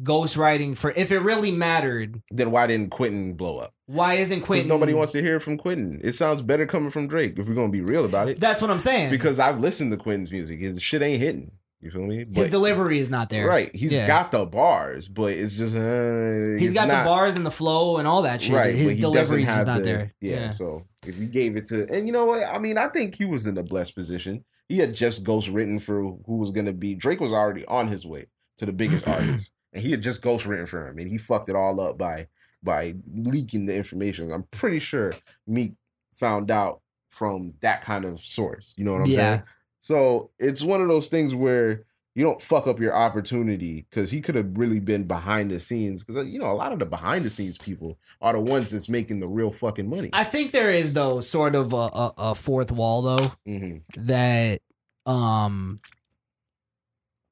ghostwriting 0.03 0.78
for 0.78 0.91
if 0.91 1.11
it 1.11 1.19
really 1.19 1.51
mattered? 1.51 2.21
Then 2.32 2.51
why 2.51 2.67
didn't 2.67 2.91
Quentin 2.91 3.34
blow 3.34 3.57
up? 3.59 3.74
Why 3.86 4.15
isn't 4.15 4.41
Quentin? 4.41 4.69
nobody 4.69 4.93
wants 4.93 5.11
to 5.13 5.21
hear 5.21 5.39
from 5.39 5.57
Quentin. 5.57 5.99
It 6.03 6.13
sounds 6.13 6.41
better 6.41 6.65
coming 6.65 6.89
from 6.89 7.07
Drake 7.07 7.38
if 7.39 7.47
we're 7.47 7.55
gonna 7.55 7.69
be 7.69 7.82
real 7.82 8.05
about 8.05 8.30
it. 8.30 8.39
That's 8.39 8.61
what 8.61 8.71
I'm 8.71 8.80
saying. 8.80 9.11
Because 9.11 9.39
I've 9.39 9.59
listened 9.59 9.91
to 9.91 9.97
Quentin's 9.97 10.32
music. 10.32 10.59
His 10.59 10.82
shit 10.82 11.01
ain't 11.01 11.19
hitting. 11.19 11.51
You 11.82 11.91
feel 11.91 12.03
me? 12.03 12.24
his 12.34 12.49
delivery 12.49 12.99
is 12.99 13.09
not 13.09 13.30
there. 13.30 13.45
Right. 13.45 13.69
He's 13.76 13.91
Yeah. 13.91 14.07
got 14.07 14.32
the 14.32 14.45
bars, 14.45 15.09
but 15.09 15.34
it's 15.34 15.53
just 15.53 15.76
uh, 15.76 16.55
He's 16.57 16.69
it's 16.69 16.74
got 16.74 16.88
not- 16.88 17.03
the 17.03 17.09
bars 17.09 17.36
and 17.36 17.45
the 17.45 17.51
flow 17.51 17.97
and 17.97 18.07
all 18.07 18.21
that 18.21 18.41
shit. 18.41 18.55
Right, 18.55 18.74
his 18.74 18.95
delivery 18.95 19.43
is 19.43 19.65
not 19.65 19.80
the- 19.80 19.84
there. 19.84 20.13
Yeah, 20.21 20.32
Yeah. 20.36 20.49
So 20.51 20.84
if 21.05 21.17
you 21.17 21.26
gave 21.26 21.57
it 21.57 21.65
to, 21.67 21.86
and 21.93 22.07
you 22.07 22.13
know 22.13 22.24
what? 22.24 22.43
I 22.47 22.57
mean, 22.59 22.78
I 22.78 22.88
think 22.88 23.15
he 23.15 23.26
was 23.26 23.47
in 23.47 23.57
a 23.57 23.63
blessed 23.63 23.95
position. 23.95 24.45
He 24.69 24.78
had 24.78 24.93
just 24.95 25.24
ghost 25.26 25.49
written 25.49 25.78
for 25.80 25.99
who 26.26 26.38
was 26.38 26.53
to 26.53 26.71
be. 26.71 26.95
Drake 26.95 27.19
was 27.19 27.34
already 27.34 27.65
on 27.65 27.89
his 27.89 28.05
way 28.05 28.28
to 28.59 28.65
the 28.65 28.71
biggest 28.71 29.05
artist, 29.09 29.51
and 29.74 29.84
he 29.84 29.91
had 29.91 30.01
just 30.01 30.21
ghost 30.21 30.45
written 30.45 30.65
for 30.67 30.88
him, 30.88 30.97
and 30.99 31.07
he 31.07 31.17
fucked 31.17 31.49
it 31.49 31.55
all 31.55 31.80
up 31.80 31.97
by 31.97 32.28
by 32.61 32.95
leaking 33.13 33.65
the 33.65 33.76
information. 33.76 34.32
I'm 34.32 34.43
pretty 34.43 34.80
sure 34.80 35.11
Meek 35.45 35.74
found 36.13 36.49
out 36.49 36.82
from 37.09 37.53
that 37.61 37.82
kind 37.82 38.05
of 38.05 38.21
source. 38.21 38.74
You 38.78 38.86
know 38.86 38.93
what 38.93 39.01
I'm 39.01 39.07
Yeah. 39.09 39.17
saying? 39.36 39.43
So 39.82 40.32
it's 40.39 40.61
one 40.61 40.82
of 40.82 40.88
those 40.88 41.09
things 41.09 41.36
where 41.36 41.84
you 42.15 42.24
don't 42.24 42.41
fuck 42.41 42.67
up 42.67 42.80
your 42.80 42.95
opportunity 42.95 43.86
because 43.89 44.11
he 44.11 44.21
could 44.21 44.36
have 44.36 44.57
really 44.57 44.80
been 44.80 45.03
behind 45.05 45.51
the 45.51 45.59
scenes. 45.59 46.03
Because 46.03 46.26
you 46.28 46.39
know, 46.39 46.51
a 46.51 46.53
lot 46.53 46.71
of 46.71 46.80
the 46.80 46.86
behind 46.86 47.26
the 47.26 47.30
scenes 47.30 47.57
people 47.57 47.97
are 48.21 48.34
the 48.34 48.39
ones 48.39 48.71
that's 48.71 48.88
making 48.88 49.19
the 49.19 49.28
real 49.28 49.51
fucking 49.51 49.89
money. 49.89 50.11
I 50.13 50.24
think 50.24 50.51
there 50.53 50.69
is 50.69 50.93
though 50.93 51.19
sort 51.21 51.55
of 51.55 51.74
a, 51.74 51.76
a, 51.76 52.13
a 52.17 52.36
fourth 52.36 52.71
wall 52.71 53.01
though 53.01 53.32
hmm 53.45 53.78
that 53.97 54.61
um 55.05 55.82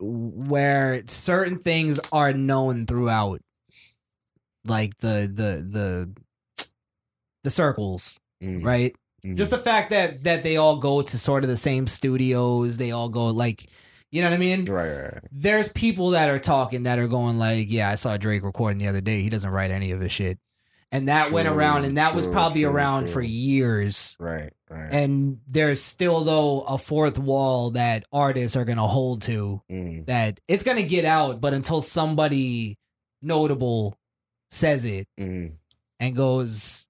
where 0.02 1.04
certain 1.08 1.58
things 1.58 2.00
are 2.12 2.34
known 2.34 2.86
throughout 2.86 3.40
like 4.66 4.98
the 5.00 5.30
the 5.34 5.66
the 5.70 6.14
the 7.44 7.50
circles 7.50 8.20
Mhm. 8.44 8.66
right 8.66 8.96
Mhm. 9.26 9.38
just 9.38 9.52
the 9.52 9.58
fact 9.58 9.90
that 9.92 10.24
that 10.24 10.44
they 10.44 10.58
all 10.58 10.78
go 10.78 11.02
to 11.02 11.18
sort 11.20 11.44
of 11.44 11.50
the 11.50 11.58
same 11.58 11.88
studios 11.88 12.78
they 12.78 12.92
all 12.92 13.10
go 13.10 13.28
like 13.28 13.68
you 14.12 14.22
know 14.22 14.30
what 14.30 14.36
i 14.36 14.40
mean 14.40 14.66
right, 14.66 14.90
right, 14.90 15.14
right. 15.14 15.24
there's 15.32 15.70
people 15.70 16.10
that 16.12 16.30
are 16.30 16.40
talking 16.40 16.84
that 16.84 17.00
are 17.00 17.08
going 17.08 17.38
like 17.38 17.72
yeah 17.72 17.90
i 17.90 17.96
saw 17.96 18.18
drake 18.18 18.44
recording 18.44 18.78
the 18.80 18.88
other 18.88 19.02
day 19.02 19.22
he 19.22 19.30
doesn't 19.30 19.52
write 19.52 19.72
any 19.72 19.92
of 19.92 20.00
his 20.02 20.12
shit 20.12 20.38
and 20.92 21.08
that 21.08 21.32
went 21.32 21.48
around 21.48 21.86
and 21.86 21.98
that 21.98 22.14
was 22.16 22.28
probably 22.28 22.62
true, 22.64 22.72
around 22.72 23.04
true. 23.06 23.14
for 23.14 23.22
years 23.22 24.16
right, 24.20 24.52
right. 24.70 24.90
and 24.92 25.40
there's 25.48 25.82
still 25.82 26.24
though 26.24 26.62
a 26.62 26.78
fourth 26.78 27.18
wall 27.18 27.72
that 27.72 28.04
artists 28.12 28.56
are 28.58 28.66
gonna 28.66 28.88
hold 28.88 29.22
to 29.24 29.62
Mhm. 29.72 30.06
that 30.08 30.40
it's 30.48 30.64
gonna 30.64 30.84
get 30.84 31.06
out 31.06 31.40
but 31.42 31.54
until 31.54 31.82
somebody 31.82 32.78
notable 33.22 33.98
says 34.50 34.84
it 34.86 35.08
Mhm. 35.20 35.54
and 36.00 36.16
goes 36.16 36.88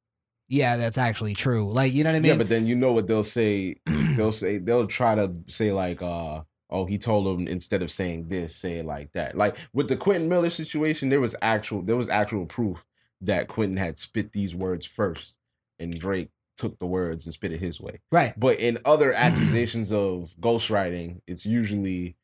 yeah 0.48 0.78
that's 0.78 0.98
actually 0.98 1.34
true 1.34 1.72
like 1.72 1.94
you 1.94 2.04
know 2.04 2.10
what 2.12 2.16
i 2.18 2.20
mean 2.20 2.32
yeah, 2.32 2.38
but 2.38 2.50
then 2.50 2.66
you 2.66 2.76
know 2.76 2.92
what 2.92 3.08
they'll 3.08 3.24
say. 3.24 3.76
they'll 4.16 4.32
say 4.32 4.58
they'll 4.58 4.88
try 4.88 5.16
to 5.16 5.34
say 5.48 5.72
like, 5.72 6.02
uh, 6.02 6.42
"Oh, 6.70 6.86
he 6.86 6.98
told 6.98 7.26
him 7.40 7.48
instead 7.48 7.82
of 7.82 7.90
saying 7.92 8.28
this, 8.28 8.54
say 8.56 8.80
it 8.80 8.86
like 8.86 9.12
that." 9.14 9.38
Like 9.38 9.56
with 9.74 9.88
the 9.88 9.96
Quentin 9.96 10.28
Miller 10.28 10.50
situation, 10.50 11.08
there 11.10 11.22
was 11.22 11.36
actual 11.42 11.82
there 11.82 11.96
was 11.96 12.10
actual 12.10 12.46
proof 12.46 12.84
that 13.22 13.48
Quentin 13.48 13.78
had 13.78 14.00
spit 14.00 14.32
these 14.34 14.56
words 14.56 14.86
first, 14.86 15.36
and 15.80 15.98
Drake 15.98 16.30
took 16.58 16.78
the 16.80 16.86
words 16.86 17.26
and 17.26 17.34
spit 17.34 17.52
it 17.52 17.60
his 17.60 17.80
way. 17.80 18.00
right 18.12 18.40
But 18.40 18.60
in 18.60 18.78
other 18.86 19.14
accusations 19.28 19.92
of 19.92 20.34
ghostwriting, 20.40 21.22
it's 21.28 21.46
usually, 21.46 22.16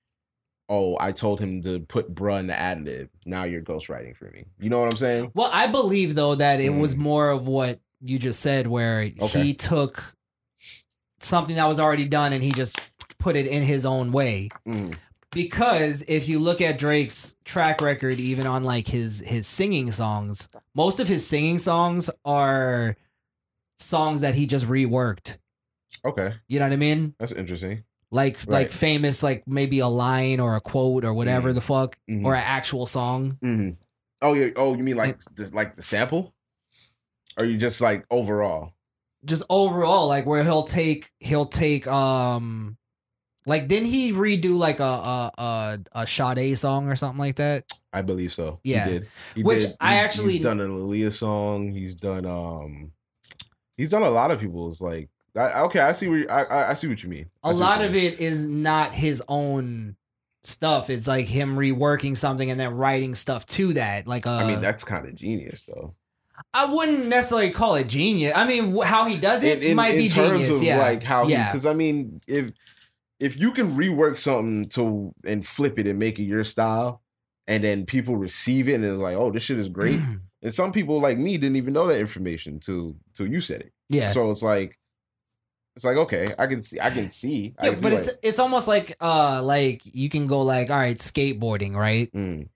"Oh, 0.69 0.97
I 0.99 1.11
told 1.11 1.39
him 1.39 1.61
to 1.63 1.79
put 1.79 2.13
bruh 2.13 2.39
in 2.39 2.47
the 2.47 2.55
ad 2.59 2.83
lib. 2.83 3.09
Now 3.25 3.43
you're 3.45 3.61
ghostwriting 3.61 4.15
for 4.15 4.25
me." 4.31 4.45
You 4.59 4.69
know 4.69 4.79
what 4.79 4.91
I'm 4.91 4.97
saying? 4.97 5.31
well 5.33 5.49
i 5.53 5.65
believe 5.67 6.15
though 6.15 6.35
that 6.35 6.59
it 6.59 6.69
was 6.73 6.93
Mm. 6.95 6.99
more 6.99 7.29
of 7.31 7.47
what 7.47 7.79
you 8.01 8.19
just 8.19 8.39
said 8.41 8.67
where 8.67 9.09
Okay. 9.19 9.41
he 9.43 9.53
took 9.55 10.13
something 11.19 11.55
that 11.55 11.67
was 11.67 11.79
already 11.79 12.05
done 12.07 12.31
and 12.33 12.43
he 12.43 12.51
just 12.51 12.91
put 13.17 13.35
it 13.35 13.47
in 13.47 13.63
his 13.63 13.85
own 13.85 14.11
way 14.11 14.49
Mm. 14.67 14.95
Because 15.37 16.03
if 16.07 16.27
you 16.27 16.39
look 16.39 16.59
at 16.61 16.79
Drake's 16.79 17.35
track 17.45 17.79
record 17.81 18.19
even 18.19 18.47
on 18.47 18.63
like 18.63 18.87
his 18.87 19.19
his 19.25 19.47
singing 19.47 19.91
songs 19.91 20.49
most 20.73 20.99
of 20.99 21.07
his 21.07 21.25
singing 21.27 21.59
songs 21.59 22.09
are 22.25 22.95
songs 23.77 24.21
that 24.21 24.33
he 24.35 24.47
just 24.47 24.65
reworked 24.65 25.37
Okay, 26.03 26.33
you 26.47 26.59
know 26.59 26.65
what 26.65 26.73
i 26.73 26.77
mean 26.77 27.13
that's 27.19 27.31
interesting. 27.31 27.83
like 28.11 28.37
Right. 28.39 28.49
like 28.49 28.71
famous 28.71 29.21
like 29.21 29.43
maybe 29.47 29.79
a 29.79 29.87
line 29.87 30.39
or 30.39 30.55
a 30.55 30.61
quote 30.61 31.05
or 31.05 31.13
whatever 31.13 31.51
Mhm. 31.51 31.55
the 31.55 31.61
fuck 31.61 31.97
Mhm. 32.09 32.25
or 32.25 32.33
an 32.35 32.43
actual 32.43 32.87
song 32.87 33.37
hmm 33.41 33.69
Oh 34.19 34.33
yeah. 34.33 34.49
Oh, 34.55 34.75
you 34.75 34.81
mean 34.83 34.97
like 34.97 35.19
this, 35.35 35.53
like 35.53 35.75
the 35.75 35.83
sample? 35.83 36.33
Or 37.37 37.45
you 37.45 37.55
just 37.59 37.79
like 37.81 38.03
overall? 38.09 38.73
just 39.25 39.43
overall 39.49 40.07
like 40.07 40.25
where 40.25 40.43
he'll 40.43 40.63
take 40.63 41.11
he'll 41.19 41.45
take 41.45 41.85
um 41.85 42.77
like 43.47 43.67
didn't 43.67 43.87
he 43.87 44.11
redo 44.11 44.55
like 44.55 44.79
a 44.79 44.83
a 44.83 45.31
a, 45.37 45.79
a 45.93 46.07
Sade 46.07 46.57
song 46.59 46.87
or 46.87 46.95
something 46.95 47.19
like 47.19 47.37
that 47.37 47.63
I 47.93 48.03
believe 48.03 48.31
so. 48.31 48.59
Yeah. 48.63 48.85
He 48.85 48.91
did. 48.91 49.07
He 49.33 49.43
Which 49.43 49.61
did. 49.61 49.75
I 49.79 49.93
He- 49.93 49.99
actually- 50.01 50.33
he's 50.33 50.41
done 50.43 50.59
an 50.59 50.69
Aaliyah 50.69 51.11
song. 51.11 51.71
He's 51.71 51.95
done 51.95 52.27
um, 52.27 52.91
he's 53.75 53.89
done 53.89 54.03
a 54.03 54.09
lot 54.11 54.29
of 54.29 54.39
people's 54.39 54.79
like. 54.79 55.09
I, 55.35 55.61
okay, 55.61 55.79
I 55.79 55.93
see 55.93 56.07
what 56.07 56.15
you, 56.15 56.27
I, 56.29 56.71
I 56.71 56.73
see 56.73 56.87
what 56.87 57.01
you 57.01 57.09
mean. 57.09 57.29
I 57.43 57.51
a 57.51 57.53
lot 57.53 57.83
of 57.83 57.93
mean. 57.93 58.13
it 58.13 58.19
is 58.19 58.45
not 58.47 58.93
his 58.93 59.23
own 59.27 59.95
stuff 60.43 60.89
it's 60.89 61.07
like 61.07 61.25
him 61.25 61.57
reworking 61.57 62.15
something 62.15 62.49
and 62.49 62.57
then 62.59 62.73
writing 62.73 63.15
stuff 63.15 63.45
to 63.45 63.73
that 63.73 64.07
like 64.07 64.25
uh 64.25 64.31
I 64.31 64.47
mean, 64.47 64.61
that's 64.61 64.83
kind 64.83 65.05
of 65.05 65.13
genius 65.13 65.63
though. 65.67 65.93
I 66.53 66.65
wouldn't 66.65 67.07
necessarily 67.07 67.49
call 67.51 67.75
it 67.75 67.87
genius 67.87 68.31
I 68.35 68.47
mean 68.47 68.75
how 68.81 69.07
he 69.07 69.17
does 69.17 69.43
it 69.43 69.61
in, 69.61 69.71
in, 69.71 69.75
might 69.75 69.95
in 69.95 69.97
be 69.97 70.09
terms 70.09 70.39
genius 70.39 70.57
of 70.57 70.63
yeah 70.63 70.77
like 70.79 71.03
how 71.03 71.27
yeah 71.27 71.51
because 71.51 71.65
I 71.65 71.73
mean 71.73 72.21
if 72.27 72.51
if 73.19 73.39
you 73.39 73.51
can 73.51 73.75
rework 73.75 74.17
something 74.17 74.69
to 74.69 75.13
and 75.25 75.45
flip 75.45 75.79
it 75.79 75.87
and 75.87 75.97
make 75.99 76.19
it 76.19 76.23
your 76.23 76.43
style 76.43 77.01
and 77.47 77.63
then 77.63 77.85
people 77.85 78.15
receive 78.17 78.69
it 78.69 78.73
and 78.75 78.85
it's 78.85 78.99
like 78.99 79.15
oh 79.17 79.31
this 79.31 79.43
shit 79.43 79.57
is 79.59 79.69
great. 79.69 79.99
And 80.43 80.53
some 80.53 80.71
people 80.71 81.01
like 81.01 81.17
me 81.17 81.35
didn't 81.39 81.55
even 81.55 81.73
know 81.73 81.87
that 81.87 81.99
information 81.99 82.59
till 82.59 82.95
till 83.15 83.25
you 83.25 83.41
said 83.41 83.61
it. 83.61 83.71
Yeah. 83.89 84.11
So 84.11 84.29
it's 84.29 84.43
like 84.43 84.77
it's 85.75 85.83
like 85.83 85.97
okay 85.97 86.33
I 86.37 86.45
can 86.45 86.61
see 86.61 86.79
I 86.79 86.91
can 86.91 87.09
see 87.09 87.55
I 87.57 87.65
yeah, 87.67 87.73
can 87.73 87.81
but 87.81 87.91
why- 87.91 87.97
it's 87.99 88.09
it's 88.21 88.39
almost 88.39 88.67
like 88.67 88.95
uh 89.01 89.41
like 89.41 89.81
you 89.83 90.09
can 90.09 90.27
go 90.27 90.43
like 90.43 90.69
all 90.69 90.77
right 90.77 90.97
skateboarding 90.97 91.75
right? 91.75 92.11
Mm, 92.13 92.49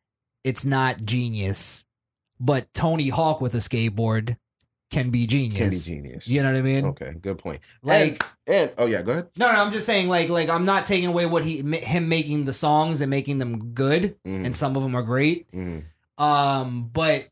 it's 0.43 0.63
not 0.63 1.03
genius 1.05 1.83
but 2.39 2.71
Tony 2.75 3.09
Hawk 3.09 3.41
with 3.41 3.55
a 3.55 3.59
skateboard 3.59 4.37
can 4.91 5.09
be 5.09 5.25
genius. 5.25 5.55
Can 5.57 5.69
be 5.71 5.77
genius. 5.77 6.27
You 6.27 6.43
know 6.43 6.51
what 6.51 6.59
I 6.59 6.61
mean? 6.61 6.85
Okay, 6.85 7.13
good 7.19 7.37
point. 7.39 7.61
Like 7.81 8.23
and, 8.45 8.55
and 8.69 8.73
oh 8.77 8.85
yeah, 8.85 9.01
go 9.01 9.11
ahead. 9.13 9.29
no, 9.37 9.51
no, 9.51 9.59
I'm 9.63 9.71
just 9.71 9.85
saying 9.85 10.07
like 10.09 10.29
like 10.29 10.49
I'm 10.49 10.65
not 10.65 10.85
taking 10.85 11.07
away 11.07 11.25
what 11.25 11.43
he 11.45 11.57
him 11.79 12.09
making 12.09 12.45
the 12.45 12.53
songs 12.53 13.01
and 13.01 13.09
making 13.09 13.39
them 13.39 13.73
good, 13.73 14.15
Mhm. 14.27 14.45
and 14.45 14.55
some 14.55 14.75
of 14.75 14.83
them 14.83 14.93
are 14.95 15.01
great. 15.03 15.51
Mhm. 15.51 15.83
Um, 16.17 16.89
but 16.93 17.29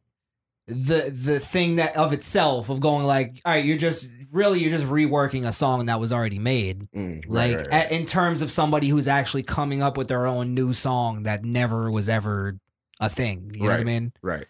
the 0.67 1.11
the 1.13 1.39
thing 1.39 1.75
that 1.77 1.95
of 1.95 2.13
itself 2.13 2.69
of 2.69 2.79
going 2.79 3.05
like, 3.05 3.41
all 3.43 3.53
right, 3.53 3.65
you're 3.65 3.77
just 3.77 4.09
really 4.31 4.59
you're 4.59 4.69
just 4.71 4.85
reworking 4.85 5.47
a 5.47 5.51
song 5.51 5.87
that 5.87 5.99
was 5.99 6.13
already 6.13 6.37
made. 6.39 6.87
Mm, 6.91 7.15
right, 7.15 7.27
Like 7.27 7.57
right, 7.57 7.67
right. 7.71 7.91
a- 7.91 7.95
in 7.95 8.05
terms 8.05 8.41
of 8.43 8.51
somebody 8.51 8.87
who's 8.89 9.07
actually 9.07 9.43
coming 9.43 9.81
up 9.81 9.97
with 9.97 10.07
their 10.07 10.27
own 10.27 10.53
new 10.53 10.73
song 10.73 11.23
that 11.23 11.43
never 11.43 11.89
was 11.91 12.07
ever 12.07 12.57
a 12.99 13.09
thing. 13.09 13.51
You 13.55 13.63
know 13.63 13.69
what 13.71 13.79
I 13.79 13.83
mean? 13.83 14.13
Right. 14.21 14.45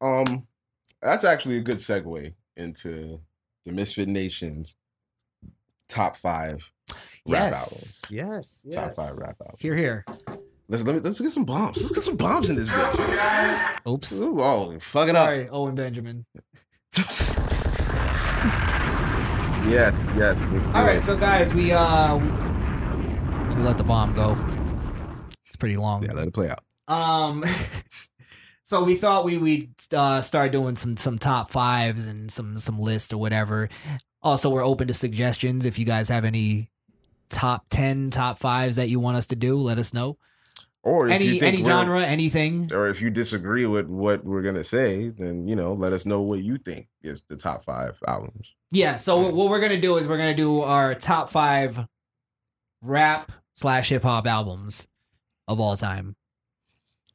Um, 0.00 0.46
that's 1.02 1.24
actually 1.24 1.58
a 1.58 1.60
good 1.60 1.78
segue 1.78 2.32
into 2.58 3.20
the 3.64 3.72
Misfit 3.72 4.08
Nation's 4.08 4.74
top 5.88 6.16
five 6.16 6.70
rap 7.26 7.52
Yes. 7.52 8.02
Yes. 8.10 8.62
albums. 8.66 8.74
Top 8.74 8.94
five 8.96 9.16
rap 9.16 9.36
albums. 9.40 9.60
Here, 9.60 9.76
here. 9.76 10.04
Let's 10.68 10.82
let 10.84 10.94
me 10.96 11.00
let's 11.00 11.18
get 11.20 11.30
some 11.32 11.44
bombs. 11.44 11.78
Let's 11.80 11.94
get 11.94 12.02
some 12.04 12.16
bombs 12.16 12.50
in 12.50 12.56
this 12.56 12.68
bitch. 12.68 13.88
Oops. 13.88 14.20
Ooh, 14.20 14.40
oh, 14.42 14.78
fucking 14.80 15.16
up. 15.16 15.24
Sorry, 15.26 15.48
Owen 15.48 15.74
Benjamin. 15.74 16.26
yes, 19.68 20.12
yes. 20.16 20.50
Let's 20.50 20.64
do 20.64 20.72
All 20.72 20.84
right, 20.84 20.98
it. 20.98 21.04
so 21.04 21.16
guys, 21.16 21.54
we 21.54 21.72
uh 21.72 22.16
we, 22.16 22.26
we 23.56 23.62
let 23.62 23.76
the 23.78 23.84
bomb 23.84 24.14
go. 24.14 24.36
It's 25.46 25.56
pretty 25.56 25.76
long. 25.76 26.02
yeah, 26.04 26.12
let 26.12 26.28
it 26.28 26.34
play 26.34 26.50
out. 26.50 26.60
Um, 26.94 27.44
so 28.68 28.84
we 28.84 28.94
thought 28.94 29.24
we 29.24 29.38
we'd 29.38 29.70
uh, 29.92 30.20
start 30.22 30.52
doing 30.52 30.76
some 30.76 30.96
some 30.98 31.18
top 31.18 31.50
fives 31.50 32.06
and 32.06 32.30
some 32.30 32.58
some 32.58 32.78
lists 32.78 33.12
or 33.12 33.16
whatever. 33.16 33.68
Also, 34.22 34.50
we're 34.50 34.64
open 34.64 34.86
to 34.88 34.94
suggestions. 34.94 35.64
If 35.64 35.78
you 35.78 35.84
guys 35.86 36.08
have 36.10 36.24
any 36.24 36.70
top 37.30 37.66
ten, 37.70 38.10
top 38.10 38.38
fives 38.38 38.76
that 38.76 38.88
you 38.88 39.00
want 39.00 39.16
us 39.16 39.26
to 39.28 39.36
do, 39.36 39.58
let 39.58 39.78
us 39.78 39.94
know. 39.94 40.18
Or 40.82 41.08
if 41.08 41.20
you 41.22 41.30
Any 41.30 41.40
think 41.40 41.54
any 41.56 41.64
genre, 41.64 42.02
anything. 42.02 42.70
or 42.72 42.88
if 42.88 43.00
you 43.00 43.10
disagree 43.10 43.64
with 43.66 43.86
what 43.88 44.24
we're 44.24 44.42
gonna 44.42 44.64
say, 44.64 45.08
then 45.08 45.48
you 45.48 45.56
know, 45.56 45.72
let 45.72 45.92
us 45.94 46.04
know 46.04 46.20
what 46.20 46.40
you 46.40 46.56
think 46.58 46.88
is 47.02 47.22
the 47.28 47.36
top 47.36 47.62
five 47.64 47.98
albums. 48.06 48.54
Yeah. 48.70 48.96
So 48.98 49.18
what- 49.20 49.34
what 49.34 49.48
we're 49.50 49.60
gonna 49.60 49.80
do 49.80 49.96
is 49.96 50.06
we're 50.06 50.18
gonna 50.18 50.34
do 50.34 50.60
our 50.60 50.94
top 50.94 51.30
five 51.30 51.86
rap 52.82 53.32
slash 53.54 53.88
hip 53.88 54.02
hop 54.02 54.26
albums 54.26 54.86
of 55.46 55.58
all 55.60 55.76
time. 55.76 56.16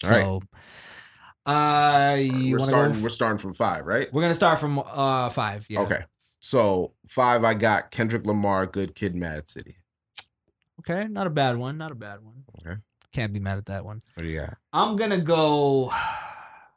All 0.03 0.09
right. 0.09 0.41
Uh, 1.45 2.15
we're 2.17 2.59
starting. 2.59 2.97
go? 2.97 3.03
We're 3.03 3.09
starting 3.09 3.37
from 3.37 3.53
five, 3.53 3.85
right? 3.85 4.11
We're 4.13 4.21
gonna 4.21 4.35
start 4.35 4.59
from 4.59 4.79
uh 4.79 5.29
five. 5.29 5.65
Yeah. 5.69 5.81
Okay. 5.81 6.03
So 6.39 6.93
five, 7.07 7.43
I 7.43 7.53
got 7.53 7.91
Kendrick 7.91 8.25
Lamar, 8.25 8.65
Good 8.65 8.95
Kid, 8.95 9.15
Mad 9.15 9.47
City. 9.47 9.77
Okay, 10.79 11.07
not 11.07 11.27
a 11.27 11.29
bad 11.29 11.57
one. 11.57 11.77
Not 11.77 11.91
a 11.91 11.95
bad 11.95 12.23
one. 12.23 12.43
Okay. 12.59 12.79
Can't 13.13 13.31
be 13.31 13.39
mad 13.39 13.57
at 13.57 13.65
that 13.67 13.85
one. 13.85 14.01
What 14.15 14.23
do 14.23 14.29
you 14.29 14.39
got? 14.39 14.57
I'm 14.73 14.95
gonna 14.95 15.21
go 15.21 15.93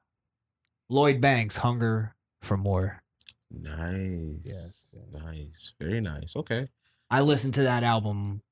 Lloyd 0.88 1.20
Banks, 1.20 1.58
Hunger 1.58 2.14
for 2.42 2.56
More. 2.56 3.02
Nice. 3.50 4.40
Yes. 4.44 4.94
Nice. 5.12 5.72
Very 5.80 6.00
nice. 6.00 6.34
Okay. 6.36 6.68
I 7.10 7.20
listened 7.20 7.54
to 7.54 7.62
that 7.62 7.84
album 7.84 8.42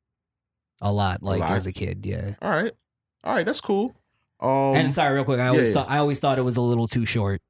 a 0.81 0.93
lot, 0.93 1.23
like 1.23 1.41
lot? 1.41 1.51
as 1.51 1.67
a 1.67 1.73
kid, 1.73 2.07
yeah. 2.07 2.35
All 2.41 2.51
right. 2.51 2.73
All 3.25 3.35
right. 3.35 3.45
That's 3.45 3.61
cool. 3.61 3.95
Um, 4.41 4.75
and 4.75 4.95
sorry, 4.95 5.15
real 5.15 5.25
quick, 5.25 5.41
I 5.41 5.49
always 5.49 5.71
yeah, 5.71 5.75
thought 5.75 5.91
I 5.91 5.99
always 5.99 6.21
thought 6.21 6.39
it 6.39 6.43
was 6.43 6.57
a 6.57 6.61
little 6.61 6.87
too 6.89 7.07
short. 7.07 7.41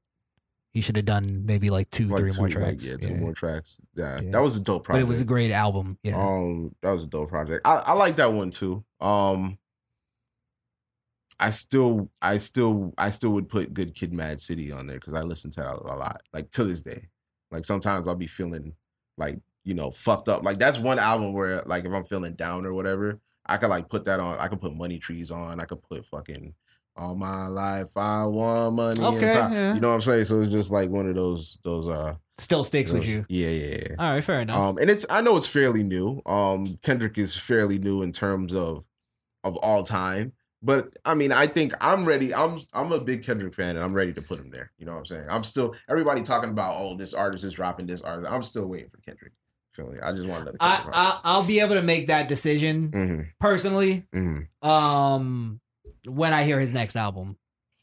He 0.73 0.81
should 0.81 0.97
have 0.97 1.05
done 1.05 1.47
maybe 1.47 1.71
like 1.71 1.89
two, 1.91 2.09
like 2.09 2.19
three 2.19 2.33
two, 2.33 2.37
more 2.39 2.49
like, 2.49 2.57
tracks. 2.57 2.87
yeah, 2.87 2.97
two 2.97 3.09
yeah. 3.11 3.17
more 3.17 3.33
tracks. 3.33 3.77
Yeah, 3.95 4.21
that 4.23 4.43
was 4.43 4.57
a 4.57 4.61
dope 4.61 4.83
But 4.83 4.87
project. 4.87 5.07
it 5.07 5.09
was 5.09 5.21
a 5.21 5.25
great 5.25 5.53
album. 5.53 5.99
Yeah. 6.03 6.21
Um, 6.21 6.75
that 6.83 6.91
was 6.91 7.05
a 7.05 7.07
dope 7.07 7.29
project. 7.29 7.65
I, 7.65 7.77
I 7.77 7.93
like 7.93 8.17
that 8.17 8.33
one 8.33 8.51
too. 8.51 8.85
Um, 9.01 9.59
I 11.39 11.51
still, 11.51 12.11
I 12.21 12.39
still, 12.39 12.93
I 12.99 13.11
still 13.11 13.31
would 13.31 13.49
put 13.49 13.73
Good 13.73 13.95
Kid, 13.95 14.13
Mad 14.13 14.41
City 14.41 14.73
on 14.73 14.87
there 14.89 14.99
because 14.99 15.15
I 15.15 15.21
listen 15.21 15.51
to 15.53 15.61
that 15.61 15.75
a 15.77 15.95
lot. 15.95 16.23
Like 16.33 16.51
to 16.53 16.65
this 16.65 16.83
day, 16.83 17.09
like 17.53 17.65
sometimes 17.65 18.09
I'll 18.09 18.17
be 18.17 18.27
feeling 18.27 18.75
like 19.17 19.39
you 19.65 19.75
know 19.75 19.93
fucked 19.93 20.29
up. 20.29 20.43
Like 20.43 20.59
that's 20.59 20.79
one 20.79 20.99
album 20.99 21.33
where 21.33 21.63
like 21.67 21.85
if 21.85 21.93
I'm 21.93 22.05
feeling 22.05 22.35
down 22.35 22.67
or 22.67 22.75
whatever, 22.75 23.21
I 23.47 23.59
could 23.59 23.71
like 23.71 23.89
put 23.89 24.05
that 24.07 24.19
on. 24.19 24.39
I 24.39 24.49
could 24.49 24.61
put 24.61 24.75
Money 24.75 24.99
Trees 24.99 25.31
on. 25.31 25.61
I 25.61 25.65
could 25.67 25.83
put 25.83 26.05
fucking 26.05 26.55
All 26.97 27.15
My 27.15 27.47
Life 27.49 27.97
I 27.97 28.25
Want 28.25 28.77
Money. 28.77 29.01
Okay, 29.01 29.35
Pop- 29.35 29.53
yeah. 29.53 29.75
You 29.75 29.81
know 29.81 29.89
what 29.89 29.95
I'm 29.95 30.01
saying? 30.01 30.25
So 30.25 30.41
it's 30.41 30.53
just 30.53 30.71
like 30.71 30.91
one 30.91 31.09
of 31.09 31.15
those 31.15 31.59
those 31.63 31.89
uh 31.89 32.15
Still 32.39 32.65
sticks 32.65 32.91
with 32.91 33.07
you. 33.07 33.25
Yeah, 33.29 33.49
yeah, 33.49 33.77
yeah. 33.77 33.95
All 33.97 34.13
right, 34.13 34.25
fair 34.25 34.41
enough. 34.41 34.61
Um, 34.61 34.79
and 34.79 34.91
it's 34.91 35.07
I 35.09 35.21
know 35.21 35.37
it's 35.37 35.47
fairly 35.47 35.85
new. 35.85 36.21
Um, 36.27 36.79
Kendrick 36.83 37.17
is 37.17 37.37
fairly 37.37 37.79
new 37.79 38.03
in 38.03 38.11
terms 38.11 38.53
of 38.53 38.85
of 39.45 39.57
all 39.59 39.85
time. 39.85 40.33
But 40.61 40.97
I 41.05 41.15
mean, 41.15 41.31
I 41.31 41.47
think 41.47 41.75
I'm 41.81 42.05
ready. 42.05 42.35
I'm 42.35 42.61
I'm 42.73 42.91
a 42.91 42.99
big 42.99 43.23
Kendrick 43.23 43.55
fan, 43.55 43.77
and 43.77 43.85
I'm 43.85 43.93
ready 43.93 44.13
to 44.15 44.23
put 44.23 44.41
him 44.41 44.51
there. 44.51 44.73
You 44.79 44.87
know 44.87 44.93
what 44.93 44.99
I'm 44.99 45.07
saying? 45.07 45.27
I'm 45.31 45.45
still 45.45 45.75
everybody 45.89 46.23
talking 46.23 46.51
about 46.51 46.75
oh 46.77 46.97
this 46.97 47.15
artist 47.15 47.45
is 47.45 47.53
dropping 47.53 47.87
this 47.87 48.01
artist. 48.01 48.33
I'm 48.33 48.43
still 48.43 48.67
waiting 48.67 48.89
for 48.89 48.97
Kendrick. 48.99 49.33
Feel 49.73 49.91
me? 49.91 49.99
I 50.03 50.13
just 50.13 50.27
want 50.27 50.47
to. 50.47 50.55
I, 50.59 50.85
I 50.93 51.21
I'll 51.23 51.45
be 51.45 51.61
able 51.61 51.75
to 51.75 51.83
make 51.83 52.07
that 52.07 52.27
decision 52.27 52.91
mm-hmm, 52.91 53.23
personally. 53.41 54.07
mm-hmm. 54.13 54.69
um 54.69 55.61
when 56.07 56.33
I 56.33 56.45
hear 56.45 56.61
his 56.61 56.73
next 56.73 56.97
album. 56.97 57.37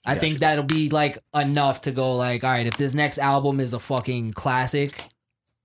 I 0.05 0.11
Gotcha. 0.15 0.19
think 0.21 0.39
that'll 0.39 0.63
be 0.63 0.89
like 0.89 1.19
enough 1.35 1.81
to 1.81 1.91
go 1.91 2.15
like, 2.15 2.43
all 2.43 2.49
right, 2.49 2.65
if 2.65 2.75
this 2.77 2.93
next 2.93 3.19
album 3.19 3.59
is 3.59 3.73
a 3.73 3.79
fucking 3.79 4.33
classic, 4.33 4.99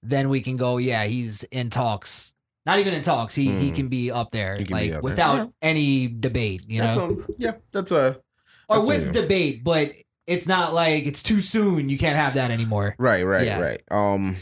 then 0.03 0.29
we 0.29 0.41
can 0.43 0.57
go, 0.57 0.77
yeah, 0.77 1.05
he's 1.05 1.43
in 1.45 1.71
talks. 1.71 2.33
Not 2.67 2.79
even 2.79 2.93
in 2.95 3.03
talks. 3.03 3.35
He 3.35 3.45
he 3.59 3.71
Mhm. 3.71 3.75
can 3.77 3.89
be 3.89 4.11
up 4.11 4.33
there, 4.33 4.59
like 4.71 4.93
up 4.93 5.03
without 5.03 5.37
Yeah. 5.37 5.47
any 5.63 6.09
debate, 6.09 6.63
you 6.69 6.81
That's 6.83 6.97
know, 6.97 7.25
a, 7.29 7.33
yeah. 7.39 7.53
That's 7.73 7.93
a 7.93 8.21
or 8.69 8.77
that's 8.79 8.89
with 8.89 9.09
a- 9.09 9.13
debate, 9.23 9.63
but 9.65 9.93
it's 10.27 10.47
not 10.49 10.75
like 10.75 11.07
it's 11.07 11.23
too 11.23 11.41
soon. 11.41 11.89
You 11.89 11.97
can't 11.97 12.17
have 12.17 12.35
that 12.35 12.51
anymore. 12.51 12.95
right, 12.99 13.23
right, 13.25 13.47
Yeah. 13.47 13.61
right. 13.61 13.81
Um, 13.91 14.37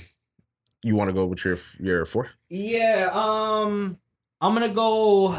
you 0.83 0.97
want 0.97 1.09
to 1.09 1.13
go 1.15 1.27
with 1.27 1.45
your 1.45 1.59
your 1.79 2.05
four? 2.07 2.31
Yeah. 2.49 3.11
Um, 3.13 3.99
I'm 4.41 4.55
gonna 4.55 4.71
go 4.75 5.39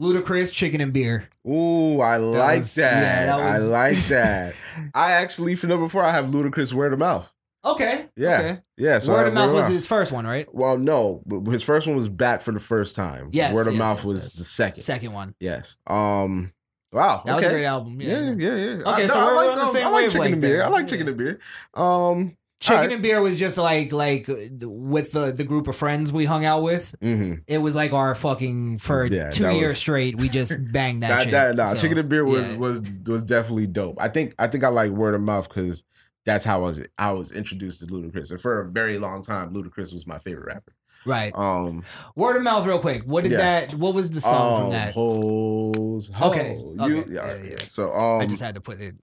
Ludacris, 0.00 0.52
chicken 0.54 0.80
and 0.80 0.92
beer. 0.92 1.28
Ooh, 1.46 2.00
I 2.00 2.16
like 2.16 2.60
was- 2.60 2.74
that. 2.76 3.02
yeah, 3.02 3.26
that 3.26 3.38
was- 3.38 3.70
I 3.72 3.88
like 3.88 3.98
that. 4.08 4.54
I 4.94 5.12
actually 5.12 5.54
for 5.54 5.66
number 5.66 5.88
four, 5.88 6.02
I 6.02 6.10
have 6.12 6.26
Ludacris 6.26 6.72
word 6.72 6.92
of 6.92 6.98
mouth. 6.98 7.30
Okay. 7.64 8.06
Yeah. 8.16 8.38
Okay. 8.38 8.60
Yeah, 8.76 8.98
so 8.98 9.12
Word 9.12 9.28
of 9.28 9.32
mouth 9.34 9.52
was 9.52 9.68
his 9.68 9.86
first 9.86 10.12
one, 10.12 10.26
right? 10.26 10.52
Well, 10.54 10.76
no, 10.76 11.22
but 11.24 11.50
his 11.50 11.62
first 11.62 11.86
one 11.86 11.96
was 11.96 12.10
back 12.10 12.42
for 12.42 12.52
the 12.52 12.60
first 12.60 12.94
time. 12.94 13.30
Yes, 13.32 13.54
word 13.54 13.68
of 13.68 13.72
yes, 13.72 13.78
mouth 13.78 13.96
yes, 13.98 14.04
was 14.04 14.22
yes. 14.24 14.32
the 14.34 14.44
second. 14.44 14.82
Second 14.82 15.12
one. 15.12 15.34
Yes. 15.40 15.76
Um. 15.86 16.52
Wow. 16.92 17.22
That 17.24 17.36
okay. 17.36 17.44
was 17.44 17.52
a 17.52 17.54
great 17.56 17.64
album. 17.64 18.00
Yeah, 18.02 18.32
yeah, 18.32 18.54
yeah. 18.54 18.72
Okay, 18.92 19.04
I, 19.04 19.06
so 19.06 19.14
no, 19.14 19.20
I 19.20 19.24
we're 19.26 19.34
like, 19.36 19.50
on 19.50 19.56
the 19.58 19.64
um, 19.64 19.72
same 19.72 19.86
I 19.86 19.90
like 19.90 20.10
chicken 20.10 20.32
and 20.34 20.40
beer. 20.42 20.56
there. 20.58 20.66
I 20.66 20.68
like 20.68 20.86
chicken 20.88 21.06
Yeah. 21.06 21.10
and 21.10 21.18
beer. 21.18 21.40
Um. 21.74 22.36
Chicken 22.64 22.76
Alright. 22.76 22.92
and 22.92 23.02
beer 23.02 23.20
was 23.20 23.38
just 23.38 23.58
like 23.58 23.92
like 23.92 24.26
with 24.26 25.12
the 25.12 25.32
the 25.32 25.44
group 25.44 25.68
of 25.68 25.76
friends 25.76 26.10
we 26.10 26.24
hung 26.24 26.44
out 26.46 26.62
with. 26.62 26.94
mhm. 27.02 27.42
It 27.46 27.58
was 27.58 27.74
like 27.74 27.92
our 27.92 28.14
fucking 28.14 28.78
for 28.78 29.04
Yeah, 29.04 29.28
two 29.28 29.50
years 29.50 29.72
was- 29.72 29.78
straight. 29.78 30.16
We 30.16 30.28
just 30.30 30.54
banged 30.72 31.02
that, 31.02 31.08
That, 31.08 31.22
shit. 31.24 31.32
that, 31.32 31.56
nah, 31.56 31.66
So, 31.66 31.78
chicken 31.78 31.98
and 31.98 32.08
beer 32.08 32.24
was 32.24 32.50
yeah. 32.52 32.56
was 32.56 32.82
was 33.06 33.22
definitely 33.22 33.66
dope. 33.66 33.96
I 34.00 34.08
think 34.08 34.34
I 34.38 34.46
think 34.46 34.64
I 34.64 34.68
like 34.68 34.90
word 34.92 35.14
of 35.14 35.20
mouth 35.20 35.46
because 35.48 35.84
that's 36.24 36.44
how 36.46 36.60
I 36.60 36.66
was 36.68 36.80
I 36.98 37.12
was 37.12 37.32
introduced 37.32 37.80
to 37.80 37.86
Ludacris, 37.86 38.30
and 38.30 38.40
for 38.40 38.60
a 38.60 38.68
very 38.70 38.98
long 38.98 39.22
time, 39.22 39.52
Ludacris 39.52 39.92
was 39.92 40.06
my 40.06 40.16
favorite 40.16 40.46
rapper. 40.46 40.72
right. 41.04 41.32
Um. 41.36 41.84
Word 42.16 42.36
of 42.38 42.42
mouth, 42.44 42.64
real 42.66 42.78
quick. 42.78 43.02
What 43.04 43.24
did 43.24 43.32
Yeah. 43.32 43.38
that? 43.66 43.74
What 43.74 43.92
was 43.92 44.10
the 44.10 44.22
song 44.22 44.52
um, 44.54 44.60
from 44.62 44.70
that? 44.70 44.96
Okay, 44.96 46.08
ho. 46.14 46.30
okay, 46.30 46.56
You, 46.56 47.04
yeah, 47.10 47.26
yeah, 47.26 47.34
yeah. 47.34 47.50
yeah. 47.50 47.56
So 47.66 47.92
um, 47.92 48.22
I 48.22 48.26
just 48.26 48.40
had 48.42 48.54
to 48.54 48.62
put 48.62 48.80
it 48.80 48.94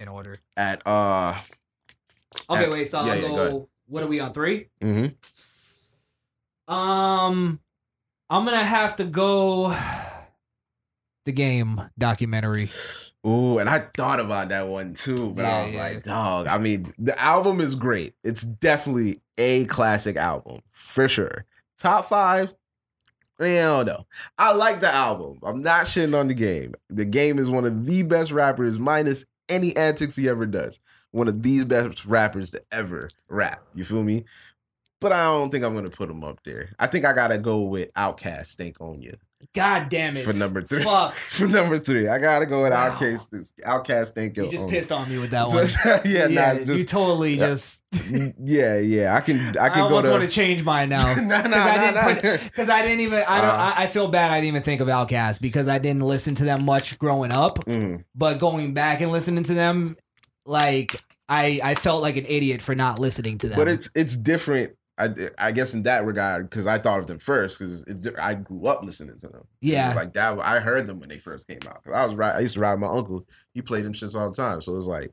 in 0.00 0.08
order. 0.08 0.34
at 0.56 0.84
uh, 0.84 1.38
Okay, 2.50 2.68
wait. 2.68 2.90
So 2.90 3.04
yeah, 3.04 3.12
I'll 3.12 3.18
yeah, 3.20 3.28
go 3.28 3.36
go. 3.36 3.68
what 3.86 4.02
are 4.02 4.06
we 4.08 4.20
on 4.20 4.32
three? 4.32 4.68
mhm. 4.80 5.14
Um, 6.68 7.60
I'm 8.30 8.44
gonna 8.44 8.64
have 8.64 8.96
to 8.96 9.04
go. 9.04 9.76
The 11.24 11.32
game 11.32 11.80
documentary. 11.98 12.68
Ooh, 13.24 13.58
and 13.58 13.70
I 13.70 13.86
thought 13.96 14.18
about 14.18 14.48
that 14.48 14.66
one 14.66 14.94
too, 14.94 15.30
but 15.30 15.42
Yeah, 15.42 15.56
I 15.58 15.62
was 15.64 15.72
yeah. 15.72 15.80
like, 15.82 16.02
dog. 16.02 16.46
I 16.48 16.58
mean, 16.58 16.92
the 16.98 17.16
album 17.20 17.60
is 17.60 17.76
great. 17.76 18.14
It's 18.24 18.42
definitely 18.42 19.20
a 19.38 19.64
classic 19.66 20.16
album 20.16 20.62
for 20.72 21.08
sure. 21.08 21.44
Top 21.78 22.06
five. 22.08 22.52
I 23.40 23.44
don't 23.56 23.86
know. 23.86 24.06
I 24.38 24.52
like 24.52 24.80
the 24.80 24.92
album. 24.92 25.38
I'm 25.42 25.62
not 25.62 25.86
shitting 25.86 26.18
on 26.18 26.28
the 26.28 26.34
game. 26.34 26.74
The 26.88 27.04
game 27.04 27.38
is 27.38 27.48
one 27.48 27.64
of 27.64 27.86
the 27.86 28.02
best 28.02 28.30
rappers, 28.32 28.78
minus 28.80 29.24
any 29.48 29.76
antics 29.76 30.16
he 30.16 30.28
ever 30.28 30.46
does. 30.46 30.80
One 31.12 31.28
of 31.28 31.42
the 31.42 31.64
best 31.64 32.04
rappers 32.06 32.50
to 32.50 32.60
ever 32.72 33.08
rap. 33.28 33.62
You 33.74 33.84
feel 33.84 34.02
me? 34.02 34.24
But 35.00 35.12
I 35.12 35.24
don't 35.24 35.50
think 35.50 35.64
I'm 35.64 35.74
gonna 35.74 35.88
put 35.90 36.08
him 36.10 36.22
up 36.24 36.40
there. 36.44 36.70
I 36.78 36.86
think 36.86 37.04
I 37.04 37.12
gotta 37.12 37.36
go 37.38 37.62
with 37.62 37.92
Outkast, 37.94 38.56
Stankonia. 38.56 39.14
God 39.52 39.88
damn 39.88 40.16
it. 40.16 40.24
For 40.24 40.32
number 40.32 40.62
three. 40.62 40.84
Fuck. 40.84 41.14
For 41.30 41.48
number 41.48 41.76
three, 41.76 42.06
I 42.06 42.18
gotta 42.18 42.46
go 42.46 42.62
with 42.62 42.70
Wow. 42.72 42.94
Outkast. 42.94 43.52
Outkast, 43.66 44.10
thank 44.14 44.36
you. 44.36 44.44
You 44.44 44.50
just 44.52 44.68
pissed 44.68 44.92
on 44.92 45.08
me 45.10 45.18
with 45.18 45.32
that 45.32 45.48
so- 45.50 45.56
one. 45.90 46.00
yeah, 46.04 46.28
nah, 46.28 46.52
it's 46.52 46.66
you 46.66 46.84
totally 46.84 47.34
yeah. 47.34 47.46
just. 47.48 47.82
yeah, 48.44 48.78
yeah. 48.78 49.16
I 49.16 49.20
can, 49.20 49.58
I 49.58 49.64
I, 49.64 49.68
can 49.70 49.78
go 49.88 49.96
almost 49.96 50.04
to. 50.06 50.10
want 50.12 50.22
to 50.22 50.28
change 50.30 50.62
mine 50.62 50.90
now. 50.90 51.14
Nah, 51.16 51.42
nah, 51.42 51.42
Because 51.42 51.50
nah, 51.50 51.64
I 51.66 52.14
didn't 52.14 52.30
put 52.38 52.44
because 52.44 52.68
I 52.70 52.82
didn't 52.82 53.00
even 53.00 53.24
I 53.26 53.40
don't 53.40 53.50
Uh. 53.50 53.74
I, 53.76 53.82
I 53.82 53.86
feel 53.88 54.06
bad 54.06 54.30
I 54.30 54.36
didn't 54.40 54.48
even 54.48 54.62
think 54.62 54.80
of 54.80 54.86
Outkast 54.86 55.40
because 55.40 55.66
I 55.66 55.78
didn't 55.78 56.02
listen 56.02 56.36
to 56.36 56.44
them 56.44 56.64
much 56.64 56.96
growing 57.00 57.32
up. 57.32 57.58
Mhm. 57.64 58.04
But 58.14 58.38
going 58.38 58.72
back 58.72 59.00
and 59.00 59.10
listening 59.10 59.42
to 59.44 59.54
them, 59.54 59.96
like 60.46 61.00
I 61.28 61.60
I 61.62 61.74
felt 61.74 62.02
like 62.02 62.16
an 62.16 62.26
idiot 62.26 62.62
for 62.62 62.74
not 62.74 62.98
listening 62.98 63.38
to 63.38 63.48
them. 63.48 63.58
But 63.58 63.68
it's 63.68 63.90
it's 63.94 64.16
different. 64.16 64.72
I, 64.98 65.08
I 65.38 65.52
guess 65.52 65.72
in 65.72 65.84
that 65.84 66.04
regard 66.04 66.50
because 66.50 66.66
I 66.66 66.78
thought 66.78 66.98
of 67.00 67.06
them 67.06 67.18
first 67.18 67.58
because 67.58 67.82
I 68.20 68.34
grew 68.34 68.66
up 68.66 68.84
listening 68.84 69.18
to 69.20 69.28
them. 69.28 69.46
Yeah. 69.62 69.94
like 69.94 70.12
that. 70.12 70.38
I 70.40 70.60
heard 70.60 70.86
them 70.86 71.00
when 71.00 71.08
they 71.08 71.18
first 71.18 71.48
came 71.48 71.60
out. 71.66 71.80
I 71.92 72.04
was 72.04 72.14
right. 72.14 72.36
I 72.36 72.40
used 72.40 72.54
to 72.54 72.60
ride 72.60 72.78
my 72.78 72.88
uncle. 72.88 73.26
He 73.54 73.62
played 73.62 73.84
them 73.84 73.94
shits 73.94 74.14
all 74.14 74.28
the 74.30 74.36
time. 74.36 74.60
So 74.60 74.76
it's 74.76 74.86
like 74.86 75.10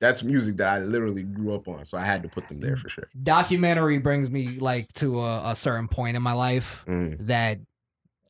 that's 0.00 0.22
music 0.22 0.56
that 0.56 0.68
I 0.68 0.78
literally 0.78 1.24
grew 1.24 1.54
up 1.54 1.68
on. 1.68 1.84
So 1.84 1.98
I 1.98 2.04
had 2.04 2.22
to 2.22 2.28
put 2.28 2.48
them 2.48 2.60
there 2.60 2.76
for 2.76 2.88
sure. 2.88 3.06
documentary 3.22 3.98
brings 3.98 4.30
me 4.30 4.58
like 4.58 4.92
to 4.94 5.20
a, 5.20 5.50
a 5.50 5.56
certain 5.56 5.88
point 5.88 6.16
in 6.16 6.22
my 6.22 6.32
life 6.32 6.84
Mm. 6.88 7.26
that 7.26 7.58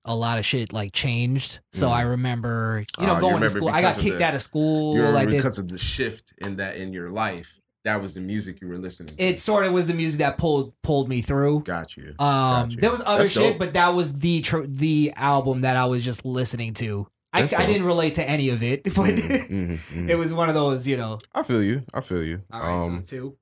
a 0.08 0.14
lot 0.16 0.38
of 0.38 0.44
shit 0.46 0.72
like 0.72 0.92
changed. 0.92 1.60
So 1.72 1.86
Mm. 1.88 1.92
I 1.92 2.02
remember, 2.02 2.84
you 2.98 3.06
know, 3.06 3.14
you 3.16 3.20
going 3.20 3.42
to 3.42 3.50
school. 3.50 3.68
I 3.68 3.82
got 3.82 3.96
kicked 3.98 4.18
the- 4.18 4.24
out 4.24 4.34
of 4.34 4.42
school. 4.42 4.96
You 4.96 5.02
did. 5.26 5.30
because 5.30 5.58
of 5.58 5.68
the 5.68 5.78
shift 5.78 6.32
in 6.44 6.56
that 6.56 6.76
in 6.76 6.92
your 6.92 7.10
life. 7.10 7.54
That 7.84 8.02
was 8.02 8.12
the 8.12 8.20
music 8.20 8.60
you 8.60 8.68
were 8.68 8.76
listening. 8.76 9.14
to. 9.16 9.22
It 9.22 9.40
sort 9.40 9.64
of 9.64 9.72
was 9.72 9.86
the 9.86 9.94
music 9.94 10.18
that 10.18 10.36
pulled 10.36 10.74
pulled 10.82 11.08
me 11.08 11.22
through. 11.22 11.60
got 11.60 11.96
you. 11.96 12.08
Um, 12.18 12.64
Got 12.68 12.70
you. 12.72 12.80
there 12.80 12.90
was 12.90 13.02
other 13.06 13.22
That's 13.22 13.32
shit, 13.34 13.52
dope. 13.52 13.58
but 13.58 13.72
that 13.74 13.94
was 13.94 14.18
the 14.18 14.40
tr- 14.42 14.66
the 14.66 15.12
album 15.16 15.60
that 15.62 15.76
I 15.76 15.84
was 15.86 16.04
just 16.04 16.24
listening 16.24 16.74
to. 16.74 17.06
I, 17.32 17.42
I 17.42 17.66
didn't 17.66 17.84
relate 17.84 18.14
to 18.14 18.28
any 18.28 18.48
of 18.48 18.62
it, 18.62 18.82
but 18.84 18.92
Mhm, 18.94 19.48
mhm, 19.48 19.78
mhm. 19.78 20.08
it 20.10 20.16
was 20.16 20.34
one 20.34 20.48
of 20.48 20.54
those, 20.54 20.86
you 20.86 20.96
know. 20.96 21.20
I 21.34 21.42
feel 21.42 21.62
you. 21.62 21.84
I 21.94 22.00
feel 22.00 22.24
you. 22.24 22.42
All 22.52 22.60
right, 22.60 22.82
um, 22.84 23.04
so 23.04 23.10
two. 23.16 23.36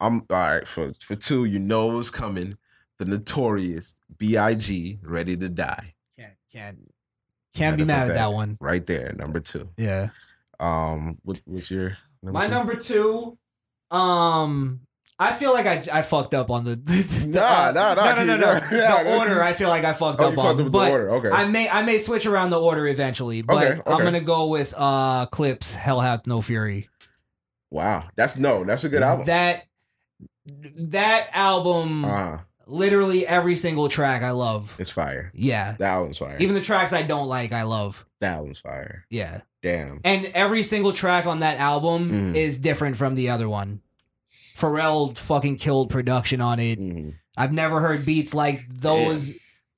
I'm 0.00 0.22
all 0.30 0.36
right 0.36 0.68
for 0.68 0.92
for 1.00 1.16
two. 1.16 1.44
You 1.44 1.58
know 1.58 1.90
it 1.90 1.94
was 1.94 2.10
coming. 2.10 2.56
The 2.98 3.06
notorious 3.06 3.96
Big, 4.18 4.98
ready 5.02 5.36
to 5.36 5.48
die. 5.48 5.94
Can't 6.18 6.34
can't 6.52 6.78
can't 7.54 7.76
be 7.76 7.84
mad 7.84 8.08
at 8.10 8.14
that 8.14 8.32
one. 8.32 8.56
Right 8.60 8.84
there, 8.86 9.12
number 9.16 9.40
two. 9.40 9.68
Yeah. 9.76 10.08
Um, 10.60 11.18
what, 11.22 11.40
what's 11.44 11.70
your 11.70 11.96
number 12.22 12.38
My 12.38 12.44
two? 12.46 12.50
number 12.50 12.74
two, 12.76 13.38
um, 13.90 14.80
I 15.18 15.32
feel 15.32 15.52
like 15.52 15.66
I 15.66 15.98
I 15.98 16.02
fucked 16.02 16.34
up 16.34 16.50
on 16.50 16.64
the, 16.64 16.76
the 16.76 17.26
Nah, 17.28 17.70
nah, 17.72 17.94
nah, 17.94 18.14
no 18.14 18.24
no 18.24 18.36
no 18.36 18.52
no. 18.54 18.60
The 18.70 19.18
order. 19.18 19.42
I 19.42 19.52
feel 19.52 19.68
like 19.68 19.84
I 19.84 19.92
fucked 19.92 20.20
Oh, 20.20 20.26
up 20.32 20.38
on, 20.38 20.44
fucked 20.44 20.48
up 20.48 20.56
with 20.56 20.66
the 20.66 20.70
but 20.70 20.90
order. 20.92 21.10
Okay. 21.12 21.30
I 21.30 21.44
may 21.46 21.68
I 21.68 21.82
may 21.82 21.98
switch 21.98 22.26
around 22.26 22.50
the 22.50 22.60
order 22.60 22.86
eventually, 22.86 23.42
but 23.42 23.56
Okay, 23.64 23.80
I'm 23.86 24.02
gonna 24.02 24.20
go 24.20 24.46
with 24.48 24.74
uh 24.76 25.26
Clipse. 25.26 25.72
Hell 25.74 26.00
hath 26.00 26.26
no 26.26 26.40
fury. 26.40 26.88
Wow, 27.70 28.04
that's 28.16 28.36
no, 28.36 28.64
that's 28.64 28.84
a 28.84 28.88
good 28.88 29.02
album. 29.02 29.26
That 29.26 29.64
that 30.46 31.28
album, 31.32 32.04
uh, 32.04 32.38
literally 32.66 33.26
every 33.26 33.56
single 33.56 33.88
track 33.88 34.22
I 34.22 34.30
love. 34.30 34.76
it's 34.78 34.90
fire. 34.90 35.30
Yeah, 35.34 35.76
That 35.78 35.90
album's 35.92 36.18
fire. 36.18 36.36
even 36.40 36.54
the 36.54 36.60
tracks 36.60 36.92
I 36.92 37.02
don't 37.02 37.26
like, 37.28 37.52
I 37.52 37.62
love. 37.62 38.04
that 38.20 38.34
album's 38.34 38.58
fire. 38.60 39.04
Yeah, 39.10 39.42
Damn. 39.62 40.00
and 40.04 40.26
every 40.34 40.62
single 40.62 40.92
track 40.92 41.26
on 41.26 41.40
that 41.40 41.58
album 41.58 42.10
Mm. 42.10 42.36
is 42.36 42.58
different 42.58 42.96
from 42.96 43.14
the 43.14 43.28
other 43.30 43.48
one. 43.48 43.80
Pharrell 44.56 45.16
fucking 45.16 45.56
killed 45.56 45.90
production 45.90 46.40
on 46.40 46.58
it. 46.60 46.78
Mhm, 46.80 47.14
I've 47.36 47.52
never 47.52 47.80
heard 47.80 48.04
beats 48.06 48.34
like 48.34 48.62
those 48.68 49.32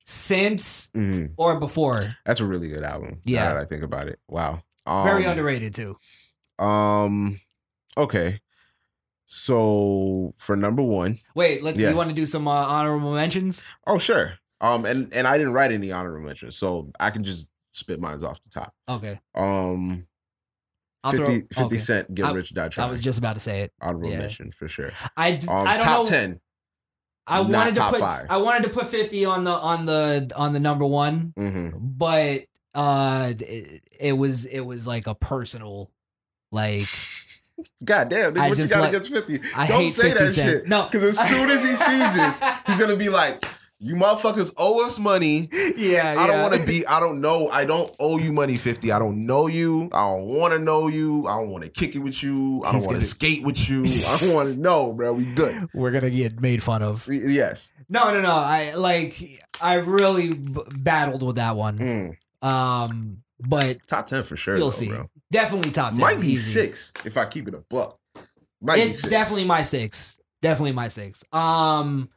since 0.05 0.89
mhm. 0.95 1.31
or 1.35 1.59
before. 1.59 2.15
That's 2.25 2.39
a 2.39 2.45
really 2.45 2.69
good 2.69 2.83
album. 2.83 3.19
Yeah. 3.25 3.43
now 3.45 3.55
that 3.55 3.61
I 3.63 3.65
think 3.65 3.83
about 3.83 4.07
it. 4.07 4.19
Wow. 4.27 4.61
Um, 4.85 5.03
Very 5.03 5.25
underrated 5.25 5.75
too. 5.75 5.97
Um. 6.59 7.41
Okay. 7.97 8.39
So 9.27 10.33
for 10.37 10.55
number 10.55 10.81
one, 10.81 11.19
Wait, 11.35 11.61
let 11.61 11.75
Yeah. 11.75 11.89
you 11.91 11.95
want 11.97 12.09
to 12.09 12.15
do 12.15 12.25
some 12.25 12.47
uh, 12.47 12.51
honorable 12.51 13.13
mentions? 13.13 13.63
oh 13.85 13.97
sure. 13.99 14.39
Um, 14.61 14.85
and 14.85 15.13
and 15.13 15.27
I 15.27 15.37
didn't 15.37 15.53
write 15.53 15.71
any 15.71 15.91
honorable 15.91 16.25
mentions, 16.25 16.55
so 16.57 16.91
I 16.99 17.11
can 17.11 17.23
just 17.23 17.47
spit 17.73 17.99
mine 17.99 18.23
off 18.23 18.41
the 18.43 18.49
top. 18.49 18.73
Okay, 18.89 19.19
Um, 19.35 20.07
I'll 21.03 21.11
50, 21.11 21.25
throw. 21.25 21.39
50 21.41 21.61
okay. 21.63 21.77
Cent, 21.77 22.15
Get 22.15 22.25
I- 22.25 22.31
Rich, 22.31 22.53
Die 22.53 22.69
I 22.77 22.85
was 22.89 22.99
just 22.99 23.19
about 23.19 23.33
to 23.33 23.39
say 23.39 23.61
it. 23.61 23.73
honorable 23.81 24.09
yeah. 24.09 24.17
mention 24.19 24.51
for 24.51 24.67
sure. 24.67 24.89
I, 25.15 25.33
d- 25.33 25.47
Um, 25.47 25.67
I 25.67 25.77
don't 25.77 25.83
top 25.85 26.03
know. 26.05 26.09
ten. 26.09 26.39
I 27.27 27.41
wanted 27.41 27.75
to 27.75 27.89
put 27.89 27.99
five. 27.99 28.25
I 28.29 28.37
wanted 28.37 28.63
to 28.63 28.69
put 28.69 28.87
50 28.87 29.25
on 29.25 29.43
the 29.43 29.51
on 29.51 29.85
the 29.85 30.31
on 30.37 30.53
the 30.53 30.59
number 30.61 30.85
1, 30.85 31.33
Mm-hmm. 31.37 31.77
but 31.97 32.45
uh 32.73 33.33
it, 33.39 33.83
it 33.99 34.13
was 34.17 34.45
it 34.45 34.61
was 34.61 34.87
like 34.87 35.05
a 35.07 35.13
personal 35.15 35.91
like 36.51 36.85
God 37.83 38.09
damn, 38.09 38.33
nigga, 38.33 38.39
what 38.39 38.49
you 38.49 38.55
just 38.55 38.73
got 38.73 38.81
like- 38.81 38.89
against 38.89 39.09
fifty? 39.11 39.39
I 39.55 39.67
Don't 39.67 39.89
say 39.89 40.11
50 40.11 40.23
that 40.25 40.31
Cent. 40.31 40.49
shit. 40.49 40.67
No. 40.67 40.87
because 40.91 41.17
as 41.17 41.29
soon 41.29 41.49
as 41.49 41.63
he 41.63 41.75
sees 41.75 42.15
this, 42.15 42.41
he's 42.67 42.77
gonna 42.79 42.95
be 42.95 43.09
like, 43.09 43.43
"You 43.79 43.95
motherfuckers 43.95 44.53
owe 44.57 44.85
us 44.85 44.99
money." 44.99 45.49
yeah, 45.75 46.15
I 46.17 46.27
don't 46.27 46.41
want 46.41 46.53
to 46.55 46.65
be. 46.67 46.85
I 46.85 46.99
don't 46.99 47.19
know. 47.21 47.49
I 47.49 47.65
don't 47.65 47.93
owe 47.99 48.17
you 48.19 48.31
money, 48.31 48.57
fifty. 48.57 48.91
I 48.91 48.99
don't 48.99 49.25
know 49.25 49.47
you. 49.47 49.89
I 49.91 50.01
don't 50.07 50.25
want 50.25 50.53
to 50.53 50.59
know 50.59 50.87
you. 50.87 51.25
I 51.27 51.37
don't 51.37 51.49
want 51.49 51.63
to 51.63 51.69
kick 51.69 51.95
it 51.95 51.99
with 51.99 52.21
you. 52.21 52.61
I 52.63 52.71
don't 52.73 52.81
want 52.81 52.91
gonna- 52.93 53.01
skate 53.01 53.43
with 53.43 53.69
you. 53.69 53.83
I 53.85 54.17
don't 54.19 54.33
want 54.35 54.49
to 54.53 54.59
know, 54.59 54.93
bro. 54.93 55.13
We 55.13 55.25
good. 55.25 55.67
We're 55.73 55.91
going 55.91 56.03
to 56.03 56.11
get 56.11 56.39
made 56.39 56.61
fun 56.61 56.81
of. 56.83 57.07
Yes. 57.09 57.71
No, 57.89 58.13
no, 58.13 58.21
no. 58.21 58.31
I 58.35 58.73
like 58.75 59.41
I 59.61 59.75
really 59.75 60.33
b- 60.33 60.61
battled 60.75 61.23
with 61.23 61.37
that 61.37 61.55
one. 61.55 61.77
Mm. 62.43 62.47
Um 62.47 63.23
but 63.39 63.79
Top 63.87 64.05
ten 64.05 64.23
for 64.23 64.35
sure. 64.35 64.57
you'll 64.57 64.67
though, 64.67 64.71
see. 64.71 64.89
Bro. 64.89 65.09
Definitely 65.31 65.71
top 65.71 65.91
10. 65.93 65.99
Might 66.01 66.19
be 66.21 66.29
easy. 66.29 66.51
six 66.51 66.93
if 67.05 67.17
I 67.17 67.25
keep 67.25 67.47
it 67.47 67.53
a 67.53 67.63
buck. 67.69 67.99
Might 68.61 68.75
be 68.75 68.81
It's 68.83 69.01
six. 69.01 69.09
definitely 69.11 69.45
my 69.45 69.63
6. 69.63 70.19
Definitely 70.41 70.71
my 70.71 70.87
6. 70.87 71.23
Um 71.33 72.09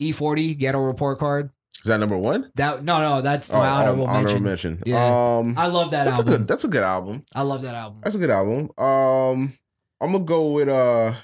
E40 0.00 0.58
ghetto 0.58 0.78
report 0.80 1.18
card. 1.18 1.50
Is 1.82 1.88
that 1.88 2.00
number 2.00 2.16
one? 2.18 2.50
That 2.56 2.82
no, 2.84 3.00
no, 3.00 3.20
that's 3.20 3.50
Oh, 3.52 3.58
my 3.58 3.68
um, 3.68 4.00
honorable 4.00 4.06
mention. 4.08 4.42
mention. 4.42 4.82
Yeah. 4.86 5.36
Um, 5.38 5.54
I 5.56 5.66
love 5.66 5.90
that 5.92 6.04
that's 6.04 6.18
album. 6.18 6.34
a 6.34 6.38
good. 6.38 6.48
That's 6.48 6.64
a 6.64 6.68
good 6.68 6.82
album. 6.82 7.22
I 7.34 7.42
love 7.42 7.62
that 7.62 7.74
album. 7.74 8.00
That's 8.02 8.16
a 8.16 8.18
good 8.18 8.30
album. 8.30 8.70
Um, 8.76 9.52
I'm 10.00 10.12
gonna 10.12 10.24
go 10.24 10.50
with 10.50 10.68
uh, 10.68 11.14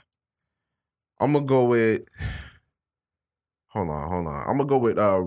I'm 1.19 1.33
gonna 1.33 1.45
go 1.47 1.65
with. 1.65 2.05
Hold 3.69 3.89
on, 3.89 4.09
hold 4.11 4.27
on. 4.27 4.41
I'm 4.47 4.59
gonna 4.59 4.67
go 4.67 4.77
with 4.77 4.99
uh, 4.99 5.21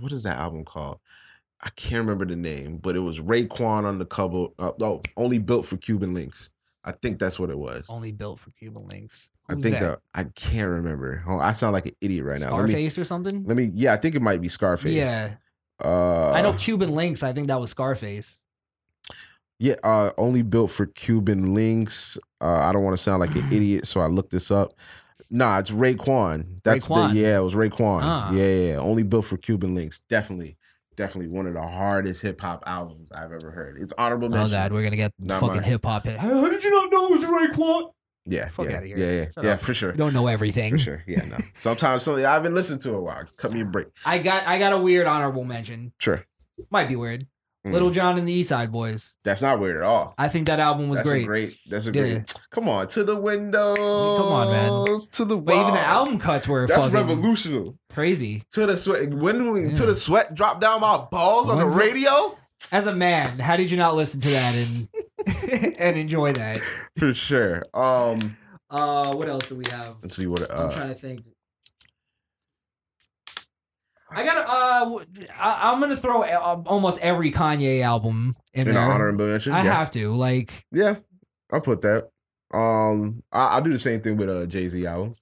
what 0.00 0.12
is 0.12 0.22
that 0.24 0.36
album 0.36 0.64
called? 0.66 0.98
I 1.62 1.70
can't 1.70 2.00
remember 2.00 2.24
the 2.24 2.36
name, 2.36 2.78
but 2.78 2.96
it 2.96 3.00
was 3.00 3.20
Raekwon 3.20 3.84
on 3.84 3.98
the 3.98 4.06
cover. 4.06 4.46
Uh, 4.58 4.72
oh, 4.80 5.02
only 5.16 5.38
built 5.38 5.66
for 5.66 5.76
Cuban 5.76 6.14
links. 6.14 6.48
I 6.82 6.92
think 6.92 7.18
that's 7.18 7.38
what 7.38 7.50
it 7.50 7.58
was. 7.58 7.84
Only 7.88 8.12
built 8.12 8.40
for 8.40 8.50
Cuban 8.52 8.86
links. 8.88 9.28
I 9.48 9.54
think 9.54 9.74
that? 9.74 9.80
that 9.80 9.98
I 10.14 10.24
can't 10.24 10.68
remember. 10.70 11.22
Oh, 11.28 11.38
I 11.38 11.52
sound 11.52 11.72
like 11.74 11.84
an 11.86 11.96
idiot 12.00 12.24
right 12.24 12.40
now. 12.40 12.56
Let 12.56 12.64
me, 12.66 12.70
Scarface 12.70 12.98
or 12.98 13.04
something. 13.04 13.44
let 13.44 13.56
me. 13.56 13.70
Yeah, 13.74 13.92
I 13.92 13.96
think 13.98 14.14
it 14.14 14.22
might 14.22 14.40
be 14.40 14.48
Scarface. 14.48 14.92
Yeah, 14.94 15.34
Uh, 15.84 16.30
I 16.30 16.40
know 16.40 16.54
Cuban 16.54 16.94
links. 16.94 17.22
I 17.22 17.32
think 17.32 17.48
that 17.48 17.60
was 17.60 17.70
Scarface. 17.72 18.40
Yeah, 19.58 19.74
uh, 19.84 20.12
only 20.16 20.40
built 20.42 20.70
for 20.70 20.86
Cuban 20.86 21.52
links. 21.52 22.16
Uh, 22.40 22.46
I 22.46 22.72
don't 22.72 22.82
want 22.82 22.96
to 22.96 23.02
sound 23.02 23.20
like 23.20 23.34
an 23.34 23.46
idiot, 23.52 23.86
so 23.86 24.00
I 24.00 24.06
looked 24.06 24.30
this 24.30 24.50
up. 24.50 24.72
Nah, 25.30 25.58
it's 25.58 25.70
Raekwon. 25.70 26.62
That's 26.64 26.86
Raekwon. 26.88 27.12
the 27.12 27.20
yeah, 27.20 27.38
it 27.38 27.42
was 27.42 27.54
Raekwon. 27.54 28.00
Ah. 28.02 28.32
Yeah, 28.32 28.44
yeah, 28.46 28.70
yeah, 28.72 28.76
only 28.78 29.02
built 29.02 29.26
for 29.26 29.36
Cuban 29.36 29.74
links. 29.74 30.00
Definitely, 30.08 30.56
definitely 30.96 31.28
one 31.28 31.46
of 31.46 31.54
the 31.54 31.62
hardest 31.62 32.22
hip 32.22 32.40
hop 32.40 32.62
albums 32.66 33.10
I've 33.12 33.32
ever 33.32 33.50
heard. 33.50 33.78
It's 33.80 33.92
honorable 33.96 34.34
Oh 34.34 34.48
god, 34.48 34.72
we're 34.72 34.82
gonna 34.82 34.96
get 34.96 35.12
Not 35.18 35.40
fucking 35.40 35.62
hip 35.62 35.84
hop 35.84 36.04
hit. 36.06 36.18
How 36.18 36.48
did 36.48 36.62
you 36.64 36.70
not 36.70 36.90
know 36.92 37.06
it 37.06 37.10
was 37.12 37.24
Raekwon? 37.24 37.92
yeah, 38.26 38.48
Fuck 38.48 38.66
yeah, 38.70 38.76
outta 38.76 38.86
here. 38.86 38.98
yeah, 38.98 39.10
yeah, 39.12 39.24
Shut 39.34 39.44
yeah, 39.44 39.50
up. 39.52 39.60
for 39.60 39.74
sure, 39.74 39.92
don't 39.92 40.12
know 40.12 40.26
everything. 40.26 40.72
for 40.72 40.78
sure. 40.78 41.04
Yeah, 41.06 41.24
no. 41.26 41.36
Sometimes, 41.58 42.02
so 42.02 42.16
I 42.16 42.20
haven't 42.20 42.54
listened 42.54 42.80
to 42.82 42.90
it 42.90 42.96
a 42.96 43.00
while. 43.00 43.24
Cut 43.36 43.52
me 43.52 43.62
a 43.62 43.64
break. 43.64 43.88
I 44.04 44.18
got 44.18 44.46
I 44.46 44.58
got 44.58 44.72
a 44.72 44.78
weird 44.78 45.06
honorable 45.06 45.44
mention. 45.44 45.92
Sure, 45.98 46.24
Might 46.70 46.88
be 46.88 46.96
weird. 46.96 47.24
Mm. 47.66 47.72
Lil 47.72 47.90
Jon 47.90 48.16
and 48.16 48.26
the 48.26 48.32
East 48.32 48.48
Side 48.48 48.72
Boyz. 48.72 49.12
that's 49.22 49.42
not 49.42 49.60
weird 49.60 49.76
at 49.76 49.82
all. 49.82 50.14
I 50.16 50.28
think 50.28 50.46
that 50.46 50.60
album 50.60 50.88
was 50.88 51.00
that's 51.00 51.08
great. 51.10 51.24
a 51.24 51.26
great. 51.26 51.56
That's 51.68 51.86
a 51.86 51.92
Yeah. 51.92 52.00
great. 52.02 52.34
Come 52.50 52.68
on, 52.70 52.88
to 52.88 53.04
the 53.04 53.16
windows. 53.16 53.76
Come 53.76 54.28
on, 54.32 54.46
man. 54.50 55.00
To 55.12 55.24
the 55.26 55.36
But 55.36 55.56
even 55.56 55.74
the 55.74 55.80
album 55.80 56.18
cuts 56.18 56.48
were 56.48 56.66
That's 56.66 56.86
revolutionary. 56.86 57.74
crazy. 57.92 58.44
To 58.52 58.64
the 58.64 58.78
sweat. 58.78 59.12
When 59.12 59.50
we, 59.52 59.72
to 59.74 59.84
the 59.86 59.94
sweat 59.94 60.34
drop 60.34 60.60
down 60.60 60.80
my 60.80 60.96
balls 61.10 61.50
on 61.50 61.58
the 61.58 61.66
When's 61.66 61.76
it- 61.76 61.80
radio. 61.80 62.36
As 62.72 62.86
a 62.86 62.94
man, 62.94 63.38
how 63.38 63.56
did 63.56 63.70
you 63.70 63.76
not 63.76 63.94
listen 63.96 64.20
to 64.20 64.28
that 64.28 64.54
and 64.54 64.88
and 65.78 65.96
enjoy 65.98 66.32
that? 66.32 66.60
For 66.96 67.12
sure. 67.14 67.62
Um, 67.74 68.36
Uh, 68.70 69.12
what 69.14 69.28
else 69.28 69.48
do 69.48 69.56
we 69.56 69.64
have? 69.70 69.96
let's 70.02 70.14
see 70.16 70.26
what. 70.26 70.48
I'm 70.50 70.68
Uh, 70.68 70.72
trying 70.72 70.88
to 70.88 70.94
think. 70.94 71.24
I 74.10 74.24
got 74.24 74.36
uh, 74.38 75.04
I, 75.38 75.72
am 75.72 75.80
gonna 75.80 75.96
throw 75.96 76.24
almost 76.24 77.00
every 77.00 77.30
Kanye 77.30 77.80
album 77.82 78.34
in 78.52 78.66
in 78.66 78.74
there. 78.74 78.82
honorable 78.82 79.26
mention. 79.26 79.52
I 79.52 79.64
yeah. 79.64 79.74
have 79.74 79.90
to 79.92 80.14
like. 80.14 80.64
Yeah, 80.72 80.96
I'll 81.52 81.60
put 81.60 81.80
that. 81.82 82.10
Um, 82.52 83.22
I, 83.30 83.46
I'll 83.46 83.62
do 83.62 83.72
the 83.72 83.78
same 83.78 84.00
thing 84.00 84.16
with 84.16 84.28
uh 84.28 84.46
Jay 84.46 84.66
Z 84.68 84.84
albums. 84.86 85.18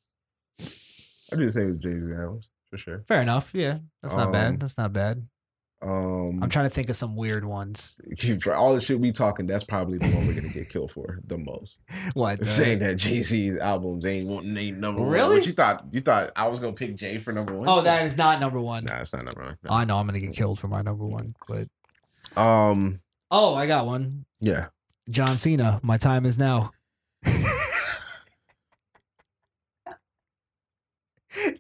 I 1.31 1.37
do 1.37 1.45
the 1.45 1.53
same 1.53 1.67
with 1.69 1.81
Jay 1.81 2.01
Z 2.01 2.17
albums 2.17 2.49
for 2.71 2.79
sure. 2.79 3.05
Fair 3.07 3.21
enough. 3.21 3.51
Yeah, 3.55 3.79
that's 4.03 4.15
not 4.15 4.27
Um, 4.27 4.33
bad. 4.33 4.61
That's 4.61 4.79
not 4.79 4.93
bad. 4.93 5.27
Um, 5.81 6.43
I'm 6.43 6.49
trying 6.51 6.65
to 6.67 6.71
think 6.75 6.89
of 6.91 6.97
some 6.97 7.15
weird 7.15 7.45
ones. 7.45 7.97
for 8.41 8.53
all 8.53 8.75
the 8.75 8.81
shit 8.81 8.99
we 8.99 9.13
talking, 9.13 9.47
that's 9.47 9.63
probably 9.63 9.99
the 9.99 10.09
one 10.09 10.27
we're 10.27 10.35
gonna 10.35 10.49
get 10.49 10.69
killed 10.69 10.91
for 10.91 11.21
the 11.25 11.39
most. 11.39 11.79
What? 12.15 12.41
the- 12.41 12.47
Saying 12.47 12.81
that 12.81 12.97
Jay 12.97 13.23
Z's 13.23 13.57
albums 13.59 14.05
ain't 14.05 14.29
ain't 14.59 14.79
number 14.79 15.03
one. 15.03 15.11
Really? 15.11 15.37
What 15.39 15.47
you 15.47 15.53
thought? 15.53 15.85
You 15.93 16.01
thought 16.01 16.33
I 16.35 16.49
was 16.49 16.59
gonna 16.59 16.73
pick 16.73 16.97
Jay 16.97 17.19
for 17.19 17.33
number 17.33 17.55
one? 17.55 17.69
Oh, 17.69 17.81
that 17.83 18.05
is 18.07 18.17
not 18.17 18.41
number 18.41 18.61
one. 18.61 18.87
Nah, 18.87 18.99
it's 19.01 19.13
not 19.13 19.25
number 19.25 19.45
one. 19.45 19.57
No. 19.63 19.71
I 19.71 19.85
know 19.85 19.99
I'm 19.99 20.07
gonna 20.07 20.19
get 20.19 20.35
killed 20.35 20.59
for 20.59 20.67
my 20.67 20.83
number 20.83 21.07
one, 21.07 21.35
but 21.47 21.69
Um, 22.41 22.99
oh, 23.31 23.55
I 23.55 23.67
got 23.67 23.87
one. 23.87 24.25
yeah. 24.41 24.67
John 25.11 25.39
Cena. 25.39 25.79
My 25.83 25.97
time 25.97 26.27
is 26.27 26.39
now. 26.39 26.73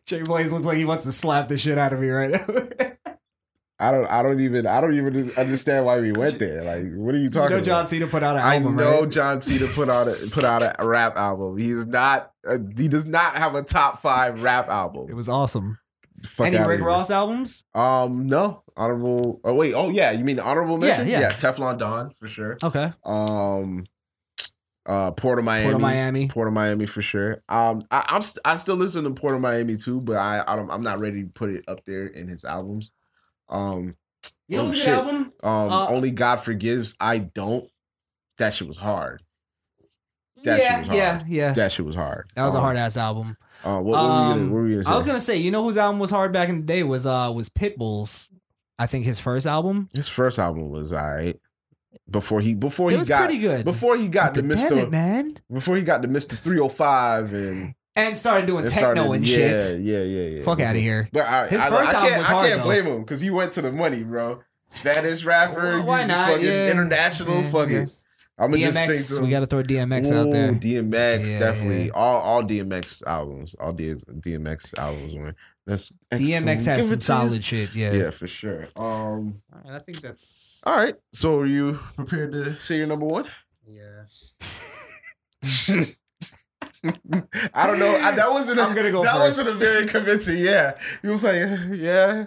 J 0.06 0.22
Blaze 0.22 0.50
looks 0.52 0.66
like 0.66 0.78
he 0.78 0.84
wants 0.84 1.04
to 1.04 1.12
slap 1.12 1.48
the 1.48 1.56
shit 1.56 1.78
out 1.78 1.92
of 1.92 2.00
me 2.00 2.08
right 2.08 2.30
now. 2.30 2.90
I 3.80 3.90
don't. 3.92 4.06
I 4.06 4.22
don't 4.22 4.40
even. 4.40 4.66
I 4.66 4.80
don't 4.80 4.94
even 4.94 5.30
understand 5.36 5.84
why 5.84 6.00
we 6.00 6.10
went 6.12 6.38
there. 6.38 6.62
Like, 6.64 6.92
what 6.94 7.14
are 7.14 7.18
you 7.18 7.24
you 7.24 7.30
talking 7.30 7.50
know 7.50 7.56
about? 7.58 7.64
John 7.66 7.86
Cena 7.86 8.06
put 8.08 8.22
out 8.24 8.36
an 8.36 8.42
album. 8.42 8.78
I 8.78 8.82
know 8.82 9.00
right? 9.02 9.10
John 9.10 9.40
Cena 9.40 9.66
put 9.72 9.88
out 9.88 10.08
a 10.08 10.14
put 10.32 10.42
out 10.44 10.62
a 10.62 10.84
rap 10.86 11.16
album. 11.16 11.56
He's 11.58 11.86
not. 11.86 12.32
Uh, 12.46 12.58
he 12.76 12.88
does 12.88 13.04
not 13.06 13.36
have 13.36 13.54
a 13.54 13.62
top 13.62 13.98
five 13.98 14.42
rap 14.42 14.68
album. 14.68 15.08
It 15.08 15.14
was 15.14 15.28
awesome. 15.28 15.78
Fuck 16.24 16.48
Any 16.48 16.58
Rick. 16.58 16.80
Ross 16.80 17.10
albums? 17.12 17.62
Um, 17.74 18.26
no 18.26 18.64
honorable. 18.76 19.40
Oh 19.44 19.54
wait. 19.54 19.74
Oh 19.74 19.90
yeah. 19.90 20.10
You 20.10 20.24
mean 20.24 20.40
honorable 20.40 20.84
Yeah, 20.84 20.98
mention? 20.98 21.08
yeah. 21.20 21.30
Teflon 21.30 21.78
Don 21.78 22.10
for 22.10 22.26
sure. 22.26 22.58
Okay. 22.60 22.92
Um, 23.04 23.84
uh, 24.86 25.12
Port 25.12 25.38
of 25.38 25.44
Miami. 25.44 25.64
Port 25.66 25.74
of 25.76 25.80
Miami. 25.82 26.28
Port 26.28 26.48
of 26.48 26.54
Miami 26.54 26.86
for 26.86 27.02
sure. 27.02 27.42
Um, 27.48 27.84
I, 27.92 28.04
I'm 28.08 28.22
st- 28.22 28.40
I 28.44 28.56
still 28.56 28.74
listen 28.74 29.04
to 29.04 29.10
Port 29.10 29.34
of 29.36 29.40
Miami 29.40 29.76
too, 29.76 30.00
but 30.00 30.16
I, 30.16 30.42
I 30.46 30.56
don't, 30.56 30.70
I'm 30.70 30.80
not 30.80 30.98
ready 30.98 31.22
to 31.22 31.28
put 31.28 31.50
it 31.50 31.64
up 31.68 31.84
there 31.84 32.06
in 32.06 32.26
his 32.26 32.44
albums. 32.44 32.90
Um, 33.48 33.96
You 34.48 34.56
know 34.58 34.66
Oh, 34.68 34.72
shit. 34.72 34.88
album? 34.88 35.32
um, 35.42 35.70
Uh, 35.70 35.86
only 35.88 36.10
God 36.10 36.36
forgives. 36.36 36.94
I 37.00 37.18
don't. 37.18 37.68
That 38.38 38.54
shit 38.54 38.66
was 38.66 38.78
hard. 38.78 39.22
That 40.44 40.58
yeah, 40.60 40.80
shit 40.80 40.88
was 40.88 40.96
yeah, 40.96 41.14
hard. 41.18 41.28
yeah. 41.28 41.52
That 41.52 41.72
shit 41.72 41.84
was 41.84 41.94
hard. 41.96 42.28
That 42.34 42.44
was 42.44 42.54
a 42.54 42.58
Um, 42.58 42.62
hard 42.62 42.76
ass 42.76 42.96
album. 42.96 43.36
Uh, 43.64 43.74
what, 43.80 43.84
what, 43.84 43.84
were 43.84 44.02
we 44.02 44.06
gonna, 44.08 44.32
Um, 44.32 44.50
what 44.50 44.56
were 44.56 44.62
we 44.64 44.70
gonna 44.72 44.84
say? 44.84 44.90
I 44.90 44.96
was 44.96 45.04
gonna 45.04 45.20
say, 45.20 45.36
you 45.36 45.50
know 45.50 45.62
whose 45.64 45.76
album 45.76 45.98
was 45.98 46.10
hard 46.10 46.32
back 46.32 46.48
in 46.48 46.60
the 46.60 46.66
day 46.66 46.82
was 46.84 47.04
uh 47.06 47.30
was 47.34 47.48
Pitbull's. 47.48 48.28
I 48.78 48.86
think 48.86 49.04
his 49.04 49.18
first 49.18 49.46
album. 49.46 49.88
His 49.92 50.08
first 50.08 50.38
album 50.38 50.70
was 50.70 50.92
alright. 50.92 51.36
Before 52.08 52.40
he 52.40 52.54
before 52.54 52.92
It 52.92 53.00
he 53.00 53.04
got 53.04 53.24
pretty 53.24 53.40
good. 53.40 53.64
before 53.64 53.96
he 53.96 54.08
got 54.08 54.34
the 54.34 54.42
Mister 54.44 54.88
man. 54.88 55.30
before 55.52 55.76
he 55.76 55.82
got 55.82 56.02
the 56.02 56.08
Mister 56.08 56.36
Three 56.36 56.58
Hundred 56.58 56.72
Five 56.72 57.32
and, 57.34 57.74
And 57.98 58.16
started 58.18 58.46
doing 58.46 58.64
and 58.64 58.72
techno 58.72 58.94
started- 58.94 59.12
and 59.16 59.26
yeah, 59.28 59.36
shit. 59.36 59.80
Yeah, 59.80 59.98
yeah, 59.98 60.36
yeah. 60.38 60.42
Fuck 60.44 60.60
out 60.60 60.76
of 60.76 60.80
here. 60.82 61.08
But 61.12 61.26
I, 61.26 61.46
His 61.48 61.60
I, 61.60 61.68
first 61.68 61.90
I 61.90 61.94
album 61.94 62.08
can't, 62.08 62.20
was 62.20 62.28
I 62.28 62.48
can't 62.48 62.58
though. 62.60 62.64
blame 62.64 62.86
him 62.86 63.00
because 63.02 63.20
he 63.20 63.30
went 63.30 63.52
to 63.54 63.62
the 63.62 63.72
money, 63.72 64.02
bro. 64.04 64.40
Spanish 64.70 65.24
rapper, 65.24 65.80
Why 65.82 66.04
not? 66.04 66.30
fucking 66.30 66.44
Yeah. 66.46 66.70
international, 66.70 67.40
Yeah, 67.42 67.50
fuck 67.50 67.68
yeah. 67.70 67.84
I'm 68.40 68.52
gonna 68.52 68.58
just 68.66 68.78
DMX, 68.78 68.96
sing 68.96 69.16
to 69.18 69.24
we 69.24 69.30
got 69.30 69.40
to 69.40 69.46
throw 69.48 69.62
DMX 69.64 70.12
out 70.12 70.30
there. 70.30 70.52
DMX, 70.52 71.32
Yeah, 71.32 71.38
definitely. 71.40 71.84
yeah. 71.86 71.92
All 71.94 72.20
all 72.20 72.42
DMX 72.44 73.02
albums, 73.06 73.56
all 73.58 73.72
D- 73.72 73.94
DMX 73.94 74.78
albums, 74.78 75.14
man. 75.16 75.34
That's 75.66 75.90
DMX 76.12 76.64
Give 76.64 76.76
has 76.76 76.88
some 76.88 77.00
solid 77.00 77.32
you. 77.36 77.42
shit. 77.42 77.74
Yeah. 77.74 77.92
Yeah, 77.92 78.10
for 78.10 78.26
sure. 78.28 78.68
Um, 78.76 79.42
Alright, 79.52 79.72
I 79.72 79.78
think 79.80 80.00
that's. 80.00 80.62
all 80.64 80.76
right. 80.76 80.94
So, 81.12 81.40
are 81.40 81.46
you 81.46 81.80
prepared 81.96 82.32
to 82.32 82.54
say 82.56 82.76
your 82.78 82.86
number 82.86 83.06
one? 83.06 83.24
Yeah. 83.66 84.04
I 87.54 87.66
don't 87.66 87.78
know. 87.78 87.94
I, 87.96 88.12
that 88.12 88.30
wasn't. 88.30 88.58
A, 88.60 88.62
I'm 88.62 88.74
gonna 88.74 88.90
go 88.92 89.02
That 89.02 89.14
first. 89.16 89.38
wasn't 89.38 89.48
a 89.48 89.54
very 89.54 89.86
convincing. 89.86 90.38
Yeah, 90.38 90.78
he 91.02 91.08
was 91.08 91.24
like, 91.24 91.36
yeah. 91.72 92.26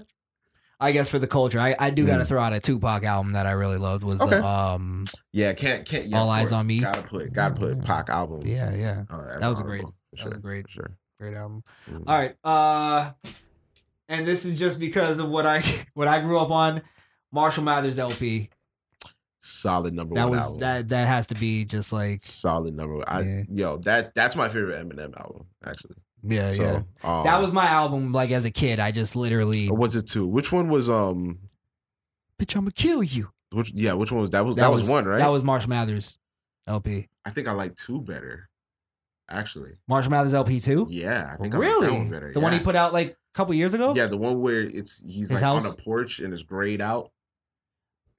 I 0.80 0.92
guess 0.94 1.10
for 1.10 1.20
the 1.20 1.28
culture, 1.28 1.60
I, 1.60 1.76
I 1.78 1.92
do 1.92 2.08
got 2.08 2.18
to 2.18 2.24
Mm. 2.24 2.28
throw 2.28 2.42
out 2.42 2.54
a 2.54 2.60
Tupac 2.60 3.04
album 3.04 3.34
that 3.34 3.46
I 3.46 3.52
really 3.52 3.78
loved. 3.78 4.04
Was 4.04 4.20
Okay. 4.20 4.38
the 4.38 4.44
um 4.46 5.06
Yeah, 5.32 5.54
can't 5.54 5.86
can't. 5.86 6.06
Yeah, 6.08 6.20
All 6.20 6.30
Eyes 6.30 6.50
course. 6.50 6.60
on 6.60 6.68
Me. 6.68 6.80
Gotta 6.80 7.04
put 7.04 7.32
gotta 7.32 7.54
put 7.54 7.84
Pac 7.84 8.10
album. 8.10 8.42
yeah 8.46 8.74
yeah 8.74 9.04
that's 9.08 9.40
That 9.42 9.48
was 9.48 9.60
a 9.60 9.64
great- 9.64 9.82
for 9.82 9.88
that 10.18 10.26
was 10.26 10.34
sure, 10.34 10.42
great. 10.42 10.70
Sure. 10.70 10.92
great 11.20 11.36
album. 11.36 11.64
Mm. 11.90 12.04
All 12.08 12.18
right, 12.18 12.36
uh, 12.44 13.12
and 14.10 14.26
this 14.28 14.44
is 14.46 14.58
just 14.58 14.80
because 14.80 15.20
of 15.20 15.30
what 15.30 15.46
I 15.46 15.62
what 15.94 16.08
I 16.08 16.20
grew 16.22 16.40
up 16.40 16.50
on. 16.52 16.82
Marshall 17.34 17.64
Mathers 17.64 17.98
LP. 17.98 18.50
Solid 19.44 19.94
number 19.96 20.14
That 20.16 20.30
one 20.30 20.38
was 20.38 20.42
album. 20.46 20.60
that 20.60 20.90
that 20.90 21.08
has 21.08 21.28
to 21.28 21.36
be 21.36 21.66
just 21.66 21.92
like 21.92 22.20
Solid 22.20 22.76
number 22.76 22.96
one. 22.98 23.06
I, 23.08 23.22
Yeah. 23.22 23.44
Yo, 23.50 23.78
that 23.80 24.14
that's 24.14 24.36
my 24.36 24.48
favorite 24.50 24.88
Eminem 24.88 25.18
album 25.20 25.48
actually. 25.66 25.96
yeah 26.22 26.52
so, 26.54 26.62
yeah. 26.62 26.82
Um, 27.04 27.24
That 27.24 27.42
was 27.42 27.52
my 27.52 27.66
album. 27.68 28.12
Like 28.12 28.30
as 28.32 28.46
a 28.46 28.52
kid, 28.52 28.80
I 28.80 28.92
just 28.92 29.16
literally 29.16 29.68
Or 29.70 29.76
was 29.76 29.96
it 29.96 30.04
two? 30.08 30.28
Which 30.28 30.52
one 30.52 30.70
was 30.70 30.90
um? 30.90 31.40
bitch, 32.40 32.56
I'm 32.56 32.62
gonna 32.62 32.72
kill 32.72 33.02
you. 33.02 33.30
Which 33.52 33.72
yeah? 33.72 33.94
Which 33.94 34.12
one 34.12 34.22
was 34.22 34.30
that? 34.30 34.46
Was 34.46 34.56
that, 34.58 34.72
was, 34.72 34.88
one 34.88 35.06
right? 35.06 35.18
That 35.18 35.30
was 35.30 35.44
Marshall 35.44 35.70
Mathers 35.72 36.18
LP. 36.68 37.10
I 37.26 37.32
think 37.32 37.48
I 37.48 37.52
like 37.52 37.76
two 37.76 38.00
better. 38.00 38.48
Actually, 39.30 39.72
Marshall 39.88 40.12
Mathers 40.12 40.34
LP 40.34 40.60
two. 40.60 40.88
yeah. 40.90 41.32
I 41.34 41.42
think 41.42 41.56
I 41.56 41.58
like 41.58 41.68
that 41.82 41.88
Really? 41.90 42.10
better. 42.10 42.32
The 42.34 42.40
one 42.42 42.54
he 42.54 42.60
put 42.60 42.76
out 42.76 42.94
like 42.94 43.12
a 43.12 43.16
couple 43.34 43.54
years 43.56 43.74
ago. 43.74 43.94
Yeah, 43.96 44.06
the 44.08 44.18
one 44.18 44.40
where 44.42 44.60
it's 44.62 45.02
he's 45.02 45.30
His 45.30 45.32
like 45.32 45.42
house? 45.42 45.66
on 45.66 45.72
a 45.72 45.76
porch 45.76 46.20
and 46.20 46.32
it's 46.34 46.44
grayed 46.44 46.82
out. 46.82 47.12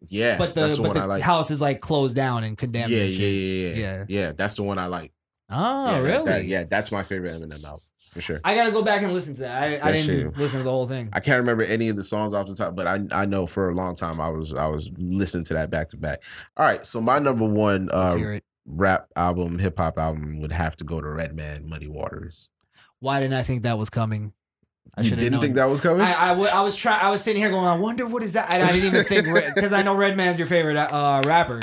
Yeah, 0.09 0.37
but 0.39 0.55
the 0.55 0.63
that's 0.63 0.77
the 0.77 0.83
but 0.83 0.89
one 0.89 0.97
the 0.97 1.03
I 1.03 1.07
like. 1.07 1.23
house 1.23 1.51
is 1.51 1.61
like 1.61 1.81
closed 1.81 2.17
down 2.17 2.45
and 2.45 2.57
condemned. 2.59 2.91
yeah, 2.91 3.03
and 3.03 3.11
yeah, 3.13 3.27
yeah, 3.29 3.69
yeah, 3.69 3.75
Yeah. 3.77 4.05
yeah. 4.09 4.33
That's 4.33 4.55
the 4.55 4.63
one 4.63 4.79
I 4.79 4.87
like. 4.87 5.13
Oh, 5.51 5.91
yeah, 5.91 5.99
really? 5.99 6.25
that- 6.25 6.45
yeah, 6.47 6.65
that's 6.65 6.91
my 6.91 7.03
favorite 7.03 7.33
Eminem 7.41 7.63
album 7.65 7.81
for 8.11 8.21
sure. 8.21 8.41
I 8.45 8.55
gotta 8.55 8.73
go 8.73 8.83
back 8.83 9.03
and 9.03 9.13
listen 9.13 9.35
to 9.37 9.41
that. 9.43 9.63
I, 9.85 9.89
I 9.89 9.93
didn't 9.93 10.07
shit. 10.07 10.37
listen 10.37 10.59
to 10.61 10.65
the 10.65 10.71
whole 10.71 10.87
thing. 10.89 11.09
I 11.13 11.21
can't 11.21 11.39
remember 11.39 11.63
any 11.63 11.89
of 11.89 11.97
the 11.97 12.05
songs 12.05 12.33
off 12.35 12.47
the 12.47 12.55
top, 12.55 12.75
but 12.75 12.87
I 12.87 13.01
I 13.13 13.27
know 13.27 13.47
for 13.47 13.69
a 13.69 13.75
long 13.75 13.95
time 13.95 14.21
I 14.21 14.29
was 14.29 14.53
I 14.55 14.67
was 14.67 14.91
listening 14.97 15.45
to 15.45 15.55
that 15.55 15.71
back 15.71 15.89
to 15.91 15.97
back. 15.97 16.23
All 16.57 16.65
right, 16.67 16.85
so 16.87 17.01
my 17.01 17.19
number 17.19 17.45
one 17.47 17.89
uh, 17.91 18.39
rap 18.67 19.09
album, 19.17 19.59
hip 19.59 19.77
hop 19.79 19.99
album 19.99 20.41
would 20.41 20.53
have 20.53 20.77
to 20.77 20.85
go 20.85 21.01
to 21.01 21.09
Redman, 21.09 21.69
Muddy 21.69 21.89
Waters. 21.89 22.49
Why 23.01 23.21
didn't 23.21 23.35
I 23.35 23.43
think 23.43 23.63
that 23.65 23.79
was 23.79 23.91
coming? 23.91 24.33
I 24.97 25.03
you 25.03 25.11
didn't 25.11 25.33
known. 25.33 25.41
think 25.41 25.55
that 25.55 25.65
was 25.71 25.81
coming? 25.81 26.03
I, 26.03 26.13
I, 26.13 26.33
wa- 26.33 26.49
I 26.53 26.61
was 26.63 26.77
trying. 26.77 27.01
I 27.01 27.11
was 27.11 27.23
sitting 27.23 27.41
here 27.41 27.51
going, 27.51 27.65
I 27.67 27.77
wonder 27.77 28.07
what 28.07 28.23
is 28.23 28.35
that. 28.35 28.53
And 28.53 28.63
I 28.63 28.73
didn't 28.73 28.89
even 28.89 29.05
think 29.05 29.55
because 29.55 29.73
I 29.79 29.83
know 29.83 29.95
Redman's 29.95 30.39
your 30.39 30.47
favorite 30.49 30.77
uh, 30.77 31.23
rapper. 31.25 31.61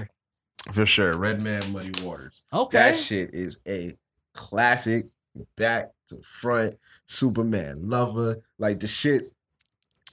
for 0.71 0.85
sure, 0.85 1.15
Redman, 1.15 1.61
Muddy 1.71 1.91
Waters. 2.03 2.41
Okay, 2.51 2.77
That 2.77 2.97
shit 2.97 3.33
is 3.33 3.59
a 3.67 3.97
classic, 4.33 5.07
back 5.55 5.91
to 6.09 6.21
front. 6.23 6.75
Superman 7.05 7.89
lover, 7.89 8.37
like 8.59 8.79
the 8.79 8.87
shit. 8.87 9.33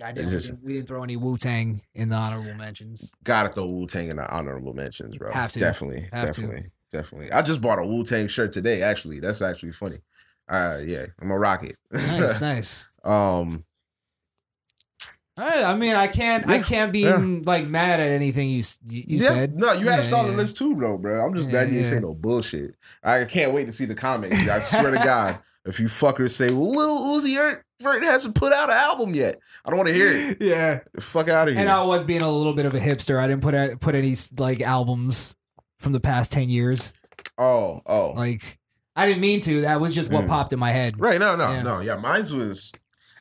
It's 0.01 0.23
we, 0.25 0.31
just- 0.31 0.47
didn't, 0.49 0.65
we 0.65 0.73
didn't 0.75 0.89
throw 0.89 1.03
any 1.03 1.17
Wu 1.17 1.37
Tang 1.39 1.81
in 1.95 2.09
the 2.11 2.17
honorable 2.17 2.55
mentions. 2.55 3.13
Gotta 3.25 3.49
throw 3.51 3.67
Wu 3.67 3.87
Tang 3.87 4.09
in 4.09 4.17
the 4.17 4.31
honorable 4.35 4.73
mentions, 4.75 5.17
bro. 5.17 5.31
Have 5.33 5.53
to. 5.53 5.59
Definitely, 5.59 6.09
Have 6.13 6.33
to. 6.33 6.41
definitely, 6.41 6.71
definitely. 6.93 7.33
I 7.33 7.43
just 7.43 7.61
bought 7.63 7.79
a 7.79 7.85
Wu 7.87 8.03
Tang 8.05 8.29
shirt 8.29 8.53
today. 8.53 8.83
Actually, 8.83 9.21
that's 9.21 9.41
actually 9.43 9.73
funny. 9.73 9.99
Uh, 10.49 10.81
yeah, 10.85 11.07
I'm 11.21 11.31
a 11.31 11.39
rocket. 11.39 11.77
Nice, 11.93 12.41
nice. 12.41 12.89
Um, 13.07 13.65
right, 15.39 15.63
I 15.63 15.75
mean, 15.75 15.95
I 15.97 16.07
can't, 16.09 16.49
I 16.49 16.59
can't 16.61 16.93
be 16.93 17.01
yeah. 17.01 17.17
like 17.45 17.67
mad 17.67 18.01
at 18.01 18.09
anything 18.09 18.49
you 18.51 18.63
you, 18.85 19.05
you 19.07 19.19
yeah, 19.19 19.29
said. 19.29 19.57
no, 19.57 19.73
you 19.73 19.87
had 19.89 19.97
Yeah, 19.97 20.01
a 20.01 20.05
solid 20.05 20.31
yeah. 20.33 20.37
list 20.39 20.57
too, 20.57 20.77
though, 20.81 20.97
bro. 20.99 21.25
I'm 21.25 21.35
just 21.35 21.47
Yeah, 21.47 21.53
glad 21.53 21.61
you 21.69 21.75
didn't 21.75 21.85
yeah. 21.85 21.91
say 21.91 22.01
no 22.01 22.15
bullshit. 22.15 22.75
I 23.03 23.25
can't 23.25 23.53
wait 23.53 23.67
to 23.67 23.73
see 23.73 23.85
the 23.85 23.95
comments. 23.95 24.49
I 24.49 24.59
swear 24.61 24.91
to 24.93 24.99
God, 24.99 25.39
if 25.65 25.79
you 25.81 25.87
fuckers 25.87 26.31
say, 26.33 26.47
"Well, 26.53 26.71
Lil 26.71 27.21
Uzi 27.21 27.37
Vert- 27.81 28.03
hasn't 28.05 28.35
put 28.35 28.53
out 28.53 28.71
an 28.71 28.77
album 28.77 29.15
yet," 29.15 29.39
I 29.65 29.71
don't 29.71 29.77
want 29.79 29.89
to 29.89 29.95
hear 29.95 30.09
it. 30.31 30.39
Yeah, 30.41 30.81
Fuck 31.01 31.29
out 31.29 31.49
of 31.49 31.55
here. 31.55 31.61
and 31.61 31.71
I 31.71 31.83
was 31.83 32.05
being 32.05 32.23
a 32.23 32.31
little 32.31 32.55
bit 32.55 32.67
of 32.67 32.75
a 32.75 32.81
hipster. 32.81 33.19
I 33.21 33.27
didn't 33.29 33.43
put 33.43 33.55
out, 33.55 33.81
put 33.81 33.95
any 33.95 34.17
like 34.39 34.61
albums 34.61 35.35
from 35.79 35.93
the 35.93 36.01
past 36.01 36.33
ten 36.33 36.49
years. 36.49 36.93
oh, 37.39 37.83
oh, 37.87 38.13
Like 38.17 38.59
I 38.97 39.07
didn't 39.07 39.21
mean 39.21 39.41
to. 39.43 39.61
That 39.63 39.79
was 39.81 39.95
just 39.95 40.11
what 40.11 40.25
Mm. 40.25 40.29
popped 40.29 40.53
in 40.55 40.59
my 40.59 40.71
head. 40.73 40.99
Right. 40.99 41.21
No, 41.21 41.37
no, 41.37 41.51
Yeah. 41.53 41.63
no. 41.63 41.81
Yeah, 41.81 41.97
mine's 41.97 42.33
was 42.33 42.73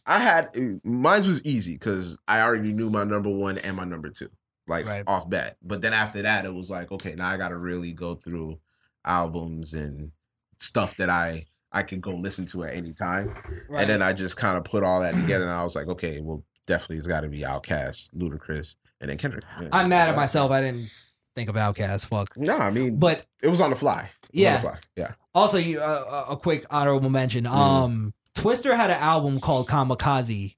I 0.05 0.19
had 0.19 0.49
mine's 0.83 1.27
was 1.27 1.43
easy 1.43 1.73
because 1.73 2.17
I 2.27 2.41
already 2.41 2.73
knew 2.73 2.89
my 2.89 3.03
number 3.03 3.29
one 3.29 3.57
and 3.57 3.75
my 3.75 3.85
number 3.85 4.09
two, 4.09 4.29
like 4.67 4.85
Right. 4.85 5.03
off 5.07 5.29
bat. 5.29 5.57
But 5.63 5.81
then 5.81 5.93
after 5.93 6.21
that, 6.21 6.45
it 6.45 6.53
was 6.53 6.69
like, 6.69 6.91
okay, 6.91 7.15
now 7.15 7.27
I 7.29 7.37
got 7.37 7.49
to 7.49 7.57
really 7.57 7.91
go 7.91 8.15
through 8.15 8.59
albums 9.03 9.73
and 9.73 10.11
stuff 10.59 10.97
that 10.97 11.09
I 11.09 11.45
I 11.71 11.81
can 11.83 11.99
go 11.99 12.11
listen 12.11 12.45
to 12.47 12.63
at 12.63 12.73
any 12.73 12.93
time. 12.93 13.33
And 13.75 13.89
then 13.89 14.01
I 14.01 14.13
just 14.13 14.37
kind 14.37 14.57
of 14.57 14.63
put 14.63 14.83
all 14.83 15.01
that 15.01 15.13
together, 15.21 15.45
and 15.45 15.53
I 15.53 15.63
was 15.63 15.75
like, 15.75 15.87
okay, 15.87 16.21
well, 16.21 16.43
definitely 16.67 16.97
it's 16.97 17.07
got 17.07 17.21
to 17.21 17.27
be 17.27 17.39
Outkast, 17.39 18.11
Ludacris, 18.15 18.75
and 19.01 19.09
then 19.09 19.17
Kendrick. 19.17 19.43
Yeah. 19.61 19.69
I'm 19.71 19.89
mad 19.89 20.09
at 20.09 20.15
myself. 20.15 20.51
I 20.51 20.61
didn't 20.61 20.89
think 21.35 21.49
of 21.49 21.55
Outkast. 21.55 22.05
Fuck. 22.05 22.37
No, 22.37 22.57
I 22.57 22.69
mean, 22.69 22.97
But 22.97 23.25
it 23.41 23.49
was 23.49 23.59
on 23.59 23.71
the 23.71 23.75
fly. 23.75 24.09
Yeah. 24.31 24.49
on 24.49 24.61
the 24.61 24.69
fly. 24.69 24.77
Yeah. 24.95 25.11
also, 25.33 25.57
you 25.57 25.81
uh, 25.81 26.25
a 26.29 26.37
quick 26.37 26.65
honorable 26.69 27.09
mention. 27.09 27.43
Mm-hmm. 27.43 27.55
Um, 27.55 28.13
Twista 28.35 28.75
had 28.75 28.89
an 28.89 28.97
album 28.99 29.39
called 29.39 29.67
Kamikaze. 29.67 30.55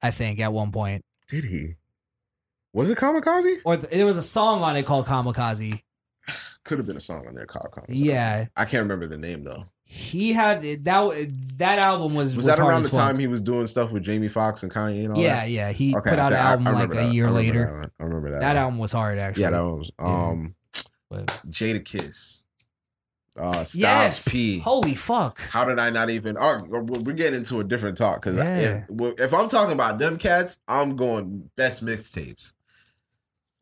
I 0.00 0.10
think 0.10 0.40
at 0.40 0.52
one 0.52 0.70
point, 0.72 1.04
Did 1.28 1.44
he? 1.44 1.74
Was 2.72 2.88
it 2.90 2.98
Kamikaze? 2.98 3.56
or 3.64 3.76
th- 3.76 3.90
there 3.92 4.06
was 4.06 4.16
a 4.16 4.22
song 4.22 4.62
on 4.62 4.76
it 4.76 4.86
called 4.86 5.06
Kamikaze. 5.06 5.82
Could 6.64 6.78
have 6.78 6.86
been 6.86 6.96
a 6.96 7.00
song 7.00 7.26
on 7.26 7.34
there 7.34 7.46
called 7.46 7.70
Kamikaze. 7.72 7.84
Yeah, 7.88 8.46
I 8.56 8.64
can't 8.64 8.82
remember 8.82 9.06
the 9.08 9.16
name 9.18 9.42
though. 9.42 9.64
he 9.84 10.32
had 10.34 10.62
that. 10.84 11.28
That 11.56 11.78
album 11.80 12.14
was 12.14 12.36
Was, 12.36 12.36
was, 12.36 12.46
that 12.46 12.58
around 12.60 12.82
the 12.84 12.90
time 12.90 13.18
he 13.18 13.26
was 13.26 13.40
doing 13.40 13.66
stuff 13.66 13.90
with 13.90 14.04
Jamie 14.04 14.28
Foxx 14.28 14.62
and 14.62 14.70
Kanye 14.70 15.04
and 15.06 15.14
all 15.14 15.18
Yeah, 15.20 15.36
that? 15.40 15.50
yeah. 15.50 15.72
He 15.72 15.96
Okay, 15.96 16.10
put 16.10 16.18
out 16.18 16.32
an 16.32 16.38
I- 16.38 16.42
I 16.42 16.50
album 16.52 16.64
like 16.66 16.74
remember 16.90 16.98
a 17.00 17.06
year 17.12 17.26
I 17.28 17.30
later. 17.30 17.80
that. 17.82 17.90
I 17.98 18.06
remember 18.06 18.30
that. 18.32 18.40
That 18.40 18.48
one. 18.54 18.56
album 18.58 18.78
was 18.78 18.92
hard 18.92 19.18
actually. 19.18 19.42
Yeah, 19.42 19.50
that 19.50 19.64
was. 19.64 19.90
Um, 19.98 20.54
But- 21.10 21.26
Jadakiss. 21.48 22.37
Uh, 23.38 23.64
Styles 23.64 23.76
yes. 23.76 24.28
P. 24.28 24.58
Holy 24.58 24.94
fuck. 24.94 25.40
How 25.40 25.64
did 25.64 25.78
I 25.78 25.90
not 25.90 26.10
even? 26.10 26.36
Oh, 26.38 26.60
we're 26.68 27.12
getting 27.14 27.38
into 27.38 27.60
a 27.60 27.64
different 27.64 27.96
talk 27.96 28.20
because 28.22 28.36
Yeah. 28.36 28.84
if, 28.88 29.20
if 29.20 29.34
I'm 29.34 29.48
talking 29.48 29.72
about 29.72 29.98
them 29.98 30.18
cats, 30.18 30.58
I'm 30.66 30.96
going 30.96 31.50
best 31.56 31.84
mixtapes. 31.84 32.52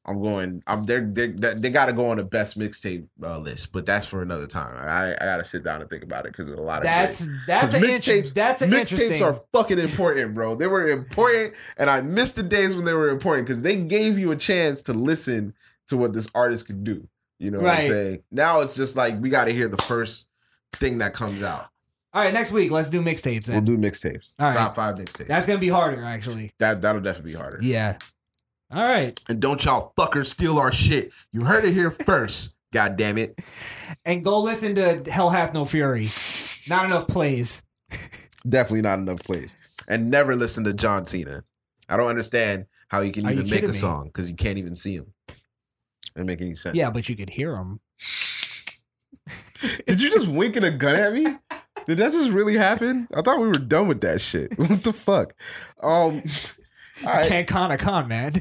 I'm 0.08 0.22
going. 0.22 0.62
I'm 0.68 0.84
they're, 0.84 1.00
they 1.04 1.26
they 1.26 1.68
got 1.68 1.86
to 1.86 1.92
go 1.92 2.10
on 2.10 2.16
the 2.18 2.22
best 2.22 2.56
mixtape 2.56 3.08
uh, 3.24 3.38
list, 3.38 3.72
but 3.72 3.84
that's 3.86 4.06
for 4.06 4.22
another 4.22 4.46
time. 4.46 4.76
I 4.76 5.14
I 5.20 5.24
got 5.24 5.38
to 5.38 5.44
sit 5.44 5.64
down 5.64 5.80
and 5.80 5.90
think 5.90 6.04
about 6.04 6.26
it 6.26 6.32
because 6.32 6.46
there's 6.46 6.58
a 6.58 6.62
lot 6.62 6.78
of 6.78 6.84
That's 6.84 7.26
great- 7.26 7.36
that's 7.48 7.74
mixtapes- 7.74 8.32
that's. 8.32 8.62
Mixtapes 8.62 9.20
are 9.20 9.40
fucking 9.52 9.80
important, 9.80 10.32
bro. 10.32 10.54
They 10.54 10.68
were 10.68 10.86
important, 10.86 11.54
and 11.76 11.90
I 11.90 12.02
missed 12.02 12.36
the 12.36 12.44
days 12.44 12.76
when 12.76 12.84
they 12.84 12.92
were 12.94 13.08
important 13.08 13.48
because 13.48 13.62
they 13.62 13.74
gave 13.76 14.16
you 14.16 14.30
a 14.30 14.36
chance 14.36 14.80
to 14.82 14.92
listen 14.92 15.54
to 15.88 15.96
what 15.96 16.12
this 16.12 16.28
artist 16.36 16.66
could 16.66 16.84
do. 16.84 17.08
You 17.38 17.50
know 17.50 17.60
what 17.60 17.74
I'm 17.78 17.86
saying? 17.88 18.22
Now 18.30 18.60
it's 18.60 18.74
just 18.74 18.96
like 18.96 19.20
we 19.20 19.28
got 19.28 19.44
to 19.46 19.52
hear 19.52 19.68
the 19.68 19.76
first 19.82 20.26
thing 20.72 20.98
that 20.98 21.12
comes 21.14 21.42
out. 21.42 21.66
All 22.14 22.22
right, 22.22 22.32
next 22.32 22.50
week 22.52 22.70
let's 22.70 22.88
do 22.88 23.02
mixtapes. 23.02 23.48
We'll 23.48 23.60
do 23.60 23.76
mixtapes. 23.76 24.32
All 24.38 24.46
right. 24.46 24.54
Top 24.54 24.74
five 24.74 24.94
mixtapes. 24.96 25.26
that's 25.28 25.46
gonna 25.46 25.58
be 25.58 25.68
harder 25.68 26.02
actually. 26.02 26.52
that 26.58 26.80
that'll 26.80 27.02
definitely 27.02 27.32
be 27.32 27.36
harder. 27.38 27.58
Yeah. 27.60 27.98
All 28.70 28.82
right, 28.82 29.16
And 29.28 29.38
don't 29.40 29.64
y'all 29.64 29.92
fuckers 29.96 30.26
steal 30.26 30.58
our 30.58 30.72
shit. 30.72 31.12
You 31.30 31.44
heard 31.44 31.64
it 31.64 31.72
here 31.72 31.90
first. 32.06 32.50
God 32.72 32.96
damn 32.96 33.16
it. 33.16 33.38
and 34.04 34.24
go 34.24 34.40
listen 34.40 34.74
to 34.74 35.08
Hell 35.10 35.30
Hath 35.30 35.54
No 35.54 35.64
Fury. 35.64 36.08
Not 36.68 36.86
enough 36.86 37.06
plays. 37.06 37.62
Definitely 38.48 38.82
not 38.82 38.98
enough 38.98 39.20
plays. 39.20 39.54
And 39.86 40.10
never 40.10 40.34
listen 40.34 40.64
to 40.64 40.72
John 40.72 41.06
Cena. 41.06 41.44
I 41.88 41.96
don't 41.96 42.08
understand 42.08 42.66
how 42.88 43.00
you 43.02 43.12
can 43.12 43.24
Are 43.26 43.30
you 43.32 43.38
even 43.40 43.50
make 43.50 43.62
a 43.62 43.68
me? 43.68 43.72
song 43.72 44.06
because 44.06 44.28
you 44.28 44.36
can't 44.36 44.58
even 44.58 44.74
see 44.74 44.94
him. 44.96 45.12
Doesn't 46.16 46.26
make 46.26 46.40
any 46.40 46.54
sense. 46.54 46.74
Yeah, 46.76 46.90
but 46.90 47.08
you 47.08 47.14
could 47.16 47.30
hear 47.30 47.52
them. 47.52 47.80
Did 49.86 50.00
you 50.02 50.10
just 50.10 50.28
wink 50.28 50.56
a 50.56 50.70
gun 50.70 50.96
at 50.96 51.12
me? 51.12 51.36
Did 51.86 51.98
that 51.98 52.12
just 52.12 52.30
really 52.30 52.56
happen? 52.56 53.06
I 53.14 53.22
thought 53.22 53.38
we 53.38 53.46
were 53.48 53.52
done 53.54 53.86
with 53.88 54.00
that 54.00 54.20
shit. 54.20 54.58
What 54.58 54.82
the 54.82 54.92
fuck? 54.92 55.34
Um 55.82 56.22
all 57.06 57.12
right. 57.12 57.28
Can't 57.28 57.46
con 57.46 57.70
a 57.70 57.76
con, 57.78 58.08
man. 58.08 58.32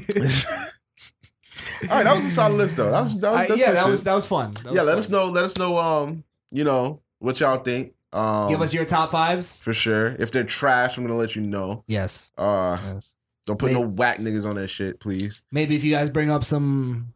All 1.82 1.88
right, 1.88 2.04
that 2.04 2.16
was 2.16 2.24
a 2.24 2.30
solid 2.30 2.56
list 2.56 2.76
though. 2.78 2.90
That 2.90 3.00
was, 3.00 3.18
that 3.18 3.30
was 3.32 3.50
I- 3.50 3.54
yeah, 3.54 3.72
that 3.72 3.82
shit. 3.82 3.90
was 3.90 4.04
that 4.04 4.14
was 4.14 4.26
fun. 4.26 4.54
That 4.64 4.72
yeah, 4.72 4.80
was 4.82 4.86
let 4.86 4.92
fun. 4.92 4.98
us 4.98 5.10
know. 5.10 5.26
Let 5.26 5.44
us 5.44 5.58
know. 5.58 5.78
Um, 5.78 6.24
you 6.50 6.64
know 6.64 7.00
what 7.18 7.38
y'all 7.40 7.58
think. 7.58 7.92
Um, 8.14 8.48
Give 8.48 8.62
us 8.62 8.72
your 8.72 8.86
top 8.86 9.10
fives. 9.10 9.60
for 9.60 9.74
sure. 9.74 10.16
If 10.18 10.30
they're 10.30 10.44
trash, 10.44 10.96
I'm 10.96 11.04
gonna 11.04 11.18
let 11.18 11.36
you 11.36 11.42
know. 11.42 11.84
Yes. 11.86 12.30
Uh, 12.38 12.78
Yes. 12.82 13.12
don't 13.44 13.58
put 13.58 13.72
May- 13.72 13.78
no 13.78 13.86
whack 13.86 14.18
niggas 14.18 14.46
on 14.46 14.54
that 14.56 14.68
shit, 14.68 15.00
please. 15.00 15.42
Maybe 15.52 15.76
if 15.76 15.84
you 15.84 15.92
guys 15.92 16.08
bring 16.08 16.30
up 16.30 16.44
some 16.44 17.12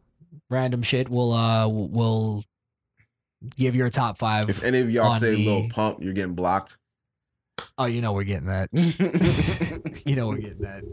random 0.49 0.81
shit, 0.83 1.09
we'll 1.09 1.33
uh 1.33 1.67
we'll 1.67 2.43
give 3.57 3.75
your 3.75 3.89
top 3.89 4.17
five. 4.17 4.49
If 4.49 4.63
any 4.63 4.79
of 4.79 4.89
y'all 4.91 5.11
say 5.19 5.35
the- 5.35 5.45
Lil 5.45 5.69
Pump, 5.69 5.99
you're 6.01 6.13
getting 6.13 6.35
blocked. 6.35 6.77
oh, 7.77 7.85
you 7.85 8.01
know 8.01 8.13
we're 8.13 8.23
getting 8.23 8.47
that. 8.47 8.69
You 10.05 10.15
know 10.15 10.27
we're 10.29 10.37
getting 10.37 10.61
that. 10.61 10.83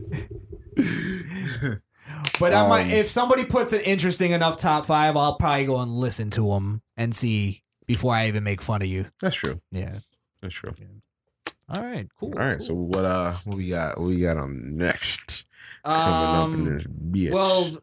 But 2.40 2.54
I 2.54 2.66
might, 2.68 2.84
Um, 2.86 2.90
if 2.90 3.10
somebody 3.10 3.44
puts 3.44 3.72
an 3.74 3.80
interesting 3.80 4.30
enough 4.32 4.56
top 4.56 4.86
five, 4.86 5.14
I'll 5.16 5.34
probably 5.34 5.64
go 5.64 5.78
and 5.80 5.90
listen 5.92 6.30
to 6.30 6.48
them 6.48 6.80
and 6.96 7.14
see 7.14 7.62
before 7.86 8.14
I 8.14 8.28
even 8.28 8.44
make 8.44 8.62
fun 8.62 8.80
of 8.80 8.88
you. 8.88 9.06
That's 9.20 9.36
true. 9.36 9.60
Yeah. 9.70 9.98
That's 10.40 10.54
true. 10.54 10.72
All 11.74 11.82
right. 11.84 12.08
Cool. 12.18 12.32
All 12.38 12.44
right. 12.46 12.62
So 12.62 12.74
what? 12.74 13.04
Uh, 13.04 13.32
what 13.44 13.56
we 13.56 13.68
got? 13.68 13.98
What 13.98 14.06
we 14.08 14.20
got 14.20 14.38
on 14.38 14.76
next? 14.76 15.44
Coming 15.84 16.54
up 16.54 16.54
in 16.54 16.66
Um. 16.68 16.74
this 16.78 16.86
bitch. 16.86 17.30
Well, 17.32 17.78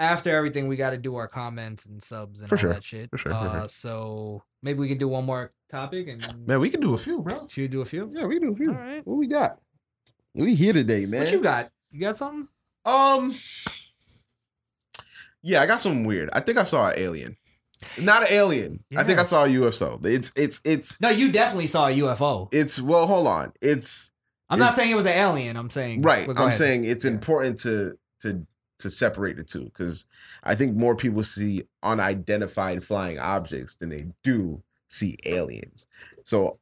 after 0.00 0.34
everything, 0.34 0.66
we 0.66 0.74
got 0.76 0.90
to 0.90 0.96
do 0.98 1.14
our 1.16 1.28
comments 1.28 1.86
and 1.86 2.02
subs 2.02 2.40
and 2.40 2.48
For 2.48 2.56
all 2.56 2.60
sure. 2.60 2.72
that 2.72 2.82
shit. 2.82 3.10
For 3.10 3.18
sure, 3.18 3.32
for 3.32 3.38
Uh, 3.38 3.52
sure. 3.60 3.68
So 3.68 4.42
maybe 4.62 4.80
we 4.80 4.88
can 4.88 4.98
do 4.98 5.06
one 5.08 5.24
more 5.24 5.52
topic 5.70 6.08
and 6.08 6.46
man, 6.46 6.58
we 6.58 6.70
can 6.70 6.80
do 6.80 6.94
a 6.94 6.98
few, 6.98 7.20
bro. 7.20 7.46
should 7.48 7.60
we 7.62 7.68
do 7.68 7.82
a 7.82 7.84
few? 7.84 8.10
Yeah, 8.12 8.24
we 8.26 8.40
can 8.40 8.48
do 8.48 8.52
a 8.54 8.56
few. 8.56 8.70
All 8.70 8.76
right. 8.78 9.06
What 9.06 9.16
we 9.16 9.26
got? 9.28 9.58
We 10.34 10.54
here 10.54 10.72
today, 10.72 11.06
man. 11.06 11.20
What 11.24 11.32
you 11.32 11.40
got? 11.40 11.70
You 11.92 12.00
got 12.00 12.16
something? 12.16 12.48
Um. 12.84 13.36
Yeah, 15.42 15.62
I 15.62 15.66
got 15.66 15.80
something 15.80 16.04
weird. 16.04 16.30
I 16.32 16.40
think 16.40 16.58
I 16.58 16.64
saw 16.64 16.88
an 16.88 16.94
alien. 16.98 17.36
Not 17.98 18.22
an 18.22 18.28
alien. 18.30 18.84
I 18.94 19.04
think 19.04 19.18
I 19.18 19.22
saw 19.22 19.44
a 19.44 19.48
UFO. 19.48 20.04
It's 20.04 20.30
it's 20.36 20.60
it's 20.64 21.00
No, 21.00 21.08
you 21.08 21.32
definitely 21.32 21.66
saw 21.66 21.88
a 21.88 21.90
UFO. 21.98 22.48
it's 22.52 22.80
well. 22.80 23.06
Hold 23.06 23.26
on. 23.26 23.52
It's 23.62 24.10
I'm 24.50 24.58
not 24.58 24.74
saying 24.74 24.90
it 24.90 24.96
was 24.96 25.06
an 25.06 25.12
alien. 25.16 25.56
I'm 25.56 25.70
saying 25.70 26.02
right. 26.02 26.28
I'm 26.28 26.36
ahead. 26.36 26.54
saying 26.58 26.84
it's 26.84 27.04
Yeah. 27.04 27.12
important 27.12 27.58
to 27.60 27.94
to 28.22 28.46
to 28.80 28.90
separate 28.90 29.36
the 29.36 29.44
two 29.44 29.64
because 29.64 30.04
I 30.42 30.54
think 30.54 30.76
more 30.76 30.94
people 30.96 31.22
see 31.22 31.64
unidentified 31.82 32.82
flying 32.84 33.18
objects 33.18 33.74
than 33.74 33.88
they 33.90 34.06
do 34.22 34.62
see 34.88 35.16
aliens. 35.24 35.86
So 36.24 36.58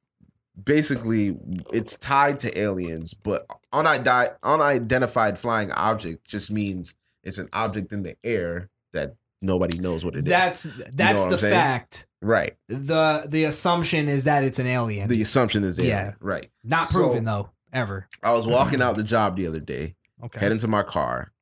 basically, 0.62 1.36
it's 1.72 1.96
tied 1.98 2.38
to 2.40 2.58
aliens, 2.58 3.14
but 3.14 3.46
unidi- 3.72 4.34
unidentified 4.42 5.38
flying 5.38 5.72
object 5.72 6.26
just 6.26 6.50
means 6.50 6.94
it's 7.22 7.38
an 7.38 7.48
object 7.52 7.92
in 7.92 8.02
the 8.02 8.16
air 8.24 8.70
that 8.92 9.14
nobody 9.40 9.78
knows 9.78 10.04
what 10.04 10.14
it 10.14 10.24
is. 10.24 10.30
That's 10.30 10.62
that's 10.92 11.22
what 11.22 11.30
the 11.30 11.38
fact. 11.38 12.06
right. 12.20 12.56
the 12.68 13.26
The 13.28 13.44
assumption 13.44 14.08
is 14.08 14.24
that 14.24 14.44
it's 14.44 14.58
an 14.58 14.66
alien. 14.66 15.08
The 15.08 15.22
assumption 15.22 15.64
is 15.64 15.76
there. 15.76 15.86
Yeah. 15.86 16.14
Right. 16.20 16.50
not 16.64 16.88
so- 16.88 16.94
proven 17.00 17.24
though, 17.24 17.50
ever. 17.72 18.08
I 18.22 18.32
was 18.32 18.46
walking 18.46 18.82
out 18.82 18.96
the 18.96 19.02
job 19.04 19.36
the 19.36 19.46
other 19.46 19.60
day, 19.60 19.94
Okay. 20.24 20.40
heading 20.40 20.58
to 20.58 20.68
my 20.68 20.82
car, 20.82 21.32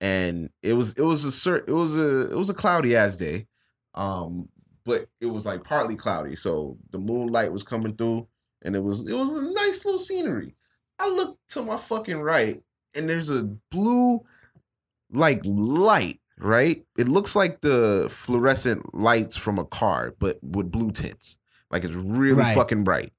and 0.00 0.50
it 0.62 0.72
was 0.74 0.92
it 0.98 1.02
was 1.02 1.24
a 1.24 1.32
cer- 1.32 1.64
it 1.66 1.72
was 1.72 1.96
a 1.98 2.30
it 2.32 2.36
was 2.36 2.50
a 2.50 2.54
cloudy 2.54 2.96
ass 2.96 3.16
day, 3.16 3.46
um, 3.94 4.48
but 4.84 5.08
it 5.20 5.26
was 5.26 5.46
like 5.46 5.64
partly 5.64 5.96
cloudy, 5.96 6.36
so 6.36 6.78
the 6.90 6.98
moonlight 6.98 7.52
was 7.52 7.62
coming 7.62 7.96
through, 7.96 8.26
and 8.62 8.74
it 8.76 8.82
was 8.82 9.06
it 9.08 9.14
was 9.14 9.32
a 9.32 9.42
nice 9.52 9.84
little 9.84 9.98
scenery. 10.00 10.54
I 10.98 11.08
look 11.08 11.38
to 11.50 11.62
my 11.62 11.76
fucking 11.76 12.20
right, 12.20 12.62
and 12.94 13.08
there's 13.08 13.30
a 13.30 13.42
blue, 13.70 14.20
like 15.10 15.40
light. 15.44 16.20
Right, 16.36 16.84
it 16.98 17.08
looks 17.08 17.36
like 17.36 17.60
the 17.60 18.08
fluorescent 18.10 18.92
lights 18.92 19.36
from 19.36 19.56
a 19.56 19.64
car, 19.64 20.14
but 20.18 20.40
with 20.42 20.72
blue 20.72 20.90
tints. 20.90 21.38
Like 21.70 21.84
it's 21.84 21.94
really 21.94 22.40
Right. 22.42 22.54
fucking 22.56 22.82
bright 22.82 23.12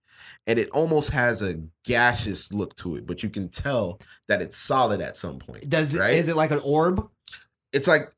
and 0.47 0.59
it 0.59 0.69
almost 0.69 1.11
has 1.11 1.41
a 1.41 1.61
gaseous 1.83 2.51
look 2.53 2.75
to 2.77 2.95
it, 2.95 3.05
but 3.07 3.23
you 3.23 3.29
can 3.29 3.49
tell 3.49 3.99
that 4.27 4.41
it's 4.41 4.57
solid 4.57 5.01
at 5.01 5.15
some 5.15 5.39
point. 5.39 5.69
Does 5.69 5.95
it, 5.95 5.99
right? 5.99 6.13
is 6.15 6.29
it 6.29 6.35
like 6.35 6.51
an 6.51 6.61
orb? 6.63 7.07
It's 7.73 7.87
like 7.87 8.11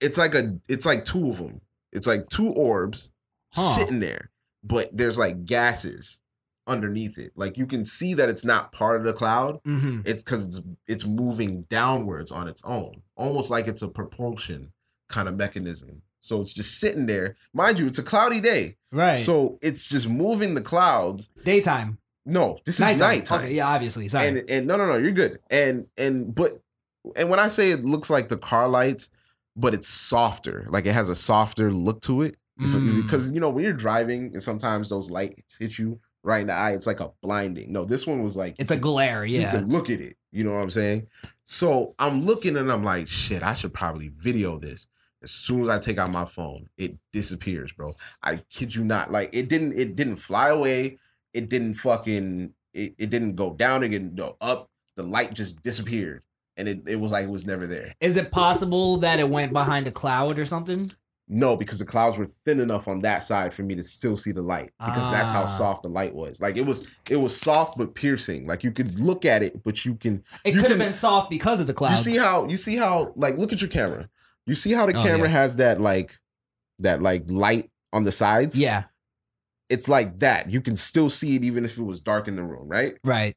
it's 0.00 0.18
like 0.18 0.34
a 0.34 0.58
it's 0.68 0.86
like 0.86 1.04
two 1.04 1.28
of 1.30 1.38
them. 1.38 1.60
It's 1.92 2.06
like 2.06 2.28
two 2.28 2.48
orbs 2.50 3.10
Huh. 3.54 3.74
sitting 3.74 4.00
there, 4.00 4.30
but 4.64 4.88
there's 4.96 5.18
like 5.18 5.44
gases 5.44 6.18
underneath 6.66 7.18
it. 7.18 7.32
Like 7.36 7.58
you 7.58 7.66
can 7.66 7.84
see 7.84 8.14
that 8.14 8.30
it's 8.30 8.44
not 8.46 8.72
part 8.72 8.96
of 8.96 9.04
the 9.04 9.12
cloud. 9.12 9.62
Mm-hmm. 9.64 10.00
It's 10.06 10.22
because 10.22 10.46
it's 10.46 10.60
it's 10.86 11.04
moving 11.04 11.62
downwards 11.68 12.32
on 12.32 12.48
its 12.48 12.62
own, 12.64 13.02
almost 13.16 13.50
like 13.50 13.66
it's 13.68 13.82
a 13.82 13.88
propulsion 13.88 14.72
kind 15.10 15.28
of 15.28 15.36
mechanism. 15.36 16.00
So 16.22 16.40
it's 16.40 16.52
just 16.54 16.78
sitting 16.80 17.04
there. 17.06 17.36
Mind 17.52 17.78
you, 17.78 17.86
it's 17.86 17.98
a 17.98 18.02
cloudy 18.02 18.40
day, 18.40 18.76
Right. 18.90 19.20
so 19.20 19.58
it's 19.60 19.86
just 19.88 20.08
moving 20.08 20.54
the 20.54 20.62
clouds. 20.62 21.28
daytime. 21.44 21.98
No, 22.24 22.58
this 22.64 22.76
is 22.76 22.80
Nighttime. 22.80 23.00
nighttime. 23.00 23.40
Okay. 23.40 23.54
Yeah. 23.54 23.66
Obviously. 23.68 24.08
Sorry. 24.08 24.28
and 24.28 24.48
and 24.48 24.66
no 24.66 24.76
no 24.76 24.86
no 24.86 24.96
you're 24.96 25.10
good 25.12 25.40
and 25.50 25.86
and 25.98 26.32
but 26.34 26.52
and 27.16 27.28
when 27.28 27.40
i 27.40 27.48
say 27.48 27.72
it 27.72 27.84
looks 27.84 28.08
like 28.10 28.28
the 28.28 28.36
car 28.36 28.68
lights 28.68 29.10
but 29.56 29.74
it's 29.74 29.88
softer 29.88 30.64
like 30.70 30.86
it 30.86 30.92
has 30.92 31.08
a 31.08 31.16
softer 31.16 31.72
look 31.72 32.00
to 32.02 32.22
it 32.22 32.36
Mm. 32.60 33.02
because 33.02 33.30
you 33.32 33.40
know 33.40 33.48
when 33.50 33.64
you're 33.64 33.72
driving 33.72 34.30
and 34.34 34.42
sometimes 34.42 34.88
those 34.90 35.10
lights 35.10 35.56
hit 35.58 35.78
you 35.78 35.98
right 36.22 36.42
in 36.42 36.46
the 36.48 36.52
eye 36.52 36.72
it's 36.72 36.86
like 36.86 37.00
a 37.00 37.10
blinding 37.22 37.72
no 37.72 37.84
this 37.84 38.06
one 38.06 38.22
was 38.22 38.36
like 38.36 38.54
it's 38.58 38.70
a 38.70 38.76
glare. 38.76 39.24
you 39.24 39.40
Yeah. 39.40 39.50
can 39.52 39.68
look 39.68 39.90
at 39.90 40.00
it 40.00 40.14
you 40.30 40.44
know 40.44 40.52
what 40.52 40.62
i'm 40.62 40.70
saying 40.70 41.08
so 41.44 41.94
i'm 41.98 42.24
looking 42.24 42.56
and 42.56 42.70
i'm 42.70 42.84
like 42.84 43.08
shit 43.08 43.42
i 43.42 43.54
should 43.54 43.72
probably 43.74 44.08
video 44.08 44.58
this 44.60 44.86
as 45.22 45.30
soon 45.30 45.62
as 45.62 45.68
i 45.68 45.78
take 45.78 45.98
out 45.98 46.10
my 46.10 46.24
phone 46.24 46.68
it 46.76 46.96
disappears 47.12 47.72
bro 47.72 47.94
i 48.22 48.36
kid 48.50 48.74
you 48.74 48.84
not 48.84 49.10
like 49.10 49.30
it 49.32 49.48
didn't 49.48 49.72
it 49.78 49.94
didn't 49.96 50.16
fly 50.16 50.48
away 50.48 50.98
it 51.34 51.48
didn't 51.48 51.74
fucking 51.74 52.52
it, 52.74 52.94
it 52.98 53.10
didn't 53.10 53.34
go 53.36 53.52
down 53.54 53.82
again 53.82 54.12
no 54.14 54.36
up 54.40 54.70
the 54.96 55.02
light 55.02 55.32
just 55.34 55.62
disappeared 55.62 56.22
and 56.56 56.68
it, 56.68 56.82
it 56.86 56.96
was 57.00 57.12
like 57.12 57.24
it 57.24 57.30
was 57.30 57.46
never 57.46 57.66
there 57.66 57.94
Is 58.00 58.16
it 58.16 58.30
possible 58.30 58.98
that 58.98 59.18
it 59.20 59.28
went 59.28 59.52
behind 59.52 59.86
a 59.86 59.92
cloud 59.92 60.38
or 60.38 60.44
something? 60.46 60.92
no 61.28 61.56
because 61.56 61.78
the 61.78 61.84
clouds 61.86 62.18
were 62.18 62.26
thin 62.44 62.60
enough 62.60 62.88
on 62.88 62.98
that 62.98 63.22
side 63.22 63.54
for 63.54 63.62
me 63.62 63.74
to 63.76 63.82
still 63.84 64.16
see 64.16 64.32
the 64.32 64.42
light 64.42 64.70
because 64.84 65.10
that's 65.12 65.30
how 65.30 65.44
Ah. 65.44 65.46
soft 65.46 65.82
the 65.82 65.88
light 65.88 66.14
was 66.14 66.40
like 66.42 66.56
it 66.58 66.66
was 66.66 66.86
it 67.08 67.16
was 67.16 67.34
soft 67.34 67.78
but 67.78 67.94
piercing 67.94 68.46
like 68.46 68.62
you 68.64 68.72
could 68.72 68.98
look 68.98 69.24
at 69.24 69.42
it 69.42 69.62
but 69.62 69.84
you 69.86 69.94
can 69.94 70.22
It 70.44 70.52
could 70.52 70.68
have 70.68 70.78
been 70.78 70.92
soft 70.94 71.30
because 71.30 71.60
of 71.60 71.66
the 71.68 71.72
clouds. 71.74 72.04
You 72.04 72.12
see 72.12 72.18
how 72.18 72.46
you 72.48 72.56
see 72.58 72.76
how 72.76 73.12
like 73.16 73.38
look 73.38 73.52
at 73.52 73.60
your 73.62 73.70
camera. 73.70 74.10
You 74.46 74.54
see 74.54 74.72
how 74.72 74.86
the 74.86 74.94
Oh, 74.96 75.02
camera 75.02 75.28
yeah. 75.28 75.32
has 75.34 75.56
that 75.56 75.80
like 75.80 76.18
that 76.78 77.00
like 77.02 77.24
light 77.28 77.70
on 77.92 78.04
the 78.04 78.12
sides. 78.12 78.56
Yeah, 78.56 78.84
It's 79.68 79.88
like 79.88 80.18
that. 80.20 80.50
You 80.50 80.60
can 80.60 80.76
still 80.76 81.10
see 81.10 81.36
it 81.36 81.44
even 81.44 81.64
if 81.64 81.78
it 81.78 81.82
was 81.82 82.00
dark 82.00 82.26
in 82.28 82.36
the 82.36 82.42
room, 82.42 82.68
right? 82.68 82.98
right. 83.04 83.34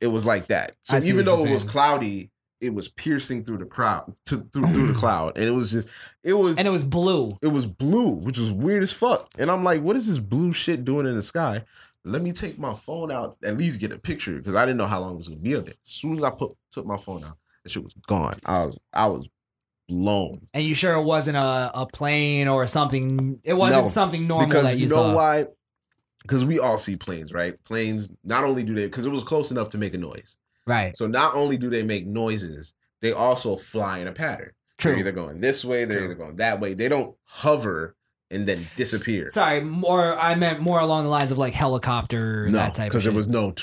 It 0.00 0.08
was 0.08 0.24
like 0.26 0.46
that. 0.48 0.72
So 0.82 0.96
I 0.96 1.00
even 1.00 1.24
though 1.26 1.44
it 1.44 1.50
was 1.50 1.62
cloudy, 1.64 2.30
it 2.60 2.74
was 2.74 2.88
piercing 2.88 3.44
through 3.44 3.58
the 3.58 3.66
crowd 3.66 4.14
to, 4.26 4.48
through 4.52 4.72
through 4.72 4.86
the 4.88 4.98
cloud. 4.98 5.36
And 5.36 5.44
it 5.44 5.50
was 5.52 5.72
just 5.72 5.88
it 6.24 6.32
was 6.34 6.58
And 6.58 6.66
it 6.66 6.70
was 6.70 6.84
blue. 6.84 7.38
it 7.42 7.48
was 7.48 7.66
blue, 7.66 8.08
which 8.08 8.38
was 8.38 8.50
weird 8.50 8.82
as 8.82 8.92
fuck. 8.92 9.28
And 9.38 9.50
I'm 9.50 9.62
like, 9.62 9.82
what 9.82 9.96
is 9.96 10.06
this 10.06 10.18
blue 10.18 10.52
shit 10.52 10.84
doing 10.84 11.06
in 11.06 11.16
the 11.16 11.22
sky? 11.22 11.64
Let 12.02 12.22
me 12.22 12.32
take 12.32 12.58
my 12.58 12.74
phone 12.74 13.12
out, 13.12 13.36
at 13.44 13.58
least 13.58 13.78
get 13.78 13.92
a 13.92 13.98
picture, 13.98 14.38
because 14.38 14.54
I 14.54 14.64
didn't 14.64 14.78
know 14.78 14.86
how 14.86 15.00
long 15.00 15.12
it 15.14 15.16
was 15.18 15.28
gonna 15.28 15.40
be 15.40 15.54
up 15.54 15.64
there. 15.66 15.74
As 15.84 15.90
soon 15.90 16.16
as 16.16 16.22
I 16.24 16.30
put 16.30 16.56
took 16.72 16.86
my 16.86 16.96
phone 16.96 17.22
out, 17.24 17.36
that 17.62 17.70
shit 17.70 17.84
was 17.84 17.92
gone. 18.06 18.36
I 18.46 18.64
was 18.64 18.78
I 18.92 19.06
was 19.06 19.28
And 20.54 20.64
you 20.64 20.74
sure 20.74 20.94
it 20.94 21.02
wasn't 21.02 21.36
a, 21.36 21.70
a 21.74 21.86
plane 21.92 22.48
or 22.48 22.66
something? 22.66 23.40
It 23.44 23.54
wasn't 23.54 23.82
No, 23.84 23.88
something 23.88 24.26
normal 24.26 24.48
because 24.48 24.64
that 24.64 24.76
you, 24.76 24.84
you 24.84 24.88
know 24.88 24.94
saw. 24.94 25.14
why? 25.14 25.46
Because 26.22 26.44
we 26.44 26.58
all 26.58 26.76
see 26.76 26.96
planes, 26.96 27.32
right? 27.32 27.62
Planes 27.64 28.08
not 28.24 28.44
only 28.44 28.62
do 28.62 28.74
they 28.74 28.84
because 28.86 29.06
it 29.06 29.10
was 29.10 29.22
close 29.24 29.50
enough 29.50 29.70
to 29.70 29.78
make 29.78 29.94
a 29.94 29.98
noise. 29.98 30.36
Right. 30.66 30.96
So 30.96 31.06
not 31.06 31.34
only 31.34 31.56
do 31.56 31.70
they 31.70 31.82
make 31.82 32.06
noises, 32.06 32.74
they 33.00 33.12
also 33.12 33.56
fly 33.56 33.98
in 33.98 34.06
a 34.06 34.12
pattern. 34.12 34.52
True. 34.78 34.92
They're 34.92 35.00
either 35.00 35.12
going 35.12 35.40
this 35.40 35.64
way, 35.64 35.84
they're 35.84 35.98
True. 35.98 36.06
either 36.06 36.14
going 36.14 36.36
that 36.36 36.60
way. 36.60 36.74
They 36.74 36.88
don't 36.88 37.16
hover 37.24 37.96
and 38.30 38.46
then 38.46 38.66
disappear. 38.76 39.28
Sorry, 39.30 39.60
more. 39.60 40.16
I 40.16 40.34
meant 40.36 40.60
more 40.60 40.78
along 40.78 41.02
the 41.04 41.10
lines 41.10 41.32
of 41.32 41.38
like 41.38 41.52
helicopter 41.52 42.46
No, 42.46 42.58
that 42.58 42.66
type 42.66 42.68
of 42.68 42.76
thing. 42.76 42.88
because 42.90 43.04
there 43.04 43.12
was 43.12 43.28
no 43.28 43.54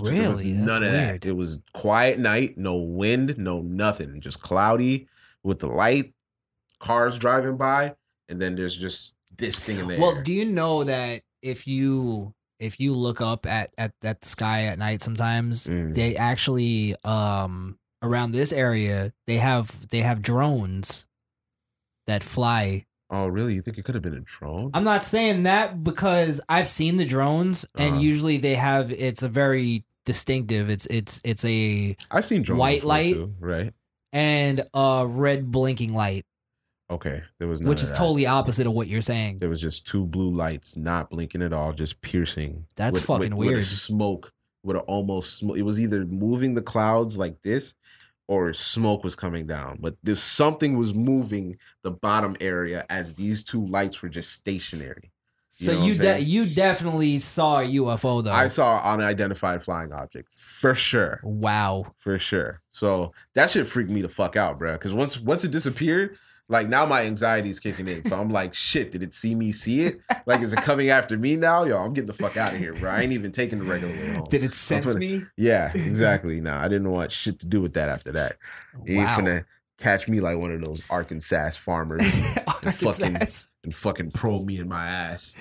Really? 0.00 0.52
None 0.52 0.82
of 0.84 0.92
that. 0.92 1.24
It 1.24 1.32
was 1.36 1.60
quiet 1.72 2.18
night, 2.18 2.56
no 2.58 2.76
wind, 2.76 3.36
no 3.38 3.62
nothing, 3.62 4.20
just 4.20 4.40
cloudy 4.42 5.08
with 5.44 5.58
the 5.60 5.66
light, 5.68 6.12
cars 6.80 7.18
driving 7.18 7.56
by, 7.56 7.94
and 8.28 8.40
then 8.40 8.54
there's 8.54 8.76
just 8.76 9.14
this 9.36 9.58
thing 9.58 9.78
in 9.78 9.88
there. 9.88 9.98
Well, 10.00 10.16
air. 10.16 10.22
do 10.22 10.32
you 10.32 10.44
know 10.44 10.84
that 10.84 11.22
if 11.42 11.66
you 11.66 12.34
if 12.58 12.80
you 12.80 12.92
look 12.94 13.20
up 13.20 13.46
at 13.46 13.72
at, 13.78 13.92
at 14.02 14.20
the 14.22 14.28
sky 14.28 14.64
at 14.64 14.78
night 14.78 15.00
sometimes 15.02 15.66
Mm. 15.68 15.94
they 15.94 16.16
actually 16.16 16.96
um 17.04 17.78
around 18.02 18.32
this 18.32 18.52
area 18.52 19.12
they 19.28 19.36
have 19.38 19.88
they 19.90 20.00
have 20.00 20.22
drones 20.22 21.06
that 22.06 22.24
fly. 22.24 22.86
oh, 23.10 23.26
really? 23.28 23.54
You 23.54 23.62
think 23.62 23.78
it 23.78 23.84
could 23.84 23.94
have 23.94 24.02
been 24.02 24.14
a 24.14 24.20
drone? 24.20 24.70
I'm 24.74 24.84
not 24.84 25.04
saying 25.04 25.44
that 25.44 25.82
because 25.84 26.40
I've 26.48 26.68
seen 26.68 26.96
the 26.96 27.04
drones 27.04 27.64
and 27.76 27.92
Uh-huh. 27.94 28.00
usually 28.02 28.38
they 28.38 28.54
have 28.56 28.90
it's 28.90 29.22
a 29.22 29.28
very 29.28 29.84
distinctive. 30.04 30.68
It's 30.70 30.86
it's 30.86 31.20
it's 31.24 31.44
a 31.44 31.96
I've 32.10 32.24
seen 32.24 32.42
drones 32.42 32.58
white 32.60 32.84
light. 32.84 33.14
too, 33.14 33.34
right? 33.40 33.72
And 34.12 34.66
a 34.74 35.06
red 35.08 35.50
blinking 35.50 35.92
light, 35.94 36.24
Okay, 36.90 37.22
there 37.38 37.46
was 37.46 37.60
none 37.60 37.68
which 37.68 37.82
is 37.82 37.90
that. 37.90 37.98
totally 37.98 38.24
opposite 38.26 38.66
of 38.66 38.72
what 38.72 38.86
you're 38.88 39.02
saying. 39.02 39.38
There 39.40 39.50
was 39.50 39.60
just 39.60 39.86
two 39.86 40.06
blue 40.06 40.30
lights, 40.30 40.74
not 40.74 41.10
blinking 41.10 41.42
at 41.42 41.52
all, 41.52 41.74
just 41.74 42.00
piercing. 42.00 42.64
That's 42.76 43.00
fucking 43.00 43.36
With 43.36 43.48
weird. 43.48 43.64
smoke, 43.64 44.32
with 44.62 44.76
a 44.76 44.80
almost 44.80 45.36
smoke. 45.36 45.58
It 45.58 45.62
was 45.62 45.78
either 45.78 46.06
moving 46.06 46.54
the 46.54 46.62
clouds 46.62 47.18
like 47.18 47.42
this, 47.42 47.74
or 48.26 48.54
smoke 48.54 49.04
was 49.04 49.14
coming 49.14 49.46
down. 49.46 49.76
But 49.82 49.96
there's 50.02 50.22
something 50.22 50.78
was 50.78 50.94
moving 50.94 51.58
the 51.82 51.90
bottom 51.90 52.36
area 52.40 52.86
as 52.88 53.16
these 53.16 53.44
two 53.44 53.66
lights 53.66 54.00
were 54.00 54.08
just 54.08 54.32
stationary. 54.32 55.12
So 55.60 55.82
you 55.82 55.94
de- 55.96 56.20
you 56.20 56.46
definitely 56.46 57.18
saw 57.18 57.60
a 57.60 57.64
UFO 57.64 58.22
though. 58.22 58.32
I 58.32 58.46
saw 58.46 58.78
an 58.78 59.00
unidentified 59.00 59.60
flying 59.60 59.92
object 59.92 60.32
for 60.32 60.72
sure, 60.72 61.20
wow. 61.24 61.94
for 61.98 62.16
sure. 62.18 62.62
So 62.70 63.12
that 63.34 63.50
shit 63.50 63.66
freaked 63.66 63.90
me 63.90 64.00
the 64.00 64.08
fuck 64.08 64.36
out, 64.36 64.58
bro. 64.58 64.74
Because 64.74 64.94
once 64.94 65.18
once 65.18 65.44
it 65.44 65.50
disappeared. 65.50 66.16
Like 66.50 66.66
now 66.66 66.86
my 66.86 67.02
anxiety 67.02 67.50
is 67.50 67.60
kicking 67.60 67.86
in. 67.88 68.02
So 68.04 68.18
I'm 68.18 68.30
like, 68.30 68.54
shit, 68.54 68.90
did 68.90 69.02
it 69.02 69.12
see 69.12 69.34
me 69.34 69.52
see 69.52 69.82
it? 69.82 70.00
Like, 70.24 70.40
is 70.40 70.54
it 70.54 70.62
coming 70.62 70.88
after 70.88 71.18
me 71.18 71.36
now? 71.36 71.64
Yo, 71.64 71.76
I'm 71.76 71.92
getting 71.92 72.06
the 72.06 72.14
fuck 72.14 72.38
out 72.38 72.54
of 72.54 72.58
here, 72.58 72.72
bro. 72.72 72.90
I 72.90 73.02
ain't 73.02 73.12
even 73.12 73.32
taking 73.32 73.58
the 73.58 73.66
regular 73.66 73.92
way 73.92 74.14
home. 74.14 74.26
Did 74.30 74.44
it 74.44 74.54
sense 74.54 74.86
finna- 74.86 74.98
me? 74.98 75.26
Yeah, 75.36 75.70
exactly. 75.74 76.40
Nah, 76.40 76.58
I 76.58 76.68
didn't 76.68 76.90
want 76.90 77.12
shit 77.12 77.38
to 77.40 77.46
do 77.46 77.60
with 77.60 77.74
that 77.74 77.90
after 77.90 78.12
that. 78.12 78.38
Wow. 78.74 79.18
finna 79.18 79.44
catch 79.78 80.08
me 80.08 80.20
like 80.20 80.36
one 80.38 80.50
of 80.50 80.60
those 80.62 80.82
Arkansas 80.90 81.50
farmers 81.50 82.02
and 82.62 82.74
fucking 82.74 83.16
and 83.16 83.74
fucking 83.74 84.10
probe 84.12 84.46
me 84.46 84.58
in 84.58 84.68
my 84.68 84.86
ass. 84.86 85.34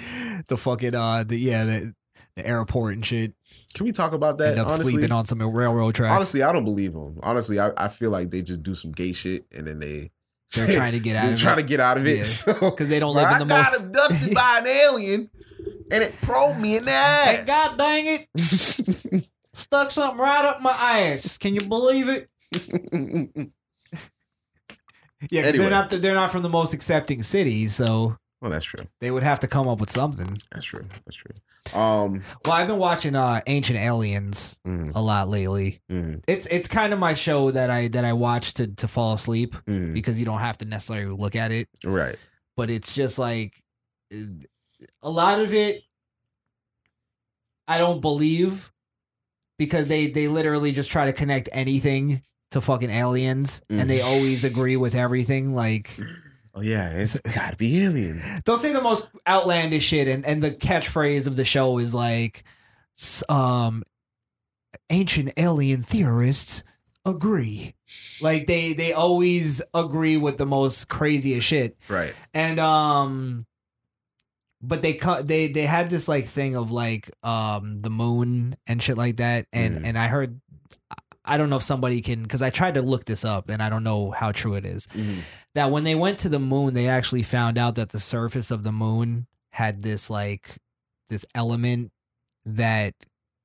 the 0.48 0.58
fucking 0.58 0.96
uh 0.96 1.24
the 1.24 1.38
yeah 1.38 1.66
the 1.66 1.94
the 2.36 2.46
airport 2.48 2.94
and 2.96 3.06
shit. 3.06 3.34
Can 3.74 3.86
we 3.86 3.92
talk 3.92 4.14
about 4.14 4.38
that? 4.38 4.50
End 4.52 4.60
up 4.60 4.68
honestly, 4.68 4.94
sleeping 4.94 5.12
on 5.12 5.26
some 5.26 5.42
railroad 5.42 5.96
tracks. 5.96 6.14
honestly, 6.16 6.44
I 6.44 6.52
don't 6.54 6.66
believe 6.66 6.94
them. 6.94 7.20
Honestly, 7.24 7.60
I, 7.60 7.72
I 7.76 7.88
feel 7.88 8.12
like 8.12 8.30
they 8.30 8.44
just 8.44 8.62
do 8.62 8.76
some 8.76 8.92
gay 8.92 9.12
shit 9.12 9.46
and 9.56 9.66
then 9.68 9.80
they 9.80 10.12
They're 10.56 10.74
trying 10.74 10.94
to 10.94 11.00
get 11.00 11.16
out 11.18 11.24
they're 11.24 11.34
of 11.34 11.40
trying 11.40 11.60
it. 11.60 11.62
to 11.64 11.68
get 11.68 11.80
out 11.80 11.98
of 11.98 12.06
it. 12.08 12.18
Yeah. 12.18 12.24
So 12.24 12.76
they 12.78 13.00
don't 13.00 13.16
live 13.16 13.42
in 13.42 13.48
the 13.48 13.56
I 13.56 13.64
got 13.64 13.72
most- 13.72 13.86
abducted 13.86 14.36
by 14.36 14.60
an 14.62 14.68
alien 14.68 15.30
and 15.92 16.04
it 16.04 16.14
probed 16.22 16.60
me 16.60 16.78
in 16.78 16.86
the 16.86 16.92
ass. 16.92 17.38
And 17.40 17.48
God 17.48 17.78
dang 17.78 18.06
it, 18.06 19.28
stuck 19.54 19.90
something 19.92 20.20
right 20.20 20.46
up 20.46 20.62
my 20.62 20.72
ass. 20.72 21.38
Can 21.40 21.56
you 21.56 21.62
believe 21.62 22.08
it? 22.08 22.30
Yeah, 25.32 25.42
'cause 25.42 25.50
Anyway. 25.50 25.58
they're 25.64 25.70
not 25.72 25.90
they're 25.90 26.14
not 26.14 26.32
from 26.32 26.44
the 26.44 26.50
most 26.50 26.74
accepting 26.74 27.24
cities, 27.24 27.76
so 27.76 28.18
well, 28.42 28.52
that's 28.52 28.66
true. 28.66 28.86
they 29.02 29.10
would 29.12 29.24
have 29.24 29.40
to 29.40 29.48
come 29.48 29.68
up 29.68 29.80
with 29.80 29.92
something. 29.92 30.38
That's 30.52 30.66
true. 30.66 30.86
That's 31.06 31.18
true. 31.18 31.34
Um, 31.74 32.24
Well, 32.46 32.54
I've 32.56 32.68
been 32.68 32.78
watching 32.78 33.16
uh 33.16 33.42
Ancient 33.48 33.78
Aliens 33.80 34.58
mm, 34.66 34.92
a 34.96 35.02
lot 35.02 35.28
lately. 35.28 35.82
mm, 35.92 36.22
It's 36.28 36.46
it's 36.48 36.68
kind 36.68 36.94
of 36.94 37.00
my 37.00 37.14
show 37.14 37.52
that 37.52 37.70
I 37.70 37.88
that 37.90 38.06
I 38.06 38.14
watch 38.14 38.54
to 38.56 38.68
to 38.68 38.88
fall 38.88 39.14
asleep 39.16 39.56
mm. 39.68 39.94
because 39.94 40.20
you 40.20 40.26
don't 40.26 40.40
have 40.40 40.58
to 40.60 40.66
necessarily 40.66 41.14
look 41.16 41.36
at 41.36 41.52
it, 41.52 41.68
right. 41.84 42.18
but 42.56 42.70
it's 42.70 42.94
just 42.94 43.18
like 43.20 43.62
uh, 44.14 44.18
a 45.02 45.10
lot 45.10 45.40
of 45.42 45.54
it 45.54 45.84
I 47.68 47.80
don't 47.80 48.02
believe 48.02 48.72
because 49.58 49.88
they 49.88 50.08
they 50.08 50.28
literally 50.28 50.72
just 50.72 50.90
try 50.92 51.06
to 51.08 51.14
connect 51.14 51.50
anything 51.52 52.22
to 52.52 52.62
fucking 52.62 52.90
aliens 52.90 53.62
and 53.70 53.90
they 53.90 54.00
Mm. 54.00 54.06
always 54.06 54.44
agree 54.44 54.78
with 54.78 54.96
everything 54.96 55.54
like 55.54 56.00
Oh 56.56 56.62
yeah, 56.62 56.90
it's 56.90 57.20
gotta 57.36 57.56
be 57.58 57.84
aliens. 57.84 58.24
they'll 58.46 58.58
say 58.58 58.74
the 58.74 58.82
most 58.82 59.10
outlandish 59.28 59.86
shit 59.86 60.08
and, 60.08 60.26
and 60.26 60.42
the 60.42 60.52
catchphrase 60.52 61.28
of 61.28 61.36
the 61.36 61.46
show 61.46 61.78
is 61.78 61.94
like 61.94 62.44
um 63.30 63.84
ancient 64.90 65.32
alien 65.38 65.82
theorists 65.84 66.64
agree 67.06 67.74
like 68.22 68.48
they 68.48 68.74
they 68.74 68.92
always 68.94 69.62
agree 69.74 70.18
with 70.18 70.38
the 70.38 70.46
most 70.46 70.88
craziest 70.90 71.46
shit 71.48 71.78
Right. 71.88 72.14
and 72.34 72.60
um 72.60 73.46
but 74.62 74.82
they 74.82 74.94
cut 74.96 75.28
they 75.28 75.48
they 75.48 75.66
had 75.66 75.90
this 75.90 76.08
like 76.08 76.26
thing 76.26 76.56
of 76.56 76.72
like 76.72 77.12
um 77.24 77.82
the 77.82 77.90
moon 77.90 78.58
and 78.66 78.82
shit 78.82 78.98
like 78.98 79.18
that 79.18 79.46
and 79.54 79.80
Mhm. 79.80 79.86
and 79.86 79.98
i 79.98 80.08
heard 80.08 80.42
i 81.28 81.38
don't 81.38 81.50
know 81.50 81.58
if 81.58 81.64
somebody 81.64 82.02
can 82.02 82.24
because 82.24 82.42
i 82.42 82.50
tried 82.50 82.74
to 82.74 82.82
look 82.82 83.06
this 83.06 83.24
up 83.26 83.50
and 83.50 83.62
i 83.62 83.70
don't 83.70 83.84
know 83.84 84.12
how 84.12 84.32
true 84.32 84.54
it 84.56 84.66
is 84.66 84.88
Mhm. 84.96 85.20
that 85.54 85.70
when 85.72 85.84
they 85.84 85.96
went 85.96 86.18
to 86.20 86.30
the 86.30 86.40
moon, 86.40 86.74
they 86.74 86.88
actually 86.88 87.24
found 87.24 87.58
out 87.58 87.76
that 87.76 87.90
the 87.90 88.00
surface 88.00 88.50
of 88.52 88.64
the 88.64 88.72
moon 88.72 89.28
had 89.52 89.82
this 89.82 90.10
like 90.10 90.58
this 91.10 91.26
element 91.36 91.92
that 92.46 92.94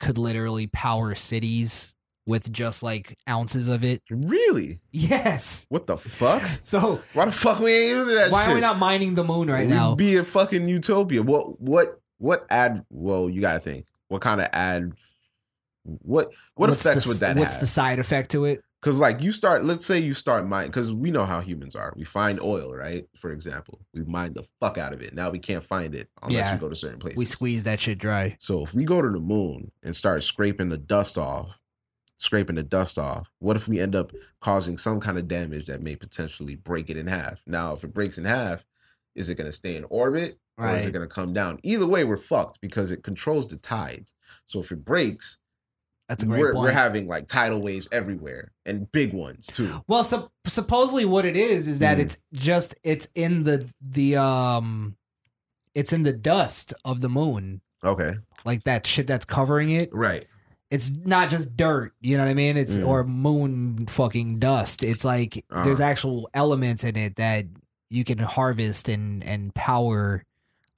could 0.01 0.19
literally 0.19 0.67
power 0.67 1.15
cities 1.15 1.95
with 2.27 2.53
just 2.53 2.83
like 2.83 3.17
ounces 3.29 3.67
of 3.67 3.83
it. 3.83 4.01
Really? 4.11 4.81
Yes. 4.93 5.67
What 5.71 5.87
the 5.87 5.97
fuck? 5.97 6.43
So 6.63 7.01
Why 7.15 7.25
the 7.25 7.33
fuck 7.33 7.59
we 7.61 7.73
ain't 7.73 7.89
using 7.91 8.15
that 8.17 8.31
why 8.31 8.43
shit? 8.45 8.53
are 8.53 8.55
we 8.55 8.61
not 8.61 8.79
mining 8.79 9.15
the 9.15 9.25
moon 9.25 9.49
right 9.51 9.67
We'd 9.67 9.75
now? 9.75 9.95
Be 9.95 10.17
a 10.17 10.25
fucking 10.25 10.69
utopia. 10.69 11.23
What 11.23 11.61
what 11.61 12.01
what 12.19 12.47
ad 12.51 12.85
well, 12.91 13.29
you 13.31 13.41
gotta 13.41 13.59
think. 13.61 13.87
What 14.09 14.21
kind 14.23 14.41
of 14.41 14.49
ad 14.53 14.93
what 15.85 16.31
what 16.55 16.69
What's 16.71 16.85
effects 16.85 17.05
the, 17.05 17.09
would 17.11 17.19
that 17.19 17.29
have? 17.29 17.39
What's 17.39 17.55
have? 17.55 17.61
the 17.61 17.67
side 17.67 17.99
effect 17.99 18.31
to 18.33 18.45
it? 18.45 18.63
Because 18.81 18.99
like 18.99 19.21
you 19.23 19.31
start, 19.33 19.65
let's 19.65 19.87
say 19.87 19.99
you 20.01 20.13
start 20.13 20.45
mine, 20.47 20.67
because 20.67 20.93
we 20.93 21.13
know 21.13 21.25
how 21.25 21.41
humans 21.41 21.77
are. 21.77 21.93
We 21.97 22.03
find 22.05 22.41
oil, 22.41 22.75
right? 22.75 23.07
For 23.17 23.31
example, 23.31 23.81
we 23.95 24.03
mine 24.03 24.33
the 24.33 24.43
fuck 24.61 24.77
out 24.77 24.93
of 24.93 25.01
it. 25.03 25.15
Now 25.15 25.31
we 25.31 25.39
can't 25.39 25.63
find 25.63 25.95
it 25.95 26.09
unless 26.21 26.47
Yeah. 26.47 26.55
we 26.55 26.61
go 26.61 26.69
to 26.69 26.75
certain 26.75 26.99
places. 26.99 27.17
We 27.17 27.25
squeeze 27.25 27.63
that 27.65 27.81
shit 27.81 27.99
dry. 27.99 28.37
so 28.41 28.63
if 28.65 28.75
we 28.75 28.85
go 28.85 29.01
to 29.01 29.09
the 29.09 29.21
moon 29.21 29.71
and 29.85 29.95
start 29.95 30.25
scraping 30.25 30.69
the 30.69 30.79
dust 30.79 31.17
off, 31.17 31.61
scraping 32.17 32.57
the 32.57 32.63
dust 32.65 32.99
off, 32.99 33.31
what 33.39 33.57
if 33.57 33.69
we 33.69 33.79
end 33.79 33.95
up 33.95 34.13
causing 34.41 34.77
some 34.77 34.99
kind 35.01 35.17
of 35.19 35.29
damage 35.29 35.67
that 35.67 35.81
may 35.83 35.95
potentially 35.97 36.57
break 36.57 36.91
it 36.91 36.97
in 36.97 37.07
half? 37.07 37.41
Now, 37.47 37.75
if 37.75 37.85
it 37.85 37.95
breaks 37.95 38.19
in 38.19 38.25
half, 38.25 38.65
is 39.15 39.29
it 39.31 39.37
going 39.37 39.47
to 39.49 39.53
stay 39.53 39.77
in 39.77 39.85
orbit 39.91 40.39
or 40.59 40.67
is 40.75 40.83
it 40.83 40.87
Right. 40.87 40.93
going 40.93 41.09
to 41.09 41.15
come 41.15 41.33
down? 41.33 41.61
Either 41.63 41.87
way, 41.87 42.03
we're 42.03 42.17
fucked 42.17 42.61
because 42.61 42.91
it 42.91 43.05
controls 43.05 43.47
the 43.47 43.57
tides. 43.59 44.13
So 44.47 44.59
if 44.61 44.73
it 44.73 44.85
breaks, 44.85 45.39
That's 46.13 46.25
a 46.25 46.27
great 46.27 46.41
we're, 46.41 46.53
point. 46.53 46.65
we're 46.65 46.73
having 46.73 47.07
like 47.09 47.27
tidal 47.27 47.61
waves 47.61 47.89
everywhere 47.91 48.53
and 48.67 48.91
big 48.93 49.13
ones 49.15 49.47
too. 49.47 49.83
Well, 49.87 50.05
sup 50.05 50.31
supposedly 50.47 51.05
what 51.05 51.25
it 51.25 51.37
is 51.37 51.67
is 51.69 51.79
that 51.79 51.97
Mm. 51.97 52.01
it's 52.01 52.23
just 52.33 52.75
it's 52.85 53.09
in 53.15 53.45
the 53.45 53.69
the 53.81 54.17
um 54.17 54.97
it's 55.75 55.93
in 55.93 56.03
the 56.03 56.13
dust 56.13 56.75
of 56.85 57.01
the 57.01 57.09
moon. 57.09 57.63
Okay. 57.83 58.15
Like 58.45 58.65
that 58.65 58.87
shit 58.87 59.07
that's 59.07 59.25
covering 59.25 59.71
it. 59.71 59.89
Right. 59.93 60.27
It's 60.71 60.91
not 60.91 61.29
just 61.31 61.57
dirt, 61.57 61.93
you 62.01 62.17
know 62.17 62.25
what 62.25 62.31
I 62.31 62.35
mean? 62.35 62.57
It's 62.57 62.77
Mm. 62.77 62.87
or 62.87 63.05
moon 63.05 63.87
fucking 63.87 64.39
dust. 64.39 64.83
It's 64.85 65.05
like 65.05 65.45
Uh-huh. 65.51 65.63
there's 65.65 65.81
actual 65.81 66.29
elements 66.35 66.85
in 66.85 66.97
it 66.97 67.17
that 67.17 67.47
you 67.91 68.05
can 68.05 68.19
harvest 68.19 68.89
and 68.89 69.23
and 69.25 69.55
power 69.55 70.25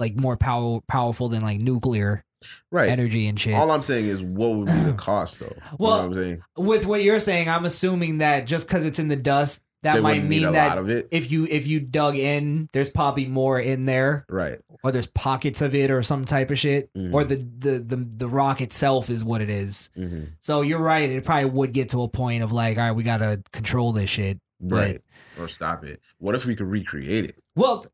like 0.01 0.17
more 0.17 0.37
power 0.37 0.81
powerful 0.89 1.29
than 1.29 1.43
like 1.43 1.61
nuclear 1.61 2.25
Right. 2.71 2.89
energy 2.91 3.27
and 3.29 3.39
shit. 3.39 3.55
All 3.55 3.71
I'm 3.71 3.83
saying 3.83 4.07
is, 4.07 4.23
what 4.23 4.53
would 4.55 4.67
be 4.67 4.73
the 4.73 4.93
cost, 4.97 5.41
though? 5.41 5.47
you 5.47 5.77
Well, 5.79 5.91
know 6.03 6.09
what 6.09 6.17
I'm 6.19 6.23
saying 6.25 6.43
With 6.57 6.87
what 6.87 7.03
you're 7.03 7.21
saying, 7.21 7.49
I'm 7.49 7.65
assuming 7.65 8.19
that 8.19 8.47
just 8.47 8.67
because 8.67 8.85
it's 8.87 8.99
in 8.99 9.09
the 9.09 9.17
dust, 9.17 9.65
that 9.83 9.97
They 9.97 10.01
might 10.01 10.25
mean 10.25 10.53
that 10.53 10.79
if 11.11 11.31
you 11.31 11.47
if 11.51 11.67
you 11.67 11.79
dug 11.79 12.17
in, 12.17 12.71
there's 12.73 12.89
probably 12.89 13.27
more 13.27 13.61
in 13.61 13.85
there, 13.85 14.25
right? 14.31 14.59
or 14.83 14.91
there's 14.93 15.09
pockets 15.09 15.61
of 15.61 15.75
it, 15.75 15.91
or 15.91 16.03
some 16.03 16.25
type 16.25 16.51
of 16.51 16.59
shit, 16.59 16.91
Mhm. 16.95 17.13
or 17.13 17.23
the, 17.23 17.37
the 17.37 17.79
the 17.81 17.97
the 18.17 18.29
rock 18.29 18.63
itself 18.63 19.11
is 19.11 19.23
what 19.23 19.43
it 19.43 19.51
is. 19.51 19.91
hmm 19.95 20.23
So 20.41 20.63
you're 20.63 20.79
right. 20.79 21.11
It 21.11 21.23
probably 21.25 21.51
would 21.51 21.73
get 21.73 21.91
to 21.91 22.03
a 22.03 22.09
point 22.09 22.43
of 22.43 22.51
like, 22.51 22.79
all 22.79 22.85
right, 22.85 22.93
we 22.93 23.03
gotta 23.03 23.43
control 23.53 23.93
this 23.93 24.09
shit. 24.09 24.41
But- 24.59 24.77
Right. 24.77 25.01
Or 25.39 25.49
stop 25.49 25.85
it. 25.85 26.01
What 26.19 26.35
if 26.37 26.47
we 26.47 26.55
could 26.57 26.69
recreate 26.69 27.25
it? 27.27 27.35
Well, 27.57 27.85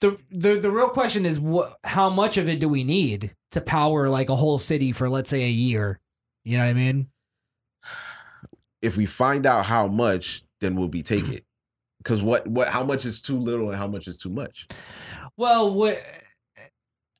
the 0.00 0.18
the 0.30 0.58
the 0.58 0.70
real 0.70 0.88
question 0.88 1.26
is 1.26 1.38
what? 1.38 1.76
How 1.84 2.10
much 2.10 2.36
of 2.36 2.48
it 2.48 2.58
do 2.58 2.68
we 2.68 2.84
need 2.84 3.34
to 3.52 3.60
power 3.60 4.08
like 4.08 4.28
a 4.28 4.36
whole 4.36 4.58
city 4.58 4.92
for 4.92 5.08
let's 5.08 5.30
say 5.30 5.44
a 5.44 5.50
year? 5.50 6.00
You 6.44 6.58
know 6.58 6.64
what 6.64 6.70
I 6.70 6.74
mean? 6.74 7.08
If 8.82 8.96
we 8.96 9.06
find 9.06 9.44
out 9.44 9.66
how 9.66 9.86
much, 9.86 10.42
then 10.60 10.74
we'll 10.74 10.88
be 10.88 11.02
take 11.02 11.28
it. 11.28 11.44
Because 11.98 12.22
what 12.22 12.48
what 12.48 12.68
how 12.68 12.82
much 12.82 13.04
is 13.04 13.20
too 13.20 13.36
little 13.36 13.68
and 13.68 13.76
how 13.76 13.86
much 13.86 14.08
is 14.08 14.16
too 14.16 14.30
much? 14.30 14.66
Well, 15.36 15.74
what? 15.74 15.98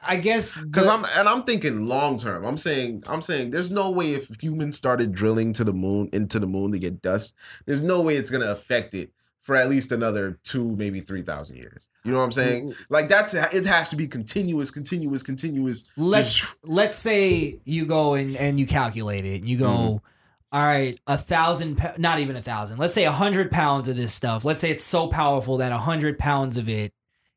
I 0.00 0.16
guess 0.16 0.58
Because 0.58 0.86
I'm 0.86 1.04
and 1.18 1.28
I'm 1.28 1.42
thinking 1.42 1.84
long 1.86 2.18
term. 2.18 2.46
I'm 2.46 2.56
saying 2.56 3.04
I'm 3.06 3.20
saying 3.20 3.50
there's 3.50 3.70
no 3.70 3.90
way 3.90 4.14
if 4.14 4.30
humans 4.40 4.76
started 4.76 5.12
drilling 5.12 5.52
to 5.52 5.64
the 5.64 5.74
moon 5.74 6.08
into 6.14 6.38
the 6.38 6.46
moon 6.46 6.70
to 6.70 6.78
get 6.78 7.02
dust, 7.02 7.34
there's 7.66 7.82
no 7.82 8.00
way 8.00 8.16
it's 8.16 8.30
gonna 8.30 8.50
affect 8.50 8.94
it 8.94 9.12
for 9.42 9.54
at 9.54 9.68
least 9.68 9.92
another 9.92 10.40
two, 10.44 10.74
maybe 10.76 11.00
three 11.00 11.20
thousand 11.20 11.56
years. 11.56 11.89
You 12.04 12.12
know 12.12 12.18
what 12.18 12.24
I'm 12.24 12.32
saying? 12.32 12.74
Like 12.88 13.08
that's 13.08 13.34
it 13.34 13.66
has 13.66 13.90
to 13.90 13.96
be 13.96 14.06
continuous, 14.08 14.70
continuous, 14.70 15.22
continuous. 15.22 15.84
let's 15.96 16.46
let's 16.64 16.96
say 16.98 17.60
you 17.64 17.84
go 17.86 18.14
and 18.14 18.36
and 18.36 18.58
you 18.58 18.66
calculate 18.66 19.24
it. 19.26 19.44
You 19.44 19.58
go, 19.58 19.66
Mm-hmm. 19.68 20.56
all 20.56 20.66
right, 20.66 20.98
a 21.06 21.18
thousand, 21.18 21.78
not 21.98 22.18
even 22.18 22.36
a 22.36 22.42
thousand. 22.42 22.78
Let's 22.78 22.94
say 22.94 23.04
a 23.04 23.12
hundred 23.12 23.50
pounds 23.50 23.86
of 23.88 23.96
this 23.96 24.14
stuff. 24.14 24.44
Let's 24.46 24.60
say 24.62 24.70
it's 24.70 24.84
so 24.84 25.08
powerful 25.08 25.58
that 25.58 25.72
a 25.72 25.78
hundred 25.78 26.18
pounds 26.18 26.56
of 26.56 26.68
it 26.70 26.92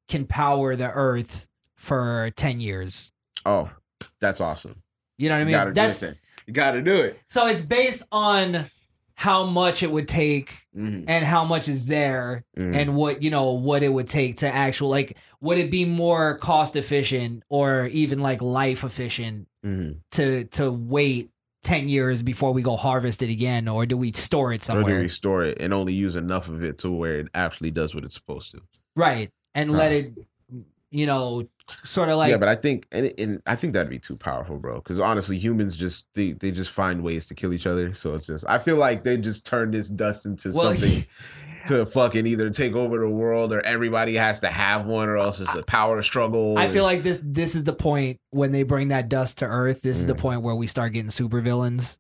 can 0.07 0.26
power 0.26 0.76
the 0.77 0.90
Earth 0.91 1.48
for 1.76 2.31
ten 2.38 2.61
years. 2.61 3.11
Oh, 3.45 3.69
that's 4.22 4.40
awesome. 4.40 4.81
You 5.18 5.27
know 5.30 5.35
what 5.35 5.48
I 5.48 5.52
You 5.52 5.57
mean? 5.57 5.68
do 5.68 5.73
That's 5.73 6.03
it. 6.03 6.18
You 6.48 6.53
gotta 6.53 6.81
do 6.81 6.95
it. 6.95 7.19
so 7.27 7.48
it's 7.48 7.61
based 7.61 8.03
on 8.11 8.69
how 9.15 9.45
much 9.45 9.84
it 9.84 9.91
would 9.91 10.07
take 10.07 10.65
Mhm. 10.76 11.06
and 11.07 11.23
how 11.26 11.45
much 11.45 11.68
is 11.69 11.85
there 11.85 12.44
Mhm. 12.57 12.76
and 12.76 12.95
what 12.95 13.22
you 13.22 13.30
know 13.30 13.52
what 13.53 13.84
it 13.84 13.90
would 13.90 14.07
take 14.07 14.38
to 14.38 14.48
actual 14.53 14.90
like 14.90 15.18
would 15.40 15.57
it 15.57 15.69
be 15.69 15.85
more 15.85 16.38
cost 16.38 16.76
efficient 16.76 17.44
or 17.49 17.85
even 17.91 18.19
like 18.19 18.41
life 18.41 18.84
efficient 18.84 19.48
Mhm. 19.65 19.98
to 20.11 20.45
to 20.45 20.72
wait 20.72 21.30
10 21.64 21.88
years 21.88 22.23
before 22.23 22.52
we 22.52 22.61
go 22.61 22.76
harvest 22.76 23.22
it 23.22 23.30
again 23.30 23.68
or 23.68 23.85
do 23.85 23.95
we 23.95 24.11
store 24.11 24.52
it 24.52 24.56
Or 24.56 24.57
do 24.57 24.64
somewhere 24.65 24.99
we 24.99 25.07
store 25.10 25.44
it 25.44 25.57
and 25.61 25.73
only 25.73 25.94
use 25.94 26.15
enough 26.15 26.49
of 26.49 26.64
it 26.64 26.77
to 26.80 26.91
where 26.91 27.19
it 27.19 27.27
actually 27.34 27.72
does 27.72 27.94
what 27.95 28.03
it's 28.03 28.15
supposed 28.15 28.52
to? 28.52 28.61
right 28.95 29.30
and 29.56 29.69
Huh. 29.72 29.77
let 29.77 29.91
it 29.91 30.14
you 30.91 31.06
know 31.06 31.44
sort 31.85 32.10
of 32.10 32.18
like 32.18 32.30
yeah, 32.30 32.38
but 32.38 32.49
I 32.49 32.56
think 32.56 32.88
and, 32.91 33.11
and 33.18 33.41
I 33.45 33.56
think 33.56 33.73
that'd 33.73 33.90
be 33.90 33.99
too 33.99 34.15
powerful, 34.18 34.57
bro. 34.57 34.76
Because 34.76 34.99
honestly, 34.99 35.38
humans 35.38 35.76
just 35.77 36.06
they, 36.14 36.31
they 36.34 36.52
just 36.52 36.72
find 36.72 37.03
ways 37.03 37.26
to 37.27 37.35
kill 37.35 37.53
each 37.53 37.65
other. 37.68 37.94
So 37.94 38.14
it's 38.14 38.27
just 38.27 38.45
I 38.48 38.57
feel 38.57 38.76
like 38.77 39.03
they 39.03 39.18
just 39.18 39.45
turn 39.45 39.72
this 39.72 39.88
dust 39.90 40.26
into 40.26 40.52
Well, 40.53 40.73
something 40.76 41.06
to 41.68 41.85
fucking 41.85 42.27
either 42.27 42.49
take 42.49 42.76
over 42.76 42.99
the 42.99 43.10
world 43.10 43.53
or 43.53 43.61
everybody 43.61 44.15
has 44.15 44.41
to 44.41 44.48
have 44.48 44.85
one 44.85 45.07
or 45.07 45.18
else 45.18 45.40
it's 45.40 45.56
a 45.56 45.64
power 45.64 46.02
struggle. 46.02 46.57
I 46.57 46.68
feel 46.68 46.84
like 46.84 47.03
this 47.03 47.19
this 47.23 47.56
is 47.56 47.64
the 47.64 47.72
point 47.73 48.19
when 48.31 48.52
they 48.52 48.64
bring 48.64 48.90
that 48.90 49.07
dust 49.07 49.38
to 49.38 49.45
Earth. 49.45 49.81
This 49.81 49.99
is 49.99 50.06
the 50.06 50.15
Mm. 50.15 50.19
point 50.19 50.41
where 50.41 50.56
we 50.56 50.68
start 50.68 50.91
getting 50.91 51.10
supervillains 51.11 51.98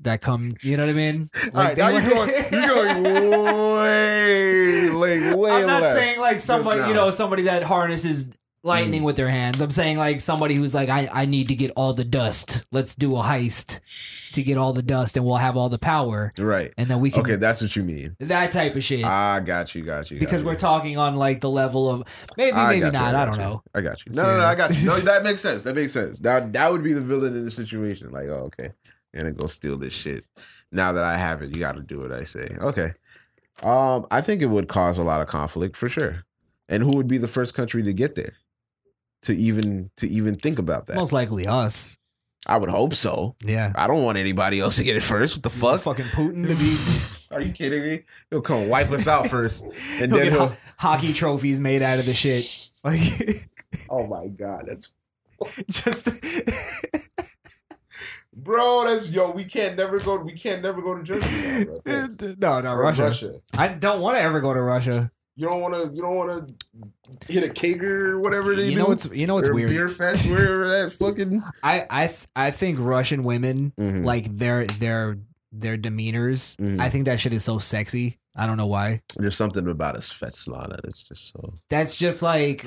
that 0.00 0.22
come. 0.22 0.54
You 0.62 0.78
know 0.78 0.84
what 0.86 0.90
I 0.90 0.94
mean? 0.94 1.28
All 1.54 1.62
right, 1.62 1.76
now 1.76 1.88
you're 1.88 2.08
going 2.08 2.30
you're 2.50 2.66
going 2.66 3.02
way 3.76 4.88
like 4.88 5.36
way 5.36 5.50
I'm 5.52 5.66
not 5.66 5.82
left. 5.82 5.98
saying 5.98 6.20
like 6.20 6.40
somebody, 6.40 6.78
you 6.88 6.94
know, 6.94 7.10
somebody 7.10 7.42
that 7.44 7.62
harnesses 7.64 8.30
lightning 8.66 9.02
with 9.02 9.16
their 9.16 9.28
hands. 9.30 9.60
I'm 9.60 9.70
saying 9.70 9.96
like 9.96 10.20
somebody 10.20 10.54
who's 10.54 10.74
like, 10.74 10.88
I, 10.88 11.08
I 11.12 11.24
need 11.24 11.48
to 11.48 11.54
get 11.54 11.70
all 11.76 11.94
the 11.94 12.04
dust. 12.04 12.66
Let's 12.72 12.94
do 12.94 13.16
a 13.16 13.22
heist 13.22 14.32
to 14.34 14.42
get 14.42 14.58
all 14.58 14.72
the 14.72 14.82
dust, 14.82 15.16
and 15.16 15.24
we'll 15.24 15.36
have 15.36 15.56
all 15.56 15.68
the 15.70 15.78
power, 15.78 16.30
right. 16.38 16.74
and 16.76 16.90
then 16.90 17.00
we 17.00 17.10
can 17.10 17.22
Okay, 17.22 17.36
that's 17.36 17.62
what 17.62 17.74
you 17.74 17.82
mean. 17.84 18.16
that 18.20 18.52
type 18.52 18.76
of 18.76 18.84
shit. 18.84 19.04
I 19.04 19.40
got 19.40 19.74
you, 19.74 19.82
got 19.82 20.10
you. 20.10 20.18
got 20.18 20.26
because 20.26 20.42
you. 20.42 20.46
we're 20.46 20.56
talking 20.56 20.98
on 20.98 21.16
like 21.16 21.40
the 21.40 21.48
level 21.48 21.88
of 21.88 22.02
maybe, 22.36 22.52
I 22.52 22.68
maybe 22.68 22.80
got 22.80 22.86
you, 22.86 22.92
not. 22.92 23.14
I, 23.14 23.24
don't 23.24 23.34
you. 23.34 23.40
know. 23.40 23.62
I 23.74 23.80
got 23.80 24.04
you. 24.04 24.12
So, 24.12 24.22
No, 24.22 24.32
no, 24.32 24.36
no. 24.38 24.44
I 24.44 24.54
got 24.54 24.76
you. 24.76 24.86
No, 24.86 24.96
that 25.00 25.22
makes 25.22 25.40
sense. 25.40 25.62
That 25.62 25.74
makes 25.74 25.92
sense. 25.92 26.18
That 26.18 26.52
that 26.52 26.70
would 26.70 26.82
be 26.82 26.92
the 26.92 27.00
villain 27.00 27.34
in 27.34 27.44
the 27.44 27.50
situation. 27.50 28.10
Like, 28.10 28.26
oh, 28.28 28.50
okay, 28.52 28.72
you're 29.12 29.22
gonna 29.22 29.32
go 29.32 29.46
steal 29.46 29.78
this 29.78 29.94
shit. 29.94 30.24
Now 30.72 30.92
that 30.92 31.04
I 31.04 31.16
have 31.16 31.42
it, 31.42 31.54
you 31.54 31.60
got 31.60 31.76
to 31.76 31.82
do 31.82 32.00
what 32.00 32.12
I 32.12 32.24
say, 32.24 32.56
okay. 32.60 32.92
Um, 33.62 34.06
I 34.10 34.20
think 34.20 34.42
it 34.42 34.46
would 34.46 34.68
cause 34.68 34.98
a 34.98 35.02
lot 35.02 35.22
of 35.22 35.28
conflict 35.28 35.76
for 35.76 35.88
sure. 35.88 36.24
And 36.68 36.82
who 36.82 36.96
would 36.96 37.06
be 37.08 37.16
the 37.16 37.28
first 37.28 37.54
country 37.54 37.82
to 37.84 37.92
get 37.92 38.16
there? 38.16 38.34
To 39.26 39.32
even 39.36 39.90
to 39.98 40.08
even 40.08 40.34
think 40.34 40.58
about 40.58 40.86
that? 40.86 40.96
Most 40.96 41.12
likely 41.12 41.46
us. 41.46 41.96
I 42.48 42.56
would 42.58 42.70
hope 42.70 42.94
so. 42.94 43.34
Yeah. 43.44 43.72
I 43.74 43.86
don't 43.88 44.04
want 44.04 44.18
anybody 44.18 44.60
else 44.60 44.76
to 44.76 44.84
get 44.84 44.94
it 44.96 45.02
first. 45.02 45.36
What 45.36 45.42
the 45.42 45.50
fuck? 45.50 45.80
Fucking 45.80 46.04
Putin 46.06 46.46
to 46.46 46.54
be. 46.54 46.76
Are 47.34 47.40
you 47.40 47.52
kidding 47.52 47.82
me? 47.82 48.04
He'll 48.30 48.40
come 48.40 48.68
wipe 48.68 48.90
us 48.92 49.08
out 49.08 49.26
first, 49.26 49.64
and 49.64 49.72
He'll 50.12 50.20
then 50.20 50.30
he'll. 50.32 50.46
ho- 50.48 50.56
hockey 50.78 51.12
trophies 51.12 51.58
made 51.58 51.82
out 51.82 51.98
of 51.98 52.06
the 52.06 52.12
shit. 52.14 52.70
Like 52.84 53.48
Oh 53.90 54.06
my 54.06 54.28
god, 54.28 54.66
that's 54.68 54.92
just 55.68 56.08
Bro, 58.32 58.84
that's 58.86 59.10
yo. 59.10 59.30
We 59.32 59.44
can't 59.44 59.76
never 59.76 59.98
go. 59.98 60.18
We 60.18 60.32
can't 60.34 60.62
never 60.62 60.80
go 60.82 60.94
to 60.96 61.02
Germany. 61.02 61.66
Now. 61.84 62.08
No, 62.38 62.60
no, 62.60 62.72
Or 62.74 62.82
Russia. 62.82 63.40
I 63.54 63.68
don't 63.68 64.00
want 64.00 64.18
to 64.18 64.20
ever 64.22 64.40
go 64.40 64.54
to 64.54 64.60
Russia. 64.60 65.10
You 65.36 65.46
don't 65.48 65.60
want 65.60 65.74
to. 65.74 65.94
You 65.94 66.00
don't 66.02 66.16
want 66.16 66.48
to 67.28 67.32
hit 67.32 67.44
a 67.44 67.52
kegger 67.52 68.08
or 68.08 68.18
whatever 68.20 68.54
they 68.54 68.66
You 68.66 68.72
do. 68.72 68.78
know 68.78 68.86
what's 68.86 69.06
you 69.10 69.26
know 69.26 69.34
what's 69.34 69.48
or 69.48 69.54
weird. 69.54 69.68
Beer 69.68 69.88
fest, 69.88 70.30
wherever 70.30 70.70
that 70.70 70.92
fucking. 70.98 71.42
I 71.62 71.86
I 71.90 72.06
th- 72.06 72.26
I 72.34 72.50
think 72.50 72.78
Russian 72.80 73.22
women 73.22 73.72
Mhm. 73.78 74.04
like 74.04 74.34
their 74.38 74.64
their 74.66 75.18
their 75.52 75.76
demeanors. 75.76 76.56
Mhm. 76.56 76.80
I 76.80 76.88
think 76.88 77.04
that 77.04 77.20
shit 77.20 77.32
is 77.34 77.44
so 77.44 77.58
sexy. 77.58 78.18
I 78.38 78.46
don't 78.46 78.56
know 78.58 78.66
why. 78.66 79.00
There's 79.16 79.36
something 79.36 79.66
about 79.66 79.96
a 79.96 80.00
Svetlana 80.00 80.78
that's 80.82 81.02
just 81.02 81.32
so. 81.32 81.54
That's 81.70 81.96
just 81.96 82.22
like 82.22 82.64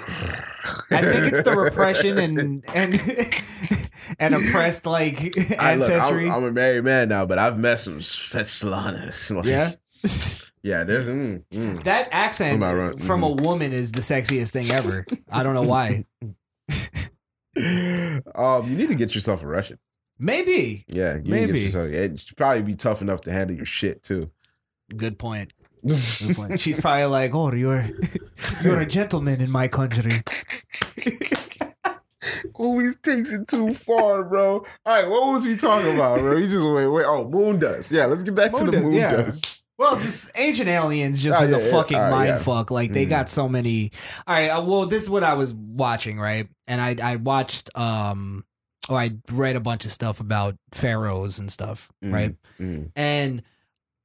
I 0.91 1.01
think 1.01 1.33
it's 1.33 1.43
the 1.43 1.55
repression 1.57 2.17
and 2.19 2.63
and 2.73 2.99
and 4.19 4.35
oppressed 4.35 4.85
like 4.85 5.19
I, 5.59 5.75
look, 5.75 5.89
ancestry. 5.89 6.27
I'm, 6.29 6.35
I'm 6.37 6.43
a 6.45 6.51
married 6.51 6.83
man 6.85 7.09
now, 7.09 7.25
but 7.25 7.37
I've 7.39 7.57
met 7.59 7.79
some 7.79 7.99
Svetlanas. 7.99 9.35
Like, 9.35 9.45
yeah. 9.45 9.71
yeah. 10.63 10.83
There's 10.83 11.05
mm, 11.05 11.43
mm. 11.51 11.83
That 11.83 12.09
accent 12.11 12.63
I 12.63 12.93
from 12.93 13.23
a 13.23 13.29
woman 13.29 13.73
is 13.73 13.91
the 13.91 14.01
sexiest 14.01 14.51
thing 14.51 14.71
ever. 14.71 15.05
I 15.31 15.43
don't 15.43 15.53
know 15.53 15.63
why. 15.63 16.05
um, 18.35 18.69
you 18.69 18.75
need 18.75 18.89
to 18.89 18.95
get 18.95 19.15
yourself 19.15 19.43
a 19.43 19.47
Russian. 19.47 19.79
Maybe. 20.19 20.85
Yeah, 20.87 21.15
you 21.15 21.31
Maybe. 21.31 21.61
yourself. 21.61 21.89
It 21.89 22.19
should 22.19 22.37
probably 22.37 22.61
be 22.61 22.75
tough 22.75 23.01
enough 23.01 23.21
to 23.21 23.31
handle 23.31 23.55
your 23.55 23.65
shit 23.65 24.03
too. 24.03 24.29
Good 24.95 25.17
point. 25.17 25.53
Good 25.87 26.35
point. 26.35 26.59
She's 26.59 26.79
probably 26.79 27.05
like, 27.05 27.33
"Oh, 27.33 27.53
you're 27.53 27.89
you're 28.61 28.81
a 28.81 28.85
gentleman 28.85 29.39
in 29.39 29.49
my 29.49 29.69
country." 29.69 30.21
Always 32.53 32.97
takes 33.01 33.31
it 33.31 33.47
too 33.47 33.73
far, 33.73 34.23
bro. 34.23 34.57
All 34.57 34.65
right, 34.85 35.09
what 35.09 35.33
was 35.33 35.45
we 35.45 35.55
talking 35.55 35.95
about, 35.95 36.19
bro? 36.19 36.35
You 36.35 36.49
just 36.49 36.67
wait, 36.67 36.87
wait. 36.87 37.05
Oh, 37.05 37.29
moon 37.29 37.59
dust. 37.59 37.93
Yeah, 37.93 38.07
let's 38.07 38.23
get 38.23 38.35
back 38.35 38.53
to 38.55 38.65
Moon 38.65 38.67
the 38.71 38.71
dust, 38.71 38.83
moon 38.83 38.93
yeah. 38.93 39.11
dust. 39.11 39.58
Well, 39.79 39.97
just 39.97 40.29
ancient 40.35 40.67
aliens 40.67 41.23
just 41.23 41.39
Oh, 41.41 41.45
is 41.45 41.51
yeah, 41.51 41.57
a 41.57 41.63
yeah. 41.65 41.71
fucking 41.71 41.97
right, 41.97 42.09
mind 42.11 42.27
yeah. 42.27 42.37
fuck. 42.37 42.69
Like 42.69 42.91
they 42.91 43.05
Mhm. 43.05 43.09
got 43.09 43.29
so 43.29 43.47
many. 43.47 43.91
All 44.27 44.35
right, 44.35 44.49
uh, 44.49 44.61
well, 44.61 44.85
this 44.85 45.03
is 45.03 45.09
what 45.09 45.23
I 45.23 45.33
was 45.35 45.53
watching, 45.53 46.19
right? 46.19 46.49
And 46.67 46.81
I 46.81 46.95
I 47.01 47.15
watched 47.15 47.69
um 47.77 48.43
or 48.89 48.99
I 48.99 49.11
read 49.31 49.55
a 49.55 49.59
bunch 49.61 49.85
of 49.85 49.91
stuff 49.93 50.19
about 50.19 50.57
pharaohs 50.73 51.39
and 51.39 51.49
stuff, 51.51 51.91
Mhm. 52.03 52.13
right? 52.13 52.35
Mhm. 52.59 52.91
And 52.95 53.41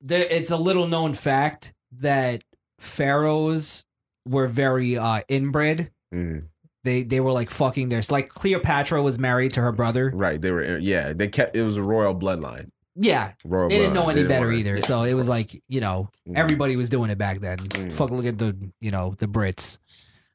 there, 0.01 0.25
it's 0.31 0.51
a 0.53 0.57
little 0.57 0.87
known 0.87 1.13
fact 1.13 1.73
that 1.91 2.43
pharaohs 2.79 3.85
were 4.27 4.47
very 4.47 4.97
uh 4.97 5.23
inbred. 5.29 5.91
Mhm. 6.15 6.45
They 6.85 7.03
they 7.03 7.19
were 7.19 7.33
like 7.33 7.51
fucking 7.51 7.89
their 7.89 8.03
like 8.11 8.29
Cleopatra 8.29 9.03
was 9.03 9.19
married 9.19 9.53
to 9.55 9.61
her 9.63 9.73
brother. 9.73 10.13
Right, 10.15 10.41
they 10.41 10.53
were. 10.53 10.79
Yeah, 10.79 11.13
they 11.15 11.27
kept. 11.29 11.57
It 11.57 11.63
was 11.63 11.77
a 11.77 11.83
royal 11.83 12.15
bloodline. 12.15 12.69
Yeah, 12.97 13.33
Royal. 13.45 13.69
they 13.69 13.79
didn't 13.79 13.91
bloodline. 13.93 13.95
know 13.95 14.09
any 14.11 14.23
They 14.23 14.29
better 14.29 14.47
weren't- 14.47 14.59
either. 14.61 14.77
yeah. 14.77 14.83
So 14.87 15.03
it 15.03 15.15
was 15.15 15.29
like, 15.29 15.61
you 15.69 15.81
know, 15.81 16.11
Mhm. 16.29 16.37
everybody 16.37 16.77
was 16.77 16.89
doing 16.91 17.11
it 17.11 17.19
back 17.19 17.41
then. 17.41 17.59
Mm. 17.59 17.93
Fuck, 17.93 18.11
look 18.11 18.25
at 18.25 18.39
the, 18.39 18.57
you 18.81 18.93
know, 18.93 19.15
the 19.19 19.27
Brits. 19.27 19.79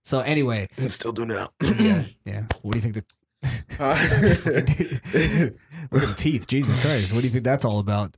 So 0.04 0.20
anyway, 0.20 0.68
still 0.90 1.14
do 1.14 1.26
now. 1.26 1.50
yeah, 1.62 2.04
yeah. 2.26 2.44
What 2.62 2.74
do 2.74 2.80
you 2.80 2.82
think 2.82 2.96
the 2.96 3.04
look 5.92 6.04
at 6.04 6.10
the 6.10 6.16
teeth? 6.18 6.46
Jesus 6.48 6.82
Christ, 6.82 7.14
what 7.14 7.22
do 7.22 7.28
you 7.28 7.32
think 7.34 7.46
that's 7.46 7.64
all 7.64 7.80
about? 7.80 8.16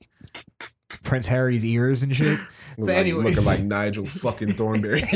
Prince 1.04 1.28
Harry's 1.28 1.64
ears 1.64 2.02
and 2.04 2.14
shit. 2.16 2.40
So 2.78 2.86
like- 2.86 2.98
anyway- 2.98 3.24
looking 3.26 3.46
like 3.46 3.62
Nigel 3.64 4.06
fucking 4.06 4.54
Thornberry. 4.54 5.04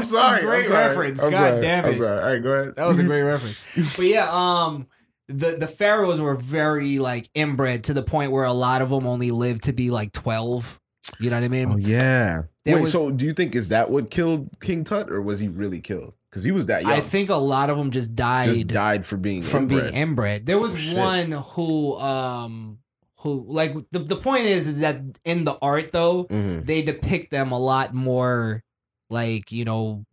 I'm 0.00 0.06
sorry. 0.06 0.40
Great 0.42 0.64
I'm 0.66 0.70
sorry. 0.70 0.86
reference. 0.88 1.22
I'm 1.22 1.30
God 1.30 1.38
sorry. 1.38 1.60
damn 1.60 1.84
I'm 1.84 1.92
it. 1.94 1.98
sorry. 1.98 2.18
All 2.22 2.32
right, 2.32 2.42
go 2.42 2.52
ahead. 2.52 2.76
That 2.76 2.86
was 2.88 2.98
a 2.98 3.02
great 3.04 3.22
reference. 3.22 3.64
But 3.96 4.06
yeah, 4.06 4.28
um, 4.30 4.86
the 5.28 5.56
the 5.58 5.68
pharaohs 5.68 6.20
were 6.20 6.34
very 6.36 6.98
like 6.98 7.28
inbred 7.34 7.84
to 7.84 7.94
the 7.94 8.02
point 8.02 8.32
where 8.32 8.44
a 8.44 8.52
lot 8.52 8.82
of 8.82 8.90
them 8.90 9.06
only 9.06 9.30
lived 9.30 9.64
to 9.64 9.72
be 9.72 9.90
like 9.90 10.12
twelve. 10.12 10.78
You 11.18 11.30
know 11.30 11.36
what 11.36 11.44
I 11.44 11.48
mean? 11.48 11.72
Oh 11.72 11.76
yeah. 11.76 12.42
There 12.64 12.76
Wait, 12.76 12.82
was- 12.82 12.92
so 12.92 13.10
do 13.10 13.24
you 13.24 13.32
think 13.32 13.54
is 13.54 13.68
that 13.68 13.90
what 13.90 14.10
killed 14.10 14.48
King 14.60 14.84
Tut, 14.84 15.10
or 15.10 15.20
was 15.22 15.38
he 15.40 15.48
really 15.48 15.80
killed? 15.80 16.14
Because 16.30 16.44
he 16.44 16.52
was 16.52 16.66
that 16.66 16.82
young. 16.82 16.92
I 16.92 17.00
think 17.00 17.28
a 17.30 17.34
lot 17.34 17.70
of 17.70 17.76
them 17.78 17.90
just 17.90 18.14
died 18.14 18.54
just 18.54 18.66
died 18.68 19.04
for 19.04 19.16
being 19.16 19.42
from 19.42 19.62
inbred. 19.64 19.82
being 19.82 19.94
inbred. 19.94 20.46
There 20.46 20.58
was 20.60 20.78
Shit. 20.78 20.96
one 20.96 21.32
who 21.32 21.96
um 21.98 22.78
who 23.18 23.44
like 23.48 23.74
the 23.90 23.98
the 23.98 24.14
point 24.16 24.44
is, 24.46 24.68
is 24.68 24.80
that 24.80 25.00
in 25.24 25.44
the 25.44 25.58
art 25.60 25.90
though 25.90 26.24
Mhm. 26.24 26.66
they 26.66 26.82
depict 26.82 27.30
them 27.32 27.50
a 27.50 27.58
lot 27.58 27.94
more 27.94 28.62
like 29.10 29.50
you 29.52 29.64
know 29.64 30.04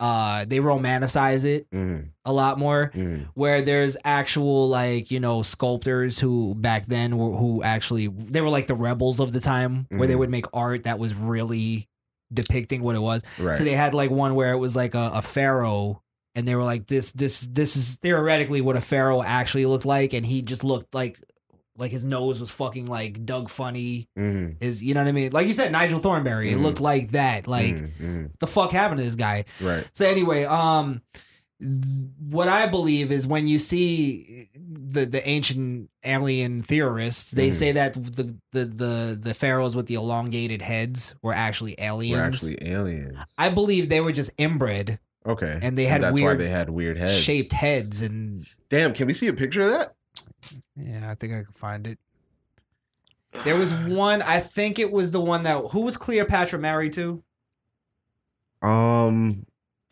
uh 0.00 0.44
they 0.46 0.58
romanticize 0.58 1.44
it 1.44 1.70
Mhm. 1.70 2.08
a 2.24 2.32
lot 2.32 2.58
more 2.58 2.90
Mhm. 2.94 3.28
where 3.34 3.62
there's 3.62 3.96
actual 4.04 4.68
like 4.68 5.10
you 5.10 5.20
know 5.20 5.42
sculptors 5.42 6.18
who 6.18 6.54
back 6.54 6.86
then 6.86 7.16
were 7.18 7.36
who 7.36 7.62
actually 7.62 8.08
they 8.08 8.40
were 8.40 8.48
like 8.48 8.66
the 8.66 8.74
rebels 8.74 9.20
of 9.20 9.32
the 9.32 9.40
time 9.40 9.86
where 9.90 10.08
they 10.08 10.14
Mhm. 10.14 10.18
would 10.18 10.30
make 10.30 10.46
art 10.52 10.84
that 10.84 10.98
was 10.98 11.14
really 11.14 11.88
depicting 12.32 12.82
what 12.82 12.96
it 12.96 13.00
was 13.02 13.22
Right. 13.38 13.56
so 13.56 13.62
they 13.64 13.74
had 13.74 13.94
like 13.94 14.10
one 14.10 14.34
where 14.34 14.52
it 14.52 14.58
was 14.58 14.74
like 14.74 14.94
a, 14.94 15.10
a 15.14 15.22
pharaoh 15.22 16.02
and 16.34 16.48
they 16.48 16.54
were 16.56 16.64
like 16.64 16.86
this 16.86 17.12
this 17.12 17.40
this 17.40 17.76
is 17.76 17.96
theoretically 17.96 18.60
what 18.62 18.74
a 18.76 18.80
pharaoh 18.80 19.22
actually 19.22 19.66
looked 19.66 19.84
like 19.84 20.12
and 20.14 20.24
he 20.26 20.40
just 20.42 20.64
looked 20.64 20.94
like 20.94 21.20
like 21.78 21.90
his 21.90 22.04
nose 22.04 22.40
was 22.40 22.50
fucking 22.50 22.86
like 22.86 23.24
Doug 23.24 23.48
Funnie 23.48 24.08
Mhm. 24.18 24.56
is 24.60 24.82
you 24.82 24.92
know 24.94 25.00
what 25.02 25.08
I 25.08 25.12
mean 25.12 25.32
like 25.32 25.46
you 25.46 25.52
said 25.52 25.72
Nigel 25.72 26.00
Thornberry 26.00 26.50
it 26.50 26.58
Mhm. 26.58 26.62
looked 26.62 26.80
like 26.80 27.12
that 27.12 27.46
like. 27.48 27.76
Mhm. 27.76 28.30
the 28.38 28.46
fuck 28.46 28.72
happened 28.72 28.98
to 28.98 29.04
this 29.04 29.14
guy 29.14 29.44
Right. 29.60 29.86
so 29.94 30.06
anyway, 30.06 30.44
um, 30.44 31.00
what 32.18 32.48
I 32.48 32.66
believe 32.66 33.12
is 33.12 33.26
when 33.26 33.46
you 33.46 33.58
see 33.58 34.48
the 34.56 35.04
the 35.06 35.26
ancient 35.28 35.90
alien 36.04 36.62
theorists, 36.62 37.30
they 37.30 37.50
Mhm. 37.50 37.54
say 37.54 37.72
that 37.72 37.92
the, 37.94 38.34
the 38.52 38.64
the 38.64 39.18
the 39.20 39.34
pharaohs 39.34 39.76
with 39.76 39.86
the 39.86 39.94
elongated 39.94 40.62
heads 40.62 41.14
were 41.22 41.34
actually 41.34 41.74
aliens. 41.78 42.18
We're 42.18 42.26
actually 42.26 42.58
aliens. 42.68 43.16
I 43.38 43.48
believe 43.48 43.88
they 43.88 44.00
were 44.00 44.12
just 44.12 44.32
inbred, 44.38 44.98
Okay. 45.24 45.60
And 45.62 45.78
they 45.78 45.84
had 45.84 46.02
that's 46.02 46.14
weird 46.14 46.38
why 46.38 46.44
they 46.44 46.50
had 46.50 46.68
weird 46.70 46.98
heads. 46.98 47.16
shaped 47.22 47.52
heads, 47.52 48.02
and 48.02 48.44
Damn, 48.68 48.92
can 48.92 49.06
we 49.06 49.14
see 49.14 49.28
a 49.28 49.32
picture 49.32 49.62
of 49.62 49.70
that? 49.70 49.92
Yeah, 50.76 51.10
I 51.10 51.14
think 51.14 51.32
I 51.32 51.42
can 51.42 51.52
find 51.52 51.86
it. 51.86 51.98
There 53.44 53.56
was 53.56 53.72
one. 53.74 54.22
I 54.22 54.40
think 54.40 54.78
it 54.78 54.90
was 54.90 55.12
the 55.12 55.20
one 55.20 55.42
that 55.44 55.62
who 55.70 55.80
was 55.80 55.96
Cleopatra 55.96 56.58
married 56.58 56.92
to? 56.94 57.22
Um, 58.62 59.46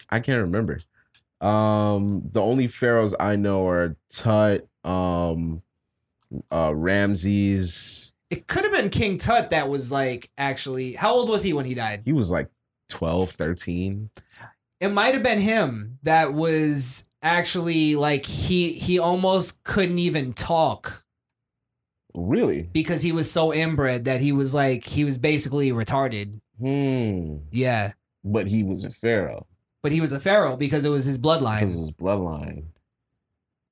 I 0.09 0.21
can't 0.21 0.41
remember. 0.43 0.81
Um, 1.41 2.23
the 2.25 2.43
only 2.43 2.69
pharaohs 2.69 3.15
I 3.19 3.37
know 3.37 3.67
are 3.67 3.97
Tut, 4.11 4.69
um, 4.85 5.63
uh, 6.53 6.73
Ramses. 6.75 8.13
It 8.29 8.47
could 8.47 8.65
have 8.65 8.73
been 8.73 8.91
King 8.91 9.19
Tut. 9.19 9.51
That 9.51 9.69
was 9.69 9.91
like 9.91 10.31
actually. 10.39 10.93
How 10.93 11.15
old 11.15 11.29
was 11.29 11.43
he 11.43 11.53
when 11.53 11.65
he 11.65 11.75
died? 11.75 12.03
He 12.05 12.13
was 12.13 12.31
like 12.31 12.49
12, 12.91 13.31
13. 13.33 14.11
it 14.81 14.89
might 14.89 15.15
have 15.15 15.23
been 15.23 15.41
him 15.41 15.99
that 16.03 16.33
was 16.35 17.05
actually 17.23 17.95
like 17.97 18.25
he 18.27 18.73
he 18.75 18.99
almost 18.99 19.63
couldn't 19.65 19.99
even 19.99 20.33
talk 20.33 21.05
Really? 22.15 22.63
because 22.73 23.03
he 23.03 23.13
was 23.13 23.31
so 23.31 23.53
inbred 23.53 24.05
that 24.07 24.21
he 24.21 24.33
was 24.33 24.53
like 24.55 24.85
he 24.85 25.05
was 25.05 25.19
basically 25.19 25.71
retarded 25.71 26.41
Hmm. 26.59 27.37
yeah 27.51 27.93
But 28.25 28.47
he 28.49 28.63
was 28.63 28.85
a 28.85 28.91
pharaoh 28.91 29.47
but 29.83 29.93
he 29.93 30.01
was 30.01 30.13
a 30.13 30.21
pharaoh 30.21 30.57
because 30.57 30.85
it 30.85 30.89
was 30.91 31.05
his 31.07 31.17
because 31.19 31.37
of 31.41 31.43
bloodline 31.43 31.69
his 31.69 31.91
bloodline. 31.93 32.65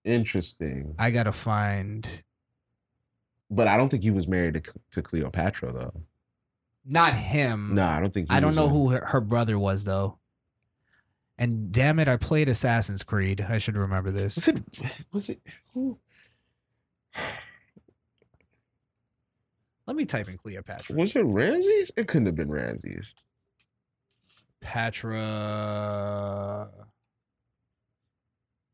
Interesting. 0.04 0.94
i 0.98 1.10
gotta 1.10 1.32
find 1.32 2.22
But 3.50 3.66
I 3.66 3.76
don't 3.76 3.88
think 3.88 4.02
he 4.02 4.10
was 4.10 4.26
married 4.28 4.54
to, 4.62 4.72
to 4.92 5.02
Cleopatra 5.02 5.72
though. 5.72 6.02
not 6.84 7.14
him 7.14 7.74
No, 7.74 7.86
I 7.86 8.00
don't 8.00 8.12
think. 8.14 8.30
He 8.30 8.36
i 8.36 8.40
don't 8.40 8.50
was 8.50 8.56
know 8.56 8.68
who 8.68 8.90
her, 8.90 9.04
her 9.06 9.20
brother 9.20 9.58
was 9.58 9.84
though 9.84 10.18
and 11.38 11.70
damn 11.72 11.98
it 11.98 12.08
i 12.08 12.16
played 12.16 12.48
assassin's 12.48 13.02
creed 13.02 13.40
i 13.48 13.58
should 13.58 13.76
remember 13.76 14.10
this 14.10 14.36
Was 14.36 14.48
it? 14.48 14.62
Was 15.12 15.28
it? 15.30 15.40
Let 19.86 19.96
me 19.96 20.04
type 20.04 20.28
in 20.28 20.36
cleopatra 20.36 20.94
Was 20.94 21.16
it 21.16 21.22
Ramses? 21.24 21.90
It 21.96 22.06
couldn't 22.08 22.26
have 22.26 22.36
been 22.36 22.50
Ramses. 22.50 23.06
Patra. 24.60 25.08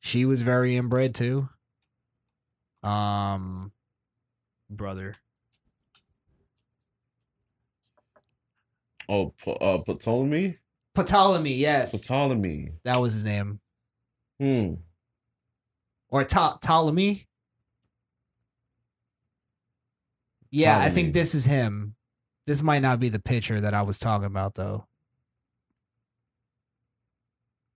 She 0.00 0.24
was 0.24 0.42
very 0.42 0.76
inbred 0.76 1.14
too. 1.14 1.48
Um, 2.82 3.70
brother. 4.68 5.14
Oh, 9.08 9.32
uh, 9.46 9.78
Ptolemy. 9.78 10.58
Ptolemy, 10.94 11.54
yes, 11.54 12.02
Ptolemy. 12.02 12.70
that 12.84 13.00
was 13.00 13.12
his 13.14 13.24
name, 13.24 13.60
Hmm. 14.40 14.74
or 16.08 16.24
Ptolemy. 16.24 17.26
Yeah, 20.50 20.78
I 20.78 20.88
think 20.90 21.12
this 21.14 21.34
is 21.34 21.46
him. 21.46 21.96
This 22.46 22.62
might 22.62 22.82
not 22.82 23.00
be 23.00 23.08
the 23.08 23.18
picture 23.18 23.60
that 23.60 23.74
I 23.74 23.82
was 23.82 23.98
talking 23.98 24.26
about 24.26 24.54
though. 24.54 24.86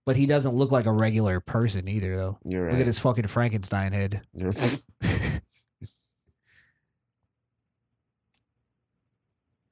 But 0.05 0.15
he 0.15 0.25
doesn't 0.25 0.55
look 0.55 0.71
like 0.71 0.85
a 0.85 0.91
regular 0.91 1.39
person 1.39 1.87
either, 1.87 2.15
though. 2.15 2.39
You're 2.45 2.63
right. 2.63 2.71
Look 2.71 2.81
at 2.81 2.87
his 2.87 2.97
fucking 2.99 3.27
Frankenstein 3.27 3.91
head. 3.91 4.21
You're- 4.33 4.53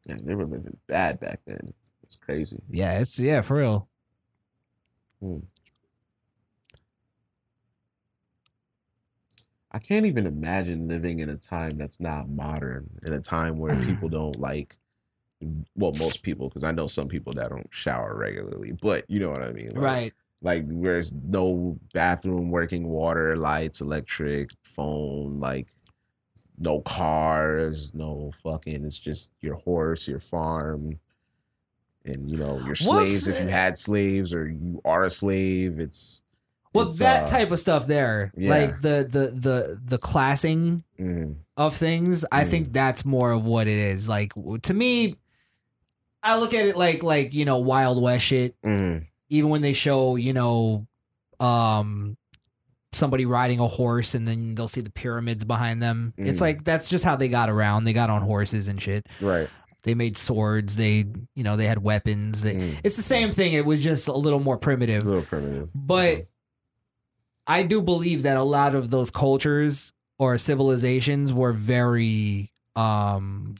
yeah, 0.05 0.17
they 0.21 0.35
were 0.35 0.45
living 0.45 0.77
bad 0.87 1.19
back 1.19 1.39
then. 1.45 1.73
It's 2.07 2.15
crazy. 2.15 2.61
Yeah, 2.69 2.99
it's 2.99 3.19
yeah, 3.19 3.41
for 3.41 3.57
real. 3.57 3.89
Hmm. 5.21 5.39
I 9.71 9.79
can't 9.79 10.05
even 10.05 10.25
imagine 10.25 10.87
living 10.87 11.19
in 11.19 11.29
a 11.29 11.35
time 11.35 11.71
that's 11.71 11.99
not 11.99 12.29
modern, 12.29 12.89
in 13.05 13.13
a 13.13 13.19
time 13.19 13.57
where 13.57 13.75
people 13.85 14.07
don't 14.09 14.39
like, 14.39 14.77
well, 15.75 15.91
most 15.99 16.23
people, 16.23 16.47
because 16.47 16.63
I 16.63 16.71
know 16.71 16.87
some 16.87 17.07
people 17.09 17.33
that 17.33 17.49
don't 17.49 17.67
shower 17.71 18.15
regularly, 18.15 18.71
but 18.81 19.05
you 19.09 19.19
know 19.19 19.29
what 19.29 19.43
I 19.43 19.51
mean, 19.51 19.67
Like- 19.69 19.77
right. 19.77 20.13
Like 20.43 20.65
there's 20.67 21.11
no 21.13 21.79
bathroom, 21.95 22.51
working 22.51 22.87
water, 22.87 23.35
lights, 23.35 23.81
electric, 23.81 24.51
phone, 24.61 25.37
like 25.37 25.67
no 26.59 26.81
cars, 26.81 27.95
no 27.95 28.29
fucking. 28.43 28.85
It's 28.85 28.99
just 28.99 29.31
your 29.41 29.55
horse, 29.55 30.07
your 30.07 30.19
farm, 30.19 30.99
and 32.07 32.29
you 32.29 32.37
know 32.37 32.57
your 32.59 32.67
What's- 32.69 32.85
slaves 32.85 33.27
if 33.27 33.41
you 33.41 33.47
had 33.49 33.77
slaves 33.77 34.33
or 34.33 34.47
you 34.49 34.81
are 34.85 35.03
a 35.03 35.11
slave. 35.11 35.79
It's 35.79 36.21
Well, 36.73 36.89
it's, 36.89 36.99
that 36.99 37.23
uh, 37.23 37.27
type 37.27 37.51
of 37.51 37.59
stuff 37.59 37.87
there, 37.87 38.31
yeah. 38.35 38.49
like 38.49 38.81
the 38.81 39.07
the 39.09 39.27
the 39.39 39.79
the 39.83 39.97
classing 39.97 40.83
mm, 40.99 41.35
of 41.55 41.75
things, 41.75 42.23
I 42.31 42.43
Mm. 42.43 42.47
think 42.49 42.73
that's 42.73 43.03
more 43.05 43.31
of 43.31 43.45
what 43.45 43.67
it 43.67 43.77
is. 43.77 44.07
Like 44.09 44.33
to 44.63 44.73
me, 44.73 45.15
I 46.23 46.37
look 46.39 46.53
at 46.53 46.65
it 46.65 46.75
like 46.77 47.03
like 47.03 47.33
you 47.33 47.45
know 47.45 47.57
Wild 47.57 48.01
West 48.01 48.25
shit. 48.25 48.55
mm, 48.65 49.05
Even 49.29 49.49
when 49.49 49.61
they 49.61 49.73
show 49.73 50.15
you 50.15 50.33
know, 50.33 50.87
um, 51.39 52.17
somebody 52.93 53.25
riding 53.25 53.59
a 53.59 53.67
horse 53.67 54.15
and 54.15 54.27
then 54.27 54.55
they'll 54.55 54.67
see 54.67 54.81
the 54.81 54.89
pyramids 54.89 55.43
behind 55.43 55.83
them. 55.83 56.13
It's 56.17 56.39
Mm. 56.39 56.41
like 56.41 56.63
that's 56.63 56.89
just 56.89 57.03
how 57.05 57.15
they 57.15 57.27
got 57.27 57.49
around. 57.49 57.83
They 57.83 57.93
got 57.93 58.09
on 58.09 58.21
horses 58.23 58.67
and 58.67 58.81
shit. 58.81 59.05
right. 59.21 59.49
They 59.87 59.95
made 59.95 60.17
swords. 60.17 60.75
They 60.75 61.05
you 61.35 61.43
know 61.43 61.55
they 61.55 61.65
had 61.65 61.81
weapons. 61.81 62.43
They, 62.43 62.55
Mm. 62.55 62.75
It's 62.83 62.95
the 62.97 63.01
same 63.01 63.31
thing. 63.31 63.53
It 63.53 63.65
was 63.65 63.81
just 63.83 64.07
a 64.07 64.13
little 64.13 64.39
more 64.39 64.55
A 64.55 64.59
primitive. 64.59 65.05
little 65.05 65.23
primitive, 65.23 65.69
But 65.73 66.27
I 67.47 67.63
do 67.63 67.81
believe 67.81 68.23
that 68.23 68.37
a 68.37 68.43
lot 68.43 68.75
of 68.75 68.89
those 68.91 69.09
cultures 69.09 69.93
or 70.19 70.37
civilizations 70.37 71.31
were 71.33 71.53
very 71.53 72.51
um 72.75 73.55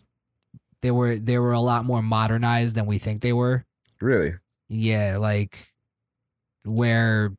they 0.82 0.92
were 0.92 1.16
they 1.16 1.40
were 1.40 1.54
a 1.54 1.60
lot 1.60 1.86
more 1.86 2.02
modernized 2.04 2.76
than 2.76 2.86
we 2.86 2.98
think 3.00 3.22
they 3.22 3.34
were. 3.34 3.66
really. 4.02 4.36
Yeah, 4.70 5.18
like 5.18 5.58
where 6.66 7.32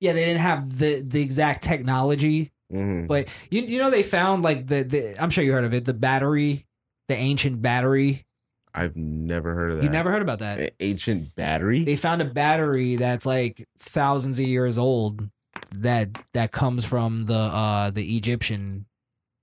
yeah, 0.00 0.12
they 0.12 0.24
didn't 0.24 0.40
have 0.42 0.78
the 0.78 1.02
the 1.02 1.20
exact 1.22 1.62
technology, 1.64 2.52
Mm, 2.72 3.06
but 3.06 3.28
you 3.50 3.62
you 3.62 3.78
know 3.78 3.90
they 3.90 4.02
found 4.02 4.42
like 4.42 4.66
the, 4.66 4.82
the 4.82 5.14
I'm 5.22 5.30
sure 5.30 5.44
you 5.44 5.52
heard 5.52 5.64
of 5.64 5.72
it, 5.72 5.84
the 5.84 5.94
battery, 5.94 6.66
the 7.08 7.14
ancient 7.16 7.62
battery. 7.62 8.25
I've 8.76 8.94
never 8.96 9.54
heard 9.54 9.70
of 9.70 9.76
that. 9.78 9.82
You 9.84 9.88
never 9.90 10.10
heard 10.10 10.22
about 10.22 10.40
that? 10.40 10.58
A- 10.60 10.72
ancient 10.84 11.34
battery. 11.34 11.82
they 11.84 11.96
found 11.96 12.20
a 12.22 12.26
battery 12.26 12.96
that's 12.96 13.24
like 13.26 13.66
thousands 13.78 14.38
of 14.38 14.46
years 14.46 14.76
old 14.78 15.28
that 15.72 16.10
that 16.34 16.52
comes 16.52 16.84
from 16.84 17.24
the 17.26 17.34
uh 17.34 17.90
the 17.90 18.16
Egyptian 18.16 18.86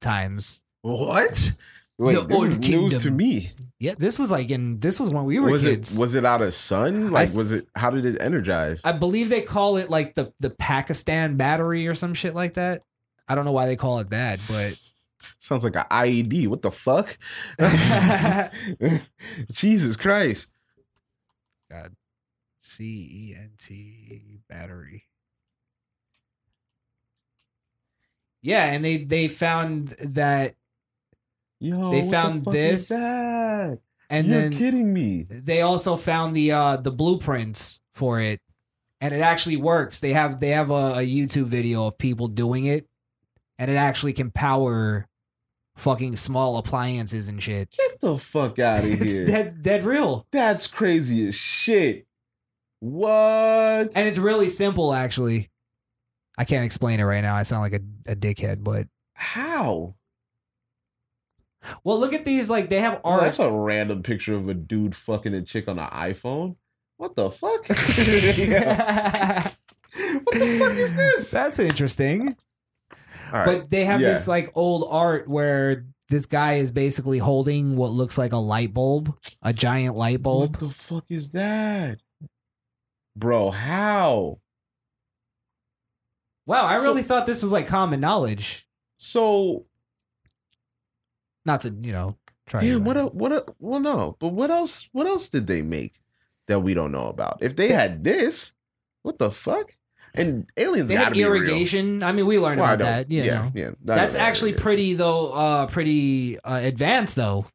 times. 0.01 0.61
What? 0.83 1.53
Wait, 1.97 2.15
The 2.15 2.25
this 2.25 2.37
Old 2.37 2.47
is 2.47 2.59
news 2.59 2.97
to 3.03 3.11
me. 3.11 3.51
Yeah, 3.79 3.93
this 3.97 4.17
was 4.17 4.31
like 4.31 4.49
in 4.49 4.79
this 4.79 4.99
was 4.99 5.13
when 5.13 5.25
we 5.25 5.39
were 5.39 5.49
was 5.51 5.63
kids. 5.63 5.95
it 5.95 5.99
was 5.99 6.15
it 6.15 6.25
out 6.25 6.41
of 6.41 6.53
sun? 6.53 7.11
Like 7.11 7.29
th- 7.29 7.37
was 7.37 7.51
it 7.51 7.65
how 7.75 7.89
did 7.89 8.05
it 8.05 8.21
energize? 8.21 8.81
I 8.83 8.91
believe 8.93 9.29
they 9.29 9.41
call 9.41 9.77
it 9.77 9.89
like 9.89 10.15
the 10.15 10.33
the 10.39 10.49
Pakistan 10.49 11.37
battery 11.37 11.87
or 11.87 11.93
some 11.95 12.13
shit 12.13 12.33
like 12.35 12.55
that. 12.55 12.81
I 13.27 13.35
don't 13.35 13.45
know 13.45 13.51
why 13.51 13.65
they 13.67 13.75
call 13.75 13.99
it 13.99 14.09
that, 14.09 14.39
but 14.47 14.79
Sounds 15.39 15.63
like 15.63 15.75
an 15.75 15.85
IED. 15.91 16.47
What 16.47 16.61
the 16.61 16.71
fuck? 16.71 17.17
Jesus 19.51 19.95
Christ. 19.95 20.49
God, 21.71 21.95
C 22.61 22.83
E 22.85 23.35
N 23.37 23.51
T 23.57 24.39
battery. 24.47 25.05
Yeah, 28.41 28.65
and 28.65 28.83
they 28.83 28.97
they 28.97 29.27
found 29.27 29.89
that, 30.01 30.55
Yo, 31.59 31.91
They 31.91 32.01
the 32.01 32.09
found 32.11 32.47
is 32.47 32.53
this, 32.53 32.91
and 32.91 33.79
You're 34.11 34.23
then 34.41 34.51
kidding 34.53 34.93
me. 34.93 35.25
they 35.29 35.61
also 35.61 35.95
found 35.95 36.35
the 36.35 36.51
uh 36.51 36.77
the 36.77 36.91
blueprints 36.91 37.81
for 37.93 38.19
it, 38.19 38.41
and 38.99 39.13
it 39.13 39.21
actually 39.21 39.57
works. 39.57 40.01
They 40.01 40.11
have 40.13 40.39
they 40.41 40.49
have 40.49 40.69
a, 40.69 40.95
a 40.99 41.07
YouTube 41.07 41.45
video 41.45 41.87
of 41.87 41.97
people 41.97 42.27
doing 42.27 42.65
it, 42.65 42.87
and 43.57 43.71
it 43.71 43.75
actually 43.75 44.13
can 44.13 44.29
power 44.29 45.07
fucking 45.75 46.15
small 46.17 46.57
appliances 46.57 47.27
and 47.27 47.41
shit. 47.41 47.71
Get 47.77 47.99
the 48.01 48.17
fuck 48.17 48.59
out 48.59 48.79
of 48.79 48.85
It's 49.01 49.13
here. 49.13 49.25
dead 49.25 49.61
dead 49.63 49.83
real. 49.85 50.27
That's 50.31 50.67
crazy 50.67 51.27
as 51.27 51.35
shit. 51.35 52.05
What? 52.79 53.91
And 53.95 54.07
it's 54.07 54.19
really 54.19 54.49
simple, 54.49 54.93
actually. 54.93 55.49
I 56.37 56.45
can't 56.45 56.65
explain 56.65 56.99
it 56.99 57.03
right 57.03 57.21
now. 57.21 57.35
I 57.35 57.43
sound 57.43 57.61
like 57.61 57.73
a, 57.73 58.11
a 58.11 58.15
dickhead, 58.15 58.63
but 58.63 58.87
How? 59.13 59.95
well, 61.83 61.97
look 61.99 62.11
at 62.13 62.25
these. 62.25 62.49
Like 62.49 62.69
they 62.69 62.81
have 62.81 62.99
Oh, 63.05 63.11
art. 63.11 63.21
that's 63.21 63.39
a 63.39 63.49
random 63.51 64.03
picture 64.03 64.35
of 64.35 64.49
a 64.49 64.53
dude 64.53 64.95
fucking 64.95 65.33
a 65.33 65.41
chick 65.43 65.67
on 65.67 65.79
an 65.79 65.87
iPhone. 65.89 66.55
What 66.97 67.15
the 67.15 67.31
fuck? 67.31 67.67
what 67.69 67.75
the 70.33 70.57
fuck 70.59 70.73
is 70.73 70.95
this? 70.95 71.31
That's 71.31 71.59
interesting. 71.59 72.35
Right. 73.33 73.45
But 73.45 73.69
they 73.71 73.83
have 73.85 73.99
Yeah. 73.99 74.09
this 74.13 74.27
like 74.27 74.51
old 74.55 74.87
art 74.89 75.27
where 75.27 75.87
this 76.09 76.25
guy 76.27 76.55
is 76.55 76.71
basically 76.71 77.17
holding 77.17 77.75
what 77.75 77.89
looks 77.91 78.17
like 78.17 78.31
a 78.31 78.37
light 78.37 78.73
bulb, 78.73 79.17
a 79.41 79.51
giant 79.53 79.95
light 79.95 80.21
bulb. 80.21 80.51
What 80.51 80.59
the 80.59 80.69
fuck 80.69 81.05
is 81.09 81.31
that? 81.31 81.99
Bro, 83.15 83.51
how? 83.51 84.39
Wow, 86.45 86.65
I 86.65 86.77
So- 86.77 86.83
really 86.83 87.03
thought 87.03 87.25
this 87.25 87.41
was 87.41 87.51
like 87.51 87.67
common 87.67 87.99
knowledge. 87.99 88.67
So 88.97 89.65
Not 91.45 91.61
to 91.61 91.69
you 91.69 91.91
know 91.91 92.17
try. 92.45 92.61
damn, 92.61 92.79
to- 92.79 92.79
what 92.83 92.97
uh, 92.97 92.99
el- 93.01 93.09
what 93.09 93.31
el- 93.31 93.55
well 93.59 93.79
no, 93.79 94.15
but 94.19 94.29
what 94.29 94.51
else 94.51 94.87
what 94.91 95.07
else 95.07 95.29
did 95.29 95.47
they 95.47 95.61
make 95.61 95.99
that 96.47 96.59
we 96.59 96.73
don't 96.73 96.91
know 96.91 97.07
about? 97.07 97.37
If 97.41 97.55
they 97.55 97.69
had 97.71 98.03
this, 98.03 98.53
what 99.01 99.17
the 99.17 99.31
fuck? 99.31 99.73
And 100.15 100.45
aliens 100.57 100.89
They 100.89 100.95
had 100.95 101.17
irrigation. 101.17 102.03
I 102.03 102.11
mean, 102.11 102.25
we 102.27 102.37
learned 102.39 102.61
Well, 102.61 102.73
about 102.73 102.83
that. 102.85 103.11
You 103.11 103.23
yeah, 103.23 103.33
know. 103.35 103.51
yeah. 103.55 103.71
That's 103.83 104.13
that 104.15 104.21
actually 104.21 104.51
irrigation. 104.51 104.63
pretty 104.63 104.93
though. 104.93 105.33
Uh, 105.33 105.65
pretty 105.67 106.39
uh, 106.41 106.59
advanced 106.63 107.15
though 107.15 107.45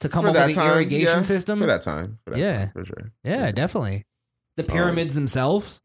to 0.00 0.08
come 0.08 0.24
For 0.24 0.28
up 0.28 0.34
that 0.34 0.46
with 0.48 0.56
an 0.58 0.66
irrigation 0.66 1.18
yeah, 1.18 1.22
system. 1.22 1.60
for 1.60 1.66
that 1.66 1.82
time. 1.82 2.18
For 2.24 2.30
that 2.30 2.38
Yeah. 2.38 2.58
time, 2.58 2.70
for 2.72 2.84
sure. 2.84 3.12
Yeah, 3.24 3.46
Yeah. 3.46 3.52
definitely. 3.52 4.04
The 4.56 4.64
Um, 4.64 4.68
pyramids 4.68 5.14
themselves, 5.14 5.80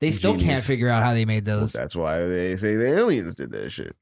they 0.00 0.10
still 0.12 0.38
can't 0.38 0.64
figure 0.64 0.88
out 0.88 1.02
how 1.02 1.12
they 1.14 1.24
made 1.24 1.46
Well, 1.46 1.60
those. 1.60 1.72
that's 1.72 1.96
why 1.96 2.24
they 2.26 2.56
say 2.56 2.74
the 2.76 2.86
aliens 2.98 3.34
did 3.34 3.50
that 3.52 3.70
shit. 3.70 3.96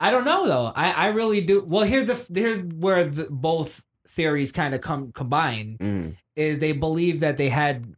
I 0.00 0.10
don't 0.10 0.24
know 0.24 0.46
though. 0.46 0.72
I, 0.74 0.90
I 0.90 1.06
really 1.08 1.40
do. 1.40 1.64
Well, 1.66 1.84
here's 1.84 2.06
the 2.06 2.26
here's 2.32 2.60
where 2.62 3.04
the, 3.04 3.28
both 3.30 3.82
theories 4.08 4.52
kind 4.52 4.74
of 4.74 4.80
come 4.80 5.12
combine. 5.12 5.76
Mm. 5.80 6.16
Is 6.36 6.58
they 6.58 6.72
believe 6.72 7.20
that 7.20 7.36
they 7.36 7.48
had 7.48 7.94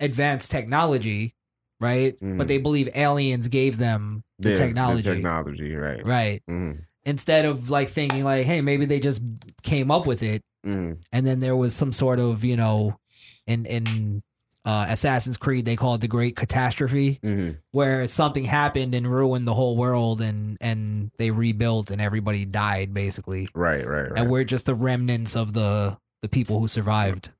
advanced 0.00 0.50
technology, 0.50 1.35
right? 1.80 2.18
Mhm. 2.20 2.38
But 2.38 2.48
they 2.48 2.58
believe 2.58 2.88
aliens 2.94 3.48
gave 3.48 3.78
them 3.78 4.24
the 4.38 4.50
Yeah, 4.50 4.54
technology, 4.56 5.02
technology, 5.02 5.74
right? 5.74 6.04
right? 6.06 6.42
Mm. 6.48 6.84
Instead 7.04 7.44
of 7.44 7.70
like 7.70 7.88
thinking 7.88 8.24
like, 8.24 8.46
hey, 8.46 8.60
maybe 8.60 8.84
they 8.84 9.00
just 9.00 9.22
came 9.62 9.90
up 9.90 10.06
with 10.06 10.22
it, 10.22 10.42
Mm. 10.66 10.98
and 11.12 11.26
then 11.26 11.40
there 11.40 11.54
was 11.56 11.74
some 11.74 11.92
sort 11.92 12.18
of 12.18 12.42
you 12.44 12.56
know, 12.56 12.98
in 13.46 13.64
in 13.66 14.22
uh, 14.64 14.86
Assassin's 14.88 15.36
Creed 15.36 15.64
they 15.64 15.76
call 15.76 15.94
it 15.94 16.00
the 16.00 16.08
Great 16.08 16.34
Catastrophe. 16.34 17.20
Mm. 17.22 17.58
where 17.70 18.08
something 18.08 18.46
happened 18.46 18.96
and 18.96 19.08
ruined 19.08 19.46
the 19.46 19.54
whole 19.54 19.76
world 19.76 20.20
and 20.20 20.58
and 20.60 21.12
they 21.18 21.30
rebuilt 21.30 21.88
and 21.92 22.00
everybody 22.02 22.44
died 22.44 22.92
basically 22.92 23.48
Right, 23.54 23.86
right, 23.86 24.10
right. 24.10 24.18
and 24.20 24.28
we're 24.28 24.42
just 24.42 24.66
the 24.66 24.74
remnants 24.74 25.36
of 25.36 25.52
the 25.52 25.98
the 26.22 26.28
people 26.28 26.58
who 26.58 26.66
survived 26.66 27.30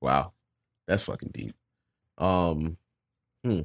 Wow, 0.00 0.32
that's 0.86 1.02
fucking 1.02 1.30
deep. 1.34 1.54
Um, 2.18 2.76
hmm. 3.44 3.60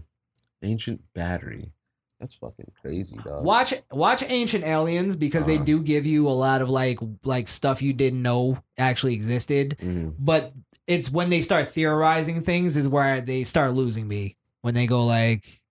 ancient 0.62 1.02
battery. 1.14 1.72
That's 2.20 2.36
fucking 2.36 2.72
crazy, 2.82 3.16
dog. 3.24 3.46
watch 3.46 3.74
watch 3.92 4.24
ancient 4.28 4.66
aliens 4.66 5.16
because 5.16 5.46
they 5.46 5.56
Uh-huh. 5.56 5.64
do 5.64 5.82
give 5.82 6.06
you 6.06 6.28
a 6.28 6.36
lot 6.36 6.62
of 6.62 6.70
like 6.70 7.00
like 7.24 7.48
stuff 7.48 7.82
you 7.82 7.94
didn't 7.94 8.22
know 8.22 8.60
actually 8.78 9.14
existed 9.14 9.78
Mhm. 9.82 10.16
but 10.20 10.52
it's 10.86 11.10
when 11.10 11.30
they 11.30 11.42
start 11.42 11.70
theorizing 11.70 12.42
things 12.42 12.76
is 12.76 12.88
where 12.90 13.22
they 13.22 13.46
start 13.46 13.74
losing 13.74 14.06
me 14.08 14.36
when 14.64 14.74
they 14.74 14.86
go 14.86 15.06
like 15.06 15.62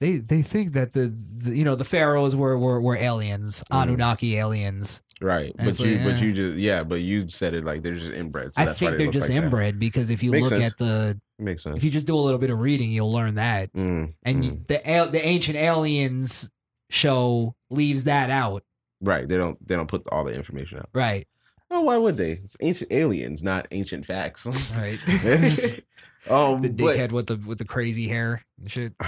they 0.00 0.16
they 0.16 0.42
think 0.42 0.72
that 0.72 0.92
the, 0.92 1.06
the 1.36 1.56
you 1.56 1.62
know 1.64 1.76
the 1.76 1.84
pharaohs 1.84 2.34
were 2.34 2.58
were, 2.58 2.80
were 2.80 2.96
aliens 2.96 3.62
Mhm. 3.70 3.82
Anunnaki 3.82 4.36
aliens 4.38 5.02
Right, 5.22 5.54
And 5.58 5.66
but 5.66 5.78
you, 5.80 5.96
like, 5.96 6.04
but 6.04 6.14
eh. 6.14 6.18
you 6.20 6.32
just 6.32 6.56
yeah, 6.58 6.82
but 6.82 7.00
you 7.02 7.28
said 7.28 7.52
it 7.54 7.64
like 7.64 7.82
they're 7.82 7.94
just 7.94 8.10
inbred. 8.12 8.54
So 8.54 8.62
I 8.62 8.64
that's 8.64 8.80
why 8.80 8.88
think 8.88 8.98
they 8.98 9.04
they're 9.04 9.12
just 9.12 9.28
like 9.28 9.36
that. 9.38 9.44
inbred 9.44 9.78
because 9.78 10.08
if 10.10 10.22
you 10.22 10.30
Makes 10.30 10.50
look 10.50 10.60
sense. 10.60 10.72
at 10.72 10.78
the 10.78 11.20
Makes 11.38 11.62
sense. 11.62 11.76
if 11.76 11.84
you 11.84 11.90
just 11.90 12.06
do 12.06 12.14
a 12.14 12.16
little 12.20 12.38
bit 12.38 12.48
of 12.50 12.58
reading, 12.58 12.90
you'll 12.90 13.12
learn 13.12 13.34
that. 13.34 13.70
Mm, 13.74 14.14
And 14.22 14.42
mm. 14.44 14.66
the 14.68 15.08
the 15.12 15.24
ancient 15.24 15.56
aliens 15.58 16.50
show 16.88 17.54
leaves 17.68 18.04
that 18.04 18.30
out, 18.30 18.64
right, 19.02 19.28
they 19.28 19.36
don't 19.36 19.58
they 19.66 19.76
don't 19.76 19.88
put 19.88 20.06
all 20.10 20.24
the 20.24 20.32
information 20.32 20.78
out. 20.78 20.88
right? 20.94 21.26
Oh, 21.70 21.82
why 21.82 21.98
would 21.98 22.16
they? 22.16 22.40
It's 22.44 22.56
ancient 22.60 22.90
aliens, 22.90 23.44
not 23.44 23.68
ancient 23.70 24.06
facts. 24.06 24.46
Right. 24.46 24.98
um, 26.30 26.62
the 26.62 26.70
but- 26.70 26.96
dickhead 26.96 27.12
with 27.12 27.26
the 27.26 27.36
with 27.36 27.58
the 27.58 27.66
crazy 27.66 28.08
hair 28.08 28.42
and 28.58 28.70
shit. 28.70 28.94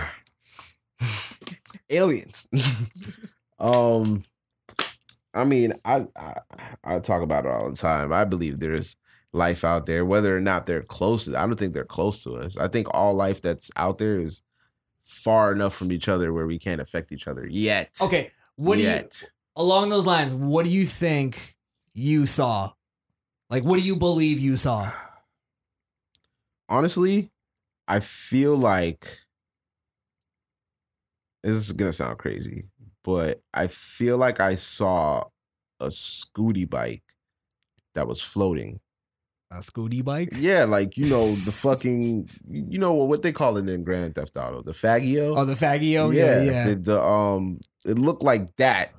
aliens. 1.90 2.48
um, 3.58 4.22
I 5.34 5.44
mean, 5.44 5.74
I, 5.84 6.06
I 6.16 6.34
I 6.84 6.98
talk 6.98 7.22
about 7.22 7.46
it 7.46 7.50
all 7.50 7.70
the 7.70 7.76
time. 7.76 8.12
I 8.12 8.24
believe 8.24 8.60
there's 8.60 8.96
life 9.32 9.64
out 9.64 9.86
there, 9.86 10.04
whether 10.04 10.36
or 10.36 10.40
not 10.40 10.66
they're 10.66 10.82
close. 10.82 11.28
I 11.28 11.46
don't 11.46 11.58
think 11.58 11.72
they're 11.74 11.84
close 11.84 12.22
to 12.24 12.36
us. 12.36 12.56
I 12.56 12.68
think 12.68 12.88
all 12.90 13.14
life 13.14 13.40
that's 13.40 13.70
out 13.76 13.98
there 13.98 14.20
is 14.20 14.42
far 15.04 15.52
enough 15.52 15.74
from 15.74 15.90
each 15.90 16.08
other 16.08 16.32
where 16.32 16.46
we 16.46 16.58
can't 16.58 16.80
affect 16.80 17.12
each 17.12 17.26
other 17.26 17.46
yet. 17.48 17.96
Okay, 18.00 18.30
what 18.56 18.76
do 18.76 18.82
you 18.82 19.04
along 19.56 19.88
those 19.90 20.06
lines? 20.06 20.34
What 20.34 20.64
do 20.64 20.70
you 20.70 20.86
think 20.86 21.56
you 21.92 22.26
saw? 22.26 22.72
Like, 23.48 23.64
what 23.64 23.78
do 23.78 23.84
you 23.84 23.96
believe 23.96 24.38
you 24.38 24.56
saw? 24.56 24.92
honestly, 26.72 27.30
I 27.86 28.00
feel 28.00 28.56
like 28.56 29.06
this 31.42 31.54
is 31.54 31.72
gonna 31.72 31.92
sound 31.92 32.18
crazy, 32.18 32.64
but 33.04 33.42
I 33.52 33.66
feel 33.66 34.16
like 34.16 34.40
I 34.40 34.54
saw 34.54 35.24
a 35.80 35.86
scooty 35.88 36.68
bike 36.68 37.02
that 37.94 38.06
was 38.06 38.22
floating. 38.22 38.80
A 39.50 39.56
scooty 39.56 40.02
bike? 40.02 40.30
Yeah, 40.34 40.64
like 40.64 40.96
you 40.96 41.10
know 41.10 41.26
the 41.26 41.52
fucking 41.52 42.28
you 42.48 42.78
know 42.78 42.94
what 42.94 43.22
they 43.22 43.32
call 43.32 43.58
it 43.58 43.68
in 43.68 43.84
Grand 43.84 44.14
Theft 44.14 44.36
Auto, 44.36 44.62
the 44.62 44.72
Faggio. 44.72 45.36
Oh, 45.36 45.44
the 45.44 45.54
Faggio? 45.54 46.14
Yeah, 46.14 46.42
yeah. 46.42 46.68
The, 46.68 46.76
the, 46.76 47.02
um, 47.02 47.60
it 47.84 47.98
looked 47.98 48.22
like 48.22 48.56
that 48.56 48.92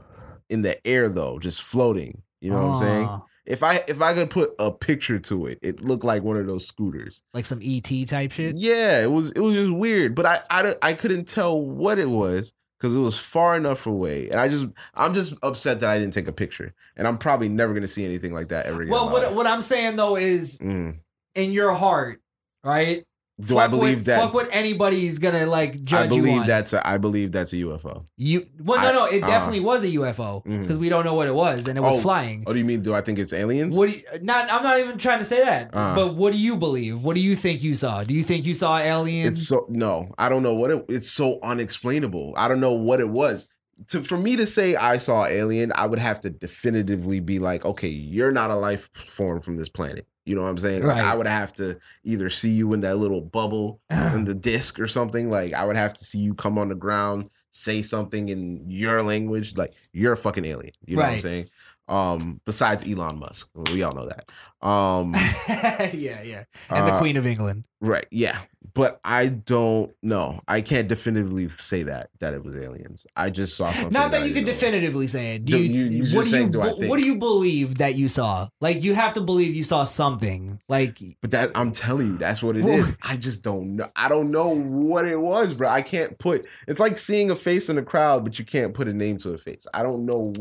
in 0.49 0.61
the 0.61 0.85
air 0.85 1.09
though, 1.09 1.39
just 1.39 1.63
floating. 1.63 2.21
You 2.39 2.51
know 2.51 2.67
what 2.67 2.75
I'm 2.75 2.81
saying? 2.81 3.21
If 3.45 3.63
I 3.63 3.83
if 3.87 4.01
I 4.01 4.13
could 4.13 4.29
put 4.29 4.53
a 4.59 4.71
picture 4.71 5.17
to 5.17 5.47
it, 5.47 5.59
it 5.61 5.81
looked 5.81 6.03
like 6.03 6.23
one 6.23 6.37
of 6.37 6.45
those 6.45 6.67
scooters. 6.67 7.21
Like 7.33 7.45
some 7.45 7.61
ET 7.63 7.89
type 8.07 8.31
shit. 8.31 8.57
Yeah, 8.57 9.01
it 9.01 9.11
was 9.11 9.31
it 9.31 9.39
was 9.39 9.55
just 9.55 9.71
weird, 9.71 10.13
but 10.13 10.25
I 10.25 10.41
I, 10.49 10.75
I 10.81 10.93
couldn't 10.93 11.27
tell 11.27 11.59
what 11.59 11.97
it 11.99 12.09
was 12.09 12.53
because 12.83 12.97
it 12.97 12.99
was 12.99 13.17
far 13.17 13.55
enough 13.55 13.87
away, 13.87 14.29
and 14.29 14.37
I 14.41 14.49
just 14.49 14.65
I'm 14.93 15.13
just 15.13 15.33
upset 15.41 15.79
that 15.79 15.89
I 15.89 15.97
didn't 15.97 16.13
take 16.13 16.27
a 16.27 16.33
picture, 16.33 16.73
and 16.97 17.07
I'm 17.07 17.17
probably 17.17 17.47
never 17.47 17.73
gonna 17.73 17.87
see 17.87 18.03
anything 18.03 18.33
like 18.33 18.49
that 18.49 18.65
ever 18.65 18.81
again. 18.81 18.91
Well, 18.91 19.09
what 19.09 19.33
what 19.33 19.47
I'm 19.47 19.61
saying 19.61 19.95
though 19.95 20.17
is 20.17 20.57
Mm. 20.57 20.97
in 21.33 21.53
your 21.53 21.71
heart, 21.71 22.21
right? 22.61 23.05
Do 23.41 23.57
I 23.57 23.67
believe 23.67 23.97
what, 23.97 24.05
that? 24.05 24.21
Fuck 24.21 24.33
what 24.35 24.49
anybody's 24.51 25.17
gonna 25.17 25.47
like 25.47 25.83
judge 25.83 26.05
I 26.05 26.07
believe 26.07 26.27
you 26.27 26.39
on. 26.41 26.47
that's 26.47 26.71
a 26.71 26.87
I 26.87 26.97
believe 26.99 27.31
that's 27.31 27.51
a 27.51 27.55
UFO. 27.57 28.05
you. 28.15 28.47
Well, 28.59 28.79
no, 28.79 28.93
no, 28.93 29.05
it 29.07 29.23
uh, 29.23 29.27
definitely 29.27 29.59
was 29.61 29.83
a 29.83 29.87
UFO 29.87 30.43
because 30.43 30.77
we 30.77 30.87
don't 30.87 31.03
know 31.03 31.15
what 31.15 31.27
it 31.27 31.33
was 31.33 31.65
and 31.67 31.75
it 31.75 31.81
was 31.81 31.97
Oh, 31.97 32.01
flying. 32.01 32.43
Oh, 32.45 32.53
do 32.53 32.59
you 32.59 32.65
mean 32.65 32.81
do 32.81 32.93
I 32.93 33.01
think 33.01 33.17
it's 33.17 33.33
aliens? 33.33 33.75
What 33.75 33.89
do 33.89 33.95
you, 33.97 34.03
not? 34.21 34.51
I'm 34.51 34.61
not 34.61 34.79
even 34.79 34.99
trying 34.99 35.17
to 35.19 35.25
say 35.25 35.43
that. 35.43 35.71
Uh. 35.73 35.95
but 35.95 36.13
what 36.15 36.31
do 36.31 36.39
you 36.39 36.55
believe? 36.57 37.03
What 37.03 37.15
do 37.15 37.21
you 37.21 37.35
think 37.35 37.63
you 37.63 37.73
saw? 37.73 38.03
Do 38.03 38.13
you 38.13 38.21
think 38.23 38.45
you 38.45 38.53
saw 38.53 38.77
aliens? 38.77 39.39
It's 39.39 39.47
so 39.47 39.65
no, 39.67 40.13
I 40.17 40.29
don't 40.29 40.43
know 40.43 40.53
what 40.53 40.69
it. 40.69 40.85
It's 40.87 41.09
so 41.09 41.39
unexplainable. 41.41 42.33
I 42.37 42.47
don't 42.47 42.59
know 42.61 42.73
what 42.73 42.99
it 42.99 43.09
was. 43.09 43.49
to 43.87 44.03
for 44.03 44.17
me 44.17 44.35
to 44.35 44.45
say 44.45 44.75
I 44.75 44.99
saw 44.99 45.25
alien, 45.25 45.71
I 45.75 45.87
would 45.87 45.99
have 45.99 46.19
to 46.21 46.29
definitively 46.29 47.19
be 47.19 47.39
like, 47.39 47.65
okay, 47.65 47.89
you're 47.89 48.31
not 48.31 48.51
a 48.51 48.55
life 48.55 48.89
form 48.93 49.39
from 49.39 49.57
this 49.57 49.69
planet. 49.69 50.05
You 50.25 50.35
know 50.35 50.43
what 50.43 50.49
I'm 50.49 50.57
saying? 50.57 50.85
Like, 50.85 51.03
I 51.03 51.15
would 51.15 51.27
have 51.27 51.53
to 51.53 51.77
either 52.03 52.29
see 52.29 52.51
you 52.51 52.73
in 52.73 52.81
that 52.81 52.97
little 52.97 53.21
bubble 53.21 53.81
in 53.89 54.23
the 54.25 54.35
disc 54.35 54.79
or 54.79 54.87
something. 54.87 55.29
Like 55.29 55.53
I 55.53 55.65
would 55.65 55.75
have 55.75 55.93
to 55.95 56.05
see 56.05 56.19
you 56.19 56.33
come 56.33 56.57
on 56.57 56.69
the 56.69 56.75
ground, 56.75 57.29
say 57.51 57.81
something 57.81 58.29
in 58.29 58.69
your 58.69 59.03
language. 59.03 59.57
Like 59.57 59.73
you're 59.91 60.13
a 60.13 60.17
fucking 60.17 60.45
alien. 60.45 60.73
You 60.85 60.95
know 60.95 61.03
what 61.03 61.11
I'm 61.11 61.19
saying? 61.19 61.49
Um, 61.89 62.39
besides 62.45 62.89
Elon 62.89 63.19
Musk, 63.19 63.49
we 63.71 63.83
all 63.83 63.93
know 63.93 64.07
that. 64.07 64.31
Um, 64.65 65.13
yeah, 65.93 66.21
yeah. 66.23 66.43
And 66.69 66.87
the 66.87 66.93
uh, 66.93 66.99
Queen 66.99 67.17
of 67.17 67.25
England. 67.27 67.65
Right. 67.81 68.05
Yeah. 68.09 68.39
But 68.75 68.99
I 69.03 69.27
don't 69.27 69.93
know. 70.01 70.41
I 70.47 70.61
can't 70.61 70.87
definitively 70.87 71.47
say 71.47 71.83
that 71.83 72.09
that 72.19 72.33
it 72.33 72.43
was 72.43 72.55
aliens. 72.55 73.05
I 73.15 73.29
just 73.29 73.55
saw 73.55 73.69
something. 73.69 73.93
Not 73.93 74.09
that 74.11 74.23
you 74.23 74.31
I 74.31 74.33
could 74.33 74.47
know. 74.47 74.51
definitively 74.51 75.05
say 75.05 75.35
it. 75.35 75.45
Do 75.45 75.59
you, 75.59 75.63
you- 75.85 75.85
you 76.03 76.15
what 76.15 76.23
do 76.23 76.29
you 76.29 76.35
saying, 76.35 76.51
do 76.51 76.61
I 76.61 76.69
be- 76.71 76.79
think? 76.79 76.89
what 76.89 76.99
do 76.99 77.05
you 77.05 77.15
believe 77.15 77.77
that 77.77 77.93
you 77.93 78.09
saw? 78.09 78.49
Like 78.61 78.81
you 78.81 78.95
have 78.95 79.13
to 79.13 79.21
believe 79.21 79.53
you 79.53 79.63
saw 79.63 79.85
something. 79.85 80.59
Like 80.67 80.97
But 81.21 81.29
that 81.31 81.51
I'm 81.53 81.71
telling 81.71 82.07
you, 82.07 82.17
that's 82.17 82.41
what 82.41 82.57
it 82.57 82.63
Well- 82.63 82.79
is. 82.79 82.97
I 83.03 83.15
just 83.15 83.43
don't 83.43 83.75
know. 83.75 83.89
I 83.95 84.09
don't 84.09 84.31
know 84.31 84.47
what 84.49 85.05
it 85.05 85.19
was, 85.21 85.53
bro. 85.53 85.69
I 85.69 85.83
can't 85.83 86.17
put. 86.17 86.43
It's 86.67 86.79
like 86.79 86.97
seeing 86.97 87.29
a 87.29 87.35
face 87.35 87.69
in 87.69 87.77
a 87.77 87.83
crowd, 87.83 88.23
but 88.23 88.39
you 88.39 88.45
can't 88.45 88.73
put 88.73 88.87
a 88.87 88.93
name 88.93 89.17
to 89.19 89.33
a 89.33 89.37
face. 89.37 89.67
I 89.73 89.83
don't 89.83 90.03
know. 90.05 90.33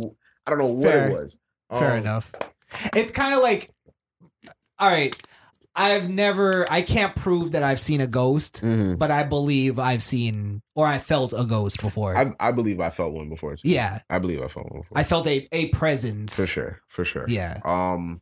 I 0.46 0.50
don't 0.50 0.58
know 0.58 0.72
what 0.72 0.94
it 0.94 1.12
was. 1.12 1.38
Fair 1.70 1.92
Um, 1.92 1.98
enough. 1.98 2.32
It's 2.96 3.12
kind 3.12 3.34
of 3.34 3.42
like, 3.42 3.70
all 4.78 4.88
right, 4.88 5.14
I've 5.74 6.08
never, 6.08 6.70
I 6.70 6.82
can't 6.82 7.16
prove 7.16 7.52
that 7.52 7.62
I've 7.62 7.80
seen 7.80 8.00
a 8.00 8.06
ghost, 8.06 8.60
mhm. 8.62 8.98
but 8.98 9.10
I 9.10 9.22
believe 9.22 9.78
I've 9.78 10.02
seen 10.02 10.60
or 10.74 10.86
I 10.86 10.98
felt 10.98 11.32
a 11.32 11.44
ghost 11.44 11.80
before. 11.80 12.16
I, 12.16 12.32
I 12.38 12.52
believe 12.52 12.78
I 12.78 12.90
felt 12.90 13.12
one 13.12 13.28
before. 13.28 13.56
Too. 13.56 13.68
yeah, 13.68 14.00
I 14.10 14.18
believe 14.18 14.42
I 14.42 14.48
felt 14.48 14.70
one 14.70 14.82
before. 14.82 14.98
I 14.98 15.04
felt 15.04 15.26
a 15.26 15.48
a 15.52 15.68
presence. 15.68 16.36
for 16.36 16.46
sure. 16.46 16.80
For 16.88 17.04
sure. 17.04 17.24
Yeah. 17.26 17.60
Um, 17.64 18.20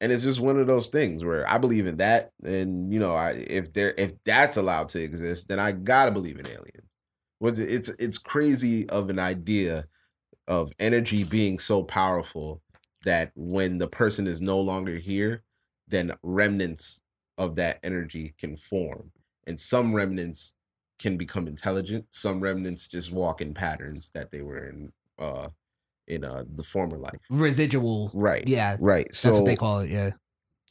and 0.00 0.10
it's 0.10 0.24
just 0.24 0.40
one 0.40 0.58
of 0.58 0.66
those 0.66 0.88
things 0.88 1.24
where 1.24 1.48
I 1.48 1.58
believe 1.58 1.86
in 1.86 1.98
that, 1.98 2.32
and 2.42 2.92
you 2.92 2.98
know, 2.98 3.14
I 3.14 3.32
if 3.32 3.72
there 3.72 3.94
if 3.96 4.12
that's 4.24 4.56
allowed 4.56 4.88
to 4.90 5.00
exist, 5.00 5.46
then 5.48 5.60
I 5.60 5.70
gotta 5.70 6.10
believe 6.10 6.38
in 6.40 6.48
aliens. 6.48 6.88
Was 7.38 7.60
it? 7.60 7.70
It's 7.70 7.88
it's 8.00 8.18
crazy 8.18 8.88
of 8.88 9.08
an 9.10 9.20
idea 9.20 9.86
of 10.48 10.72
energy 10.80 11.22
being 11.22 11.60
so 11.60 11.84
powerful 11.84 12.60
that 13.04 13.30
when 13.36 13.78
the 13.78 13.86
person 13.86 14.26
is 14.26 14.40
no 14.40 14.60
longer 14.60 14.96
here, 14.96 15.44
then 15.92 16.12
remnants 16.24 17.00
of 17.38 17.54
that 17.54 17.78
energy 17.84 18.34
can 18.36 18.56
form, 18.56 19.12
and 19.46 19.58
some 19.60 19.94
remnants 19.94 20.54
can 20.98 21.16
become 21.16 21.46
intelligent. 21.46 22.06
Some 22.10 22.40
remnants 22.40 22.88
just 22.88 23.12
walk 23.12 23.40
in 23.40 23.54
patterns 23.54 24.10
that 24.14 24.32
they 24.32 24.42
were 24.42 24.64
in. 24.66 24.92
Uh, 25.18 25.48
in 26.08 26.24
uh 26.24 26.42
the 26.52 26.64
former 26.64 26.98
life. 26.98 27.20
Residual. 27.30 28.10
Right. 28.12 28.42
Yeah. 28.46 28.76
Right. 28.80 29.14
So 29.14 29.28
That's 29.28 29.38
what 29.38 29.46
they 29.46 29.54
call 29.54 29.80
it. 29.80 29.90
Yeah. 29.90 30.10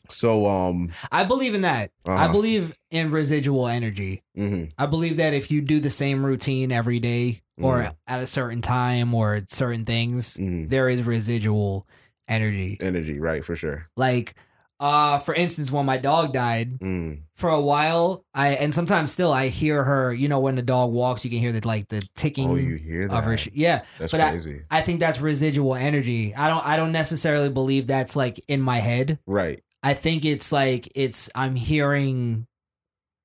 so 0.10 0.46
um 0.46 0.92
I 1.10 1.24
believe 1.24 1.54
in 1.56 1.62
that. 1.62 1.92
I 2.06 2.12
Uh-huh. 2.26 2.32
believe 2.34 2.74
in 2.90 3.12
residual 3.12 3.66
energy. 3.68 4.24
mhm, 4.38 4.72
I 4.78 4.86
believe 4.88 5.16
that 5.18 5.34
if 5.34 5.50
you 5.50 5.62
do 5.62 5.80
the 5.80 5.90
same 5.90 6.26
routine 6.26 6.70
every 6.72 7.00
day 7.00 7.42
or 7.58 7.84
Mhm. 7.84 7.96
at 8.08 8.20
a 8.22 8.28
certain 8.28 8.62
time 8.62 9.14
or 9.16 9.44
certain 9.48 9.86
things, 9.86 10.36
mhm. 10.36 10.70
there 10.70 10.90
is 10.90 11.04
residual 11.04 11.88
energy. 12.28 12.78
energy, 12.82 13.18
right, 13.18 13.44
for 13.46 13.56
sure. 13.56 13.88
Like, 13.96 14.36
uh, 14.82 15.20
for 15.20 15.34
instance, 15.36 15.72
when 15.72 15.86
my 15.86 15.98
dog 15.98 16.34
died, 16.34 16.80
Mm. 16.80 17.20
for 17.36 17.50
a 17.50 17.62
while, 17.62 18.26
I 18.34 18.50
and 18.56 18.74
sometimes 18.74 19.12
still 19.12 19.32
I 19.32 19.48
hear 19.50 19.84
her. 19.84 20.12
You 20.12 20.28
know, 20.28 20.40
when 20.40 20.56
the 20.56 20.62
dog 20.64 20.92
walks, 20.92 21.24
you 21.24 21.30
can 21.30 21.40
hear 21.40 21.52
the 21.54 21.66
like 21.66 21.88
the 21.90 22.02
ticking 22.16 22.50
Oh, 22.50 22.56
you 22.56 22.76
hear 22.76 23.08
of 23.08 23.24
her. 23.24 23.38
Yeah, 23.54 23.84
That's 24.00 24.12
but 24.12 24.20
I- 24.22 24.32
crazy. 24.32 24.64
I 24.72 24.82
think 24.82 25.00
that's 25.00 25.22
residual 25.22 25.76
energy. 25.76 26.34
I 26.36 26.48
don't. 26.50 26.66
I 26.66 26.76
don't 26.76 26.92
necessarily 26.92 27.50
believe 27.50 27.86
that's 27.88 28.16
like 28.16 28.44
in 28.48 28.60
my 28.62 28.80
head. 28.80 29.20
right. 29.26 29.62
I 29.84 29.94
think 29.96 30.26
it's 30.26 30.52
like 30.52 30.90
it's. 30.96 31.30
I'm 31.36 31.56
hearing 31.56 32.48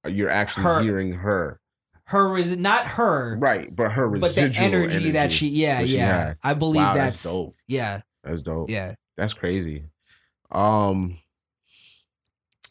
You're 0.06 0.30
actually 0.30 0.64
Her- 0.64 0.82
hearing 0.82 1.12
her. 1.14 1.58
her. 2.04 2.28
Res- 2.28 2.56
not 2.56 2.86
her, 2.86 3.36
Right, 3.38 3.74
but 3.74 3.92
her 3.92 4.08
but 4.08 4.20
the 4.20 4.42
residual 4.42 4.64
energy, 4.66 5.10
that 5.12 5.32
she. 5.32 5.48
Yeah, 5.48 5.80
that 5.80 5.88
yeah. 5.88 6.06
had. 6.28 6.38
I 6.44 6.54
believe 6.54 6.82
Wow, 6.82 6.94
that's, 6.94 7.22
that's 7.22 7.34
dope. 7.34 7.54
Yeah, 7.66 8.02
That's 8.24 8.42
dope. 8.42 8.70
yeah. 8.70 8.94
That's 9.16 9.32
crazy. 9.32 9.84
Um 10.50 11.18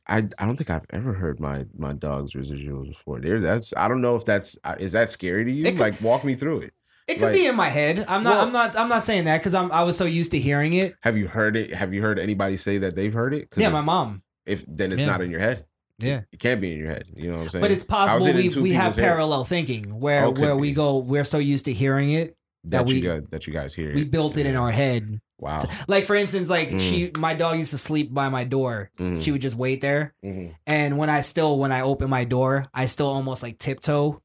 I 0.07 0.27
I 0.37 0.45
don't 0.45 0.55
think 0.57 0.69
I've 0.69 0.85
ever 0.91 1.13
heard 1.13 1.39
my 1.39 1.65
my 1.77 1.93
dog's 1.93 2.33
residuals 2.33 2.87
before. 2.89 3.19
There 3.19 3.39
that's 3.39 3.73
I 3.75 3.87
don't 3.87 4.01
know 4.01 4.15
if 4.15 4.25
that's 4.25 4.57
uh, 4.63 4.75
is 4.79 4.91
that 4.93 5.09
scary 5.09 5.45
to 5.45 5.51
you? 5.51 5.63
Could- 5.63 5.79
like 5.79 5.99
walk 6.01 6.23
me 6.23 6.35
through 6.35 6.59
it. 6.59 6.73
It 7.07 7.15
could 7.15 7.23
Like- 7.25 7.33
be 7.35 7.45
in 7.45 7.55
my 7.55 7.69
head. 7.69 8.03
I'm 8.07 8.23
not. 8.23 8.37
Well- 8.37 8.47
I'm 8.47 8.51
not. 8.53 8.75
I'm 8.77 8.89
not 8.89 9.03
saying 9.03 9.25
that 9.25 9.37
because 9.39 9.53
I'm. 9.53 9.71
I 9.71 9.83
was 9.83 9.95
so 9.97 10.05
used 10.05 10.31
to 10.31 10.39
hearing 10.39 10.73
it. 10.73 10.95
Have 11.01 11.15
you 11.17 11.27
heard 11.27 11.55
it? 11.55 11.73
Have 11.73 11.93
you 11.93 12.01
heard 12.01 12.17
anybody 12.17 12.57
say 12.57 12.77
that 12.79 12.95
they've 12.95 13.13
heard 13.13 13.33
it? 13.33 13.49
Yeah, 13.55 13.67
if, 13.67 13.73
my 13.73 13.81
mom. 13.81 14.23
if 14.45 14.65
then 14.67 14.91
it's 14.91 15.01
Yeah. 15.01 15.07
not 15.07 15.21
in 15.21 15.29
your 15.29 15.39
head. 15.39 15.65
Yeah. 15.99 16.21
It 16.31 16.39
can't 16.39 16.59
be 16.59 16.73
in 16.73 16.79
your 16.79 16.89
head. 16.89 17.05
You 17.15 17.29
know 17.29 17.37
what 17.37 17.43
I'm 17.43 17.49
saying? 17.49 17.61
But 17.61 17.71
it's 17.71 17.85
possible 17.85 18.25
we, 18.25 18.31
we 18.33 18.39
have 18.41 18.49
people's 18.49 18.95
head? 18.95 18.95
parallel 18.95 19.45
thinking 19.45 19.99
where 19.99 20.25
Oh, 20.25 20.31
where 20.31 20.55
we 20.57 20.73
go 20.73 20.97
we're 20.97 21.23
so 21.23 21.37
used 21.37 21.65
to 21.65 21.73
hearing 21.73 22.09
it 22.11 22.35
that, 22.65 22.85
that 22.85 22.87
you 22.89 22.95
we- 22.95 23.01
guys 23.01 23.21
that 23.31 23.47
you 23.47 23.53
guys 23.53 23.73
hear. 23.73 23.93
we 23.93 24.03
built 24.03 24.37
it 24.37 24.45
in 24.45 24.55
our 24.55 24.71
head 24.71 25.19
Wow. 25.39 25.61
like 25.87 26.05
for 26.05 26.15
instance 26.15 26.49
like 26.49 26.69
Mm. 26.69 26.79
she 26.81 27.11
my 27.17 27.33
dog 27.33 27.57
used 27.57 27.71
to 27.71 27.77
sleep 27.77 28.13
by 28.13 28.29
my 28.29 28.43
door 28.45 28.89
Mhm. 28.99 29.21
she 29.21 29.31
would 29.31 29.41
just 29.41 29.55
wait 29.57 29.81
there 29.81 30.13
Mhm. 30.23 30.55
and 30.65 30.97
when 30.97 31.09
I 31.09 31.21
still 31.21 31.59
when 31.59 31.71
I 31.73 31.81
open 31.81 32.09
my 32.09 32.23
door 32.23 32.65
I 32.73 32.85
still 32.85 33.07
almost 33.07 33.43
like 33.43 33.57
tiptoe 33.59 34.21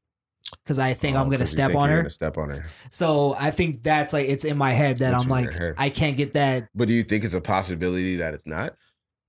because 0.63 0.79
I 0.79 0.93
think 0.93 1.15
I'm 1.17 1.23
Oh, 1.27 1.29
gonna 1.29 1.39
'cause 1.39 1.51
you 1.53 1.57
step 1.57 1.75
on 1.75 1.89
her 1.89 1.97
gonna 1.97 2.09
step 2.09 2.37
on 2.37 2.49
her. 2.49 2.65
so 2.91 3.35
I 3.37 3.51
think 3.51 3.83
that's 3.83 4.13
like 4.13 4.27
it's 4.29 4.45
in 4.45 4.57
my 4.57 4.71
head 4.71 4.99
that 4.99 5.13
It's 5.13 5.23
I'm 5.23 5.29
like. 5.29 5.49
I 5.77 5.89
can't 5.89 6.15
get 6.17 6.33
that 6.33 6.67
But 6.73 6.87
do 6.87 6.93
you 6.93 7.03
think 7.03 7.23
it's 7.25 7.33
a 7.33 7.41
possibility 7.41 8.15
that 8.17 8.33
it's 8.33 8.47
not? 8.47 8.75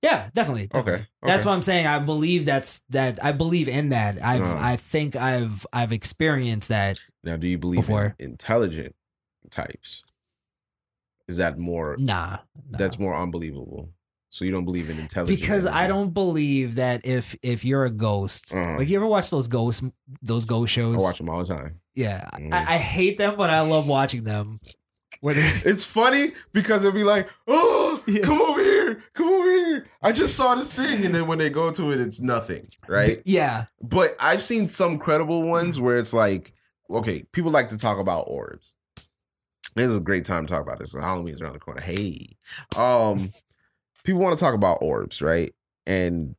yeah 0.01 0.29
definitely, 0.33 0.67
definitely. 0.67 0.93
Okay. 0.93 1.05
That's 1.23 1.45
what 1.45 1.53
I'm 1.53 1.61
saying. 1.61 1.87
I 1.87 1.99
believe 1.99 2.45
that's 2.45 2.81
that. 2.89 3.23
I 3.23 3.31
believe 3.31 3.69
in 3.69 3.89
that. 3.89 4.21
I've. 4.21 4.41
Uh. 4.41 4.57
I 4.59 4.75
think 4.75 5.15
I've. 5.15 5.65
I've 5.71 5.93
experienced 5.93 6.67
that. 6.69 6.97
Now, 7.23 7.37
do 7.37 7.47
you 7.47 7.57
believe 7.57 7.81
Before. 7.87 8.15
in 8.19 8.31
intelligent 8.31 8.95
types? 9.53 10.03
Is 11.27 11.37
that 11.37 11.57
more? 11.57 11.95
Nah. 11.97 12.39
nah. 12.69 12.77
That's 12.77 12.99
more 12.99 13.15
unbelievable. 13.15 13.89
So 14.29 14.45
you 14.45 14.51
don't 14.51 14.65
believe 14.65 14.89
in 14.89 14.97
intelligence 14.99 15.39
because 15.39 15.65
I 15.67 15.85
don't 15.87 16.11
believe 16.13 16.75
that 16.75 17.05
if 17.05 17.35
if 17.43 17.63
you're 17.63 17.85
a 17.85 17.91
ghost, 17.91 18.51
Uh-huh. 18.53 18.77
like 18.79 18.89
you 18.89 18.97
ever 18.97 19.07
watch 19.07 19.29
those 19.29 19.47
ghost 19.47 19.83
those 20.23 20.45
ghost 20.45 20.73
shows? 20.73 20.95
I 20.95 20.99
watch 20.99 21.19
them 21.19 21.29
all 21.29 21.43
the 21.43 21.53
time. 21.53 21.79
Yeah, 21.93 22.27
Mm. 22.33 22.51
I, 22.51 22.73
I 22.73 22.77
hate 22.79 23.19
them, 23.19 23.35
but 23.37 23.51
I 23.51 23.61
love 23.61 23.87
watching 23.87 24.23
them. 24.23 24.59
Where 25.21 25.35
It's 25.65 25.85
funny 25.85 26.29
because 26.51 26.83
it'll 26.83 26.95
be 26.97 27.03
like, 27.03 27.29
oh, 27.47 28.03
Yeah. 28.07 28.21
come 28.23 28.41
over 28.41 28.59
here, 28.59 29.03
come 29.13 29.27
over 29.27 29.49
here. 29.51 29.85
I 30.01 30.11
just 30.11 30.35
saw 30.35 30.55
this 30.55 30.73
thing, 30.73 31.05
and 31.05 31.13
then 31.13 31.27
when 31.27 31.37
they 31.37 31.51
go 31.51 31.69
to 31.71 31.91
it, 31.91 32.01
it's 32.01 32.19
nothing, 32.19 32.67
right? 32.89 33.21
yeah, 33.25 33.65
But 33.83 34.15
I've 34.19 34.41
seen 34.41 34.67
some 34.67 34.97
credible 34.97 35.43
ones 35.47 35.79
where 35.79 35.97
it's 35.97 36.11
like, 36.13 36.53
okay, 36.89 37.23
people 37.31 37.51
like 37.51 37.69
to 37.69 37.77
talk 37.77 37.99
about 37.99 38.23
orbs. 38.27 38.73
This 39.75 39.87
is 39.89 39.97
a 39.97 40.01
great 40.01 40.25
time 40.25 40.45
to 40.45 40.51
talk 40.53 40.61
about 40.61 40.79
this. 40.79 40.93
Halloween's 40.93 41.41
around 41.41 41.53
the 41.53 41.59
corner. 41.59 41.81
Hey, 41.81 42.35
um, 42.75 43.29
people 44.03 44.21
want 44.21 44.37
to 44.37 44.43
talk 44.43 44.53
about 44.53 44.79
orbs, 44.81 45.21
right? 45.21 45.53
And 45.85 46.35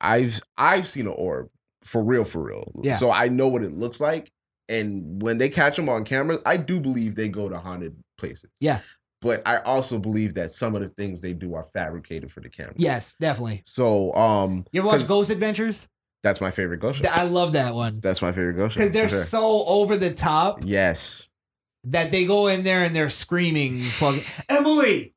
I've 0.00 0.40
I've 0.56 0.86
seen 0.86 1.06
an 1.06 1.14
orb 1.16 1.48
for 1.84 2.02
real, 2.02 2.24
for 2.24 2.42
real. 2.42 2.70
Yeah. 2.82 2.96
So 2.96 3.10
I 3.10 3.28
know 3.28 3.48
what 3.48 3.62
it 3.62 3.72
looks 3.72 4.00
like. 4.00 4.30
And 4.68 5.22
when 5.22 5.38
they 5.38 5.48
catch 5.48 5.76
them 5.76 5.88
on 5.88 6.04
camera, 6.04 6.38
I 6.44 6.56
do 6.58 6.78
believe 6.80 7.14
they 7.14 7.28
go 7.28 7.48
to 7.48 7.58
haunted 7.58 7.96
places. 8.18 8.50
Yeah. 8.60 8.80
But 9.20 9.42
I 9.46 9.58
also 9.58 9.98
believe 9.98 10.34
that 10.34 10.50
some 10.50 10.74
of 10.76 10.82
the 10.82 10.88
things 10.88 11.20
they 11.20 11.32
do 11.32 11.54
are 11.54 11.62
fabricated 11.64 12.30
for 12.30 12.40
the 12.40 12.48
camera. 12.50 12.74
yes, 12.76 13.16
definitely. 13.18 13.62
So 13.64 14.14
um, 14.14 14.64
You 14.70 14.80
ever 14.82 14.88
watch 14.88 15.08
Ghost 15.08 15.30
Adventures? 15.30 15.88
that's 16.22 16.40
my 16.40 16.50
favorite 16.50 16.78
ghost 16.78 17.02
show. 17.02 17.08
I 17.08 17.22
love 17.22 17.52
that 17.54 17.74
one 17.74 18.00
That's 18.00 18.20
my 18.20 18.32
favorite 18.32 18.54
ghost 18.54 18.74
show. 18.74 18.80
because 18.80 18.92
they're 18.92 19.08
sure. 19.08 19.18
so 19.22 19.64
over 19.64 19.96
the 19.96 20.10
top 20.12 20.60
Yes. 20.64 21.27
That 21.90 22.10
they 22.10 22.24
go 22.24 22.46
in 22.46 22.62
there 22.62 22.82
and 22.82 22.94
they're 22.94 23.10
screaming, 23.10 23.80
fucking, 23.80 24.22
"Emily, 24.48 25.14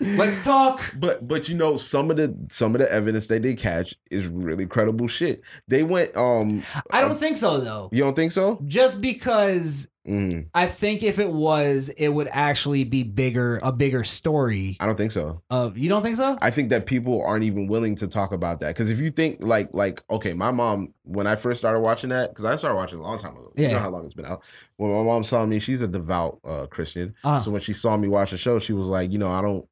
let's 0.00 0.42
talk." 0.44 0.80
But 0.98 1.26
but 1.28 1.48
you 1.48 1.54
know 1.54 1.76
some 1.76 2.10
of 2.10 2.16
the 2.16 2.34
some 2.50 2.74
of 2.74 2.80
the 2.80 2.90
evidence 2.92 3.26
they 3.28 3.38
did 3.38 3.58
catch 3.58 3.94
is 4.10 4.26
really 4.26 4.66
credible 4.66 5.06
shit. 5.08 5.42
They 5.68 5.82
went 5.82 6.16
um 6.16 6.62
I 6.90 7.00
don't 7.00 7.18
think 7.18 7.36
so 7.36 7.60
though. 7.60 7.88
you 7.92 8.02
don't 8.02 8.16
think 8.16 8.32
so? 8.32 8.60
Just 8.66 9.00
because 9.00 9.86
Mm, 10.08 10.48
I 10.54 10.66
think 10.66 11.02
if 11.02 11.18
it 11.18 11.30
was, 11.30 11.90
it 11.90 12.08
would 12.08 12.28
actually 12.32 12.84
be 12.84 13.02
bigger, 13.02 13.58
a 13.62 13.70
bigger 13.72 14.04
story. 14.04 14.76
I 14.80 14.86
don't 14.86 14.96
think 14.96 15.12
so. 15.12 15.42
Of 15.50 15.76
you 15.76 15.88
don't 15.88 16.02
think 16.02 16.16
so? 16.16 16.38
I 16.40 16.50
think 16.50 16.70
that 16.70 16.86
people 16.86 17.22
aren't 17.22 17.44
even 17.44 17.66
willing 17.66 17.94
to 17.96 18.08
talk 18.08 18.32
about 18.32 18.60
that 18.60 18.68
because 18.68 18.90
if 18.90 19.00
you 19.00 19.10
think 19.10 19.38
like 19.42 19.68
like 19.74 20.02
okay, 20.10 20.32
my 20.32 20.50
mom 20.50 20.94
when 21.02 21.26
I 21.26 21.36
first 21.36 21.58
started 21.58 21.80
watching 21.80 22.10
that 22.10 22.30
because 22.30 22.44
I 22.46 22.56
started 22.56 22.76
watching 22.76 22.98
a 22.98 23.02
long 23.02 23.18
time 23.18 23.32
ago. 23.32 23.52
You 23.56 23.64
Yeah. 23.64 23.72
know 23.72 23.78
how 23.80 23.90
long 23.90 24.04
it's 24.04 24.14
been 24.14 24.24
out. 24.26 24.42
When 24.76 24.90
my 24.90 25.02
mom 25.02 25.24
saw 25.24 25.44
me, 25.44 25.58
she's 25.58 25.82
a 25.82 25.88
devout 25.88 26.38
uh, 26.44 26.66
Christian. 26.66 27.14
Uh-huh. 27.22 27.40
So 27.40 27.50
when 27.50 27.60
she 27.60 27.72
saw 27.74 27.96
me 27.96 28.08
watch 28.08 28.30
the 28.30 28.38
show, 28.38 28.58
she 28.58 28.72
was 28.72 28.86
like, 28.86 29.10
you 29.12 29.18
know, 29.18 29.30
I 29.30 29.42
don't, 29.42 29.66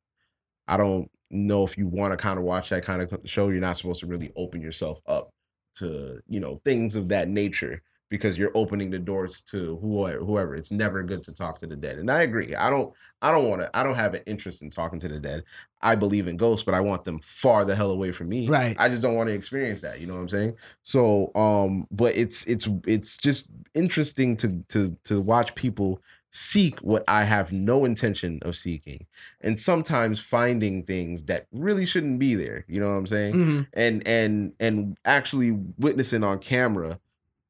I 0.68 0.76
don't 0.76 1.10
know 1.30 1.64
if 1.64 1.78
you 1.78 1.86
want 1.88 2.12
to 2.12 2.16
kind 2.16 2.38
of 2.38 2.44
watch 2.44 2.68
that 2.70 2.84
kind 2.84 3.00
of 3.00 3.20
show. 3.24 3.48
You're 3.48 3.60
not 3.60 3.76
supposed 3.76 4.00
to 4.00 4.06
really 4.06 4.32
open 4.36 4.60
yourself 4.60 5.00
up 5.06 5.30
to, 5.76 6.20
you 6.28 6.40
know, 6.40 6.60
things 6.64 6.94
of 6.96 7.08
that 7.08 7.28
nature 7.28 7.82
because 8.08 8.38
you're 8.38 8.52
opening 8.54 8.90
the 8.90 8.98
doors 8.98 9.40
to 9.40 9.78
whoever. 9.78 10.24
Whoever. 10.24 10.54
It's 10.54 10.70
never 10.70 11.02
good 11.02 11.22
to 11.24 11.32
talk 11.32 11.58
to 11.58 11.66
the 11.66 11.76
dead, 11.76 11.98
and 11.98 12.10
I 12.10 12.22
agree. 12.22 12.54
I 12.54 12.70
don't. 12.70 12.92
I 13.22 13.32
don't 13.32 13.48
want 13.48 13.62
to. 13.62 13.76
I 13.76 13.82
don't 13.82 13.94
have 13.94 14.14
an 14.14 14.22
interest 14.26 14.62
in 14.62 14.70
talking 14.70 15.00
to 15.00 15.08
the 15.08 15.18
dead. 15.18 15.44
I 15.82 15.94
believe 15.94 16.26
in 16.28 16.36
ghosts, 16.36 16.64
but 16.64 16.74
I 16.74 16.80
want 16.80 17.04
them 17.04 17.18
far 17.18 17.64
the 17.64 17.74
hell 17.74 17.90
away 17.90 18.12
from 18.12 18.28
me. 18.28 18.48
Right. 18.48 18.76
I 18.78 18.88
just 18.88 19.02
don't 19.02 19.14
want 19.14 19.28
to 19.28 19.34
experience 19.34 19.80
that. 19.80 20.00
You 20.00 20.06
know 20.06 20.14
what 20.14 20.20
I'm 20.20 20.28
saying? 20.28 20.56
So, 20.82 21.32
um, 21.34 21.86
but 21.90 22.16
it's 22.16 22.44
it's 22.46 22.68
it's 22.86 23.16
just 23.16 23.46
interesting 23.74 24.36
to 24.38 24.62
to 24.68 24.96
to 25.04 25.20
watch 25.20 25.54
people 25.54 26.00
seek 26.30 26.78
what 26.80 27.02
I 27.08 27.24
have 27.24 27.50
no 27.50 27.84
intention 27.86 28.40
of 28.42 28.56
seeking, 28.56 29.06
and 29.40 29.58
sometimes 29.58 30.20
finding 30.20 30.82
things 30.82 31.24
that 31.24 31.46
really 31.50 31.86
shouldn't 31.86 32.18
be 32.18 32.34
there. 32.34 32.64
You 32.68 32.80
know 32.80 32.88
what 32.88 32.96
I'm 32.96 33.06
saying? 33.06 33.34
Mhm. 33.34 33.66
And 33.72 34.06
and 34.06 34.52
and 34.60 34.98
actually 35.04 35.52
witnessing 35.78 36.22
on 36.22 36.38
camera 36.38 37.00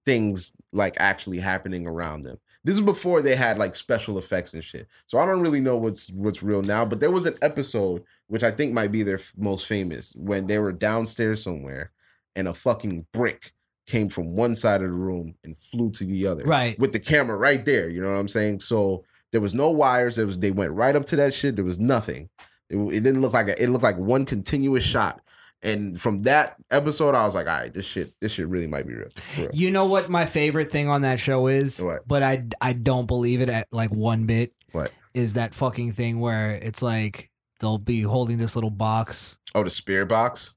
things 0.06 0.54
like 0.72 0.94
actually 0.98 1.40
happening 1.40 1.86
around 1.86 2.22
them. 2.22 2.38
This 2.64 2.76
is 2.76 2.80
before 2.82 3.22
they 3.22 3.36
had 3.36 3.58
like 3.58 3.76
special 3.76 4.18
effects 4.18 4.54
and 4.54 4.64
shit. 4.64 4.88
So 5.06 5.18
I 5.18 5.26
don't 5.26 5.40
really 5.40 5.60
know 5.60 5.76
what's 5.76 6.10
what's 6.10 6.42
real 6.42 6.62
now, 6.62 6.84
but 6.84 7.00
there 7.00 7.10
was 7.10 7.26
an 7.26 7.36
episode 7.42 8.02
which 8.28 8.42
I 8.42 8.50
think 8.50 8.72
might 8.72 8.90
be 8.90 9.02
their 9.02 9.18
f- 9.18 9.32
most 9.36 9.66
famous 9.66 10.12
when 10.16 10.46
they 10.46 10.58
were 10.58 10.72
downstairs 10.72 11.42
somewhere 11.42 11.92
and 12.34 12.48
a 12.48 12.54
fucking 12.54 13.06
brick 13.12 13.52
came 13.86 14.08
from 14.08 14.32
one 14.32 14.56
side 14.56 14.82
of 14.82 14.90
the 14.90 14.96
room 14.96 15.36
and 15.44 15.56
flew 15.56 15.90
to 15.92 16.04
the 16.04 16.26
other. 16.26 16.44
Right. 16.44 16.78
With 16.78 16.92
the 16.92 16.98
camera 16.98 17.36
right 17.36 17.64
there, 17.64 17.88
you 17.88 18.00
know 18.00 18.12
what 18.12 18.18
I'm 18.18 18.28
saying? 18.28 18.60
So 18.60 19.04
there 19.32 19.40
was 19.40 19.54
no 19.54 19.70
wires, 19.70 20.16
there 20.16 20.26
was 20.26 20.38
they 20.38 20.50
went 20.50 20.72
right 20.72 20.96
up 20.96 21.06
to 21.06 21.16
that 21.16 21.34
shit, 21.34 21.56
there 21.56 21.64
was 21.64 21.78
nothing. 21.78 22.28
It, 22.68 22.76
it 22.76 23.00
didn't 23.02 23.20
look 23.20 23.32
like 23.32 23.48
a, 23.48 23.62
it 23.62 23.68
looked 23.68 23.84
like 23.84 23.98
one 23.98 24.24
continuous 24.24 24.84
shot. 24.84 25.20
And 25.66 26.01
from 26.01 26.18
that 26.22 26.56
episode, 26.70 27.14
I 27.14 27.24
was 27.24 27.34
like, 27.34 27.47
all 27.48 27.55
right, 27.55 27.72
this 27.74 27.84
shit, 27.84 28.12
this 28.20 28.32
shit 28.32 28.47
really 28.48 28.66
might 28.66 28.86
be 28.86 28.94
real. 28.94 29.09
real. 29.38 29.51
You 29.52 29.70
know 29.70 29.84
what 29.86 30.09
my 30.09 30.24
favorite 30.26 30.70
thing 30.70 30.88
on 30.88 31.02
that 31.02 31.18
show 31.20 31.47
is? 31.48 31.82
What? 31.82 32.06
But 32.06 32.22
I 32.22 32.44
I 32.60 32.72
don't 32.72 33.06
believe 33.06 33.40
it 33.40 33.48
at 33.48 33.66
like 33.72 33.90
one 33.90 34.26
bit. 34.26 34.52
What? 34.72 34.93
Is 35.12 35.34
that 35.34 35.55
fucking 35.55 35.93
thing 35.93 36.20
where 36.20 36.52
it's 36.52 36.82
like 36.82 37.30
they'll 37.60 37.78
be 37.78 38.02
holding 38.02 38.38
this 38.38 38.55
little 38.55 38.70
box. 38.70 39.38
Oh, 39.55 39.62
the 39.64 39.70
spirit 39.70 40.06
box? 40.06 40.55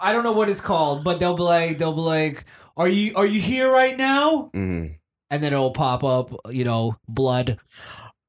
I 0.00 0.12
don't 0.12 0.22
know 0.24 0.32
what 0.32 0.48
it's 0.48 0.60
called, 0.60 1.04
but 1.04 1.18
they'll 1.18 1.36
be 1.36 1.42
like 1.42 1.78
they'll 1.78 1.92
be 1.92 2.00
like, 2.00 2.44
"Are 2.76 2.88
you 2.88 3.14
are 3.16 3.26
you 3.26 3.40
here 3.40 3.70
right 3.70 3.96
now?" 3.96 4.50
Mm-hmm. 4.54 4.94
And 5.30 5.42
then 5.42 5.52
it'll 5.52 5.72
pop 5.72 6.04
up, 6.04 6.32
you 6.48 6.64
know, 6.64 6.96
blood. 7.06 7.58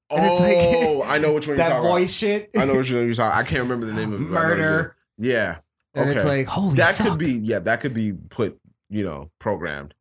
And 0.09 0.25
oh, 0.25 0.31
it's 0.31 0.41
like- 0.41 1.07
I 1.07 1.17
know 1.19 1.33
which 1.33 1.47
one 1.47 1.55
you're 1.55 1.57
that 1.65 1.69
talking 1.69 1.89
voice 1.89 2.11
shit. 2.11 2.49
I 2.57 2.65
know 2.65 2.75
which 2.75 2.91
one 2.91 3.05
you're 3.05 3.13
talking. 3.13 3.39
I 3.39 3.43
can't 3.43 3.61
remember 3.61 3.85
the 3.85 3.93
name 3.93 4.11
of 4.11 4.21
it. 4.21 4.25
but 4.29 4.37
I 4.37 4.41
know 4.41 4.47
Murder. 4.49 4.95
Yeah. 5.17 5.57
And 5.95 6.09
it's 6.09 6.19
Okay. 6.25 6.37
like, 6.39 6.47
holy 6.47 6.75
that 6.75 6.95
fuck. 6.95 7.07
could 7.07 7.19
be. 7.19 7.33
Yeah, 7.33 7.59
that 7.59 7.81
could 7.81 7.93
be 7.93 8.13
put. 8.13 8.59
You 8.91 9.03
know, 9.03 9.29
programmed 9.37 9.93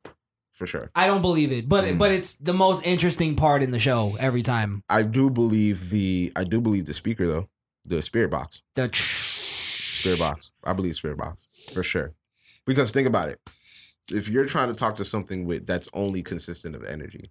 for 0.55 0.67
sure. 0.67 0.91
I 0.95 1.07
don't 1.07 1.21
believe 1.21 1.53
it, 1.53 1.69
but 1.69 1.85
Mm. 1.85 1.99
but 1.99 2.11
it's 2.11 2.37
the 2.37 2.55
most 2.55 2.83
interesting 2.87 3.37
part 3.37 3.63
in 3.63 3.71
the 3.71 3.79
show 3.79 4.17
every 4.19 4.41
time. 4.41 4.83
I 4.89 5.03
do 5.03 5.29
believe 5.29 5.91
the. 5.91 6.33
I 6.35 6.45
do 6.45 6.61
believe 6.61 6.87
the 6.87 6.95
speaker 6.95 7.27
though. 7.27 7.49
The 7.85 8.01
spirit 8.01 8.31
box. 8.31 8.63
The 8.77 8.91
Spirit 8.93 10.19
box. 10.21 10.51
I 10.65 10.73
believe 10.73 10.95
spirit 10.97 11.19
box 11.19 11.45
for 11.75 11.83
sure. 11.83 12.15
Because 12.67 12.93
think 12.93 13.07
about 13.07 13.29
it. 13.29 13.41
If 14.11 14.29
you're 14.29 14.47
trying 14.47 14.69
to 14.69 14.75
talk 14.75 14.97
to 14.97 15.05
something 15.05 15.45
with 15.45 15.67
that's 15.67 15.89
only 15.93 16.23
consistent 16.23 16.75
of 16.75 16.83
energy, 16.85 17.31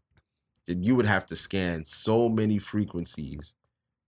then 0.67 0.83
you 0.83 0.95
would 0.95 1.05
have 1.07 1.25
to 1.27 1.35
scan 1.35 1.85
so 1.85 2.29
many 2.29 2.59
frequencies 2.59 3.53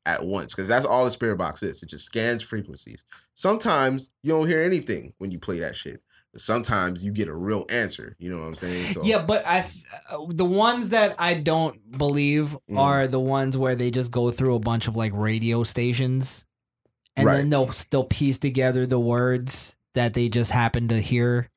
at 0.05 0.23
once 0.25 0.53
because 0.53 0.67
that's 0.67 0.85
all 0.85 1.05
the 1.05 1.11
spirit 1.11 1.37
box 1.37 1.63
is. 1.63 1.81
It 1.81 1.89
just 1.89 2.05
scans 2.05 2.41
frequencies. 2.43 3.03
Sometimes 3.39 4.09
you 4.21 4.33
don't 4.33 4.47
hear 4.47 4.61
anything 4.61 5.13
when 5.17 5.31
you 5.31 5.39
play 5.39 5.59
that 5.59 5.73
shit. 5.77 6.01
Sometimes 6.35 7.05
you 7.05 7.13
get 7.13 7.29
a 7.29 7.33
real 7.33 7.65
answer. 7.69 8.17
You 8.19 8.29
know 8.29 8.37
what 8.39 8.47
I'm 8.47 8.55
saying? 8.55 8.93
So, 8.93 9.01
Yeah, 9.03 9.21
but 9.23 9.47
I 9.47 9.59
uh, 10.11 10.25
the 10.27 10.43
ones 10.43 10.89
that 10.89 11.15
I 11.17 11.35
don't 11.35 11.97
believe 11.97 12.57
Mm. 12.69 12.77
are 12.77 13.07
the 13.07 13.19
ones 13.19 13.55
where 13.55 13.75
they 13.75 13.91
just 13.91 14.11
go 14.11 14.29
through 14.29 14.55
a 14.55 14.59
bunch 14.59 14.89
of 14.89 14.95
like 14.97 15.13
radio 15.15 15.63
stations, 15.63 16.43
and 17.15 17.27
then 17.29 17.47
they'll 17.49 17.71
they'll 17.91 18.03
piece 18.03 18.37
together 18.39 18.85
the 18.85 18.99
words 18.99 19.73
that 19.93 20.13
they 20.15 20.27
just 20.27 20.51
happen 20.51 20.89
to 20.89 20.99
hear. 20.99 21.47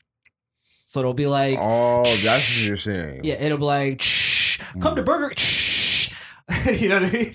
So 0.87 1.01
it'll 1.01 1.15
be 1.15 1.27
like, 1.27 1.59
Oh, 1.61 2.05
that's 2.05 2.59
what 2.61 2.65
you're 2.65 2.77
saying. 2.77 3.23
yeah, 3.25 3.35
it'll 3.43 3.59
be 3.59 3.65
like, 3.65 4.01
Shh, 4.01 4.59
come 4.81 4.95
to 4.95 5.03
Mm. 5.03 5.07
Burger, 5.07 5.35
Shh. 5.37 6.15
you 6.81 6.89
know 6.89 7.01
what 7.01 7.09
I 7.09 7.13
mean? 7.13 7.35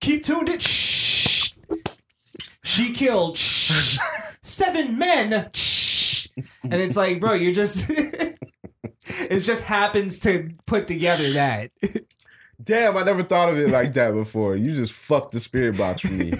Keep 0.00 0.24
tuned. 0.24 0.60
Shh. 0.60 1.52
She 2.64 2.92
killed. 2.92 3.36
Seven 4.42 4.98
men. 4.98 5.32
And 5.32 6.74
it's 6.74 6.96
like, 6.96 7.20
bro, 7.20 7.34
you're 7.34 7.52
just. 7.54 7.90
it 7.90 9.40
just 9.40 9.64
happens 9.64 10.18
to 10.20 10.50
put 10.66 10.86
together 10.86 11.30
that. 11.32 11.70
Damn, 12.62 12.96
I 12.96 13.02
never 13.02 13.22
thought 13.22 13.50
of 13.50 13.58
it 13.58 13.68
like 13.68 13.94
that 13.94 14.12
before. 14.12 14.56
You 14.56 14.74
just 14.74 14.92
fucked 14.92 15.32
the 15.32 15.40
spirit 15.40 15.76
box 15.76 16.02
for 16.02 16.12
me. 16.12 16.32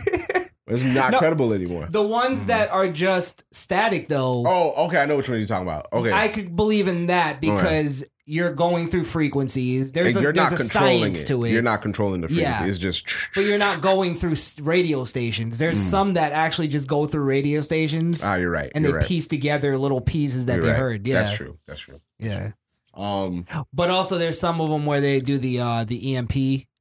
It's 0.67 0.83
not 0.95 1.13
No. 1.13 1.19
credible 1.19 1.53
anymore. 1.53 1.87
The 1.91 2.03
ones 2.03 2.41
mm-hmm. 2.41 2.49
that 2.49 2.71
are 2.71 2.89
just 2.89 3.45
static, 3.53 4.09
though, 4.09 4.45
Oh, 4.47 4.87
okay. 4.87 4.99
I 4.99 5.05
know 5.07 5.17
which 5.17 5.29
one 5.29 5.39
you're 5.39 5.47
talking 5.47 5.67
about. 5.67 5.89
Okay. 5.93 6.13
I 6.13 6.29
could 6.29 6.57
believe 6.57 6.89
in 6.89 7.07
that 7.09 7.41
because 7.41 8.05
you're 8.27 8.53
going 8.53 8.89
through 8.89 9.05
frequencies. 9.05 9.93
There's 9.93 10.09
And 10.09 10.17
a, 10.17 10.21
you're 10.23 10.33
there's 10.33 10.51
not 10.53 10.61
a 10.61 10.63
controlling 10.63 11.01
science 11.03 11.23
it. 11.23 11.27
to 11.27 11.45
it. 11.45 11.51
You're 11.53 11.63
not 11.63 11.83
controlling 11.83 12.21
the 12.23 12.29
frequency. 12.29 12.51
Yeah. 12.65 12.65
It's 12.67 12.79
just. 12.79 13.07
but 13.35 13.43
you're 13.45 13.59
not 13.59 13.81
going 13.83 14.15
through 14.15 14.37
radio 14.65 15.05
stations. 15.05 15.59
There's 15.59 15.79
Mm. 15.79 15.91
some 15.91 16.15
that 16.15 16.33
actually 16.33 16.69
just 16.69 16.89
go 16.89 17.07
through 17.07 17.25
radio 17.25 17.61
stations 17.61 18.23
Ah, 18.25 18.37
you're 18.37 18.51
right. 18.51 18.73
and 18.75 18.83
you're 18.85 18.93
they 18.93 18.99
right. 18.99 19.07
piece 19.07 19.27
together 19.29 19.77
little 19.79 20.01
pieces 20.01 20.47
that 20.47 20.55
You're 20.55 20.63
they 20.63 20.69
right. 20.71 20.79
heard. 20.79 21.07
Yeah, 21.07 21.15
That's 21.23 21.33
true. 21.37 21.59
That's 21.67 21.81
true. 21.81 21.99
Yeah, 22.19 22.53
Um. 22.95 23.45
but 23.73 23.91
also 23.91 24.17
there's 24.19 24.39
some 24.41 24.61
of 24.61 24.71
them 24.71 24.87
where 24.87 25.01
they 25.01 25.21
do 25.21 25.37
the 25.37 25.61
uh 25.61 25.85
the 25.85 26.17
EMP 26.17 26.33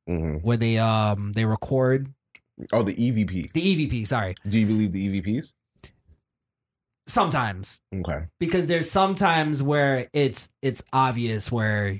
mhm. 0.09 0.41
where 0.43 0.57
they 0.57 0.77
um 0.77 1.33
they 1.33 1.45
record 1.45 2.07
Oh, 2.71 2.83
the 2.83 2.93
EVP. 2.93 3.51
the 3.51 3.61
EVP. 3.61 4.07
Sorry, 4.07 4.35
Do 4.47 4.57
you 4.59 4.67
believe 4.67 4.91
the 4.91 5.21
EVPs? 5.21 5.51
Sometimes. 7.07 7.79
Okay. 7.93 8.25
because 8.39 8.67
there's 8.67 8.89
sometimes 8.89 9.61
where 9.63 10.07
it's 10.13 10.49
it's 10.61 10.83
obvious 10.93 11.51
where 11.51 11.99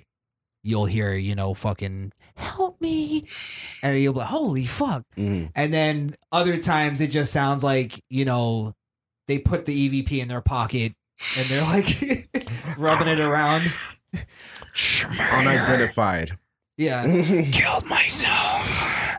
you'll 0.64 0.86
hear 0.86 1.14
you 1.14 1.36
know 1.36 1.54
fucking 1.54 2.12
help 2.38 2.80
me. 2.82 3.26
And 3.84 4.00
you'll 4.00 4.14
be 4.14 4.20
like 4.20 4.30
holy 4.30 4.66
fuck. 4.66 5.04
Mhm. 5.18 5.52
and 5.56 5.74
then 5.74 6.12
other 6.32 6.58
times 6.58 7.02
it 7.02 7.08
just 7.12 7.34
sounds 7.34 7.64
like 7.64 8.02
you 8.10 8.26
know 8.26 8.74
they 9.28 9.40
put 9.40 9.66
the 9.66 9.90
evp 10.04 10.12
in 10.20 10.28
their 10.28 10.42
pocket 10.42 10.94
and 11.38 11.46
they're 11.48 11.64
like 11.64 12.30
rubbing 12.78 13.08
it 13.08 13.20
around. 13.20 13.72
Unidentified. 15.20 16.38
yeah. 16.78 17.04
Killed 17.52 17.86
myself. 17.86 19.18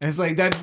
And 0.00 0.08
it's 0.08 0.18
like 0.18 0.36
that 0.36 0.54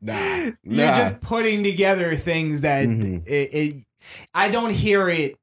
nah. 0.00 0.50
you're 0.62 0.86
just 0.94 1.20
putting 1.20 1.62
together 1.62 2.16
things 2.16 2.60
that 2.62 2.86
Mhm. 2.88 3.26
it, 3.26 3.48
it 3.54 3.74
i 4.34 4.50
don't 4.50 4.72
hear 4.72 5.08
it 5.08 5.36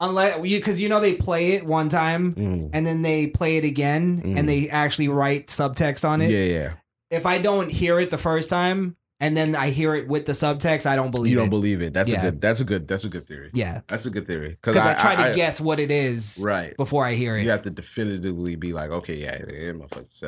unless 0.00 0.44
you 0.46 0.58
because 0.58 0.80
you 0.80 0.88
know 0.88 1.00
they 1.00 1.14
play 1.14 1.52
it 1.52 1.64
one 1.64 1.88
time 1.88 2.34
Mhm. 2.34 2.70
and 2.72 2.86
then 2.86 3.02
they 3.02 3.26
play 3.26 3.56
it 3.56 3.64
again 3.64 4.22
Mhm. 4.22 4.38
and 4.38 4.48
they 4.48 4.68
actually 4.68 5.08
write 5.08 5.48
subtext 5.48 6.08
on 6.08 6.20
it 6.20 6.30
Yeah, 6.30 6.44
yeah. 6.58 6.72
if 7.10 7.26
i 7.26 7.38
don't 7.38 7.70
hear 7.70 7.98
it 8.00 8.10
the 8.10 8.18
first 8.18 8.48
time 8.50 8.96
and 9.22 9.36
then 9.36 9.54
i 9.54 9.68
hear 9.70 9.94
it 9.94 10.08
with 10.08 10.24
the 10.26 10.32
subtext 10.32 10.86
i 10.86 10.96
don't 10.96 11.10
believe 11.10 11.32
You 11.32 11.36
don't 11.38 11.48
it 11.48 11.50
believe 11.50 11.82
it. 11.82 11.92
That's 11.92 12.08
Yeah. 12.10 12.20
a 12.20 12.30
good. 12.30 12.40
That's 12.40 12.60
a 12.60 12.64
good. 12.64 12.88
That's 12.88 13.04
a 13.04 13.08
good 13.10 13.26
theory. 13.26 13.50
yeah 13.52 13.80
That's 13.88 14.06
a 14.06 14.10
good 14.10 14.26
theory. 14.26 14.50
because 14.60 14.76
I, 14.76 14.94
try 14.94 15.28
to 15.28 15.34
guess 15.34 15.60
what 15.60 15.78
it 15.80 15.90
is 15.90 16.38
Right. 16.42 16.74
before 16.78 17.04
i 17.04 17.12
hear 17.14 17.36
it 17.36 17.44
You 17.44 17.50
have 17.50 17.62
to 17.62 17.70
definitively 17.70 18.56
be 18.56 18.72
like, 18.72 18.90
okay, 18.90 19.16
yeah, 19.16 19.38
yeah, 19.52 19.72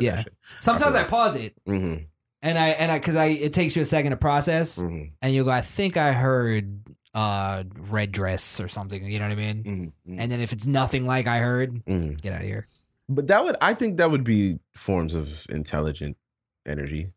Yeah. 0.01 0.25
sometimes 0.61 0.95
I 0.95 1.03
i 1.03 1.05
pause 1.05 1.35
it 1.37 1.55
Mm-hmm. 1.67 2.05
And 2.43 2.59
i 2.59 2.69
and 2.69 2.91
i 2.93 2.99
because 2.99 3.17
i 3.17 3.27
it 3.27 3.53
takes 3.53 3.77
you 3.77 3.83
a 3.83 3.87
second 3.87 4.11
to 4.11 4.17
process 4.17 4.79
Mm-hmm. 4.79 5.05
and 5.23 5.35
you 5.35 5.45
go 5.45 5.51
i 5.51 5.61
think 5.61 5.97
i 5.97 6.13
heard 6.13 6.81
uh 7.15 7.65
red 7.91 8.11
dress 8.13 8.59
or 8.61 8.69
something 8.69 9.05
you 9.05 9.19
know 9.19 9.27
what 9.27 9.33
i 9.33 9.37
mean 9.37 9.65
Mm-hmm. 10.07 10.21
and 10.21 10.31
then 10.33 10.41
if 10.41 10.53
it's 10.53 10.67
nothing 10.67 11.07
like 11.07 11.27
i 11.27 11.39
heard 11.39 11.85
mm-hmm. 11.85 12.15
get 12.15 12.33
out 12.33 12.41
of 12.41 12.47
here 12.47 12.67
But 13.09 13.27
that 13.27 13.45
would, 13.45 13.57
I 13.61 13.75
think, 13.75 13.99
that 13.99 14.11
would 14.11 14.25
be 14.25 14.59
forms 14.75 15.15
of 15.15 15.45
intelligent 15.51 16.17
energy. 16.65 17.13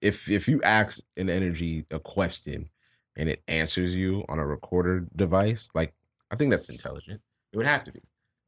If 0.00 0.28
if 0.28 0.48
you 0.48 0.60
ask 0.62 1.00
an 1.16 1.28
energy 1.30 1.84
a 1.90 2.00
question 2.00 2.70
and 3.14 3.28
it 3.28 3.42
answers 3.46 3.94
you 3.94 4.24
on 4.28 4.38
a 4.40 4.46
recorder 4.46 5.06
device, 5.14 5.68
like 5.74 5.92
I 6.32 6.36
think 6.36 6.50
that's 6.50 6.68
intelligent. 6.68 7.20
It 7.52 7.56
would 7.58 7.66
have 7.68 7.84
to 7.84 7.92
be, 7.92 8.00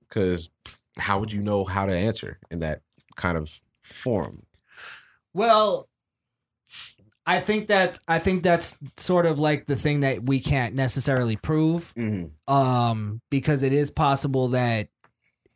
because 0.09 0.51
how 0.97 1.21
would 1.21 1.31
you 1.31 1.43
know 1.43 1.65
how 1.65 1.87
to 1.87 1.95
answer 1.95 2.39
in 2.51 2.59
that 2.61 2.81
kind 3.17 3.37
of 3.39 3.61
form? 3.81 4.43
Well, 5.35 5.89
I 7.29 7.41
think 7.41 7.69
that 7.69 7.99
I 8.09 8.19
think 8.19 8.43
that's 8.43 8.79
sort 8.97 9.27
of 9.27 9.39
like 9.39 9.67
the 9.67 9.77
thing 9.77 10.01
that 10.01 10.23
we 10.25 10.41
can't 10.41 10.75
necessarily 10.75 11.37
prove, 11.37 11.93
Mm-hmm. 11.95 12.53
um, 12.53 13.21
because 13.31 13.63
it 13.63 13.73
is 13.75 13.91
possible 13.91 14.49
that 14.49 14.89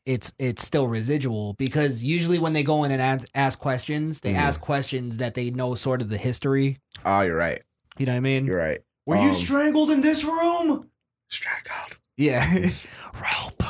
it's 0.04 0.34
it's 0.38 0.62
still 0.64 0.86
residual. 0.86 1.54
Because 1.54 2.04
usually 2.04 2.38
when 2.38 2.52
they 2.52 2.62
go 2.62 2.84
in 2.84 2.90
and 2.92 3.00
ask, 3.00 3.26
ask 3.34 3.58
questions, 3.58 4.20
they 4.20 4.34
Mhm. 4.34 4.38
ask 4.38 4.60
questions 4.60 5.16
that 5.16 5.32
they 5.34 5.50
know 5.50 5.74
sort 5.74 6.02
of 6.02 6.10
the 6.10 6.18
history. 6.18 6.78
Oh, 7.06 7.22
you're 7.22 7.36
right. 7.36 7.62
You 7.98 8.04
know 8.06 8.12
what 8.12 8.16
I 8.18 8.20
mean? 8.20 8.44
You're 8.44 8.58
right. 8.58 8.80
Were 9.06 9.16
you 9.16 9.30
Um, 9.30 9.34
strangled 9.34 9.90
in 9.90 10.02
this 10.02 10.24
room? 10.24 10.90
strangled? 11.28 11.96
Yeah. 12.18 12.70
rope. 13.14 13.62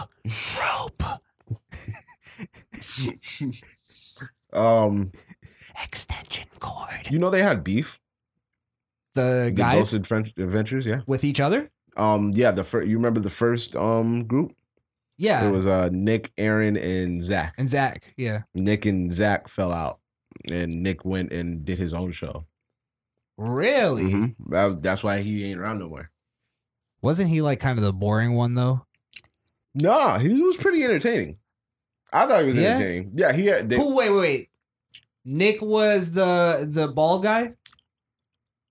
Rope. 0.61 1.20
Um, 4.55 5.12
Extension 5.82 6.46
cord. 6.60 7.09
you 7.10 7.18
know 7.18 7.30
they 7.30 7.42
had 7.42 7.62
beef. 7.64 7.98
The 9.14 9.44
The 9.46 9.52
guys 9.54 9.74
Ghost 9.90 9.94
Advent- 9.94 10.32
Adventures, 10.38 10.86
yeah. 10.86 11.00
with 11.06 11.24
each 11.24 11.40
other? 11.40 11.70
Um, 11.96 12.30
yeah. 12.34 12.50
The 12.50 12.64
first, 12.64 12.88
you 12.88 12.96
remember 12.96 13.20
the 13.20 13.28
first 13.30 13.76
um 13.76 14.24
group? 14.24 14.54
Yeah. 15.18 15.46
It 15.46 15.52
was 15.52 15.66
uh 15.66 15.90
Nick, 15.92 16.32
Aaron, 16.38 16.76
and 16.76 17.22
Zak. 17.22 17.54
and 17.59 17.68
Zak. 17.68 18.14
Yeah. 18.16 18.42
Nick 18.54 18.86
and 18.86 19.12
Zak 19.12 19.48
fell 19.48 19.72
out, 19.72 20.00
and 20.50 20.82
Nick 20.82 21.04
went 21.04 21.32
and 21.32 21.64
did 21.64 21.78
his 21.78 21.92
own 21.92 22.12
show. 22.12 22.46
Really? 23.36 24.04
Mhm. 24.12 24.34
That- 24.50 24.82
that's 24.82 25.02
why 25.04 25.20
he 25.20 25.44
ain't 25.44 25.60
around 25.60 25.78
no 25.80 25.88
more. 25.88 26.10
Wasn't 27.02 27.28
he 27.30 27.42
like 27.42 27.60
kind 27.60 27.78
of 27.78 27.84
the 27.84 27.92
boring 27.92 28.32
one 28.34 28.54
though? 28.54 28.86
Nah, 29.74 30.18
he 30.18 30.40
was 30.42 30.56
pretty 30.56 30.84
entertaining. 30.84 31.38
I 32.12 32.26
thought 32.26 32.42
he 32.42 32.46
was 32.48 32.56
Yeah? 32.56 32.74
entertaining. 32.76 33.10
Yeah, 33.14 33.32
he 33.32 33.46
had. 33.46 33.68
They, 33.68 33.76
Who 33.76 33.94
wait, 33.94 34.10
wait, 34.10 34.20
wait. 34.20 34.48
Nick 35.24 35.61
was 35.62 36.12
the 36.12 36.66
the 36.70 36.89
bald 36.89 37.23
guy? 37.23 37.55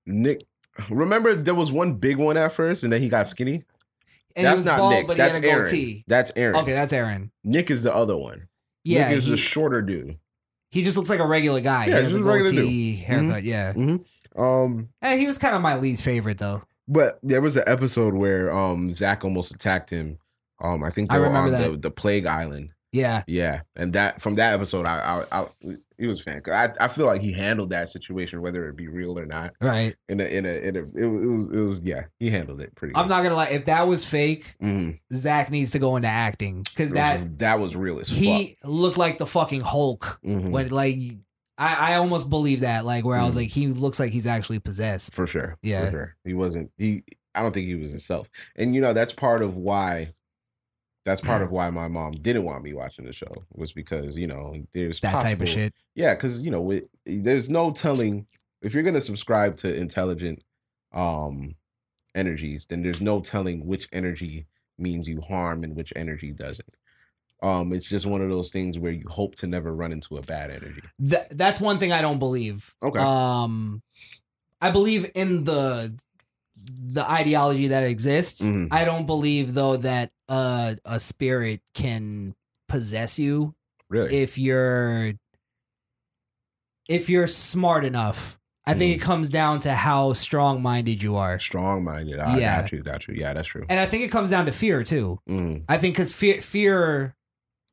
Nick. 0.06 0.46
Remember, 0.90 1.36
there 1.36 1.56
was 1.56 1.72
one 1.72 1.96
big 1.96 2.18
one 2.18 2.38
at 2.38 2.52
first, 2.54 2.84
and 2.84 2.92
then 2.92 3.02
he 3.02 3.10
got 3.10 3.28
skinny. 3.28 3.64
And 4.36 4.46
that's 4.48 4.64
not 4.64 4.78
bald, 4.80 4.94
Nick. 4.94 5.08
but 5.08 5.18
That's 5.18 5.38
he 5.38 5.44
had 5.46 5.50
a 5.50 5.52
Aaron. 5.58 5.66
goatee. 5.66 6.04
That's 6.08 6.32
Aaron. 6.38 6.56
Okay, 6.58 6.72
that's 6.72 6.94
Aaron. 6.94 7.32
Nick 7.44 7.70
is 7.70 7.84
the 7.84 7.94
other 7.94 8.16
one. 8.16 8.48
Yeah, 8.84 9.10
Nick 9.10 9.18
is 9.18 9.26
he, 9.26 9.32
the 9.32 9.38
shorter 9.38 9.82
dude. 9.82 10.18
he 10.72 10.84
just 10.84 10.96
looks 10.98 11.10
like 11.10 11.20
a 11.20 11.28
regular 11.28 11.60
guy. 11.60 11.88
Yeah, 11.88 11.98
he 11.98 12.04
has 12.06 12.16
a 12.16 12.24
regular 12.24 12.52
goatee 12.64 12.96
haircut. 12.96 13.44
Yeah, 13.44 13.74
Um, 14.36 14.90
and 15.02 15.20
he 15.20 15.28
was 15.28 15.38
kind 15.38 15.56
of 15.56 15.62
my 15.62 15.76
least 15.78 16.04
favorite 16.04 16.38
though. 16.38 16.64
but 16.88 17.20
there 17.22 17.42
was 17.42 17.58
an 17.58 17.64
episode 17.68 18.14
where 18.14 18.52
um 18.56 18.90
Zak 18.92 19.24
almost 19.26 19.52
attacked 19.52 19.90
him. 19.90 20.18
Um, 20.62 20.84
I 20.84 20.90
think 20.92 21.12
I 21.12 21.18
were 21.20 21.28
on 21.28 21.52
the, 21.52 21.76
the 21.78 21.92
plague 21.92 22.26
island. 22.26 22.70
Yeah, 22.94 23.24
Yeah, 23.28 23.62
and 23.76 23.92
that 23.94 24.22
from 24.22 24.36
that 24.36 24.54
episode, 24.54 24.88
I 24.88 25.24
I, 25.32 25.42
I 25.42 25.48
he 26.02 26.08
was 26.08 26.20
fan. 26.22 26.42
I 26.48 26.70
I 26.80 26.88
feel 26.88 27.06
like 27.06 27.22
he 27.22 27.32
handled 27.32 27.70
that 27.70 27.88
situation, 27.90 28.42
whether 28.42 28.68
it 28.68 28.76
be 28.76 28.88
real 28.88 29.18
or 29.18 29.26
not. 29.26 29.54
right. 29.62 29.96
In 30.10 30.20
a 30.20 30.24
in 30.26 30.46
a, 30.46 30.50
in 30.50 30.76
a 30.76 30.80
it, 30.80 31.06
was 31.08 31.48
it 31.48 31.58
was 31.68 31.82
yeah, 31.84 32.06
he 32.20 32.30
handled 32.32 32.60
it 32.60 32.74
pretty. 32.76 32.96
I'm 32.96 33.08
not 33.08 33.24
gonna 33.24 33.36
lie. 33.36 33.48
If 33.50 33.66
that 33.66 33.88
was 33.88 34.04
fake, 34.04 34.56
Mhm. 34.62 35.00
Zak 35.14 35.52
needs 35.52 35.72
to 35.72 35.80
go 35.80 35.96
into 35.96 36.08
acting 36.08 36.64
because 36.64 36.92
that 36.92 37.40
that 37.40 37.60
was 37.60 37.76
real 37.76 38.00
as 38.00 38.10
he 38.10 38.58
looked 38.64 38.98
like 38.98 39.18
the 39.20 39.26
fucking 39.28 39.62
Hulk 39.62 40.04
fuck. 40.06 40.22
Mhm. 40.24 40.50
when 40.50 40.70
like 40.70 40.98
I 41.58 41.94
I 41.94 41.96
almost 41.96 42.30
believe 42.30 42.62
that 42.62 42.84
like 42.86 43.06
where 43.06 43.18
I 43.18 43.24
was 43.26 43.36
Mhm. 43.36 43.40
like 43.42 43.50
he 43.50 43.68
looks 43.68 44.00
like 44.00 44.12
he's 44.12 44.26
actually 44.28 44.60
possessed. 44.60 45.14
for 45.14 45.28
sure. 45.28 45.58
Yeah. 45.62 45.86
for 45.86 45.92
sure. 45.92 46.16
He 46.26 46.34
wasn't. 46.34 46.72
He. 46.78 47.04
I 47.36 47.42
don't 47.44 47.54
think 47.54 47.68
he 47.68 47.76
was 47.76 47.92
himself. 47.92 48.30
And 48.58 48.76
you 48.76 48.82
know 48.82 48.92
that's 48.94 49.14
part 49.14 49.42
of 49.42 49.56
why. 49.56 50.14
That's 51.04 51.22
part 51.22 51.42
of 51.42 51.52
why 51.52 51.70
my 51.72 51.88
mom 51.88 52.12
didn't 52.14 52.44
want 52.44 52.64
me 52.64 52.74
watching 52.74 53.06
the 53.06 53.14
show 53.14 53.44
was 53.54 53.72
because 53.72 54.18
you 54.18 54.28
know 54.28 54.64
there's 54.74 55.00
That 55.00 55.22
type 55.22 55.42
of 55.42 55.50
shit. 55.50 55.74
Yeah, 55.96 56.14
because 56.14 56.42
you 56.42 56.52
know 56.52 56.70
it, 56.72 56.90
there's 57.06 57.50
no 57.50 57.72
telling 57.72 58.28
if 58.62 58.74
you're 58.74 58.84
gonna 58.84 59.02
subscribe 59.02 59.58
to 59.58 59.74
intelligent 59.74 60.44
um 60.94 61.56
energies, 62.14 62.68
then 62.68 62.84
there's 62.84 63.02
no 63.02 63.20
telling 63.20 63.66
which 63.66 63.88
energy 63.92 64.46
means 64.78 65.08
you 65.08 65.22
harm 65.22 65.64
and 65.64 65.76
which 65.76 65.94
energy 65.96 66.32
doesn't. 66.32 66.76
Um, 67.44 67.74
it's 67.74 67.90
just 67.90 68.06
one 68.06 68.22
of 68.22 68.30
those 68.30 68.52
things 68.52 68.78
where 68.78 68.92
you 68.92 69.08
hope 69.10 69.36
to 69.36 69.48
never 69.48 69.74
run 69.74 69.92
into 69.92 70.18
a 70.18 70.22
bad 70.22 70.52
energy. 70.52 70.84
Th- 71.00 71.28
that's 71.32 71.60
one 71.60 71.80
thing 71.80 71.92
I 71.92 72.02
don't 72.02 72.20
believe. 72.20 72.76
Okay. 72.84 73.00
Um, 73.00 73.82
I 74.62 74.70
believe 74.70 75.10
in 75.16 75.46
the 75.46 75.96
the 76.64 77.10
ideology 77.10 77.68
that 77.70 77.84
exists. 77.84 78.42
Mhm. 78.42 78.68
I 78.72 78.86
don't 78.86 79.06
believe 79.06 79.54
though 79.54 79.78
that 79.78 80.12
uh, 80.30 80.76
a 80.86 81.00
spirit 81.00 81.62
can 81.74 82.36
possess 82.70 83.18
you 83.20 83.54
Really? 83.90 84.16
if 84.16 84.38
you're 84.38 85.14
if 86.88 87.10
you're 87.10 87.28
smart 87.28 87.86
enough. 87.86 88.38
I 88.66 88.76
think 88.76 88.92
Mm. 88.92 88.96
it 88.98 89.02
comes 89.02 89.30
down 89.30 89.60
to 89.62 89.74
how 89.74 90.14
strong 90.14 90.62
minded 90.62 91.02
you 91.02 91.16
are, 91.16 91.40
Strong 91.40 91.84
minded. 91.84 92.20
I 92.20 92.38
Yeah. 92.38 92.62
got 92.62 92.72
you. 92.72 92.84
Got 92.84 93.08
you. 93.08 93.16
Yeah, 93.18 93.34
that's 93.34 93.48
true. 93.48 93.66
and 93.70 93.80
I 93.80 93.86
think 93.88 94.04
it 94.04 94.12
comes 94.12 94.30
down 94.30 94.46
to 94.46 94.52
fear 94.52 94.84
too. 94.84 95.20
Mm, 95.28 95.64
I 95.68 95.78
think 95.78 95.96
because 95.96 96.14
fear 96.14 96.42
fear 96.42 97.16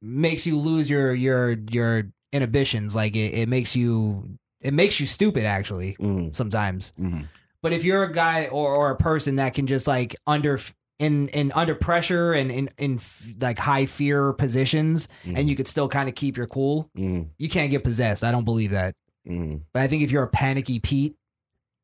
makes 0.01 0.47
you 0.47 0.59
lose 0.59 0.89
your 0.89 1.13
your 1.15 1.57
your 1.71 2.11
inhibitions. 2.33 2.95
Like 2.95 3.15
it, 3.17 3.35
it 3.35 3.49
makes 3.49 3.77
you 3.77 4.39
it 4.63 4.73
makes 4.73 4.99
you 4.99 5.07
stupid 5.07 5.45
actually 5.45 5.97
mm, 6.01 6.35
sometimes. 6.35 6.93
mhm. 6.99 7.27
But 7.63 7.73
if 7.73 7.85
you're 7.85 8.05
a 8.05 8.13
guy 8.13 8.47
or, 8.47 8.73
or 8.75 8.91
a 8.91 8.97
person 8.97 9.37
that 9.37 9.55
can 9.55 9.67
just 9.67 9.87
like 9.87 10.15
under 10.27 10.59
in 10.99 11.29
in 11.29 11.53
under 11.53 11.75
pressure 11.75 12.33
and 12.33 12.51
in 12.51 12.69
in 12.79 13.01
like 13.41 13.59
high 13.59 13.87
fear 13.87 14.33
positions, 14.33 15.09
and 15.25 15.49
you 15.49 15.57
could 15.57 15.67
still 15.69 15.89
kind 15.89 16.09
of 16.09 16.15
keep 16.15 16.37
your 16.37 16.47
cool, 16.47 16.91
Mm, 16.97 17.31
you 17.39 17.49
can't 17.49 17.71
get 17.71 17.85
possessed. 17.85 18.23
I 18.25 18.31
don't 18.33 18.45
believe 18.45 18.71
that. 18.73 18.95
mm. 19.29 19.63
But 19.73 19.83
I 19.83 19.87
think 19.89 20.03
if 20.03 20.11
you're 20.11 20.23
a 20.25 20.29
panicky 20.29 20.79
Pete, 20.79 21.17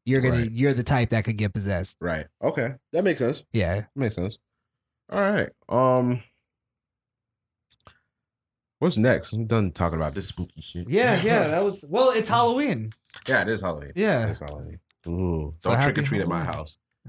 you're 0.07 0.21
gonna 0.21 0.39
Right. 0.39 0.51
you're 0.51 0.75
the 0.75 0.83
type 0.83 1.11
that 1.11 1.25
could 1.25 1.37
get 1.39 1.53
possessed. 1.55 1.97
Right. 2.01 2.27
Okay. 2.43 2.75
That 2.93 3.05
makes 3.05 3.19
sense. 3.21 3.43
Yeah. 3.53 3.85
Makes 3.97 4.15
sense. 4.17 4.39
All 5.13 5.21
right. 5.21 5.51
Um. 5.69 6.23
What's 8.81 8.97
next? 8.97 9.33
I'm 9.33 9.47
done 9.47 9.71
talking 9.73 9.99
about 9.99 10.15
this 10.15 10.29
spooky 10.29 10.61
shit. 10.61 10.89
Yeah, 10.91 11.21
yeah. 11.23 11.49
That 11.49 11.65
was 11.65 11.85
well. 11.89 12.11
It's 12.11 12.29
Halloween. 12.29 12.93
Yeah, 13.27 13.43
it 13.43 13.49
is 13.49 13.61
Halloween. 13.61 13.93
Yeah. 13.95 14.27
It's 14.29 14.41
Halloween. 14.41 14.79
Ooh. 15.07 15.55
Don't 15.63 15.77
happy 15.77 15.93
trick 15.93 15.99
or 15.99 16.03
treat 16.09 16.21
at 16.23 16.29
my 16.29 16.45
house. 16.45 16.77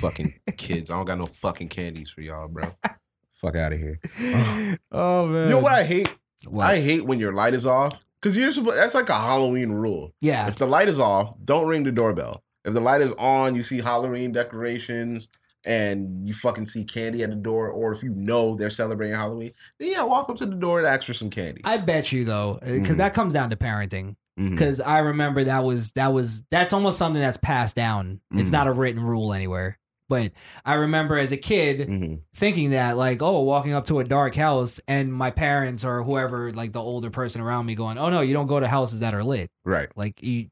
fucking 0.00 0.34
kids. 0.56 0.90
I 0.90 0.94
don't 0.96 1.04
got 1.04 1.18
no 1.18 1.26
fucking 1.26 1.68
candies 1.68 2.10
for 2.10 2.20
y'all, 2.20 2.48
bro. 2.48 2.64
Fuck 3.40 3.56
out 3.56 3.72
of 3.72 3.78
here. 3.78 4.00
oh 4.92 5.26
man. 5.28 5.44
You 5.44 5.50
know 5.50 5.58
what 5.60 5.72
I 5.72 5.84
hate? 5.84 6.14
What? 6.48 6.66
I 6.66 6.80
hate 6.80 7.04
when 7.04 7.18
your 7.18 7.32
light 7.32 7.54
is 7.54 7.66
off. 7.66 8.04
Cause 8.22 8.36
you're 8.36 8.50
supposed 8.50 8.76
that's 8.78 8.94
like 8.94 9.08
a 9.08 9.14
Halloween 9.14 9.70
rule. 9.70 10.12
yeah. 10.20 10.48
If 10.48 10.56
the 10.56 10.66
light 10.66 10.88
is 10.88 10.98
off, 10.98 11.36
don't 11.44 11.66
ring 11.66 11.84
the 11.84 11.92
doorbell. 11.92 12.42
If 12.64 12.72
the 12.74 12.80
light 12.80 13.00
is 13.02 13.12
on, 13.12 13.54
you 13.54 13.62
see 13.62 13.80
Halloween 13.80 14.32
decorations 14.32 15.28
and 15.64 16.26
you 16.26 16.32
fucking 16.34 16.66
see 16.66 16.84
candy 16.84 17.22
at 17.22 17.30
the 17.30 17.36
door, 17.36 17.68
or 17.68 17.92
if 17.92 18.02
you 18.02 18.10
know 18.10 18.54
they're 18.56 18.70
celebrating 18.70 19.14
Halloween, 19.16 19.52
then 19.78 19.90
yeah, 19.92 20.02
walk 20.02 20.28
up 20.30 20.36
to 20.36 20.46
the 20.46 20.54
door 20.54 20.78
and 20.78 20.86
ask 20.86 21.04
for 21.04 21.14
some 21.14 21.28
candy. 21.30 21.60
I 21.64 21.76
bet 21.76 22.10
you 22.10 22.24
though, 22.24 22.58
because 22.62 22.94
Mhm. 22.94 22.98
that 22.98 23.14
comes 23.14 23.32
down 23.32 23.50
to 23.50 23.56
parenting. 23.56 24.16
Because 24.36 24.80
I 24.80 24.98
remember 24.98 25.44
that 25.44 25.64
was 25.64 25.92
that 25.92 26.12
was 26.12 26.42
that's 26.50 26.72
almost 26.72 26.98
something 26.98 27.22
that's 27.22 27.38
passed 27.38 27.74
down. 27.76 28.20
It's 28.34 28.50
Mhm. 28.50 28.52
not 28.52 28.66
a 28.66 28.72
written 28.72 29.02
rule 29.02 29.32
anywhere. 29.32 29.78
But 30.08 30.32
I 30.64 30.74
remember 30.74 31.16
as 31.16 31.32
a 31.32 31.36
kid 31.36 31.88
Mhm. 31.88 32.20
thinking 32.34 32.70
that 32.70 32.96
like, 32.96 33.22
oh, 33.22 33.40
walking 33.40 33.72
up 33.72 33.86
to 33.86 33.98
a 33.98 34.04
dark 34.04 34.34
house 34.36 34.78
and 34.86 35.12
my 35.12 35.30
parents 35.30 35.84
or 35.84 36.02
whoever, 36.04 36.52
like 36.52 36.72
the 36.72 36.82
older 36.82 37.10
person 37.10 37.40
around 37.40 37.66
me, 37.66 37.74
going, 37.74 37.98
oh 37.98 38.10
no, 38.10 38.20
you 38.20 38.34
don't 38.34 38.46
go 38.46 38.60
to 38.60 38.68
houses 38.68 39.00
that 39.00 39.14
are 39.14 39.24
lit. 39.24 39.50
Right, 39.64 39.88
Like 39.96 40.22
you, 40.22 40.46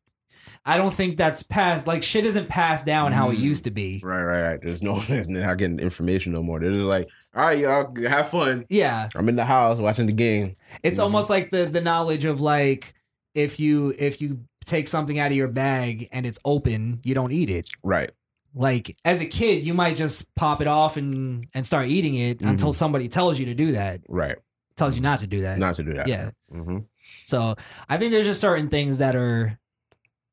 I 0.67 0.77
don't 0.79 0.95
think 0.95 1.19
that's 1.19 1.43
passed. 1.43 1.87
Like 1.87 2.03
shit 2.03 2.25
isn't 2.25 2.49
passed 2.49 2.87
down 2.87 3.13
how 3.13 3.31
it 3.31 3.37
Mm. 3.37 3.41
used 3.43 3.65
to 3.65 3.71
be. 3.71 4.01
right, 4.03 4.23
right, 4.23 4.43
right. 4.51 4.61
There's 4.63 4.83
no, 4.83 4.99
they're 5.09 5.25
not 5.27 5.59
getting 5.59 5.79
information 5.79 6.33
no 6.33 6.43
more. 6.43 6.59
They're 6.59 6.73
just 6.73 6.85
like, 6.85 7.07
all 7.37 7.45
right, 7.45 7.59
y'all, 7.59 7.95
have 8.09 8.31
fun. 8.31 8.65
Yeah, 8.71 9.09
I'm 9.15 9.29
in 9.29 9.37
the 9.37 9.45
house 9.45 9.79
watching 9.79 10.07
the 10.07 10.13
game. 10.13 10.57
it's 10.83 10.99
Mhm. 10.99 11.03
almost 11.03 11.29
like 11.31 11.51
the 11.51 11.67
the 11.67 11.81
knowledge 11.83 12.25
of 12.25 12.41
like 12.41 12.95
if 13.35 13.59
you 13.61 13.95
if 13.99 14.21
you 14.21 14.45
take 14.65 14.89
something 14.89 15.19
out 15.19 15.31
of 15.31 15.37
your 15.37 15.49
bag 15.49 16.09
and 16.13 16.25
it's 16.25 16.39
open, 16.45 17.01
you 17.03 17.15
don't 17.15 17.33
eat 17.33 17.51
it. 17.51 17.67
Right. 17.83 18.11
Like 18.55 18.97
as 19.05 19.21
a 19.21 19.27
kid, 19.27 19.65
you 19.65 19.75
might 19.75 19.97
just 19.97 20.33
pop 20.37 20.61
it 20.61 20.67
off 20.69 20.97
and 20.97 21.47
and 21.55 21.67
start 21.67 21.89
eating 21.89 22.15
it 22.15 22.41
until 22.43 22.73
somebody 22.73 23.09
tells 23.09 23.39
you 23.39 23.47
to 23.47 23.55
do 23.55 23.73
that. 23.73 24.01
Right. 24.09 24.39
Tells 24.77 24.95
you 24.95 25.01
not 25.01 25.21
to 25.21 25.27
do 25.27 25.43
that. 25.43 25.59
Not 25.59 25.75
to 25.77 25.83
do 25.83 25.93
that. 25.95 26.07
Yeah. 26.09 26.31
hmm 26.51 26.79
So 27.27 27.57
I 27.89 27.97
think 27.99 28.13
there's 28.13 28.27
just 28.27 28.41
certain 28.41 28.69
things 28.69 28.99
that 28.99 29.15
are 29.17 29.59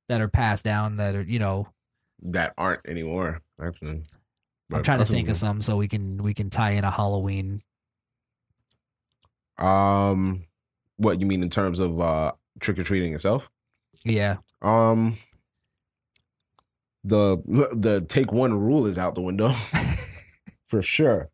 that 0.07 0.21
are 0.21 0.27
passed 0.27 0.63
down 0.63 0.97
that 0.97 1.15
are 1.15 1.21
you 1.23 1.39
know 1.39 1.67
That 2.21 2.53
aren't 2.57 2.87
anymore. 2.87 3.39
Actually. 3.61 4.03
I'm 4.73 4.83
trying 4.83 4.99
to 4.99 5.05
think 5.05 5.27
of 5.27 5.35
some 5.35 5.61
so 5.61 5.75
we 5.75 5.87
can 5.87 6.23
we 6.23 6.33
can 6.33 6.49
tie 6.49 6.71
in 6.71 6.83
a 6.83 6.91
Halloween. 6.91 7.61
Um, 9.57 10.45
what 10.97 11.19
you 11.19 11.25
mean 11.25 11.43
in 11.43 11.49
terms 11.49 11.79
of 11.79 11.99
uh 11.99 12.31
trick 12.61 12.79
or 12.79 12.83
treating 12.83 13.13
itself? 13.13 13.49
Yeah. 14.05 14.37
Um, 14.61 15.17
the 17.03 17.37
the 17.75 18.05
take 18.07 18.31
one 18.31 18.53
rule 18.53 18.85
is 18.85 18.97
out 18.97 19.15
the 19.15 19.21
window 19.21 19.51
for 20.69 20.81
sure. 20.81 21.29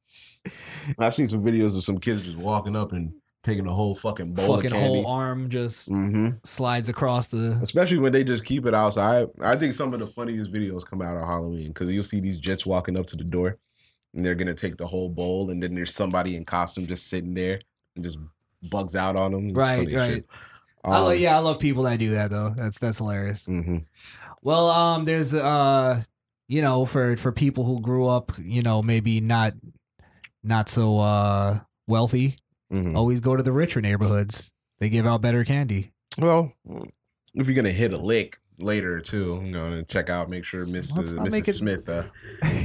I've 0.98 1.14
seen 1.14 1.28
some 1.28 1.44
videos 1.44 1.76
of 1.76 1.84
some 1.84 2.00
kids 2.00 2.22
just 2.22 2.38
walking 2.38 2.76
up 2.76 2.94
and 2.94 3.14
taking 3.44 3.68
a 3.68 3.74
whole 3.74 3.94
fucking 3.96 4.34
bowl 4.34 4.56
Fucking 4.56 4.72
of 4.72 4.78
candy. 4.78 5.04
whole 5.04 5.12
arm 5.12 5.50
just 5.50 5.90
hmm 5.90 6.30
slides 6.46 6.88
across 6.90 7.28
the 7.28 7.60
Especially 7.62 7.98
when 7.98 8.14
they 8.14 8.24
just 8.24 8.46
keep 8.46 8.66
it 8.66 8.74
outside. 8.74 9.28
I 9.42 9.56
think 9.58 9.74
some 9.74 9.94
of 9.94 10.00
the 10.00 10.08
funniest 10.08 10.52
videos 10.52 10.86
come 10.86 11.02
out 11.02 11.18
on 11.18 11.28
Halloween 11.28 11.68
because 11.70 11.92
you'll 11.92 12.04
see 12.06 12.22
these 12.22 12.40
jits 12.40 12.66
walking 12.66 12.98
up 12.98 13.06
to 13.08 13.18
the 13.18 13.24
door 13.26 13.58
and 14.14 14.24
they're 14.26 14.36
gonna 14.36 14.56
take 14.56 14.78
the 14.78 14.88
whole 14.88 15.10
bowl, 15.10 15.50
and 15.50 15.62
then 15.62 15.76
there's 15.76 15.94
somebody 15.94 16.38
in 16.38 16.46
costume 16.46 16.88
just 16.88 17.08
sitting 17.08 17.34
there 17.34 17.60
and 17.96 18.04
just 18.06 18.18
bugs 18.72 18.96
out 18.96 19.18
on 19.18 19.32
them. 19.34 19.50
It's 19.50 19.58
Right, 19.58 19.94
right. 19.94 20.14
shit. 20.16 20.26
I 20.88 21.00
lo- 21.00 21.12
Um, 21.12 21.18
yeah, 21.18 21.36
I 21.36 21.40
love 21.40 21.60
people 21.60 21.84
that 21.84 22.00
do 22.00 22.12
that 22.12 22.30
though. 22.30 22.54
That's 22.56 22.80
that's 22.80 22.98
hilarious. 22.98 23.46
mhm. 23.46 23.86
Well, 24.42 24.70
um, 24.70 25.06
there's 25.06 25.34
uh, 25.34 26.04
you 26.48 26.62
know, 26.62 26.86
for 26.86 27.18
for 27.18 27.32
people 27.32 27.64
who 27.66 27.82
grew 27.82 28.08
up, 28.08 28.32
you 28.40 28.62
know, 28.62 28.82
maybe 28.82 29.20
not 29.22 29.54
not 30.44 30.70
so 30.70 31.00
uh 31.00 31.60
wealthy 31.88 32.38
Mhm. 32.72 32.96
always 32.96 33.20
go 33.20 33.36
to 33.36 33.44
the 33.44 33.52
richer 33.52 33.82
neighborhoods. 33.82 34.52
They 34.80 34.90
give 34.90 35.08
out 35.08 35.22
better 35.22 35.44
candy. 35.44 35.92
Well, 36.18 36.54
if 37.34 37.48
you're 37.48 37.56
gonna 37.56 37.72
hit 37.72 37.94
a 37.94 37.98
lick 37.98 38.38
later 38.60 39.00
too, 39.00 39.36
I'm 39.42 39.52
gonna 39.52 39.84
check 39.84 40.10
out, 40.10 40.30
make 40.30 40.44
sure 40.46 40.66
Mrs. 40.66 40.96
Let's 40.98 41.14
not 41.14 41.28
Mrs. 41.28 41.48
it- 41.48 41.54
Smith 41.54 41.90
uh, 41.90 42.04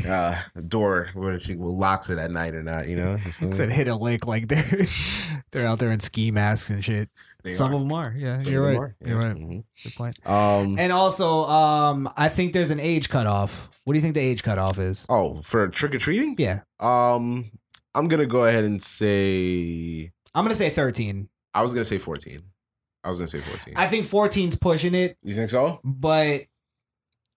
uh, 0.08 0.40
door 0.68 1.10
where 1.14 1.38
she 1.40 1.54
locks 1.54 2.10
it 2.10 2.18
at 2.18 2.30
night 2.30 2.54
or 2.54 2.62
not. 2.62 2.88
You 2.88 2.96
know, 2.96 3.16
Said 3.50 3.70
hit 3.70 3.88
a 3.88 3.94
lick 3.96 4.26
like 4.26 4.48
they're 4.48 4.86
they're 5.52 5.66
out 5.66 5.78
there 5.78 5.90
in 5.92 6.00
ski 6.00 6.30
masks 6.30 6.70
and 6.70 6.84
shit. 6.84 7.08
They 7.42 7.52
Some 7.52 7.70
are. 7.72 7.74
of 7.74 7.80
them 7.80 7.92
are. 7.92 8.14
Yeah, 8.16 8.38
Some 8.38 8.52
you're 8.52 8.64
right. 8.64 8.72
them 8.74 8.82
are, 8.82 8.96
You're 9.04 9.20
yeah. 9.20 9.26
right. 9.28 9.36
Mhm. 9.36 9.64
Good 9.82 9.94
point. 9.94 10.26
Um. 10.26 10.78
And 10.78 10.92
also, 10.92 11.44
um, 11.46 12.08
I 12.16 12.28
think 12.28 12.52
there's 12.52 12.70
an 12.70 12.78
age 12.80 13.08
cutoff. 13.08 13.68
What 13.84 13.94
do 13.94 13.98
you 13.98 14.02
think 14.02 14.14
the 14.14 14.20
age 14.20 14.42
cutoff 14.42 14.78
is? 14.78 15.04
oh, 15.08 15.40
for 15.42 15.66
trick 15.68 15.94
or 15.94 15.98
treating? 15.98 16.36
Yeah, 16.38 16.60
Um, 16.78 17.50
I'm 17.94 18.06
gonna 18.08 18.26
go 18.26 18.44
ahead 18.44 18.64
and 18.64 18.80
say 18.82 20.10
I'm 20.34 20.44
gonna 20.44 20.54
say 20.54 20.70
13. 20.70 21.28
I 21.54 21.62
was 21.62 21.74
gonna 21.74 21.84
say 21.84 21.98
14. 21.98 22.40
I 23.04 23.08
was 23.10 23.18
gonna 23.18 23.28
say 23.28 23.40
14. 23.40 23.74
I 23.76 23.86
think 23.88 24.06
14's 24.06 24.56
pushing 24.56 24.94
it, 24.94 25.18
you 25.22 25.34
think 25.34 25.50
so? 25.50 25.80
but 25.84 26.42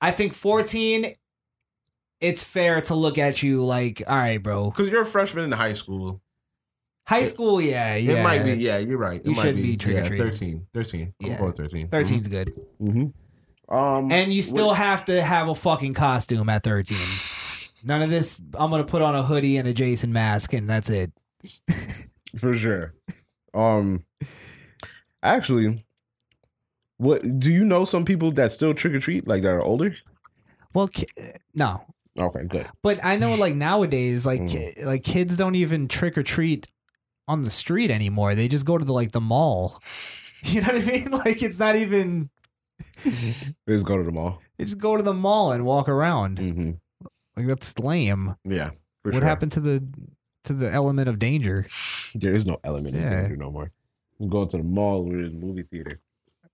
I 0.02 0.11
think 0.11 0.34
14. 0.34 1.14
It's 2.22 2.44
fair 2.44 2.80
to 2.82 2.95
look 2.95 3.18
at 3.18 3.44
you 3.44 3.65
like, 3.65 4.02
all 4.07 4.15
right, 4.15 4.41
bro. 4.41 4.69
Because 4.72 4.90
you're 4.90 5.02
a 5.02 5.06
freshman 5.06 5.44
in 5.44 5.52
high 5.52 5.73
school. 5.73 6.22
High 7.07 7.23
school, 7.23 7.61
yeah, 7.61 7.95
yeah. 7.95 8.14
It 8.19 8.23
might 8.23 8.44
be. 8.44 8.53
Yeah, 8.53 8.77
you're 8.80 8.98
right. 8.98 9.22
It 9.22 9.27
You 9.27 9.36
might 9.36 9.41
should 9.44 9.56
be 9.57 9.61
yeah, 9.69 9.77
trick-or-treating. 9.77 10.18
13. 10.18 10.68
13. 10.73 11.14
I'm 11.23 11.38
going 11.38 11.52
13. 11.52 11.88
13's 11.90 12.27
good. 12.27 12.53
Mm-hmm. 12.82 13.73
Um, 13.76 14.11
And 14.11 14.34
you 14.34 14.41
still 14.41 14.68
what- 14.68 14.77
have 14.77 15.06
to 15.06 15.22
have 15.22 15.48
a 15.48 15.56
fucking 15.56 15.94
costume 15.94 16.49
at 16.49 16.64
13. 16.64 16.98
None 17.84 18.02
of 18.02 18.10
this, 18.10 18.41
I'm 18.56 18.72
going 18.72 18.82
to 18.84 18.88
put 18.90 19.03
on 19.03 19.15
a 19.15 19.22
hoodie 19.22 19.57
and 19.57 19.68
a 19.68 19.73
Jason 19.73 20.11
mask, 20.11 20.53
and 20.53 20.68
that's 20.68 20.90
it. 20.90 21.11
for 22.38 22.57
sure. 22.57 22.95
Um, 23.53 24.03
actually, 25.22 25.86
what 26.98 27.40
do 27.40 27.52
you 27.52 27.64
know? 27.64 27.86
Some 27.86 28.06
people 28.06 28.32
that 28.32 28.52
still 28.52 28.73
trick 28.73 28.94
or 28.94 28.99
treat, 28.99 29.27
like 29.27 29.44
that 29.44 29.49
are 29.53 29.61
older. 29.61 29.95
Well, 30.73 30.88
ki- 30.88 31.07
no. 31.53 31.86
Okay, 32.19 32.45
good. 32.48 32.68
But 32.82 33.03
I 33.03 33.18
know, 33.18 33.36
like, 33.36 33.53
nowadays, 33.69 34.26
like, 34.26 34.41
Mm. 34.41 34.49
ki- 34.76 34.84
like 34.86 35.03
kids 35.03 35.38
don't 35.38 35.56
even 35.56 35.88
trick 35.88 36.18
or 36.18 36.23
treat 36.23 36.68
on 37.27 37.41
the 37.43 37.49
street 37.49 37.91
anymore. 37.91 38.35
They 38.35 38.47
just 38.47 38.65
go 38.65 38.77
to 38.77 38.85
the, 38.85 38.93
like, 38.93 39.11
the 39.11 39.22
mall. 39.22 39.81
You 40.43 40.61
know 40.61 40.68
what 40.73 40.84
I 40.84 40.85
mean? 40.85 41.10
Like, 41.26 41.41
it's 41.41 41.57
not 41.57 41.76
even, 41.76 42.30
They 43.03 43.10
just 43.69 43.85
go 43.85 43.97
to 43.97 44.03
the 44.03 44.11
mall. 44.11 44.41
they 44.57 44.65
just 44.65 44.77
go 44.77 44.95
to 44.95 45.02
the 45.02 45.14
mall 45.14 45.52
and 45.52 45.65
walk 45.65 45.89
around. 45.89 46.38
Mm-hmm. 46.38 46.72
Like, 47.35 47.47
that's 47.47 47.80
lame. 47.80 48.35
Yeah. 48.43 48.72
what 49.02 49.15
sure. 49.15 49.23
happened 49.23 49.53
to 49.53 49.60
the, 49.60 49.88
to 50.43 50.53
the 50.53 50.72
element 50.72 51.10
of 51.10 51.18
danger? 51.18 51.65
There 52.14 52.34
is 52.34 52.45
no 52.45 52.57
element 52.64 52.93
Yeah. 52.95 53.10
of 53.10 53.22
danger 53.22 53.38
no 53.38 53.49
more. 53.49 53.72
You 54.19 54.30
go 54.30 54.45
to 54.45 54.57
the 54.57 54.64
mall 54.64 55.11
or 55.11 55.23
the 55.23 55.31
movie 55.31 55.64
theater. 55.64 55.99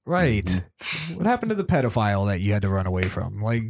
Right. 0.06 0.46
Mm-hmm. 0.46 1.16
What 1.18 1.26
happened 1.26 1.50
to 1.50 1.56
the 1.56 1.66
pedophile 1.66 2.26
that 2.28 2.40
you 2.40 2.54
had 2.54 2.62
to 2.62 2.70
run 2.70 2.88
away 2.88 3.04
from? 3.04 3.42
Like 3.42 3.64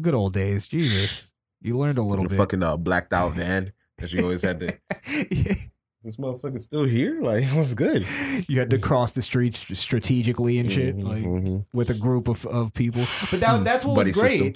good 0.00 0.14
old 0.14 0.32
days. 0.32 0.68
Jesus. 0.68 1.32
You 1.60 1.76
learned 1.76 1.98
a 1.98 2.02
little 2.02 2.22
the 2.24 2.30
bit. 2.30 2.38
fucking 2.38 2.62
uh, 2.62 2.76
blacked 2.78 3.12
out 3.12 3.32
van 3.34 3.72
that 3.98 4.10
you 4.12 4.22
always 4.22 4.40
had 4.42 4.58
to. 4.60 4.78
This 6.04 6.16
motherfucker's 6.16 6.64
still 6.64 6.84
here. 6.84 7.20
Like, 7.22 7.44
what's 7.54 7.74
good? 7.74 8.06
you 8.46 8.58
had 8.58 8.70
to 8.70 8.78
cross 8.78 9.12
the 9.12 9.22
streets 9.22 9.66
strategically 9.78 10.58
and 10.58 10.70
shit, 10.70 10.96
Mhm, 10.96 11.04
like 11.04 11.24
mhm. 11.24 11.64
with 11.72 11.88
a 11.90 11.94
group 11.94 12.28
of, 12.28 12.44
of 12.46 12.74
people. 12.74 13.02
But 13.30 13.40
that 13.40 13.64
that's 13.64 13.84
what 13.84 13.94
Buddy 13.96 14.10
was 14.10 14.16
great. 14.18 14.38
system. 14.38 14.54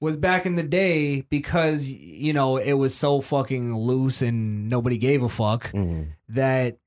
Was 0.00 0.16
back 0.16 0.46
in 0.46 0.56
the 0.56 0.62
day 0.62 1.20
because 1.28 1.90
you 1.90 2.32
know 2.32 2.56
it 2.56 2.72
was 2.72 2.94
so 2.94 3.20
fucking 3.20 3.76
loose 3.76 4.22
and 4.22 4.68
nobody 4.70 4.96
gave 4.96 5.22
a 5.22 5.28
fuck 5.28 5.70
Mhm. 5.72 6.08
that 6.30 6.78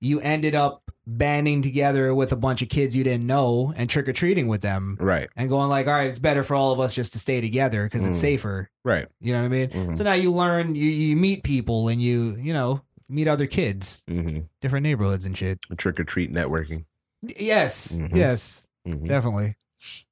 you 0.00 0.18
ended 0.20 0.54
up 0.54 0.82
banding 1.06 1.60
together 1.62 2.14
with 2.14 2.32
a 2.32 2.36
bunch 2.36 2.62
of 2.62 2.68
kids 2.70 2.96
you 2.96 3.04
didn't 3.04 3.26
know 3.26 3.72
and 3.76 3.90
trick 3.90 4.08
or 4.08 4.12
treating 4.12 4.48
with 4.48 4.62
them 4.62 4.96
Right, 5.00 5.28
and 5.36 5.48
going 5.50 5.68
like, 5.68 5.86
all 5.86 5.92
right, 5.92 6.08
it's 6.08 6.18
better 6.20 6.42
for 6.42 6.54
all 6.54 6.72
of 6.72 6.80
us 6.80 6.94
just 6.94 7.12
to 7.12 7.18
stay 7.18 7.40
together 7.40 7.84
because 7.84 8.04
it's 8.06 8.18
Mm. 8.18 8.20
safer. 8.22 8.70
right. 8.84 9.06
You 9.20 9.32
know 9.34 9.40
what 9.40 9.44
I 9.46 9.48
mean? 9.48 9.68
Mhm. 9.68 9.98
So 9.98 10.04
now 10.04 10.14
you 10.14 10.32
learn, 10.32 10.74
you 10.74 10.88
you 10.88 11.14
meet 11.14 11.42
people, 11.44 11.88
and 11.88 12.00
you 12.00 12.36
you 12.40 12.52
know 12.54 12.80
meet 13.08 13.28
other 13.28 13.46
kids, 13.46 14.02
Mm-hmm. 14.08 14.40
different 14.60 14.84
neighborhoods 14.84 15.24
and 15.26 15.36
shit. 15.36 15.60
Trick 15.76 15.98
or 16.00 16.04
treat 16.04 16.32
networking. 16.32 16.84
Y- 17.22 17.34
Yes, 17.38 17.92
Mhm. 17.96 18.16
yes, 18.16 18.66
Mhm. 18.86 19.08
definitely. 19.08 19.56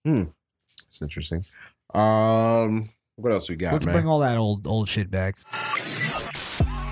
It's 0.05 1.01
interesting. 1.03 1.45
Um, 1.95 2.91
what 3.17 3.33
else 3.33 3.49
we 3.49 3.57
got, 3.57 3.73
Let's 3.73 3.87
man? 3.87 3.95
bring 3.97 4.07
all 4.09 4.21
that 4.21 4.37
old 4.37 4.67
old 4.67 4.89
shit 4.89 5.11
back. 5.11 5.37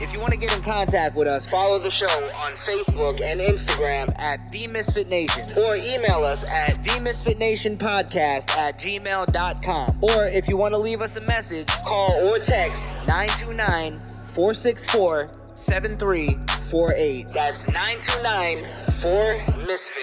If 0.00 0.12
you 0.12 0.20
want 0.20 0.32
to 0.32 0.38
get 0.38 0.54
in 0.56 0.62
contact 0.62 1.16
with 1.16 1.26
us, 1.26 1.44
follow 1.44 1.78
the 1.80 1.90
show 1.90 2.06
on 2.06 2.52
Facebook 2.52 3.20
and 3.20 3.40
Instagram 3.40 4.16
at 4.18 4.48
The 4.52 4.68
Misfit 4.68 5.08
Nation. 5.08 5.42
Or 5.58 5.74
email 5.74 6.22
us 6.24 6.44
at 6.44 6.82
The 6.84 7.00
Misfit 7.00 7.36
Nation 7.38 7.76
Podcast 7.76 8.48
at 8.56 8.78
gmail.com. 8.78 9.98
Or 10.00 10.24
if 10.26 10.46
you 10.48 10.56
want 10.56 10.72
to 10.74 10.78
leave 10.78 11.02
us 11.02 11.16
a 11.16 11.20
message, 11.22 11.66
call 11.84 12.12
or 12.28 12.38
text 12.38 12.96
929 13.08 13.98
464 14.08 15.26
7348. 15.58 17.28
That's 17.34 17.66
929 17.66 18.64
4 18.92 19.66
Misfit. 19.66 20.02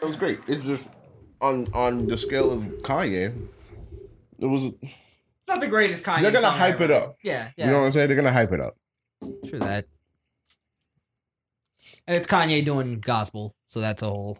it 0.00 0.06
was 0.06 0.14
great. 0.14 0.38
It's 0.46 0.64
just 0.64 0.84
on 1.40 1.66
on 1.74 2.06
the 2.06 2.16
scale 2.16 2.52
of 2.52 2.62
Kanye. 2.82 3.34
It 4.38 4.46
was. 4.46 4.72
Not 5.48 5.60
the 5.60 5.66
greatest 5.66 6.04
Kanye. 6.04 6.22
They're 6.22 6.30
gonna 6.30 6.42
song 6.46 6.58
hype 6.58 6.80
it 6.80 6.92
up. 6.92 7.16
Yeah, 7.24 7.50
yeah, 7.56 7.66
You 7.66 7.72
know 7.72 7.80
what 7.80 7.86
I'm 7.86 7.92
saying? 7.92 8.06
They're 8.06 8.16
gonna 8.16 8.32
hype 8.32 8.52
it 8.52 8.60
up. 8.60 8.76
sure 9.48 9.58
that. 9.58 9.86
And 12.06 12.16
it's 12.16 12.28
Kanye 12.28 12.64
doing 12.64 13.00
gospel, 13.00 13.56
so 13.66 13.80
that's 13.80 14.02
a 14.02 14.08
whole. 14.08 14.38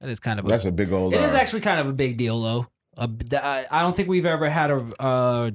That 0.00 0.10
is 0.10 0.20
kind 0.20 0.38
of 0.38 0.46
a, 0.46 0.48
That's 0.48 0.64
a 0.64 0.70
big 0.70 0.92
old. 0.92 1.12
It 1.12 1.22
is 1.22 1.34
uh, 1.34 1.38
actually 1.38 1.60
kind 1.60 1.80
of 1.80 1.88
a 1.88 1.92
big 1.92 2.18
deal, 2.18 2.40
though. 2.40 2.66
A, 2.96 3.10
I 3.44 3.66
I 3.70 3.82
don't 3.82 3.96
think 3.96 4.08
we've 4.08 4.26
ever 4.26 4.48
had 4.48 4.70
a 4.70 4.88
uh, 5.00 5.50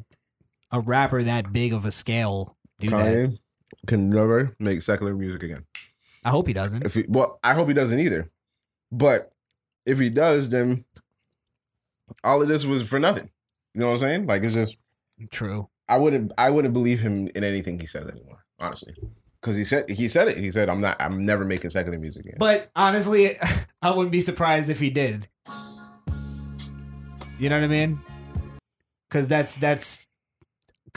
a 0.72 0.80
rapper 0.80 1.24
that 1.24 1.54
big 1.54 1.74
of 1.74 1.86
a 1.86 1.92
scale 1.92 2.57
do 2.80 2.90
that. 2.90 2.98
Kanye 2.98 3.40
can 3.86 4.10
never 4.10 4.56
make 4.60 4.82
secular 4.82 5.14
music 5.14 5.44
again. 5.44 5.66
I 6.24 6.30
hope 6.30 6.48
he 6.48 6.54
doesn't. 6.54 6.86
If 6.86 6.96
he, 6.96 7.06
well, 7.08 7.40
I 7.44 7.54
hope 7.54 7.68
he 7.68 7.74
doesn't 7.74 8.00
either. 8.00 8.30
But 8.92 9.32
if 9.86 10.00
he 10.00 10.10
does, 10.10 10.50
then 10.50 10.86
all 12.24 12.42
of 12.42 12.48
this 12.48 12.66
was 12.66 12.88
for 12.88 13.00
nothing. 13.00 13.30
You 13.74 13.82
know 13.82 13.88
what 13.88 13.94
I'm 13.96 14.00
saying? 14.00 14.28
Like 14.28 14.44
it's 14.44 14.56
just 14.56 14.76
True. 15.32 15.70
I 15.90 15.98
wouldn't 15.98 16.32
I 16.38 16.50
wouldn't 16.50 16.74
believe 16.74 17.00
him 17.02 17.28
in 17.36 17.44
anything 17.44 17.80
he 17.80 17.86
says 17.86 18.08
anymore, 18.08 18.46
honestly. 18.60 18.94
Because 19.42 19.56
he 19.56 19.64
said 19.64 19.90
he 19.90 20.10
said 20.10 20.28
it. 20.28 20.38
He 20.38 20.52
said 20.52 20.70
I'm 20.70 20.82
not 20.82 20.98
I'm 21.00 21.26
never 21.26 21.46
making 21.46 21.70
secular 21.70 21.98
music 21.98 22.26
again. 22.26 22.38
But 22.40 22.72
honestly, 22.76 23.36
I 23.82 23.92
wouldn't 23.92 24.12
be 24.12 24.22
surprised 24.22 24.70
if 24.70 24.80
he 24.80 24.90
did. 24.90 25.28
You 27.40 27.50
know 27.50 27.60
what 27.60 27.66
I 27.66 27.68
mean? 27.68 28.00
Because 29.10 29.28
that's 29.28 29.56
that's 29.56 30.07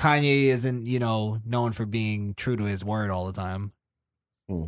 Kanye 0.00 0.44
isn't 0.46 0.86
you 0.86 0.98
know 0.98 1.40
known 1.44 1.72
for 1.72 1.84
being 1.84 2.32
true 2.34 2.56
to 2.56 2.64
his 2.64 2.82
word 2.82 3.10
all 3.10 3.26
the 3.26 3.34
time. 3.34 3.72
Hmm. 4.48 4.64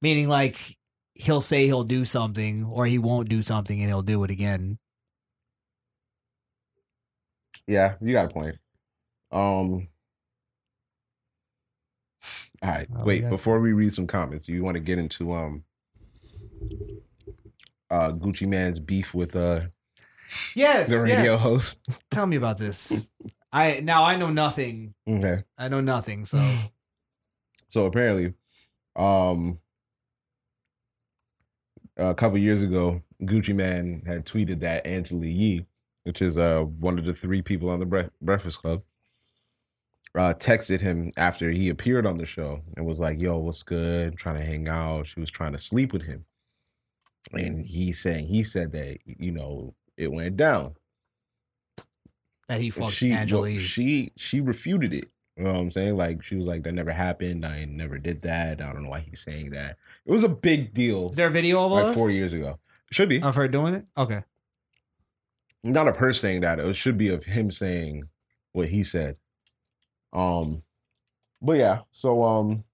Meaning 0.00 0.28
like 0.28 0.76
he'll 1.14 1.42
say 1.42 1.66
he'll 1.66 1.84
do 1.84 2.04
something 2.06 2.64
or 2.64 2.86
he 2.86 2.96
won't 2.98 3.28
do 3.28 3.42
something 3.42 3.78
and 3.80 3.88
he'll 3.90 4.02
do 4.02 4.24
it 4.24 4.30
again. 4.30 4.78
Yeah, 7.66 7.96
you 8.00 8.12
got 8.12 8.26
a 8.26 8.28
point. 8.28 8.56
Um 9.30 9.88
all 12.60 12.70
right, 12.70 12.88
Oh, 12.96 13.04
wait, 13.04 13.20
got- 13.22 13.30
before 13.30 13.60
we 13.60 13.72
read 13.72 13.92
some 13.92 14.06
comments, 14.06 14.48
you 14.48 14.64
want 14.64 14.76
to 14.76 14.80
get 14.80 14.98
into 14.98 15.32
um 15.34 15.64
uh 17.90 18.12
Gucci 18.12 18.46
Mane's 18.46 18.78
beef 18.80 19.12
with 19.12 19.36
uh 19.36 19.60
Yes. 20.54 20.88
the 20.90 21.02
radio 21.02 21.32
yes. 21.32 21.42
host? 21.42 21.78
Tell 22.10 22.26
me 22.26 22.36
about 22.36 22.56
this. 22.58 23.08
I 23.52 23.80
now 23.80 24.04
I 24.04 24.16
know 24.16 24.30
nothing. 24.30 24.94
Okay. 25.08 25.42
I 25.56 25.68
know 25.68 25.80
nothing. 25.80 26.24
So 26.26 26.38
So 27.70 27.84
apparently, 27.84 28.32
um, 28.96 29.58
a 31.98 32.14
couple 32.14 32.38
years 32.38 32.62
ago, 32.62 33.02
Gucci 33.22 33.54
Mane 33.54 34.02
had 34.06 34.24
tweeted 34.24 34.60
that 34.60 34.86
Angela 34.86 35.26
Yee, 35.26 35.66
which 36.04 36.22
is 36.22 36.38
uh 36.38 36.62
one 36.62 36.98
of 36.98 37.04
the 37.04 37.14
three 37.14 37.42
people 37.42 37.68
on 37.68 37.80
the 37.80 37.86
Bre- 37.86 38.10
Breakfast 38.22 38.58
Club, 38.58 38.82
uh, 40.14 40.34
texted 40.34 40.80
him 40.80 41.10
after 41.16 41.50
he 41.50 41.68
appeared 41.68 42.06
on 42.06 42.16
the 42.16 42.26
show 42.26 42.60
and 42.76 42.86
was 42.86 43.00
like, 43.00 43.20
"Yo, 43.20 43.38
what's 43.38 43.62
good? 43.62 44.16
trying 44.16 44.36
to 44.36 44.44
hang 44.44 44.68
out." 44.68 45.06
She 45.06 45.20
was 45.20 45.30
trying 45.30 45.52
to 45.52 45.58
sleep 45.58 45.92
with 45.92 46.02
him, 46.02 46.24
and 47.32 47.66
he 47.66 47.92
saying 47.92 48.26
he 48.26 48.42
said 48.42 48.72
that 48.72 48.98
you 49.04 49.32
know 49.32 49.74
it 49.96 50.10
went 50.12 50.36
down. 50.36 50.74
That 52.48 52.60
he 52.60 52.70
fucked 52.70 52.92
she 52.92 53.12
Angela. 53.12 53.42
well, 53.42 53.58
she 53.58 54.12
she 54.16 54.40
refuted 54.40 54.92
it. 54.92 55.10
You 55.36 55.44
know 55.44 55.52
what 55.52 55.60
I'm 55.60 55.70
saying? 55.70 55.96
Like 55.96 56.22
she 56.22 56.34
was 56.36 56.46
like, 56.46 56.62
"That 56.64 56.72
never 56.72 56.90
happened. 56.90 57.44
I 57.46 57.64
never 57.64 57.98
did 57.98 58.22
that. 58.22 58.60
I 58.60 58.72
don't 58.72 58.82
know 58.84 58.90
why 58.90 59.00
he's 59.00 59.20
saying 59.20 59.50
that." 59.50 59.76
It 60.04 60.10
was 60.12 60.24
a 60.24 60.28
big 60.28 60.72
deal 60.74 61.10
Is 61.10 61.16
there 61.16 61.28
a 61.28 61.30
video 61.30 61.64
of 61.64 61.72
like 61.72 61.86
this? 61.86 61.94
four 61.94 62.10
years 62.10 62.32
ago. 62.32 62.58
Should 62.90 63.08
be 63.10 63.22
of 63.22 63.34
her 63.36 63.46
doing 63.48 63.74
it? 63.74 63.84
Okay. 63.96 64.22
not 65.62 65.86
of 65.88 65.98
her 65.98 66.12
saying 66.12 66.40
that. 66.40 66.58
It 66.58 66.74
should 66.74 66.96
be 66.98 67.08
of 67.08 67.24
him 67.24 67.50
saying 67.50 68.08
what 68.52 68.68
he 68.70 68.82
said. 68.82 69.16
Um, 70.12 70.62
but 71.42 71.58
yeah, 71.58 71.80
so 71.92 72.24
um, 72.24 72.64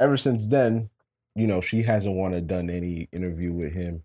ever 0.00 0.16
since 0.16 0.46
then, 0.48 0.90
you 1.36 1.46
know, 1.46 1.60
she 1.60 1.82
hasn't 1.82 2.14
wanted 2.16 2.46
done 2.48 2.68
any 2.68 3.08
interview 3.12 3.52
with 3.52 3.72
him. 3.72 4.02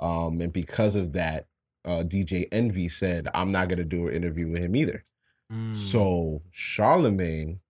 Um, 0.00 0.40
and 0.40 0.52
because 0.52 0.96
of 0.96 1.12
that, 1.12 1.46
uh, 1.84 2.02
DJ 2.02 2.48
Envy 2.52 2.88
said, 2.88 3.28
"I'm 3.34 3.52
not 3.52 3.68
gonna 3.68 3.84
do 3.84 4.08
an 4.08 4.14
interview 4.14 4.48
with 4.48 4.62
him 4.62 4.76
either." 4.76 5.04
Mm. 5.52 5.76
So 5.76 6.42
Charlemagne, 6.50 7.60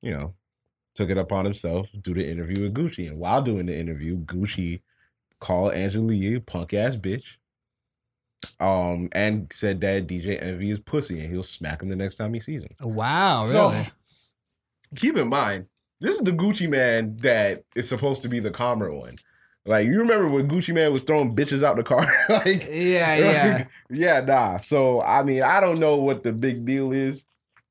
you 0.00 0.12
know, 0.12 0.34
took 0.94 1.10
it 1.10 1.18
upon 1.18 1.44
himself 1.44 1.90
to 1.92 1.96
do 1.96 2.14
the 2.14 2.28
interview 2.28 2.62
with 2.62 2.74
Gucci. 2.74 3.08
And 3.08 3.18
while 3.18 3.42
doing 3.42 3.66
the 3.66 3.76
interview, 3.76 4.18
Gucci 4.18 4.80
called 5.40 5.72
Angela 5.72 6.12
Yee 6.12 6.34
a 6.34 6.40
punk 6.40 6.74
ass 6.74 6.96
bitch. 6.96 7.36
Um, 8.60 9.08
and 9.12 9.52
said 9.52 9.80
that 9.80 10.06
DJ 10.06 10.40
Envy 10.40 10.70
is 10.70 10.80
pussy 10.80 11.20
and 11.20 11.30
he'll 11.30 11.42
smack 11.42 11.82
him 11.82 11.88
the 11.88 11.96
next 11.96 12.16
time 12.16 12.34
he 12.34 12.40
sees 12.40 12.62
him. 12.62 12.70
wow, 12.80 13.42
So, 13.42 13.82
keep 14.96 15.16
in 15.16 15.28
mind, 15.28 15.66
this 16.00 16.16
is 16.16 16.22
the 16.22 16.30
Gucci 16.30 16.68
Mane 16.68 17.16
that 17.18 17.64
is 17.74 17.88
supposed 17.88 18.22
to 18.22 18.28
be 18.28 18.38
the 18.40 18.50
calmer 18.50 18.92
one. 18.92 19.16
Like 19.68 19.86
you 19.86 19.98
remember 19.98 20.28
when 20.28 20.48
Gucci 20.48 20.72
Mane 20.72 20.90
was 20.90 21.02
throwing 21.02 21.36
bitches 21.36 21.62
out 21.62 21.76
the 21.76 21.82
car? 21.82 22.00
like 22.30 22.66
yeah, 22.70 23.16
yeah. 23.16 23.54
like, 23.58 23.68
yeah, 23.90 24.20
nah. 24.22 24.56
So 24.56 25.02
I 25.02 25.22
mean, 25.22 25.42
I 25.42 25.60
don't 25.60 25.78
know 25.78 25.96
what 25.96 26.22
the 26.22 26.32
big 26.32 26.64
deal 26.64 26.90
is, 26.90 27.22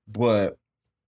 but 0.07 0.59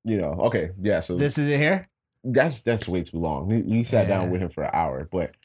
you 0.03 0.17
know, 0.17 0.31
okay, 0.45 0.71
yeah. 0.81 1.01
So 1.01 1.15
This 1.15 1.37
is 1.37 1.47
it 1.47 1.59
here. 1.59 1.83
that's 2.23 2.63
that's 2.63 2.87
way 2.87 3.03
too 3.03 3.19
long. 3.19 3.47
We, 3.47 3.61
we 3.61 3.83
sat 3.83 4.07
down 4.07 4.31
with 4.31 4.41
him 4.41 4.49
for 4.49 4.63
an 4.63 4.71
hour, 4.73 5.07
but 5.11 5.35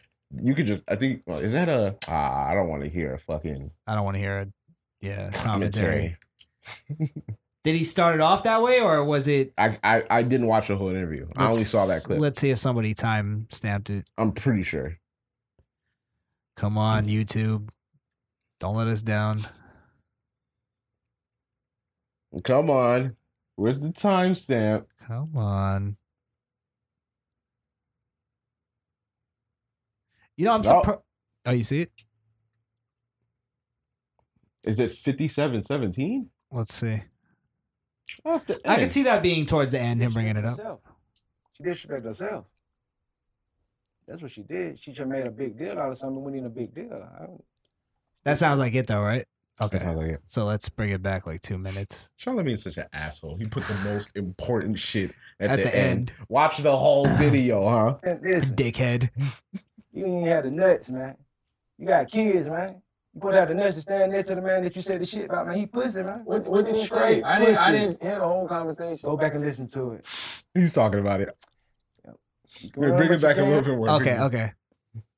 you 0.43 0.55
could 0.55 0.67
just 0.67 0.91
I 0.91 0.97
think 0.97 1.23
well, 1.27 1.41
is 1.41 1.53
that 1.53 1.69
a 1.69 1.95
ah, 2.09 2.49
I 2.49 2.55
don't 2.55 2.69
want 2.69 2.83
to 2.83 2.89
hear 2.89 3.13
a 3.13 3.19
fucking 3.19 3.71
I 3.87 3.95
don't 3.95 4.05
want 4.05 4.15
to 4.15 4.21
hear 4.21 4.39
it. 4.39 4.49
Yeah, 5.03 5.31
commentary. 5.31 6.17
commentary. 6.89 7.23
Did 7.65 7.75
he 7.75 7.85
start 7.85 8.15
it 8.15 8.23
off 8.23 8.45
that 8.45 8.63
way, 8.63 8.81
or 8.81 9.05
was 9.05 9.29
it? 9.29 9.53
I, 9.59 9.79
I 9.85 10.03
I 10.09 10.23
didn't 10.23 10.47
watch 10.47 10.69
the 10.69 10.77
whole 10.77 10.89
interview. 10.89 11.29
I 11.37 11.49
only 11.49 11.65
saw 11.65 11.85
that 11.87 12.05
clip. 12.05 12.19
Let's 12.19 12.41
see 12.41 12.49
if 12.49 12.59
somebody 12.59 12.95
time 12.95 13.47
stamped 13.51 13.91
it. 13.91 14.09
I'm 14.17 14.33
pretty 14.33 14.63
sure. 14.63 14.99
Come 16.57 16.79
on, 16.79 17.07
YouTube. 17.07 17.69
Don't 18.61 18.77
let 18.77 18.87
us 18.87 19.03
down. 19.03 19.45
Come 22.43 22.69
on, 22.71 23.17
where's 23.57 23.81
the 23.81 23.91
timestamp? 23.91 24.87
Come 25.07 25.37
on. 25.37 25.97
You 30.37 30.47
know, 30.47 30.55
I'm 30.55 30.63
No. 30.63 30.69
surprised. 30.81 31.01
Oh, 31.47 31.53
you 31.53 31.63
see 31.65 31.83
it? 31.83 31.93
Is 34.65 34.81
it 34.81 34.91
5717? 34.91 36.31
Let's 36.51 36.75
see. 36.75 37.03
That's 38.25 38.45
the 38.45 38.61
I 38.69 38.77
can 38.79 38.91
see 38.91 39.03
that 39.05 39.23
being 39.23 39.47
towards 39.47 39.73
the 39.73 39.79
end, 39.81 40.03
him 40.03 40.13
bringing 40.13 40.37
it 40.37 40.45
up. 40.45 40.57
Herself. 40.57 40.81
She 41.53 41.63
disrespected 41.63 42.05
herself. 42.05 42.47
That's 44.07 44.23
what 44.23 44.31
she 44.33 44.43
did. 44.43 44.79
She 44.81 44.93
just 44.93 45.09
made 45.09 45.27
a 45.27 45.31
big 45.31 45.59
deal 45.59 45.79
out 45.79 45.89
of 45.89 45.97
something 45.97 46.23
when 46.23 46.35
ain't 46.35 46.47
a 46.47 46.51
big 46.51 46.75
deal. 46.75 46.93
I 46.93 47.27
don't, 47.27 47.45
That 48.25 48.39
sounds 48.39 48.61
like 48.61 48.75
it, 48.75 48.87
though, 48.87 49.03
right? 49.03 49.25
Okay. 49.61 49.95
like. 49.95 50.21
So 50.27 50.45
let's 50.47 50.69
bring 50.69 50.91
it 50.91 51.01
back 51.03 51.27
like 51.27 51.41
two 51.41 51.59
minutes. 51.59 52.09
Charlemagne's 52.17 52.65
such 52.65 52.77
an 52.77 52.87
asshole. 52.93 53.37
He 53.37 53.45
put 53.45 53.63
the 53.65 53.91
most 53.91 54.17
important 54.17 54.79
shit 54.79 55.13
at, 55.39 55.51
At 55.51 55.57
the, 55.59 55.63
the 55.65 55.77
end. 55.77 55.91
end. 55.91 56.13
Watch 56.29 56.59
the 56.59 56.77
whole 56.77 57.07
video, 57.19 57.69
huh? 57.69 57.97
Man, 58.05 58.21
listen, 58.23 58.57
Dickhead. 58.57 59.11
you 59.93 60.07
ain't 60.07 60.27
had 60.27 60.45
the 60.45 60.51
nuts, 60.51 60.91
man. 60.91 61.15
You 61.79 61.87
got 61.87 62.11
kids, 62.11 62.49
man. 62.49 62.83
You 63.15 63.21
put 63.21 63.35
out 63.35 63.47
the 63.47 63.55
nuts 63.55 63.77
to 63.77 63.83
stand 63.83 64.13
next 64.13 64.27
to 64.29 64.35
the 64.35 64.43
man 64.43 64.65
that 64.65 64.75
you 64.75 64.83
said 64.83 65.01
the 65.01 65.07
shit 65.07 65.27
about, 65.27 65.47
man. 65.47 65.57
He 65.57 65.67
pussy, 65.67 66.03
man. 66.03 66.23
What, 66.25 66.45
what 66.47 66.65
did 66.65 66.75
he 66.75 66.87
say? 66.87 67.23
I 67.23 67.39
didn't, 67.39 67.59
I 67.59 67.71
didn't 67.71 68.03
hear 68.03 68.19
the 68.19 68.27
whole 68.27 68.49
conversation. 68.49 69.09
Go 69.09 69.17
back 69.17 69.35
and 69.35 69.45
listen 69.45 69.69
to 69.69 69.93
it. 69.93 70.07
He's 70.53 70.73
talking 70.75 70.99
about 70.99 71.21
it. 71.21 71.29
You 72.63 72.71
Yeah, 72.77 72.97
bring 72.97 73.13
it 73.13 73.21
back 73.21 73.37
you 73.37 73.43
a 73.43 73.45
little 73.45 73.63
can't- 73.63 73.67
bit 73.67 73.77
more. 73.77 73.89
Okay, 73.91 74.19
okay. 74.21 74.53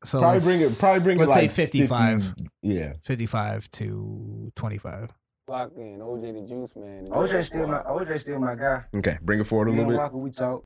So 0.05 0.21
Probably 0.21 0.41
bring 0.41 0.61
it. 0.61 0.77
Probably 0.79 1.03
bring 1.03 1.17
it. 1.21 1.21
let's 1.27 1.37
it 1.37 1.41
say 1.41 1.49
55. 1.49 2.23
50 2.23 2.47
yeah. 2.63 2.93
55 3.05 3.71
to 3.73 4.53
25. 4.55 5.13
Lock 5.49 5.73
in. 5.77 6.01
OJ 6.01 6.33
the 6.33 6.47
Juice 6.47 6.77
Man. 6.77 7.07
OJ 7.09 7.43
still 7.45 7.67
my 7.67 7.79
OJ 7.83 8.19
still 8.21 8.39
my 8.41 8.55
guy. 8.55 8.85
Okay. 8.97 9.19
Bring 9.23 9.41
it 9.41 9.45
forward 9.45 9.69
a 9.69 9.71
little 9.71 9.85
and 9.85 9.91
bit. 9.93 9.99
Walker, 9.99 10.17
we 10.17 10.31
talk. 10.31 10.65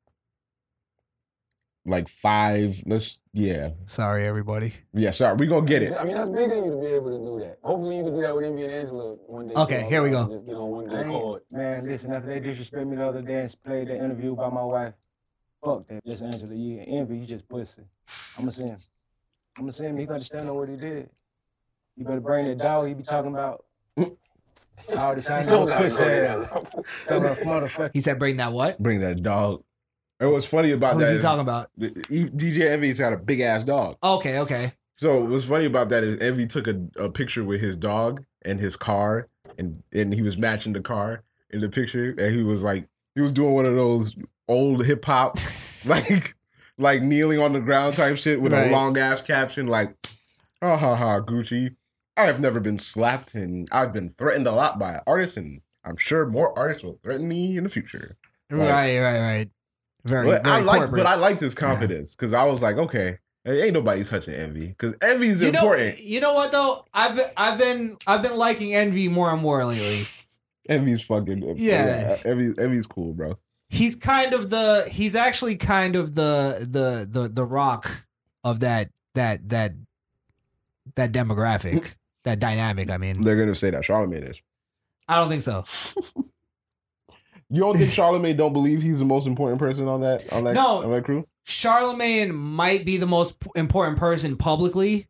Like 1.86 2.08
five. 2.08 2.82
Let's. 2.86 3.20
Yeah. 3.32 3.70
Sorry, 3.86 4.26
everybody. 4.26 4.74
Yeah. 4.92 5.12
Sorry. 5.12 5.36
We 5.36 5.46
gonna 5.46 5.66
get 5.66 5.82
it. 5.82 5.94
I 5.98 6.04
mean, 6.04 6.14
that's 6.16 6.30
big 6.30 6.50
of 6.50 6.56
you 6.58 6.70
to 6.72 6.78
be 6.80 6.86
able 6.88 7.10
to 7.10 7.24
do 7.24 7.40
that. 7.46 7.58
Hopefully, 7.62 7.96
you 7.96 8.04
can 8.04 8.14
do 8.14 8.20
that 8.20 8.34
with 8.36 8.44
Envy 8.44 8.64
and 8.64 8.72
Angela 8.72 9.14
one 9.26 9.48
day. 9.48 9.54
Okay, 9.54 9.86
here 9.88 10.02
we 10.02 10.10
go. 10.10 10.28
Just 10.28 10.44
get 10.46 10.54
on 10.56 10.70
one 10.70 10.86
I 10.88 10.90
good 10.90 11.00
ain't- 11.00 11.10
chord. 11.10 11.42
Man, 11.50 11.86
listen, 11.86 12.12
after 12.12 12.28
they 12.28 12.40
disrespect 12.40 12.86
me 12.86 12.96
the 12.96 13.08
other 13.08 13.22
day 13.22 13.40
and 13.40 13.56
played 13.64 13.88
the 13.88 13.96
interview 13.96 14.36
by 14.36 14.50
my 14.50 14.62
wife, 14.62 14.92
fuck 15.64 15.86
that. 15.88 16.04
Just 16.06 16.22
Angela 16.22 16.54
Yee 16.54 16.78
and 16.80 16.88
Envy, 17.00 17.18
you 17.18 17.26
just 17.26 17.48
pussy. 17.48 17.82
I'ma 18.38 18.50
see 18.50 18.64
him. 18.64 18.76
I'ma 19.58 19.70
see 19.70 19.84
him. 19.84 19.96
He 19.98 20.06
gonna 20.06 20.20
stand 20.20 20.48
on 20.48 20.56
what 20.56 20.68
he 20.68 20.76
did. 20.76 21.08
You 21.96 22.04
better 22.04 22.20
bring 22.20 22.46
that 22.46 22.58
dog 22.58 22.88
he 22.88 22.94
be 22.94 23.02
talking 23.02 23.32
about. 23.32 23.64
All 24.96 25.14
the 25.14 25.20
time, 25.20 25.44
So 25.44 25.60
no 25.60 25.66
gotta 25.66 25.84
pussy 25.84 25.96
go 25.98 26.04
ass. 26.04 26.50
down. 26.50 26.64
Talking 27.06 27.24
about 27.24 27.38
motherfucker. 27.38 27.90
He 27.92 28.00
said, 28.00 28.18
bring 28.18 28.36
that 28.38 28.52
what? 28.52 28.78
Bring 28.78 29.00
that 29.00 29.22
dog. 29.22 29.62
And 30.18 30.32
what's 30.32 30.46
funny 30.46 30.70
about 30.72 30.94
Who's 30.94 31.04
that? 31.04 31.10
he 31.10 31.16
is 31.16 31.22
talking 31.22 31.40
about? 31.40 31.70
the- 31.76 31.88
E- 32.10 32.24
DJ 32.30 32.66
Envy's 32.68 32.98
got 32.98 33.12
a 33.12 33.16
big 33.18 33.40
ass 33.40 33.62
dog. 33.64 33.96
Okay, 34.02 34.38
okay. 34.38 34.72
So 34.98 35.22
what's 35.24 35.44
funny 35.44 35.64
about 35.66 35.88
that 35.90 36.04
is 36.04 36.18
Envy 36.18 36.46
took 36.46 36.66
a, 36.66 36.80
a 36.98 37.08
picture 37.10 37.42
with 37.44 37.60
his 37.60 37.76
dog 37.76 38.24
and 38.42 38.60
his 38.60 38.76
car, 38.76 39.28
and 39.58 39.82
and 39.92 40.12
he 40.14 40.20
was 40.22 40.36
matching 40.36 40.72
the 40.74 40.80
car 40.82 41.22
in 41.50 41.60
the 41.60 41.70
picture, 41.70 42.14
and 42.18 42.34
he 42.34 42.42
was 42.42 42.62
like 42.62 42.86
he 43.14 43.20
was 43.22 43.32
doing 43.32 43.54
one 43.54 43.64
of 43.66 43.74
those 43.74 44.14
old 44.50 44.84
hip 44.84 45.04
hop 45.04 45.38
like 45.86 46.34
like 46.76 47.02
kneeling 47.02 47.38
on 47.40 47.52
the 47.52 47.60
ground 47.60 47.94
type 47.94 48.16
shit 48.16 48.40
with 48.42 48.52
Right. 48.52 48.68
a 48.70 48.72
long 48.72 48.96
ass 48.98 49.22
caption 49.22 49.66
like, 49.66 49.94
"Ha 50.62 50.76
ha 50.76 50.96
ha, 50.96 51.20
Gucci." 51.20 51.70
I 52.16 52.24
have 52.24 52.40
never 52.40 52.60
been 52.60 52.76
slapped, 52.78 53.34
and 53.34 53.68
I've 53.72 53.92
been 53.92 54.08
threatened 54.10 54.46
a 54.46 54.52
lot 54.52 54.78
by 54.78 55.00
artists, 55.06 55.36
and 55.36 55.60
I'm 55.84 55.96
sure 55.96 56.26
more 56.26 56.56
artists 56.58 56.82
will 56.82 56.98
threaten 57.02 57.26
me 57.28 57.56
in 57.56 57.64
the 57.64 57.70
future. 57.70 58.16
Like- 58.50 58.68
right, 58.68 58.98
right, 58.98 59.20
right. 59.20 59.50
Very, 60.04 60.26
But 60.26 60.46
I 60.46 60.60
like, 60.60 60.90
but 60.90 61.06
I 61.06 61.14
liked 61.14 61.40
his 61.40 61.54
confidence 61.54 62.14
because 62.16 62.32
I 62.32 62.44
was 62.44 62.62
like, 62.62 62.76
okay, 62.78 63.18
ain't 63.46 63.74
nobody 63.74 64.02
touching 64.02 64.32
Envy 64.34 64.68
because 64.68 64.94
Envy's 65.02 65.40
you 65.42 65.52
know, 65.52 65.60
important. 65.60 66.00
you 66.00 66.20
know 66.20 66.32
what 66.32 66.50
though? 66.52 66.84
I've 66.94 67.14
been, 67.16 67.30
I've 67.36 67.58
been, 67.58 67.96
I've 68.06 68.22
been 68.22 68.36
liking 68.36 68.74
Envy 68.74 69.08
more 69.08 69.30
and 69.30 69.42
more 69.42 69.62
lately. 69.64 70.04
Envy's 70.70 71.02
fucking 71.02 71.42
Yeah. 71.58 72.16
Envy, 72.24 72.54
Envy's 72.60 72.86
cool, 72.86 73.12
bro. 73.12 73.38
He's 73.72 73.94
kind 73.96 74.34
of 74.34 74.50
the, 74.50 74.86
he's 74.90 75.14
actually 75.14 75.56
kind 75.56 75.94
of 75.96 76.14
the, 76.16 76.66
the, 76.68 77.06
the, 77.08 77.28
the 77.28 77.44
rock 77.44 78.04
of 78.44 78.60
that, 78.60 78.90
that, 79.14 79.48
that, 79.48 79.72
that 80.96 81.12
demographic, 81.12 81.92
that 82.24 82.38
dynamic. 82.40 82.90
I 82.90 82.98
mean, 82.98 83.22
They're 83.22 83.38
gonna 83.38 83.54
say 83.54 83.70
that 83.70 83.84
Charlemagne 83.84 84.24
is. 84.24 84.40
I 85.08 85.14
don't 85.16 85.28
think 85.28 85.42
so. 85.42 85.64
You 87.52 87.62
don't 87.62 87.76
think 87.76 87.90
Charlemagne 87.90 88.36
don't 88.36 88.52
believe 88.52 88.80
he's 88.80 89.00
the 89.00 89.04
most 89.04 89.26
important 89.26 89.58
person 89.58 89.88
on 89.88 90.02
that 90.02 90.32
on 90.32 90.44
that 90.44 90.54
No. 90.54 90.84
on 90.84 90.90
that 90.92 91.04
crew? 91.04 91.26
Charlemagne 91.42 92.32
might 92.32 92.84
be 92.84 92.96
the 92.96 93.08
most 93.08 93.38
important 93.56 93.98
person 93.98 94.36
publicly, 94.36 95.08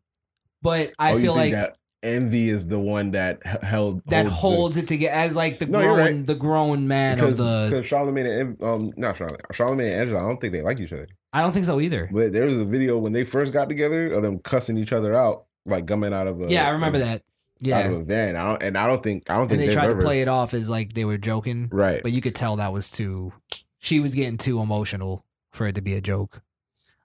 but 0.59 0.91
I 0.97 1.13
Oh, 1.13 1.19
feel 1.19 1.35
like 1.35 1.51
that 1.51 1.77
Envy 2.03 2.49
is 2.49 2.67
the 2.67 2.79
one 2.79 3.11
that 3.11 3.43
held 3.45 4.03
that 4.05 4.23
the- 4.23 4.29
holds 4.31 4.75
it 4.77 4.87
together 4.87 5.13
as 5.13 5.35
like 5.35 5.59
the 5.59 5.67
No, 5.67 5.79
grown, 5.81 5.97
right. 5.99 6.25
the 6.25 6.33
grown 6.35 6.87
man 6.87 7.17
because 7.17 7.39
of 7.39 7.45
the. 7.45 7.67
because 7.69 7.85
Charlemagne 7.85 8.25
and 8.25 8.63
um 8.63 8.93
not 8.97 9.17
Charlemagne 9.17 9.41
Charlemagne 9.51 9.87
and 9.91 9.95
Angela 10.01 10.17
I 10.19 10.21
don't 10.23 10.41
think 10.41 10.53
they 10.53 10.61
like 10.63 10.79
each 10.79 10.91
other. 10.93 11.07
I 11.31 11.41
don't 11.41 11.51
think 11.51 11.65
so 11.65 11.79
either. 11.79 12.09
But 12.11 12.33
there 12.33 12.45
was 12.45 12.59
a 12.59 12.65
video 12.65 12.97
when 12.97 13.13
they 13.13 13.23
first 13.23 13.53
got 13.53 13.69
together 13.69 14.11
of 14.11 14.23
them 14.23 14.39
cussing 14.39 14.77
each 14.77 14.91
other 14.91 15.13
out 15.15 15.45
like 15.65 15.85
coming 15.85 16.11
out 16.13 16.25
of 16.27 16.41
a 16.41 16.49
yeah, 16.49 16.65
I 16.67 16.69
remember 16.71 16.97
a- 16.97 17.01
that. 17.01 17.15
out 17.17 17.21
Yeah, 17.59 17.79
of 17.81 17.91
a 17.93 18.03
van. 18.03 18.35
I 18.35 18.47
don't, 18.47 18.63
and 18.63 18.77
I 18.79 18.87
don't 18.87 19.03
think 19.03 19.29
I 19.29 19.33
don't 19.35 19.41
and 19.43 19.51
think 19.51 19.61
they 19.69 19.73
tried 19.73 19.91
ever, 19.91 19.99
to 19.99 20.05
play 20.05 20.23
it 20.23 20.27
off 20.27 20.55
as 20.55 20.67
like 20.69 20.93
they 20.93 21.05
were 21.05 21.19
joking, 21.19 21.69
right. 21.71 22.01
but 22.01 22.11
you 22.11 22.19
could 22.21 22.33
tell 22.35 22.55
that 22.55 22.73
was 22.73 22.89
too. 22.89 23.33
She 23.77 23.99
was 23.99 24.15
getting 24.15 24.37
too 24.37 24.59
emotional 24.59 25.23
for 25.51 25.67
it 25.67 25.75
to 25.75 25.81
be 25.81 25.93
a 25.93 26.01
joke. 26.01 26.41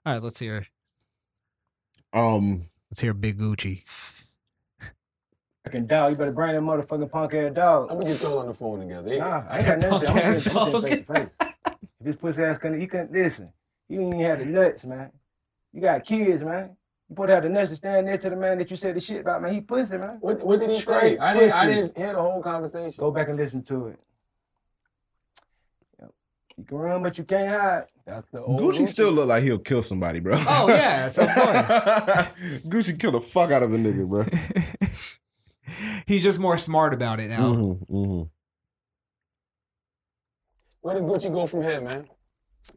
All 0.07 0.13
right, 0.13 0.23
let's 0.23 0.39
hear. 0.39 0.65
Um, 2.13 2.69
Let's 2.89 3.01
hear 3.01 3.13
Big 3.13 3.37
Gucci. 3.37 3.83
Fucking 5.67 5.85
dog, 5.87 6.11
you 6.11 6.17
better 6.17 6.31
bring 6.31 6.53
that 6.53 6.61
motherfucking 6.61 7.11
punk 7.11 7.33
ass 7.33 7.53
dog. 7.53 7.91
I'm 7.91 7.97
gonna 7.97 8.09
get 8.09 8.21
y'all 8.21 8.39
on 8.39 8.47
the 8.47 8.53
phone 8.53 8.79
together. 8.79 9.17
Nah, 9.17 9.43
I 9.49 9.57
ain't 9.57 9.65
got 9.65 9.79
nothing 9.79 10.15
to 10.15 10.31
say. 10.31 10.49
I'm 10.49 10.71
Punk 10.71 10.71
saying 10.71 10.93
ass 10.93 11.05
face 11.05 11.05
to 11.05 11.13
face. 11.13 11.55
If 11.99 12.05
this 12.05 12.15
pussy 12.15 12.43
ass 12.43 12.57
couldn't, 12.57 12.79
he 12.79 12.87
couldn't 12.87 13.11
listen. 13.11 13.51
You 13.89 13.99
ain't 13.99 14.21
have 14.21 14.39
the 14.39 14.45
nuts, 14.45 14.85
man. 14.85 15.11
You 15.73 15.81
got 15.81 16.05
kids, 16.05 16.41
man. 16.41 16.77
You 17.09 17.15
put 17.17 17.29
out 17.29 17.43
the 17.43 17.49
nuts 17.49 17.71
to 17.71 17.75
stand 17.75 18.05
next 18.05 18.23
to 18.23 18.29
the 18.29 18.37
man 18.37 18.59
that 18.59 18.69
you 18.69 18.77
said 18.77 18.95
the 18.95 19.01
shit 19.01 19.19
about, 19.19 19.41
man. 19.41 19.53
He 19.53 19.59
pussy, 19.59 19.97
man. 19.97 20.19
What, 20.21 20.41
what 20.41 20.61
did 20.61 20.69
he 20.69 20.79
say? 20.79 21.17
I 21.17 21.33
didn't, 21.33 21.51
I 21.51 21.65
didn't 21.65 21.97
hear 21.97 22.13
the 22.13 22.21
whole 22.21 22.41
conversation. 22.41 22.95
Go 22.97 23.11
back 23.11 23.27
and 23.27 23.37
listen 23.37 23.61
to 23.63 23.87
it. 23.87 23.99
Yep. 25.99 26.11
You 26.59 26.63
can 26.63 26.77
run, 26.77 27.03
but 27.03 27.17
you 27.17 27.25
can't 27.25 27.49
hide. 27.49 27.83
That's 28.05 28.25
the 28.27 28.41
old 28.41 28.61
Gucci 28.61 28.87
still 28.87 29.11
look 29.11 29.27
like 29.27 29.43
he'll 29.43 29.59
kill 29.59 29.81
somebody, 29.81 30.21
bro. 30.21 30.37
Oh, 30.47 30.69
yes, 30.69 31.17
of 31.17 31.27
course. 31.27 32.29
Gucci 32.63 32.97
kill 32.97 33.11
the 33.11 33.19
fuck 33.19 33.51
out 33.51 33.63
of 33.63 33.73
a 33.73 33.77
nigga, 33.77 34.07
bro. 34.07 34.25
He's 36.07 36.23
just 36.23 36.39
more 36.39 36.57
smart 36.57 36.93
about 36.93 37.19
it 37.19 37.29
now. 37.29 37.53
Mhm, 37.53 37.87
mhm. 37.89 38.29
Where 40.81 40.95
did 40.95 41.03
Gucci 41.03 41.31
go 41.33 41.47
from 41.47 41.63
here, 41.63 41.81
man? 41.81 42.07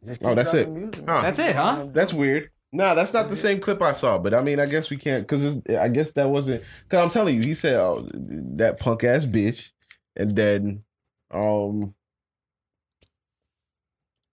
Just 0.05 0.21
Oh, 0.23 0.35
that's 0.35 0.53
it. 0.53 0.67
Huh. 1.07 1.21
That's 1.21 1.39
it, 1.39 1.55
huh? 1.55 1.87
That's 1.91 2.13
weird. 2.13 2.49
Nah, 2.73 2.93
that's 2.93 3.13
not 3.13 3.29
the 3.29 3.35
same 3.35 3.59
clip 3.59 3.81
I 3.81 3.91
saw, 3.91 4.17
but 4.17 4.33
I 4.33 4.41
mean, 4.41 4.59
I 4.59 4.65
guess 4.65 4.89
we 4.89 4.97
can't 4.97 5.27
because 5.27 5.61
I 5.69 5.89
guess 5.89 6.13
that 6.13 6.29
wasn't. 6.29 6.63
Because 6.83 7.03
I'm 7.03 7.09
telling 7.09 7.35
you, 7.35 7.41
he 7.41 7.53
said 7.53 7.77
oh, 7.77 8.07
that 8.13 8.79
punk 8.79 9.03
ass 9.03 9.25
bitch, 9.25 9.69
and 10.15 10.35
then 10.35 10.83
um 11.31 11.93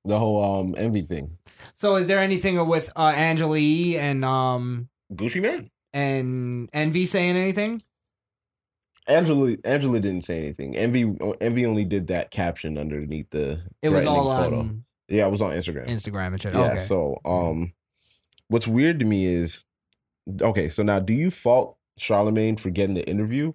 the 0.05 0.19
whole 0.19 0.61
um 0.61 0.75
envy 0.79 1.03
thing. 1.03 1.37
So 1.75 1.97
is 1.97 2.07
there 2.07 2.21
anything 2.21 2.65
with 2.67 2.91
uh, 2.97 3.13
Angela 3.15 3.59
Yee 3.59 3.99
and 3.99 4.25
um 4.25 4.89
Gucci 5.13 5.43
Mane. 5.43 5.71
and 5.93 6.69
Envy 6.73 7.07
saying 7.07 7.37
anything? 7.37 7.83
Angela 9.09 9.57
Angela 9.65 9.99
didn't 10.01 10.23
say 10.25 10.39
anything. 10.39 10.77
Envy 10.77 11.17
Envy 11.41 11.67
only 11.67 11.85
did 11.85 12.07
that 12.09 12.31
caption 12.31 12.77
underneath 12.79 13.31
the. 13.31 13.63
It 13.83 13.89
was 13.89 14.05
all 14.05 14.37
photo. 14.37 14.61
on 14.61 14.85
Yeah, 15.09 15.27
it 15.27 15.31
was 15.31 15.41
on 15.43 15.53
Instagram. 15.53 15.87
Instagram 15.89 16.27
and 16.29 16.43
shit. 16.43 16.55
Yeah. 16.55 16.61
okay. 16.73 16.79
So, 16.79 17.19
um, 17.25 17.73
what's 18.49 18.69
weird 18.69 18.99
to 19.01 19.07
me 19.07 19.25
is, 19.27 19.65
okay, 20.43 20.69
so 20.69 20.83
now 20.83 20.99
do 21.01 21.13
you 21.15 21.31
fault 21.31 21.77
Charlemagne 21.99 22.57
for 22.57 22.71
getting 22.71 22.95
the 22.95 23.09
interview, 23.09 23.55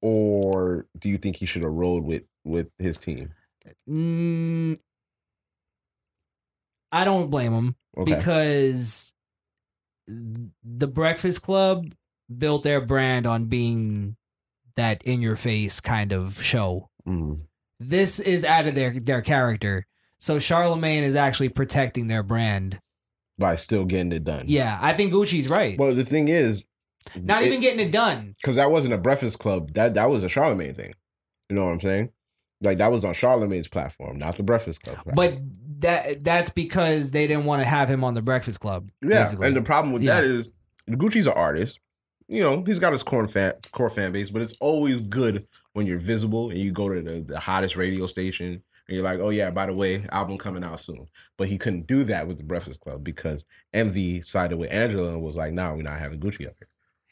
or 0.00 0.86
do 0.98 1.08
you 1.08 1.18
think 1.18 1.36
he 1.36 1.46
should 1.46 1.62
have 1.62 1.72
rolled 1.72 2.04
with 2.04 2.22
with 2.44 2.68
his 2.78 2.96
team? 2.96 3.32
Mm, 3.88 4.78
I 6.90 7.04
don't 7.04 7.30
blame 7.30 7.52
him 7.52 7.76
Okay. 7.96 8.14
because 8.14 9.12
the 10.08 10.86
Breakfast 10.88 11.42
Club 11.42 11.92
built 12.36 12.62
their 12.62 12.80
brand 12.80 13.26
on 13.26 13.46
being 13.46 14.16
that 14.76 15.02
in 15.04 15.20
your 15.22 15.36
face 15.36 15.80
kind 15.80 16.12
of 16.12 16.42
show. 16.42 16.88
Mhm. 17.06 17.42
This 17.80 18.20
is 18.20 18.44
out 18.44 18.66
of 18.66 18.74
their 18.74 18.98
their 19.00 19.22
character. 19.22 19.86
So 20.18 20.38
Charlemagne 20.38 21.02
is 21.02 21.16
actually 21.16 21.48
protecting 21.48 22.06
their 22.08 22.22
brand. 22.22 22.80
By 23.38 23.56
still 23.56 23.84
getting 23.84 24.12
it 24.12 24.24
done. 24.24 24.44
Yeah, 24.46 24.78
I 24.80 24.92
think 24.92 25.12
Gucci's 25.12 25.48
right. 25.48 25.76
Well, 25.78 25.94
the 25.94 26.04
thing 26.04 26.28
is, 26.28 26.64
Not 27.16 27.42
even 27.42 27.60
getting 27.60 27.80
it 27.80 27.90
done. 27.90 28.36
because 28.40 28.54
that 28.56 28.70
wasn't 28.70 28.94
a 28.94 28.98
Breakfast 28.98 29.38
Club. 29.40 29.72
That 29.72 29.94
that 29.94 30.10
was 30.10 30.22
a 30.22 30.28
Charlemagne 30.28 30.74
thing. 30.74 30.92
You 31.48 31.56
know 31.56 31.64
what 31.64 31.72
I'm 31.72 31.80
saying? 31.80 32.10
Like 32.60 32.78
that 32.78 32.92
was 32.92 33.04
on 33.04 33.14
Charlemagne's 33.14 33.66
platform, 33.68 34.18
not 34.18 34.36
the 34.36 34.44
Breakfast 34.44 34.82
Club. 34.82 34.96
platform. 35.02 35.14
But 35.16 35.38
that 35.80 36.22
that's 36.22 36.50
because 36.50 37.10
they 37.10 37.26
didn't 37.26 37.44
want 37.46 37.60
to 37.60 37.66
have 37.66 37.88
him 37.88 38.04
on 38.04 38.14
the 38.14 38.22
Breakfast 38.22 38.60
Club. 38.60 38.90
Yeah, 39.02 39.24
basically. 39.24 39.48
and 39.48 39.56
the 39.56 39.62
problem 39.62 39.92
with 39.92 40.02
Yeah. 40.02 40.20
that 40.20 40.24
is 40.24 40.50
Gucci's 40.88 41.26
an 41.26 41.32
artist. 41.32 41.80
You 42.32 42.42
know, 42.42 42.62
he's 42.64 42.78
got 42.78 42.92
his 42.92 43.02
core 43.02 43.26
fan 43.26 43.52
core 43.72 43.90
fan 43.90 44.10
base, 44.12 44.30
but 44.30 44.42
it's 44.42 44.54
always 44.60 45.00
good 45.00 45.46
when 45.74 45.86
you're 45.86 45.98
visible 45.98 46.50
and 46.50 46.58
you 46.58 46.72
go 46.72 46.88
to 46.88 47.00
the, 47.02 47.20
the 47.22 47.38
hottest 47.38 47.76
radio 47.76 48.06
station 48.06 48.46
and 48.46 48.62
you're 48.88 49.04
like, 49.04 49.20
oh 49.20 49.28
yeah, 49.28 49.50
by 49.50 49.66
the 49.66 49.74
way, 49.74 50.04
album 50.10 50.38
coming 50.38 50.64
out 50.64 50.80
soon. 50.80 51.06
But 51.36 51.48
he 51.48 51.58
couldn't 51.58 51.86
do 51.86 52.04
that 52.04 52.26
with 52.26 52.38
the 52.38 52.44
Breakfast 52.44 52.80
Club 52.80 53.04
because 53.04 53.44
Envy 53.72 54.22
sided 54.22 54.56
with 54.56 54.72
Angela 54.72 55.10
and 55.12 55.22
was 55.22 55.36
like, 55.36 55.52
nah, 55.52 55.74
we're 55.74 55.82
not 55.82 55.98
having 55.98 56.20
Gucci 56.20 56.46
up 56.46 56.54
here. 56.58 56.68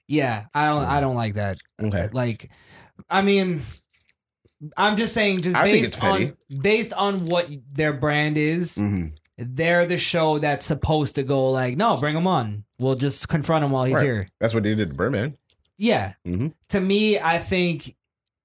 Yeah, 0.09 0.47
I 0.55 0.67
don't 0.67 0.85
I 0.85 1.01
don't 1.01 1.17
like 1.17 1.35
that. 1.35 1.59
Okay. 1.81 2.09
Like 2.13 2.51
I 3.09 3.23
mean 3.23 3.61
I'm 4.77 4.97
just 4.97 5.15
saying 5.15 5.43
just 5.43 5.57
I 5.57 5.65
based 5.65 6.03
on 6.03 6.37
based 6.61 6.93
on 6.95 7.25
what 7.27 7.49
their 7.73 7.93
brand 7.93 8.37
is, 8.37 8.77
Mhm. 8.77 9.13
They're 9.41 9.87
the 9.87 9.99
show 9.99 10.39
that's 10.39 10.67
supposed 10.67 11.15
to 11.17 11.23
go 11.23 11.51
like, 11.51 11.77
no, 11.77 11.97
bring 11.99 12.17
him 12.17 12.27
on. 12.27 12.65
We'll 12.79 12.95
just 12.95 13.29
confront 13.29 13.65
him 13.65 13.71
while 13.71 13.85
he's 13.85 13.97
Right. 13.97 14.05
here. 14.05 14.29
That's 14.41 14.53
what 14.55 14.63
they 14.63 14.75
did 14.75 14.91
to 14.91 14.95
Birdman. 14.95 15.37
Yeah. 15.79 16.13
hmm 16.25 16.49
To 16.69 16.81
me, 16.81 17.19
I 17.19 17.39
think 17.39 17.97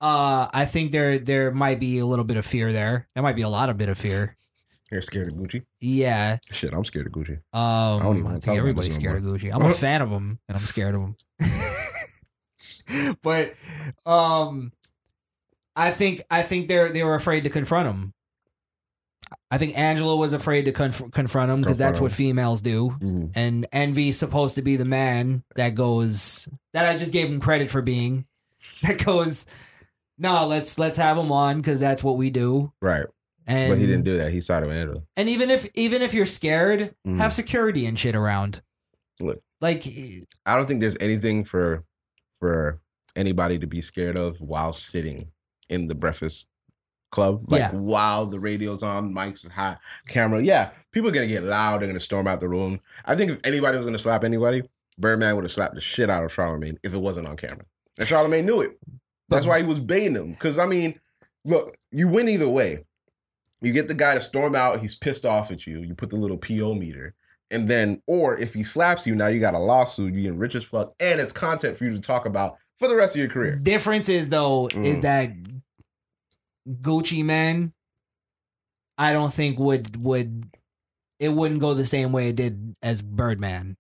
uh 0.02 0.48
I 0.54 0.66
think 0.66 0.92
there 0.92 1.20
there 1.20 1.52
might 1.52 1.80
be 1.80 2.00
a 2.00 2.06
little 2.06 2.26
bit 2.26 2.38
of 2.38 2.46
fear 2.46 2.72
there. 2.74 3.08
There 3.14 3.24
might 3.24 3.36
be 3.36 3.42
a 3.44 3.50
lot 3.50 3.70
of 3.70 3.78
bit 3.78 3.90
of 3.90 3.98
fear. 3.98 4.36
You're 4.92 5.02
scared 5.02 5.28
of 5.30 5.34
Gucci? 5.34 5.66
Yeah. 5.80 6.38
Shit, 6.52 6.74
I'm 6.74 6.86
scared 6.86 7.08
of 7.08 7.12
Gucci. 7.14 7.40
Um, 7.54 8.02
don't 8.02 8.18
even 8.20 8.32
I 8.32 8.40
think 8.40 8.58
everybody's 8.58 8.96
no 8.96 9.00
scared 9.02 9.18
of. 9.18 9.24
Gucci. 9.24 9.52
I'm 9.54 9.64
a 9.64 9.74
fan 9.86 10.02
of 10.02 10.10
him, 10.12 10.40
and 10.48 10.58
I'm 10.58 10.64
scared 10.66 10.94
of 10.96 11.02
him. 11.02 11.16
but 13.24 13.56
um, 14.06 14.72
I 15.76 15.92
think 15.92 16.22
I 16.30 16.44
think 16.44 16.68
they're 16.68 16.92
they 16.92 17.04
were 17.04 17.16
afraid 17.16 17.44
to 17.46 17.50
confront 17.50 17.88
him. 17.90 18.14
I 19.56 19.58
think 19.58 19.78
Angela 19.78 20.18
was 20.18 20.34
afraid 20.34 20.66
to 20.66 20.74
conf- 20.74 21.12
confront 21.12 21.50
him 21.50 21.62
because 21.62 21.78
that's 21.78 22.02
what 22.02 22.12
females 22.12 22.60
do. 22.60 22.90
Mhm. 23.02 23.32
And 23.36 23.66
Envy's 23.72 24.18
supposed 24.18 24.56
to 24.56 24.62
be 24.62 24.76
the 24.76 24.84
man 24.84 25.46
that 25.56 25.76
goes 25.76 26.46
that 26.74 26.86
I 26.94 26.98
just 26.98 27.14
gave 27.14 27.30
him 27.30 27.40
credit 27.40 27.72
for 27.72 27.82
being 27.82 28.26
that 28.82 29.04
goes. 29.06 29.46
No, 30.18 30.46
let's 30.46 30.78
let's 30.78 30.98
have 30.98 31.18
him 31.18 31.32
on 31.32 31.58
because 31.58 31.80
that's 31.80 32.04
what 32.04 32.18
we 32.18 32.30
do. 32.30 32.74
Right. 32.82 33.06
And 33.48 33.70
but 33.72 33.78
he 33.78 33.86
didn't 33.86 34.04
do 34.04 34.18
that. 34.18 34.34
He 34.34 34.42
sided 34.42 34.68
with 34.68 34.76
Angela. 34.76 35.04
and 35.16 35.30
even 35.30 35.50
if 35.50 35.70
even 35.74 36.02
if 36.02 36.14
you're 36.14 36.26
scared, 36.26 36.94
Mhm. 37.08 37.18
have 37.20 37.32
security 37.32 37.86
and 37.86 37.98
shit 37.98 38.14
around. 38.16 38.62
Look, 39.22 39.38
Like 39.62 39.88
I 40.46 40.58
don't 40.58 40.68
think 40.68 40.82
there's 40.82 40.98
anything 41.00 41.46
for 41.46 41.86
for 42.42 42.80
anybody 43.16 43.58
to 43.60 43.68
be 43.68 43.80
scared 43.80 44.18
of 44.20 44.42
while 44.42 44.74
sitting 44.74 45.32
in 45.70 45.88
the 45.88 45.96
breakfast 45.96 46.48
club. 47.16 47.44
Like 47.48 47.60
Yeah. 47.62 47.72
while 47.72 48.26
the 48.28 48.40
radio's 48.40 48.84
on, 48.84 49.14
mics 49.14 49.44
is 49.46 49.52
hot, 49.52 49.80
camera. 50.08 50.44
Yeah, 50.44 50.70
people 50.92 51.10
are 51.10 51.14
gonna 51.14 51.28
get 51.28 51.44
loud. 51.44 51.80
They're 51.82 51.88
gonna 51.88 52.00
storm 52.00 52.28
out 52.28 52.40
the 52.40 52.50
room. 52.50 52.80
I 53.06 53.16
think 53.16 53.32
if 53.32 53.40
anybody 53.44 53.78
was 53.78 53.86
gonna 53.86 53.98
slap 53.98 54.24
anybody, 54.24 54.62
Birdman 55.00 55.36
would 55.36 55.44
have 55.46 55.52
slapped 55.52 55.76
the 55.76 55.82
shit 55.82 56.10
out 56.10 56.24
of 56.24 56.32
Charlemagne 56.32 56.78
if 56.84 56.94
it 56.94 57.00
wasn't 57.00 57.28
on 57.28 57.38
camera. 57.38 57.66
And 57.98 58.08
Charlemagne 58.08 58.46
knew 58.46 58.62
it. 58.62 58.78
That's 59.30 59.46
why 59.48 59.60
he 59.60 59.66
was 59.66 59.80
baiting 59.80 60.16
him. 60.16 60.32
Because 60.32 60.60
I 60.60 60.66
mean, 60.68 61.00
look, 61.44 61.76
you 61.92 62.08
win 62.08 62.30
either 62.30 62.48
way. 62.50 62.86
You 63.62 63.74
get 63.74 63.88
the 63.88 63.94
guy 63.96 64.14
to 64.14 64.22
storm 64.22 64.54
out. 64.56 64.82
He's 64.82 64.96
pissed 64.96 65.26
off 65.26 65.50
at 65.50 65.66
you. 65.66 65.80
You 65.80 65.96
put 65.96 66.10
the 66.12 66.18
little 66.18 66.38
PO 66.38 66.76
meter. 66.76 67.16
And 67.52 67.68
then, 67.68 68.02
or 68.08 68.36
if 68.38 68.54
he 68.54 68.64
slaps 68.64 69.08
you, 69.08 69.16
now 69.16 69.28
you 69.28 69.40
got 69.40 69.54
a 69.54 69.60
lawsuit. 69.60 70.14
You 70.14 70.24
getting 70.24 70.38
rich 70.40 70.56
as 70.56 70.64
fuck, 70.64 70.94
and 71.00 71.20
it's 71.22 71.32
content 71.32 71.78
for 71.78 71.86
you 71.86 71.94
to 71.94 72.00
talk 72.00 72.26
about 72.26 72.58
for 72.80 72.88
the 72.88 72.96
rest 72.96 73.16
of 73.16 73.20
your 73.20 73.30
career. 73.30 73.56
difference 73.56 74.10
is 74.10 74.30
though 74.30 74.68
is 74.68 75.00
Mm. 75.00 75.02
that 75.04 75.32
Gucci 76.68 77.24
Mane, 77.24 77.74
I 78.98 79.14
don't 79.14 79.34
think 79.34 79.60
would 79.60 80.02
would 80.04 80.50
it 81.20 81.30
wouldn't 81.30 81.60
go 81.62 81.74
the 81.74 81.86
same 81.86 82.12
way 82.12 82.30
it 82.30 82.36
did 82.36 82.76
as 82.82 83.02
Birdman. 83.02 83.78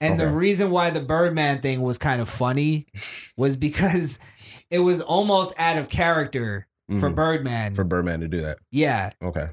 And 0.00 0.18
the 0.18 0.28
reason 0.28 0.70
why 0.70 0.90
the 0.90 1.00
Birdman 1.00 1.60
thing 1.60 1.80
was 1.82 1.98
kind 1.98 2.20
of 2.20 2.28
funny 2.28 2.86
was 3.36 3.56
because 3.56 4.18
it 4.70 4.80
was 4.80 5.00
almost 5.00 5.54
out 5.58 5.78
of 5.78 5.88
character 5.88 6.66
for 7.00 7.10
Mhm. 7.10 7.14
Birdman. 7.14 7.74
For 7.74 7.84
Birdman 7.84 8.20
to 8.20 8.28
do 8.28 8.40
that. 8.42 8.58
yeah. 8.70 9.10
Okay. 9.22 9.48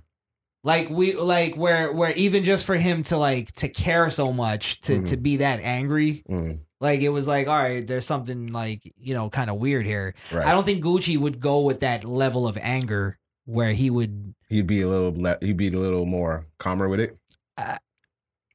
Like 0.63 0.89
we 0.89 1.13
like 1.15 1.55
where 1.55 1.91
where 1.93 2.11
even 2.13 2.43
just 2.43 2.65
for 2.65 2.75
him 2.75 3.03
to 3.03 3.17
like 3.17 3.51
to 3.53 3.69
care 3.69 4.09
so 4.11 4.33
much 4.33 4.81
to 4.81 5.01
to 5.03 5.15
be 5.17 5.37
that 5.37 5.59
angry, 5.61 6.23
Mm, 6.29 6.59
like 6.81 7.01
it 7.01 7.09
was 7.09 7.27
like 7.27 7.47
all 7.47 7.57
right, 7.57 7.85
there's 7.85 8.05
something 8.05 8.47
like 8.53 8.81
you 8.97 9.13
know 9.13 9.29
kind 9.29 9.49
of 9.49 9.57
weird 9.57 9.85
here. 9.85 10.13
right. 10.31 10.45
I 10.47 10.51
don't 10.51 10.65
think 10.65 10.83
Gucci 10.83 11.17
would 11.17 11.39
go 11.39 11.59
with 11.61 11.79
that 11.81 12.03
level 12.03 12.47
of 12.47 12.57
anger 12.61 13.17
where 13.45 13.73
he 13.73 13.89
would 13.89 14.33
He'd 14.47 14.67
be 14.67 14.81
a 14.81 14.87
little. 14.87 15.13
le- 15.15 15.37
He'd 15.41 15.57
be 15.57 15.67
a 15.67 15.71
little 15.79 16.05
more 16.05 16.45
calmer 16.59 16.87
with 16.87 16.99
it. 16.99 17.17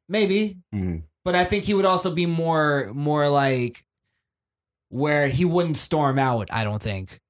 maybe, 0.09 0.59
Mhm. 0.75 1.03
but 1.25 1.35
I 1.35 1.45
think 1.45 1.65
he 1.65 1.75
would 1.75 1.85
also 1.85 2.11
be 2.15 2.27
more 2.27 2.91
more 2.95 3.29
like 3.29 3.85
where 4.89 5.29
he 5.29 5.45
wouldn't 5.45 5.77
storm 5.77 6.19
out. 6.19 6.49
I 6.53 6.65
don't 6.65 6.83
think. 6.83 7.21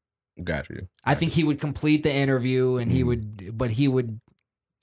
Got 0.42 0.68
you. 0.68 0.88
I 1.04 1.14
think 1.14 1.32
he 1.32 1.44
would 1.44 1.60
complete 1.60 2.02
the 2.02 2.12
interview 2.12 2.76
and 2.76 2.90
he 2.90 3.02
Mhm. 3.02 3.06
would, 3.06 3.58
but 3.58 3.70
he 3.72 3.88
would 3.88 4.20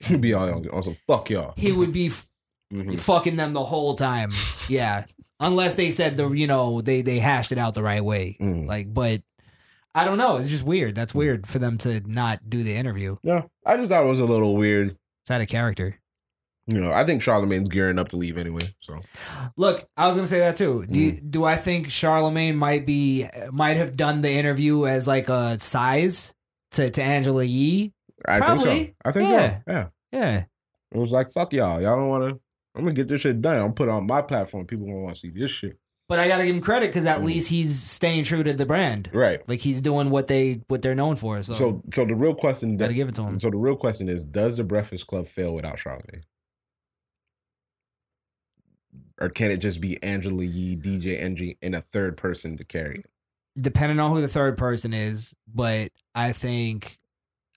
He'd 0.04 0.20
be 0.20 0.32
all 0.34 0.82
some 0.82 0.96
fuck 1.06 1.30
y'all. 1.30 1.54
he 1.56 1.70
would 1.72 1.92
be 1.92 2.10
Mhm. 2.72 2.98
fucking 2.98 3.36
them 3.36 3.52
the 3.52 3.64
whole 3.64 3.94
time. 3.94 4.30
Yeah, 4.68 5.04
unless 5.42 5.74
they 5.74 5.90
said 5.90 6.16
the 6.16 6.30
you 6.30 6.46
know 6.46 6.80
they 6.80 7.02
they 7.02 7.18
hashed 7.18 7.52
it 7.52 7.58
out 7.58 7.74
the 7.74 7.82
right 7.82 8.02
way. 8.04 8.36
Mhm. 8.40 8.66
Like, 8.66 8.92
but 8.94 9.22
I 9.94 10.06
don't 10.06 10.16
know. 10.16 10.38
It's 10.38 10.48
just 10.48 10.64
weird. 10.64 10.94
That's 10.94 11.14
weird 11.14 11.46
for 11.46 11.58
them 11.58 11.76
to 11.78 12.00
not 12.10 12.48
do 12.48 12.62
the 12.62 12.74
interview. 12.74 13.16
No, 13.22 13.50
I 13.66 13.76
just 13.76 13.90
thought 13.90 14.04
it 14.04 14.08
was 14.08 14.20
a 14.20 14.24
little 14.24 14.56
weird. 14.56 14.96
It's 15.22 15.30
out 15.30 15.42
of 15.42 15.48
character. 15.48 15.98
You 16.68 16.78
know, 16.80 16.92
I 16.92 17.04
think 17.04 17.20
Charlemagne's 17.22 17.68
gearing 17.68 17.98
up 17.98 18.08
to 18.10 18.16
leave 18.16 18.38
anyway. 18.38 18.62
So 18.80 19.00
Look, 19.56 19.86
I 19.96 20.06
was 20.06 20.16
gonna 20.16 20.28
say 20.28 20.38
that 20.38 20.56
too. 20.56 20.86
Do 20.86 20.98
Mm. 20.98 21.02
you, 21.02 21.20
do 21.20 21.44
I 21.44 21.56
think 21.56 21.90
Charlemagne 21.90 22.56
might 22.56 22.86
be 22.86 23.26
might 23.50 23.76
have 23.76 23.96
done 23.96 24.22
the 24.22 24.30
interview 24.30 24.86
as 24.86 25.06
like 25.08 25.28
a 25.28 25.58
size 25.58 26.32
to 26.72 26.88
to 26.88 27.02
Angela 27.02 27.44
Yee? 27.44 27.92
I 28.26 28.40
think 28.40 28.60
so. 28.60 28.86
I 29.04 29.12
think 29.12 29.28
Yeah. 29.28 29.56
so. 29.56 29.62
Yeah. 29.66 29.86
Yeah, 30.12 30.44
It 30.92 30.98
was 30.98 31.10
like, 31.10 31.30
fuck 31.32 31.52
y'all. 31.54 31.80
Y'all 31.82 31.96
don't 31.96 32.08
want 32.08 32.34
to. 32.34 32.40
I'm 32.74 32.82
gonna 32.82 32.94
get 32.94 33.08
this 33.08 33.20
shit 33.20 33.40
done. 33.42 33.60
I'm 33.60 33.72
put 33.74 33.88
it 33.88 33.92
on 33.92 34.06
my 34.06 34.22
platform. 34.22 34.66
People 34.66 34.86
gonna 34.86 34.98
want 35.00 35.14
to 35.14 35.20
see 35.20 35.30
this 35.30 35.50
shit. 35.50 35.78
but 36.08 36.18
I 36.18 36.28
gotta 36.28 36.44
give 36.44 36.54
him 36.56 36.60
credit 36.62 36.88
because 36.88 37.06
at 37.06 37.20
Mm. 37.20 37.24
least 37.24 37.48
he's 37.48 37.80
staying 37.80 38.24
true 38.24 38.42
to 38.42 38.52
the 38.52 38.66
brand. 38.66 39.08
Right. 39.14 39.40
Like 39.48 39.60
he's 39.60 39.80
doing 39.80 40.10
what 40.10 40.26
they 40.26 40.60
what 40.68 40.82
they're 40.82 40.94
known 40.94 41.16
for. 41.16 41.42
So, 41.42 41.54
So, 41.54 41.82
so 41.94 42.04
the 42.04 42.14
real 42.14 42.34
question 42.34 42.76
gotta 42.76 42.92
give 42.94 43.08
it 43.08 43.14
to 43.14 43.22
him. 43.22 43.38
so 43.40 43.48
the 43.50 43.56
real 43.56 43.76
question 43.76 44.08
is, 44.10 44.22
does 44.24 44.56
the 44.58 44.64
Breakfast 44.64 45.06
Club 45.06 45.26
fail 45.26 45.54
without 45.54 45.78
Charlemagne? 45.78 46.24
Or 49.20 49.28
can 49.28 49.50
it 49.50 49.58
just 49.58 49.80
be 49.80 50.02
Angela 50.02 50.42
Yee, 50.44 50.76
DJ 50.76 51.20
Envy, 51.20 51.56
and 51.62 51.74
a 51.74 51.80
third 51.80 52.16
person 52.16 52.56
to 52.56 52.64
carry 52.64 52.96
it? 53.00 53.06
Depending 53.60 54.00
on 54.00 54.10
who 54.10 54.20
the 54.20 54.28
third 54.28 54.56
person 54.58 54.92
is, 54.92 55.34
but 55.46 55.92
I 56.14 56.32
think 56.32 56.98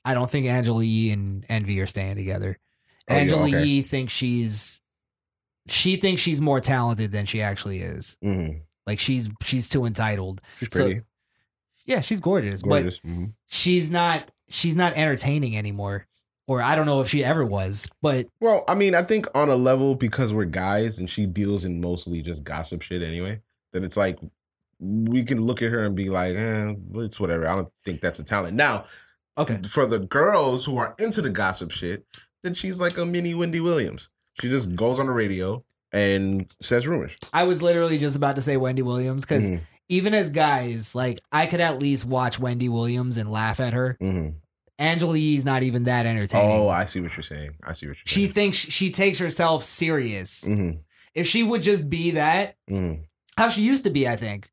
I 0.03 0.13
don't 0.13 0.29
think 0.29 0.45
Angela 0.45 0.83
Yee 0.83 1.11
and 1.11 1.45
Envy 1.49 1.79
are 1.81 1.87
staying 1.87 2.15
together. 2.17 2.57
Oh, 3.09 3.13
yeah, 3.13 3.19
Angela 3.19 3.47
okay. 3.47 3.63
Yee 3.65 3.81
thinks 3.81 4.13
she's 4.13 4.81
she 5.67 5.95
thinks 5.95 6.21
she's 6.21 6.39
more 6.41 6.59
talented 6.61 7.11
than 7.11 7.25
she 7.25 7.41
actually 7.41 7.79
is. 7.81 8.17
Mhm. 8.23 8.61
Like 8.85 8.99
she's 8.99 9.29
she's 9.43 9.67
too 9.69 9.85
entitled. 9.85 10.41
She's 10.59 10.69
So- 10.71 10.85
pretty. 10.85 11.01
yeah, 11.85 12.01
she's 12.01 12.19
gorgeous, 12.19 12.61
Gorgeous. 12.61 12.99
but 12.99 13.09
mhm. 13.09 13.33
she's 13.47 13.89
not 13.89 14.29
she's 14.49 14.75
not 14.75 14.93
entertaining 14.93 15.57
anymore. 15.57 16.07
Or 16.47 16.61
I 16.61 16.75
don't 16.75 16.85
know 16.85 17.01
if 17.01 17.09
she 17.09 17.23
ever 17.23 17.43
was, 17.43 17.87
but 18.03 18.27
Well, 18.39 18.63
I 18.67 18.75
mean, 18.75 18.93
I 18.93 19.01
think 19.01 19.25
on 19.33 19.49
a 19.49 19.55
level 19.55 19.95
because 19.95 20.31
we're 20.31 20.45
guys 20.45 20.99
and 20.99 21.09
she 21.09 21.25
deals 21.25 21.65
in 21.65 21.81
mostly 21.81 22.21
just 22.21 22.43
gossip 22.43 22.83
shit 22.83 23.01
anyway. 23.01 23.41
That 23.73 23.83
it's 23.83 23.97
like 23.97 24.19
we 24.79 25.23
can 25.23 25.41
look 25.41 25.63
at 25.63 25.71
her 25.71 25.79
and 25.83 25.95
be 25.95 26.09
like, 26.09 26.35
eh, 26.35 26.75
it's 26.95 27.19
whatever. 27.19 27.47
I 27.47 27.55
don't 27.55 27.69
think 27.83 28.01
that's 28.01 28.19
a 28.19 28.23
talent. 28.23 28.55
Now, 28.55 28.85
okay, 29.37 29.57
for 29.67 29.87
the 29.87 29.97
girls 29.99 30.65
who 30.65 30.77
are 30.77 30.93
into 30.99 31.21
the 31.23 31.29
gossip 31.31 31.71
shit, 31.71 32.05
then 32.43 32.53
she's 32.53 32.79
like 32.79 32.97
a 32.97 33.05
mini 33.05 33.33
Wendy 33.33 33.59
Williams. 33.59 34.09
She 34.39 34.49
just 34.49 34.75
goes 34.75 34.99
on 34.99 35.05
the 35.05 35.11
radio 35.11 35.63
and 35.91 36.51
says 36.61 36.87
rumors. 36.87 37.15
I 37.33 37.43
was 37.43 37.61
literally 37.61 37.97
just 37.97 38.15
about 38.15 38.35
to 38.35 38.41
say 38.41 38.57
Wendy 38.57 38.81
Williams 38.81 39.23
because 39.25 39.45
Mhm. 39.45 39.61
even 39.89 40.13
as 40.13 40.29
guys, 40.29 40.93
like 40.95 41.19
I 41.31 41.45
could 41.45 41.61
at 41.61 41.79
least 41.79 42.05
watch 42.05 42.39
Wendy 42.39 42.67
Williams 42.69 43.17
and 43.17 43.31
laugh 43.31 43.59
at 43.59 43.73
her. 43.73 43.97
Mhm. 44.01 44.35
Angela 44.77 45.17
Yee's 45.17 45.45
not 45.45 45.63
even 45.63 45.85
that 45.85 46.05
entertaining. 46.05 46.51
Oh, 46.59 46.67
I 46.67 46.83
see 46.85 46.99
what 46.99 47.15
you're 47.15 47.23
saying. 47.23 47.51
I 47.63 47.71
see 47.71 47.87
what 47.87 47.95
you're 47.97 48.03
saying. 48.07 48.27
she 48.27 48.33
thinks 48.33 48.57
she 48.57 48.91
takes 48.91 49.19
herself 49.19 49.63
serious. 49.63 50.31
saying. 50.31 50.79
If 51.13 51.27
she 51.27 51.43
would 51.43 51.61
just 51.61 51.89
be 51.89 52.11
that, 52.11 52.57
hmm 52.67 52.75
hmm 52.77 52.93
how 53.37 53.47
she 53.49 53.61
used 53.61 53.83
to 53.85 53.89
be, 53.89 54.07
I 54.07 54.15
think. 54.15 54.49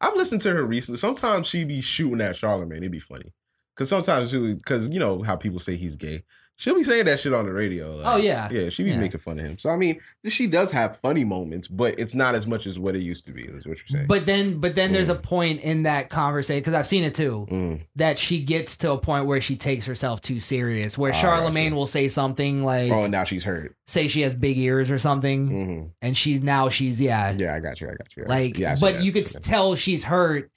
I've 0.00 0.14
listened 0.14 0.40
to 0.42 0.50
her 0.50 0.64
recently. 0.64 0.98
Sometimes 0.98 1.46
she'd 1.46 1.68
be 1.68 1.80
shooting 1.80 2.20
at 2.20 2.36
Charlemagne. 2.36 2.78
It'd 2.78 2.92
be 2.92 2.98
funny. 3.00 3.32
Cause 3.76 3.88
sometimes 3.88 4.30
she 4.30 4.54
because 4.54 4.88
you 4.88 4.98
know 4.98 5.22
how 5.22 5.36
people 5.36 5.58
say 5.58 5.76
he's 5.76 5.96
gay. 5.96 6.22
She'll 6.60 6.74
be 6.74 6.84
saying 6.84 7.06
that 7.06 7.18
shit 7.18 7.32
on 7.32 7.46
the 7.46 7.52
radio. 7.54 7.96
like, 7.96 8.06
Oh, 8.06 8.16
yeah. 8.18 8.50
Yeah, 8.50 8.68
she 8.68 8.82
be 8.84 8.90
Yeah. 8.90 8.98
making 9.00 9.18
fun 9.20 9.38
of 9.38 9.46
him. 9.46 9.58
So 9.58 9.70
I 9.70 9.76
mean, 9.76 9.98
she 10.28 10.46
does 10.46 10.70
have 10.72 10.98
funny 10.98 11.24
moments, 11.24 11.68
but 11.68 11.98
it's 11.98 12.14
not 12.14 12.34
as 12.34 12.46
much 12.46 12.66
as 12.66 12.78
what 12.78 12.94
it 12.94 13.00
used 13.00 13.24
to 13.24 13.32
be, 13.32 13.44
is 13.44 13.66
what 13.66 13.78
you're 13.78 13.86
saying. 13.86 14.06
But 14.08 14.26
then, 14.26 14.58
but 14.60 14.74
then 14.74 14.92
there's 14.92 15.08
a 15.08 15.14
point 15.14 15.62
in 15.62 15.84
that 15.84 16.10
conversation 16.10 16.60
because 16.60 16.74
I've 16.74 16.86
seen 16.86 17.02
it 17.02 17.14
too 17.14 17.46
Mm. 17.50 17.80
that 17.96 18.18
she 18.18 18.40
gets 18.40 18.76
to 18.78 18.90
a 18.92 18.98
point 18.98 19.24
where 19.24 19.40
she 19.40 19.56
takes 19.56 19.86
herself 19.86 20.20
too 20.20 20.38
serious. 20.38 20.98
Where 20.98 21.12
Ah, 21.12 21.16
Charlemagne 21.16 21.74
will 21.74 21.86
say 21.86 22.08
something 22.08 22.62
like, 22.62 22.92
oh, 22.92 23.06
now 23.06 23.24
she's 23.24 23.44
hurt. 23.44 23.74
say 23.86 24.06
she 24.06 24.20
has 24.20 24.34
big 24.34 24.58
ears 24.58 24.90
or 24.90 24.98
something, 24.98 25.48
hmm 25.48 25.86
and 26.02 26.14
she's 26.14 26.42
now 26.42 26.68
she's 26.68 27.00
yeah, 27.00 27.34
Yeah, 27.38 27.54
I 27.54 27.60
got 27.60 27.80
you. 27.80 27.86
I 27.88 27.92
got 27.94 28.14
you. 28.16 28.24
like, 28.26 28.58
yeah, 28.58 28.76
but 28.78 28.96
that, 28.96 29.02
you 29.04 29.12
could 29.12 29.24
tell 29.42 29.76
she's 29.76 30.04
hurt 30.04 30.50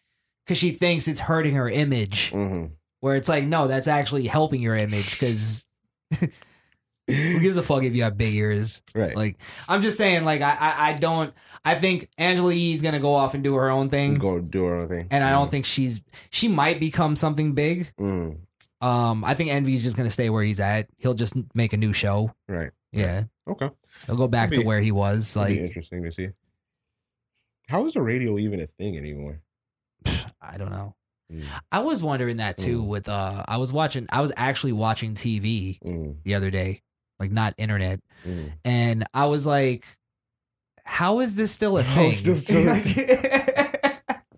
because 0.45 0.57
she 0.57 0.71
thinks 0.71 1.07
it's 1.07 1.21
hurting 1.21 1.55
her 1.55 1.69
image. 1.69 2.31
Mhm. 2.33 2.71
Where 2.99 3.15
it's 3.15 3.29
like, 3.29 3.45
no, 3.45 3.67
that's 3.69 3.87
actually 3.87 4.27
helping 4.27 4.61
your 4.61 4.75
image 4.75 5.11
because. 5.11 5.65
Who 7.07 7.39
gives 7.41 7.57
a 7.57 7.63
fuck 7.63 7.83
if 7.83 7.93
you 7.93 8.03
have 8.03 8.17
big 8.17 8.33
ears? 8.33 8.81
Right. 8.95 9.13
Like, 9.15 9.37
I'm 9.67 9.81
just 9.81 9.97
saying, 9.97 10.23
like, 10.23 10.41
I, 10.41 10.53
I, 10.55 10.89
I 10.89 10.93
don't. 10.93 11.33
I 11.65 11.75
think 11.75 12.09
Angela 12.17 12.53
Yee's 12.53 12.81
gonna 12.81 12.99
go 12.99 13.13
off 13.13 13.33
and 13.33 13.43
do 13.43 13.55
her 13.55 13.69
own 13.69 13.89
thing, 13.89 14.13
Go 14.15 14.39
do 14.39 14.63
her 14.65 14.75
own 14.75 14.87
thing. 14.87 15.07
and 15.11 15.23
I 15.23 15.31
don't 15.31 15.51
think 15.51 15.65
she's. 15.65 15.99
She 16.29 16.47
might 16.47 16.79
become 16.79 17.15
something 17.17 17.53
big. 17.53 17.93
Mm. 17.99 18.37
Um, 18.81 19.23
I 19.25 19.33
think 19.33 19.49
Envy's 19.49 19.83
just 19.83 19.95
gonna 19.97 20.11
stay 20.11 20.29
where 20.29 20.43
he's 20.43 20.59
at. 20.59 20.87
He'll 20.97 21.13
just 21.13 21.35
make 21.55 21.73
a 21.73 21.77
new 21.77 21.91
show. 21.93 22.33
Right. 22.47 22.71
Yeah, 22.93 23.23
Okay. 23.47 23.69
he'll 24.05 24.15
go 24.17 24.27
back 24.27 24.51
It'd 24.51 24.61
to 24.61 24.67
where 24.67 24.79
he 24.81 24.91
was. 24.91 25.33
Be 25.33 25.39
Like, 25.39 25.57
interesting 25.59 26.03
to 26.03 26.11
see. 26.11 26.29
How 27.69 27.85
is 27.85 27.93
the 27.95 28.01
radio 28.01 28.37
even 28.37 28.59
a 28.61 28.67
thing 28.67 28.97
anymore? 28.97 29.41
I 30.41 30.57
don't 30.57 30.71
know. 30.71 30.95
Mm. 31.33 31.43
I 31.71 31.79
was 31.79 32.01
wondering 32.03 32.37
that 32.37 32.57
too. 32.57 32.81
Mm. 32.83 32.87
With 32.87 33.09
uh, 33.09 33.43
I 33.47 33.57
was 33.57 33.71
watching. 33.71 34.05
I 34.11 34.21
was 34.21 34.31
actually 34.37 34.73
watching 34.73 35.15
TV 35.15 35.79
Mm. 35.83 36.17
the 36.23 36.35
other 36.35 36.51
day, 36.51 36.81
like 37.19 37.31
not 37.31 37.53
internet, 37.57 37.99
Mm. 38.27 38.51
and 38.63 39.03
I 39.13 39.25
was 39.25 39.45
like, 39.45 39.85
"How 40.85 41.19
is 41.21 41.35
this 41.35 41.51
still 41.51 41.77
a 41.77 41.83
thing?" 41.95 42.13
still 42.13 42.69
a 42.69 42.79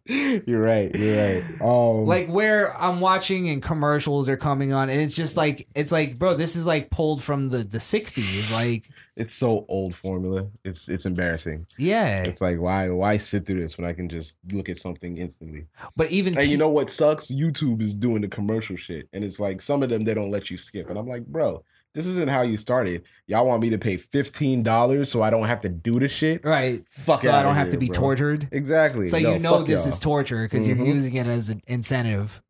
You're 0.45 0.61
right. 0.61 0.95
You're 0.95 1.41
right. 1.41 1.61
Um, 1.61 2.05
like 2.05 2.27
where 2.27 2.79
I'm 2.79 2.99
watching 2.99 3.49
and 3.49 3.61
commercials 3.61 4.29
are 4.29 4.37
coming 4.37 4.71
on, 4.71 4.87
and 4.89 5.01
it's 5.01 5.15
just 5.15 5.35
like 5.35 5.67
it's 5.73 5.91
like, 5.91 6.19
bro, 6.19 6.35
this 6.35 6.55
is 6.55 6.67
like 6.67 6.91
pulled 6.91 7.23
from 7.23 7.49
the 7.49 7.59
the 7.59 7.79
'60s. 7.79 8.53
Like, 8.53 8.87
it's 9.15 9.33
so 9.33 9.65
old 9.67 9.95
formula. 9.95 10.47
It's 10.63 10.89
it's 10.89 11.07
embarrassing. 11.07 11.65
yeah, 11.79 12.21
It's 12.21 12.39
like 12.39 12.59
why 12.59 12.89
why 12.89 13.17
sit 13.17 13.47
through 13.47 13.61
this 13.61 13.79
when 13.79 13.87
I 13.87 13.93
can 13.93 14.07
just 14.07 14.37
look 14.51 14.69
at 14.69 14.77
something 14.77 15.17
instantly? 15.17 15.65
but 15.95 16.11
even 16.11 16.37
And 16.37 16.47
you 16.47 16.57
know 16.57 16.69
what 16.69 16.87
sucks? 16.89 17.27
YouTube 17.31 17.81
is 17.81 17.95
doing 17.95 18.21
the 18.21 18.27
commercial 18.27 18.75
shit, 18.75 19.09
and 19.11 19.23
it's 19.23 19.39
like 19.39 19.59
some 19.59 19.81
of 19.81 19.89
them 19.89 20.03
they 20.03 20.13
don't 20.13 20.29
let 20.29 20.51
you 20.51 20.57
skip, 20.57 20.87
and 20.87 20.99
I'm 20.99 21.07
like, 21.07 21.25
bro, 21.25 21.63
this 21.95 22.05
isn't 22.05 22.29
how 22.29 22.41
you 22.43 22.57
started. 22.57 23.03
Y'all 23.25 23.47
want 23.47 23.63
me 23.63 23.71
to 23.71 23.77
pay 23.79 23.97
fifteen 23.97 24.61
dollars 24.61 25.09
so 25.11 25.23
I 25.23 25.31
don't 25.31 25.47
have 25.47 25.61
to 25.61 25.69
do 25.69 25.99
the 25.99 26.07
shit? 26.07 26.45
right, 26.45 26.83
Fuck 26.91 27.23
so 27.23 27.31
I 27.31 27.41
don't 27.41 27.55
have 27.55 27.67
here, 27.67 27.71
to 27.71 27.77
be 27.79 27.87
bro. 27.87 27.95
tortured. 27.95 28.47
Exactly. 28.51 29.07
So 29.07 29.17
No, 29.17 29.33
you 29.33 29.39
know 29.39 29.63
this 29.63 29.85
y'all. 29.85 29.93
is 29.93 29.99
torture 29.99 30.43
because 30.43 30.67
you're 30.67 30.75
Mhm. 30.77 30.85
using 30.85 31.15
it 31.15 31.25
as 31.25 31.49
an 31.49 31.61
incentive. 31.65 32.43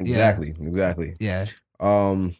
yeah. 0.00 0.06
Exactly. 0.06 0.54
Exactly. 0.60 1.14
Yeah. 1.20 1.46
Um, 1.80 2.34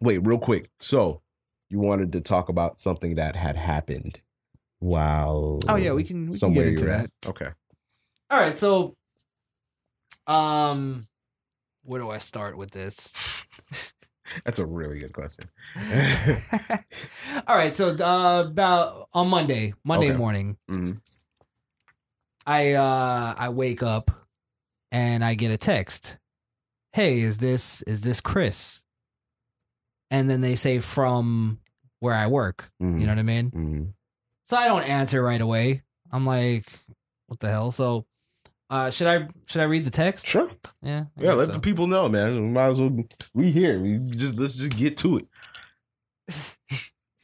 wait, 0.00 0.18
real 0.18 0.38
quick. 0.38 0.68
So, 0.78 1.22
you 1.70 1.78
wanted 1.80 2.12
to 2.12 2.20
talk 2.20 2.48
about 2.48 2.78
something 2.78 3.14
that 3.14 3.34
had 3.36 3.56
happened. 3.56 4.20
Wow. 4.80 5.60
Oh 5.68 5.76
yeah, 5.76 5.92
we 5.92 6.04
can 6.04 6.28
we 6.30 6.38
can 6.38 6.52
get 6.52 6.66
into 6.68 6.84
that. 6.86 7.04
at. 7.22 7.28
Okay. 7.30 7.48
All 8.30 8.38
right, 8.40 8.58
so 8.58 8.96
um 10.26 11.06
where 11.82 12.00
do 12.00 12.10
I 12.10 12.18
start 12.18 12.56
with 12.56 12.70
this? 12.72 13.12
That's 14.44 14.58
a 14.58 14.66
really 14.66 14.98
good 14.98 15.12
question. 15.12 15.44
All 17.46 17.56
right, 17.56 17.74
so 17.74 17.88
uh, 17.96 18.42
about 18.46 19.08
on 19.12 19.28
Monday, 19.28 19.74
Monday 19.84 20.08
Okay. 20.10 20.16
morning, 20.16 20.56
Mhm. 20.70 21.00
I 22.46 22.72
uh 22.72 23.34
I 23.38 23.48
wake 23.48 23.82
up 23.82 24.10
and 24.92 25.24
I 25.24 25.34
get 25.34 25.50
a 25.50 25.56
text. 25.56 26.18
Hey, 26.92 27.20
is 27.20 27.38
this 27.38 27.82
is 27.82 28.02
this 28.02 28.20
Chris? 28.20 28.82
And 30.10 30.28
then 30.30 30.40
they 30.42 30.54
say 30.56 30.78
from 30.78 31.60
where 32.00 32.14
I 32.14 32.26
work. 32.26 32.70
You 32.80 32.86
know 33.06 33.08
what 33.08 33.18
I 33.18 33.22
mean? 33.22 33.50
Mhm. 33.50 33.92
So 34.46 34.56
I 34.56 34.66
don't 34.68 34.82
answer 34.84 35.22
right 35.22 35.40
away. 35.40 35.82
I'm 36.12 36.26
like, 36.26 36.66
what 37.26 37.40
the 37.40 37.48
hell? 37.48 37.72
So 37.72 38.06
uh 38.70 38.90
should 38.90 39.06
I 39.06 39.28
should 39.46 39.60
I 39.60 39.64
read 39.64 39.84
the 39.84 39.90
text? 39.90 40.26
Sure. 40.26 40.50
Yeah. 40.82 41.04
I 41.18 41.22
Yeah, 41.22 41.32
let 41.34 41.46
so. 41.48 41.52
the 41.52 41.60
people 41.60 41.86
know, 41.86 42.08
man. 42.08 42.34
We 42.34 42.48
might 42.48 42.68
as 42.68 42.80
well. 42.80 42.96
We 43.34 43.50
here. 43.50 43.78
We 43.80 43.98
just 43.98 44.36
let's 44.36 44.54
just 44.56 44.76
get 44.76 44.96
to 44.98 45.18
it. 45.18 45.26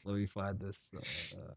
Let 0.05 0.17
me 0.17 0.27
find 0.27 0.59
this. 0.59 0.91
Uh, 1.33 1.53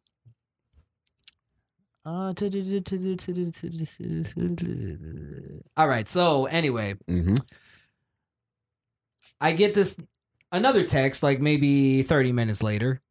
all 5.78 5.88
right. 5.88 6.08
So 6.10 6.46
anyway, 6.46 6.96
Mm-hmm. 7.10 7.36
I 9.40 9.54
get 9.54 9.74
this 9.74 10.00
another 10.52 10.86
text 10.86 11.24
like 11.24 11.42
maybe 11.42 12.04
30 12.04 12.32
minutes 12.32 12.62
later. 12.64 13.02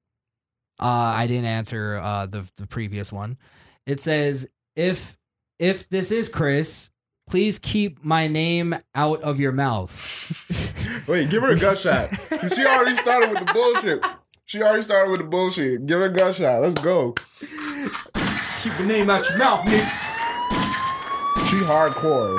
Uh, 0.80 0.86
I 0.86 1.26
didn't 1.26 1.44
answer 1.46 1.96
uh, 2.02 2.26
the 2.26 2.46
the 2.56 2.66
previous 2.66 3.12
one. 3.12 3.36
It 3.86 4.00
says 4.00 4.48
if 4.76 5.16
if 5.58 5.88
this 5.88 6.10
is 6.10 6.28
Chris, 6.28 6.90
please 7.28 7.58
keep 7.58 8.04
my 8.04 8.26
name 8.26 8.76
out 8.94 9.22
of 9.22 9.40
your 9.40 9.52
mouth. 9.52 11.04
Wait, 11.06 11.30
give 11.30 11.42
her 11.42 11.50
a 11.50 11.58
gunshot. 11.58 12.10
she 12.54 12.66
already 12.66 12.96
started 12.96 13.30
with 13.30 13.46
the 13.46 13.52
bullshit. 13.52 14.04
She 14.44 14.62
already 14.62 14.82
started 14.82 15.10
with 15.10 15.20
the 15.20 15.26
bullshit. 15.26 15.86
Give 15.86 15.98
her 15.98 16.06
a 16.06 16.12
gunshot. 16.12 16.62
Let's 16.62 16.80
go. 16.82 17.12
keep 18.62 18.76
the 18.76 18.84
name 18.84 19.08
out 19.08 19.28
your 19.28 19.38
mouth, 19.38 19.60
nigga. 19.60 19.88
She 21.48 21.56
hardcore. 21.56 22.38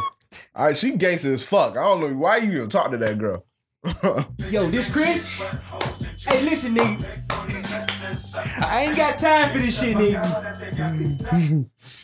All 0.56 0.66
right, 0.66 0.78
she 0.78 0.92
gangster 0.96 1.34
as 1.34 1.44
fuck. 1.44 1.78
I 1.78 1.84
don't 1.84 2.02
know 2.02 2.16
why 2.16 2.38
you 2.38 2.52
even 2.54 2.70
talk 2.70 2.92
to 2.92 2.98
that 2.98 3.18
girl. 3.18 3.46
Yo, 4.50 4.68
this 4.68 4.92
Chris? 4.92 6.26
Hey, 6.26 6.44
listen, 6.46 6.76
nigga. 6.76 7.04
I 8.62 8.84
ain't 8.84 8.98
got 8.98 9.18
time 9.18 9.52
for 9.52 9.58
this 9.58 9.80
shit, 9.80 9.98
nigga. 9.98 11.70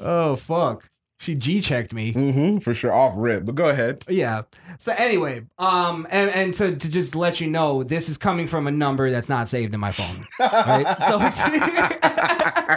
oh 0.00 0.36
fuck. 0.36 0.88
She 1.18 1.36
G 1.36 1.60
checked 1.60 1.92
me. 1.92 2.12
mm-hmm, 2.12 2.58
for 2.58 2.74
sure. 2.74 2.92
Off 2.92 3.14
rip. 3.16 3.44
But 3.44 3.54
go 3.54 3.68
ahead. 3.68 4.02
Yeah. 4.08 4.42
So 4.80 4.92
anyway, 4.98 5.44
um, 5.56 6.04
and 6.10 6.28
and 6.30 6.52
to, 6.54 6.74
to 6.74 6.90
just 6.90 7.14
let 7.14 7.40
you 7.40 7.46
know, 7.48 7.84
this 7.84 8.08
is 8.08 8.16
coming 8.16 8.48
from 8.48 8.66
a 8.66 8.72
number 8.72 9.08
that's 9.08 9.28
not 9.28 9.48
saved 9.48 9.72
in 9.72 9.78
my 9.78 9.92
phone. 9.92 10.24
Right. 10.40 10.96
So 11.00 11.20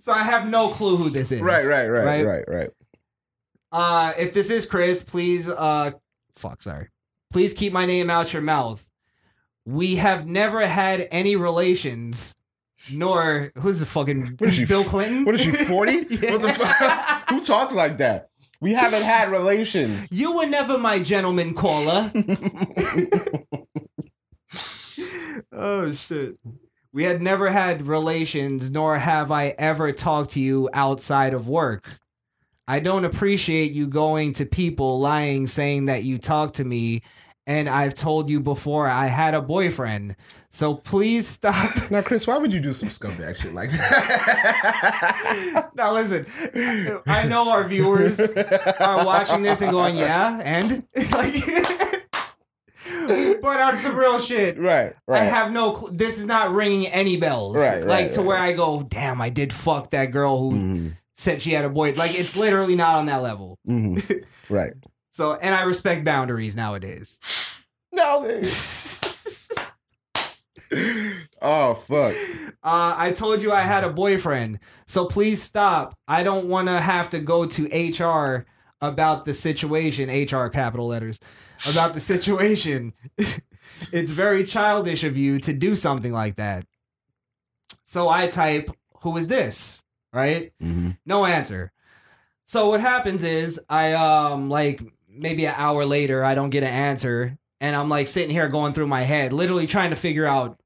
so 0.00 0.12
I 0.12 0.22
have 0.22 0.48
no 0.48 0.68
clue 0.68 0.96
who 0.96 1.10
this 1.10 1.32
is. 1.32 1.40
Right, 1.40 1.66
right, 1.66 1.88
right, 1.88 2.24
right, 2.24 2.44
right. 2.46 2.68
Uh, 3.72 4.12
if 4.18 4.32
this 4.32 4.50
is 4.50 4.66
Chris, 4.66 5.02
please, 5.02 5.48
uh, 5.48 5.92
fuck, 6.34 6.62
sorry. 6.62 6.88
Please 7.32 7.54
keep 7.54 7.72
my 7.72 7.86
name 7.86 8.10
out 8.10 8.32
your 8.32 8.42
mouth. 8.42 8.86
We 9.64 9.96
have 9.96 10.26
never 10.26 10.66
had 10.66 11.08
any 11.10 11.36
relations, 11.36 12.34
nor 12.92 13.52
who's 13.58 13.80
the 13.80 13.86
fucking 13.86 14.36
What 14.38 14.48
is 14.48 14.54
she? 14.54 14.64
Bill 14.64 14.84
Clinton? 14.84 15.24
What 15.24 15.34
is 15.34 15.42
she? 15.42 15.52
Forty? 15.52 16.06
Yeah. 16.08 16.32
What 16.32 16.42
the 16.42 16.52
fuck? 16.52 17.24
Who 17.30 17.44
talks 17.44 17.74
like 17.74 17.98
that? 17.98 18.28
We 18.60 18.72
haven't 18.74 19.02
had 19.02 19.30
relations. 19.30 20.08
You 20.12 20.36
were 20.36 20.46
never 20.46 20.78
my 20.78 21.00
gentleman 21.00 21.54
caller. 21.54 22.12
oh 25.52 25.92
shit. 25.92 26.38
We 26.92 27.04
had 27.04 27.22
never 27.22 27.50
had 27.50 27.86
relations, 27.86 28.70
nor 28.70 28.98
have 28.98 29.30
I 29.30 29.54
ever 29.58 29.92
talked 29.92 30.32
to 30.32 30.40
you 30.40 30.68
outside 30.74 31.32
of 31.34 31.48
work. 31.48 31.98
I 32.68 32.80
don't 32.80 33.04
appreciate 33.04 33.72
you 33.72 33.86
going 33.86 34.34
to 34.34 34.46
people 34.46 35.00
lying 35.00 35.46
saying 35.46 35.86
that 35.86 36.04
you 36.04 36.18
talked 36.18 36.56
to 36.56 36.64
me, 36.64 37.02
and 37.46 37.68
I've 37.68 37.94
told 37.94 38.30
you 38.30 38.40
before 38.40 38.88
I 38.88 39.06
had 39.06 39.34
a 39.34 39.42
boyfriend. 39.42 40.16
So 40.50 40.74
please 40.74 41.26
stop. 41.26 41.90
Now, 41.90 42.02
Chris, 42.02 42.26
why 42.26 42.36
would 42.36 42.52
you 42.52 42.60
do 42.60 42.74
some 42.74 42.90
scumbag 42.90 43.36
shit 43.36 43.54
like 43.54 43.70
that? 43.70 45.70
now 45.74 45.92
listen, 45.94 46.26
I 47.06 47.26
know 47.26 47.50
our 47.50 47.64
viewers 47.64 48.20
are 48.20 49.04
watching 49.04 49.42
this 49.42 49.62
and 49.62 49.70
going, 49.70 49.96
"Yeah," 49.96 50.40
and 50.44 50.84
like, 51.12 51.34
but 53.40 53.60
on 53.60 53.78
some 53.78 53.96
real 53.96 54.20
shit, 54.20 54.58
right, 54.58 54.94
right. 55.06 55.22
I 55.22 55.24
have 55.24 55.52
no. 55.52 55.74
Cl- 55.74 55.92
this 55.92 56.18
is 56.18 56.26
not 56.26 56.52
ringing 56.52 56.86
any 56.88 57.16
bells, 57.16 57.56
Right, 57.56 57.80
like 57.80 57.86
right, 57.88 58.12
to 58.12 58.20
right, 58.20 58.26
where 58.26 58.38
I 58.38 58.52
go, 58.52 58.82
"Damn, 58.82 59.20
I 59.22 59.30
did 59.30 59.52
fuck 59.52 59.90
that 59.90 60.06
girl 60.10 60.38
who 60.50 60.90
said 61.16 61.42
she 61.42 61.52
had 61.52 61.64
a 61.64 61.70
boy." 61.70 61.92
Like 61.92 62.18
it's 62.18 62.36
literally 62.36 62.76
not 62.76 62.96
on 62.96 63.06
that 63.06 63.22
level. 63.22 63.58
Mhm. 63.68 64.24
Right. 64.50 64.72
So, 65.12 65.34
and 65.34 65.54
I 65.54 65.62
respect 65.62 66.04
boundaries 66.04 66.56
nowadays. 66.56 67.18
No. 67.94 68.24
oh 71.42 71.74
fuck. 71.74 72.14
Uh, 72.62 72.94
I 72.96 73.12
told 73.14 73.42
you 73.42 73.52
I 73.52 73.60
had 73.60 73.84
a 73.84 73.90
boyfriend, 73.90 74.60
so 74.86 75.04
please 75.04 75.42
stop. 75.42 75.98
I 76.08 76.22
don't 76.22 76.46
want 76.46 76.68
to 76.68 76.80
have 76.80 77.10
to 77.10 77.18
go 77.18 77.44
to 77.44 77.66
HR 77.66 78.46
about 78.80 79.26
the 79.26 79.34
situation. 79.34 80.08
HR 80.08 80.48
capital 80.48 80.86
letters 80.86 81.20
about 81.70 81.92
the 81.92 82.00
situation. 82.00 82.94
it's 83.92 84.10
very 84.10 84.42
childish 84.44 85.04
of 85.04 85.16
you 85.16 85.38
to 85.40 85.52
do 85.52 85.76
something 85.76 86.12
like 86.12 86.36
that. 86.36 86.66
So 87.84 88.08
I 88.08 88.28
type, 88.28 88.70
"Who 89.02 89.18
is 89.18 89.28
this?" 89.28 89.82
Right? 90.14 90.52
No 91.04 91.26
answer. 91.26 91.72
So 92.46 92.70
what 92.70 92.80
happens 92.80 93.22
is 93.22 93.60
I 93.68 93.92
um 93.92 94.48
like 94.48 94.80
maybe 95.14 95.44
an 95.46 95.54
hour 95.56 95.84
later 95.84 96.24
I 96.24 96.34
don't 96.34 96.50
get 96.50 96.62
an 96.62 96.70
answer 96.70 97.38
and 97.60 97.76
I'm 97.76 97.88
like 97.88 98.08
sitting 98.08 98.30
here 98.30 98.48
going 98.48 98.72
through 98.72 98.88
my 98.88 99.02
head, 99.02 99.32
literally 99.32 99.66
trying 99.66 99.90
to 99.90 99.96
figure 99.96 100.26
out 100.26 100.58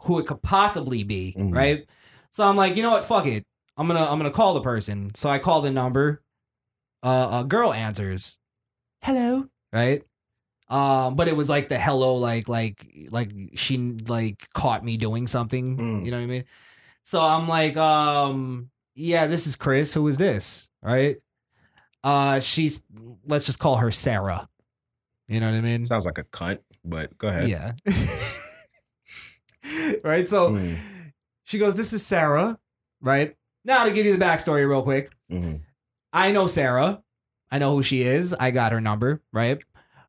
who 0.00 0.18
it 0.18 0.26
could 0.26 0.42
possibly 0.42 1.02
be, 1.04 1.34
right? 1.52 1.86
So 2.32 2.46
I'm 2.48 2.56
like, 2.56 2.76
you 2.76 2.82
know 2.82 2.90
what, 2.90 3.04
fuck 3.04 3.26
it. 3.26 3.44
I'm 3.76 3.86
gonna 3.86 4.04
I'm 4.04 4.18
gonna 4.18 4.30
call 4.30 4.54
the 4.54 4.60
person. 4.60 5.12
So 5.14 5.28
I 5.30 5.38
call 5.38 5.60
the 5.62 5.70
number. 5.70 6.22
Uh, 7.02 7.40
a 7.42 7.44
girl 7.48 7.72
answers, 7.72 8.36
hello, 9.02 9.46
right? 9.72 10.02
Um, 10.68 11.16
but 11.16 11.28
it 11.28 11.36
was 11.36 11.48
like 11.48 11.68
the 11.68 11.78
hello, 11.78 12.16
like 12.16 12.48
like 12.48 12.86
like 13.10 13.30
she 13.54 13.78
like 14.06 14.48
caught 14.54 14.84
me 14.84 14.96
doing 14.96 15.26
something. 15.26 15.78
You 16.04 16.10
know 16.10 16.18
what 16.18 16.24
I 16.24 16.26
mean? 16.26 16.44
So 17.04 17.20
I'm 17.22 17.48
like, 17.48 17.76
um, 17.76 18.70
yeah, 18.94 19.26
this 19.26 19.46
is 19.46 19.56
Chris. 19.56 19.94
Who 19.94 20.06
is 20.08 20.18
this? 20.18 20.68
Right? 20.82 21.16
Uh, 22.02 22.40
she's 22.40 22.80
let's 23.26 23.44
just 23.44 23.58
call 23.58 23.76
her 23.76 23.90
Sarah. 23.90 24.48
You 25.28 25.38
know 25.40 25.46
what 25.46 25.54
I 25.56 25.60
mean? 25.60 25.86
Sounds 25.86 26.06
like 26.06 26.18
a 26.18 26.24
cunt, 26.24 26.58
but 26.84 27.16
go 27.18 27.28
ahead. 27.28 27.48
Yeah. 27.48 27.72
right. 30.04 30.26
So 30.28 30.50
Mm. 30.50 30.76
she 31.44 31.58
goes, 31.58 31.76
This 31.76 31.92
is 31.92 32.04
Sarah. 32.04 32.58
Right. 33.00 33.34
Now 33.64 33.84
to 33.84 33.90
give 33.92 34.06
you 34.06 34.16
the 34.16 34.24
backstory 34.24 34.68
real 34.68 34.82
quick. 34.82 35.12
Mhm. 35.30 35.60
I 36.12 36.32
know 36.32 36.46
Sarah. 36.46 37.02
I 37.50 37.58
know 37.58 37.74
who 37.74 37.82
she 37.82 38.02
is. 38.02 38.32
I 38.34 38.50
got 38.50 38.72
her 38.72 38.80
number, 38.80 39.22
right? 39.32 39.62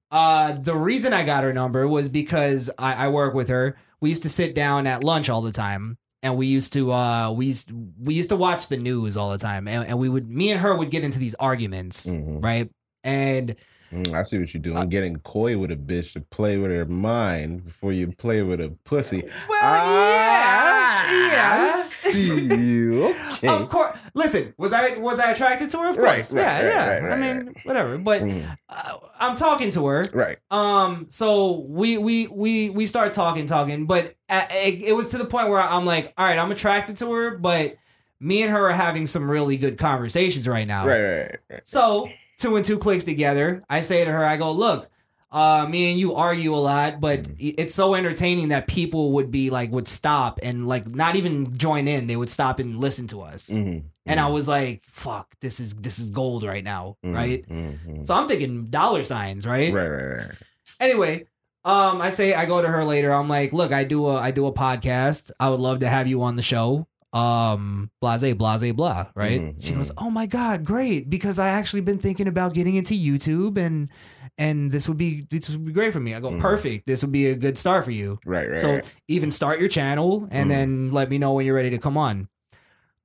Uh 0.10 0.54
the 0.54 0.76
reason 0.76 1.14
I 1.14 1.24
got 1.24 1.44
her 1.44 1.54
number 1.54 1.88
was 1.88 2.10
because 2.10 2.70
I, 2.78 3.06
I 3.06 3.08
work 3.10 3.34
with 3.34 3.50
her. 3.50 3.78
We 4.00 4.10
used 4.10 4.24
to 4.24 4.30
sit 4.30 4.56
down 4.56 4.88
at 4.88 5.04
lunch 5.04 5.30
all 5.30 5.42
the 5.42 5.52
time. 5.52 5.98
And 6.24 6.38
we 6.38 6.46
used 6.48 6.74
to 6.74 6.92
uh 6.92 7.32
we 7.32 7.48
used 7.48 7.72
we 8.00 8.14
used 8.14 8.30
to 8.30 8.36
watch 8.36 8.68
the 8.68 8.78
news 8.78 9.18
all 9.18 9.32
the 9.32 9.38
time. 9.38 9.68
And, 9.68 9.88
and 9.88 9.98
we 10.00 10.08
would 10.10 10.30
me 10.30 10.52
and 10.52 10.62
her 10.62 10.76
would 10.76 10.92
get 10.92 11.04
into 11.04 11.20
these 11.20 11.36
arguments, 11.36 12.08
right? 12.08 12.70
And 13.04 13.56
Mm, 13.92 14.14
I 14.14 14.24
see 14.24 14.40
what 14.40 14.54
you're 14.54 14.62
doing. 14.62 14.88
Getting 14.88 15.18
coy 15.18 15.58
with 15.58 15.70
a 15.70 15.76
bitch 15.76 16.14
to 16.14 16.22
play 16.22 16.56
with 16.56 16.72
her 16.72 16.86
mind 16.86 17.66
before 17.66 17.92
you 17.92 18.08
play 18.08 18.42
with 18.42 18.62
a 18.62 18.70
pussy. 18.86 19.22
Well, 19.50 19.62
yeah, 19.62 21.12
yeah. 21.12 21.90
I 22.06 22.12
see 22.12 22.40
you. 22.46 23.14
Okay. 23.44 23.48
Of 23.48 23.70
course. 23.70 23.98
Listen, 24.24 24.54
was 24.58 24.72
I 24.74 24.98
was 24.98 25.20
I 25.20 25.32
attracted 25.32 25.70
to 25.72 25.78
her? 25.80 25.90
Of 25.90 25.98
Right, 25.98 26.16
course. 26.18 26.32
right, 26.34 26.42
yeah, 26.44 26.58
right, 26.60 26.66
yeah. 26.66 26.88
right, 26.88 27.04
right, 27.04 27.12
I 27.12 27.34
mean, 27.44 27.56
whatever. 27.64 27.98
But 27.98 28.22
uh, 28.70 28.98
I'm 29.20 29.36
talking 29.36 29.72
to 29.72 29.86
her. 29.88 30.06
Right. 30.14 30.38
Um. 30.52 31.08
So 31.10 31.60
we 31.68 31.98
we 31.98 32.28
we 32.28 32.70
we 32.70 32.86
start 32.86 33.12
talking, 33.12 33.46
talking, 33.48 33.86
but 33.86 34.16
uh, 34.30 34.46
it, 34.52 34.82
it 34.82 34.96
was 34.96 35.10
to 35.10 35.18
the 35.18 35.26
point 35.26 35.50
where 35.50 35.62
I'm 35.62 35.86
like, 35.86 36.14
all 36.18 36.26
right, 36.26 36.38
I'm 36.38 36.52
attracted 36.52 36.98
to 36.98 37.12
her, 37.12 37.38
but 37.38 37.76
me 38.20 38.44
and 38.44 38.52
her 38.52 38.70
are 38.70 38.74
having 38.74 39.08
some 39.08 39.30
really 39.30 39.58
good 39.58 39.78
conversations 39.78 40.48
right 40.48 40.68
now. 40.68 40.86
Right, 40.88 41.02
right, 41.02 41.20
right, 41.22 41.40
right. 41.50 41.62
So 41.68 42.08
two 42.38 42.56
and 42.56 42.66
two 42.66 42.78
clicks 42.78 43.06
together. 43.06 43.64
I 43.70 43.82
say 43.82 44.06
to 44.06 44.12
her, 44.12 44.24
I 44.24 44.38
go, 44.38 44.52
look, 44.52 44.90
uh, 45.32 45.66
me 45.70 45.90
and 45.92 46.00
you 46.00 46.14
argue 46.16 46.54
a 46.54 46.58
lot, 46.58 47.00
but 47.00 47.24
Mm. 47.24 47.32
i- 47.42 47.56
it's 47.62 47.74
so 47.74 47.96
entertaining 47.96 48.50
that 48.50 48.68
people 48.68 49.14
would 49.14 49.32
be 49.32 49.50
like, 49.50 49.72
would 49.72 49.88
stop 49.88 50.40
and 50.44 50.68
like 50.68 50.88
not 50.88 51.16
even 51.16 51.58
join 51.58 51.88
in. 51.88 52.08
They 52.08 52.16
would 52.18 52.30
stop 52.30 52.60
and 52.60 52.78
listen 52.80 53.08
to 53.08 53.22
us. 53.22 53.48
Mhm. 53.48 53.84
And 54.06 54.20
I 54.20 54.28
was 54.28 54.48
like, 54.48 54.82
fuck, 54.88 55.36
this 55.42 55.60
is 55.60 55.74
this 55.76 56.00
is 56.00 56.10
gold 56.10 56.44
right 56.44 56.64
now, 56.64 56.98
Mhm, 57.06 57.14
right? 57.16 57.48
mhm. 57.48 58.06
So 58.08 58.14
I'm 58.16 58.28
thinking 58.28 58.66
dollar 58.68 59.04
signs, 59.04 59.46
right? 59.46 59.72
Right, 59.72 59.88
right, 59.88 60.16
right. 60.18 60.32
Anyway, 60.80 61.26
um, 61.64 62.02
I 62.02 62.10
say 62.10 62.34
I 62.34 62.46
go 62.48 62.62
to 62.62 62.68
her 62.68 62.84
later. 62.84 63.14
I'm 63.14 63.30
like, 63.30 63.54
look, 63.54 63.72
I 63.72 63.84
do 63.84 64.08
a 64.08 64.16
I 64.16 64.32
do 64.32 64.48
a 64.48 64.52
podcast. 64.54 65.30
I 65.40 65.50
would 65.50 65.60
love 65.60 65.80
to 65.82 65.88
have 65.88 66.08
you 66.08 66.22
on 66.24 66.36
the 66.36 66.42
show. 66.42 66.88
Um, 67.14 67.92
blase, 68.02 68.34
blase, 68.34 68.72
blah. 68.74 69.08
Right? 69.16 69.42
Mhm, 69.42 69.64
she 69.64 69.74
goes, 69.74 69.92
oh 69.98 70.10
my 70.10 70.26
god, 70.26 70.64
great, 70.64 71.10
because 71.10 71.38
I 71.38 71.50
actually 71.50 71.82
been 71.82 72.00
thinking 72.00 72.28
about 72.28 72.54
getting 72.54 72.76
into 72.76 72.96
YouTube 72.96 73.58
and 73.58 73.90
and 74.38 74.72
this 74.72 74.88
would 74.88 74.98
be 74.98 75.28
this 75.30 75.48
would 75.50 75.64
be 75.66 75.74
great 75.74 75.94
for 75.94 76.00
me. 76.00 76.16
I 76.16 76.20
go, 76.22 76.32
Mhm. 76.32 76.40
perfect. 76.40 76.88
This 76.88 77.04
would 77.04 77.12
be 77.12 77.28
a 77.28 77.36
good 77.36 77.58
start 77.58 77.86
for 77.86 77.92
you. 77.92 78.18
Right, 78.26 78.50
right, 78.50 78.60
So 78.60 78.76
right. 78.76 78.86
even 79.08 79.30
start 79.30 79.60
your 79.60 79.70
channel 79.70 80.28
and 80.32 80.48
Mhm. 80.48 80.54
then 80.54 80.92
let 80.92 81.10
me 81.10 81.18
know 81.20 81.34
when 81.34 81.46
you're 81.46 81.56
ready 81.56 81.70
to 81.70 81.78
come 81.78 81.98
on. 81.98 82.30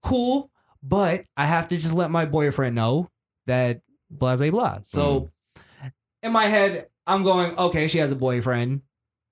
Cool, 0.03 0.51
but 0.87 1.25
I 1.37 1.47
have 1.47 1.69
to 1.69 1.77
just 1.77 1.95
let 1.95 2.11
my 2.11 2.25
boyfriend 2.25 2.75
know 2.77 3.11
that 3.47 3.81
blah 4.11 4.37
blah 4.37 4.51
blah. 4.51 4.79
So 4.87 5.29
in 6.23 6.33
my 6.33 6.45
head, 6.47 6.89
I'm 7.07 7.23
going, 7.23 7.57
okay, 7.59 7.89
she 7.89 7.99
has 7.99 8.13
a 8.13 8.17
boyfriend. 8.17 8.83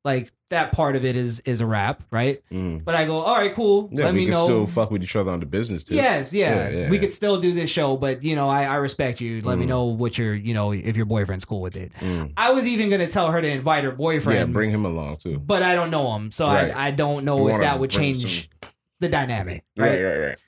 Like 0.04 0.30
that 0.50 0.72
part 0.72 0.96
of 0.96 1.04
it 1.06 1.16
is 1.16 1.40
is 1.40 1.62
a 1.62 1.66
wrap, 1.66 2.02
right? 2.10 2.42
Mm. 2.52 2.84
But 2.84 2.94
I 2.94 3.06
go, 3.06 3.16
all 3.20 3.36
right, 3.36 3.54
cool. 3.54 3.88
Yeah, 3.90 4.04
let 4.04 4.14
me 4.14 4.26
know. 4.26 4.44
still 4.44 4.66
fuck 4.66 4.90
with 4.90 5.02
each 5.02 5.16
other 5.16 5.30
on 5.30 5.40
the 5.40 5.46
business 5.46 5.82
too. 5.82 5.94
Yes, 5.94 6.34
yeah. 6.34 6.54
Yeah, 6.54 6.68
yeah, 6.80 6.90
We 6.90 6.98
could 6.98 7.10
still 7.12 7.40
do 7.40 7.52
this 7.52 7.70
show, 7.70 7.96
but 7.96 8.22
you 8.22 8.36
know, 8.36 8.46
I, 8.46 8.64
I 8.64 8.74
respect 8.76 9.22
you. 9.22 9.40
Let 9.40 9.56
me 9.58 9.64
Mm. 9.64 9.68
know 9.68 9.84
what 9.84 10.18
your, 10.18 10.34
you 10.34 10.52
know, 10.52 10.72
if 10.72 10.94
your 10.94 11.06
boyfriend's 11.06 11.46
cool 11.46 11.62
with 11.62 11.74
it. 11.74 11.90
Mm. 12.00 12.34
I 12.36 12.52
was 12.52 12.66
even 12.66 12.90
gonna 12.90 13.06
tell 13.06 13.30
her 13.30 13.40
to 13.40 13.48
invite 13.48 13.84
her 13.84 13.92
boyfriend. 13.92 14.38
Yeah, 14.38 14.44
bring 14.44 14.70
him 14.70 14.84
along 14.84 15.16
too. 15.16 15.38
but 15.38 15.62
I 15.62 15.74
don't 15.74 15.90
know 15.90 16.14
him, 16.16 16.30
so 16.30 16.46
Right. 16.48 16.70
I 16.70 16.88
I 16.88 16.90
don't 16.90 17.24
know 17.24 17.48
You 17.48 17.54
if 17.54 17.60
that 17.62 17.78
would 17.80 17.88
change 17.90 18.50
the 19.00 19.08
dynamic. 19.08 19.64
Right? 19.76 19.88
Right, 19.92 20.02
right, 20.04 20.18
right. 20.28 20.38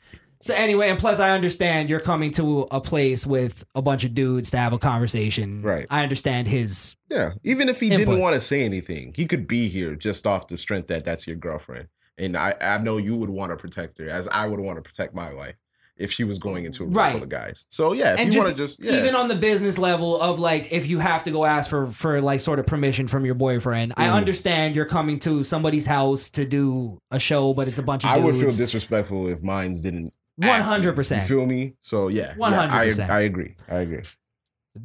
So 0.43 0.55
anyway, 0.55 0.89
and 0.91 0.99
plus 0.99 1.19
I 1.21 1.31
understand 1.31 1.89
you're 1.91 2.01
coming 2.01 2.31
to 2.33 2.63
a 2.71 2.81
place 2.81 3.27
with 3.27 3.65
a 3.75 3.83
bunch 3.83 4.05
of 4.05 4.15
dudes 4.15 4.51
to 4.51 4.59
have 4.59 4.73
a 4.73 4.79
conversation. 4.79 5.63
Right. 5.63 5.87
I 5.91 6.03
understand 6.03 6.49
his 6.49 6.95
Yeah, 7.11 7.33
even 7.45 7.69
if 7.69 7.81
he 7.81 7.87
Input. 7.87 8.07
didn't 8.07 8.21
want 8.21 8.35
to 8.35 8.41
say 8.41 8.63
anything, 8.65 9.13
he 9.17 9.27
could 9.27 9.47
be 9.47 9.69
here 9.69 9.95
just 9.95 10.27
off 10.27 10.49
the 10.49 10.57
strength 10.57 10.89
that 10.89 11.05
that's 11.05 11.27
your 11.27 11.37
girlfriend. 11.37 11.89
And 12.19 12.37
I, 12.37 12.55
I 12.61 12.79
know 12.79 12.97
you 12.97 13.17
would 13.17 13.31
want 13.31 13.51
to 13.53 13.57
protect 13.57 13.99
her, 13.99 14.09
as 14.09 14.27
I 14.29 14.47
would 14.47 14.61
want 14.61 14.77
to 14.77 14.83
protect 14.83 15.15
my 15.15 15.33
wife 15.35 15.55
if 15.99 16.13
she 16.13 16.25
was 16.25 16.39
going 16.39 16.67
into 16.67 16.83
a 16.83 16.87
room 16.87 16.95
Right. 16.95 17.13
full 17.13 17.23
of 17.23 17.29
guys. 17.31 17.65
So 17.71 17.93
yeah, 17.95 18.13
if 18.15 18.21
and 18.21 18.35
you 18.35 18.41
want 18.41 18.53
to 18.53 18.57
just 18.57 18.79
yeah, 18.83 18.97
even 18.99 19.15
on 19.15 19.29
the 19.29 19.35
business 19.35 19.79
level 19.79 20.21
of 20.21 20.39
like 20.39 20.71
if 20.71 20.87
you 20.87 20.99
have 20.99 21.25
to 21.25 21.31
go 21.31 21.47
ask 21.47 21.71
for 21.71 21.87
for 21.87 22.21
like 22.21 22.41
sort 22.41 22.59
of 22.59 22.67
permission 22.67 23.09
from 23.09 23.25
your 23.25 23.35
boyfriend. 23.35 23.95
I 23.97 24.09
Mhm. 24.09 24.13
understand 24.13 24.77
you're 24.77 24.85
coming 24.85 25.19
to 25.21 25.43
somebody's 25.45 25.87
house 25.87 26.29
to 26.31 26.45
do 26.45 26.99
a 27.11 27.19
show, 27.19 27.55
but 27.55 27.67
it's 27.69 27.79
a 27.79 27.83
bunch 27.83 28.05
of 28.05 28.11
I 28.11 28.17
dudes. 28.17 28.25
would 28.27 28.37
feel 28.49 28.57
disrespectful 28.57 29.29
if 29.29 29.43
mines 29.43 29.81
didn't. 29.81 30.13
Ask 30.43 30.79
me. 30.79 30.85
100%. 30.87 31.17
You 31.17 31.23
feel 31.23 31.47
me? 31.47 31.75
So 31.81 32.09
yeah, 32.09 32.35
yeah, 32.39 32.69
100%. 32.69 33.09
I, 33.11 33.17
I 33.19 33.21
agree. 33.21 33.55
I 33.69 33.77
agree. 33.77 34.03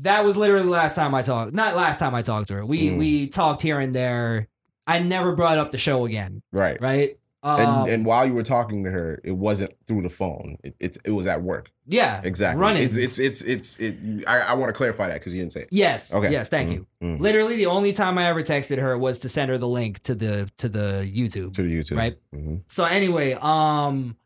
That 0.01 0.23
was 0.23 0.38
literally 0.38 0.63
the 0.63 0.69
last 0.69 0.95
time 0.95 1.13
I 1.13 1.21
talked. 1.21 1.53
Not 1.53 1.75
last 1.75 1.99
time 1.99 2.15
I 2.15 2.21
talked 2.21 2.47
to 2.47 2.55
her. 2.55 2.65
We 2.65 2.89
Mm. 2.91 2.97
we 2.97 3.27
talked 3.27 3.61
here 3.61 3.80
and 3.80 3.93
there. 3.93 4.47
I 4.88 4.99
never 4.99 5.33
brought 5.35 5.57
up 5.57 5.71
the 5.71 5.77
show 5.77 6.05
again. 6.05 6.41
Right. 6.51 6.80
Right. 6.81 7.17
Um, 7.43 7.59
and, 7.59 7.89
and 7.89 8.05
while 8.05 8.25
you 8.27 8.33
were 8.33 8.43
talking 8.43 8.83
to 8.83 8.91
her, 8.91 9.19
it 9.23 9.31
wasn't 9.31 9.73
through 9.88 10.03
the 10.03 10.09
phone. 10.09 10.57
It 10.63 10.75
it, 10.80 10.97
it 11.05 11.11
was 11.11 11.25
at 11.27 11.41
work. 11.41 11.71
yeah, 11.88 12.21
Exactly. 12.23 12.61
running. 12.61 12.83
It's 12.83 12.95
it's 12.95 13.17
it's 13.19 13.41
it's 13.41 13.77
it. 13.77 13.97
I, 14.27 14.41
I 14.41 14.53
want 14.53 14.69
to 14.69 14.73
clarify 14.73 15.07
that 15.07 15.15
because 15.15 15.33
you 15.33 15.41
didn't 15.41 15.53
say 15.53 15.61
it. 15.61 15.69
Yes. 15.71 16.13
Okay. 16.13 16.31
Yes. 16.31 16.49
Thank 16.49 16.69
Mhm, 16.69 16.73
you. 16.73 16.88
mhm. 17.03 17.19
Literally, 17.19 17.55
the 17.57 17.65
only 17.65 17.93
time 17.93 18.17
I 18.19 18.27
ever 18.27 18.43
texted 18.43 18.77
her 18.80 18.95
was 18.97 19.17
to 19.19 19.30
send 19.30 19.49
her 19.49 19.57
the 19.57 19.67
link 19.67 20.03
to 20.03 20.13
the 20.15 20.51
to 20.57 20.69
the 20.69 21.09
YouTube. 21.11 21.53
To 21.55 21.63
the 21.63 21.73
YouTube. 21.80 21.97
Right. 21.97 22.15
Mhm. 22.33 22.61
So 22.67 22.83
anyway, 22.85 23.33
um, 23.41 24.17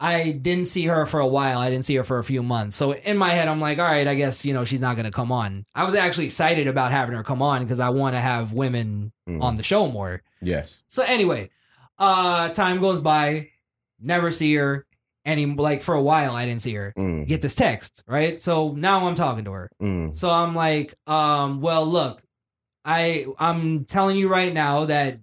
I 0.00 0.30
didn't 0.30 0.66
see 0.66 0.84
her 0.86 1.06
for 1.06 1.18
a 1.18 1.26
while. 1.26 1.58
I 1.58 1.70
didn't 1.70 1.84
see 1.84 1.96
her 1.96 2.04
for 2.04 2.18
a 2.18 2.24
few 2.24 2.42
months. 2.42 2.76
So 2.76 2.92
in 2.92 3.16
my 3.16 3.30
head, 3.30 3.48
I'm 3.48 3.60
like, 3.60 3.78
all 3.78 3.84
right, 3.84 4.06
I 4.06 4.14
guess 4.14 4.44
you 4.44 4.54
know 4.54 4.64
she's 4.64 4.80
not 4.80 4.96
gonna 4.96 5.10
come 5.10 5.32
on. 5.32 5.64
I 5.74 5.84
was 5.84 5.94
actually 5.96 6.26
excited 6.26 6.68
about 6.68 6.92
having 6.92 7.16
her 7.16 7.24
come 7.24 7.42
on 7.42 7.62
because 7.64 7.80
I 7.80 7.88
want 7.90 8.14
to 8.14 8.20
have 8.20 8.52
women 8.52 9.12
Mm. 9.28 9.42
on 9.42 9.56
the 9.56 9.62
show 9.62 9.88
more. 9.88 10.22
Yes. 10.40 10.76
So 10.88 11.02
anyway, 11.02 11.50
uh, 11.98 12.48
time 12.50 12.80
goes 12.80 12.98
by, 13.00 13.48
never 14.00 14.30
see 14.30 14.54
her. 14.54 14.86
Any 15.24 15.44
like 15.44 15.82
for 15.82 15.94
a 15.94 16.00
while, 16.00 16.34
I 16.34 16.46
didn't 16.46 16.62
see 16.62 16.72
her. 16.74 16.94
Mm. 16.96 17.26
Get 17.26 17.42
this 17.42 17.54
text 17.54 18.02
right. 18.06 18.40
So 18.40 18.72
now 18.72 19.06
I'm 19.06 19.14
talking 19.14 19.44
to 19.44 19.52
her. 19.52 19.70
Mm. 19.82 20.16
So 20.16 20.30
I'm 20.30 20.54
like, 20.54 20.94
um, 21.06 21.60
well, 21.60 21.84
look, 21.84 22.22
I 22.84 23.26
I'm 23.38 23.84
telling 23.84 24.16
you 24.16 24.28
right 24.28 24.54
now 24.54 24.86
that 24.86 25.18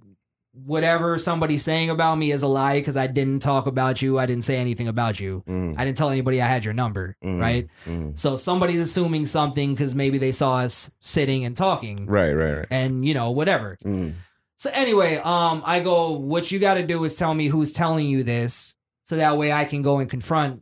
whatever 0.63 1.17
somebody's 1.19 1.63
saying 1.63 1.89
about 1.89 2.15
me 2.17 2.31
is 2.31 2.41
a 2.43 2.47
lie 2.47 2.79
because 2.79 2.95
I 2.95 3.07
didn't 3.07 3.39
talk 3.41 3.67
about 3.67 4.01
you. 4.01 4.17
I 4.17 4.25
didn't 4.25 4.45
say 4.45 4.57
anything 4.57 4.87
about 4.87 5.19
you. 5.19 5.43
Mm. 5.47 5.75
I 5.77 5.83
didn't 5.85 5.97
tell 5.97 6.09
anybody 6.09 6.41
I 6.41 6.47
had 6.47 6.63
your 6.63 6.73
number, 6.73 7.17
Mm. 7.23 7.41
right? 7.41 7.67
Mm. 7.85 8.17
So 8.17 8.37
somebody's 8.37 8.79
assuming 8.81 9.25
something 9.27 9.73
because 9.73 9.95
maybe 9.95 10.17
they 10.17 10.31
saw 10.31 10.57
us 10.59 10.91
sitting 11.01 11.43
and 11.45 11.55
talking, 11.57 12.05
Right, 12.05 12.33
right, 12.33 12.53
right. 12.59 12.67
and 12.71 13.05
you 13.05 13.13
know 13.13 13.31
whatever. 13.31 13.77
Mm. 13.83 14.13
So 14.57 14.69
anyway, 14.73 15.17
um, 15.17 15.61
I 15.65 15.81
go. 15.81 16.11
What 16.13 16.51
you 16.51 16.59
got 16.59 16.75
to 16.75 16.83
do 16.87 17.03
is 17.03 17.15
tell 17.15 17.33
me 17.33 17.47
who's 17.47 17.73
telling 17.73 18.07
you 18.07 18.23
this, 18.23 18.75
so 19.03 19.17
that 19.17 19.37
way 19.37 19.51
I 19.51 19.65
can 19.65 19.81
go 19.81 19.99
and 19.99 20.09
confront 20.09 20.61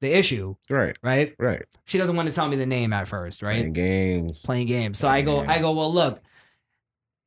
the 0.00 0.16
issue. 0.16 0.56
Right, 0.68 0.96
Right? 1.02 1.34
right. 1.38 1.62
She 1.84 1.98
doesn't 1.98 2.14
want 2.14 2.28
to 2.28 2.34
tell 2.34 2.48
me 2.48 2.56
the 2.56 2.66
name 2.66 2.92
at 2.92 3.08
first, 3.08 3.42
right? 3.42 3.56
Playing 3.58 3.72
games. 3.72 4.40
playing 4.42 4.66
games. 4.66 4.98
So 4.98 5.08
I 5.08 5.22
go, 5.22 5.42
Yeah. 5.42 5.50
I 5.52 5.58
go, 5.60 5.72
well, 5.72 5.92
look, 5.92 6.20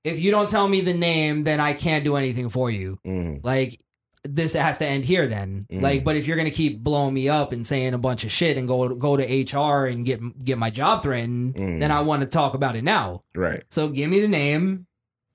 if 0.04 0.20
you 0.20 0.32
don't 0.32 0.50
tell 0.50 0.68
me 0.68 0.82
the 0.82 0.94
name, 0.94 1.44
then 1.44 1.60
I 1.60 1.74
can't 1.74 2.04
do 2.04 2.16
anything 2.16 2.50
for 2.50 2.70
you. 2.72 3.00
Mm. 3.06 3.42
Like 3.44 3.80
this 4.24 4.54
has 4.54 4.78
to 4.78 4.86
end 4.86 5.04
here 5.06 5.26
then. 5.26 5.66
Mhm. 5.72 5.82
Like, 5.82 6.04
but 6.04 6.16
if 6.16 6.28
you're 6.28 6.38
gonna 6.38 6.52
keep 6.52 6.84
blowing 6.84 7.14
me 7.14 7.28
up 7.28 7.52
and 7.52 7.66
saying 7.66 7.94
a 7.96 7.98
bunch 7.98 8.24
of 8.24 8.32
shit 8.32 8.56
and 8.58 8.68
go 8.68 8.90
go 8.96 9.18
to 9.18 9.24
HR 9.24 9.86
and 9.88 10.06
get 10.06 10.44
get 10.46 10.58
my 10.60 10.70
job 10.70 11.02
threatened, 11.02 11.56
Mm. 11.56 11.80
then 11.80 11.92
I 11.92 12.02
want 12.02 12.22
to 12.22 12.28
talk 12.28 12.54
about 12.54 12.76
it 12.76 12.84
now. 12.84 13.24
Right. 13.36 13.64
So 13.72 13.90
give 13.90 14.10
me 14.12 14.20
the 14.20 14.28
name, 14.28 14.86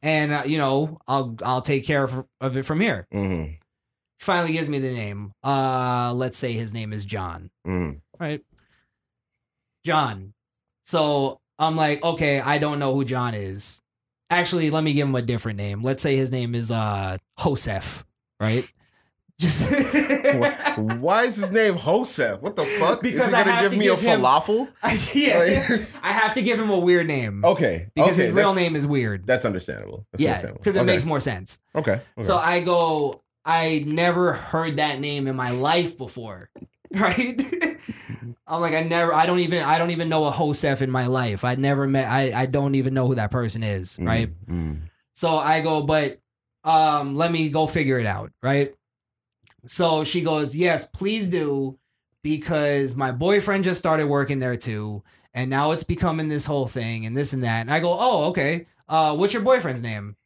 and 0.03 0.33
uh, 0.33 0.43
you 0.47 0.59
know 0.59 0.99
I'll 1.09 1.37
I'll 1.45 1.63
take 1.63 1.85
care 1.85 2.05
of, 2.05 2.27
of 2.41 2.57
it 2.57 2.63
from 2.65 2.81
here. 2.81 3.09
Mm. 3.13 3.59
Finally 4.21 4.53
gives 4.53 4.69
me 4.69 4.79
the 4.79 4.93
name. 4.93 5.33
Uh, 5.45 6.13
let's 6.15 6.39
say 6.39 6.53
his 6.53 6.73
name 6.73 6.93
is 6.93 7.05
John. 7.05 7.51
Mm. 7.67 8.01
Right. 8.21 8.43
John. 9.85 10.33
So 10.85 11.41
I'm 11.59 11.77
like, 11.77 12.03
okay, 12.03 12.41
I 12.41 12.59
don't 12.59 12.79
know 12.79 12.95
who 12.95 13.05
John 13.05 13.35
is. 13.35 13.81
Actually, 14.31 14.71
let 14.71 14.83
me 14.85 14.93
give 14.93 15.09
him 15.09 15.15
a 15.15 15.23
different 15.23 15.57
name. 15.59 15.83
Let's 15.83 16.03
say 16.03 16.17
his 16.17 16.31
name 16.33 16.55
is 16.55 16.71
uh 16.71 17.17
Josef, 17.39 18.05
right? 18.41 18.71
Just 19.39 19.71
Why, 20.79 21.25
is 21.25 21.37
his 21.37 21.53
name 21.53 21.77
Josef? 21.77 22.41
What 22.41 22.57
the 22.57 22.65
fuck? 22.65 23.03
Because 23.03 23.27
is 23.27 23.29
he 23.29 23.35
I 23.35 23.45
gonna 23.45 23.61
give 23.63 23.73
to 23.73 23.79
me 23.79 23.85
give 23.85 24.03
a 24.03 24.11
him- 24.11 24.21
falafel? 24.23 24.69
yeah, 25.15 25.39
Like- 25.39 25.89
I 26.03 26.13
have 26.13 26.35
to 26.35 26.43
give 26.43 26.59
him 26.59 26.71
a 26.71 26.79
weird 26.79 27.07
name 27.07 27.45
Okay. 27.45 27.89
because 27.95 28.13
okay, 28.15 28.25
his 28.27 28.33
real 28.33 28.55
name 28.55 28.75
is 28.77 28.87
weird. 28.87 29.27
That's 29.27 29.45
understandable. 29.45 30.07
That's 30.13 30.23
yeah, 30.23 30.41
because 30.53 30.75
it 30.77 30.81
Okay. 30.81 30.87
makes 30.87 31.05
more 31.05 31.21
sense. 31.21 31.59
Okay. 31.75 31.93
okay. 32.17 32.23
So 32.23 32.37
I 32.39 32.61
go, 32.61 33.23
I 33.45 33.85
never 33.87 34.33
heard 34.33 34.77
that 34.79 35.01
name 35.01 35.27
in 35.27 35.37
my 35.37 35.51
life 35.51 35.99
before. 35.99 36.49
Right? 37.01 37.41
I'm 38.49 38.61
like, 38.61 38.75
I 38.75 38.83
never 38.85 39.13
I 39.13 39.27
don't 39.27 39.41
even 39.41 39.63
I 39.65 39.77
don't 39.79 39.91
even 39.91 40.09
know 40.09 40.27
a 40.27 40.33
Josef 40.33 40.81
in 40.81 40.91
my 40.91 41.07
life. 41.07 41.45
I 41.45 41.57
never 41.57 41.87
met 41.87 42.09
I, 42.11 42.43
I 42.43 42.47
don't 42.47 42.75
even 42.77 42.95
know 42.95 43.07
who 43.09 43.17
that 43.17 43.31
person 43.31 43.63
is, 43.63 43.97
Mm, 43.97 44.07
right? 44.07 44.47
mm. 44.49 44.81
So 45.15 45.37
I 45.37 45.61
go, 45.61 45.83
but 45.83 46.21
um, 46.65 47.17
let 47.17 47.33
me 47.33 47.49
go 47.51 47.67
figure 47.67 47.99
it 47.99 48.07
out, 48.07 48.33
right? 48.43 48.75
So 49.67 50.05
she 50.05 50.21
goes, 50.23 50.55
Yes, 50.55 50.89
please 50.89 51.29
do, 51.29 51.79
because 52.23 52.95
my 52.97 53.11
boyfriend 53.13 53.65
just 53.65 53.79
started 53.81 54.07
working 54.07 54.39
there 54.39 54.57
too, 54.57 55.03
and 55.35 55.51
now 55.51 55.73
it's 55.73 55.85
becoming 55.85 56.29
this 56.29 56.47
whole 56.47 56.67
thing 56.69 57.05
and 57.05 57.17
this 57.17 57.33
and 57.33 57.43
that. 57.43 57.63
And 57.63 57.71
I 57.73 57.81
go, 57.81 57.97
Oh, 57.99 58.27
okay. 58.27 58.67
Uh, 58.89 59.17
what's 59.17 59.33
your 59.35 59.43
boyfriend's 59.43 59.83
name? 59.83 60.17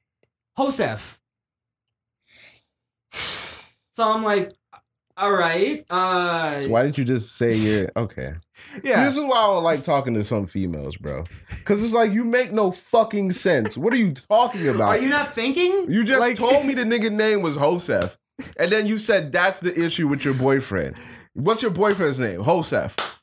Josef. 0.58 1.18
So 3.92 4.04
I'm 4.10 4.22
like, 4.22 4.50
all 5.20 5.32
right. 5.32 5.84
Uh 5.90 6.60
So 6.60 6.68
why 6.70 6.82
didn't 6.82 6.98
you 6.98 7.04
just 7.04 7.36
say 7.36 7.54
you're 7.54 7.88
okay? 7.96 8.34
Yeah. 8.82 8.96
See, 8.96 9.04
this 9.04 9.16
is 9.16 9.22
why 9.24 9.36
I 9.38 9.46
don't 9.46 9.62
like 9.64 9.84
talking 9.84 10.14
to 10.14 10.24
some 10.24 10.46
females, 10.46 10.96
bro. 10.96 11.24
Because 11.50 11.82
it's 11.82 11.92
like 11.94 12.12
you 12.12 12.24
make 12.24 12.52
no 12.52 12.72
fucking 12.72 13.32
sense. 13.32 13.76
What 13.76 13.92
are 13.94 13.98
you 13.98 14.12
talking 14.12 14.68
about? 14.68 14.88
Are 14.88 14.98
you 14.98 15.08
not 15.08 15.32
thinking? 15.32 15.86
You 15.88 16.04
just 16.04 16.20
Like- 16.20 16.36
told 16.36 16.64
me 16.66 16.74
the 16.80 16.84
nigga 16.84 17.10
name 17.12 17.42
was 17.42 17.56
Josef, 17.56 18.18
and 18.56 18.70
then 18.72 18.86
you 18.86 18.98
said 18.98 19.32
that's 19.32 19.60
the 19.60 19.78
issue 19.78 20.08
with 20.08 20.24
your 20.24 20.34
boyfriend. 20.34 20.96
What's 21.34 21.62
your 21.62 21.70
boyfriend's 21.70 22.18
name? 22.18 22.42
Josef. 22.44 23.22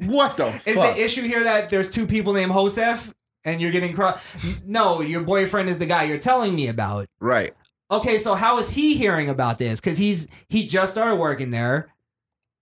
What 0.00 0.36
the 0.36 0.46
Is 0.66 0.74
fuck? 0.74 0.96
the 0.96 1.02
issue 1.04 1.22
here 1.22 1.44
that 1.44 1.70
there's 1.70 1.90
two 1.90 2.06
people 2.06 2.32
named 2.32 2.52
Josef 2.52 3.14
and 3.44 3.60
you're 3.60 3.70
getting 3.70 3.94
cross? 3.94 4.20
No, 4.66 5.00
your 5.00 5.20
boyfriend 5.22 5.68
is 5.68 5.78
the 5.78 5.86
guy 5.86 6.04
you're 6.04 6.18
telling 6.18 6.54
me 6.54 6.66
about. 6.68 7.06
right. 7.20 7.54
Okay, 7.90 8.18
so 8.18 8.34
how 8.34 8.58
is 8.58 8.70
he 8.70 8.94
hearing 8.96 9.28
about 9.28 9.58
this? 9.58 9.80
Because 9.80 9.98
he's 9.98 10.26
he 10.48 10.66
just 10.66 10.92
started 10.92 11.16
working 11.16 11.50
there. 11.50 11.90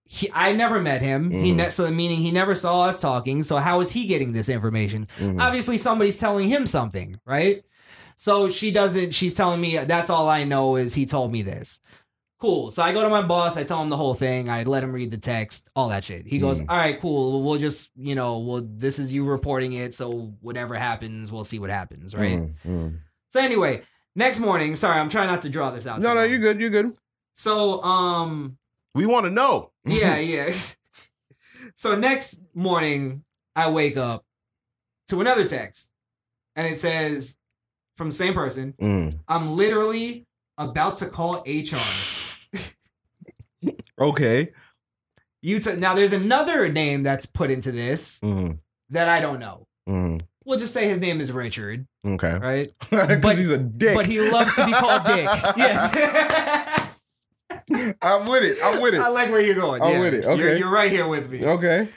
He, 0.05 0.29
I 0.35 0.53
never 0.53 0.81
met 0.81 1.01
him. 1.01 1.31
He 1.31 1.53
Mhm. 1.53 1.57
ne- 1.57 1.71
so 1.71 1.91
meaning 1.91 2.19
he 2.21 2.31
never 2.33 2.55
saw 2.55 2.83
us 2.83 3.01
talking. 3.01 3.43
So 3.45 3.57
how 3.57 3.81
is 3.81 3.93
he 3.93 4.07
getting 4.07 4.33
this 4.33 4.49
information? 4.49 5.07
Mhm. 5.19 5.41
Obviously, 5.41 5.79
somebody's 5.79 6.19
telling 6.19 6.49
him 6.49 6.67
something, 6.67 7.19
right? 7.25 7.63
So 8.17 8.51
she 8.51 8.71
doesn't. 8.71 9.13
She's 9.15 9.35
telling 9.35 9.61
me 9.61 9.79
that's 9.79 10.11
all 10.11 10.29
I 10.29 10.45
know 10.45 10.77
is 10.77 10.95
he 10.95 11.07
told 11.07 11.33
me 11.33 11.43
this. 11.43 11.81
Cool. 12.41 12.73
So 12.73 12.83
I 12.83 12.93
go 12.93 13.03
to 13.03 13.09
my 13.09 13.23
boss. 13.23 13.57
I 13.57 13.63
tell 13.63 13.81
him 13.81 13.89
the 13.89 13.97
whole 13.97 14.15
thing. 14.15 14.49
I 14.51 14.65
let 14.65 14.83
him 14.83 14.93
read 14.93 15.13
the 15.13 15.17
text, 15.17 15.71
all 15.77 15.89
that 15.91 16.03
shit. 16.05 16.27
He 16.27 16.39
goes, 16.41 16.61
Mhm. 16.61 16.67
"All 16.69 16.77
right, 16.77 17.01
cool. 17.01 17.41
We'll 17.45 17.59
just, 17.61 17.91
you 17.97 18.17
know, 18.17 18.39
well, 18.39 18.63
this 18.69 18.99
is 18.99 19.13
you 19.13 19.25
reporting 19.25 19.73
it. 19.75 19.95
So 19.95 20.35
whatever 20.41 20.75
happens, 20.75 21.31
we'll 21.31 21.45
see 21.45 21.61
what 21.61 21.71
happens, 21.71 22.15
right?" 22.17 22.41
Mm, 22.41 22.55
mm. 22.67 22.99
So 23.31 23.41
anyway, 23.41 23.83
next 24.17 24.39
morning. 24.41 24.77
Sorry, 24.77 24.99
I'm 24.99 25.09
trying 25.09 25.29
not 25.29 25.43
to 25.43 25.49
draw 25.49 25.71
this 25.71 25.87
out. 25.87 26.01
No, 26.01 26.15
no, 26.15 26.21
long. 26.23 26.31
you're 26.31 26.39
good. 26.39 26.61
You're 26.61 26.71
good. 26.71 26.97
So, 27.35 27.83
um, 27.83 28.59
We 28.95 29.07
want 29.07 29.27
to 29.27 29.31
know. 29.31 29.73
yeah, 29.85 30.19
yeah. 30.35 30.53
so 31.77 31.97
next 31.97 32.43
morning, 32.55 33.25
I 33.57 33.71
wake 33.71 33.97
up 33.97 34.25
to 35.09 35.21
another 35.21 35.47
text, 35.49 35.89
and 36.57 36.67
it 36.67 36.79
says 36.79 37.37
from 37.97 38.09
the 38.09 38.15
same 38.15 38.35
person. 38.35 38.75
Mm. 38.81 39.19
I'm 39.29 39.57
literally 39.57 40.27
about 40.59 40.99
to 40.99 41.07
call 41.07 41.43
HR. 41.47 41.77
Okay. 43.99 44.53
You 45.43 45.61
t- 45.61 45.77
now 45.77 45.95
there's 45.95 46.13
another 46.13 46.69
name 46.69 47.03
that's 47.05 47.27
put 47.27 47.51
into 47.51 47.71
this 47.71 48.19
Mm. 48.21 48.59
that 48.91 49.09
I 49.09 49.21
don't 49.21 49.39
know. 49.39 49.67
Mm. 49.89 50.23
We'll 50.45 50.59
just 50.59 50.73
say 50.75 50.89
his 50.89 50.99
name 51.01 51.21
is 51.21 51.31
Richard, 51.33 51.87
Okay. 52.07 52.35
right? 52.39 52.71
Because 52.91 53.21
But- 53.21 53.37
he's 53.37 53.51
a 53.51 53.59
dick. 53.59 53.95
But 53.95 54.07
he 54.07 54.21
loves 54.31 54.53
to 54.55 54.67
be 54.67 54.73
called 54.73 55.05
Dick. 55.07 55.29
Yes. 55.57 56.89
I'm 58.03 58.27
with 58.27 58.43
it. 58.45 58.59
I'm 58.63 58.81
with 58.83 58.95
it. 58.95 59.01
I 59.01 59.09
like 59.09 59.31
where 59.31 59.41
you're 59.41 59.55
going. 59.55 59.83
I'm 59.83 59.93
yeah. 59.93 60.01
with 60.01 60.15
it. 60.15 60.25
You're, 60.25 60.33
Okay. 60.33 60.59
you're 60.59 60.71
right 60.71 60.91
here 60.91 61.07
with 61.07 61.31
me. 61.31 61.45
Okay. 61.45 61.89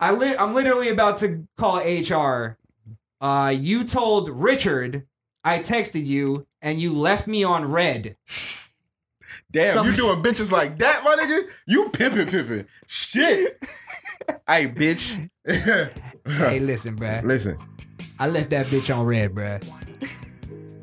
I 0.00 0.12
li- 0.12 0.36
I'm 0.36 0.52
literally 0.54 0.88
about 0.88 1.18
to 1.18 1.46
call 1.56 1.78
HR. 1.78 2.58
Uh, 3.20 3.50
you 3.56 3.84
told 3.84 4.28
Richard 4.28 5.06
I 5.44 5.58
texted 5.60 6.04
you 6.06 6.46
and 6.60 6.80
you 6.80 6.92
left 6.92 7.26
me 7.26 7.44
on 7.44 7.70
red. 7.70 8.16
Damn, 9.52 9.74
Some- 9.74 9.86
you 9.86 9.92
doing 9.94 10.22
bitches 10.22 10.50
like 10.50 10.78
that, 10.78 11.04
my 11.04 11.14
nigga? 11.16 11.48
You 11.66 11.90
pimping, 11.90 12.26
pimping. 12.26 12.66
Shit. 12.86 13.62
Hey, 14.48 14.66
bitch. 14.68 15.28
hey, 15.46 16.60
listen, 16.60 16.96
bruh. 16.96 17.22
Listen. 17.22 17.58
I 18.18 18.28
left 18.28 18.50
that 18.50 18.66
bitch 18.66 18.94
on 18.96 19.06
red, 19.06 19.34
bruh. 19.34 19.62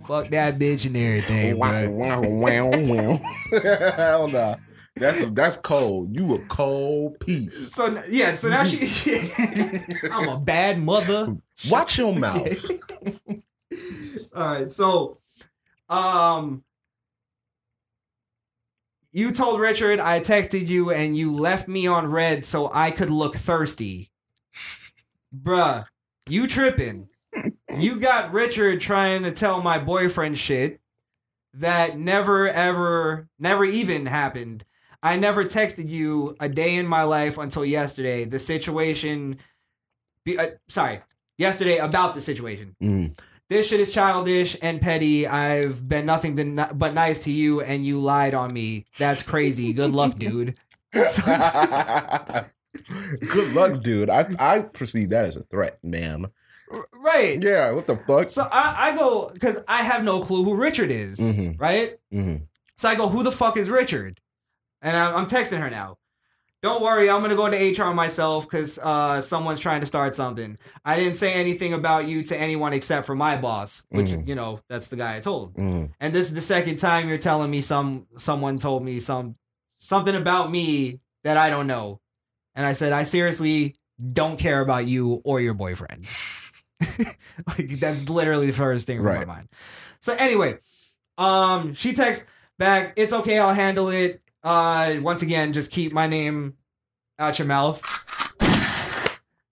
Fuck 0.05 0.29
that 0.29 0.57
bitch 0.59 0.85
and 0.85 0.97
everything, 0.97 1.57
Wow, 1.57 1.71
bruh. 1.71 1.89
wow, 1.91 2.21
wow, 2.21 3.19
wow. 3.59 3.91
Hell 3.95 4.27
nah. 4.27 4.55
That's 4.95 5.25
that's 5.29 5.55
cold. 5.57 6.15
You 6.15 6.35
a 6.35 6.39
cold 6.45 7.19
piece. 7.21 7.73
So 7.73 8.03
yeah, 8.09 8.35
so 8.35 8.49
now 8.49 8.63
she. 8.65 9.31
I'm 10.11 10.27
a 10.27 10.37
bad 10.37 10.81
mother. 10.81 11.37
Watch 11.69 11.97
your 11.97 12.13
mouth. 12.13 12.65
All 14.35 14.45
right, 14.45 14.71
so, 14.71 15.19
um, 15.89 16.63
you 19.11 19.31
told 19.31 19.59
Richard 19.59 19.99
I 19.99 20.19
texted 20.19 20.67
you 20.67 20.91
and 20.91 21.17
you 21.17 21.31
left 21.31 21.67
me 21.67 21.87
on 21.87 22.11
red 22.11 22.45
so 22.45 22.71
I 22.73 22.91
could 22.91 23.09
look 23.09 23.35
thirsty. 23.35 24.11
Bruh, 25.35 25.85
you 26.27 26.47
tripping. 26.47 27.09
You 27.77 27.99
got 27.99 28.33
Richard 28.33 28.81
trying 28.81 29.23
to 29.23 29.31
tell 29.31 29.61
my 29.61 29.79
boyfriend 29.79 30.37
shit 30.37 30.81
that 31.53 31.97
never 31.97 32.47
ever 32.49 33.27
never 33.39 33.65
even 33.65 34.05
happened. 34.05 34.65
I 35.03 35.17
never 35.17 35.45
texted 35.45 35.89
you 35.89 36.35
a 36.39 36.47
day 36.47 36.75
in 36.75 36.85
my 36.87 37.03
life 37.03 37.37
until 37.37 37.65
yesterday. 37.65 38.25
The 38.25 38.39
situation 38.39 39.37
be, 40.23 40.37
uh, 40.37 40.51
sorry, 40.69 41.01
yesterday 41.37 41.77
about 41.77 42.13
the 42.13 42.21
situation. 42.21 42.75
Mm. 42.81 43.17
This 43.51 43.67
shit 43.67 43.81
is 43.81 43.91
childish 43.91 44.55
and 44.61 44.79
petty. 44.79 45.27
I've 45.27 45.85
been 45.85 46.05
nothing 46.05 46.37
to 46.37 46.69
but 46.73 46.93
nice 46.93 47.25
to 47.25 47.31
you, 47.33 47.59
and 47.59 47.85
you 47.85 47.99
lied 47.99 48.33
on 48.33 48.53
me. 48.53 48.85
That's 48.97 49.23
crazy. 49.23 49.73
Good 49.73 49.91
luck, 49.91 50.17
dude. 50.17 50.55
Good 50.93 51.17
luck, 53.53 53.83
dude. 53.83 54.09
I 54.09 54.25
I 54.39 54.61
perceive 54.61 55.09
that 55.09 55.25
as 55.25 55.35
a 55.35 55.41
threat, 55.41 55.79
ma'am. 55.83 56.27
Right. 56.93 57.43
Yeah. 57.43 57.71
What 57.71 57.87
the 57.87 57.97
fuck? 57.97 58.29
So 58.29 58.47
I, 58.49 58.91
I 58.91 58.95
go 58.95 59.29
because 59.33 59.59
I 59.67 59.83
have 59.83 60.05
no 60.05 60.21
clue 60.21 60.45
who 60.45 60.55
Richard 60.55 60.89
is. 60.89 61.19
Mhm. 61.19 61.59
Right. 61.59 61.99
Mhm. 62.13 62.43
So 62.77 62.87
I 62.87 62.95
go, 62.95 63.09
who 63.09 63.21
the 63.21 63.33
fuck 63.33 63.57
is 63.57 63.69
Richard? 63.69 64.21
And 64.81 64.95
I'm, 64.95 65.13
I'm 65.15 65.27
texting 65.27 65.59
her 65.59 65.69
now. 65.69 65.97
Don't 66.63 66.81
worry, 66.83 67.09
I'm 67.09 67.21
gonna 67.21 67.35
go 67.35 67.49
to 67.49 67.81
HR 67.83 67.91
myself 67.93 68.47
because 68.47 68.77
uh, 68.77 69.19
someone's 69.21 69.59
trying 69.59 69.81
to 69.81 69.87
start 69.87 70.13
something. 70.15 70.57
I 70.85 70.95
didn't 70.95 71.15
say 71.15 71.33
anything 71.33 71.73
about 71.73 72.07
you 72.07 72.23
to 72.25 72.37
anyone 72.39 72.71
except 72.73 73.07
for 73.07 73.15
my 73.15 73.35
boss, 73.35 73.83
which 73.89 74.07
Mhm. 74.09 74.27
you 74.27 74.35
know 74.35 74.59
that's 74.69 74.87
the 74.89 74.95
guy 74.95 75.15
I 75.15 75.19
told. 75.21 75.55
Mhm. 75.55 75.89
And 75.99 76.13
this 76.13 76.27
is 76.27 76.35
the 76.35 76.41
second 76.41 76.75
time 76.77 77.09
you're 77.09 77.17
telling 77.17 77.49
me 77.49 77.61
some 77.61 78.05
someone 78.17 78.59
told 78.59 78.83
me 78.83 78.99
some 78.99 79.37
something 79.75 80.13
about 80.15 80.51
me 80.51 80.99
that 81.23 81.35
I 81.35 81.49
don't 81.49 81.65
know. 81.65 81.99
And 82.53 82.63
I 82.65 82.73
said, 82.73 82.93
I 82.93 83.05
seriously 83.05 83.75
don't 84.13 84.37
care 84.37 84.59
about 84.61 84.85
you 84.85 85.21
or 85.23 85.39
your 85.41 85.55
boyfriend. 85.55 86.05
like 87.47 87.79
that's 87.79 88.07
literally 88.09 88.47
the 88.47 88.53
first 88.53 88.85
thing 88.85 88.97
from 88.99 89.07
Right. 89.07 89.25
my 89.27 89.35
mind. 89.35 89.49
So 90.01 90.13
anyway, 90.13 90.59
um, 91.17 91.73
she 91.73 91.93
texts 91.93 92.27
back, 92.59 92.93
it's 92.97 93.13
okay, 93.13 93.39
I'll 93.39 93.53
handle 93.55 93.89
it. 93.89 94.21
Uh 94.43 94.95
once 95.01 95.21
again, 95.21 95.53
just 95.53 95.71
keep 95.71 95.93
my 95.93 96.07
name 96.07 96.55
out 97.19 97.39
your 97.39 97.47
mouth. 97.47 97.81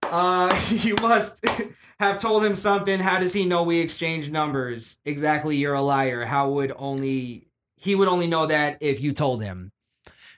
Uh 0.03 0.59
you 0.69 0.95
must 1.01 1.45
have 1.99 2.19
told 2.19 2.43
him 2.45 2.55
something. 2.55 2.99
How 2.99 3.19
does 3.19 3.33
he 3.33 3.45
know 3.45 3.63
we 3.63 3.79
exchanged 3.79 4.31
numbers? 4.31 4.97
Exactly, 5.05 5.57
you're 5.57 5.75
a 5.75 5.81
liar. 5.81 6.25
How 6.25 6.49
would 6.49 6.73
only 6.75 7.49
he 7.75 7.95
would 7.95 8.07
only 8.07 8.27
know 8.27 8.45
that 8.45 8.77
if 8.81 9.01
you 9.01 9.13
told 9.13 9.41
him. 9.41 9.71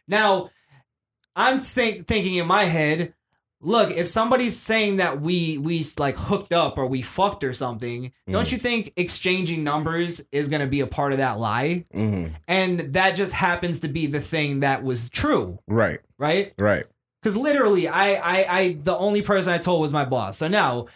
Now, 0.07 0.51
I'm 1.35 1.61
think, 1.61 2.07
thinking 2.07 2.35
in 2.35 2.47
my 2.47 2.65
head, 2.65 3.13
look, 3.61 3.91
if 3.91 4.07
somebody's 4.07 4.57
saying 4.59 4.95
that 4.97 5.21
we 5.21 5.57
we 5.57 5.85
like 5.99 6.17
hooked 6.17 6.51
up 6.51 6.77
or 6.77 6.87
we 6.87 7.01
fucked 7.01 7.43
or 7.43 7.53
something, 7.53 8.11
don't 8.29 8.47
Mhm. 8.47 8.51
you 8.53 8.57
think 8.57 8.91
exchanging 8.95 9.63
numbers 9.63 10.25
is 10.31 10.47
going 10.49 10.61
to 10.61 10.67
be 10.67 10.79
a 10.81 10.87
part 10.87 11.11
of 11.11 11.19
that 11.19 11.39
lie? 11.39 11.85
Mhm. 11.93 12.31
And 12.47 12.79
that 12.93 13.15
just 13.15 13.33
happens 13.33 13.79
to 13.81 13.87
be 13.87 14.07
the 14.07 14.21
thing 14.21 14.61
that 14.61 14.83
was 14.83 15.09
true, 15.09 15.59
Right. 15.67 15.99
right? 16.17 16.53
Right. 16.57 16.85
Because 17.21 17.37
literally, 17.37 17.87
I, 17.87 18.13
I, 18.15 18.45
I, 18.59 18.77
the 18.81 18.97
only 18.97 19.21
person 19.21 19.53
I 19.53 19.59
told 19.59 19.81
was 19.81 19.93
my 19.93 20.05
boss. 20.05 20.39
So 20.39 20.47
now, 20.47 20.87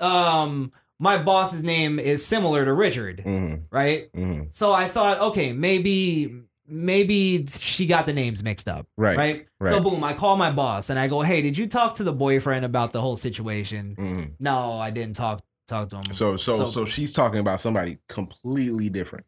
um, 0.00 0.72
my 0.98 1.16
boss's 1.16 1.62
name 1.62 1.98
is 1.98 2.24
similar 2.26 2.64
to 2.64 2.72
Richard, 2.72 3.22
Mhm. 3.24 3.62
right? 3.70 4.12
Mhm. 4.12 4.48
So 4.50 4.72
I 4.72 4.88
thought, 4.88 5.20
okay, 5.20 5.52
maybe, 5.52 6.34
maybe 6.70 7.44
she 7.46 7.86
got 7.86 8.06
the 8.06 8.12
names 8.12 8.42
mixed 8.42 8.68
up, 8.68 8.86
Right, 8.96 9.16
Right. 9.18 9.46
right. 9.58 9.70
So 9.74 9.82
boom, 9.82 10.02
I 10.04 10.14
call 10.14 10.36
my 10.36 10.50
boss 10.50 10.88
and 10.90 10.98
I 10.98 11.08
go, 11.08 11.22
hey, 11.22 11.42
did 11.42 11.58
you 11.58 11.66
talk 11.66 11.94
to 11.94 12.04
the 12.04 12.12
boyfriend 12.12 12.64
about 12.64 12.92
the 12.92 13.00
whole 13.00 13.16
situation? 13.16 13.96
Mhm. 13.98 14.30
No, 14.38 14.78
I 14.78 14.90
didn't 14.90 15.16
talk 15.16 15.42
talk 15.68 15.88
to 15.90 15.96
him. 15.96 16.12
So 16.12 16.36
so 16.36 16.64
so 16.64 16.84
she's 16.84 17.12
talking 17.12 17.38
about 17.40 17.60
somebody 17.60 17.98
completely 18.08 18.88
different. 18.88 19.26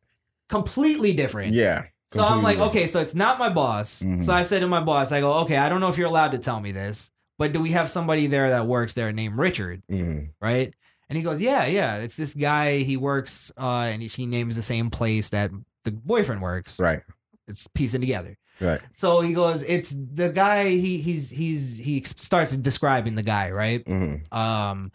completely 0.48 1.12
different. 1.14 1.54
Yeah. 1.54 1.84
So 2.10 2.22
I'm 2.24 2.42
like, 2.42 2.58
okay, 2.58 2.86
so 2.86 3.00
it's 3.00 3.14
not 3.14 3.38
my 3.38 3.48
boss. 3.48 4.02
Mhm. 4.02 4.22
So 4.22 4.34
I 4.34 4.42
said 4.42 4.60
to 4.60 4.66
my 4.68 4.80
boss, 4.80 5.12
I 5.12 5.20
go, 5.20 5.32
okay, 5.44 5.56
I 5.56 5.70
don't 5.70 5.80
know 5.80 5.88
if 5.88 5.96
you're 5.96 6.08
allowed 6.08 6.32
to 6.32 6.38
tell 6.38 6.60
me 6.60 6.70
this, 6.72 7.10
but 7.38 7.52
do 7.52 7.60
we 7.62 7.70
have 7.70 7.88
somebody 7.90 8.26
there 8.26 8.50
that 8.50 8.66
works 8.66 8.92
there 8.92 9.10
named 9.12 9.38
Richard, 9.38 9.82
different. 9.88 10.28
right? 10.40 10.74
And 11.08 11.16
he 11.16 11.22
goes, 11.22 11.40
yeah, 11.40 11.64
yeah, 11.64 11.96
it's 11.96 12.16
this 12.16 12.34
guy. 12.34 12.78
He 12.80 12.96
works, 12.98 13.50
uh, 13.58 13.88
and 13.92 14.02
he, 14.02 14.08
names 14.26 14.56
the 14.56 14.62
same 14.62 14.90
place 14.90 15.30
that 15.30 15.50
the 15.84 15.92
boyfriend 15.92 16.42
works. 16.42 16.78
Right. 16.78 17.00
It's 17.48 17.66
piecing 17.68 18.00
together. 18.00 18.38
Right. 18.60 18.80
So 18.94 19.20
he 19.22 19.32
goes, 19.32 19.62
it's 19.62 19.90
the 19.94 20.28
guy. 20.28 20.68
He 20.70 20.98
he's 20.98 21.30
he's 21.30 21.78
he 21.78 22.00
starts 22.02 22.54
describing 22.56 23.14
the 23.16 23.22
guy, 23.22 23.50
right? 23.50 23.84
Mhm. 23.84 24.32
Um, 24.32 24.92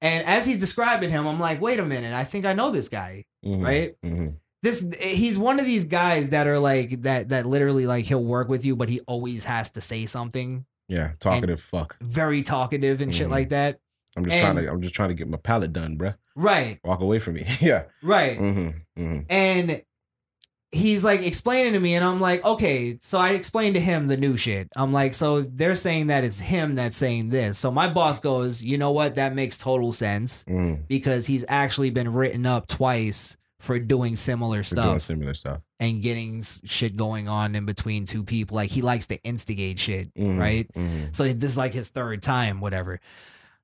and 0.00 0.26
as 0.26 0.46
he's 0.46 0.58
describing 0.58 1.10
him, 1.10 1.26
I'm 1.26 1.40
like, 1.40 1.60
wait 1.60 1.78
a 1.80 1.84
minute, 1.84 2.14
I 2.14 2.24
think 2.24 2.44
I 2.46 2.52
know 2.52 2.70
this 2.70 2.88
guy, 2.88 3.24
Mhm. 3.44 3.62
right? 3.64 3.94
Mhm. 4.04 4.34
this 4.62 4.80
he's 4.98 5.36
one 5.36 5.60
of 5.60 5.66
these 5.66 5.84
guys 5.84 6.30
that 6.30 6.46
are 6.46 6.58
like 6.58 7.02
that 7.02 7.28
that 7.28 7.44
literally 7.44 7.86
like 7.86 8.06
he'll 8.06 8.24
work 8.24 8.48
with 8.48 8.64
you 8.64 8.74
but 8.74 8.88
he 8.88 8.98
always 9.00 9.44
has 9.44 9.70
to 9.72 9.80
say 9.82 10.06
something 10.06 10.64
Yeah. 10.88 11.10
Talkative 11.20 11.60
fuck. 11.60 11.96
very 12.00 12.40
talkative 12.40 13.02
and 13.02 13.14
shit 13.14 13.26
Mhm. 13.28 13.30
like 13.30 13.48
that 13.50 13.78
I'm 14.16 14.24
just 14.24 14.34
And- 14.34 14.42
trying 14.54 14.64
to 14.64 14.72
I'm 14.72 14.80
just 14.80 14.94
trying 14.94 15.10
to 15.10 15.14
get 15.14 15.28
my 15.28 15.36
palate 15.36 15.74
done, 15.74 15.98
bruh. 15.98 16.14
right 16.34 16.78
Walk 16.82 17.00
away 17.00 17.18
from 17.18 17.34
me. 17.34 17.44
yeah. 17.60 17.82
right 18.02 18.38
Mm-hmm. 18.38 19.02
Mm-hmm. 19.02 19.20
and 19.28 19.82
he's 20.74 21.04
like 21.04 21.22
explaining 21.22 21.72
to 21.72 21.80
me 21.80 21.94
and 21.94 22.04
i'm 22.04 22.20
like 22.20 22.44
okay 22.44 22.98
so 23.00 23.18
i 23.18 23.30
explained 23.30 23.74
to 23.74 23.80
him 23.80 24.08
the 24.08 24.16
new 24.16 24.36
shit 24.36 24.68
i'm 24.76 24.92
like 24.92 25.14
so 25.14 25.40
they're 25.42 25.74
saying 25.74 26.08
that 26.08 26.24
it's 26.24 26.40
him 26.40 26.74
that's 26.74 26.96
saying 26.96 27.28
this 27.30 27.58
so 27.58 27.70
my 27.70 27.88
boss 27.88 28.20
goes 28.20 28.62
you 28.62 28.76
know 28.76 28.90
what 28.90 29.14
that 29.14 29.34
makes 29.34 29.56
total 29.58 29.92
sense 29.92 30.44
Mm-hmm. 30.48 30.82
because 30.88 31.26
he's 31.26 31.44
actually 31.48 31.90
been 31.90 32.12
written 32.12 32.44
up 32.44 32.66
twice 32.66 33.36
for 33.60 33.78
doing 33.78 34.14
similar 34.16 34.62
For 34.62 34.74
doing 34.74 34.84
stuff 34.84 35.02
similar 35.02 35.32
stuff. 35.34 35.60
and 35.80 36.02
getting 36.02 36.42
shit 36.42 36.96
going 36.96 37.28
on 37.28 37.54
in 37.54 37.64
between 37.64 38.04
two 38.04 38.22
people. 38.22 38.56
Like 38.56 38.68
he 38.70 38.82
likes 38.82 39.06
to 39.06 39.16
instigate 39.22 39.78
shit, 39.78 40.12
Mhm, 40.14 40.38
right? 40.38 40.68
mhm. 40.76 41.16
So 41.16 41.24
this 41.32 41.52
is 41.52 41.56
like 41.56 41.72
his 41.72 41.88
third 41.88 42.20
time, 42.20 42.60
whatever. 42.60 43.00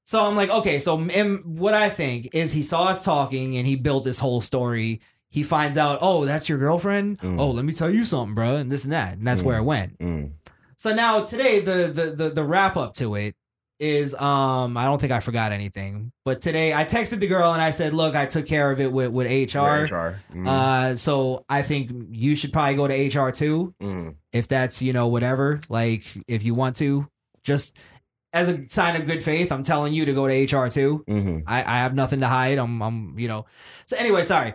So 0.05 0.25
I'm 0.27 0.37
like, 0.37 0.49
okay, 0.49 0.79
so 0.79 0.97
what 1.45 1.75
I 1.75 1.91
think 1.91 2.31
is 2.35 2.53
he 2.53 2.63
saw 2.63 2.85
us 2.85 3.05
talking 3.05 3.57
and 3.59 3.67
he 3.67 3.77
built 3.77 4.05
this 4.05 4.19
whole 4.21 4.41
story. 4.41 5.03
He 5.31 5.43
finds 5.45 5.79
out, 5.79 5.99
oh, 6.03 6.25
that's 6.25 6.49
your 6.49 6.59
girlfriend. 6.59 7.19
Mm. 7.19 7.39
Oh, 7.41 7.51
let 7.51 7.65
me 7.65 7.73
tell 7.73 7.89
you 7.91 8.05
something, 8.05 8.35
bro, 8.35 8.57
and 8.57 8.71
this 8.71 8.83
and 8.85 8.93
that, 8.93 9.19
and 9.19 9.27
that's 9.27 9.43
where 9.43 9.59
it 9.59 9.63
went. 9.63 9.97
Mm. 9.99 10.33
So 10.77 10.93
now 10.95 11.23
today, 11.25 11.61
the 11.61 11.87
the 11.95 12.11
the, 12.25 12.31
the 12.31 12.45
wrap 12.45 12.77
up 12.77 12.95
to 12.95 13.15
it 13.15 13.35
is 13.79 14.15
um 14.17 14.77
I 14.77 14.85
don't 14.85 15.01
think 15.01 15.13
I 15.13 15.21
forgot 15.21 15.53
anything, 15.53 16.11
but 16.25 16.41
today 16.41 16.75
I 16.75 16.85
texted 16.85 17.21
the 17.21 17.27
girl 17.29 17.53
and 17.53 17.63
I 17.63 17.71
said, 17.71 17.95
look, 17.95 18.15
I 18.17 18.27
took 18.27 18.47
care 18.47 18.71
of 18.73 18.81
it 18.81 18.91
with 18.93 19.11
with 19.13 19.27
HR. 19.27 19.85
HR. 19.87 20.21
Mhm. 20.35 20.47
Uh, 20.47 20.97
so 20.97 21.45
I 21.49 21.63
think 21.63 21.91
you 22.11 22.35
should 22.35 22.53
probably 22.53 22.75
go 22.75 22.89
to 22.89 22.95
HR 22.95 23.31
too, 23.31 23.75
Mhm. 23.81 24.17
if 24.33 24.49
that's 24.49 24.83
you 24.83 24.93
know 24.93 25.07
whatever. 25.07 25.61
Like 25.69 26.03
if 26.29 26.43
you 26.43 26.55
want 26.55 26.77
to, 26.77 27.09
just 27.45 27.77
as 28.33 28.49
a 28.49 28.69
sign 28.69 28.97
of 29.01 29.07
good 29.07 29.23
faith, 29.23 29.51
I'm 29.53 29.63
telling 29.63 29.93
you 29.95 30.05
to 30.07 30.13
go 30.13 30.27
to 30.29 30.35
HR 30.45 30.69
too. 30.69 31.05
Mhm. 31.09 31.45
I, 31.47 31.61
I 31.61 31.79
have 31.79 31.95
nothing 31.95 32.21
to 32.21 32.27
hide. 32.27 32.59
I'm 32.59 32.83
I'm 32.83 33.19
you 33.19 33.29
know. 33.29 33.47
So 33.87 33.97
anyway, 33.97 34.25
sorry. 34.25 34.55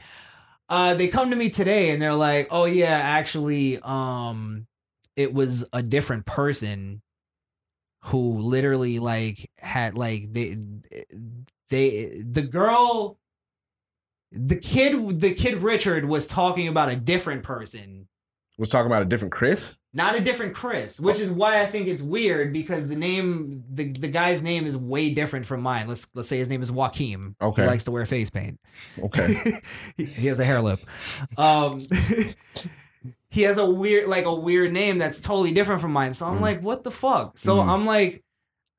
Uh, 0.68 0.96
they 0.96 1.08
come 1.08 1.30
to 1.30 1.36
me 1.36 1.50
today 1.50 1.92
and 1.92 2.02
they're 2.02 2.14
like, 2.14 2.48
oh 2.50 2.66
yeah, 2.66 2.98
actually, 2.98 3.80
um, 3.80 4.66
it 5.16 5.34
was 5.34 5.68
a 5.72 5.84
different 5.84 6.26
person 6.26 7.02
who 8.06 8.40
literally 8.40 9.00
like 9.00 9.50
had 9.58 9.98
like 9.98 10.32
they 10.32 10.58
they 11.70 12.24
the 12.24 12.44
girl 12.44 13.18
the 14.32 14.56
kid 14.56 15.20
the 15.22 15.34
kid 15.34 15.56
Richard 15.56 16.06
was 16.06 16.28
talking 16.28 16.68
about 16.68 16.90
a 16.90 16.96
different 16.96 17.44
person 17.44 18.08
Was 18.58 18.70
talking 18.70 18.88
about 18.88 19.02
a 19.02 19.06
different 19.06 19.32
Chris. 19.32 19.76
Not 19.96 20.14
a 20.16 20.20
different 20.20 20.54
Chris, 20.54 21.00
which 21.00 21.20
is 21.20 21.32
why 21.32 21.62
I 21.62 21.66
think 21.66 21.88
it's 21.88 22.02
weird 22.02 22.52
because 22.54 22.88
the 22.88 22.96
name 22.98 23.64
the, 23.72 23.92
the 23.94 24.10
guy's 24.10 24.44
name 24.44 24.66
is 24.68 24.76
way 24.76 25.10
different 25.12 25.46
from 25.46 25.62
mine. 25.62 25.88
Let's 25.88 26.12
let's 26.14 26.28
say 26.30 26.38
his 26.38 26.50
name 26.50 26.62
is 26.62 26.72
Joaquin. 26.72 27.36
Okay. 27.42 27.62
He 27.64 27.68
likes 27.68 27.86
to 27.86 27.92
wear 27.92 28.06
face 28.06 28.30
paint. 28.30 28.60
Okay. 29.02 29.62
he, 29.98 30.04
he 30.06 30.28
has 30.28 30.40
a 30.40 30.46
hair 30.46 30.62
lip. 30.62 30.82
Um 31.38 31.82
he 33.30 33.44
has 33.44 33.58
a 33.58 33.66
weird 33.70 34.08
like 34.08 34.26
a 34.26 34.34
weird 34.36 34.72
name 34.74 34.98
that's 34.98 35.20
totally 35.20 35.52
different 35.54 35.82
from 35.82 35.94
mine. 35.94 36.14
So 36.14 36.28
I'm 36.28 36.38
Mm. 36.38 36.42
like, 36.42 36.62
what 36.62 36.84
the 36.84 36.92
fuck? 36.92 37.38
So 37.38 37.56
Mm. 37.58 37.68
I'm 37.70 37.86
like 37.86 38.24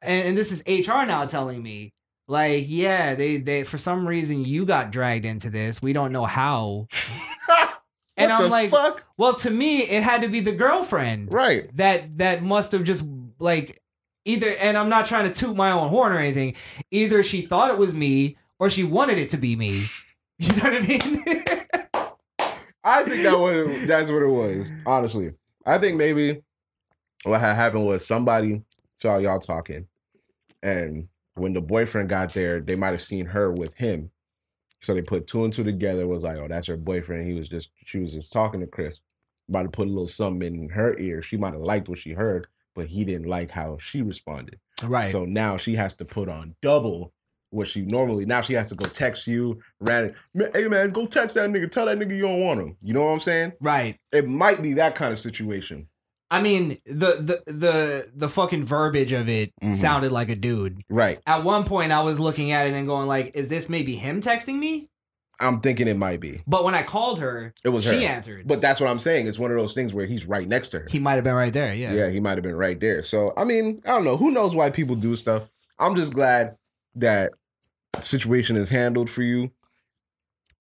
and, 0.02 0.28
and 0.28 0.38
this 0.38 0.52
is 0.52 0.62
HR 0.68 1.04
now 1.06 1.24
telling 1.24 1.62
me 1.62 1.92
like, 2.28 2.64
yeah, 2.66 3.14
they 3.14 3.38
they 3.38 3.62
for 3.64 3.78
some 3.78 4.06
reason 4.06 4.44
you 4.44 4.66
got 4.66 4.90
dragged 4.90 5.24
into 5.24 5.48
this. 5.48 5.80
We 5.80 5.92
don't 5.92 6.12
know 6.12 6.24
how. 6.26 6.88
and 8.16 8.30
What 8.30 8.44
I'm 8.44 8.50
like, 8.50 8.70
fuck? 8.70 9.04
well, 9.16 9.34
to 9.34 9.50
me, 9.50 9.82
it 9.82 10.02
had 10.02 10.22
to 10.22 10.28
be 10.28 10.40
the 10.40 10.52
girlfriend 10.52 11.32
Right. 11.32 11.74
that 11.76 12.18
that 12.18 12.42
must 12.42 12.72
have 12.72 12.84
just 12.84 13.04
like 13.38 13.80
either 14.24 14.48
and 14.56 14.76
I'm 14.76 14.88
not 14.88 15.06
trying 15.06 15.30
to 15.30 15.34
toot 15.38 15.56
my 15.56 15.70
own 15.70 15.88
horn 15.88 16.12
or 16.12 16.18
anything. 16.18 16.54
Either 16.90 17.22
she 17.22 17.42
thought 17.42 17.70
it 17.70 17.78
was 17.78 17.94
me 17.94 18.36
or 18.58 18.68
she 18.70 18.84
wanted 18.84 19.18
it 19.18 19.28
to 19.30 19.36
be 19.36 19.56
me. 19.56 19.82
You 20.38 20.54
know 20.56 20.64
what 20.64 20.74
I 20.74 20.80
mean? 20.80 21.00
I 22.84 23.02
think 23.04 23.22
that 23.22 23.38
was 23.38 23.86
that's 23.86 24.10
what 24.10 24.22
it 24.22 24.28
was. 24.28 24.66
Honestly, 24.84 25.32
I 25.64 25.78
think 25.78 25.96
maybe 25.96 26.42
what 27.24 27.40
had 27.40 27.54
happened 27.54 27.86
was 27.86 28.06
somebody 28.06 28.62
saw 29.00 29.16
y'all 29.18 29.40
talking, 29.40 29.86
and 30.62 31.08
when 31.34 31.52
the 31.54 31.60
boyfriend 31.62 32.08
got 32.10 32.34
there, 32.34 32.60
they 32.60 32.76
might 32.76 32.90
have 32.90 33.00
seen 33.02 33.26
her 33.26 33.50
with 33.50 33.74
him, 33.74 34.10
so 34.82 34.94
they 34.94 35.02
put 35.02 35.26
two 35.26 35.44
and 35.44 35.52
two 35.52 35.64
together. 35.64 36.06
Was 36.06 36.22
like, 36.22 36.36
oh, 36.36 36.48
that's 36.48 36.66
her 36.66 36.76
boyfriend. 36.76 37.26
He 37.26 37.34
was 37.34 37.48
just 37.48 37.70
she 37.84 37.98
was 37.98 38.12
just 38.12 38.32
talking 38.32 38.60
to 38.60 38.66
Chris, 38.66 39.00
about 39.48 39.62
to 39.62 39.68
put 39.68 39.88
a 39.88 39.90
little 39.90 40.06
something 40.06 40.55
in 40.55 40.68
her 40.70 40.96
ear. 40.98 41.22
She 41.22 41.36
might 41.36 41.52
have 41.52 41.62
liked 41.62 41.88
what 41.88 41.98
she 41.98 42.12
heard, 42.12 42.46
but 42.74 42.86
he 42.86 43.05
didn't 43.05 43.28
like 43.28 43.50
how 43.50 43.78
she 43.80 44.02
responded. 44.02 44.58
Right. 44.84 45.10
So 45.10 45.24
now 45.24 45.56
she 45.56 45.74
has 45.74 45.94
to 45.94 46.05
put 46.05 46.28
on 46.28 46.55
double 46.62 47.12
what 47.50 47.68
she 47.68 47.82
normally 47.82 48.26
now 48.26 48.40
she 48.40 48.52
has 48.55 48.68
to 48.68 48.74
go 48.74 48.86
text 48.86 49.26
you, 49.26 49.60
ran 49.80 50.14
hey 50.52 50.68
man, 50.68 50.90
go 50.90 51.06
text 51.06 51.36
that 51.36 51.48
nigga, 51.50 51.70
tell 51.70 51.86
that 51.86 51.98
nigga 51.98 52.14
you 52.14 52.22
don't 52.22 52.40
want 52.40 52.60
him. 52.60 52.76
You 52.82 52.92
know 52.92 53.05
what 53.05 53.12
I'm 53.12 53.20
saying? 53.20 53.52
Right. 53.60 53.98
It 54.12 54.28
might 54.28 54.62
be 54.62 54.74
that 54.74 54.94
kind 54.94 55.12
of 55.12 55.18
situation. 55.18 55.88
I 56.30 56.42
mean, 56.42 56.78
the 56.86 57.42
the 57.46 57.52
the 57.52 58.10
the 58.14 58.28
fucking 58.28 58.64
verbiage 58.64 59.12
of 59.12 59.28
it 59.28 59.52
Mhm. 59.62 59.74
sounded 59.74 60.10
like 60.12 60.28
a 60.28 60.34
dude. 60.36 60.82
Right. 60.88 61.20
At 61.26 61.44
one 61.44 61.64
point, 61.64 61.92
I 61.92 62.00
was 62.02 62.18
looking 62.18 62.50
at 62.50 62.66
it 62.66 62.74
and 62.74 62.86
going 62.86 63.06
like, 63.06 63.30
"Is 63.34 63.48
this 63.48 63.68
maybe 63.68 63.94
him 63.96 64.20
texting 64.20 64.58
me?" 64.58 64.88
I'm 65.38 65.60
thinking 65.60 65.86
it 65.86 65.98
might 65.98 66.18
be. 66.20 66.40
But 66.46 66.64
when 66.64 66.74
I 66.74 66.82
called 66.82 67.18
her, 67.20 67.52
It 67.62 67.68
was 67.68 67.84
she 67.84 68.02
her. 68.05 68.10
answered. 68.10 68.48
But 68.48 68.60
that's 68.62 68.80
what 68.80 68.88
I'm 68.88 68.98
saying. 68.98 69.26
It's 69.26 69.38
one 69.38 69.50
of 69.50 69.56
those 69.58 69.74
things 69.74 69.92
where 69.92 70.06
he's 70.06 70.24
right 70.26 70.48
next 70.48 70.68
to 70.70 70.78
her. 70.80 70.86
He 70.90 70.98
might 70.98 71.14
have 71.16 71.24
been 71.24 71.34
right 71.34 71.52
there. 71.52 71.74
Yeah. 71.74 71.92
Yeah, 71.92 72.08
he 72.08 72.20
might 72.20 72.38
have 72.38 72.42
been 72.42 72.56
right 72.56 72.80
there. 72.80 73.02
So 73.02 73.32
I 73.36 73.44
mean, 73.44 73.80
I 73.84 73.90
don't 73.90 74.05
know. 74.05 74.16
Who 74.16 74.30
knows 74.30 74.55
why 74.55 74.70
people 74.70 74.96
do 74.96 75.14
stuff? 75.14 75.44
I'm 75.78 75.94
just 75.94 76.12
glad 76.14 76.56
that 76.94 77.32
situation 78.00 78.56
is 78.56 78.70
handled 78.70 79.10
for 79.10 79.22
you. 79.22 79.52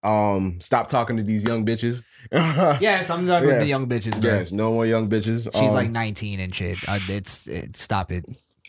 Um, 0.06 0.59
stop 0.61 0.88
talking 0.88 1.17
to 1.17 1.24
these 1.24 1.43
young 1.43 1.66
bitches. 1.66 2.03
Yes, 2.32 3.09
I'm 3.09 3.25
with 3.25 3.43
Yeah. 3.43 3.59
the 3.59 3.66
young 3.66 3.88
bitches. 3.88 4.19
Bro. 4.22 4.30
Yes, 4.30 4.51
no 4.51 4.72
more 4.74 4.85
young 4.85 5.09
bitches. 5.09 5.43
She's 5.53 5.69
Um, 5.69 5.74
like 5.74 5.90
19 5.92 6.40
and 6.40 6.53
shit. 6.53 6.77
Uh, 6.88 7.00
it's 7.09 7.48
it, 7.48 7.75
stop 7.77 8.11
it. 8.11 8.25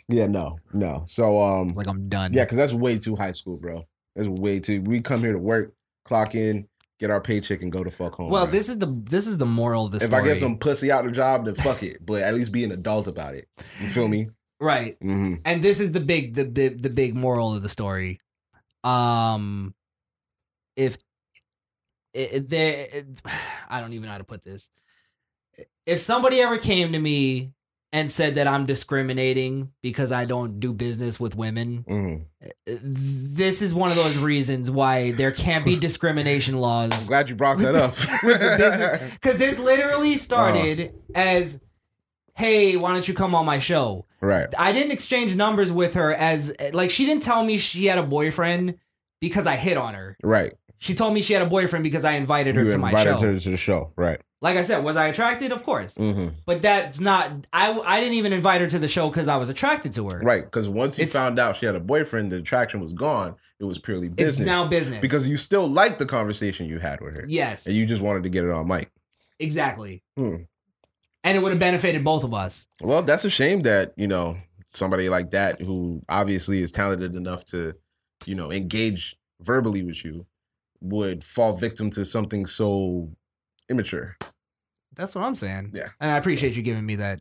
yeah, 0.09 0.27
no, 0.27 0.57
no. 0.73 1.05
So 1.07 1.43
um, 1.43 1.69
Like 1.71 1.87
I'm 1.89 2.09
done. 2.09 2.33
yeah, 2.33 2.45
because 2.45 2.57
that's 2.59 2.73
way 2.73 2.99
too 2.99 3.17
high 3.17 3.33
school, 3.33 3.57
bro. 3.57 3.85
That's 4.15 4.29
way 4.29 4.61
too. 4.61 4.81
We 4.83 5.01
come 5.01 5.21
here 5.21 5.33
to 5.33 5.39
work, 5.39 5.73
clock 6.05 6.35
in, 6.35 6.69
get 6.99 7.11
our 7.11 7.21
paycheck, 7.21 7.61
and 7.63 7.71
go 7.71 7.85
to 7.85 7.91
fuck 7.91 8.15
home. 8.15 8.31
Well, 8.31 8.45
bro. 8.47 8.53
this 8.53 8.69
is 8.69 8.79
the 8.79 8.87
this 9.05 9.27
is 9.27 9.37
the 9.39 9.47
moral 9.47 9.87
of 9.87 9.93
the 9.93 9.99
if 9.99 10.05
story. 10.05 10.23
I 10.23 10.27
get 10.27 10.39
some 10.39 10.59
pussy 10.59 10.91
out 10.91 11.05
the 11.05 11.11
job, 11.13 11.45
then 11.45 11.55
fuck 11.55 11.83
it. 11.83 12.05
But 12.05 12.23
at 12.23 12.35
least 12.35 12.53
be 12.53 12.65
an 12.65 12.73
adult 12.73 13.09
about 13.09 13.35
it. 13.35 13.49
You 13.81 13.89
feel 13.89 14.09
me? 14.09 14.29
right, 14.59 14.99
Mm-hmm. 15.01 15.35
and 15.45 15.63
this 15.63 15.81
is 15.81 15.93
the 15.93 16.01
big 16.01 16.35
the 16.35 16.47
big 16.47 16.81
the 16.83 16.89
big 16.91 17.15
moral 17.15 17.55
of 17.55 17.63
the 17.63 17.69
story. 17.69 18.19
Um, 18.85 19.75
if 20.77 20.97
it, 22.17 22.53
it, 22.53 22.95
it, 22.95 23.07
I 23.69 23.81
don't 23.81 23.93
even 23.93 24.07
know 24.07 24.13
how 24.13 24.19
to 24.19 24.25
put 24.25 24.45
this. 24.45 24.69
If 25.87 26.01
somebody 26.01 26.41
ever 26.41 26.59
came 26.59 26.93
to 26.93 26.99
me 26.99 27.53
and 27.93 28.11
said 28.11 28.35
that 28.35 28.47
I'm 28.47 28.67
discriminating 28.67 29.73
because 29.83 30.13
I 30.13 30.25
don't 30.25 30.59
do 30.61 30.73
business 30.73 31.21
with 31.21 31.37
women, 31.37 31.85
Mm-hmm. 31.89 32.23
Eh, 32.43 32.49
eh, 32.67 32.79
this 32.83 33.63
is 33.63 33.73
one 33.73 33.91
of 33.91 33.97
those 33.97 34.19
reasons 34.19 34.71
why 34.71 35.13
there 35.13 35.33
can't 35.33 35.65
be 35.65 35.77
discrimination 35.77 36.57
laws. 36.61 36.93
I'm 36.93 37.07
Glad 37.07 37.29
you 37.29 37.37
brought 37.37 37.59
that 37.59 37.75
up. 37.75 37.95
Because 39.13 39.39
this 39.39 39.59
literally 39.59 40.11
uh-huh. 40.11 40.19
started 40.19 40.95
as, 41.15 41.63
hey, 42.35 42.77
why 42.77 42.93
don't 42.93 43.07
you 43.07 43.15
come 43.15 43.35
on 43.35 43.47
my 43.47 43.59
show? 43.59 44.07
right. 44.21 44.49
I 44.59 44.73
didn't 44.73 44.93
exchange 44.93 45.35
numbers 45.37 45.71
with 45.71 45.95
her 45.95 46.13
as, 46.13 46.53
eh, 46.59 46.71
like, 46.73 46.91
she 46.91 47.07
didn't 47.07 47.23
tell 47.23 47.45
me 47.45 47.57
she 47.57 47.87
had 47.87 47.99
a 47.99 48.03
boyfriend 48.03 48.79
because 49.21 49.47
I 49.47 49.57
hit 49.57 49.77
on 49.77 49.95
her. 49.95 50.17
Right. 50.23 50.53
She 50.79 50.95
told 50.95 51.15
me 51.15 51.23
she 51.23 51.33
had 51.33 51.43
a 51.43 51.47
boyfriend 51.47 51.83
because 51.83 52.05
I 52.05 52.13
invited 52.13 52.55
her 52.57 52.65
you 52.65 52.71
to 52.71 52.79
my 52.79 52.91
invited 52.91 53.19
show. 53.19 53.27
her 53.35 53.41
to 53.41 53.51
the 53.51 53.57
show. 53.57 53.93
Right. 53.97 54.21
Like 54.43 54.57
I 54.59 54.63
said, 54.63 54.85
was 54.85 54.97
I 54.97 55.07
attracted? 55.07 55.51
Of 55.51 55.65
course. 55.65 55.95
Mm-hmm. 55.95 56.35
But 56.45 56.61
that's 56.61 57.01
not, 57.01 57.47
I, 57.53 57.73
I 57.81 58.01
didn't 58.01 58.15
even 58.15 58.33
invite 58.35 58.61
her 58.61 58.67
to 58.67 58.79
the 58.79 58.89
show 58.89 59.09
because 59.09 59.27
I 59.29 59.37
was 59.37 59.49
attracted 59.49 59.95
to 59.95 60.11
her. 60.11 60.21
Right. 60.21 60.45
Because 60.45 60.69
once 60.69 60.99
you 60.99 61.05
It's- 61.05 61.15
found 61.21 61.39
out 61.39 61.57
she 61.57 61.65
had 61.67 61.75
a 61.75 61.81
boyfriend, 61.81 62.31
the 62.33 62.37
attraction 62.37 62.81
was 62.81 62.93
gone. 62.93 63.37
It 63.59 63.65
was 63.65 63.79
purely 63.79 64.11
business. 64.11 64.39
It's 64.41 64.47
now 64.47 64.67
business. 64.67 65.01
because 65.01 65.27
you 65.27 65.39
still 65.39 65.67
liked 65.67 65.99
the 65.99 66.05
conversation 66.05 66.67
you 66.67 66.79
had 66.79 67.01
with 67.01 67.17
her. 67.17 67.25
Yes, 67.27 67.65
And 67.67 67.75
you 67.75 67.87
just 67.87 68.03
wanted 68.03 68.25
to 68.25 68.29
get 68.29 68.45
it 68.45 68.51
on 68.51 68.69
mic. 68.69 68.91
exactly. 69.39 70.03
Hmm. 70.17 70.37
And 71.25 71.37
it 71.37 71.41
would 71.41 71.51
have 71.53 71.59
benefited 71.59 72.05
both 72.05 72.23
of 72.23 72.33
us. 72.35 72.67
Well, 72.83 73.03
that's 73.03 73.25
a 73.25 73.31
shame 73.31 73.63
that, 73.63 73.95
you 73.97 74.07
know, 74.07 74.37
somebody 74.75 75.09
like 75.09 75.31
that 75.31 75.61
who 75.61 76.03
obviously 76.09 76.61
is 76.61 76.71
talented 76.71 77.17
enough 77.17 77.45
to, 77.47 77.75
you 78.27 78.35
know, 78.35 78.53
engage 78.53 79.17
verbally 79.41 79.83
with 79.83 80.05
you 80.05 80.27
would 80.81 81.25
fall 81.25 81.53
victim 81.57 81.91
to 81.91 82.05
something 82.05 82.47
so 82.47 83.11
immature. 83.69 84.17
That's 84.95 85.15
what 85.15 85.25
I'm 85.25 85.35
saying. 85.35 85.73
Yeah. 85.75 85.89
And 86.01 86.11
I 86.11 86.17
appreciate 86.17 86.55
you 86.57 86.63
giving 86.63 86.85
me 86.87 86.97
that 86.97 87.21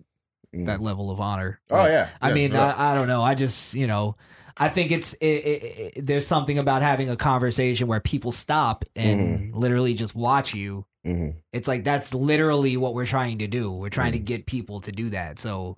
Mm. 0.53 0.67
that 0.67 0.80
level 0.80 1.11
of 1.11 1.19
honor. 1.19 1.59
Oh, 1.69 1.85
yeah. 1.85 2.08
I 2.22 2.30
Yeah, 2.30 2.34
mean, 2.34 2.51
yeah. 2.53 2.74
I, 2.77 2.92
I 2.92 2.95
don't 2.95 3.08
know. 3.09 3.22
I 3.22 3.35
just, 3.35 3.74
you 3.74 3.88
know, 3.88 4.16
I 4.56 4.69
think 4.69 4.92
it's 4.92 5.14
it, 5.16 5.25
it, 5.25 5.64
it, 5.98 6.06
there's 6.06 6.25
something 6.25 6.58
about 6.58 6.82
having 6.82 7.09
a 7.09 7.17
conversation 7.17 7.88
where 7.88 8.00
people 8.00 8.32
stop 8.32 8.85
and 8.95 9.19
Mm-hmm. 9.40 9.58
literally 9.58 9.95
just 9.95 10.16
watch 10.16 10.53
you. 10.53 10.85
Mhm. 11.06 11.35
It's 11.51 11.67
like 11.67 11.84
that's 11.84 12.14
literally 12.14 12.77
what 12.77 12.93
we're 12.93 13.06
trying 13.06 13.40
to 13.40 13.48
do. 13.48 13.69
We're 13.72 13.90
trying 13.90 14.14
to 14.14 14.19
get 14.19 14.45
people 14.45 14.80
to 14.82 14.92
do 14.93 15.09
that. 15.09 15.40
So 15.40 15.75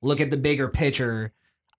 look 0.00 0.20
at 0.20 0.30
the 0.30 0.36
bigger 0.36 0.68
picture. 0.68 1.32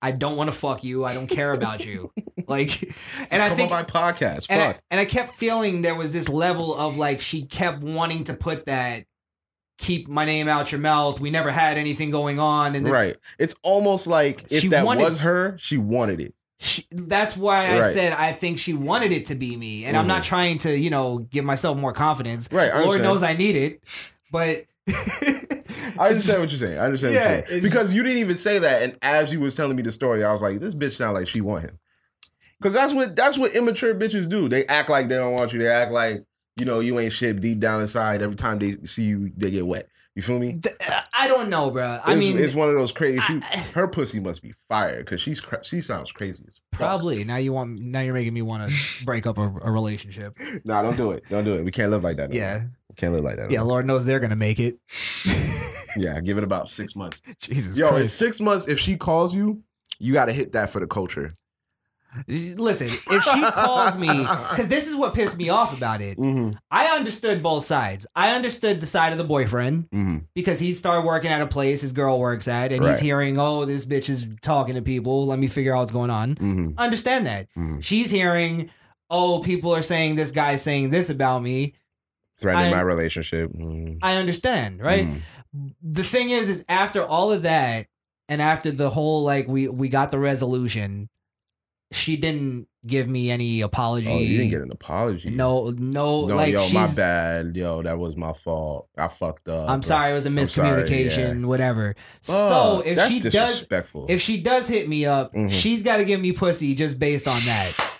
I 0.05 0.11
don't 0.11 0.37
want 0.37 0.49
to 0.51 0.55
fuck 0.55 0.83
you. 0.83 1.03
I 1.03 1.13
don't 1.13 1.27
care 1.27 1.51
about 1.51 1.85
you. 1.85 2.11
Like, 2.47 2.93
and 3.31 3.41
I 3.41 3.47
Come 3.47 3.57
think 3.57 3.71
my 3.71 3.81
podcast. 3.81 4.45
and 4.51 4.61
I, 4.61 4.65
Fuck. 4.73 4.81
and 4.91 4.99
I 4.99 5.05
kept 5.05 5.33
feeling 5.33 5.81
there 5.81 5.95
was 5.95 6.13
this 6.13 6.29
level 6.29 6.75
of 6.75 6.95
like 6.95 7.19
she 7.19 7.43
kept 7.43 7.81
wanting 7.81 8.25
to 8.25 8.35
put 8.35 8.67
that 8.67 9.05
keep 9.79 10.07
my 10.07 10.25
name 10.25 10.47
out 10.47 10.71
your 10.71 10.79
mouth. 10.79 11.19
We 11.19 11.31
never 11.31 11.49
had 11.49 11.79
anything 11.79 12.11
going 12.11 12.37
on 12.37 12.75
and 12.75 12.85
this 12.85 12.93
right. 12.93 13.15
It's 13.39 13.55
almost 13.63 14.05
like 14.05 14.45
if 14.51 14.69
that 14.69 14.85
wanted- 14.85 15.05
was 15.05 15.19
her, 15.19 15.57
she 15.57 15.77
wanted 15.79 16.19
it. 16.21 16.35
she, 16.59 16.85
that's 16.91 17.35
why 17.35 17.65
I 17.75 17.79
Right. 17.79 17.93
said 17.93 18.13
I 18.13 18.31
think 18.31 18.59
she 18.59 18.73
wanted 18.73 19.11
it 19.11 19.25
to 19.27 19.35
be 19.35 19.57
me. 19.57 19.85
And 19.85 19.97
I'm 19.97 20.05
not 20.05 20.21
Mhm. 20.21 20.25
trying 20.25 20.57
to, 20.59 20.77
you 20.77 20.91
know, 20.91 21.17
give 21.17 21.45
myself 21.45 21.77
more 21.79 21.93
confidence. 21.93 22.47
Right, 22.51 22.69
I 22.71 22.75
Lord 22.81 23.01
understand. 23.01 23.03
knows 23.05 23.23
I 23.23 23.33
need 23.33 23.55
it. 23.55 23.81
But 24.31 24.65
I 25.97 26.09
understand 26.09 26.41
what 26.41 26.49
you're 26.51 26.59
saying. 26.59 26.77
I 26.77 26.85
understand 26.85 27.13
Yeah, 27.13 27.27
what 27.27 27.37
you're 27.37 27.47
saying. 27.47 27.61
Because 27.63 27.93
you 27.93 28.03
didn't 28.03 28.19
even 28.19 28.35
say 28.37 28.59
that, 28.59 28.81
and 28.81 28.97
as 29.01 29.31
you 29.31 29.39
was 29.39 29.55
telling 29.55 29.75
me 29.75 29.81
the 29.83 29.91
story, 29.91 30.23
I 30.23 30.31
was 30.31 30.41
like, 30.41 30.59
"This 30.59 30.75
bitch 30.75 30.93
sound 30.93 31.13
like 31.15 31.27
she 31.27 31.41
want 31.41 31.63
him." 31.63 31.79
Because 32.59 32.73
that's 32.73 32.93
what 32.93 33.15
that's 33.15 33.37
what 33.37 33.55
immature 33.55 33.93
bitches 33.95 34.27
do. 34.29 34.47
They 34.47 34.65
act 34.65 34.89
like 34.89 35.07
they 35.07 35.15
don't 35.15 35.33
want 35.33 35.53
you. 35.53 35.59
They 35.59 35.67
act 35.67 35.91
like 35.91 36.23
you 36.57 36.65
know 36.65 36.79
you 36.79 36.99
ain't 36.99 37.13
shit 37.13 37.39
deep 37.41 37.59
down 37.59 37.81
inside. 37.81 38.21
Every 38.21 38.35
time 38.35 38.59
they 38.59 38.73
see 38.85 39.03
you, 39.03 39.31
they 39.35 39.51
get 39.51 39.65
wet. 39.67 39.87
You 40.15 40.21
feel 40.21 40.39
me? 40.39 40.61
Uh, 40.87 41.01
I 41.17 41.27
don't 41.27 41.49
know, 41.49 41.69
bro. 41.71 41.83
I 41.83 42.13
It's- 42.13 42.17
mean, 42.17 42.37
it's 42.37 42.55
one 42.55 42.69
of 42.69 42.75
those 42.75 42.93
crazy. 42.93 43.19
She, 43.19 43.41
I- 43.43 43.57
her 43.75 43.85
pussy 43.87 44.21
must 44.21 44.41
be 44.41 44.53
fire 44.69 44.99
because 44.99 45.19
she's 45.19 45.41
she 45.63 45.81
sounds 45.81 46.13
crazy 46.13 46.45
as 46.47 46.61
fuck. 46.71 46.79
probably 46.79 47.25
now 47.25 47.35
you 47.35 47.51
want 47.51 47.79
now 47.81 47.99
you're 47.99 48.13
making 48.13 48.33
me 48.33 48.41
want 48.41 48.69
to 48.69 49.05
break 49.05 49.27
up 49.27 49.37
a, 49.37 49.41
a 49.61 49.69
relationship. 49.71 50.37
Nah, 50.63 50.81
don't 50.83 50.95
do 50.95 51.11
it. 51.11 51.23
Don't 51.29 51.43
do 51.43 51.55
it. 51.55 51.63
We 51.65 51.71
can't 51.71 51.91
live 51.91 52.03
like 52.03 52.15
that. 52.17 52.29
no 52.29 52.35
Yeah. 52.35 52.63
Can't 52.95 53.13
live 53.13 53.23
like 53.23 53.37
that. 53.37 53.51
Yeah. 53.51 53.61
Lord 53.61 53.85
knows 53.85 54.05
they're 54.05 54.19
gonna 54.19 54.35
make 54.35 54.59
it. 54.59 54.77
yeah. 55.97 56.19
Give 56.21 56.37
it 56.37 56.43
about 56.51 56.69
six 56.69 56.95
months. 56.95 57.21
Jesus 57.39 57.77
Yo, 57.77 57.95
in 57.95 58.07
six 58.07 58.39
months, 58.39 58.67
if 58.67 58.79
she 58.79 58.95
calls 58.97 59.33
you, 59.35 59.63
you 59.99 60.13
got 60.13 60.25
to 60.25 60.33
hit 60.33 60.51
that 60.53 60.69
for 60.69 60.79
the 60.79 60.87
culture. 60.87 61.33
Listen, 62.29 62.87
if 62.87 63.23
she 63.23 63.41
calls 63.41 63.97
me, 63.97 64.07
because 64.49 64.69
this 64.69 64.87
is 64.87 64.95
what 64.95 65.13
pissed 65.13 65.35
me 65.37 65.49
off 65.49 65.75
about 65.75 65.99
it. 65.99 66.17
Mm-hmm. 66.17 66.51
I 66.71 66.85
understood 66.87 67.43
both 67.43 67.65
sides. 67.65 68.07
I 68.15 68.31
understood 68.33 68.79
the 68.79 68.85
side 68.87 69.11
of 69.11 69.17
the 69.17 69.25
boyfriend 69.25 69.89
Mm-hmm. 69.89 70.17
because 70.33 70.61
he 70.61 70.73
started 70.73 71.05
working 71.05 71.29
at 71.29 71.41
a 71.41 71.47
place 71.47 71.81
his 71.81 71.91
girl 71.91 72.17
works 72.17 72.47
at, 72.47 72.71
and 72.71 72.81
Right. 72.83 72.91
he's 72.91 73.01
hearing, 73.01 73.37
"Oh, 73.37 73.65
this 73.65 73.85
bitch 73.85 74.07
is 74.09 74.25
talking 74.41 74.75
to 74.75 74.81
people. 74.81 75.25
Let 75.25 75.39
me 75.39 75.47
figure 75.47 75.75
out 75.75 75.79
what's 75.79 75.91
going 75.91 76.09
on." 76.09 76.35
Mm-hmm. 76.35 76.79
Understand 76.79 77.25
that. 77.25 77.47
Mhm. 77.57 77.83
She's 77.83 78.11
hearing, 78.11 78.69
"Oh, 79.09 79.39
people 79.41 79.75
are 79.75 79.83
saying 79.83 80.15
this 80.15 80.31
guy's 80.31 80.61
saying 80.61 80.91
this 80.91 81.09
about 81.09 81.43
me." 81.43 81.73
Threatening 82.37 82.73
I- 82.73 82.75
my 82.77 82.81
relationship. 82.81 83.51
Mhm. 83.53 83.99
I 84.01 84.15
understand, 84.17 84.81
right? 84.81 85.07
Mhm. 85.07 85.21
The 85.81 86.03
thing 86.03 86.29
is, 86.31 86.49
is 86.49 86.65
after 86.67 87.03
all 87.03 87.31
of 87.31 87.43
that, 87.43 87.87
and 88.27 88.41
after 88.41 88.71
the 88.71 88.89
whole 88.89 89.23
like 89.23 89.47
we 89.47 89.67
we 89.69 89.87
got 89.89 90.11
the 90.11 90.19
resolution, 90.19 91.07
she 91.91 92.17
didn't 92.17 92.67
give 92.85 93.07
me 93.07 93.31
any 93.31 93.61
apology. 93.61 94.07
Oh, 94.11 94.17
you 94.17 94.37
didn't 94.37 94.49
get 94.51 94.61
an 94.61 94.71
apology. 94.71 95.29
No, 95.29 95.69
no, 95.69 96.25
No, 96.27 96.35
like 96.35 96.51
yo, 96.53 96.67
my 96.69 96.87
bad. 96.93 97.55
Yo, 97.55 97.81
that 97.83 97.97
was 97.97 98.15
my 98.17 98.33
fault. 98.33 98.89
I 98.97 99.07
fucked 99.07 99.47
up. 99.47 99.69
I'm 99.69 99.81
sorry, 99.81 100.11
it 100.11 100.15
was 100.15 100.25
a 100.25 100.29
I'm 100.29 100.45
sorry, 100.45 100.83
miscommunication, 100.83 101.41
yeah. 101.41 101.47
whatever. 101.47 101.95
Oh, 102.29 102.81
so 102.81 102.83
if 102.85 102.99
she 103.11 103.19
does, 103.21 103.65
if 104.09 104.21
she 104.21 104.41
does 104.41 104.67
hit 104.67 104.89
me 104.89 105.05
up, 105.05 105.33
Mhm. 105.33 105.49
she's 105.51 105.83
got 105.83 105.97
to 105.97 106.05
give 106.05 106.19
me 106.19 106.31
pussy 106.33 106.75
just 106.75 106.99
based 106.99 107.27
on 107.27 107.39
that. 107.39 107.99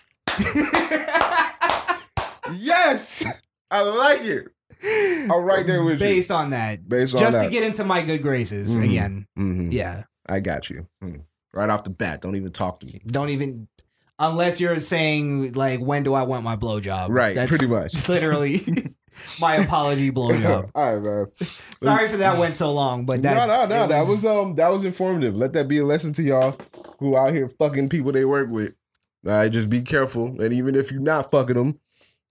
yes, 2.54 3.24
I 3.76 3.82
like 3.82 4.22
it. 4.24 4.48
I'm 4.84 5.32
right 5.44 5.66
there 5.66 5.84
with 5.84 5.94
you. 5.96 6.00
based 6.00 6.32
on 6.32 6.52
that, 6.52 6.88
Based 6.88 7.16
on 7.16 7.20
just 7.22 7.42
to 7.42 7.50
get 7.50 7.64
into 7.64 7.84
my 7.84 8.02
good 8.02 8.22
graces 8.22 8.76
Mhm. 8.76 8.84
again. 8.84 9.28
Mhm. 9.38 9.74
Yeah, 9.74 10.04
I 10.28 10.40
got 10.40 10.70
you. 10.70 10.88
Mhm. 11.04 11.22
Right 11.54 11.70
off 11.70 11.84
the 11.84 11.90
bat, 11.90 12.22
don't 12.22 12.36
even 12.36 12.52
talk 12.52 12.80
to 12.82 12.86
me. 12.86 13.02
don't 13.08 13.30
even. 13.30 13.68
Unless 14.18 14.62
you're 14.62 14.80
saying 14.80 15.54
like, 15.54 15.80
when 15.82 16.04
do 16.04 16.14
I 16.14 16.24
want 16.24 16.44
my 16.44 16.56
blowjob? 16.56 17.08
Right, 17.10 17.36
That's 17.36 17.50
pretty 17.50 17.68
much. 17.68 18.08
literally 18.10 18.62
my 19.42 19.56
apology 19.56 20.10
blowjob. 20.12 20.70
All 20.76 20.96
right, 20.96 21.04
man. 21.04 21.26
Sorry 21.82 22.08
for 22.08 22.18
that 22.18 22.38
went 22.38 22.56
so 22.58 22.72
long, 22.72 23.06
but 23.06 23.22
that 23.24 23.36
no, 23.36 23.46
no, 23.46 23.66
no. 23.66 23.84
it 23.86 23.88
That 23.90 24.08
was 24.08 24.26
um, 24.26 24.56
that 24.56 24.70
was 24.70 24.86
informative. 24.86 25.36
Let 25.36 25.54
that 25.54 25.68
be 25.68 25.80
a 25.80 25.86
lesson 25.86 26.14
to 26.14 26.24
y'all 26.24 26.58
who 27.00 27.18
out 27.18 27.34
here 27.34 27.50
fucking 27.60 27.90
people 27.90 28.12
they 28.14 28.24
work 28.26 28.50
with. 28.50 28.74
All 29.26 29.32
right, 29.34 29.52
just 29.52 29.70
be 29.70 29.82
careful, 29.82 30.40
and 30.42 30.54
even 30.54 30.76
if 30.76 30.92
you're 30.92 31.02
not 31.02 31.32
fucking 31.32 31.56
them, 31.56 31.80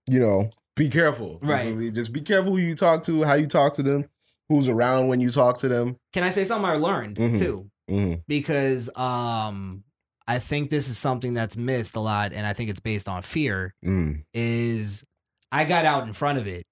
you 0.09 0.19
know, 0.19 0.49
be 0.75 0.89
careful. 0.89 1.39
Right. 1.41 1.93
Just 1.93 2.11
be 2.11 2.21
careful 2.21 2.51
who 2.53 2.57
you 2.59 2.75
talk 2.75 3.03
to, 3.03 3.23
how 3.23 3.33
you 3.35 3.47
talk 3.47 3.73
to 3.75 3.83
them, 3.83 4.05
who's 4.49 4.67
around 4.67 5.07
when 5.07 5.19
you 5.21 5.31
talk 5.31 5.57
to 5.59 5.67
them. 5.67 5.97
Can 6.13 6.23
I 6.23 6.29
say 6.29 6.43
something 6.43 6.69
I 6.69 6.75
learned 6.75 7.17
Mhm. 7.17 7.39
too? 7.39 7.69
Mm-hmm. 7.89 8.21
because 8.27 8.89
um 8.97 9.83
I 10.27 10.39
think 10.39 10.71
this 10.71 10.89
is 10.89 10.97
something 10.97 11.35
that's 11.35 11.55
missed 11.55 11.95
a 11.95 11.99
lot, 11.99 12.33
and 12.33 12.47
I 12.47 12.53
think 12.53 12.71
it's 12.71 12.79
based 12.79 13.07
on 13.07 13.21
fear. 13.21 13.75
Mm, 13.85 14.23
Is 14.33 15.03
I 15.51 15.65
got 15.65 15.85
out 15.85 16.01
in 16.07 16.11
front 16.13 16.39
of 16.39 16.47
it, 16.47 16.65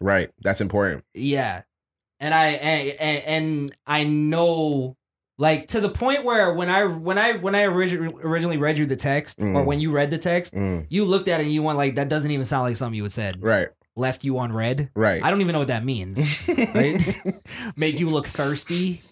right. 0.00 0.30
That's 0.42 0.60
important. 0.60 1.04
yeah, 1.14 1.62
and 2.18 2.34
I 2.34 2.46
and, 2.48 3.22
and 3.24 3.72
I 3.86 4.02
know 4.02 4.96
like 5.38 5.68
to 5.68 5.80
the 5.80 5.88
point 5.88 6.24
where 6.24 6.52
when 6.52 6.68
I 6.68 6.84
when 6.84 7.16
I 7.16 7.32
when 7.36 7.54
I 7.54 7.62
origi- 7.66 8.12
originally 8.24 8.56
read 8.58 8.76
you 8.78 8.86
the 8.86 8.96
text 8.96 9.40
or 9.40 9.44
Mm. 9.46 9.64
when 9.64 9.80
you 9.80 9.90
read 9.92 10.10
the 10.10 10.18
text, 10.18 10.54
Mm, 10.54 10.86
you 10.88 11.04
looked 11.04 11.28
at 11.28 11.40
it 11.40 11.44
and 11.44 11.52
you 11.52 11.62
went 11.62 11.78
like 11.78 11.94
that 11.94 12.08
doesn't 12.08 12.30
even 12.30 12.44
sound 12.44 12.64
like 12.64 12.76
something 12.76 12.96
you 12.96 13.02
would 13.04 13.12
said. 13.12 13.42
right. 13.42 13.68
Left 13.96 14.22
you 14.22 14.38
on 14.38 14.52
red. 14.52 14.90
Right. 14.94 15.20
I 15.24 15.30
don't 15.30 15.40
even 15.40 15.54
know 15.54 15.58
what 15.58 15.68
that 15.68 15.84
means. 15.84 16.48
right? 16.74 17.20
Make 17.76 17.98
you 17.98 18.08
look 18.08 18.28
thirsty. 18.28 19.02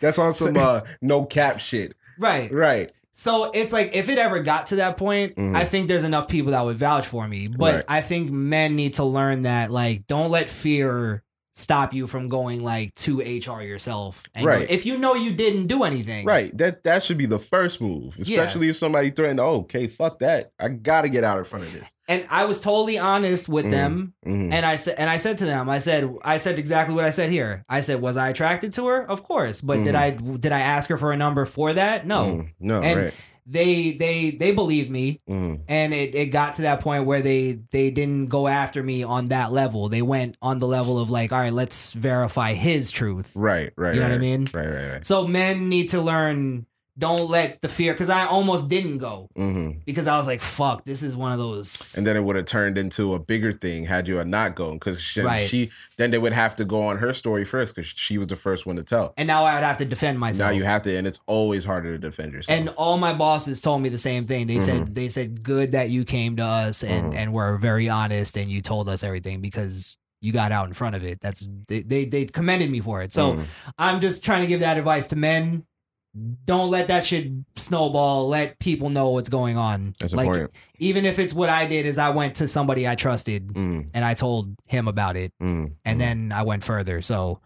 That's 0.00 0.18
on 0.20 0.32
some 0.32 0.56
uh, 0.56 0.82
no 1.02 1.24
cap 1.24 1.58
shit. 1.58 1.94
Right. 2.18 2.52
Right. 2.52 2.92
So 3.12 3.50
it's 3.52 3.72
like 3.72 3.94
if 3.94 4.08
it 4.08 4.18
ever 4.18 4.38
got 4.40 4.66
to 4.66 4.76
that 4.76 4.96
point, 4.96 5.34
Mhm. 5.36 5.56
I 5.56 5.64
think 5.64 5.88
there's 5.88 6.04
enough 6.04 6.28
people 6.28 6.52
that 6.52 6.64
would 6.64 6.76
vouch 6.78 7.06
for 7.06 7.26
me. 7.28 7.48
But 7.48 7.74
Right. 7.74 7.84
I 7.88 8.00
think 8.02 8.30
men 8.30 8.76
need 8.76 8.94
to 8.94 9.04
learn 9.04 9.42
that 9.42 9.70
like 9.70 10.06
don't 10.06 10.30
let 10.30 10.48
fear 10.48 11.22
stop 11.54 11.92
you 11.92 12.06
from 12.06 12.28
going 12.28 12.62
like 12.62 12.94
to 12.94 13.18
HR 13.20 13.60
yourself. 13.62 14.22
And 14.34 14.44
go- 14.46 14.50
Right. 14.52 14.70
if 14.70 14.86
you 14.86 14.96
know 14.98 15.14
you 15.14 15.32
didn't 15.32 15.66
do 15.66 15.82
anything. 15.84 16.24
Right. 16.24 16.56
That 16.56 16.84
that 16.84 17.02
should 17.02 17.18
be 17.18 17.26
the 17.26 17.38
first 17.38 17.80
move, 17.80 18.14
Yeah. 18.18 18.40
especially 18.40 18.68
if 18.68 18.76
somebody 18.76 19.10
threatened. 19.10 19.40
Oh, 19.40 19.56
okay, 19.60 19.86
fuck 19.88 20.20
that. 20.20 20.52
I 20.58 20.68
gotta 20.68 21.08
get 21.08 21.24
out 21.24 21.38
in 21.38 21.44
front 21.44 21.66
of 21.66 21.72
this. 21.72 21.84
And 22.08 22.24
I 22.28 22.44
was 22.44 22.60
totally 22.60 22.98
honest 22.98 23.48
with 23.48 23.66
Mhm. 23.66 23.70
them. 23.70 24.14
Mhm. 24.26 24.52
And 24.52 24.66
I 24.66 24.76
said 24.76 24.94
and 24.98 25.08
I 25.10 25.16
said 25.16 25.38
to 25.38 25.44
them, 25.44 25.68
I 25.70 25.78
said 25.80 26.08
I 26.24 26.38
said 26.38 26.58
exactly 26.58 26.94
what 26.94 27.04
I 27.04 27.10
said 27.10 27.30
here. 27.30 27.64
I 27.68 27.82
said, 27.82 28.00
was 28.00 28.16
I 28.16 28.30
attracted 28.30 28.72
to 28.74 28.86
her? 28.86 29.08
Of 29.08 29.22
course. 29.22 29.60
But 29.60 29.84
did 29.84 29.94
Mhm. 29.94 29.98
I 29.98 30.10
did 30.38 30.52
I 30.52 30.60
ask 30.60 30.88
her 30.90 30.96
for 30.96 31.12
a 31.12 31.16
number 31.16 31.44
for 31.44 31.72
that? 31.72 32.06
No. 32.06 32.24
Mm, 32.24 32.48
no. 32.58 32.80
and 32.80 33.00
right. 33.00 33.14
They 33.50 33.92
they 33.92 34.30
they 34.30 34.52
believed 34.54 34.90
me. 34.90 35.20
Mm, 35.28 35.60
and 35.68 35.92
it, 35.92 36.14
it 36.14 36.26
got 36.26 36.54
to 36.54 36.62
that 36.62 36.80
point 36.80 37.04
where 37.04 37.20
they 37.20 37.58
they 37.72 37.90
didn't 37.90 38.26
go 38.26 38.46
after 38.48 38.82
me 38.82 39.02
on 39.02 39.26
that 39.26 39.52
level 39.52 39.88
they 39.88 40.02
went 40.02 40.36
on 40.40 40.58
the 40.58 40.66
level 40.66 40.98
of 40.98 41.10
like 41.10 41.32
all 41.32 41.40
right 41.40 41.52
let's 41.52 41.92
verify 41.92 42.54
his 42.54 42.90
truth 42.90 43.32
right. 43.34 43.72
Right. 43.76 43.94
you 43.94 44.00
know 44.00 44.06
right, 44.06 44.12
what 44.12 44.18
i 44.18 44.20
mean 44.20 44.48
Right. 44.52 44.66
Right. 44.66 44.92
Right. 44.92 45.06
so 45.06 45.26
men 45.26 45.68
need 45.68 45.90
to 45.90 46.00
learn 46.00 46.66
don't 47.00 47.28
let 47.28 47.60
the 47.62 47.68
fear 47.68 47.92
because 47.92 48.08
i 48.10 48.24
almost 48.26 48.68
didn't 48.68 48.98
go 48.98 49.28
hmm 49.34 49.70
because 49.86 50.06
i 50.06 50.16
was 50.16 50.26
like 50.26 50.40
fuck 50.42 50.84
this 50.84 51.02
is 51.02 51.16
one 51.16 51.32
of 51.32 51.38
those 51.38 51.96
And 51.96 52.06
then 52.06 52.16
it 52.16 52.22
would 52.22 52.36
have 52.36 52.44
turned 52.44 52.78
into 52.78 53.14
a 53.14 53.18
bigger 53.18 53.52
thing 53.52 53.86
had 53.86 54.06
you 54.06 54.22
not 54.24 54.54
gone 54.54 54.74
because 54.78 55.00
she, 55.00 55.20
Right. 55.22 55.48
she 55.48 55.70
then 55.96 56.10
they 56.12 56.18
would 56.18 56.32
have 56.34 56.54
to 56.56 56.64
go 56.64 56.82
on 56.86 56.98
her 56.98 57.12
story 57.14 57.44
first 57.44 57.74
because 57.74 57.88
she 57.88 58.16
was 58.18 58.28
the 58.28 58.36
first 58.36 58.66
one 58.66 58.76
to 58.76 58.84
tell. 58.84 59.14
and 59.16 59.26
now 59.26 59.44
i 59.44 59.54
would 59.54 59.64
have 59.64 59.78
to 59.78 59.84
defend 59.84 60.20
myself 60.20 60.50
Now 60.50 60.56
you 60.56 60.64
have 60.64 60.82
to, 60.82 60.96
and 60.96 61.06
it's 61.06 61.20
always 61.26 61.64
harder 61.64 61.92
to 61.92 61.98
defend 61.98 62.32
yourself. 62.32 62.56
and 62.58 62.68
all 62.76 62.96
my 62.98 63.14
bosses 63.14 63.60
told 63.60 63.82
me 63.82 63.88
the 63.88 63.98
same 63.98 64.26
thing. 64.26 64.46
They 64.46 64.60
said 64.60 64.82
Mhm. 64.82 64.94
they 64.94 65.08
said 65.08 65.42
good 65.42 65.72
that 65.72 65.90
you 65.90 66.04
came 66.04 66.36
to 66.36 66.44
us 66.44 66.84
and 66.84 67.12
Mhm. 67.12 67.16
and 67.16 67.32
were 67.32 67.56
very 67.58 67.88
honest 67.88 68.36
and 68.36 68.50
you 68.50 68.60
told 68.62 68.88
us 68.88 69.02
everything 69.02 69.40
because 69.40 69.96
you 70.22 70.32
got 70.32 70.52
out 70.52 70.66
in 70.68 70.74
front 70.74 70.94
of 70.96 71.02
it. 71.02 71.18
That's 71.20 71.46
they 71.68 71.80
they, 71.82 72.04
they 72.04 72.24
commended 72.26 72.70
me 72.70 72.80
for 72.80 73.00
it. 73.02 73.12
So 73.14 73.34
Mhm. 73.34 73.44
I'm 73.78 74.00
just 74.00 74.22
trying 74.24 74.42
to 74.42 74.46
give 74.46 74.60
that 74.60 74.76
advice 74.76 75.06
to 75.08 75.16
men. 75.16 75.64
Don't 76.44 76.70
let 76.70 76.88
that 76.88 77.04
shit 77.06 77.30
snowball. 77.56 78.28
Let 78.28 78.58
people 78.58 78.90
know 78.90 79.10
what's 79.10 79.28
going 79.28 79.56
on. 79.56 79.94
That's 80.00 80.12
like 80.12 80.26
important. 80.26 80.50
even 80.78 81.04
if 81.04 81.18
it's 81.20 81.32
what 81.32 81.48
I 81.48 81.66
did 81.66 81.86
is 81.86 81.98
I 81.98 82.10
went 82.10 82.34
to 82.36 82.48
somebody 82.48 82.88
I 82.88 82.96
trusted 82.96 83.48
Mm, 83.54 83.90
and 83.94 84.04
I 84.04 84.14
told 84.14 84.56
him 84.66 84.88
about 84.88 85.16
it 85.16 85.32
mm, 85.40 85.72
and 85.84 85.96
mm. 85.96 85.98
then 85.98 86.32
I 86.32 86.42
went 86.42 86.64
further. 86.64 87.00
So 87.00 87.40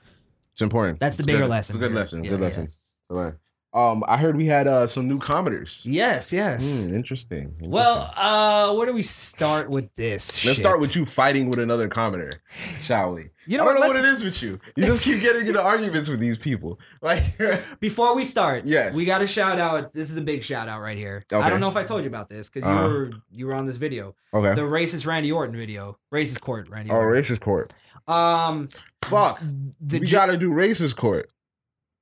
it's 0.52 0.62
important. 0.62 0.98
That's 0.98 1.16
the 1.18 1.22
It's 1.22 1.26
bigger 1.26 1.40
good. 1.40 1.50
lesson 1.50 1.72
It's 1.74 1.76
a 1.76 1.78
good 1.80 1.90
here. 1.90 2.00
lesson. 2.00 2.24
Yeah, 2.24 2.30
good 2.30 2.40
yeah. 2.40 2.46
lesson. 2.46 2.68
All 3.10 3.16
right. 3.18 3.34
Um, 3.74 4.04
I 4.06 4.18
heard 4.18 4.36
we 4.36 4.46
had 4.46 4.68
uh 4.68 4.86
some 4.86 5.08
new 5.08 5.18
commenters. 5.18 5.82
yes, 5.84 6.32
yes. 6.32 6.64
Mm, 6.64 6.94
interesting. 6.94 7.38
interesting. 7.38 7.70
Well, 7.70 8.12
uh, 8.16 8.72
where 8.74 8.86
do 8.86 8.92
we 8.94 9.02
start 9.02 9.68
with 9.68 9.92
this? 9.96 10.44
Let's 10.44 10.60
start 10.60 10.78
with 10.80 10.94
you 10.94 11.04
fighting 11.04 11.50
with 11.50 11.58
another 11.58 11.88
commenter, 11.88 12.34
shall 12.82 13.14
we? 13.14 13.30
You 13.46 13.58
know 13.58 13.64
I 13.64 13.66
don't 13.72 13.80
what, 13.80 13.88
know 13.88 13.88
what 13.94 13.96
it 13.96 14.04
is 14.04 14.22
with 14.22 14.42
you. 14.42 14.60
You 14.76 14.84
just 14.86 15.04
keep 15.04 15.20
getting 15.20 15.46
into 15.46 15.60
arguments 15.60 16.08
with 16.08 16.20
these 16.20 16.38
people. 16.38 16.78
Like, 17.02 17.22
Before 17.80 18.14
we 18.14 18.24
start, 18.24 18.64
Yes. 18.64 18.94
we 18.94 19.04
got 19.04 19.18
to 19.18 19.26
shout 19.26 19.58
out. 19.58 19.92
This 19.92 20.08
is 20.10 20.16
a 20.16 20.22
big 20.22 20.42
shout 20.42 20.68
out 20.68 20.80
right 20.80 20.96
here. 20.96 21.26
Okay. 21.30 21.44
I 21.44 21.50
don't 21.50 21.60
know 21.60 21.68
if 21.68 21.76
I 21.76 21.82
told 21.84 22.02
you 22.02 22.08
about 22.08 22.30
this 22.30 22.48
because 22.48 22.66
you 22.66 22.74
were 22.74 23.10
you 23.30 23.46
were 23.46 23.54
on 23.54 23.66
this 23.66 23.76
video, 23.76 24.14
okay. 24.32 24.54
the 24.54 24.62
racist 24.62 25.04
Randy 25.04 25.30
Orton 25.32 25.56
video, 25.56 25.98
racist 26.12 26.40
court 26.40 26.68
Randy 26.70 26.90
oh, 26.90 26.94
Orton. 26.94 27.22
racist 27.22 27.40
court. 27.40 27.72
Um, 28.06 28.68
Fuck. 29.02 29.40
the 29.80 29.98
we 29.98 30.06
ju- 30.06 30.12
gotta 30.12 30.36
do 30.36 30.50
racist 30.52 30.96
court. 30.96 31.30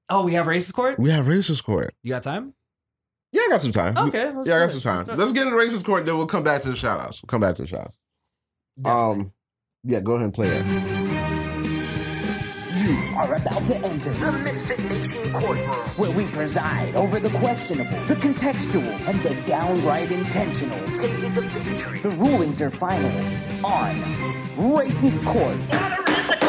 Oh, 0.08 0.24
we 0.24 0.34
have 0.34 0.46
racist 0.46 0.74
court. 0.74 0.98
We 0.98 1.10
have 1.10 1.26
racist 1.26 1.64
court. 1.64 1.94
You 2.02 2.10
got 2.10 2.22
time? 2.22 2.54
Yeah, 3.32 3.42
I 3.42 3.48
got 3.50 3.62
some 3.62 3.72
time. 3.72 3.96
Okay, 3.96 4.30
let's 4.30 4.48
yeah, 4.48 4.56
I 4.56 4.58
do 4.58 4.66
got 4.66 4.68
it. 4.68 4.72
some 4.72 4.80
time. 4.80 5.06
Let's. 5.06 5.18
Let's 5.18 5.32
get 5.32 5.46
into 5.46 5.56
racist 5.56 5.84
court, 5.84 6.04
then 6.06 6.16
we'll 6.18 6.26
come 6.26 6.42
back 6.42 6.62
to 6.62 6.70
the 6.70 6.76
shout 6.76 7.00
outs. 7.00 7.22
We'll 7.22 7.28
come 7.28 7.40
back 7.40 7.54
to 7.56 7.62
the 7.62 7.68
shout 7.68 7.80
outs. 7.80 7.96
Um, 8.84 9.32
yeah, 9.84 10.00
go 10.00 10.12
ahead 10.12 10.24
and 10.24 10.34
play 10.34 10.48
that. 10.48 11.02
You 12.82 13.16
are 13.16 13.34
about 13.34 13.64
to 13.66 13.76
enter 13.86 14.10
the 14.10 14.32
Misfit 14.32 14.82
Nation 14.84 15.32
courtroom, 15.32 15.68
where 15.96 16.10
we 16.16 16.26
preside 16.26 16.96
over 16.96 17.20
the 17.20 17.28
questionable, 17.38 17.98
the 18.06 18.14
contextual, 18.14 18.82
and 19.08 19.20
the 19.20 19.34
downright 19.46 20.10
intentional 20.10 20.78
cases 20.98 21.36
of 21.36 21.44
bigotry. 21.54 22.00
The 22.00 22.10
rulings 22.10 22.60
are 22.60 22.70
final 22.70 23.10
on 23.64 23.94
Racist 24.56 25.24
Court. 25.24 26.41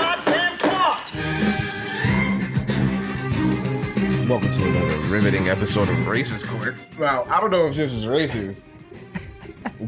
Welcome 4.27 4.51
to 4.51 4.65
another 4.65 5.13
riveting 5.13 5.49
episode 5.49 5.89
of 5.89 5.95
Racist 6.05 6.47
Court. 6.47 6.75
Well, 6.97 7.27
I 7.29 7.41
don't 7.41 7.51
know 7.51 7.67
if 7.67 7.75
this 7.75 7.91
is 7.91 8.05
racist, 8.05 8.61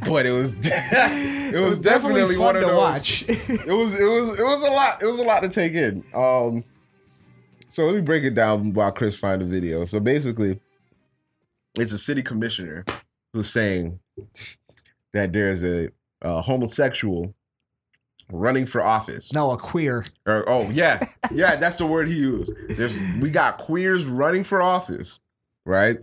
but 0.08 0.26
it 0.26 0.32
was 0.32 0.54
it 0.62 1.60
was, 1.60 1.80
definitely, 1.80 2.36
fun 2.36 2.46
one 2.46 2.56
of 2.58 2.62
to 2.64 2.68
those. 2.68 2.78
watch. 2.78 3.24
It 3.28 3.68
was 3.68 3.94
it 4.00 4.04
was 4.04 4.30
it 4.38 4.44
was 4.44 4.62
a 4.62 4.72
lot. 4.72 5.02
It 5.02 5.06
was 5.06 5.20
a 5.20 5.24
lot 5.24 5.44
to 5.44 5.50
take 5.50 5.74
in. 5.74 6.04
Um, 6.14 6.64
so 7.70 7.86
let 7.86 7.96
me 7.96 8.02
break 8.02 8.24
it 8.26 8.36
down 8.36 8.74
while 8.74 8.92
Chris 8.92 9.16
find 9.16 9.42
the 9.42 9.46
video. 9.46 9.86
So 9.86 10.00
basically, 10.02 10.60
it's 11.80 11.94
a 11.94 11.98
city 11.98 12.22
commissioner 12.22 12.84
who's 13.34 13.50
saying 13.50 14.00
that 15.14 15.32
there's 15.32 15.64
a, 15.64 15.90
a 16.22 16.42
homosexual 16.42 17.34
running 18.32 18.66
for 18.66 18.82
office. 18.82 19.32
no, 19.34 19.52
a 19.52 19.58
queer. 19.58 20.04
Or 20.26 20.48
oh 20.48 20.70
yeah, 20.72 21.08
yeah, 21.32 21.56
that's 21.56 21.78
the 21.78 21.86
word 21.86 22.08
he 22.08 22.16
used. 22.16 22.52
There's 22.70 23.02
we 23.20 23.30
got 23.30 23.58
queers 23.58 24.06
running 24.06 24.44
for 24.44 24.62
office, 24.62 25.20
right? 25.66 26.00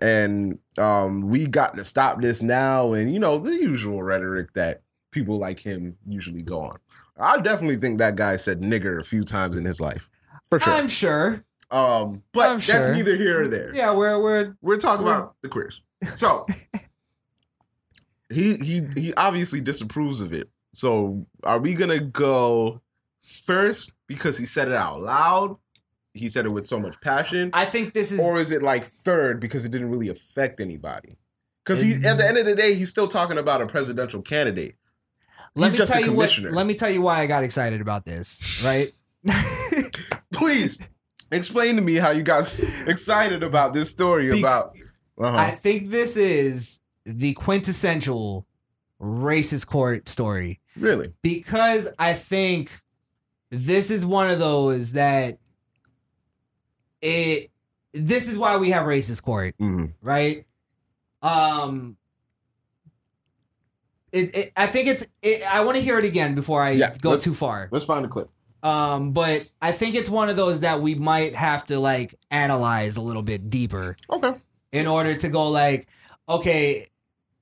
And 0.00 0.58
um 0.76 1.22
we 1.22 1.46
got 1.46 1.76
to 1.76 1.84
stop 1.84 2.20
this 2.20 2.42
now, 2.42 2.92
and 2.92 3.12
you 3.12 3.18
know 3.18 3.38
the 3.38 3.54
usual 3.54 4.02
rhetoric 4.02 4.52
that 4.54 4.82
people 5.10 5.38
like 5.38 5.60
him 5.60 5.96
usually 6.06 6.42
go 6.42 6.60
on. 6.60 6.78
I 7.18 7.40
definitely 7.40 7.78
think 7.78 7.98
that 7.98 8.16
guy 8.16 8.36
said 8.36 8.60
nigger 8.60 9.00
a 9.00 9.04
few 9.04 9.24
times 9.24 9.56
in 9.56 9.64
his 9.64 9.80
life, 9.80 10.08
for 10.48 10.60
sure. 10.60 10.72
I'm 10.72 10.88
sure. 10.88 11.44
um, 11.70 12.22
but 12.32 12.48
I'm 12.48 12.58
that's 12.58 12.66
sure. 12.66 12.94
neither 12.94 13.16
here 13.16 13.42
or 13.42 13.48
there. 13.48 13.74
Yeah, 13.74 13.92
we're 13.92 14.20
we're 14.20 14.56
We're 14.62 14.76
talking 14.78 15.06
about 15.06 15.34
the 15.42 15.48
queers. 15.48 15.82
So 16.14 16.46
he 18.30 18.56
he 18.58 18.82
he 18.94 19.14
obviously 19.14 19.60
disapproves 19.60 20.20
of 20.20 20.32
it. 20.32 20.48
So 20.72 21.26
are 21.42 21.58
we 21.58 21.74
gonna 21.74 22.00
go 22.00 22.80
first 23.22 23.94
because 24.06 24.38
he 24.38 24.46
said 24.46 24.68
it 24.68 24.74
out 24.74 25.00
loud? 25.00 25.56
He 26.14 26.28
said 26.28 26.46
it 26.46 26.50
with 26.50 26.66
so 26.66 26.80
much 26.80 27.00
passion, 27.00 27.50
I 27.52 27.64
think 27.64 27.92
this 27.92 28.10
is 28.10 28.18
or 28.20 28.38
is 28.38 28.50
it 28.50 28.62
like 28.62 28.84
third 28.84 29.38
because 29.40 29.64
it 29.64 29.70
didn't 29.70 29.90
really 29.90 30.08
affect 30.08 30.60
anybody? 30.60 31.16
Because 31.64 31.80
he 31.82 31.94
at 32.04 32.16
the 32.18 32.26
end 32.26 32.38
of 32.38 32.46
the 32.46 32.54
day, 32.54 32.74
he's 32.74 32.88
still 32.88 33.08
talking 33.08 33.38
about 33.38 33.60
a 33.62 33.66
presidential 33.66 34.22
candidate. 34.22 34.76
let 35.54 35.66
He's 35.66 35.74
me 35.74 35.78
just 35.78 35.92
tell 35.92 36.02
a 36.02 36.06
you 36.06 36.12
what. 36.12 36.22
commissioner. 36.24 36.50
Let 36.52 36.66
me 36.66 36.74
tell 36.74 36.90
you 36.90 37.02
why 37.02 37.20
I 37.20 37.26
got 37.26 37.44
excited 37.44 37.80
about 37.80 38.04
this. 38.04 38.64
Right. 38.64 38.88
Please 40.32 40.78
explain 41.30 41.76
to 41.76 41.82
me 41.82 41.96
how 41.96 42.10
you 42.10 42.22
got 42.22 42.58
excited 42.86 43.42
about 43.42 43.72
this 43.74 43.90
story 43.90 44.30
Be- 44.30 44.40
about. 44.40 44.74
Uh-huh. 45.20 45.36
I 45.36 45.50
think 45.52 45.90
this 45.90 46.16
is 46.16 46.80
the 47.04 47.34
quintessential 47.34 48.46
racist 49.00 49.66
court 49.66 50.08
story 50.08 50.60
really? 50.76 51.12
because 51.22 51.88
I 51.98 52.14
think 52.14 52.82
this 53.50 53.90
is 53.90 54.04
one 54.04 54.28
of 54.30 54.38
those 54.38 54.92
that 54.92 55.38
it. 57.00 57.50
This 57.94 58.28
is 58.28 58.36
why 58.36 58.56
we 58.58 58.70
have 58.70 58.84
racist 58.84 59.22
court, 59.22 59.54
Mhm. 59.58 59.94
right? 60.02 60.44
Um. 61.22 61.96
It, 64.12 64.34
it, 64.34 64.52
I 64.56 64.66
think 64.66 64.88
it's. 64.88 65.06
It, 65.22 65.42
I 65.42 65.62
want 65.64 65.76
to 65.76 65.82
hear 65.82 65.98
it 65.98 66.04
again 66.04 66.34
before 66.34 66.62
I 66.62 66.70
Yeah, 66.70 66.94
go 67.00 67.16
too 67.18 67.34
far. 67.34 67.68
Let's 67.70 67.84
find 67.84 68.04
a 68.04 68.08
clip. 68.08 68.30
Um, 68.62 69.12
but 69.12 69.48
I 69.62 69.70
think 69.72 69.94
it's 69.94 70.10
one 70.10 70.28
of 70.28 70.36
those 70.36 70.60
that 70.62 70.80
we 70.80 70.94
might 70.96 71.36
have 71.36 71.64
to 71.66 71.78
like 71.78 72.14
analyze 72.30 72.96
a 72.96 73.00
little 73.00 73.22
bit 73.22 73.48
deeper 73.50 73.96
Okay. 74.10 74.34
in 74.72 74.86
order 74.88 75.14
to 75.14 75.28
go 75.28 75.48
like, 75.50 75.86
okay, 76.28 76.86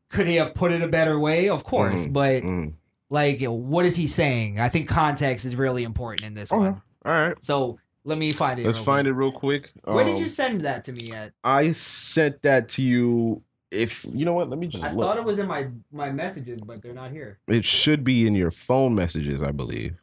could 0.08 0.26
he 0.26 0.36
have 0.36 0.54
put 0.54 0.72
it 0.72 0.82
a 0.82 0.88
better 0.88 1.18
way? 1.18 1.48
Of 1.48 1.64
course, 1.64 2.06
Mhm, 2.06 2.12
but 2.12 2.42
Mm. 2.42 2.72
like, 3.10 3.42
what 3.42 3.84
is 3.84 3.96
he 3.96 4.06
saying? 4.06 4.58
I 4.60 4.68
think 4.68 4.88
context 4.88 5.44
is 5.44 5.56
really 5.56 5.84
important 5.84 6.22
in 6.24 6.34
this 6.34 6.50
Okay. 6.52 6.58
one. 6.70 6.82
All 7.04 7.12
right. 7.12 7.34
So 7.42 7.78
Let 8.04 8.18
me 8.18 8.30
find 8.30 8.60
it. 8.60 8.64
Let's 8.66 8.78
find 8.78 9.04
quick. 9.06 9.14
it 9.14 9.18
real 9.18 9.32
quick. 9.32 9.72
Where 9.82 10.04
did 10.04 10.14
Um, 10.14 10.22
you 10.22 10.28
send 10.28 10.60
that 10.60 10.84
to 10.84 10.92
me 10.92 11.10
at? 11.12 11.32
I 11.42 11.72
sent 11.72 12.42
that 12.42 12.68
to 12.70 12.82
you. 12.82 13.42
If 13.72 14.06
you 14.14 14.24
know 14.24 14.32
what, 14.32 14.48
let 14.48 14.60
me 14.60 14.68
just 14.68 14.84
I 14.84 14.90
look. 14.92 15.00
thought 15.00 15.16
it 15.18 15.24
was 15.24 15.40
in 15.40 15.48
my 15.48 15.66
my 15.90 16.12
messages, 16.12 16.60
but 16.62 16.80
they're 16.82 16.94
not 16.94 17.10
here. 17.10 17.38
It 17.48 17.64
should 17.64 18.04
be 18.04 18.24
in 18.24 18.36
your 18.36 18.52
phone 18.52 18.94
messages, 18.94 19.42
I 19.42 19.50
believe. 19.50 19.96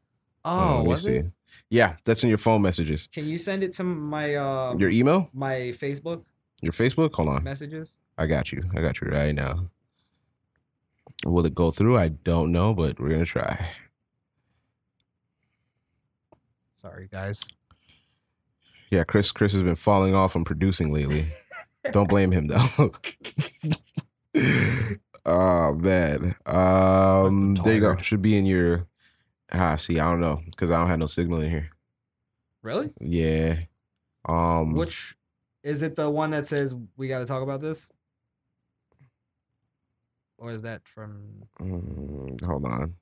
Oh, 0.44 0.82
me 0.82 0.88
was 0.90 1.06
it? 1.06 1.28
Yeah, 1.70 1.96
that's 2.04 2.22
in 2.24 2.30
your 2.30 2.38
phone 2.38 2.62
messages. 2.62 3.08
Can 3.14 3.26
you 3.26 3.38
send 3.38 3.64
it 3.64 3.72
to 3.76 3.86
my 3.86 4.36
uh 4.36 4.76
Your 4.78 4.90
email? 4.90 5.30
my 5.34 5.72
Facebook 5.80 6.24
Your 6.62 6.74
Facebook? 6.74 7.14
Hold 7.14 7.30
on. 7.30 7.44
messages? 7.46 7.96
I 8.18 8.26
got 8.28 8.52
you. 8.52 8.64
I 8.76 8.82
got 8.82 9.00
you 9.00 9.08
right 9.08 9.34
now. 9.34 9.62
Will 11.26 11.46
it 11.46 11.56
go 11.56 11.72
through? 11.72 11.98
I 11.98 12.10
don't 12.10 12.52
know, 12.52 12.74
but 12.74 13.00
we're 13.00 13.10
gonna 13.10 13.26
try. 13.26 13.70
Sorry, 16.76 17.08
guys. 17.10 17.46
Yeah, 18.92 19.04
Chris. 19.06 19.32
Chris 19.32 19.54
has 19.54 19.64
been 19.64 19.76
falling 19.76 20.14
off 20.14 20.36
on 20.36 20.44
producing 20.44 20.94
lately. 20.94 21.26
don't 21.92 22.10
blame 22.10 22.32
him 22.32 22.48
though. 22.48 22.92
oh 25.26 25.76
man. 25.76 26.36
Um, 26.46 27.56
there 27.56 27.76
you 27.76 27.80
go. 27.80 27.98
Should 27.98 28.22
be 28.22 28.38
in 28.38 28.46
your. 28.46 28.88
Ah, 29.52 29.78
see, 29.78 30.00
I 30.00 30.10
don't 30.10 30.20
know 30.20 30.42
because 30.46 30.72
I 30.72 30.78
don't 30.78 30.90
have 30.90 31.00
no 31.00 31.08
signal 31.08 31.40
in 31.40 31.50
here. 31.50 31.70
Really? 32.62 32.92
Yeah. 33.00 33.60
Um. 34.26 34.74
Which 34.74 35.16
is 35.64 35.82
it? 35.82 35.96
The 35.96 36.10
one 36.10 36.32
that 36.32 36.48
says 36.48 36.76
we 36.98 37.08
got 37.08 37.20
to 37.20 37.26
talk 37.26 37.44
about 37.44 37.62
this, 37.62 37.90
or 40.44 40.52
is 40.52 40.62
that 40.64 40.86
from? 40.88 41.44
mm, 41.62 42.44
hold 42.46 42.66
on. 42.66 42.94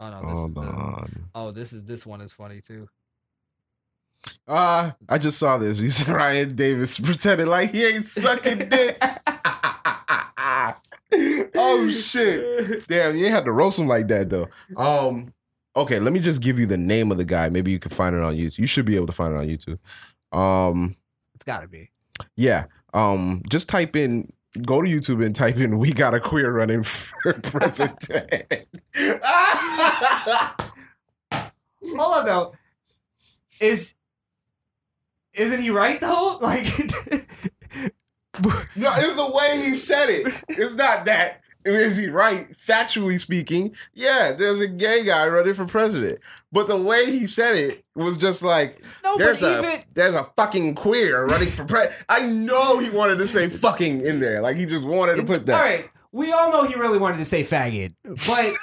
Oh 0.00 0.10
no, 0.10 0.20
this 0.22 0.38
is 0.40 0.54
Hold 0.54 0.54
the, 0.56 0.60
on. 0.60 1.28
Oh, 1.34 1.50
this 1.52 1.72
is 1.72 1.84
this 1.84 2.04
one 2.04 2.20
is 2.20 2.32
funny 2.32 2.60
too. 2.60 2.88
Uh, 4.48 4.90
I 5.08 5.18
just 5.18 5.38
saw 5.38 5.58
this. 5.58 5.78
He's 5.84 6.06
Ryan 6.08 6.56
Davis 6.56 6.98
pretending 6.98 7.46
like 7.46 7.70
he 7.70 7.84
ain't 7.86 8.06
sucking 8.06 8.68
dick. 8.68 8.98
oh 11.54 11.90
shit! 11.94 12.86
Damn, 12.88 13.16
you 13.16 13.26
ain't 13.26 13.34
have 13.34 13.44
to 13.44 13.52
roast 13.52 13.78
him 13.78 13.86
like 13.86 14.08
that 14.08 14.30
though. 14.30 14.48
Um, 14.76 15.32
okay, 15.76 16.00
let 16.00 16.12
me 16.12 16.20
just 16.20 16.40
give 16.40 16.58
you 16.58 16.66
the 16.66 16.76
name 16.78 17.12
of 17.12 17.18
the 17.18 17.24
guy. 17.24 17.48
Maybe 17.48 17.70
you 17.70 17.78
can 17.78 17.90
find 17.92 18.16
it 18.16 18.22
on 18.22 18.34
YouTube. 18.34 18.58
You 18.58 18.66
should 18.66 18.86
be 18.86 18.96
able 18.96 19.06
to 19.06 19.12
find 19.12 19.34
it 19.34 19.36
on 19.38 19.46
YouTube. 19.46 19.78
Um, 20.36 20.96
It's 21.34 21.44
got 21.44 21.60
to 21.60 21.68
be. 21.68 21.90
yeah. 22.36 22.64
Um, 22.94 23.42
just 23.48 23.68
type 23.68 23.94
in. 23.96 24.32
Go 24.66 24.82
to 24.82 24.88
YouTube 24.88 25.24
and 25.24 25.34
type 25.34 25.56
in 25.56 25.78
"We 25.78 25.92
got 25.92 26.12
a 26.14 26.20
queer 26.20 26.52
running 26.52 26.82
for 26.82 27.32
president." 27.42 28.04
Hold 31.82 32.14
on 32.14 32.24
though. 32.26 32.52
Is 33.60 33.94
isn't 35.34 35.62
he 35.62 35.70
right 35.70 36.00
though? 36.00 36.38
Like 36.42 36.64
No, 38.74 38.92
it's 38.96 39.14
the 39.16 39.30
way 39.30 39.56
he 39.56 39.76
said 39.76 40.08
it. 40.08 40.26
It's 40.48 40.74
not 40.74 41.04
that. 41.04 41.41
Is 41.64 41.96
he 41.96 42.08
right? 42.08 42.46
Factually 42.52 43.18
speaking, 43.20 43.74
yeah, 43.94 44.32
there's 44.36 44.60
a 44.60 44.66
gay 44.68 45.04
guy 45.04 45.26
running 45.28 45.54
for 45.54 45.64
president. 45.66 46.18
But 46.50 46.66
the 46.68 46.76
way 46.76 47.06
he 47.06 47.26
said 47.26 47.54
it 47.56 47.84
was 47.94 48.18
just 48.18 48.42
like 48.42 48.82
No, 49.04 49.16
there's 49.16 49.42
a 49.42 49.58
even- 49.60 49.80
there's 49.94 50.14
a 50.14 50.24
fucking 50.36 50.74
queer 50.74 51.26
running 51.26 51.48
for 51.50 51.64
president. 51.64 52.04
I 52.08 52.26
know 52.26 52.78
he 52.78 52.90
wanted 52.90 53.16
to 53.18 53.26
say 53.26 53.48
fucking 53.48 54.00
in 54.04 54.20
there. 54.20 54.40
Like 54.40 54.56
he 54.56 54.66
just 54.66 54.86
wanted 54.86 55.16
to 55.16 55.24
put 55.24 55.46
that. 55.46 55.54
All 55.54 55.60
right, 55.62 55.88
we 56.10 56.32
all 56.32 56.50
know 56.50 56.64
he 56.64 56.74
really 56.74 56.98
wanted 56.98 57.18
to 57.18 57.24
say 57.24 57.42
faggot, 57.44 57.94
but 58.26 58.54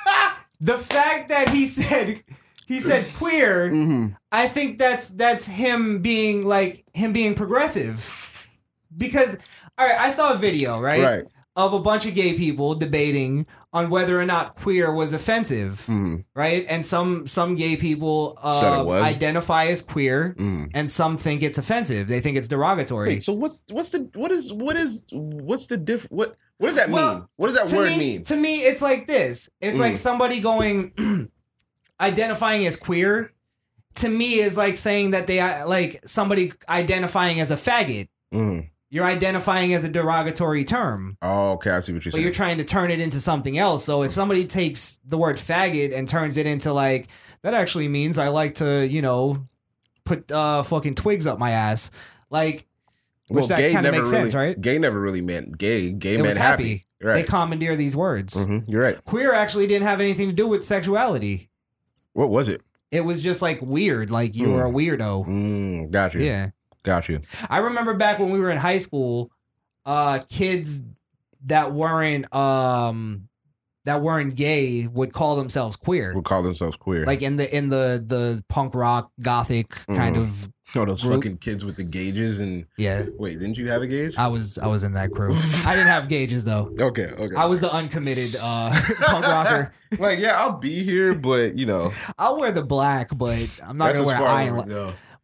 the 0.61 0.77
fact 0.77 1.29
that 1.29 1.49
he 1.49 1.65
said 1.65 2.21
he 2.67 2.79
said 2.79 3.05
queer, 3.15 3.69
Mm-hmm. 3.71 4.13
I 4.31 4.47
think 4.47 4.77
that's 4.77 5.09
that's 5.09 5.45
him 5.47 6.01
being 6.01 6.45
like 6.45 6.83
him 6.93 7.13
being 7.13 7.33
progressive. 7.33 8.61
Because 8.95 9.37
all 9.77 9.87
right, 9.87 9.99
I 9.99 10.09
saw 10.09 10.33
a 10.33 10.37
video 10.37 10.79
right, 10.79 11.01
Right. 11.01 11.25
Of 11.65 11.73
a 11.73 11.79
bunch 11.79 12.05
of 12.05 12.13
gay 12.13 12.33
people 12.33 12.73
debating 12.73 13.45
on 13.73 13.89
whether 13.89 14.19
or 14.19 14.25
not 14.25 14.55
queer 14.55 14.93
was 14.93 15.11
offensive, 15.13 15.85
Mhm. 15.87 16.23
right? 16.33 16.65
And 16.69 16.85
some 16.85 17.27
some 17.27 17.55
gay 17.55 17.75
people 17.75 18.37
uh, 18.41 18.87
identify 19.13 19.65
as 19.65 19.81
queer, 19.81 20.35
Mhm. 20.39 20.71
and 20.73 20.89
some 20.89 21.17
think 21.17 21.43
it's 21.43 21.57
offensive. 21.57 22.07
They 22.07 22.21
think 22.21 22.37
it's 22.37 22.47
derogatory. 22.47 23.09
Wait, 23.09 23.23
so 23.23 23.33
what's 23.33 23.63
what's 23.69 23.89
the 23.89 24.09
what 24.15 24.31
is 24.31 24.53
what 24.53 24.77
is 24.77 25.03
what's 25.11 25.65
the 25.67 25.75
diff 25.77 26.07
what 26.09 26.35
what 26.59 26.67
does 26.67 26.77
that 26.77 26.89
Well, 26.89 27.13
mean? 27.15 27.25
What 27.35 27.47
does 27.47 27.55
that 27.57 27.75
word 27.77 27.89
me, 27.91 27.97
mean? 27.97 28.23
To 28.25 28.35
me, 28.37 28.61
it's 28.63 28.81
like 28.81 29.05
this. 29.07 29.49
It's 29.59 29.77
Mm. 29.77 29.81
like 29.81 29.97
somebody 29.97 30.39
going 30.39 30.93
identifying 31.99 32.65
as 32.67 32.77
queer. 32.77 33.33
To 33.95 34.07
me, 34.07 34.35
is 34.39 34.55
like 34.55 34.77
saying 34.77 35.11
that 35.11 35.27
they 35.27 35.39
like 35.65 35.99
somebody 36.05 36.53
identifying 36.69 37.39
as 37.41 37.51
a 37.51 37.55
faggot. 37.57 38.07
You're 38.91 39.05
identifying 39.05 39.73
as 39.73 39.83
a 39.83 39.89
derogatory 39.89 40.63
term, 40.63 41.17
Oh, 41.21 41.51
okay, 41.53 41.69
I 41.71 41.79
see 41.79 41.93
what 41.93 42.03
you're 42.05 42.11
but 42.11 42.15
saying. 42.15 42.23
you're 42.23 42.33
trying 42.33 42.57
to 42.57 42.63
turn 42.63 42.89
it 42.89 42.99
into 42.99 43.19
something 43.19 43.55
else. 43.57 43.85
So 43.85 44.01
if 44.03 44.11
somebody 44.13 44.45
takes 44.47 44.99
the 45.05 45.17
word 45.17 45.37
faggot 45.37 45.95
and 45.95 46.07
turns 46.07 46.37
it 46.37 46.47
into 46.47 46.73
like 46.73 47.07
that 47.43 47.53
actually 47.53 47.87
means 47.87 48.17
I 48.17 48.29
like 48.29 48.55
to, 48.55 48.85
you 48.87 49.01
know, 49.03 49.45
put 50.05 50.31
uh 50.31 50.63
fucking 50.63 50.95
twigs 50.95 51.27
up 51.27 51.37
my 51.37 51.51
ass, 51.51 51.91
like 52.31 52.65
which 53.27 53.47
that 53.47 53.71
kind 53.71 53.85
of 53.85 53.91
makes 53.93 54.09
really, 54.09 54.23
sense, 54.23 54.33
right? 54.33 54.59
Gay 54.59 54.79
never 54.79 54.99
really 54.99 55.21
meant 55.21 55.59
gay. 55.59 55.91
Gay 55.91 56.15
It 56.15 56.23
meant 56.23 56.37
happy. 56.39 56.63
happy. 56.63 56.85
Right. 57.01 57.13
They 57.21 57.23
commandeer 57.23 57.75
these 57.75 57.95
words. 57.95 58.33
Mhm, 58.33 58.67
You're 58.67 58.81
right. 58.81 59.05
Queer 59.05 59.33
actually 59.33 59.67
didn't 59.67 59.87
have 59.87 60.01
anything 60.01 60.27
to 60.29 60.33
do 60.33 60.47
with 60.47 60.65
sexuality. 60.65 61.49
What 62.13 62.29
was 62.29 62.49
it? 62.49 62.61
It 62.91 63.01
was 63.01 63.21
just 63.21 63.39
like 63.41 63.59
weird, 63.61 64.09
like 64.09 64.35
you 64.35 64.47
Mm. 64.47 64.53
were 64.55 64.65
a 64.65 64.71
weirdo. 64.71 65.27
Mm, 65.27 65.91
got 65.91 66.15
you. 66.15 66.21
Yeah. 66.21 66.49
Got 66.83 67.09
you. 67.09 67.21
I 67.49 67.57
remember 67.59 67.93
back 67.93 68.19
when 68.19 68.29
we 68.31 68.39
were 68.39 68.49
in 68.51 68.57
high 68.57 68.77
school, 68.79 69.31
uh 69.85 70.19
kids 70.29 70.81
that 71.45 71.73
weren't 71.73 72.31
um 72.33 73.27
that 73.85 74.01
weren't 74.01 74.35
gay 74.35 74.87
would 74.87 75.13
call 75.13 75.35
themselves 75.35 75.75
queer. 75.77 76.13
Would 76.13 76.25
call 76.25 76.43
themselves 76.43 76.75
queer. 76.75 77.05
Like 77.05 77.21
in 77.21 77.37
the 77.37 77.55
in 77.55 77.69
the 77.69 78.03
the 78.05 78.43
punk 78.49 78.75
rock 78.75 79.11
gothic 79.21 79.69
kind 79.87 80.15
Mhm. 80.17 80.21
of 80.21 80.49
oh, 80.75 80.85
those 80.85 81.01
group. 81.01 81.23
fucking 81.23 81.37
kids 81.37 81.63
with 81.65 81.77
the 81.77 81.83
gauges 81.85 82.39
and 82.41 82.65
Yeah. 82.77 83.05
Wait, 83.17 83.39
didn't 83.39 83.57
you 83.57 83.69
have 83.69 83.81
a 83.81 83.87
gauge? 83.87 84.15
I 84.17 84.27
was 84.27 84.57
I 84.57 84.67
was 84.67 84.83
in 84.83 84.93
that 84.93 85.11
crew. 85.11 85.33
I 85.65 85.75
didn't 85.75 85.87
have 85.87 86.07
gauges 86.09 86.43
though. 86.45 86.73
Okay, 86.79 87.07
okay. 87.07 87.35
I 87.35 87.45
was 87.45 87.61
the 87.61 87.71
uncommitted 87.73 88.35
uh 88.41 88.69
punk 89.01 89.25
rocker. 89.25 89.73
like, 89.97 90.19
yeah, 90.19 90.39
I'll 90.39 90.57
be 90.59 90.83
here, 90.83 91.13
but 91.15 91.55
you 91.57 91.65
know, 91.65 91.91
I'll 92.17 92.37
wear 92.37 92.51
the 92.51 92.63
black, 92.63 93.09
but 93.17 93.37
I'm 93.65 93.77
not 93.77 93.93
That's 93.93 93.99
gonna 93.99 94.01
as 94.01 94.05
wear 94.05 94.17
far 94.17 94.27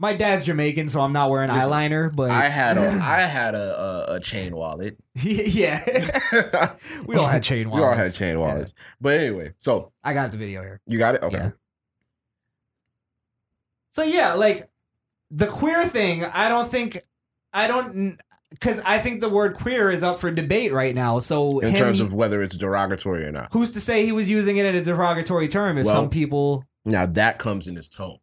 as 0.01 0.03
we 0.03 0.13
eyeliner. 0.13 0.13
go. 0.13 0.13
My 0.13 0.13
dad's 0.15 0.45
Jamaican, 0.45 0.89
so 0.89 1.01
I'm 1.01 1.13
not 1.13 1.29
wearing 1.29 1.49
Listen, 1.51 1.69
eyeliner. 1.71 2.15
But 2.15 2.31
I 2.31 2.49
had 2.49 2.77
a 2.77 2.81
I 3.03 3.21
had 3.21 3.55
a 3.55 3.79
a, 4.11 4.15
a 4.15 4.19
chain 4.19 4.55
wallet. 4.55 4.97
yeah, 5.15 6.75
we 7.07 7.15
all 7.15 7.27
had 7.27 7.43
chain 7.43 7.69
We 7.69 7.79
all 7.79 7.87
wallets. 7.87 7.99
had 7.99 8.13
chain 8.15 8.39
wallets. 8.39 8.73
But 9.01 9.19
anyway, 9.19 9.53
so 9.59 9.91
I 10.03 10.13
got 10.13 10.31
the 10.31 10.37
video 10.37 10.61
here. 10.61 10.81
you 10.87 10.97
got 10.97 11.15
it? 11.15 11.23
Okay. 11.23 11.37
Yeah. 11.37 11.51
So 13.93 14.03
yeah, 14.03 14.33
like 14.33 14.67
the 15.31 15.47
queer 15.47 15.87
thing, 15.87 16.23
I 16.25 16.49
don't 16.49 16.69
think 16.69 17.01
I 17.53 17.67
don't 17.67 18.19
because 18.51 18.81
I 18.85 18.99
think 18.99 19.21
the 19.21 19.29
word 19.29 19.55
queer 19.55 19.89
is 19.89 20.03
up 20.03 20.19
for 20.19 20.31
debate 20.31 20.71
right 20.73 20.93
now. 20.93 21.19
So 21.19 21.59
In 21.59 21.69
him- 21.71 21.77
terms 21.79 21.99
of 21.99 22.13
whether 22.13 22.41
it's 22.41 22.55
derogatory 22.57 23.25
or 23.25 23.31
not. 23.31 23.49
who's 23.51 23.71
to 23.71 23.79
say 23.79 24.05
he 24.05 24.11
was 24.11 24.29
using 24.29 24.57
it 24.57 24.65
in 24.65 24.75
a 24.75 24.81
derogatory 24.83 25.47
term? 25.47 25.77
If 25.77 25.85
Well, 25.85 25.95
some 25.95 26.09
people, 26.09 26.65
Now 26.85 27.05
that 27.05 27.37
comes 27.39 27.67
in 27.67 27.75
his 27.75 27.87
tone. 27.87 28.17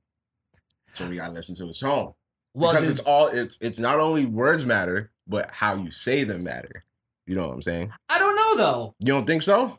So 0.92 1.08
we 1.08 1.16
gotta 1.16 1.32
listen 1.32 1.54
to 1.56 1.66
his 1.66 1.78
song. 1.78 2.14
Well, 2.54 2.72
because 2.72 2.88
it's 2.88 3.00
all 3.00 3.28
it's 3.28 3.56
it's 3.60 3.78
not 3.78 3.98
only 3.98 4.26
words 4.26 4.64
matter, 4.64 5.10
but 5.26 5.50
how 5.50 5.74
you 5.76 5.90
say 5.90 6.24
them 6.24 6.42
matter. 6.44 6.84
You 7.26 7.34
know 7.36 7.46
what 7.48 7.54
I'm 7.54 7.62
saying? 7.62 7.92
I 8.08 8.18
don't 8.18 8.36
know 8.36 8.56
though. 8.56 8.94
You 8.98 9.06
don't 9.12 9.26
think 9.26 9.42
so? 9.42 9.78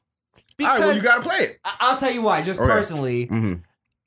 Because 0.58 0.80
right, 0.80 0.86
well, 0.88 0.96
you 0.96 1.04
gotta 1.04 1.22
play 1.22 1.38
it. 1.38 1.58
I- 1.64 1.76
I'll 1.82 1.98
tell 1.98 2.12
you 2.12 2.22
why. 2.22 2.42
Just 2.42 2.60
Okay. 2.60 2.70
personally, 2.70 3.28
Mm-hmm. 3.28 3.54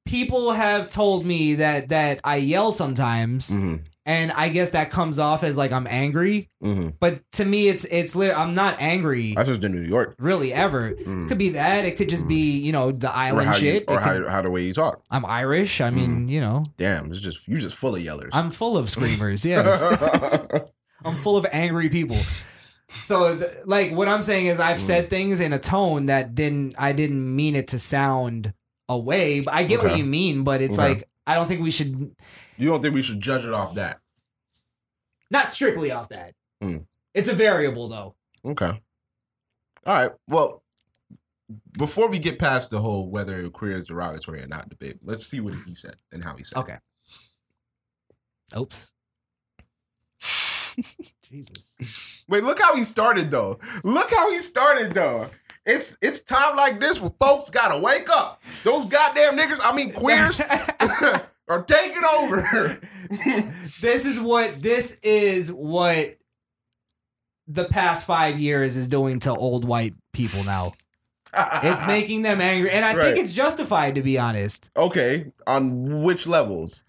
people 0.05 0.53
have 0.53 0.91
told 0.91 1.25
me 1.27 1.55
that 1.57 1.89
that 1.91 2.21
I 2.25 2.37
yell 2.37 2.73
sometimes, 2.73 3.51
Mm-hmm. 3.51 3.85
And 4.07 4.31
I 4.33 4.49
guess 4.49 4.71
that 4.71 4.89
comes 4.91 5.19
off 5.19 5.43
as 5.45 5.57
like 5.59 5.73
I'm 5.73 5.87
angry. 5.89 6.49
Mm-hmm. 6.63 6.91
But 7.01 7.21
to 7.33 7.45
me, 7.45 7.69
it's 7.69 7.85
it's 7.87 8.15
lit. 8.17 8.35
I'm 8.35 8.55
not 8.55 8.77
angry. 8.81 9.35
That's 9.35 9.49
just 9.49 9.65
in 9.65 9.73
New 9.73 9.83
York. 9.83 10.15
really 10.19 10.53
ever. 10.55 10.93
Mm. 10.93 11.29
Could 11.29 11.39
be 11.39 11.51
that. 11.51 11.85
It 11.85 11.97
could 11.99 12.09
just 12.09 12.27
be 12.29 12.57
you 12.59 12.73
know 12.73 12.93
the 12.93 13.09
Or 13.11 13.17
island 13.17 13.49
how 13.49 13.55
you- 13.57 13.61
shit. 13.61 13.85
or 13.89 13.95
It 13.97 14.03
could- 14.03 14.25
how, 14.25 14.29
how 14.31 14.43
the 14.43 14.51
way 14.51 14.63
you 14.63 14.73
talk. 14.73 15.03
I'm 15.11 15.27
Irish. 15.27 15.81
I 15.81 15.91
mean, 15.91 16.29
you 16.29 16.41
know, 16.41 16.63
Damn, 16.79 17.11
it's 17.11 17.21
just 17.21 17.47
you 17.49 17.59
just 17.59 17.77
full 17.77 17.95
of 17.97 18.01
yellers. 18.01 18.31
I'm 18.33 18.51
full 18.51 18.79
of 18.79 18.89
screamers. 18.89 19.45
Yes, 19.45 19.83
I'm 21.05 21.15
full 21.15 21.37
of 21.37 21.47
angry 21.53 21.89
people. 21.89 22.17
So, 22.89 23.37
th- 23.37 23.51
like, 23.67 23.91
what 23.93 24.09
I'm 24.09 24.23
saying 24.23 24.47
is, 24.47 24.59
I've 24.61 24.79
Mm. 24.79 24.83
said 24.83 25.11
things 25.11 25.41
in 25.41 25.53
a 25.53 25.59
tone 25.59 26.07
that 26.07 26.35
didn't. 26.35 26.75
I 26.79 26.93
didn't 26.93 27.35
mean 27.35 27.55
it 27.57 27.69
to 27.69 27.79
sound 27.79 28.55
away. 28.89 29.41
But 29.41 29.55
I 29.55 29.65
get 29.65 29.83
what 29.83 29.99
you 29.99 30.05
mean. 30.05 30.45
But 30.45 30.61
it's 30.63 30.79
Okay. 30.79 30.89
like 30.95 31.09
I 31.27 31.35
don't 31.35 31.49
think 31.49 31.61
we 31.61 31.71
should. 31.71 32.15
you 32.57 32.69
don't 32.69 32.83
think 32.83 32.95
we 32.95 33.03
should 33.03 33.21
judge 33.21 33.45
it 33.45 33.53
off 33.53 33.75
that? 33.75 33.99
Not 35.31 35.51
strictly 35.51 35.91
off 35.91 36.09
that. 36.11 36.35
Mm. 36.63 36.87
It's 37.15 37.29
a 37.29 37.35
variable, 37.35 37.89
though. 37.89 38.15
Okay. 38.45 38.81
All 39.87 39.95
right. 39.95 40.13
Well, 40.29 40.63
before 41.79 42.09
we 42.09 42.19
get 42.19 42.39
past 42.39 42.71
the 42.71 42.81
whole 42.81 43.09
whether 43.09 43.49
queer 43.51 43.77
is 43.77 43.89
derogatory 43.89 44.43
or 44.43 44.47
not 44.47 44.69
debate, 44.69 44.99
let's 45.03 45.27
see 45.27 45.41
what 45.41 45.55
he 45.67 45.75
said 45.75 45.97
and 46.13 46.23
how 46.25 46.37
he 46.37 46.45
said. 46.45 46.59
it. 46.59 46.61
Okay. 46.61 46.77
Oops. 48.57 48.93
Jesus. 51.23 52.25
Wait, 52.29 52.45
look 52.45 52.61
how 52.61 52.75
he 52.77 52.83
started 52.83 53.31
though. 53.31 53.59
Look 53.85 54.11
how 54.11 54.31
he 54.31 54.39
started 54.41 54.93
though. 54.93 55.31
It's 55.67 55.99
it's 56.01 56.21
time 56.23 56.57
like 56.57 56.81
this 56.81 57.01
where 57.01 57.13
folks 57.21 57.51
gotta 57.51 57.79
wake 57.79 58.09
up. 58.09 58.41
Those 58.63 58.87
goddamn 58.87 59.37
niggas, 59.37 59.59
I 59.63 59.75
mean 59.75 59.93
queers, 59.93 60.41
are 61.49 61.63
taking 61.65 62.03
over. 62.21 62.79
this 63.81 64.07
is 64.07 64.21
what 64.21 64.63
this 64.63 65.01
is 65.03 65.53
what 65.53 66.17
the 67.49 67.65
past 67.65 68.07
five 68.07 68.39
years 68.39 68.77
is 68.77 68.87
doing 68.89 69.19
to 69.21 69.35
old 69.35 69.65
white 69.65 69.95
people 70.13 70.45
now. 70.45 70.73
It's 71.35 71.85
making 71.87 72.23
them 72.23 72.41
angry, 72.41 72.71
and 72.71 72.85
I 72.85 72.95
Right. 72.95 73.15
think 73.15 73.19
it's 73.25 73.33
justified 73.33 73.97
to 73.97 74.03
be 74.03 74.19
honest. 74.19 74.71
Okay, 74.77 75.33
on 75.49 76.03
which 76.05 76.27
levels? 76.29 76.85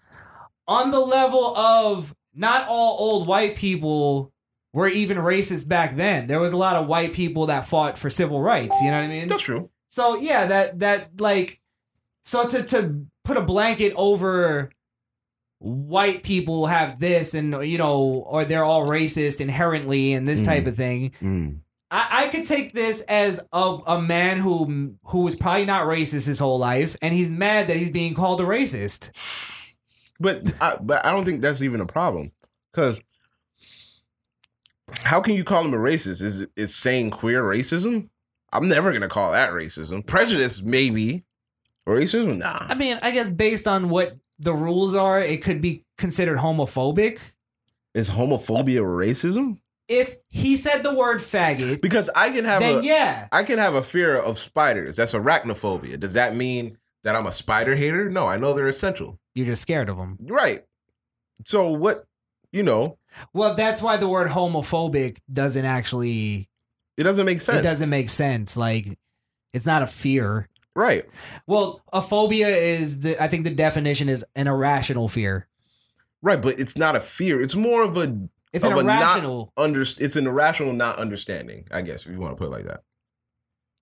On 0.68 0.90
the 0.92 1.00
level 1.00 1.56
of 1.56 2.14
not 2.34 2.68
all 2.68 2.96
old 2.98 3.26
white 3.26 3.56
people 3.56 4.32
were 4.78 4.88
even 4.88 5.16
racist 5.18 5.68
back 5.68 5.96
then. 5.96 6.26
There 6.26 6.40
was 6.40 6.52
a 6.52 6.56
lot 6.56 6.76
of 6.76 6.86
white 6.86 7.12
people 7.12 7.46
that 7.46 7.66
fought 7.66 7.98
for 7.98 8.10
civil 8.10 8.40
rights. 8.40 8.76
You 8.80 8.90
know 8.90 8.98
what 8.98 9.04
I 9.04 9.08
mean? 9.08 9.28
That's 9.28 9.42
true. 9.42 9.70
So 9.88 10.16
yeah, 10.16 10.46
that 10.46 10.78
that 10.80 11.20
like 11.20 11.60
so 12.24 12.48
to 12.48 12.62
to 12.64 13.06
put 13.24 13.36
a 13.36 13.42
blanket 13.42 13.92
over 13.96 14.70
white 15.60 16.22
people 16.22 16.66
have 16.66 17.00
this 17.00 17.34
and 17.34 17.66
you 17.66 17.78
know 17.78 18.24
or 18.26 18.44
they're 18.44 18.64
all 18.64 18.86
racist 18.86 19.40
inherently 19.40 20.12
and 20.12 20.26
this 20.28 20.42
type 20.42 20.64
Mm. 20.64 20.68
of 20.68 20.76
thing. 20.76 21.12
Mm. 21.20 21.58
I, 21.90 22.24
I 22.24 22.28
could 22.28 22.46
take 22.46 22.74
this 22.74 23.00
as 23.08 23.40
a, 23.52 23.78
a 23.86 24.02
man 24.02 24.38
who 24.38 24.94
who 25.04 25.20
was 25.22 25.34
probably 25.34 25.64
not 25.64 25.86
racist 25.86 26.26
his 26.26 26.38
whole 26.38 26.58
life, 26.58 26.94
and 27.00 27.14
he's 27.14 27.30
mad 27.30 27.66
that 27.68 27.76
he's 27.78 27.90
being 27.90 28.14
called 28.14 28.40
a 28.40 28.44
racist. 28.44 29.10
But 30.20 30.52
I, 30.60 30.76
but 30.80 31.04
I 31.06 31.12
don't 31.12 31.24
think 31.24 31.40
that's 31.40 31.62
even 31.62 31.80
a 31.80 31.86
problem 31.86 32.32
because 32.72 33.00
how 35.02 35.20
can 35.20 35.34
you 35.34 35.44
call 35.44 35.64
him 35.64 35.74
a 35.74 35.78
racist? 35.78 36.22
Is 36.22 36.46
is 36.56 36.74
saying 36.74 37.10
queer 37.10 37.42
racism? 37.42 38.08
I'm 38.52 38.68
never 38.68 38.92
gonna 38.92 39.08
call 39.08 39.32
that 39.32 39.50
racism. 39.50 40.04
Prejudice, 40.06 40.62
maybe. 40.62 41.24
Racism, 41.86 42.38
nah. 42.38 42.58
I 42.60 42.74
mean, 42.74 42.98
I 43.02 43.10
guess 43.10 43.30
based 43.30 43.66
on 43.66 43.88
what 43.88 44.16
the 44.38 44.52
rules 44.52 44.94
are, 44.94 45.20
it 45.20 45.42
could 45.42 45.60
be 45.60 45.84
considered 45.96 46.38
homophobic. 46.38 47.18
Is 47.94 48.10
homophobia 48.10 48.80
racism? 48.82 49.60
If 49.88 50.16
he 50.28 50.56
said 50.56 50.82
the 50.82 50.94
word 50.94 51.18
faggot, 51.18 51.80
Because 51.80 52.10
I 52.14 52.30
can 52.30 52.44
have 52.44 52.60
then 52.60 52.80
a 52.80 52.82
yeah. 52.82 53.28
I 53.32 53.42
can 53.42 53.58
have 53.58 53.74
a 53.74 53.82
fear 53.82 54.14
of 54.16 54.38
spiders. 54.38 54.96
That's 54.96 55.14
arachnophobia. 55.14 55.98
Does 55.98 56.12
that 56.12 56.36
mean 56.36 56.76
that 57.04 57.16
I'm 57.16 57.26
a 57.26 57.32
spider 57.32 57.74
hater? 57.74 58.10
No, 58.10 58.26
I 58.26 58.36
know 58.36 58.52
they're 58.52 58.66
essential. 58.66 59.18
You're 59.34 59.46
just 59.46 59.62
scared 59.62 59.88
of 59.88 59.96
them. 59.96 60.18
Right. 60.22 60.60
So 61.46 61.70
what? 61.70 62.04
You 62.52 62.62
know, 62.62 62.98
Well, 63.32 63.54
that's 63.54 63.80
why 63.82 63.96
the 63.96 64.08
word 64.08 64.28
homophobic 64.30 65.18
doesn't 65.32 65.64
actually 65.64 66.48
it 66.96 67.04
doesn't 67.04 67.26
make 67.26 67.40
sense. 67.40 67.58
it 67.58 67.62
doesn't 67.62 67.90
make 67.90 68.10
sense. 68.10 68.56
Like 68.56 68.98
it's 69.52 69.66
not 69.66 69.82
a 69.82 69.86
fear. 69.86 70.48
Right. 70.74 71.04
Well, 71.46 71.80
a 71.92 72.00
phobia 72.02 72.48
is 72.48 73.00
the 73.00 73.20
I 73.22 73.28
think 73.28 73.44
the 73.44 73.50
definition 73.50 74.08
is 74.08 74.24
an 74.36 74.46
irrational 74.46 75.08
fear. 75.08 75.48
Right, 76.22 76.40
but 76.42 76.58
it's 76.58 76.76
not 76.76 76.96
a 76.96 77.00
fear. 77.00 77.40
It's 77.40 77.54
more 77.54 77.82
of 77.84 77.96
a 77.96 78.28
It's 78.52 78.64
of 78.64 78.72
an 78.72 78.86
irrational. 78.88 79.52
under 79.56 79.82
it's 79.82 80.16
an 80.16 80.26
irrational 80.26 80.72
not 80.72 80.98
understanding, 80.98 81.66
I 81.70 81.82
guess, 81.82 82.06
if 82.06 82.12
you 82.12 82.18
want 82.18 82.32
to 82.32 82.36
put 82.36 82.46
it 82.48 82.50
like 82.50 82.64
that. 82.66 82.82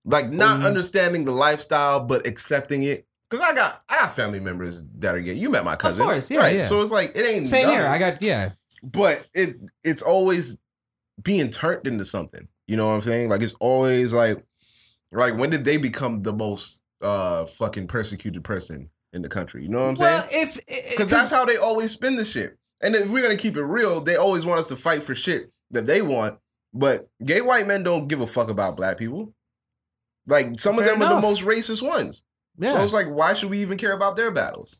Like 0.05 0.29
not 0.29 0.57
Um, 0.57 0.63
understanding 0.65 1.25
the 1.25 1.31
lifestyle, 1.31 1.99
but 1.99 2.25
accepting 2.27 2.83
it. 2.83 3.05
Cause 3.29 3.41
I 3.41 3.53
got 3.53 3.83
I 3.89 3.95
got 4.01 4.15
family 4.15 4.39
members 4.39 4.83
that 4.99 5.13
are 5.13 5.19
gay. 5.19 5.33
You 5.33 5.49
met 5.49 5.65
my 5.65 5.75
cousin. 5.75 6.05
course, 6.05 6.31
yeah, 6.31 6.39
right? 6.39 6.55
yeah. 6.55 6.61
So 6.61 6.79
it's 6.81 6.91
like 6.91 7.11
it 7.17 7.25
ain't 7.25 7.49
Same 7.49 7.67
here. 7.67 7.85
I 7.85 7.97
got 7.97 8.21
yeah. 8.21 8.51
But 8.83 9.25
it 9.33 9.55
it's 9.83 10.01
always 10.01 10.59
being 11.21 11.49
turned 11.49 11.87
into 11.87 12.05
something. 12.05 12.47
You 12.67 12.77
know 12.77 12.87
what 12.87 12.93
I'm 12.93 13.01
saying? 13.01 13.29
Like 13.29 13.41
it's 13.41 13.55
always 13.59 14.13
like 14.13 14.43
like 15.11 15.37
when 15.37 15.49
did 15.49 15.63
they 15.65 15.77
become 15.77 16.23
the 16.23 16.33
most 16.33 16.81
uh 17.01 17.45
fucking 17.45 17.87
persecuted 17.87 18.43
person 18.43 18.89
in 19.13 19.21
the 19.21 19.29
country? 19.29 19.63
You 19.63 19.69
know 19.69 19.79
what 19.79 19.89
I'm 19.89 19.95
Well, 19.95 20.23
saying? 20.23 20.47
if 20.47 20.89
Because 20.91 21.07
that's 21.07 21.31
how 21.31 21.45
they 21.45 21.57
always 21.57 21.91
spin 21.91 22.17
the 22.17 22.25
shit. 22.25 22.57
And 22.81 22.95
if 22.95 23.09
we're 23.09 23.23
gonna 23.23 23.37
keep 23.37 23.57
it 23.57 23.63
real, 23.63 24.01
they 24.01 24.15
always 24.15 24.45
want 24.45 24.59
us 24.59 24.67
to 24.67 24.75
fight 24.75 25.03
for 25.03 25.15
shit 25.15 25.51
that 25.71 25.87
they 25.87 26.01
want. 26.01 26.39
But 26.73 27.07
gay 27.23 27.41
white 27.41 27.65
men 27.65 27.83
don't 27.83 28.07
give 28.07 28.21
a 28.21 28.27
fuck 28.27 28.49
about 28.49 28.77
black 28.77 28.97
people. 28.97 29.33
Like 30.27 30.59
some 30.59 30.77
of 30.77 30.83
Fair 30.85 30.93
them 30.93 31.01
are 31.01 31.15
the 31.15 31.21
most 31.21 31.43
racist 31.43 31.81
ones. 31.81 32.21
So 32.61 32.81
it's 32.83 32.93
like, 32.93 33.07
why 33.07 33.33
should 33.33 33.49
we 33.49 33.59
even 33.59 33.77
care 33.77 33.93
about 33.93 34.15
their 34.15 34.31
battles? 34.31 34.75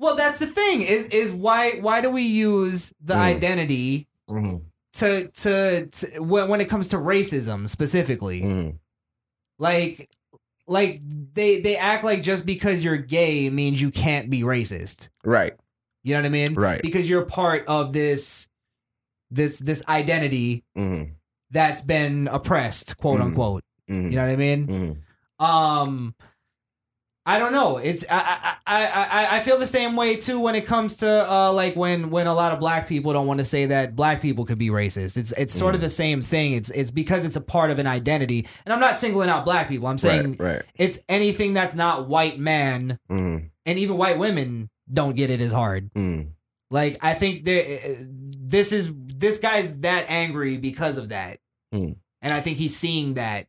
Well, 0.00 0.16
that's 0.16 0.38
the 0.38 0.46
thing. 0.46 0.82
Is 0.82 1.06
is 1.08 1.30
why 1.32 1.72
why 1.80 2.00
do 2.00 2.10
we 2.10 2.22
use 2.22 2.92
the 3.00 3.14
Mm. 3.14 3.18
identity 3.18 4.06
to 4.94 5.28
to, 5.28 5.86
to 5.86 6.18
when 6.22 6.48
when 6.48 6.60
it 6.60 6.68
comes 6.68 6.88
to 6.88 6.96
racism 6.96 7.68
specifically? 7.68 8.42
Mm. 8.42 8.78
Like 9.58 10.10
like 10.66 11.00
they 11.34 11.60
they 11.60 11.76
act 11.76 12.04
like 12.04 12.22
just 12.22 12.46
because 12.46 12.82
you're 12.84 12.96
gay 12.96 13.50
means 13.50 13.80
you 13.80 13.90
can't 13.90 14.30
be 14.30 14.42
racist. 14.42 15.08
Right. 15.24 15.54
You 16.04 16.14
know 16.14 16.20
what 16.20 16.26
I 16.26 16.30
mean? 16.30 16.54
Right. 16.54 16.82
Because 16.82 17.08
you're 17.08 17.24
part 17.24 17.64
of 17.66 17.92
this 17.92 18.48
this 19.30 19.58
this 19.58 19.82
identity 19.88 20.64
Mm-hmm. 20.76 21.12
that's 21.50 21.82
been 21.82 22.28
oppressed, 22.28 22.96
quote 22.96 23.20
Mhm. 23.20 23.24
unquote. 23.24 23.62
Mhm. 23.90 24.10
You 24.10 24.16
know 24.16 24.22
what 24.26 24.32
I 24.32 24.36
mean? 24.36 24.66
Mm-hmm. 24.66 25.44
Um, 25.44 26.14
I 27.24 27.38
don't 27.38 27.52
know. 27.52 27.76
It's 27.76 28.04
I 28.10 28.56
I, 28.66 28.86
I 28.86 29.36
I 29.36 29.40
feel 29.42 29.56
the 29.58 29.66
same 29.66 29.94
way 29.94 30.16
too 30.16 30.40
when 30.40 30.56
it 30.56 30.66
comes 30.66 30.96
to 30.96 31.08
uh 31.30 31.52
like 31.52 31.76
when 31.76 32.10
when 32.10 32.26
a 32.26 32.34
lot 32.34 32.52
of 32.52 32.58
black 32.58 32.88
people 32.88 33.12
don't 33.12 33.28
want 33.28 33.38
to 33.38 33.44
say 33.44 33.66
that 33.66 33.94
black 33.94 34.20
people 34.20 34.44
could 34.44 34.58
be 34.58 34.70
racist. 34.70 35.16
It's 35.16 35.30
it's 35.38 35.54
sort 35.54 35.74
of 35.76 35.80
Mm. 35.80 35.84
the 35.84 35.90
same 35.90 36.20
thing. 36.20 36.52
It's 36.54 36.70
it's 36.70 36.90
because 36.90 37.24
it's 37.24 37.36
a 37.36 37.40
part 37.40 37.70
of 37.70 37.78
an 37.78 37.86
identity. 37.86 38.46
And 38.66 38.72
I'm 38.72 38.80
not 38.80 38.98
singling 38.98 39.28
out 39.28 39.44
black 39.44 39.68
people. 39.68 39.86
I'm 39.86 39.98
saying 39.98 40.32
Right, 40.38 40.40
right. 40.56 40.62
it's 40.74 40.98
anything 41.08 41.54
that's 41.54 41.76
not 41.76 42.08
white 42.08 42.38
man 42.40 42.98
Mm-hmm. 43.08 43.46
and 43.66 43.78
even 43.78 43.96
white 43.96 44.18
women 44.18 44.68
don't 44.92 45.14
get 45.14 45.30
it 45.30 45.40
as 45.40 45.52
hard. 45.52 45.94
Mm. 45.94 46.30
Like 46.72 46.98
I 47.02 47.14
think 47.14 47.44
there 47.44 47.78
this 48.00 48.72
is 48.72 48.92
this 48.96 49.38
guy's 49.38 49.78
that 49.80 50.06
angry 50.08 50.56
because 50.56 50.98
of 50.98 51.10
that. 51.10 51.38
Mm. 51.72 51.96
And 52.20 52.32
I 52.34 52.40
think 52.40 52.58
he's 52.58 52.74
seeing 52.76 53.14
that 53.14 53.46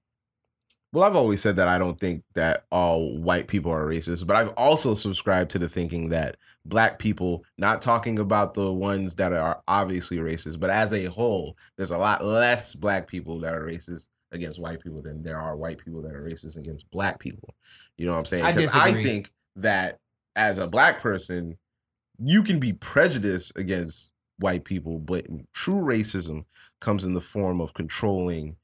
Well, 0.94 1.04
I've 1.04 1.16
always 1.16 1.42
said 1.42 1.56
that 1.56 1.68
I 1.68 1.80
don't 1.80 2.00
think 2.00 2.24
that 2.36 2.66
all 2.72 3.18
white 3.18 3.48
people 3.48 3.72
are 3.72 3.88
racist, 3.88 4.28
but 4.28 4.36
I've 4.36 4.50
also 4.50 4.94
subscribed 4.94 5.50
to 5.52 5.60
the 5.60 5.68
thinking 5.68 6.10
that 6.10 6.38
black 6.66 7.00
people, 7.00 7.44
not 7.58 7.82
talking 7.82 8.20
about 8.20 8.54
the 8.54 8.72
ones 8.72 9.16
that 9.16 9.34
are 9.34 9.64
obviously 9.68 10.18
racist, 10.18 10.60
but 10.60 10.70
as 10.70 10.94
a 10.94 11.06
whole, 11.06 11.58
there's 11.78 11.90
a 11.90 11.98
lot 11.98 12.24
less 12.24 12.76
black 12.76 13.08
people 13.08 13.40
that 13.40 13.56
are 13.56 13.66
racist 13.66 14.08
against 14.32 14.60
white 14.60 14.82
people 14.82 15.02
than 15.02 15.24
there 15.24 15.40
are 15.40 15.58
white 15.58 15.80
people 15.80 16.04
that 16.04 16.14
are 16.14 16.22
racist 16.22 16.58
against 16.58 16.90
black 16.92 17.20
people. 17.20 17.56
You 17.98 18.06
know 18.06 18.12
what 18.12 18.20
I'm 18.20 18.26
saying? 18.26 18.46
Because 18.46 18.76
I 18.76 18.86
disagree. 18.86 19.04
think 19.04 19.32
that 19.56 20.00
as 20.36 20.60
a 20.60 20.68
black 20.68 21.02
person, 21.02 21.58
you 22.20 22.44
can 22.44 22.60
be 22.60 22.72
prejudiced 22.72 23.58
against 23.58 24.12
white 24.38 24.64
people, 24.64 25.00
but 25.00 25.26
true 25.54 25.82
racism 25.82 26.46
comes 26.80 27.04
in 27.04 27.14
the 27.14 27.22
form 27.22 27.60
of 27.62 27.74
controlling 27.74 28.58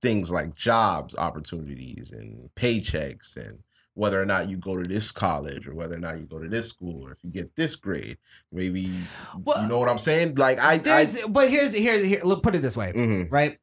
things 0.00 0.30
like 0.30 0.54
jobs 0.54 1.14
opportunities 1.16 2.10
and 2.12 2.48
paychecks 2.56 3.36
and 3.36 3.58
whether 3.94 4.20
or 4.20 4.26
not 4.26 4.48
you 4.48 4.56
go 4.56 4.76
to 4.76 4.86
this 4.86 5.10
college 5.12 5.66
or 5.66 5.74
whether 5.74 5.94
or 5.94 5.98
not 5.98 6.18
you 6.18 6.26
go 6.26 6.38
to 6.38 6.48
this 6.48 6.68
school 6.68 7.02
or 7.06 7.12
if 7.12 7.18
you 7.22 7.30
get 7.30 7.54
this 7.56 7.76
grade 7.76 8.16
maybe 8.52 8.80
you 8.82 9.66
know 9.68 9.78
what 9.78 9.88
i'm 9.88 9.98
saying 9.98 10.34
like 10.36 10.58
i, 10.58 10.72
I 10.72 10.78
There's, 10.78 11.20
but 11.28 11.50
here's 11.50 11.74
here's 11.74 12.04
here. 12.06 12.20
Look, 12.24 12.42
put 12.42 12.54
it 12.54 12.60
this 12.62 12.76
way, 12.76 12.92
Mhm. 12.94 13.28
right? 13.30 13.58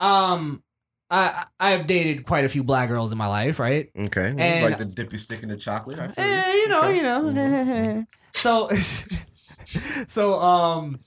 Um, 0.00 0.62
I 1.10 1.44
I've 1.60 1.86
dated 1.86 2.26
quite 2.26 2.44
a 2.44 2.48
few 2.48 2.64
black 2.64 2.88
girls 2.88 3.12
in 3.12 3.18
my 3.18 3.26
life, 3.28 3.58
right? 3.60 3.88
okay 3.96 4.34
And- 4.36 4.64
like 4.64 4.78
the 4.78 4.84
dip 4.84 5.12
your 5.12 5.18
stick 5.20 5.42
in 5.44 5.48
the 5.48 5.56
chocolate 5.56 5.98
I 6.00 6.12
Eh, 6.16 6.54
you 6.54 6.68
know, 6.68 6.82
Okay. 6.84 6.96
you 6.96 7.02
know. 7.02 8.04
so, 8.34 8.68
so 10.08 10.40
um, 10.40 11.00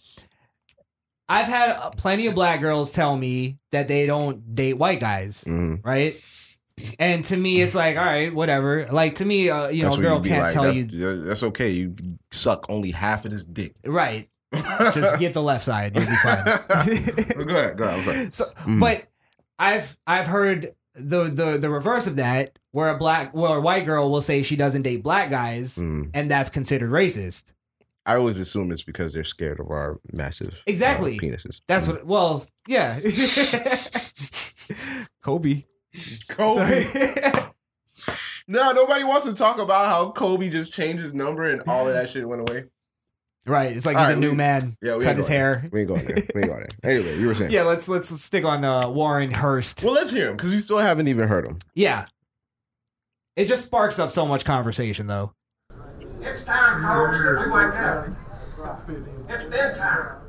I've 1.28 1.48
had 1.48 1.72
uh, 1.72 1.90
plenty 1.92 2.28
of 2.28 2.36
black 2.36 2.62
girls 2.62 2.92
tell 2.92 3.18
me 3.18 3.58
that 3.72 3.88
they 3.88 4.06
don't 4.06 4.54
date 4.56 4.74
white 4.78 5.00
guys, 5.00 5.44
Mhm. 5.46 5.84
right? 5.84 6.16
And 7.00 7.24
to 7.26 7.38
me, 7.38 7.62
it's 7.62 7.74
like, 7.74 7.98
all 7.98 8.04
right, 8.06 8.34
whatever. 8.34 8.88
Like 8.92 9.16
to 9.16 9.26
me, 9.26 9.50
uh, 9.50 9.70
you 9.70 9.84
know, 9.84 9.90
That's 9.90 9.98
a 9.98 10.02
girl 10.02 10.20
can't 10.20 10.44
like, 10.44 10.54
tell 10.54 10.64
that's, 10.64 10.78
you 10.78 11.22
that's 11.24 11.44
okay 11.44 11.70
you 11.72 11.96
suck 12.32 12.66
only 12.70 12.92
half 12.92 13.26
of 13.26 13.32
this 13.32 13.46
dick 13.46 13.74
right. 13.86 14.30
Just 14.54 15.20
get 15.20 15.34
the 15.34 15.42
left 15.42 15.66
side, 15.66 15.96
you'll 15.96 16.06
be 16.06 16.16
fine. 16.18 16.46
go 17.48 17.56
ahead 17.56 17.78
go 17.78 17.84
ahead 17.86 17.98
i'm 17.98 18.04
sorry 18.04 18.30
So, 18.32 18.46
Mhm. 18.66 18.80
but 18.80 19.06
I've 19.58 19.98
I've 20.06 20.28
heard 20.28 20.76
the 20.96 21.26
the 21.26 21.58
the 21.58 21.70
reverse 21.70 22.08
of 22.08 22.18
that, 22.18 22.60
where 22.72 22.90
a 22.90 22.98
black, 22.98 23.34
well, 23.34 23.54
a 23.54 23.62
white 23.62 23.86
girl 23.86 24.10
will 24.12 24.22
say 24.22 24.44
she 24.44 24.56
doesn't 24.58 24.82
date 24.84 25.02
black 25.04 25.30
guys, 25.30 25.78
Mm. 25.78 26.10
and 26.14 26.30
that's 26.30 26.50
considered 26.50 26.92
racist. 26.92 27.44
I 28.06 28.16
always 28.16 28.40
assume 28.40 28.72
it's 28.72 28.84
because 28.84 29.14
they're 29.14 29.24
scared 29.24 29.60
of 29.60 29.70
our 29.72 30.00
massive 30.14 30.50
uh, 30.54 30.58
Exactly. 30.68 31.18
penises 31.20 31.62
That's 31.68 31.88
what. 31.88 32.06
Well, 32.06 32.46
yeah. 32.68 33.00
Kobe. 35.24 35.64
Kobe. 36.30 36.86
no, 38.48 38.72
nobody 38.72 39.04
wants 39.04 39.26
to 39.26 39.34
talk 39.34 39.58
about 39.60 39.88
how 39.88 40.12
Kobe 40.12 40.50
just 40.50 40.74
changed 40.74 41.02
his 41.02 41.14
number 41.14 41.48
and 41.50 41.62
all 41.68 41.88
of 41.88 41.94
that 41.94 42.10
shit 42.10 42.28
went 42.28 42.48
away. 42.50 42.66
Right. 43.48 43.76
It's 43.78 43.86
like 43.86 43.96
All 43.96 44.04
he's 44.04 44.10
right, 44.10 44.18
a 44.18 44.20
new 44.20 44.32
we- 44.32 44.38
man. 44.38 44.76
Yeah, 44.82 44.98
cut 45.02 45.18
his 45.18 45.28
going 45.28 45.40
there. 45.40 45.60
hair. 45.60 45.70
We 45.72 45.80
ain't 45.82 45.88
going 45.88 46.06
there. 46.06 46.16
We 46.34 46.42
ain't 46.42 46.50
going 46.50 46.68
there. 46.82 46.92
Anyway, 46.92 47.20
you 47.20 47.28
were 47.28 47.36
saying. 47.36 47.52
Yeah, 47.52 47.62
let's 47.64 47.88
let's 47.88 48.10
stick 48.22 48.44
on 48.44 48.66
uh, 48.66 48.90
Warren 48.90 49.32
Hurst. 49.32 49.84
Well, 49.84 49.94
let's 49.94 50.12
hear 50.12 50.30
him 50.30 50.36
because 50.38 50.52
we 50.52 50.60
still 50.60 50.80
haven't 50.80 51.08
even 51.08 51.28
heard 51.28 51.46
him. 51.46 51.60
Yeah. 51.76 52.06
It 53.36 53.46
just 53.46 53.66
sparks 53.66 54.00
up 54.00 54.12
so 54.12 54.26
much 54.26 54.46
conversation 54.46 55.08
though. 55.08 55.34
It's 56.26 56.44
time, 56.44 56.82
folks, 56.82 57.22
that 57.22 57.46
we 57.46 57.52
wake 57.52 57.76
up. 57.80 59.30
It's 59.30 59.46
bedtime. 59.46 60.22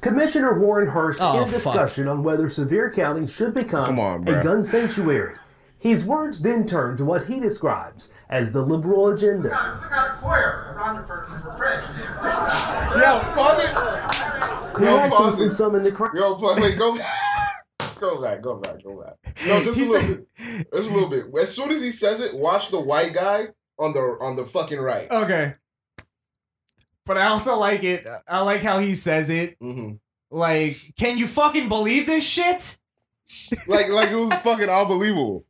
Commissioner 0.00 0.58
Warren 0.58 0.88
Hurst 0.88 1.20
Oh, 1.20 1.42
in 1.42 1.48
fuck. 1.48 1.54
discussion 1.62 2.08
on 2.08 2.22
whether 2.22 2.48
Sevier 2.48 2.90
County 2.90 3.26
should 3.26 3.54
become 3.54 3.98
on, 3.98 4.26
a 4.28 4.42
gun 4.42 4.62
sanctuary. 4.62 5.34
His 5.78 6.06
words 6.06 6.42
then 6.42 6.66
turn 6.66 6.96
to 6.96 7.04
what 7.04 7.26
he 7.26 7.38
describes 7.40 8.12
as 8.28 8.52
the 8.52 8.62
liberal 8.62 9.08
agenda. 9.08 9.44
We 9.44 9.48
got 9.50 10.10
a 10.10 10.18
queer 10.18 10.74
running 10.76 11.04
for, 11.06 11.24
for 11.42 11.50
president. 11.56 11.98
Yo, 12.96 13.20
pause 13.34 13.64
it. 13.64 14.82
Yo, 14.82 15.08
pause 15.10 15.36
from 15.38 15.48
it. 15.48 15.54
some 15.54 15.74
in 15.74 15.82
the 15.82 15.92
crowd. 15.92 16.14
Yo, 16.14 16.34
pause. 16.36 16.60
Wait, 16.60 16.78
go. 16.78 16.96
Go 18.00 18.20
back. 18.22 18.42
Go 18.42 18.56
back. 18.56 18.82
Go 18.82 19.02
back. 19.02 19.36
No, 19.46 19.62
just 19.64 19.78
a 19.78 19.84
little 19.84 20.00
said- 20.00 20.26
bit. 20.36 20.72
Just 20.72 20.90
a 20.90 20.92
little 20.92 21.08
bit. 21.10 21.24
As 21.40 21.54
soon 21.54 21.70
as 21.70 21.82
he 21.82 21.92
says 21.92 22.20
it, 22.20 22.34
watch 22.34 22.70
the 22.70 22.80
white 22.80 23.12
guy 23.12 23.48
on 23.78 23.92
the 23.92 24.00
on 24.20 24.36
the 24.36 24.46
fucking 24.46 24.80
right. 24.80 25.10
Okay. 25.10 25.54
But 27.04 27.18
I 27.18 27.26
also 27.28 27.56
like 27.56 27.84
it. 27.84 28.06
I 28.26 28.40
like 28.40 28.62
how 28.62 28.78
he 28.80 28.94
says 28.94 29.30
it. 29.30 29.58
Mm-hmm. 29.60 29.94
Like, 30.30 30.94
can 30.96 31.18
you 31.18 31.26
fucking 31.28 31.68
believe 31.68 32.06
this 32.06 32.24
shit? 32.24 32.78
Like 33.66 33.88
like 33.88 34.10
it 34.10 34.16
was 34.16 34.32
fucking 34.42 34.68
unbelievable. 34.68 35.44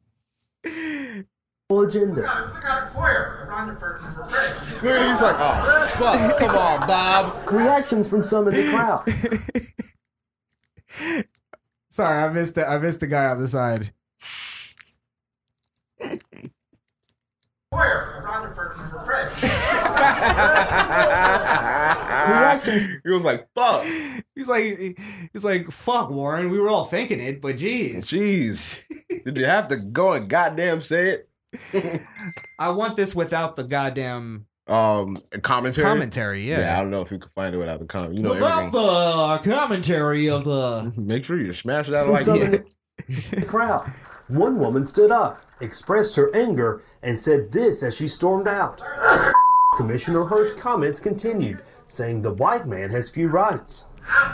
Agenda. 1.69 2.15
Look 2.15 2.63
got 2.63 2.87
a 2.87 2.91
queer 2.91 3.47
running 3.51 3.77
for, 3.77 3.99
for 3.99 4.23
president. 4.23 5.11
He's 5.11 5.21
like, 5.21 5.37
oh 5.39 5.87
fuck, 5.97 6.39
come 6.39 6.57
on, 6.57 6.87
Bob. 6.87 7.51
Reactions 7.51 8.09
from 8.09 8.23
some 8.23 8.47
of 8.47 8.55
the 8.55 8.71
crowd. 8.71 9.05
Sorry, 11.91 12.23
I 12.23 12.29
missed 12.29 12.55
the 12.55 12.69
I 12.69 12.79
missed 12.79 13.01
the 13.01 13.09
guy 13.09 13.27
on 13.27 13.39
the 13.39 13.49
side. 13.49 13.93
Queer 17.77 18.23
running 18.25 18.55
for, 18.55 18.71
for 18.91 18.99
president. 19.05 19.53
Reactions. 22.29 22.89
He 23.05 23.11
was 23.13 23.25
like, 23.25 23.49
fuck. 23.55 23.85
He's 24.35 24.49
like 24.49 24.99
he's 25.33 25.45
like, 25.45 25.71
fuck 25.71 26.11
Warren, 26.11 26.51
we 26.51 26.59
were 26.59 26.69
all 26.69 26.87
thinking 26.87 27.21
it, 27.21 27.41
but 27.41 27.57
jeez. 27.57 27.99
Jeez. 27.99 28.85
Did 29.25 29.37
you 29.37 29.45
have 29.47 29.69
to 29.69 29.77
go 29.77 30.13
and 30.13 30.29
goddamn 30.29 30.81
say 30.81 31.21
it? 31.73 32.03
I 32.59 32.71
want 32.71 32.97
this 32.97 33.15
without 33.15 33.57
the 33.57 33.65
goddamn 33.65 34.47
Um, 34.67 35.23
commentary. 35.43 35.85
commentary, 35.85 36.43
yeah. 36.43 36.61
Yeah, 36.61 36.79
I 36.79 36.81
don't 36.83 36.91
know 36.91 37.03
if 37.03 37.11
you 37.11 37.19
can 37.19 37.31
find 37.35 37.55
it 37.55 37.59
without 37.59 37.79
the 37.81 37.87
comment. 37.87 38.15
You 38.15 38.23
know 38.23 38.31
without 38.33 38.65
everything. 38.75 38.81
the 38.83 39.39
commentary 39.57 40.29
of 40.29 40.45
the 40.45 40.93
Make 40.97 41.25
sure 41.25 41.39
you 41.41 41.53
smash 41.53 41.87
that 41.89 42.05
From 42.05 42.13
like. 42.13 42.25
some 42.25 42.43
in 42.43 42.51
the, 42.51 42.65
the 43.37 43.47
crowd. 43.47 43.91
One 44.29 44.59
woman 44.59 44.87
stood 44.87 45.11
up, 45.11 45.41
expressed 45.61 46.17
her 46.17 46.35
anger, 46.35 46.83
and 47.03 47.19
said 47.21 47.53
this 47.53 47.83
as 47.83 47.97
she 47.97 48.09
stormed 48.09 48.49
out. 48.49 48.83
Commissioner 49.77 50.25
Hurst's 50.25 50.61
comments 50.61 51.01
continued, 51.01 51.63
saying 51.87 52.23
the 52.23 52.33
white 52.33 52.67
man 52.67 52.91
has 52.91 53.11
few 53.11 53.29
rights. 53.29 53.89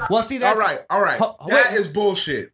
Well, 0.09 0.23
see 0.23 0.39
that's 0.39 0.61
all 0.61 0.67
right, 0.67 0.81
all 0.91 1.03
right. 1.03 1.19
Ho- 1.19 1.37
That 1.49 1.71
wait. 1.73 1.81
is 1.81 1.89
bullshit. 1.89 2.53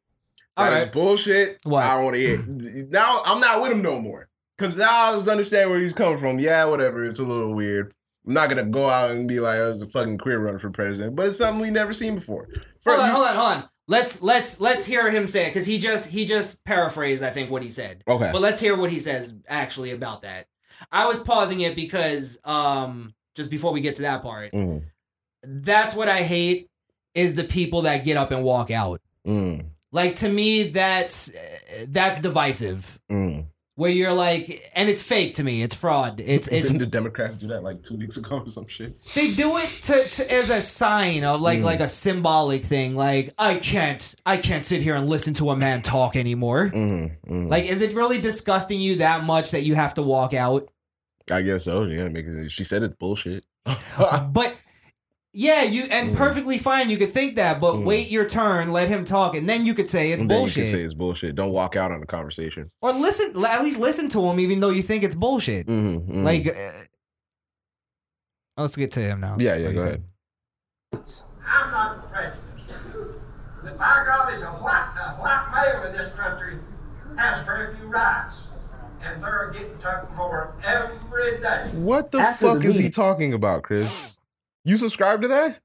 All 0.57 0.65
That 0.71 0.77
is 0.79 0.85
right. 0.85 0.93
bullshit. 0.93 1.59
What? 1.65 1.85
I 1.85 1.95
don't 1.95 2.05
want 2.05 2.17
to 2.17 2.21
hear. 2.21 2.87
Now 2.89 3.23
I'm 3.25 3.41
not 3.41 3.61
with 3.63 3.73
him 3.73 3.83
no 3.83 4.01
more. 4.01 4.29
Cause 4.57 4.77
now 4.77 4.91
I 4.91 5.15
was 5.15 5.29
understand 5.29 5.71
where 5.71 5.79
he's 5.79 5.95
coming 5.95 6.19
from. 6.19 6.41
Yeah, 6.41 6.65
whatever. 6.65 7.05
It's 7.05 7.21
a 7.21 7.25
little 7.25 7.55
weird. 7.55 7.93
I'm 8.27 8.35
not 8.35 8.49
gonna 8.49 8.65
go 8.65 8.89
out 8.89 9.11
and 9.13 9.29
be 9.29 9.39
like, 9.39 9.59
oh, 9.59 9.65
"I 9.65 9.69
was 9.69 9.83
a 9.83 9.87
fucking 9.87 10.19
queer 10.19 10.41
runner 10.41 10.59
for 10.59 10.71
president," 10.71 11.15
but 11.15 11.27
it's 11.29 11.39
something 11.39 11.63
we 11.63 11.71
never 11.71 11.93
seen 11.93 12.17
before. 12.17 12.49
For, 12.81 12.91
hold 12.93 13.01
on, 13.03 13.09
you- 13.09 13.15
hold 13.15 13.27
on, 13.29 13.37
hold 13.37 13.53
on. 13.63 13.69
Let's 13.91 14.21
let's 14.23 14.61
let's 14.61 14.85
hear 14.87 15.11
him 15.11 15.27
say 15.29 15.47
it 15.47 15.55
because 15.55 15.67
he 15.67 15.79
just 15.79 16.11
he 16.11 16.27
just 16.27 16.63
paraphrased 16.65 17.23
I 17.23 17.31
think 17.31 17.51
what 17.51 17.63
he 17.63 17.71
said. 17.71 18.05
Okay. 18.07 18.31
But 18.33 18.43
let's 18.43 18.61
hear 18.61 18.77
what 18.77 18.91
he 18.91 19.01
says 19.01 19.35
actually 19.49 19.93
about 19.93 20.23
that. 20.23 20.47
I 20.93 21.07
was 21.07 21.21
pausing 21.21 21.61
it 21.63 21.75
because 21.75 22.39
um 22.45 23.15
just 23.35 23.51
before 23.51 23.73
we 23.73 23.81
get 23.81 23.95
to 23.97 24.03
that 24.03 24.23
part, 24.23 24.53
Mm, 24.53 24.83
that's 25.43 25.95
what 25.95 26.09
I 26.09 26.23
hate 26.23 26.69
is 27.15 27.35
the 27.35 27.45
people 27.45 27.83
that 27.83 28.05
get 28.05 28.17
up 28.19 28.31
and 28.31 28.45
walk 28.45 28.71
out. 28.71 29.01
mm, 29.27 29.65
Like 29.91 30.17
to 30.17 30.29
me, 30.29 30.65
that's 30.69 31.35
that's 31.87 32.21
divisive. 32.21 33.01
mm. 33.11 33.47
Where 33.79 33.93
you're 33.93 34.13
like, 34.13 34.69
and 34.75 34.89
it's 34.89 35.05
fake 35.05 35.35
to 35.35 35.45
me. 35.45 35.63
It's 35.63 35.73
fraud. 35.77 36.19
It's 36.19 36.49
it's 36.49 36.67
Didn't 36.67 36.79
the 36.81 36.87
Democrats 36.87 37.37
do 37.37 37.47
that 37.47 37.63
like 37.63 37.85
two 37.85 37.97
weeks 37.97 38.17
ago 38.17 38.41
or 38.41 38.49
some 38.49 38.67
shit? 38.67 39.01
they 39.15 39.33
do 39.35 39.57
it 39.57 39.69
to, 39.85 40.03
to 40.03 40.33
as 40.35 40.51
a 40.51 40.61
sign 40.61 41.23
of 41.23 41.41
like 41.41 41.61
Mm. 41.61 41.65
like 41.65 41.79
a 41.79 41.87
symbolic 41.89 42.65
thing. 42.65 42.97
Like 42.97 43.33
I 43.39 43.55
can't 43.55 44.17
I 44.27 44.37
can't 44.39 44.67
sit 44.67 44.83
here 44.83 44.97
and 44.97 45.09
listen 45.09 45.33
to 45.35 45.51
a 45.51 45.57
man 45.57 45.83
talk 45.83 46.17
anymore. 46.17 46.71
Mm, 46.75 47.13
mm. 47.29 47.49
Like, 47.49 47.67
is 47.67 47.81
it 47.81 47.95
really 47.95 48.21
disgusting 48.21 48.81
you 48.81 48.97
that 48.97 49.25
much 49.25 49.53
that 49.53 49.63
you 49.63 49.77
have 49.77 49.95
to 49.95 50.03
walk 50.03 50.35
out? 50.35 50.69
I 51.31 51.43
guess 51.43 51.63
so. 51.65 51.85
Yeah, 51.85 52.09
because 52.09 52.51
she 52.51 52.65
said 52.65 52.83
it's 52.83 52.97
bullshit. 52.97 53.45
But 53.97 54.57
yeah, 55.41 55.63
you 55.63 55.85
and 55.85 56.11
Mm. 56.11 56.17
perfectly 56.17 56.59
fine. 56.59 56.91
You 56.91 56.97
could 56.97 57.13
think 57.13 57.37
that, 57.37 57.61
but 57.61 57.75
Mm. 57.77 57.85
wait 57.85 58.11
your 58.11 58.27
turn, 58.27 58.73
let 58.73 58.89
him 58.89 59.05
talk, 59.05 59.37
and 59.37 59.49
then 59.49 59.65
you 59.67 59.73
could 59.73 59.89
say 59.89 60.11
it's 60.11 60.21
And 60.21 60.29
then 60.31 60.39
you 60.39 60.43
bullshit, 60.47 60.67
say 60.73 60.83
it's 60.83 60.95
bullshit. 60.95 61.37
Don't 61.37 61.53
walk 61.53 61.77
out 61.77 61.93
on 61.93 62.01
the 62.01 62.07
conversation. 62.07 62.71
or 62.83 62.93
listen. 62.93 63.33
At 63.45 63.63
least 63.63 63.79
listen 63.79 64.09
to 64.11 64.21
him, 64.23 64.41
even 64.41 64.59
though 64.59 64.71
you 64.71 64.83
think 64.83 65.05
it's 65.05 65.15
bullshit. 65.15 65.69
Mm-hmm, 65.69 66.25
Like, 66.25 66.47
uh, 66.49 66.53
let's 68.57 68.75
get 68.77 68.91
to 68.93 69.01
him 69.01 69.21
now. 69.21 69.37
yeah, 69.39 69.55
yeah. 69.55 69.71
Go 69.73 69.81
ahead. 69.81 70.03
I'm 71.47 71.71
not 71.71 72.13
prejudiced. 72.13 72.43
But 73.63 73.79
by 73.79 74.03
God, 74.07 74.33
is 74.35 74.43
a 74.43 74.47
white, 74.47 74.93
a 74.99 75.21
white 75.21 75.47
male 75.55 75.87
in 75.89 75.93
this 75.97 76.11
country 76.11 76.59
has 77.17 77.45
very 77.45 77.77
few 77.77 77.87
rights. 77.87 78.35
And 79.01 79.23
they're 79.23 79.51
getting 79.53 79.79
taken 79.79 80.09
for 80.17 80.55
every 80.67 81.41
day. 81.41 81.71
What 81.75 82.11
the 82.11 82.19
After 82.19 82.47
fuck 82.55 82.63
the 82.63 82.69
is 82.71 82.79
he 82.79 82.91
talking 82.91 83.33
about, 83.33 83.63
Chris? 83.63 84.17
You 84.65 84.77
subscribe 84.79 85.23
to 85.23 85.29
that? 85.29 85.61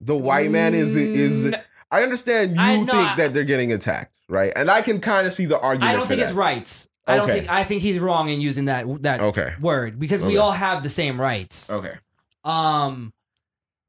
The 0.00 0.16
white 0.16 0.50
man 0.50 0.74
is 0.74 0.94
is. 0.96 1.46
Mm, 1.46 1.62
I 1.90 2.02
understand 2.02 2.56
you 2.56 2.62
I- 2.62 2.76
no, 2.76 2.92
think 2.92 3.08
I- 3.08 3.16
that 3.16 3.34
they're 3.34 3.44
getting 3.44 3.72
attacked, 3.72 4.18
right? 4.28 4.52
And 4.54 4.70
I 4.70 4.82
can 4.82 5.00
kind 5.00 5.26
of 5.26 5.32
see 5.34 5.46
the 5.46 5.58
argument. 5.58 5.90
I 5.90 5.96
don't 5.96 6.06
think 6.06 6.20
that. 6.20 6.26
it's 6.28 6.34
rights. 6.34 6.88
I 7.06 7.16
don't 7.16 7.26
think. 7.26 7.48
I 7.48 7.64
think 7.64 7.80
he's 7.82 7.98
wrong 7.98 8.28
in 8.28 8.40
using 8.40 8.66
that 8.66 8.84
that 9.02 9.20
Okay. 9.20 9.54
word 9.60 9.98
because 9.98 10.22
we 10.22 10.36
all 10.36 10.52
have 10.52 10.82
the 10.82 10.90
same 10.90 11.18
rights. 11.20 11.70
Okay. 11.70 11.94
Um, 12.44 13.12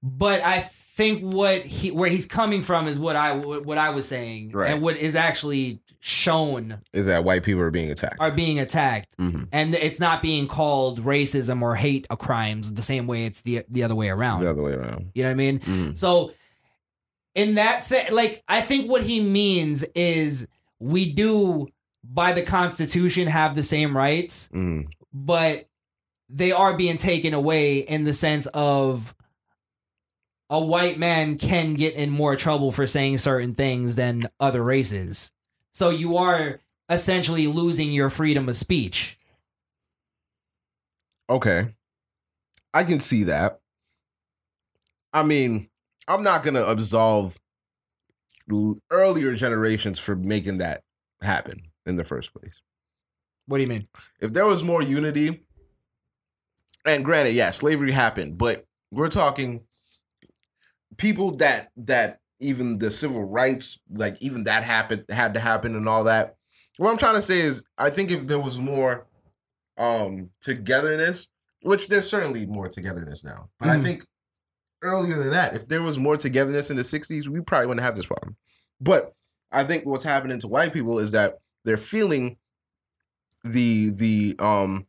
but 0.02 0.42
I 0.42 0.60
think 0.62 1.22
what 1.22 1.66
he 1.66 1.92
where 1.92 2.10
he's 2.10 2.26
coming 2.26 2.62
from 2.64 2.88
is 2.88 2.98
what 2.98 3.16
I 3.18 3.34
what 3.36 3.78
I 3.78 3.90
was 3.90 4.08
saying, 4.08 4.52
Right. 4.54 4.72
and 4.72 4.82
what 4.82 4.96
is 4.96 5.16
actually 5.16 5.82
shown 6.00 6.82
Is 6.94 7.06
that 7.08 7.24
white 7.24 7.44
people 7.44 7.62
are 7.62 7.72
being 7.72 7.92
attacked? 7.92 8.18
are 8.20 8.32
being 8.32 8.60
attacked, 8.60 9.16
Mhm. 9.18 9.48
and 9.52 9.76
it's 9.76 10.00
not 10.00 10.22
being 10.22 10.48
called 10.48 11.04
racism 11.04 11.62
or 11.62 11.76
hate 11.76 12.08
crimes 12.20 12.74
the 12.74 12.84
same 12.84 13.06
way 13.08 13.26
it's 13.26 13.42
the 13.42 13.64
the 13.70 13.84
other 13.84 13.96
way 13.96 14.10
around. 14.10 14.42
The 14.42 14.50
other 14.50 14.64
way 14.64 14.72
around. 14.74 15.12
You 15.14 15.24
know 15.24 15.30
what 15.30 15.34
I 15.34 15.36
mean? 15.36 15.60
Mhm. 15.60 15.98
So 15.98 16.32
in 17.36 17.56
that 17.56 17.84
set, 17.84 18.14
like 18.14 18.44
I 18.48 18.62
think 18.62 18.90
what 18.90 19.04
he 19.04 19.20
means 19.20 19.84
is 19.96 20.48
we 20.80 21.12
do 21.12 21.68
by 22.04 22.32
the 22.34 22.42
Constitution 22.44 23.28
have 23.28 23.56
the 23.56 23.64
same 23.64 23.96
rights, 23.96 24.50
Mm. 24.54 24.88
but 25.14 25.68
they 26.30 26.52
are 26.52 26.78
being 26.78 26.96
taken 26.98 27.34
away 27.34 27.80
in 27.80 28.06
the 28.06 28.14
sense 28.14 28.46
of 28.48 29.14
a 30.50 30.60
white 30.60 30.98
man 30.98 31.38
can 31.38 31.74
get 31.76 31.94
in 31.94 32.10
more 32.10 32.36
trouble 32.36 32.72
for 32.72 32.88
saying 32.88 33.18
certain 33.20 33.54
things 33.54 33.96
than 33.96 34.24
other 34.40 34.64
races. 34.64 35.32
So 35.74 35.90
you 35.90 36.18
are 36.18 36.60
essentially 36.90 37.48
losing 37.48 37.92
your 37.92 38.10
freedom 38.10 38.50
of 38.50 38.58
speech. 38.58 39.18
Okay. 41.30 41.76
I 42.74 42.84
can 42.84 43.00
see 43.00 43.24
that. 43.26 43.60
I 45.14 45.24
mean, 45.24 45.70
I'm 46.08 46.24
not 46.24 46.44
going 46.44 46.56
to 46.56 46.68
absolve 46.68 47.40
earlier 48.92 49.36
generations 49.36 50.00
for 50.00 50.16
making 50.16 50.58
that 50.58 50.84
happen 51.22 51.62
in 51.86 51.96
the 51.96 52.04
first 52.04 52.34
place. 52.34 52.62
What 53.46 53.58
do 53.58 53.64
you 53.64 53.70
mean? 53.70 53.88
If 54.20 54.34
there 54.34 54.46
was 54.46 54.64
more 54.64 54.82
unity, 54.82 55.42
and 56.86 57.04
granted, 57.04 57.34
yeah, 57.34 57.52
slavery 57.52 57.92
happened, 57.92 58.38
but 58.38 58.66
we're 58.92 59.10
talking 59.10 59.62
people 60.98 61.32
that 61.38 61.72
that 61.78 62.19
even 62.40 62.78
the 62.80 62.92
civil 62.92 63.24
rights, 63.24 63.80
like 63.90 64.18
even 64.22 64.46
that 64.46 64.64
happened 64.64 65.06
had 65.10 65.34
to 65.34 65.40
happen 65.40 65.76
and 65.76 65.88
all 65.90 66.04
that. 66.06 66.38
What 66.78 66.90
I'm 66.92 66.98
trying 66.98 67.16
to 67.16 67.22
say 67.22 67.40
is 67.42 67.64
I 67.78 67.90
think 67.90 68.12
if 68.12 68.28
there 68.28 68.40
was 68.40 68.58
more 68.58 69.08
um 69.78 70.32
togetherness, 70.42 71.28
which 71.64 71.88
there's 71.88 72.10
certainly 72.10 72.46
more 72.46 72.68
togetherness 72.70 73.24
now. 73.24 73.50
But 73.60 73.70
I 73.70 73.78
Mhm. 73.78 73.84
think 73.84 74.06
earlier 74.84 75.18
than 75.18 75.32
that, 75.32 75.56
if 75.56 75.68
there 75.68 75.84
was 75.84 76.00
more 76.00 76.18
togetherness 76.18 76.72
in 76.72 76.78
the 76.78 76.84
60s, 76.84 77.30
we 77.30 77.42
probably 77.42 77.68
wouldn't 77.68 77.86
have 77.86 77.96
this 77.96 78.08
problem. 78.08 78.38
But 78.82 79.14
I 79.52 79.64
think 79.64 79.86
what's 79.86 80.04
happening 80.04 80.40
to 80.42 80.48
white 80.48 80.74
people 80.74 81.00
is 81.00 81.12
that 81.14 81.40
they're 81.66 81.78
feeling 81.78 82.38
the 83.44 83.90
the 83.92 84.36
um 84.40 84.88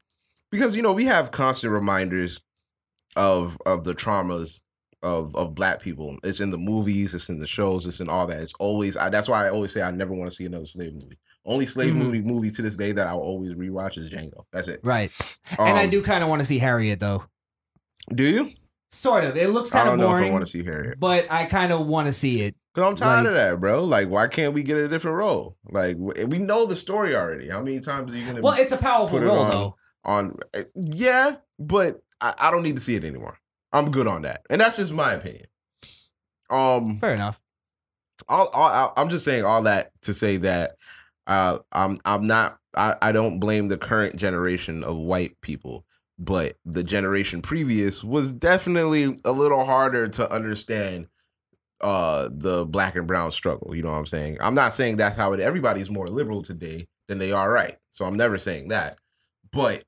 because 0.51 0.77
you 0.77 0.83
know 0.83 0.93
we 0.93 1.05
have 1.07 1.31
constant 1.31 1.73
reminders 1.73 2.41
of 3.17 3.59
of 3.67 3.85
the 3.85 3.95
traumas 3.95 4.61
of 5.03 5.35
of 5.35 5.55
black 5.55 5.81
people. 5.81 6.17
It's 6.23 6.41
in 6.41 6.51
the 6.51 6.59
movies, 6.59 7.15
it's 7.15 7.29
in 7.29 7.39
the 7.39 7.47
shows, 7.47 7.87
it's 7.87 8.01
in 8.01 8.09
all 8.09 8.27
that. 8.27 8.41
It's 8.41 8.55
always 8.59 8.97
I, 8.97 9.09
that's 9.09 9.29
why 9.29 9.47
I 9.47 9.51
always 9.51 9.73
say 9.73 9.83
I 9.83 9.91
never 9.91 10.13
want 10.15 10.31
to 10.31 10.37
see 10.37 10.45
another 10.47 10.67
slave 10.67 10.93
movie. 10.95 11.19
Only 11.47 11.65
slave 11.67 11.95
Mhm. 11.95 11.99
movie 11.99 12.21
movie 12.21 12.51
to 12.51 12.63
this 12.63 12.77
day 12.77 12.93
that 12.93 13.07
I'll 13.07 13.19
always 13.19 13.53
rewatch 13.55 13.97
is 13.97 14.11
Django. 14.11 14.45
That's 14.53 14.69
it. 14.69 14.81
Right. 14.83 15.11
and 15.59 15.79
I 15.79 15.85
Um, 15.85 15.91
do 15.91 16.03
kind 16.03 16.23
of 16.23 16.29
want 16.29 16.41
to 16.41 16.47
see 16.47 16.59
Harriet 16.59 17.01
though. 17.01 17.25
Do 18.15 18.25
you? 18.25 18.51
Sort 18.93 19.25
of. 19.25 19.37
It 19.37 19.51
looks 19.51 19.71
kind 19.71 19.89
of 19.89 19.95
if 19.95 20.01
I 20.01 20.05
boring. 20.05 20.33
want 20.33 20.45
to 20.45 20.51
see 20.51 20.65
Harriet. 20.65 20.99
But 20.99 21.31
I 21.31 21.45
kind 21.45 21.73
of 21.73 21.87
want 21.87 22.09
to 22.09 22.13
see 22.13 22.43
it. 22.43 22.57
Cause 22.75 22.85
I'm 22.85 22.95
tired 22.97 23.19
Like- 23.19 23.27
of 23.29 23.33
that, 23.35 23.61
bro. 23.61 23.85
Like, 23.85 24.09
why 24.09 24.29
can't 24.29 24.53
we 24.53 24.63
get 24.63 24.77
a 24.77 24.87
different 24.89 25.17
role? 25.17 25.57
Like, 25.71 25.97
we 25.99 26.39
know 26.39 26.67
the 26.67 26.77
story 26.77 27.17
already. 27.17 27.49
How 27.49 27.63
many 27.63 27.81
times 27.81 28.13
are 28.15 28.17
you 28.19 28.27
gonna? 28.27 28.41
Well, 28.43 28.55
it's 28.61 28.73
a 28.73 28.77
powerful 28.77 29.19
role 29.21 29.41
on- 29.41 29.51
though. 29.51 29.77
On, 30.05 30.37
eh, 30.55 30.65
yeah, 30.77 31.37
but 31.59 32.01
I, 32.21 32.33
I 32.39 32.51
don't 32.53 32.63
need 32.63 32.77
to 32.77 32.81
see 32.83 32.95
it 32.95 33.05
anymore. 33.05 33.39
I'm 33.73 33.91
good 33.91 34.07
on 34.07 34.23
that, 34.23 34.43
and 34.51 34.61
that's 34.61 34.77
just 34.77 34.93
my 34.93 35.13
opinion. 35.13 35.47
Um, 36.51 36.99
Fair 36.99 37.15
enough. 37.15 37.41
all, 38.29 38.49
all, 38.49 38.93
I'm 38.97 39.09
just 39.09 39.25
saying 39.25 39.45
all 39.45 39.63
that 39.63 39.93
to 40.03 40.13
say 40.13 40.37
that 40.39 40.77
uh, 41.27 41.59
I'm 41.73 41.99
I'm 42.05 42.27
not 42.27 42.59
I, 42.77 42.97
I 43.01 43.13
don't 43.13 43.39
blame 43.39 43.69
the 43.69 43.79
current 43.79 44.17
generation 44.17 44.83
of 44.83 44.97
white 44.97 45.41
people, 45.41 45.85
but 46.19 46.57
the 46.65 46.83
generation 46.83 47.43
previous 47.43 48.03
was 48.03 48.33
definitely 48.33 49.19
a 49.25 49.33
little 49.33 49.65
harder 49.65 50.09
to 50.09 50.31
understand 50.31 51.07
uh 51.81 52.29
the 52.31 52.67
black 52.67 52.97
and 52.97 53.07
brown 53.07 53.31
struggle. 53.31 53.75
You 53.75 53.83
know 53.83 53.91
what 53.93 53.99
I'm 53.99 54.07
saying? 54.07 54.39
I'm 54.41 54.55
not 54.55 54.75
saying 54.75 54.97
that's 54.97 55.17
how 55.17 55.33
it 55.33 55.41
everybody's 55.41 55.91
more 55.91 56.09
liberal 56.09 56.43
today 56.43 56.89
than 57.09 57.19
they 57.19 57.33
are 57.33 57.51
right. 57.51 57.77
So 57.91 58.05
I'm 58.05 58.17
never 58.17 58.39
saying 58.39 58.69
that. 58.69 58.99
But 59.53 59.85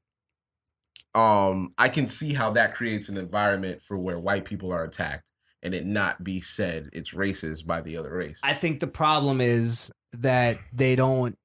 um 1.15 1.75
I 1.79 1.89
can 1.89 2.09
see 2.09 2.33
how 2.35 2.51
that 2.53 2.75
creates 2.75 3.09
an 3.09 3.17
environment 3.19 3.83
for 3.83 3.99
where 3.99 4.19
white 4.19 4.45
people 4.45 4.73
are 4.73 4.85
attacked 4.85 5.25
and 5.63 5.75
it 5.75 5.85
not 5.87 6.25
be 6.25 6.41
said 6.41 6.89
it's 6.93 7.11
racist 7.13 7.67
by 7.67 7.81
the 7.81 7.97
other 7.97 8.13
race. 8.15 8.41
I 8.43 8.55
think 8.55 8.81
the 8.81 8.87
problem 8.87 9.41
is 9.41 9.91
that 10.13 10.59
they 10.73 10.97
don't 10.97 11.37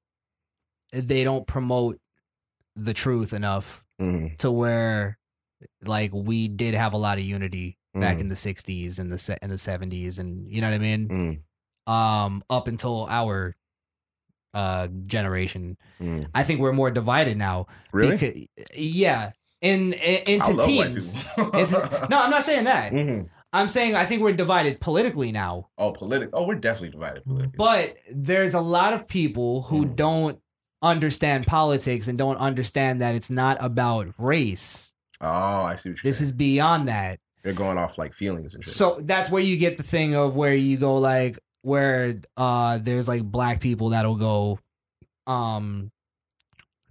they 0.92 1.22
don't 1.24 1.46
promote 1.46 1.98
the 2.76 2.94
truth 2.94 3.32
enough 3.32 3.84
Mhm. 4.00 4.38
to 4.38 4.50
where 4.50 5.18
like 5.84 6.12
we 6.14 6.48
did 6.48 6.74
have 6.74 6.92
a 6.92 6.96
lot 6.98 7.18
of 7.18 7.24
unity 7.24 7.76
back 7.94 8.16
Mhm. 8.18 8.20
in 8.20 8.28
the 8.28 8.36
60s 8.36 8.98
and 8.98 9.10
the 9.12 9.18
se- 9.18 9.38
and 9.42 9.50
the 9.50 9.58
70s 9.58 10.18
and 10.18 10.48
you 10.50 10.60
know 10.60 10.68
what 10.70 10.74
I 10.74 10.78
mean? 10.78 11.08
Mm. 11.86 11.92
Um 11.92 12.42
up 12.48 12.68
until 12.68 13.06
our 13.10 13.54
uh 14.54 14.88
generation. 15.06 15.76
Mm. 16.00 16.28
I 16.34 16.42
think 16.42 16.60
we're 16.60 16.72
more 16.72 16.90
divided 16.90 17.36
now. 17.36 17.66
Really? 17.92 18.16
Becau- 18.16 18.48
yeah. 18.74 19.32
In, 19.60 19.92
in 19.94 20.40
into 20.40 20.56
teams. 20.64 21.16
It's- 21.36 21.72
no, 22.10 22.22
I'm 22.22 22.30
not 22.30 22.44
saying 22.44 22.64
that. 22.64 22.92
Mhm. 22.92 23.28
I'm 23.52 23.66
saying 23.68 23.94
I 23.96 24.04
think 24.04 24.22
we're 24.22 24.32
divided 24.32 24.78
politically 24.80 25.32
now. 25.32 25.68
Oh, 25.78 25.92
political. 25.92 26.38
Oh, 26.38 26.46
we're 26.46 26.54
definitely 26.56 26.90
divided 26.90 27.24
politically. 27.24 27.54
But 27.56 27.96
there's 28.12 28.54
a 28.54 28.60
lot 28.60 28.92
of 28.92 29.08
people 29.08 29.62
who 29.62 29.84
Mm. 29.86 29.96
don't 29.96 30.38
understand 30.82 31.46
politics 31.46 32.06
and 32.06 32.16
don't 32.18 32.36
understand 32.36 33.00
that 33.00 33.14
it's 33.16 33.30
not 33.30 33.56
about 33.60 34.06
race. 34.18 34.92
Oh, 35.20 35.26
I 35.62 35.74
see 35.74 35.88
what 35.90 36.04
you're 36.04 36.08
This 36.10 36.20
is 36.20 36.30
beyond 36.30 36.86
that. 36.86 37.18
They're 37.42 37.52
going 37.52 37.78
off 37.78 37.98
like 37.98 38.12
feelings 38.12 38.54
and 38.54 38.62
shit. 38.62 38.72
So 38.74 39.00
that's 39.02 39.30
where 39.30 39.42
you 39.42 39.56
get 39.56 39.76
the 39.76 39.82
thing 39.82 40.14
of 40.14 40.36
where 40.36 40.54
you 40.54 40.76
go 40.76 40.96
like 40.98 41.38
where 41.62 42.20
uh 42.36 42.78
there's 42.78 43.08
like 43.08 43.24
black 43.24 43.60
people 43.60 43.88
that'll 43.88 44.14
go 44.16 44.60
um 45.26 45.90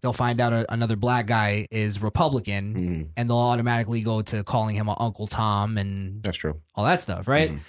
they'll 0.02 0.14
find 0.14 0.40
out 0.42 0.54
a, 0.54 0.72
another 0.72 0.96
black 0.96 1.26
guy 1.28 1.68
is 1.72 2.02
Republican 2.02 2.74
Mhm. 2.76 3.10
and 3.18 3.30
they'll 3.30 3.38
automatically 3.38 4.02
go 4.02 4.22
to 4.22 4.44
calling 4.44 4.76
him 4.76 4.88
a 4.88 4.96
Uncle 5.00 5.28
Tom 5.28 5.78
and 5.78 6.22
That's 6.24 6.38
true. 6.38 6.62
all 6.76 6.86
that 6.86 7.02
stuff, 7.02 7.28
right? 7.28 7.52
Mhm. 7.52 7.60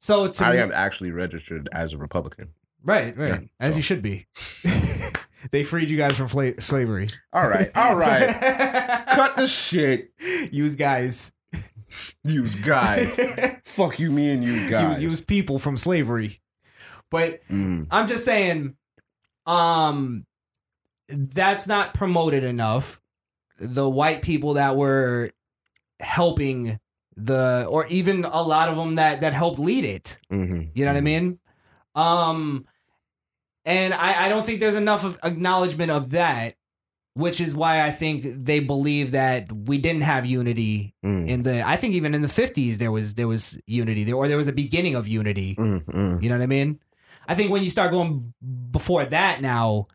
So 0.00 0.28
to 0.28 0.46
I 0.46 0.52
me- 0.52 0.58
am 0.58 0.72
actually 0.72 1.10
registered 1.12 1.68
as 1.72 1.92
a 1.92 1.98
Republican. 1.98 2.48
Right, 2.82 3.14
right. 3.16 3.28
Yeah, 3.28 3.38
As 3.60 3.74
so. 3.74 3.76
you 3.76 3.82
should 3.82 4.02
be. 4.02 4.26
they 5.50 5.62
freed 5.64 5.90
you 5.90 5.96
guys 5.98 6.16
from 6.16 6.28
fla- 6.28 6.60
slavery. 6.62 7.08
All 7.32 7.46
right, 7.48 7.70
all 7.74 7.94
right. 8.06 9.04
Cut 9.12 9.36
the 9.36 9.46
shit. 9.46 10.08
Use 10.50 10.76
guys. 10.76 11.32
Use 12.24 12.54
guys. 12.54 13.14
Fuck 13.64 13.98
you, 13.98 14.10
me 14.10 14.30
and 14.30 14.42
you 14.44 14.70
guys. 14.70 15.00
Use, 15.02 15.10
use 15.12 15.22
people 15.22 15.58
from 15.58 15.76
slavery. 15.76 16.40
But 17.10 17.40
Mm. 17.50 17.86
I'm 17.90 18.06
just 18.06 18.24
saying, 18.24 18.76
um, 19.46 20.24
that's 21.10 21.66
not 21.66 21.94
promoted 21.94 22.44
enough. 22.44 23.00
The 23.58 23.88
white 23.88 24.22
people 24.22 24.54
that 24.54 24.76
were 24.76 25.30
helping 26.00 26.78
the, 27.16 27.66
or 27.68 27.86
even 27.88 28.24
a 28.24 28.42
lot 28.42 28.68
of 28.68 28.76
them 28.76 28.94
that 28.94 29.20
that 29.20 29.32
helped 29.34 29.58
lead 29.58 29.84
it. 29.84 30.18
Mhm. 30.32 30.70
You 30.74 30.84
know 30.84 30.92
what 30.92 30.98
I 30.98 31.02
mean? 31.02 31.38
Um, 31.94 32.66
and 33.64 33.92
I, 33.92 34.26
I 34.26 34.28
don't 34.28 34.46
think 34.46 34.60
there's 34.60 34.74
enough 34.76 35.04
of 35.04 35.18
acknowledgement 35.22 35.90
of 35.90 36.10
that, 36.10 36.54
which 37.14 37.40
is 37.40 37.54
why 37.54 37.84
I 37.84 37.90
think 37.90 38.24
they 38.24 38.60
believe 38.60 39.10
that 39.12 39.52
we 39.52 39.76
didn't 39.76 40.02
have 40.02 40.24
unity 40.24 40.94
Mm. 41.04 41.28
in 41.28 41.42
the. 41.42 41.66
I 41.66 41.76
think 41.76 41.94
even 41.94 42.14
in 42.14 42.22
the 42.22 42.28
50s 42.28 42.78
there 42.78 42.92
was 42.92 43.14
there 43.14 43.28
was 43.28 43.60
unity 43.66 44.04
there, 44.04 44.14
or 44.14 44.28
there 44.28 44.36
was 44.38 44.48
a 44.48 44.52
beginning 44.52 44.94
of 44.94 45.06
unity. 45.06 45.56
Mm, 45.56 45.84
mm. 45.84 46.22
You 46.22 46.28
know 46.30 46.36
what 46.36 46.42
I 46.42 46.46
mean? 46.46 46.78
I 47.28 47.34
think 47.34 47.50
when 47.50 47.62
you 47.62 47.70
start 47.70 47.90
going 47.90 48.32
before 48.70 49.04
that 49.04 49.42
now, 49.42 49.86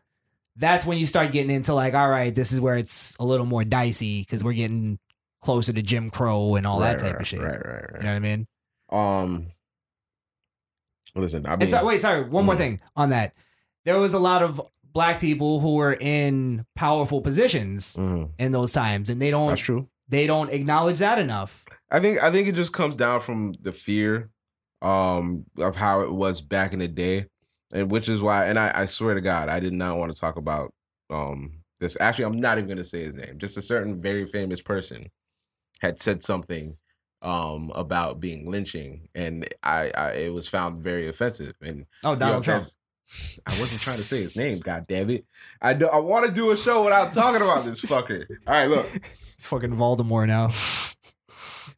that's 0.56 0.86
when 0.86 0.98
you 0.98 1.06
start 1.06 1.32
getting 1.32 1.50
into 1.50 1.74
like, 1.74 1.94
all 1.94 2.08
right, 2.08 2.34
this 2.34 2.52
is 2.52 2.60
where 2.60 2.76
it's 2.76 3.14
a 3.20 3.24
little 3.24 3.46
more 3.46 3.64
dicey 3.64 4.22
because 4.22 4.42
we're 4.42 4.52
getting 4.54 4.98
closer 5.42 5.72
to 5.72 5.82
Jim 5.82 6.10
Crow 6.10 6.54
and 6.54 6.66
all 6.66 6.80
Right, 6.80 6.96
that 6.96 6.98
type 6.98 7.12
right, 7.14 7.20
of 7.20 7.26
shit. 7.26 7.40
Right, 7.40 7.52
right, 7.64 7.92
right. 7.92 7.96
You 7.96 8.02
know 8.02 8.10
what 8.10 8.16
I 8.16 8.18
mean? 8.20 8.46
Um, 8.90 9.46
listen, 11.14 11.46
I 11.46 11.50
mean, 11.50 11.62
And 11.62 11.70
so, 11.70 11.84
wait, 11.84 12.00
sorry, 12.00 12.22
one 12.28 12.44
more 12.44 12.54
Mm. 12.54 12.58
thing 12.58 12.80
on 12.94 13.10
that. 13.10 13.34
There 13.84 13.98
was 13.98 14.14
a 14.14 14.18
lot 14.18 14.42
of 14.42 14.60
black 14.92 15.20
people 15.20 15.60
who 15.60 15.74
were 15.74 15.92
in 16.00 16.64
powerful 16.74 17.20
positions 17.20 17.94
Mhm. 17.94 18.30
in 18.38 18.52
those 18.52 18.72
times, 18.72 19.10
and 19.10 19.20
they 19.20 19.30
don't. 19.30 19.48
That's 19.50 19.60
true. 19.60 19.88
They 20.08 20.26
don't 20.26 20.50
acknowledge 20.50 20.98
that 21.00 21.18
enough. 21.18 21.64
I 21.90 22.00
think 22.00 22.22
I 22.22 22.30
think 22.30 22.48
it 22.48 22.54
just 22.54 22.72
comes 22.72 22.96
down 22.96 23.20
from 23.20 23.54
the 23.60 23.72
fear 23.72 24.30
um 24.82 25.44
of 25.58 25.76
how 25.76 26.00
it 26.02 26.12
was 26.12 26.40
back 26.40 26.72
in 26.72 26.78
the 26.80 26.88
day. 26.88 27.26
And 27.72 27.90
which 27.90 28.08
is 28.08 28.20
why 28.20 28.46
and 28.46 28.58
I, 28.58 28.70
I 28.74 28.86
swear 28.86 29.14
to 29.14 29.20
God, 29.20 29.48
I 29.48 29.60
did 29.60 29.72
not 29.72 29.96
want 29.98 30.14
to 30.14 30.20
talk 30.20 30.36
about 30.36 30.72
um 31.10 31.62
this. 31.80 31.96
Actually, 32.00 32.26
I'm 32.26 32.40
not 32.40 32.58
even 32.58 32.68
gonna 32.68 32.84
say 32.84 33.04
his 33.04 33.14
name. 33.14 33.38
Just 33.38 33.56
a 33.56 33.62
certain 33.62 34.00
very 34.00 34.26
famous 34.26 34.60
person 34.60 35.10
had 35.80 35.98
said 36.00 36.22
something 36.22 36.76
um 37.22 37.72
about 37.74 38.20
being 38.20 38.48
lynching 38.50 39.08
and 39.14 39.48
I, 39.62 39.90
I 39.96 40.10
it 40.12 40.32
was 40.32 40.46
found 40.46 40.80
very 40.80 41.08
offensive 41.08 41.54
and 41.62 41.86
Oh, 42.04 42.14
Donald 42.14 42.44
Trump. 42.44 42.64
I 43.46 43.50
wasn't 43.50 43.82
trying 43.82 43.96
to 43.96 44.02
say 44.02 44.16
his 44.18 44.36
name, 44.36 44.58
god 44.60 44.84
damn 44.88 45.08
it. 45.10 45.24
I 45.62 45.74
do, 45.74 45.86
I 45.88 45.98
want 45.98 46.26
to 46.26 46.32
do 46.32 46.50
a 46.50 46.56
show 46.56 46.84
without 46.84 47.12
talking 47.14 47.40
about 47.40 47.64
this 47.64 47.80
fucker. 47.82 48.26
All 48.46 48.52
right, 48.52 48.66
look. 48.68 48.86
It's 49.34 49.46
fucking 49.46 49.70
Voldemort 49.76 50.26
now. 50.28 50.48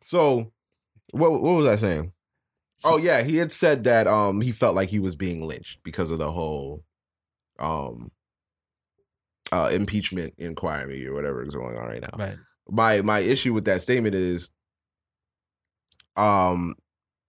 So, 0.03 0.53
what 1.11 1.33
what 1.33 1.53
was 1.57 1.67
I 1.67 1.77
saying? 1.77 2.13
Oh 2.85 2.97
yeah, 2.97 3.23
he 3.23 3.37
had 3.37 3.53
said 3.53 3.85
that 3.85 4.07
um 4.07 4.41
he 4.41 4.53
felt 4.53 4.75
like 4.75 4.91
he 4.91 4.99
was 4.99 5.17
being 5.17 5.47
lynched 5.47 5.83
because 5.83 6.11
of 6.11 6.19
the 6.19 6.33
whole 6.33 6.85
um 7.59 8.13
uh 9.51 9.71
impeachment 9.73 10.35
inquiry 10.39 11.07
or 11.07 11.15
whatever 11.15 11.43
is 11.43 11.55
going 11.55 11.77
on 11.77 11.87
right 11.87 12.03
now. 12.03 12.19
Right. 12.19 12.37
My 12.71 13.03
my 13.03 13.21
issue 13.21 13.53
with 13.53 13.65
that 13.65 13.83
statement 13.83 14.15
is 14.15 14.51
um 16.17 16.77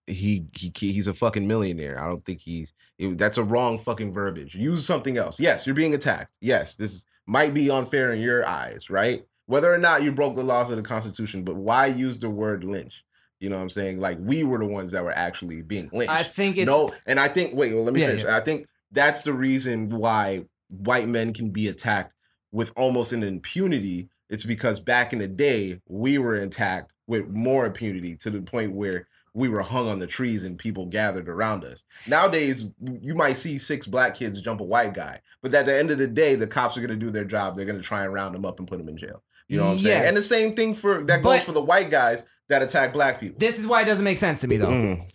he 0.05 0.47
he 0.55 0.71
he's 0.75 1.07
a 1.07 1.13
fucking 1.13 1.47
millionaire. 1.47 1.99
I 1.99 2.07
don't 2.07 2.25
think 2.25 2.41
he's 2.41 2.73
it, 2.97 3.17
that's 3.17 3.37
a 3.37 3.43
wrong 3.43 3.79
fucking 3.79 4.11
verbiage. 4.11 4.55
Use 4.55 4.85
something 4.85 5.17
else. 5.17 5.39
Yes, 5.39 5.65
you're 5.65 5.75
being 5.75 5.93
attacked. 5.93 6.33
Yes, 6.41 6.75
this 6.75 7.05
might 7.25 7.53
be 7.53 7.69
unfair 7.69 8.11
in 8.11 8.21
your 8.21 8.45
eyes, 8.47 8.89
right? 8.89 9.23
Whether 9.45 9.73
or 9.73 9.77
not 9.77 10.03
you 10.03 10.11
broke 10.11 10.35
the 10.35 10.43
laws 10.43 10.69
of 10.69 10.77
the 10.77 10.83
Constitution, 10.83 11.43
but 11.43 11.55
why 11.55 11.87
use 11.87 12.19
the 12.19 12.29
word 12.29 12.63
lynch? 12.63 13.03
You 13.39 13.49
know 13.49 13.55
what 13.55 13.61
I'm 13.63 13.69
saying? 13.69 13.99
Like 13.99 14.17
we 14.19 14.43
were 14.43 14.57
the 14.59 14.65
ones 14.65 14.91
that 14.91 15.03
were 15.03 15.11
actually 15.11 15.61
being 15.61 15.89
lynched. 15.93 16.11
I 16.11 16.23
think 16.23 16.57
it's 16.57 16.67
no, 16.67 16.89
and 17.05 17.19
I 17.19 17.27
think 17.27 17.55
wait, 17.55 17.73
well, 17.73 17.83
let 17.83 17.93
me 17.93 18.01
Yeah, 18.01 18.07
finish. 18.07 18.23
yeah. 18.25 18.35
I 18.37 18.41
think 18.41 18.67
that's 18.91 19.21
the 19.21 19.33
reason 19.33 19.89
why 19.89 20.45
white 20.69 21.07
men 21.07 21.33
can 21.33 21.49
be 21.51 21.67
attacked 21.67 22.15
with 22.51 22.71
almost 22.75 23.13
an 23.13 23.23
impunity. 23.23 24.09
It's 24.29 24.43
because 24.43 24.79
back 24.79 25.13
in 25.13 25.19
the 25.19 25.27
day 25.27 25.81
we 25.87 26.17
were 26.17 26.35
attacked 26.35 26.93
with 27.07 27.27
more 27.29 27.65
impunity 27.65 28.15
to 28.17 28.29
the 28.29 28.41
point 28.41 28.73
where 28.73 29.07
we 29.33 29.47
were 29.47 29.61
hung 29.61 29.87
on 29.87 29.99
the 29.99 30.07
trees 30.07 30.43
and 30.43 30.57
people 30.57 30.85
gathered 30.87 31.29
around 31.29 31.63
us. 31.63 31.83
Nowadays, 32.07 32.65
you 33.01 33.15
might 33.15 33.37
see 33.37 33.57
six 33.57 33.85
black 33.87 34.15
kids 34.15 34.41
jump 34.41 34.59
a 34.59 34.63
white 34.63 34.93
guy, 34.93 35.21
but 35.41 35.53
at 35.55 35.65
the 35.65 35.77
end 35.77 35.91
of 35.91 35.97
the 35.99 36.07
day, 36.07 36.35
the 36.35 36.47
cops 36.47 36.75
are 36.75 36.81
going 36.81 36.89
to 36.89 36.95
do 37.05 37.11
their 37.11 37.23
job. 37.25 37.55
They're 37.55 37.65
going 37.65 37.77
to 37.77 37.83
try 37.83 38.03
and 38.03 38.13
round 38.13 38.35
them 38.35 38.43
up 38.45 38.59
and 38.59 38.67
put 38.67 38.79
them 38.79 38.89
in 38.89 38.97
jail. 38.97 39.23
You 39.47 39.57
know 39.59 39.65
what 39.67 39.71
I'm 39.73 39.79
saying? 39.79 40.07
And 40.07 40.17
the 40.17 40.23
same 40.23 40.55
thing 40.55 40.73
for 40.73 41.03
that 41.05 41.23
But- 41.23 41.35
goes 41.37 41.43
for 41.43 41.51
the 41.53 41.61
white 41.61 41.89
guys 41.89 42.23
that 42.49 42.61
attack 42.61 42.93
black 42.93 43.19
people. 43.19 43.37
This 43.39 43.57
is 43.59 43.65
why 43.67 43.81
it 43.81 43.85
doesn't 43.85 44.03
make 44.05 44.17
sense 44.17 44.41
to 44.41 44.47
me 44.47 44.57
though. 44.57 44.67
Mm, 44.67 45.05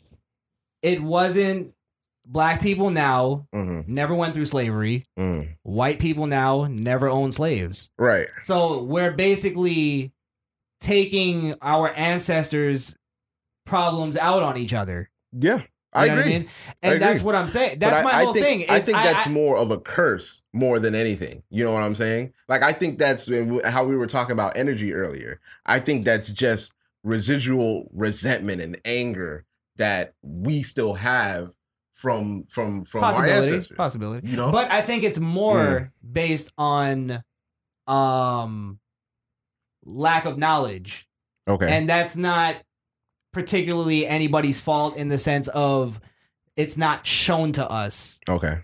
It 0.82 1.02
wasn't 1.02 1.72
black 2.26 2.60
people 2.62 2.90
now 2.90 3.46
mhm, 3.54 3.86
never 3.86 4.14
went 4.14 4.32
through 4.34 4.46
slavery. 4.46 5.04
mm. 5.18 5.56
White 5.62 5.98
people 5.98 6.26
now 6.26 6.66
never 6.70 7.08
own 7.08 7.32
slaves. 7.32 7.90
Right. 7.98 8.28
So 8.42 8.82
we're 8.82 9.12
basically 9.12 10.12
taking 10.80 11.54
our 11.62 11.90
ancestors' 11.94 12.96
problems 13.66 14.16
out 14.16 14.42
on 14.42 14.56
each 14.56 14.72
other. 14.74 15.10
Yeah, 15.32 15.62
I 15.92 16.04
You 16.04 16.10
know 16.10 16.16
what 16.16 16.18
I 16.18 16.28
agree. 16.28 16.38
mean? 16.40 16.48
I 16.82 16.88
And 16.88 17.02
that's 17.02 17.20
agree. 17.20 17.26
what 17.26 17.34
I'm 17.34 17.48
saying. 17.48 17.78
That's 17.78 18.00
I- 18.00 18.02
my 18.02 18.12
I 18.14 18.24
whole 18.24 18.34
think, 18.34 18.46
thing. 18.46 18.64
I 18.68 18.80
think 18.80 18.96
that's 18.98 19.26
I- 19.26 19.30
more 19.30 19.56
of 19.56 19.70
a 19.70 19.78
curse 19.78 20.42
more 20.52 20.78
than 20.78 20.94
anything. 20.94 21.42
You 21.50 21.64
know 21.64 21.72
what 21.72 21.82
I'm 21.82 21.94
saying? 21.94 22.32
Like 22.48 22.62
I 22.62 22.72
think 22.72 22.98
that's 22.98 23.28
how 23.64 23.84
we 23.84 23.96
were 23.96 24.06
talking 24.06 24.32
about 24.32 24.56
energy 24.56 24.92
earlier. 24.92 25.40
I 25.66 25.80
think 25.80 26.04
that's 26.04 26.28
just 26.28 26.72
residual 27.05 27.89
resentment 27.94 28.60
and 28.60 28.81
anger 28.84 29.44
that 29.76 30.15
we 30.23 30.62
still 30.62 30.94
have 30.94 31.52
from 31.94 32.44
from 32.49 32.84
from 32.84 33.05
our 33.05 33.24
ancestors. 33.24 33.68
possibility. 33.76 34.26
You 34.28 34.36
know? 34.36 34.50
but 34.50 34.70
I 34.73 34.83
think 34.83 35.05
it's 35.05 35.20
more 35.20 35.92
based 36.10 36.52
on 36.58 37.23
um 37.86 38.81
lack 39.84 40.24
of 40.24 40.39
knowledge, 40.39 41.07
Okay. 41.49 41.68
and 41.70 41.89
that's 41.89 42.16
not 42.16 42.57
particularly 43.33 44.07
anybody's 44.07 44.58
fault 44.60 44.97
in 44.97 45.08
the 45.08 45.18
sense 45.18 45.49
of 45.49 46.00
it's 46.57 46.76
not 46.78 47.07
shown 47.07 47.52
to 47.52 47.68
us. 47.70 48.18
okay. 48.28 48.58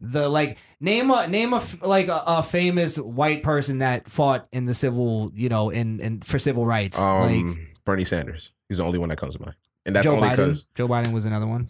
The 0.00 0.28
like 0.28 0.58
name 0.80 1.10
a 1.10 1.26
name 1.26 1.52
a 1.52 1.60
like 1.82 2.06
a, 2.08 2.22
a 2.26 2.42
famous 2.44 2.96
white 2.96 3.42
person 3.42 3.78
that 3.78 4.08
fought 4.08 4.46
in 4.52 4.66
the 4.66 4.74
civil, 4.74 5.32
you 5.34 5.48
know, 5.48 5.70
in 5.70 5.98
in 5.98 6.20
for 6.20 6.38
civil 6.38 6.64
rights. 6.64 6.96
like 6.98 7.36
Um 7.40 7.66
Bernie 7.84 8.04
Sanders. 8.04 8.52
He's 8.68 8.78
the 8.78 8.84
only 8.84 8.98
one 8.98 9.08
that 9.08 9.18
comes 9.18 9.34
to 9.36 9.42
mind. 9.42 9.56
And 9.86 9.96
that's 9.96 10.06
Joe 10.06 10.16
only 10.16 10.28
because 10.30 10.66
Joe 10.74 10.86
Biden 10.88 11.12
was 11.12 11.24
another 11.24 11.46
one, 11.46 11.66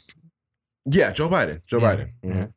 Yeah, 0.87 1.13
Joe 1.13 1.29
Biden. 1.29 1.63
Joe 1.67 1.79
Yeah. 1.79 1.95
Biden. 1.97 2.11
Mhm. 2.25 2.53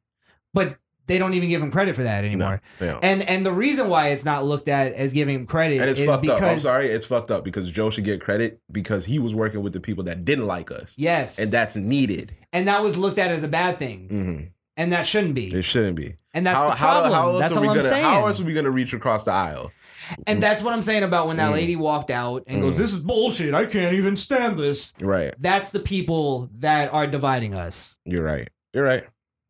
but 0.54 0.78
they 1.06 1.18
don't 1.18 1.34
even 1.34 1.50
give 1.50 1.62
him 1.62 1.70
credit 1.70 1.96
for 1.96 2.04
that 2.04 2.24
anymore. 2.24 2.62
don't. 2.80 3.04
And 3.04 3.22
and 3.24 3.46
the 3.46 3.52
reason 3.52 3.90
why 3.90 4.10
it's 4.10 4.24
not 4.24 4.46
looked 4.46 4.68
at 4.70 4.94
as 4.94 5.12
giving 5.14 5.36
him 5.36 5.46
credit 5.46 5.82
And 5.82 5.90
it's 5.90 6.00
is 6.00 6.06
fucked 6.06 6.22
because 6.22 6.42
up. 6.42 6.52
I'm 6.52 6.60
sorry, 6.60 6.88
it's 6.90 7.06
fucked 7.06 7.30
up 7.30 7.44
because 7.44 7.70
Joe 7.70 7.90
should 7.90 8.06
get 8.06 8.22
credit 8.22 8.60
because 8.72 9.06
he 9.06 9.20
was 9.20 9.36
working 9.36 9.62
with 9.62 9.74
the 9.74 9.82
people 9.82 10.06
that 10.06 10.24
didn't 10.24 10.48
like 10.48 10.72
us. 10.72 10.96
Yes. 10.98 11.38
And 11.40 11.52
that's 11.52 11.76
needed. 11.76 12.36
and 12.54 12.68
that 12.68 12.82
was 12.82 12.96
looked 12.98 13.20
at 13.20 13.32
as 13.32 13.44
a 13.44 13.48
bad 13.50 13.80
thing, 13.80 14.08
hmm 14.08 14.42
and 14.76 14.92
that 14.92 15.06
shouldn't 15.06 15.36
be. 15.36 15.54
It 15.54 15.62
shouldn't 15.64 15.96
be. 15.96 16.16
And 16.34 16.48
that's 16.48 16.64
the 16.64 16.72
problem. 16.72 17.14
else 17.14 17.42
That's 17.42 17.58
are 17.58 17.62
we 17.62 17.68
all 17.68 17.74
I'm 17.74 17.78
gonna, 17.78 17.90
saying. 17.90 18.04
How 18.06 18.26
else 18.26 18.40
are 18.40 18.44
we 18.44 18.54
gonna 18.56 18.72
reach 18.72 18.94
across 18.94 19.24
the 19.24 19.32
aisle? 19.32 19.72
And 20.28 20.42
that's 20.42 20.62
what 20.62 20.74
I'm 20.74 20.82
saying 20.82 21.04
about 21.04 21.28
when 21.28 21.38
that 21.38 21.52
Mm. 21.52 21.54
lady 21.54 21.76
walked 21.76 22.10
out 22.12 22.44
and 22.48 22.62
goes, 22.62 22.76
Mm. 22.76 22.78
"This 22.78 22.94
is 22.94 23.00
bullshit. 23.00 23.54
I 23.54 23.66
can't 23.66 23.94
even 23.96 24.16
stand 24.18 24.58
this." 24.60 24.94
Right. 25.02 25.34
That's 25.40 25.72
the 25.72 25.80
people 25.80 26.50
that 26.60 26.94
are 26.94 27.08
dividing 27.08 27.54
us. 27.54 27.98
You're 28.06 28.24
right. 28.24 28.50
You're 28.74 28.84
right. 28.86 29.04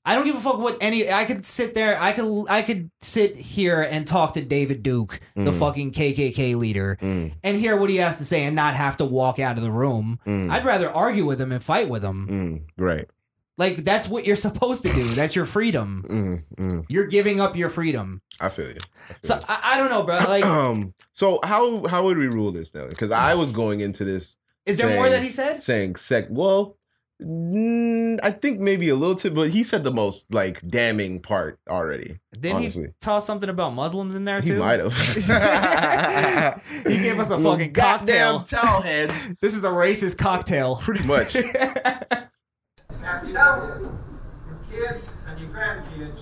I 0.06 0.15
don't 0.15 0.25
give 0.25 0.35
a 0.35 0.40
fuck 0.41 0.57
what 0.59 0.77
any. 0.82 1.09
I 1.09 1.23
could 1.23 1.45
sit 1.45 1.73
there. 1.75 1.98
I 2.01 2.11
could. 2.11 2.45
I 2.49 2.61
could 2.61 2.91
sit 3.01 3.38
here 3.38 3.82
and 3.82 4.06
talk 4.06 4.33
to 4.33 4.41
David 4.41 4.83
Duke, 4.83 5.22
the 5.33 5.51
Mm. 5.51 5.57
fucking 5.59 5.91
KKK 5.91 6.56
leader, 6.56 6.98
Mm. 7.01 7.32
and 7.41 7.57
hear 7.57 7.77
what 7.77 7.90
he 7.90 7.95
has 7.98 8.17
to 8.17 8.25
say, 8.25 8.43
and 8.43 8.53
not 8.53 8.75
have 8.75 8.98
to 8.98 9.06
walk 9.06 9.40
out 9.40 9.56
of 9.57 9.64
the 9.64 9.72
room. 9.72 10.19
Mm. 10.27 10.51
I'd 10.51 10.65
rather 10.65 10.91
argue 10.91 11.25
with 11.25 11.40
him 11.40 11.53
and 11.53 11.64
fight 11.64 11.88
with 11.88 12.03
him. 12.03 12.27
Mm. 12.77 12.83
Right. 12.83 13.06
Like 13.57 13.83
that's 13.83 14.07
what 14.09 14.25
you're 14.25 14.35
supposed 14.35 14.83
to 14.83 14.91
do. 14.91 15.03
That's 15.03 15.35
your 15.35 15.45
freedom. 15.45 16.03
Mm. 16.09 16.43
Mm. 16.57 16.85
You're 16.90 17.06
giving 17.07 17.40
up 17.40 17.56
your 17.56 17.69
freedom. 17.69 18.22
I 18.40 18.49
feel 18.49 18.69
you. 18.69 18.77
So 19.22 19.40
I, 19.48 19.59
I 19.73 19.77
don't 19.77 19.90
know, 19.90 20.03
bro. 20.03 20.17
Like, 20.27 20.45
um. 20.45 20.93
So 21.14 21.40
how 21.43 21.85
how 21.88 22.03
would 22.03 22.17
we 22.17 22.27
rule 22.27 22.51
this 22.51 22.73
now? 22.73 22.88
Because 22.88 23.11
I 23.11 23.35
was 23.35 23.51
going 23.51 23.80
into 23.82 24.03
this. 24.03 24.35
Is 24.65 24.77
there 24.77 24.95
more 24.95 25.09
that 25.09 25.22
he 25.22 25.30
said? 25.30 25.61
Saying 25.61 25.98
sec. 25.98 26.27
Well, 26.30 26.77
mm, 27.22 28.17
I 28.23 28.32
think 28.32 28.59
maybe 28.59 28.90
a 28.90 28.95
little 28.95 29.15
bit, 29.15 29.35
but 29.35 29.49
he 29.49 29.61
said 29.64 29.83
the 29.83 29.91
most 29.91 30.33
like 30.33 30.59
damning 30.67 31.22
part 31.22 31.59
already. 31.69 32.19
Did 32.40 32.53
honestly. 32.53 32.83
he 32.83 32.90
toss 33.01 33.25
something 33.27 33.49
about 33.49 33.73
Muslims 33.73 34.15
in 34.15 34.23
there 34.23 34.41
too? 34.41 34.53
He 34.53 34.59
might 34.59 34.80
have. 34.80 34.95
he 36.88 36.98
gave 36.98 37.19
us 37.19 37.30
a 37.30 37.35
Little 37.35 37.51
fucking 37.51 37.73
goddamn 37.73 38.38
cocktail. 38.38 38.61
towel 38.61 38.82
heads. 38.82 39.30
This 39.41 39.56
is 39.56 39.64
a 39.64 39.69
racist 39.69 40.17
cocktail. 40.17 40.77
Pretty 40.77 41.06
much. 41.06 41.35
After 43.03 43.27
you 43.27 43.33
know, 43.33 43.91
your 44.48 44.57
kids 44.72 45.06
and 45.27 45.40
your 45.40 45.49
grandkids 45.49 46.19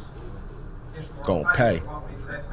is 0.97 1.05
Gonna 1.23 1.51
pay. 1.53 1.77
what 1.79 2.09
we 2.09 2.17
said 2.17 2.43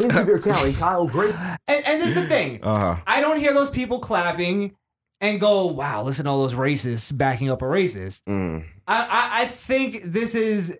In 0.00 0.10
Sevier 0.10 0.38
County, 0.40 0.72
Kyle 0.74 1.06
Great. 1.06 1.34
And, 1.68 1.86
and 1.86 2.02
this 2.02 2.08
is 2.08 2.14
the 2.14 2.26
thing. 2.28 2.60
Uh 2.62 2.78
huh. 2.78 2.96
I 3.06 3.20
don't 3.20 3.38
hear 3.38 3.54
those 3.54 3.70
people 3.70 3.98
clapping 4.00 4.74
and 5.20 5.40
go, 5.40 5.66
"Wow, 5.66 6.02
listen 6.02 6.24
to 6.26 6.30
all 6.30 6.42
those 6.42 6.54
racists 6.54 7.16
backing 7.16 7.48
up 7.48 7.62
a 7.62 7.64
racist." 7.64 8.22
Mm. 8.24 8.64
I, 8.86 9.02
I, 9.04 9.42
I 9.42 9.46
think 9.46 10.02
this 10.04 10.34
is 10.34 10.78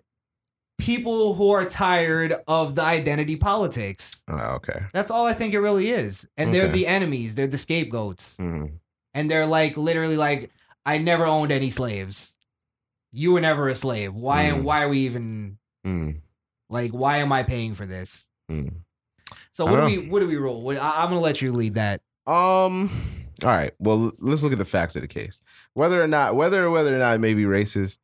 people 0.77 1.33
who 1.33 1.49
are 1.49 1.65
tired 1.65 2.35
of 2.47 2.75
the 2.75 2.83
identity 2.83 3.35
politics. 3.35 4.21
Oh, 4.27 4.35
okay. 4.35 4.85
That's 4.93 5.09
all 5.09 5.25
I 5.25 5.33
think 5.33 5.53
it 5.55 5.59
really 5.59 5.89
is. 5.89 6.27
And 6.37 6.53
they're 6.53 6.67
the 6.67 6.85
enemies. 6.85 7.33
They're 7.35 7.47
the 7.47 7.57
scapegoats. 7.57 8.35
Mm. 8.39 8.73
And 9.17 9.31
they're 9.31 9.47
like 9.47 9.75
literally 9.77 10.15
like, 10.17 10.51
I 10.85 10.99
never 10.99 11.25
owned 11.25 11.51
any 11.51 11.69
slaves. 11.71 12.33
You 13.11 13.31
were 13.33 13.41
never 13.41 13.67
a 13.67 13.75
slave. 13.75 14.13
Why 14.13 14.51
Mm. 14.51 14.63
why 14.63 14.83
are 14.83 14.89
we 14.89 14.99
even 14.99 15.57
Mm. 15.85 16.21
like 16.69 16.91
why 16.91 17.17
am 17.17 17.31
I 17.31 17.43
paying 17.43 17.73
for 17.73 17.85
this? 17.85 18.27
Mm. 18.51 18.81
So 19.53 19.65
what 19.65 19.77
do 19.77 19.85
we 19.85 20.07
what 20.07 20.19
do 20.19 20.27
we 20.27 20.35
roll? 20.37 20.61
What, 20.61 20.77
I, 20.77 21.01
I'm 21.03 21.09
gonna 21.09 21.19
let 21.21 21.41
you 21.41 21.51
lead 21.51 21.73
that. 21.75 22.01
Um. 22.27 22.89
All 23.43 23.49
right. 23.51 23.73
Well, 23.79 24.11
let's 24.19 24.43
look 24.43 24.51
at 24.51 24.57
the 24.57 24.65
facts 24.65 24.95
of 24.95 25.01
the 25.01 25.07
case. 25.07 25.39
Whether 25.73 26.01
or 26.01 26.07
not, 26.07 26.35
whether 26.35 26.63
or 26.65 26.69
whether 26.71 26.95
or 26.95 26.99
not 26.99 27.15
it 27.15 27.19
may 27.19 27.33
be 27.33 27.43
racist, 27.43 27.97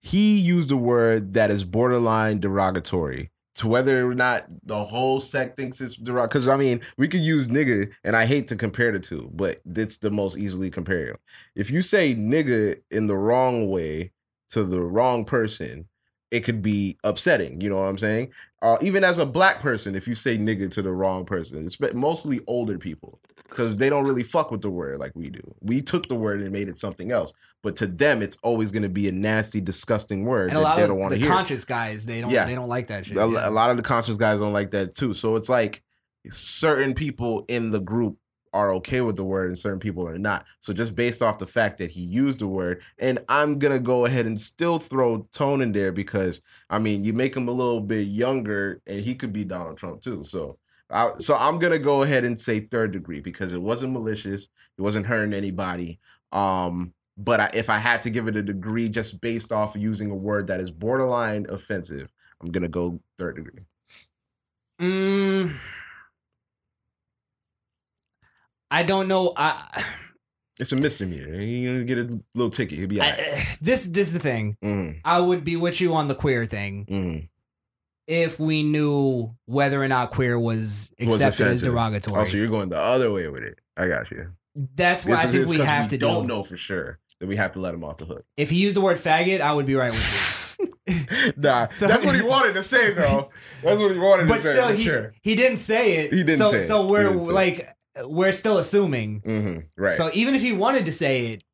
he 0.00 0.38
used 0.38 0.70
a 0.70 0.76
word 0.76 1.34
that 1.34 1.50
is 1.50 1.64
borderline 1.64 2.38
derogatory. 2.40 3.30
To 3.56 3.68
whether 3.68 4.06
or 4.06 4.14
not 4.14 4.44
the 4.64 4.84
whole 4.84 5.18
sect 5.18 5.56
thinks 5.56 5.80
it's 5.80 5.96
derogatory, 5.96 6.28
because 6.28 6.48
I 6.48 6.56
mean, 6.56 6.82
we 6.98 7.08
could 7.08 7.22
use 7.22 7.48
nigga, 7.48 7.90
and 8.04 8.14
I 8.14 8.26
hate 8.26 8.48
to 8.48 8.56
compare 8.56 8.92
the 8.92 9.00
two, 9.00 9.30
but 9.32 9.62
it's 9.64 9.96
the 9.98 10.10
most 10.10 10.36
easily 10.36 10.70
comparable. 10.70 11.20
If 11.54 11.70
you 11.70 11.80
say 11.80 12.14
nigga 12.14 12.80
in 12.90 13.06
the 13.06 13.16
wrong 13.16 13.70
way 13.70 14.12
to 14.50 14.62
the 14.62 14.82
wrong 14.82 15.24
person, 15.24 15.88
it 16.30 16.40
could 16.40 16.60
be 16.60 16.98
upsetting. 17.02 17.60
You 17.60 17.70
know 17.70 17.76
what 17.76 17.88
I'm 17.88 17.98
saying? 17.98 18.32
Uh, 18.60 18.76
even 18.82 19.04
as 19.04 19.18
a 19.18 19.26
black 19.26 19.60
person, 19.60 19.94
if 19.94 20.06
you 20.06 20.14
say 20.14 20.36
nigga 20.36 20.70
to 20.72 20.82
the 20.82 20.92
wrong 20.92 21.24
person, 21.24 21.64
it's 21.64 21.80
mostly 21.94 22.40
older 22.46 22.78
people 22.78 23.20
because 23.48 23.76
they 23.76 23.88
don't 23.88 24.04
really 24.04 24.22
fuck 24.22 24.50
with 24.50 24.62
the 24.62 24.70
word 24.70 24.98
like 24.98 25.12
we 25.14 25.30
do. 25.30 25.40
We 25.60 25.82
took 25.82 26.08
the 26.08 26.14
word 26.14 26.40
and 26.40 26.50
made 26.52 26.68
it 26.68 26.76
something 26.76 27.10
else, 27.10 27.32
but 27.62 27.76
to 27.76 27.86
them, 27.86 28.22
it's 28.22 28.36
always 28.42 28.70
going 28.72 28.82
to 28.82 28.88
be 28.88 29.08
a 29.08 29.12
nasty, 29.12 29.60
disgusting 29.60 30.24
word 30.24 30.50
And 30.50 30.58
a 30.58 30.60
that 30.60 30.64
lot 30.64 30.76
they 30.76 30.86
don't 30.86 30.98
want 30.98 31.12
to 31.12 31.18
hear. 31.18 31.28
conscious 31.28 31.64
guys, 31.64 32.06
they 32.06 32.20
don't 32.20 32.30
Yeah. 32.30 32.44
they 32.44 32.54
don't 32.54 32.68
like 32.68 32.88
that 32.88 33.06
shit. 33.06 33.16
A, 33.16 33.26
yeah. 33.26 33.48
a 33.48 33.50
lot 33.50 33.70
of 33.70 33.76
the 33.76 33.82
conscious 33.82 34.16
guys 34.16 34.40
don't 34.40 34.52
like 34.52 34.70
that 34.72 34.94
too. 34.96 35.14
So 35.14 35.36
it's 35.36 35.48
like 35.48 35.82
certain 36.28 36.94
people 36.94 37.44
in 37.48 37.70
the 37.70 37.80
group 37.80 38.16
are 38.52 38.72
okay 38.72 39.02
with 39.02 39.16
the 39.16 39.24
word 39.24 39.48
and 39.48 39.58
certain 39.58 39.78
people 39.78 40.08
are 40.08 40.16
not. 40.18 40.46
So 40.60 40.72
just 40.72 40.94
based 40.96 41.20
off 41.22 41.38
the 41.38 41.46
fact 41.46 41.76
that 41.78 41.90
he 41.90 42.00
used 42.00 42.38
the 42.38 42.46
word, 42.46 42.80
and 42.98 43.18
I'm 43.28 43.58
gonna 43.58 43.78
go 43.78 44.06
ahead 44.06 44.24
and 44.26 44.40
still 44.40 44.78
throw 44.78 45.22
tone 45.32 45.60
in 45.60 45.72
there 45.72 45.92
because 45.92 46.40
I 46.70 46.78
mean 46.78 47.04
you 47.04 47.12
make 47.12 47.36
him 47.36 47.48
a 47.48 47.52
little 47.52 47.80
bit 47.80 48.08
younger 48.08 48.80
and 48.86 49.00
he 49.00 49.14
could 49.14 49.32
be 49.32 49.44
Donald 49.44 49.76
Trump 49.76 50.00
too. 50.02 50.24
So 50.24 50.58
I, 50.90 51.12
so 51.18 51.36
I'm 51.36 51.58
gonna 51.58 51.78
go 51.78 52.02
ahead 52.02 52.24
and 52.24 52.38
say 52.38 52.60
third 52.60 52.92
degree 52.92 53.20
because 53.20 53.52
it 53.52 53.60
wasn't 53.60 53.92
malicious, 53.92 54.48
it 54.78 54.82
wasn't 54.82 55.06
hurting 55.06 55.34
anybody. 55.34 55.98
Um, 56.32 56.92
but 57.18 57.40
I, 57.40 57.50
if 57.54 57.70
I 57.70 57.78
had 57.78 58.02
to 58.02 58.10
give 58.10 58.28
it 58.28 58.36
a 58.36 58.42
degree 58.42 58.88
just 58.88 59.20
based 59.20 59.52
off 59.52 59.74
of 59.74 59.80
using 59.80 60.10
a 60.10 60.14
word 60.14 60.46
that 60.48 60.60
is 60.60 60.70
borderline 60.70 61.46
offensive, 61.48 62.08
I'm 62.40 62.50
gonna 62.50 62.68
go 62.68 63.00
third 63.18 63.36
degree. 63.36 63.64
Mm, 64.80 65.56
I 68.70 68.82
don't 68.82 69.08
know. 69.08 69.32
I 69.36 69.84
It's 70.58 70.72
a 70.72 70.76
misdemeanor. 70.76 71.34
You're 71.40 71.74
gonna 71.74 71.84
get 71.84 71.98
a 71.98 72.20
little 72.34 72.50
ticket. 72.50 72.78
He'll 72.78 72.88
be 72.88 72.98
right. 72.98 73.56
this 73.60 73.86
this 73.86 74.08
is 74.08 74.14
the 74.14 74.20
thing. 74.20 74.56
Mm, 74.62 75.00
I 75.04 75.20
would 75.20 75.44
be 75.44 75.56
with 75.56 75.80
you 75.80 75.94
on 75.94 76.08
the 76.08 76.14
queer 76.14 76.46
thing 76.46 76.86
mm. 76.88 77.28
If 78.06 78.38
we 78.38 78.62
knew 78.62 79.34
whether 79.46 79.82
or 79.82 79.88
not 79.88 80.10
queer 80.10 80.38
was 80.38 80.90
accepted 81.00 81.46
as 81.48 81.60
derogatory. 81.62 82.20
Oh, 82.20 82.24
so 82.24 82.36
you're 82.36 82.48
going 82.48 82.68
the 82.68 82.78
other 82.80 83.10
way 83.12 83.28
with 83.28 83.42
it. 83.42 83.58
I 83.76 83.88
got 83.88 84.10
you. 84.10 84.32
That's 84.54 85.04
what 85.04 85.18
I 85.18 85.26
think 85.30 85.48
we 85.48 85.58
we 85.58 85.64
have 85.64 85.88
to 85.88 85.98
don't 85.98 86.22
do. 86.22 86.28
know 86.28 86.42
for 86.42 86.56
sure 86.56 86.98
that 87.20 87.26
we 87.26 87.36
have 87.36 87.52
to 87.52 87.60
let 87.60 87.74
him 87.74 87.84
off 87.84 87.96
the 87.98 88.04
hook. 88.06 88.24
If 88.36 88.50
he 88.50 88.56
used 88.56 88.76
the 88.76 88.80
word 88.80 88.98
faggot, 88.98 89.40
I 89.40 89.52
would 89.52 89.66
be 89.66 89.74
right 89.74 89.92
with 89.92 90.56
you. 90.58 90.66
Nah, 91.36 91.68
So- 91.70 91.86
that's 91.88 92.04
what 92.04 92.14
he 92.14 92.22
wanted 92.34 92.54
to 92.54 92.62
say 92.62 92.92
though. 92.94 93.30
That's 93.62 93.80
what 93.80 93.90
he 93.92 93.98
wanted 93.98 94.28
but 94.28 94.36
to 94.36 94.42
say. 94.42 94.52
still, 94.52 94.68
for 94.68 94.74
he, 94.74 94.82
sure. 94.84 95.14
he 95.22 95.34
didn't 95.34 95.58
say 95.58 95.96
it. 96.04 96.12
He 96.12 96.22
didn't 96.22 96.38
so, 96.38 96.52
say 96.52 96.58
it. 96.58 96.62
So 96.62 96.86
we're 96.86 97.10
like, 97.10 97.66
we're 98.04 98.32
still 98.32 98.58
assuming. 98.58 99.20
hmm 99.24 99.58
Right. 99.76 99.94
So 99.94 100.10
even 100.14 100.34
if 100.34 100.42
he 100.42 100.52
wanted 100.52 100.84
to 100.86 100.92
say 100.92 101.26
it, 101.32 101.44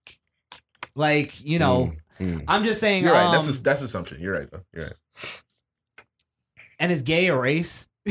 like 0.94 1.42
you 1.44 1.58
know, 1.58 1.92
Mm. 2.20 2.44
I'm 2.46 2.62
just 2.62 2.78
saying. 2.78 3.02
You're 3.02 3.14
right. 3.14 3.24
Um, 3.24 3.32
That's 3.32 3.58
a, 3.58 3.62
that's 3.62 3.82
assumption. 3.82 4.20
You're 4.20 4.34
right 4.38 4.48
though. 4.48 4.60
You're 4.72 4.84
right. 4.84 5.42
And 6.78 6.90
is 6.92 7.02
gay 7.02 7.26
a 7.28 7.36
race? 7.36 7.88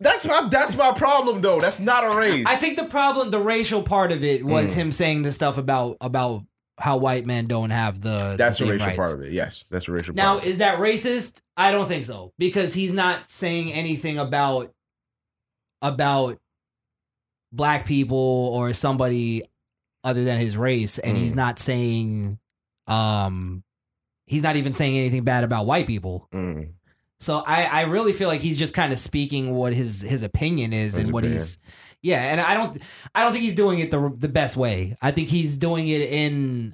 That's 0.00 0.26
my 0.26 0.48
that's 0.50 0.76
my 0.76 0.90
problem 0.92 1.42
though. 1.42 1.60
That's 1.60 1.78
not 1.78 2.02
a 2.04 2.16
race. 2.16 2.44
I 2.44 2.56
think 2.56 2.76
the 2.76 2.84
problem, 2.86 3.30
the 3.30 3.38
racial 3.38 3.84
part 3.84 4.10
of 4.10 4.24
it, 4.24 4.44
was 4.44 4.72
Mm. 4.72 4.74
him 4.74 4.92
saying 4.92 5.22
the 5.22 5.30
stuff 5.30 5.58
about 5.58 5.96
about 6.00 6.42
how 6.76 6.96
white 6.96 7.24
men 7.24 7.46
don't 7.46 7.70
have 7.70 8.00
the 8.00 8.34
That's 8.36 8.58
the 8.58 8.64
the 8.64 8.70
same 8.70 8.70
racial 8.70 8.86
rights. 8.88 8.96
part 8.96 9.12
of 9.12 9.22
it. 9.22 9.32
Yes, 9.32 9.64
that's 9.70 9.86
the 9.86 9.92
racial 9.92 10.06
part. 10.14 10.16
Now, 10.16 10.34
part. 10.38 10.46
is 10.46 10.58
that 10.58 10.78
racist? 10.80 11.40
I 11.56 11.70
don't 11.70 11.86
think 11.86 12.04
so 12.04 12.32
because 12.36 12.74
he's 12.74 12.92
not 12.92 13.30
saying 13.30 13.72
anything 13.72 14.18
about 14.18 14.72
about 15.82 16.40
black 17.52 17.86
people 17.86 18.16
or 18.18 18.72
somebody 18.74 19.44
other 20.02 20.24
than 20.24 20.40
his 20.40 20.56
race, 20.56 20.98
and 20.98 21.16
he's 21.16 21.32
Mm. 21.34 21.36
not 21.36 21.58
saying 21.60 22.38
um 22.88 23.62
he's 24.26 24.42
not 24.42 24.56
even 24.56 24.72
saying 24.72 24.96
anything 24.96 25.24
bad 25.24 25.44
about 25.44 25.66
white 25.66 25.86
people. 25.86 26.28
Mm. 26.32 26.72
So 27.20 27.38
I 27.46 27.64
I 27.64 27.80
really 27.82 28.12
feel 28.12 28.28
like 28.28 28.40
he's 28.40 28.58
just 28.58 28.74
kind 28.74 28.92
of 28.92 28.98
speaking 28.98 29.54
what 29.54 29.72
his 29.74 30.00
his 30.00 30.22
opinion 30.22 30.72
is 30.72 30.96
and 30.96 31.12
what 31.12 31.24
he's 31.24 31.58
yeah, 32.02 32.20
and 32.32 32.40
I 32.40 32.54
don't 32.54 32.82
I 33.14 33.22
don't 33.22 33.32
think 33.32 33.44
he's 33.44 33.54
doing 33.54 33.78
it 33.78 33.90
the 33.92 34.12
the 34.18 34.28
best 34.28 34.56
way. 34.56 34.96
I 35.00 35.10
think 35.12 35.28
he's 35.28 35.56
doing 35.56 35.86
it 35.88 36.00
in 36.02 36.72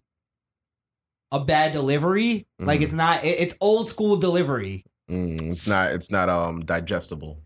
a 1.30 1.38
bad 1.40 1.72
delivery. 1.72 2.46
Like 2.58 2.80
Mhm. 2.80 2.84
it's 2.84 2.92
not 2.94 3.24
it- 3.24 3.38
it's 3.40 3.56
old 3.60 3.88
school 3.90 4.16
delivery. 4.16 4.84
Mm, 5.10 5.50
it's 5.50 5.68
not. 5.68 5.92
It's 5.92 6.10
not 6.10 6.28
um 6.30 6.60
digestible. 6.64 7.42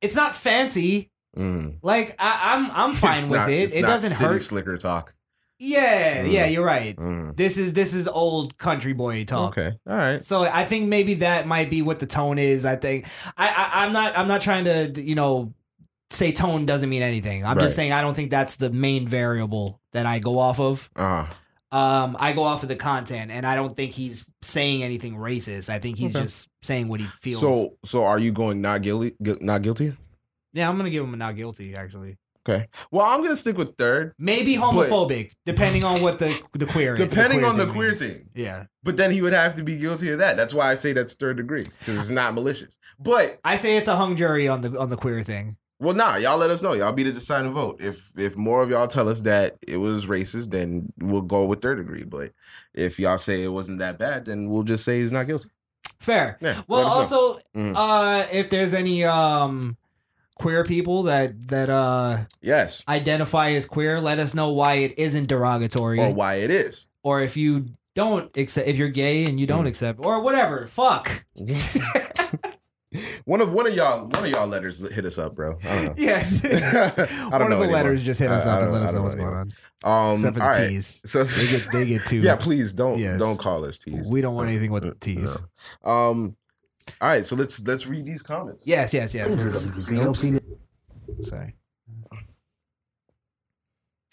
It's 0.00 0.14
not 0.16 0.34
fancy. 0.34 1.10
Mm. 1.36 1.76
Like 1.82 2.16
I, 2.18 2.54
I'm 2.54 2.70
I'm 2.70 2.92
fine 2.94 3.16
It's 3.18 3.26
with 3.26 3.40
not- 3.40 3.50
it. 3.50 3.74
It 3.76 3.82
doesn't 3.82 4.26
hurt. 4.26 4.40
Slicker 4.40 4.76
talk. 4.78 5.14
Yeah, 5.62 6.24
Mm. 6.24 6.32
yeah, 6.32 6.46
you're 6.46 6.64
right. 6.64 6.96
Mm. 6.96 7.36
This 7.36 7.58
is 7.58 7.74
this 7.74 7.92
is 7.94 8.08
old 8.08 8.56
country 8.56 8.94
boy 8.94 9.24
talk. 9.26 9.56
Okay, 9.58 9.76
all 9.86 9.96
right. 9.96 10.24
So 10.24 10.42
I 10.44 10.64
think 10.64 10.88
maybe 10.88 11.14
that 11.14 11.46
might 11.46 11.68
be 11.68 11.82
what 11.82 11.98
the 12.00 12.06
tone 12.06 12.38
is. 12.38 12.64
I 12.64 12.76
think 12.76 13.06
I, 13.36 13.48
I 13.48 13.84
I'm 13.84 13.92
not 13.92 14.16
I'm 14.18 14.26
not 14.26 14.40
trying 14.40 14.64
to 14.64 15.00
you 15.00 15.14
know 15.14 15.52
say 16.10 16.32
tone 16.32 16.64
doesn't 16.66 16.88
mean 16.88 17.02
anything. 17.02 17.44
I'm 17.44 17.56
Right. 17.58 17.62
just 17.64 17.76
saying 17.76 17.92
I 17.92 18.00
don't 18.00 18.14
think 18.14 18.30
that's 18.30 18.56
the 18.56 18.70
main 18.70 19.06
variable 19.06 19.80
that 19.92 20.06
I 20.06 20.18
go 20.18 20.38
off 20.38 20.58
of. 20.58 20.88
Uh, 20.96 21.26
Um, 21.72 22.16
I 22.18 22.32
go 22.32 22.42
off 22.42 22.64
of 22.64 22.68
the 22.68 22.74
content, 22.74 23.30
and 23.30 23.46
I 23.46 23.54
don't 23.54 23.76
think 23.76 23.92
he's 23.92 24.26
saying 24.42 24.82
anything 24.82 25.14
racist. 25.14 25.68
I 25.68 25.78
think 25.78 25.98
he's 25.98 26.16
Okay. 26.16 26.24
just 26.24 26.48
saying 26.62 26.88
what 26.88 26.98
he 27.00 27.06
feels. 27.22 27.40
so 27.40 27.74
so 27.84 28.04
are 28.06 28.18
you 28.18 28.32
going 28.32 28.60
not 28.60 28.82
guilty? 28.82 29.14
gu- 29.22 29.38
Not 29.40 29.62
guilty? 29.62 29.94
yeah, 30.52 30.68
I'm 30.68 30.76
gonna 30.76 30.90
give 30.90 31.04
him 31.04 31.14
a 31.14 31.16
not 31.16 31.36
guilty. 31.36 31.76
Actually, 31.76 32.16
Okay. 32.48 32.68
Well, 32.90 33.04
I'm 33.06 33.22
gonna 33.22 33.36
stick 33.36 33.58
with 33.58 33.76
third. 33.76 34.14
maybe 34.18 34.56
homophobic, 34.56 35.32
depending 35.44 35.84
on 35.84 36.00
what 36.02 36.18
the 36.18 36.38
the 36.54 36.66
queer 36.66 36.94
is. 36.94 37.00
Depending 37.00 37.40
queer 37.40 37.50
on 37.50 37.58
the 37.58 37.64
thing 37.66 37.74
queer 37.74 37.88
means. 37.88 37.98
thing. 38.00 38.28
Yeah, 38.34 38.64
But 38.82 38.96
then 38.96 39.10
he 39.10 39.20
would 39.22 39.32
have 39.34 39.54
to 39.56 39.62
be 39.62 39.76
guilty 39.76 40.10
of 40.10 40.18
that. 40.20 40.36
That's 40.36 40.54
why 40.54 40.70
I 40.70 40.74
say 40.74 40.92
that's 40.94 41.14
third 41.14 41.36
degree 41.36 41.66
because 41.80 41.98
it's 41.98 42.10
not 42.10 42.34
malicious. 42.34 42.76
But 42.98 43.38
I 43.44 43.56
say 43.56 43.76
it's 43.76 43.88
a 43.88 43.96
hung 43.96 44.16
jury 44.16 44.48
on 44.48 44.62
the 44.62 44.78
on 44.78 44.88
the 44.88 44.96
queer 44.96 45.22
thing. 45.22 45.56
well, 45.80 45.94
nah, 45.94 46.16
y'all 46.16 46.36
let 46.38 46.50
us 46.50 46.62
know. 46.62 46.72
Y'all 46.74 46.92
be 46.92 47.02
the 47.02 47.12
deciding 47.12 47.52
vote. 47.52 47.80
If 47.82 48.10
if 48.16 48.36
more 48.36 48.62
of 48.62 48.70
y'all 48.70 48.88
tell 48.88 49.08
us 49.08 49.20
that 49.22 49.56
it 49.68 49.76
was 49.76 50.06
racist, 50.06 50.50
then 50.50 50.92
we'll 50.98 51.20
go 51.22 51.44
with 51.44 51.60
third 51.60 51.76
degree. 51.78 52.04
But 52.04 52.32
if 52.74 52.98
y'all 52.98 53.18
say 53.18 53.42
it 53.42 53.48
wasn't 53.48 53.78
that 53.80 53.98
bad, 53.98 54.24
then 54.24 54.48
we'll 54.48 54.62
just 54.62 54.84
say 54.84 55.00
he's 55.00 55.12
not 55.12 55.26
guilty. 55.26 55.48
Fair. 56.00 56.38
Yeah. 56.40 56.62
Well, 56.66 56.84
let 56.84 56.86
us 56.96 57.10
know. 57.10 57.18
also, 57.18 57.40
Mm. 57.54 57.74
uh, 57.76 58.26
if 58.32 58.48
there's 58.48 58.72
any 58.74 59.04
um 59.04 59.76
queer 60.40 60.64
people 60.64 61.02
that 61.04 61.48
that 61.48 61.68
uh 61.70 62.24
yes 62.40 62.82
identify 62.88 63.50
as 63.52 63.66
queer, 63.66 64.00
let 64.00 64.18
us 64.18 64.34
know 64.34 64.50
why 64.52 64.74
it 64.76 64.94
isn't 64.98 65.28
derogatory, 65.28 66.00
or 66.00 66.10
why 66.12 66.36
it 66.36 66.50
is. 66.50 66.86
or 67.02 67.20
if 67.20 67.36
you 67.36 67.66
don't 67.94 68.34
accept, 68.36 68.66
if 68.68 68.76
you're 68.76 68.88
gay 68.88 69.26
and 69.26 69.38
you 69.38 69.46
Mm. 69.46 69.48
don't 69.54 69.66
accept, 69.66 70.00
or 70.04 70.20
whatever. 70.20 70.66
Fuck. 70.68 71.24
One 73.24 73.40
of 73.40 73.52
one 73.52 73.68
of 73.68 73.74
y'all 73.76 74.08
one 74.08 74.24
of 74.24 74.30
y'all 74.30 74.48
letters 74.48 74.80
hit 74.80 75.04
us 75.06 75.16
up, 75.16 75.36
bro. 75.36 75.56
I 75.62 75.74
don't 75.76 75.84
know. 75.86 75.94
Yes. 75.96 76.44
I 76.44 76.50
don't 76.50 77.30
One 77.30 77.42
of 77.42 77.48
the 77.50 77.54
anymore. 77.58 77.66
letters 77.72 78.02
just 78.02 78.18
hit 78.18 78.32
us 78.32 78.46
I- 78.46 78.50
I 78.50 78.54
up 78.56 78.62
and 78.62 78.72
let 78.72 78.82
us 78.82 78.92
know 78.92 79.02
what's 79.02 79.14
going 79.14 79.32
on. 79.32 79.52
Um, 79.84 80.16
Except 80.16 80.34
for 80.34 80.40
the 80.40 80.44
right. 80.48 80.68
T's. 80.70 81.00
So 81.06 81.22
They 81.22 81.46
get- 81.46 81.68
they 81.72 81.86
get 81.86 82.02
two. 82.06 82.18
Yeah, 82.18 82.34
please 82.34 82.72
don't 82.72 82.98
Yes. 82.98 83.20
don't 83.20 83.38
call 83.38 83.64
us 83.64 83.78
teas. 83.78 84.08
We 84.10 84.20
don't 84.20 84.34
want 84.34 84.48
anything 84.48 84.72
with 84.72 84.98
teas. 84.98 85.38
No. 85.84 85.90
Um. 85.90 86.36
All 87.00 87.08
right, 87.08 87.24
so 87.24 87.36
let's 87.36 87.64
let's 87.66 87.86
read 87.86 88.04
these 88.04 88.22
comments. 88.22 88.64
Yes, 88.66 88.92
yes, 88.94 89.14
yes. 89.14 89.70
Oops. 89.90 90.24
Sorry. 91.28 91.54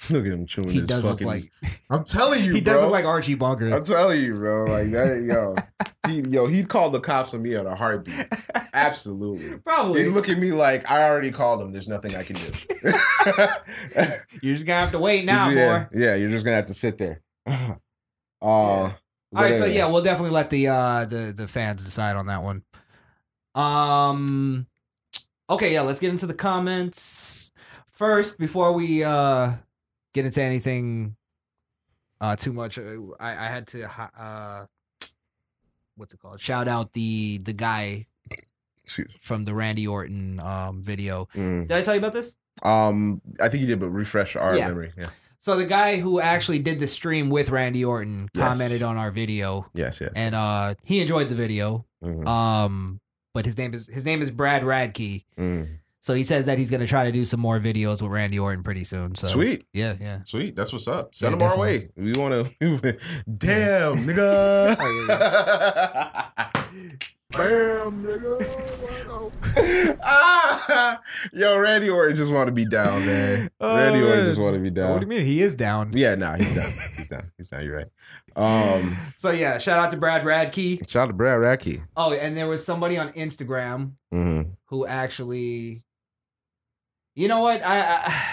Look 0.10 0.26
at 0.26 0.32
him 0.32 0.46
chewing 0.46 0.70
He 0.70 0.80
his 0.80 0.88
does 0.88 1.04
look 1.04 1.20
like 1.22 1.52
I'm 1.90 2.04
telling 2.06 2.42
you, 2.44 2.54
he 2.54 2.62
bro. 2.62 2.74
does 2.74 2.84
look 2.84 2.92
like 2.92 3.04
Archie 3.06 3.34
Bunker. 3.34 3.74
I'm 3.74 3.84
telling 3.84 4.22
you, 4.24 4.36
bro. 4.36 4.66
Like 4.66 4.92
that, 4.92 5.24
yo, 5.24 5.56
he, 6.08 6.22
yo, 6.30 6.46
he'd 6.48 6.70
call 6.70 6.92
the 6.92 7.00
cops 7.02 7.34
on 7.34 7.42
me 7.42 7.56
on 7.56 7.66
a 7.68 7.76
heartbeat. 7.76 8.28
Absolutely. 8.74 9.58
Probably. 9.58 10.04
He'd 10.06 10.12
look 10.12 10.30
at 10.30 10.38
me 10.38 10.52
like 10.54 10.90
I 10.90 11.04
already 11.10 11.32
called 11.32 11.62
him. 11.62 11.72
There's 11.72 11.88
nothing 11.90 12.16
I 12.16 12.24
can 12.24 12.36
do. 12.36 12.52
You're 14.42 14.56
just 14.56 14.66
gonna 14.68 14.82
have 14.82 14.92
to 14.92 15.00
wait 15.00 15.26
now, 15.26 15.50
yeah, 15.50 15.86
boy. 15.86 15.88
yeah, 16.00 16.16
you're 16.16 16.30
just 16.32 16.46
gonna 16.46 16.58
have 16.58 16.68
to 16.68 16.74
sit 16.74 16.98
there. 17.00 17.22
Uh, 18.42 18.92
All 19.36 19.44
right, 19.44 19.58
so 19.58 19.66
yeah, 19.66 19.88
we'll 19.88 20.04
definitely 20.04 20.32
let 20.32 20.50
the 20.50 20.68
uh 20.70 21.06
the 21.06 21.34
the 21.36 21.48
fans 21.48 21.84
decide 21.84 22.16
on 22.16 22.28
that 22.28 22.44
one. 22.44 22.64
Um 23.56 24.68
okay, 25.50 25.74
yeah, 25.74 25.82
let's 25.82 26.00
get 26.00 26.10
into 26.12 26.26
the 26.28 26.34
comments. 26.34 27.52
First, 27.92 28.40
before 28.40 28.72
we 28.74 29.04
uh 29.04 29.54
get 30.14 30.26
into 30.26 30.42
anything 30.42 31.16
uh 32.22 32.36
too 32.36 32.54
much, 32.54 32.78
uh, 32.78 32.84
I 33.20 33.32
I 33.32 33.48
had 33.50 33.68
to 33.68 33.84
uh 34.18 34.66
what's 35.96 36.14
it 36.14 36.20
called? 36.20 36.40
Shout 36.40 36.68
out 36.68 36.94
the 36.94 37.40
the 37.40 37.54
guy 37.54 38.06
from 39.20 39.44
the 39.44 39.54
Randy 39.54 39.86
Orton 39.88 40.40
um 40.40 40.84
video. 40.84 41.28
Mm. 41.36 41.68
Did 41.68 41.78
I 41.78 41.82
tell 41.82 41.96
you 41.96 42.00
about 42.00 42.14
this? 42.14 42.36
Um, 42.64 43.22
I 43.40 43.50
think 43.50 43.62
you 43.62 43.68
did, 43.68 43.80
but 43.80 43.90
refresh 43.90 44.36
our 44.36 44.56
Yeah. 44.56 44.68
memory. 44.70 44.92
Yeah. 44.98 45.10
So 45.48 45.56
the 45.56 45.66
guy 45.66 45.95
who 46.01 46.19
actually 46.19 46.59
did 46.59 46.77
the 46.80 46.90
stream 46.90 47.30
with 47.30 47.50
Randy 47.51 47.85
Orton 47.85 48.27
Yes. 48.34 48.43
commented 48.58 48.84
on 48.84 48.98
our 48.98 49.11
video. 49.11 49.66
Yes, 49.74 50.01
yes. 50.01 50.11
And 50.14 50.35
uh 50.35 50.76
he 50.84 51.00
enjoyed 51.00 51.30
the 51.30 51.35
video. 51.35 51.85
Mhm. 52.03 52.27
Um 52.27 53.00
but 53.34 53.45
his 53.45 53.58
name 53.58 53.74
is 53.74 53.88
his 53.88 54.03
name 54.03 54.22
is 54.22 54.30
Brad 54.30 54.64
Radke. 54.64 55.24
Mm. 55.40 55.77
So 56.01 56.14
he 56.14 56.26
says 56.26 56.48
that 56.48 56.58
he's 56.58 56.69
gonna 56.69 56.85
try 56.85 57.06
to 57.06 57.14
do 57.14 57.24
some 57.24 57.40
more 57.40 57.61
videos 57.61 58.01
with 58.01 58.11
Randy 58.11 58.38
Orton 58.38 58.61
pretty 58.61 58.84
soon. 58.84 59.16
So 59.16 59.26
Sweet. 59.26 59.64
Yeah, 59.72 59.95
yeah. 60.01 60.19
Sweet. 60.26 60.53
That's 60.53 60.74
what's 60.74 60.85
up. 60.90 61.16
Send 61.16 61.32
Yeah, 61.32 61.38
them 61.40 61.50
our 61.50 61.58
way. 61.58 61.92
We 61.95 62.11
want 62.11 62.34
to. 62.59 62.98
Damn, 63.38 64.06
nigga. 64.06 64.76
Bam, 67.32 68.04
nigga. 68.06 68.40
ah, 70.04 71.00
yo, 71.34 71.58
Randy 71.58 71.90
Orton 71.90 72.16
just 72.16 72.32
want 72.32 72.48
to 72.48 72.54
be 72.54 72.66
down, 72.66 73.06
man. 73.06 73.52
Randy 73.60 74.02
Orton 74.02 74.26
just 74.28 74.40
want 74.40 74.54
to 74.56 74.62
be 74.62 74.70
down. 74.70 74.92
Oh, 74.92 74.94
What 74.94 75.02
do 75.02 75.06
you 75.08 75.10
mean? 75.10 75.26
He 75.26 75.42
is 75.42 75.56
down. 75.58 75.92
Yeah, 75.94 76.16
nah, 76.16 76.36
he's 76.38 76.56
down. 76.56 76.72
He's 76.96 77.08
down. 77.10 77.32
He's 77.38 77.50
down. 77.50 77.64
You're 77.66 77.78
right. 77.78 77.88
Um, 78.38 78.96
So 79.18 79.32
yeah, 79.32 79.58
shout 79.58 79.78
out 79.84 79.92
to 79.92 79.98
Brad 79.98 80.24
Radke. 80.24 80.88
shout 80.90 81.04
out 81.04 81.08
to 81.08 81.14
Brad 81.14 81.40
Radke. 81.40 81.82
Oh, 81.98 82.14
and 82.14 82.38
there 82.38 82.48
was 82.48 82.64
somebody 82.66 82.98
on 82.98 83.12
Instagram 83.14 83.94
Mm-hmm. 84.14 84.52
who 84.68 84.86
actually 84.88 85.84
You 87.16 87.28
know 87.28 87.42
what? 87.42 87.62
I, 87.62 87.82
I 88.06 88.24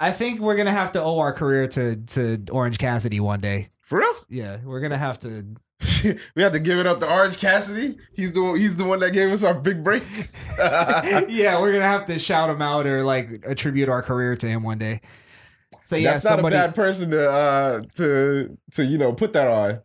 I 0.00 0.12
think 0.12 0.40
we're 0.40 0.56
gonna 0.56 0.72
have 0.72 0.92
to 0.92 1.02
owe 1.02 1.18
our 1.18 1.32
career 1.34 1.68
to 1.68 1.96
to 1.96 2.42
Orange 2.50 2.78
Cassidy 2.78 3.20
one 3.20 3.40
day. 3.40 3.68
For 3.82 3.98
real? 3.98 4.14
Yeah, 4.30 4.56
we're 4.64 4.80
gonna 4.80 4.96
have 4.98 5.18
to. 5.20 5.44
we 6.34 6.42
have 6.42 6.52
to 6.52 6.58
give 6.60 6.78
it 6.78 6.86
up 6.86 7.00
to 7.00 7.10
Orange 7.10 7.38
Cassidy. 7.38 7.96
He's 8.14 8.32
the 8.32 8.52
he's 8.52 8.76
the 8.76 8.84
one 8.84 9.00
that 9.00 9.12
gave 9.12 9.30
us 9.32 9.42
our 9.44 9.54
big 9.54 9.82
break. 9.84 10.02
yeah, 10.58 11.60
we're 11.60 11.72
gonna 11.72 11.82
have 11.84 12.06
to 12.06 12.18
shout 12.18 12.50
him 12.50 12.62
out 12.62 12.86
or 12.86 13.04
like 13.04 13.44
attribute 13.46 13.88
our 13.88 14.02
career 14.02 14.36
to 14.36 14.46
him 14.46 14.62
one 14.62 14.78
day. 14.78 15.00
So 15.84 15.96
yeah, 15.96 16.12
That's 16.12 16.22
somebody. 16.24 16.56
not 16.56 16.64
a 16.64 16.68
bad 16.68 16.74
person 16.74 17.10
to 17.10 17.30
uh 17.30 17.82
to 17.96 18.56
to 18.74 18.84
you 18.84 18.98
know 18.98 19.12
put 19.12 19.32
that 19.34 19.48
on. 19.48 19.80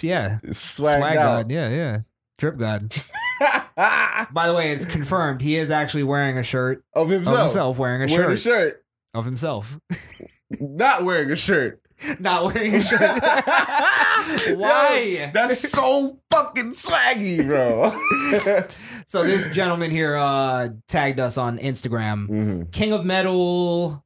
yeah, 0.00 0.38
Swag, 0.52 0.98
Swag. 0.98 1.14
God. 1.16 1.50
Yeah, 1.50 1.68
yeah. 1.68 1.98
Drip 2.38 2.56
God. 2.56 2.94
By 3.76 4.46
the 4.46 4.54
way, 4.54 4.72
it's 4.72 4.84
confirmed 4.84 5.40
he 5.40 5.56
is 5.56 5.70
actually 5.70 6.04
wearing 6.04 6.38
a 6.38 6.42
shirt 6.42 6.84
of 6.94 7.08
himself. 7.08 7.36
Of 7.36 7.42
himself 7.42 7.78
wearing 7.78 8.08
a 8.08 8.12
Wearing 8.12 8.32
a 8.32 8.36
shirt. 8.36 8.84
Of 9.14 9.24
himself. 9.24 9.78
Not 10.60 11.04
wearing 11.04 11.30
a 11.30 11.36
shirt. 11.36 11.80
Not 12.20 12.44
wearing 12.44 12.74
a 12.74 12.82
shirt. 12.82 13.00
Why? 14.58 15.30
That's 15.32 15.70
so 15.70 16.18
fucking 16.30 16.72
swaggy, 16.72 17.46
bro. 17.46 17.98
so 19.06 19.24
this 19.24 19.50
gentleman 19.50 19.90
here 19.90 20.16
uh 20.16 20.68
tagged 20.88 21.20
us 21.20 21.38
on 21.38 21.58
Instagram. 21.58 22.28
Mm-hmm. 22.28 22.62
King 22.70 22.92
of 22.92 23.04
Metal 23.04 24.04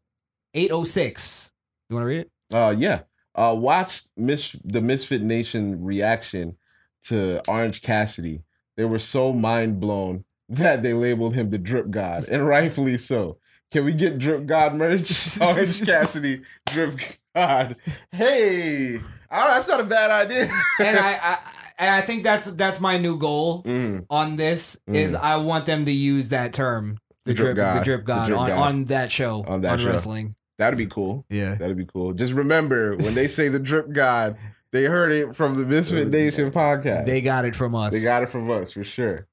806. 0.55 1.53
You 1.89 1.97
want 1.97 2.05
to 2.05 2.09
read 2.09 2.21
it? 2.21 2.31
Uh 2.53 2.75
yeah. 2.77 3.01
Uh 3.35 3.57
watch 3.59 4.03
Mis- 4.17 4.57
the 4.65 4.81
Misfit 4.81 5.23
Nation 5.23 5.83
reaction 5.85 6.57
to 7.05 7.41
Orange 7.49 7.83
Cassidy. 7.83 8.43
They 8.77 8.85
were 8.85 8.99
so 8.99 9.33
mind 9.33 9.81
blown 9.81 10.25
that 10.49 10.83
they 10.83 10.93
labeled 10.93 11.35
him 11.35 11.51
the 11.51 11.59
drip 11.59 11.91
god, 11.91 12.29
and 12.29 12.47
rightfully 12.47 12.99
so. 12.99 13.39
Can 13.71 13.85
we 13.85 13.93
get 13.93 14.19
drip 14.19 14.47
god 14.47 14.75
merch? 14.75 15.41
Orange 15.41 15.87
Cassidy, 15.87 16.43
drip 16.67 16.99
god. 17.35 17.77
Hey, 18.13 18.97
oh, 18.99 19.03
that's 19.31 19.69
not 19.69 19.81
a 19.81 19.85
bad 19.85 20.11
idea. 20.11 20.49
and 20.81 20.99
I, 20.99 21.13
I 21.23 21.39
and 21.79 21.95
I 21.95 22.01
think 22.03 22.23
that's 22.25 22.47
that's 22.53 22.81
my 22.81 22.99
new 22.99 23.19
goal 23.19 23.63
Mm. 23.65 24.07
on 24.11 24.37
this 24.37 24.81
is 24.87 25.13
Mm. 25.15 25.21
I 25.21 25.37
want 25.39 25.67
them 25.67 25.85
to 25.87 25.93
use 25.93 26.29
that 26.31 26.53
term, 26.53 26.99
the, 27.25 27.31
The 27.33 27.35
drip 27.35 27.55
drip, 27.55 27.57
the 27.57 27.75
god. 27.79 27.85
drip 27.85 28.01
The 28.01 28.07
god, 28.07 28.27
drip 28.27 28.39
on, 28.39 28.49
god. 28.51 28.59
on 28.59 28.85
that 28.87 29.11
show 29.13 29.45
On 29.47 29.61
that 29.63 29.81
show. 29.81 29.87
wrestling. 29.89 30.35
That'd 30.59 30.77
be 30.79 30.87
cool. 30.87 31.25
Yeah. 31.31 31.55
That'd 31.55 31.77
be 31.79 31.87
cool. 31.87 32.13
Just 32.13 32.35
remember 32.35 32.97
when 32.97 33.15
they 33.15 33.29
say 33.29 33.49
the 33.49 33.59
drip 33.59 33.93
god, 33.93 34.37
they 34.73 34.85
heard 34.85 35.11
it 35.11 35.35
from 35.35 35.55
the 35.55 35.63
Misfit 35.65 36.09
Nation 36.09 36.51
podcast. 36.53 37.07
They 37.07 37.23
got 37.23 37.45
it 37.47 37.57
from 37.57 37.75
us. 37.75 37.93
They 37.95 38.03
got 38.03 38.23
it 38.23 38.29
from 38.29 38.51
us 38.51 38.73
for 38.73 38.85
sure. 38.85 39.27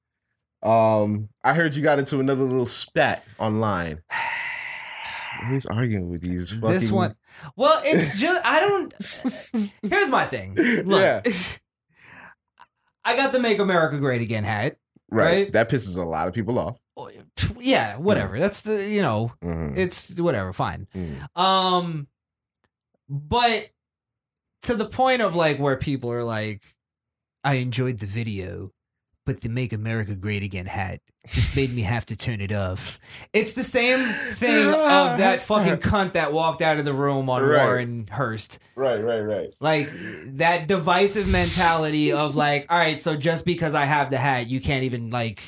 Um, 0.62 1.28
I 1.44 1.52
heard 1.54 1.74
you 1.76 1.82
got 1.82 1.98
into 1.98 2.18
another 2.18 2.42
little 2.44 2.64
spat 2.66 3.24
online. 3.38 4.00
Who's 5.46 5.66
arguing 5.66 6.08
with 6.10 6.22
these? 6.22 6.50
Fucking... 6.52 6.68
This 6.70 6.90
one. 6.90 7.14
Well, 7.56 7.80
it's 7.84 8.18
just 8.20 8.44
I 8.44 8.60
don't. 8.60 8.92
Here's 9.82 10.08
my 10.08 10.24
thing. 10.26 10.54
Look, 10.54 11.00
Yeah. 11.00 11.22
I 13.04 13.16
got 13.16 13.32
the 13.32 13.38
"Make 13.38 13.58
America 13.58 13.98
Great 13.98 14.20
Again" 14.22 14.44
hat. 14.44 14.76
right. 15.10 15.24
right? 15.24 15.52
That 15.52 15.70
pisses 15.70 15.96
a 15.96 16.02
lot 16.02 16.28
of 16.28 16.34
people 16.34 16.58
off. 16.58 16.78
Yeah, 17.58 17.96
whatever. 17.96 18.38
That's 18.38 18.62
the 18.62 18.84
you 18.88 19.02
know, 19.02 19.32
Mhm. 19.42 19.76
it's 19.78 20.18
whatever. 20.20 20.52
Fine. 20.52 20.88
Mm. 20.94 21.40
Um, 21.40 22.08
but 23.08 23.70
to 24.62 24.74
the 24.74 24.86
point 24.86 25.22
of 25.22 25.34
like 25.34 25.58
where 25.58 25.76
people 25.76 26.10
are 26.12 26.24
like, 26.24 26.62
I 27.44 27.54
enjoyed 27.54 27.98
the 27.98 28.06
video, 28.06 28.72
but 29.28 29.42
the 29.42 29.48
"Make 29.50 29.74
America 29.74 30.14
Great 30.14 30.42
Again" 30.42 30.64
hat 30.64 31.00
just 31.26 31.54
made 31.54 31.74
me 31.74 31.82
have 31.82 32.06
to 32.06 32.16
turn 32.16 32.40
it 32.40 32.50
off. 32.50 32.98
It's 33.34 33.52
the 33.52 33.62
same 33.62 33.98
thing 34.32 34.68
of 34.68 35.18
that 35.18 35.42
fucking 35.42 35.76
cunt 35.76 36.12
that 36.12 36.32
walked 36.32 36.62
out 36.62 36.78
of 36.78 36.86
the 36.86 36.94
room 36.94 37.28
on 37.28 37.42
Right. 37.42 37.62
Warren 37.62 38.06
Hurst. 38.10 38.58
Right, 38.74 38.96
right, 38.96 39.20
right. 39.20 39.50
Like 39.60 39.90
that 40.38 40.66
divisive 40.66 41.28
mentality 41.28 42.10
of 42.10 42.36
like, 42.36 42.64
all 42.70 42.78
right, 42.78 42.98
so 42.98 43.16
just 43.16 43.44
because 43.44 43.74
I 43.74 43.84
have 43.84 44.08
the 44.08 44.16
hat, 44.16 44.46
you 44.48 44.60
can't 44.60 44.84
even 44.84 45.10
like 45.10 45.42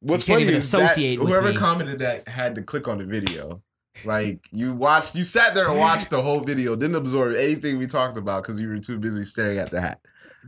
What's 0.00 0.24
funny 0.24 0.42
even 0.42 0.54
is 0.54 0.70
that 0.70 0.82
associate 0.82 1.18
with 1.18 1.30
whoever 1.30 1.48
me. 1.48 1.56
commented 1.56 2.00
that 2.00 2.28
had 2.28 2.54
to 2.56 2.62
click 2.62 2.86
on 2.88 2.98
the 2.98 3.04
video. 3.04 3.62
Like 4.04 4.44
you 4.52 4.74
watched, 4.74 5.14
you 5.14 5.24
sat 5.24 5.54
there 5.54 5.68
and 5.70 5.78
watched 5.78 6.10
the 6.10 6.20
whole 6.22 6.40
video, 6.40 6.76
didn't 6.76 6.96
absorb 6.96 7.34
anything 7.34 7.78
we 7.78 7.86
talked 7.86 8.18
about 8.18 8.42
because 8.42 8.60
you 8.60 8.68
were 8.68 8.78
too 8.78 8.98
busy 8.98 9.24
staring 9.24 9.58
at 9.58 9.70
the 9.70 9.80
hat. 9.80 10.00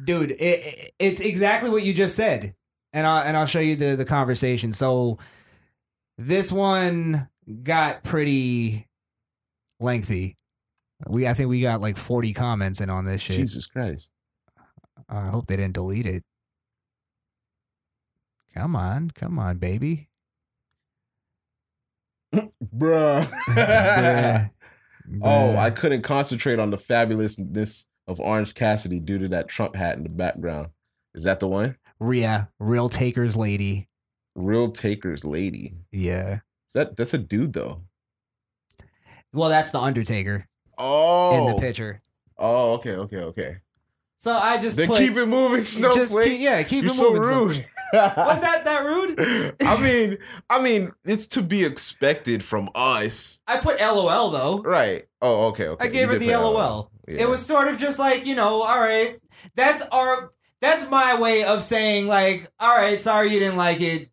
Dude 0.04 0.32
it, 0.32 0.36
it- 0.40 0.92
it's 0.98 1.20
exactly 1.20 1.70
what 1.70 1.82
you 1.82 1.92
just 1.92 2.14
said. 2.16 2.54
And 2.92 3.06
I'll, 3.06 3.22
and 3.22 3.36
I'll 3.36 3.46
show 3.46 3.60
you 3.60 3.76
the, 3.76 3.94
the 3.94 4.04
conversation. 4.04 4.72
So 4.72 5.18
this 6.18 6.50
one 6.50 7.28
got 7.62 8.02
pretty 8.02 8.86
lengthy. 9.78 10.36
We 11.08 11.26
i 11.26 11.32
think 11.34 11.48
we 11.48 11.60
got 11.62 11.80
like 11.80 11.96
40 11.96 12.32
comments 12.34 12.80
in 12.80 12.90
on 12.90 13.04
this 13.06 13.22
shit. 13.22 13.36
Jesus 13.36 13.66
Christ! 13.66 14.10
i 15.08 15.28
hope 15.28 15.46
they 15.46 15.56
didn't 15.56 15.74
delete 15.74 16.06
it. 16.06 16.22
Come 18.54 18.76
on 18.76 19.10
come 19.12 19.38
on 19.38 19.56
baby. 19.58 20.08
Bruh. 22.34 23.24
Bruh. 23.48 24.50
oh, 25.22 25.56
I 25.56 25.70
couldn't 25.70 26.02
concentrate 26.02 26.58
on 26.58 26.70
the 26.70 26.76
fabulousness 26.78 27.84
of 28.10 28.18
Orange 28.20 28.54
Cassidy 28.54 28.98
due 28.98 29.18
to 29.18 29.28
that 29.28 29.48
Trump 29.48 29.76
hat 29.76 29.96
in 29.96 30.02
the 30.02 30.08
background. 30.10 30.70
Is 31.14 31.22
that 31.24 31.38
the 31.40 31.46
one? 31.46 31.76
Ria, 32.00 32.50
real 32.58 32.88
takers 32.88 33.36
lady. 33.36 33.88
Real 34.34 34.70
takers 34.72 35.24
lady. 35.24 35.74
Yeah. 35.92 36.34
Is 36.68 36.74
that 36.74 36.96
that's 36.96 37.14
a 37.14 37.18
dude 37.18 37.52
though. 37.52 37.82
Well, 39.32 39.48
that's 39.48 39.70
the 39.70 39.78
Undertaker 39.78 40.48
Oh. 40.76 41.38
in 41.38 41.46
the 41.46 41.54
oh. 41.54 41.58
picture. 41.58 42.02
Oh, 42.36 42.72
okay, 42.74 42.92
okay, 42.92 43.16
okay. 43.18 43.56
So 44.18 44.32
I 44.32 44.60
just 44.60 44.76
Then 44.76 44.88
put- 44.88 44.98
keep 44.98 45.16
it 45.16 45.26
moving, 45.26 45.60
Just 45.60 45.76
Snowflake. 45.76 46.30
keep- 46.32 46.40
yeah, 46.40 46.62
keep 46.62 46.82
You're 46.84 46.92
it 46.92 46.96
so 46.96 47.12
moving. 47.12 47.22
rude. 47.28 47.66
Was 47.92 48.40
that 48.40 48.64
that 48.64 48.84
rude? 48.84 49.56
I 49.60 49.82
mean, 49.82 50.18
I 50.48 50.62
mean, 50.62 50.92
it's 51.04 51.26
to 51.28 51.42
be 51.42 51.64
expected 51.64 52.44
from 52.44 52.70
us, 52.74 53.40
I 53.46 53.58
put 53.58 53.80
LOL 53.80 54.30
though. 54.30 54.62
right? 54.62 55.06
Oh, 55.22 55.46
okay, 55.48 55.68
okay. 55.68 55.84
I 55.84 55.88
gave 55.88 56.02
You 56.02 56.14
her 56.14 56.18
the 56.18 56.26
put 56.26 56.32
LOL. 56.40 56.90
Yeah. 57.08 57.22
It 57.22 57.28
was 57.28 57.44
sort 57.44 57.68
of 57.68 57.78
just 57.78 57.98
like, 57.98 58.26
you 58.26 58.34
know, 58.34 58.62
all 58.62 58.78
right. 58.78 59.18
That's 59.56 59.82
our 59.88 60.32
that's 60.60 60.88
my 60.90 61.18
way 61.20 61.44
of 61.44 61.62
saying 61.62 62.06
like, 62.06 62.50
all 62.60 62.74
right, 62.76 63.00
sorry 63.00 63.32
you 63.32 63.38
didn't 63.40 63.56
like 63.56 63.80
it. 63.80 64.10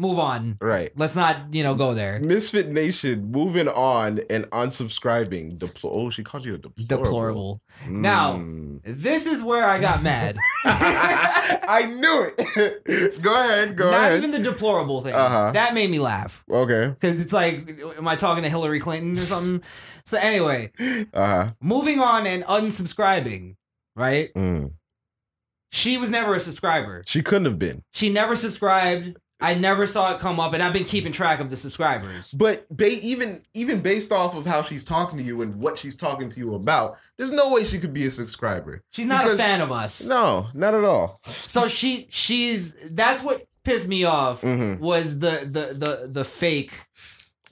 Move 0.00 0.20
on. 0.20 0.56
right. 0.60 0.92
Let's 0.96 1.16
not, 1.16 1.52
you 1.52 1.64
know, 1.64 1.74
go 1.74 1.92
there. 1.92 2.20
Misfit 2.20 2.68
Nation 2.68 3.32
moving 3.32 3.66
on 3.66 4.20
and 4.30 4.44
unsubscribing. 4.50 5.58
Deplo- 5.58 5.90
oh, 5.92 6.10
she 6.10 6.22
called 6.22 6.44
you 6.44 6.54
a 6.54 6.58
deplorable. 6.58 6.86
Deplorable. 6.86 7.60
Now, 7.88 8.34
Mm. 8.36 8.80
this 8.84 9.26
is 9.26 9.42
where 9.42 9.64
I 9.64 9.80
got 9.80 10.04
mad. 10.04 10.38
I 10.64 11.86
knew 11.86 12.30
it. 12.38 13.20
go 13.22 13.34
ahead. 13.34 13.76
Go 13.76 13.90
Not 13.90 14.00
ahead. 14.12 14.18
even 14.18 14.30
the 14.30 14.38
deplorable 14.38 15.00
thing. 15.02 15.14
Uh-huh. 15.14 15.50
That 15.52 15.74
made 15.74 15.90
me 15.90 15.98
laugh. 15.98 16.44
okay. 16.48 16.88
Because 16.90 17.20
it's 17.20 17.32
like, 17.32 17.80
am 17.96 18.06
I 18.06 18.14
talking 18.14 18.44
to 18.44 18.48
Hillary 18.48 18.78
Clinton 18.80 19.12
or 19.12 19.26
something? 19.26 19.62
So 20.06 20.16
anyway, 20.18 20.70
Uh 21.12 21.26
huh. 21.26 21.48
moving 21.60 21.98
on 21.98 22.26
and 22.26 22.44
unsubscribing, 22.44 23.56
right? 23.96 24.32
Mm. 24.34 24.74
She 25.72 25.98
was 25.98 26.08
never 26.08 26.34
a 26.34 26.40
subscriber. 26.40 27.02
She 27.06 27.20
couldn't 27.22 27.44
have 27.46 27.58
been. 27.58 27.82
She 27.92 28.10
never 28.10 28.36
subscribed. 28.36 29.18
I 29.40 29.54
never 29.54 29.86
saw 29.86 30.14
it 30.14 30.20
come 30.20 30.40
up, 30.40 30.52
and 30.52 30.62
I've 30.62 30.72
been 30.72 30.84
keeping 30.84 31.12
track 31.12 31.38
of 31.38 31.48
the 31.50 31.56
subscribers. 31.56 32.32
But 32.32 32.66
ba- 32.76 32.88
even 33.04 33.42
even 33.54 33.80
based 33.80 34.10
off 34.10 34.34
of 34.34 34.46
how 34.46 34.62
she's 34.62 34.82
talking 34.84 35.18
to 35.18 35.24
you 35.24 35.42
and 35.42 35.56
what 35.56 35.78
she's 35.78 35.94
talking 35.94 36.28
to 36.30 36.40
you 36.40 36.54
about, 36.56 36.96
there's 37.16 37.30
no 37.30 37.50
way 37.52 37.64
she 37.64 37.78
could 37.78 37.92
be 37.92 38.04
a 38.06 38.10
subscriber. 38.10 38.82
She's 38.90 39.06
not 39.06 39.22
Because- 39.24 39.38
a 39.38 39.42
fan 39.42 39.60
of 39.60 39.70
us. 39.70 40.06
No, 40.08 40.48
not 40.54 40.74
at 40.74 40.84
all. 40.84 41.20
So 41.26 41.68
she 41.68 42.08
she's 42.10 42.74
that's 42.90 43.22
what 43.22 43.46
pissed 43.64 43.86
me 43.88 44.02
off 44.04 44.40
Mhm. 44.42 44.80
was 44.80 45.20
the 45.20 45.40
the 45.50 45.74
the 45.74 46.08
the 46.10 46.24
fake 46.24 46.72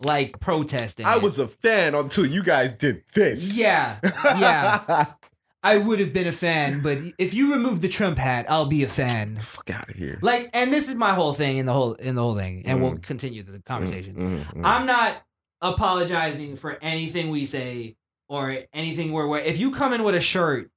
like 0.00 0.40
protesting. 0.40 1.06
I 1.06 1.16
it. 1.16 1.22
was 1.22 1.38
a 1.38 1.46
fan 1.48 1.94
until 1.94 2.26
you 2.26 2.42
guys 2.42 2.72
did 2.72 3.02
this. 3.14 3.56
Yeah. 3.56 3.98
Yeah. 4.24 5.06
I 5.62 5.78
would 5.78 5.98
have 5.98 6.12
been 6.12 6.26
a 6.28 6.32
fan, 6.32 6.80
but 6.80 6.98
if 7.18 7.34
you 7.34 7.52
remove 7.52 7.80
the 7.80 7.88
Trump 7.88 8.18
hat, 8.18 8.46
I'll 8.48 8.66
be 8.66 8.84
a 8.84 8.88
fan. 8.88 9.36
Fuck 9.38 9.70
out 9.70 9.88
of 9.90 9.96
here. 9.96 10.18
Like, 10.22 10.48
and 10.52 10.72
this 10.72 10.88
is 10.88 10.94
my 10.94 11.12
whole 11.14 11.34
thing 11.34 11.56
in 11.56 11.66
the 11.66 11.72
whole 11.72 11.94
in 11.94 12.14
the 12.14 12.22
whole 12.22 12.36
thing, 12.36 12.62
and 12.66 12.78
Mm. 12.78 12.82
we'll 12.82 12.98
continue 12.98 13.42
the 13.42 13.60
conversation. 13.62 14.14
Mhm, 14.14 14.44
mhm. 14.54 14.60
I'm 14.64 14.86
not 14.86 15.22
apologizing 15.60 16.56
for 16.56 16.78
anything 16.80 17.30
we 17.30 17.46
say 17.46 17.96
or 18.28 18.58
anything 18.72 19.12
where, 19.12 19.26
where 19.26 19.40
if 19.40 19.58
you 19.58 19.70
come 19.70 19.92
in 19.92 20.04
with 20.04 20.14
a 20.14 20.20
shirt 20.20 20.70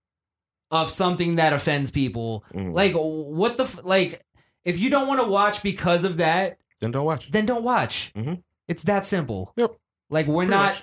of 0.71 0.89
something 0.91 1.35
that 1.35 1.53
offends 1.53 1.91
people, 1.91 2.43
Mhm. 2.53 2.73
like 2.73 2.93
what 2.93 3.57
the 3.57 3.63
f- 3.63 3.83
like 3.83 4.21
if 4.65 4.79
you 4.79 4.89
don't 4.89 5.07
want 5.07 5.21
to 5.21 5.27
watch 5.27 5.63
because 5.63 6.03
of 6.03 6.17
that, 6.17 6.57
then 6.81 6.91
don't 6.91 7.05
watch. 7.05 7.29
then 7.31 7.45
don't 7.45 7.63
watch. 7.63 8.11
Mhm. 8.15 8.43
It's 8.67 8.83
that 8.83 9.05
simple. 9.05 9.53
Yep. 9.55 9.75
Like 10.09 10.27
we're 10.27 10.45
Pretty 10.45 10.51
not. 10.51 10.77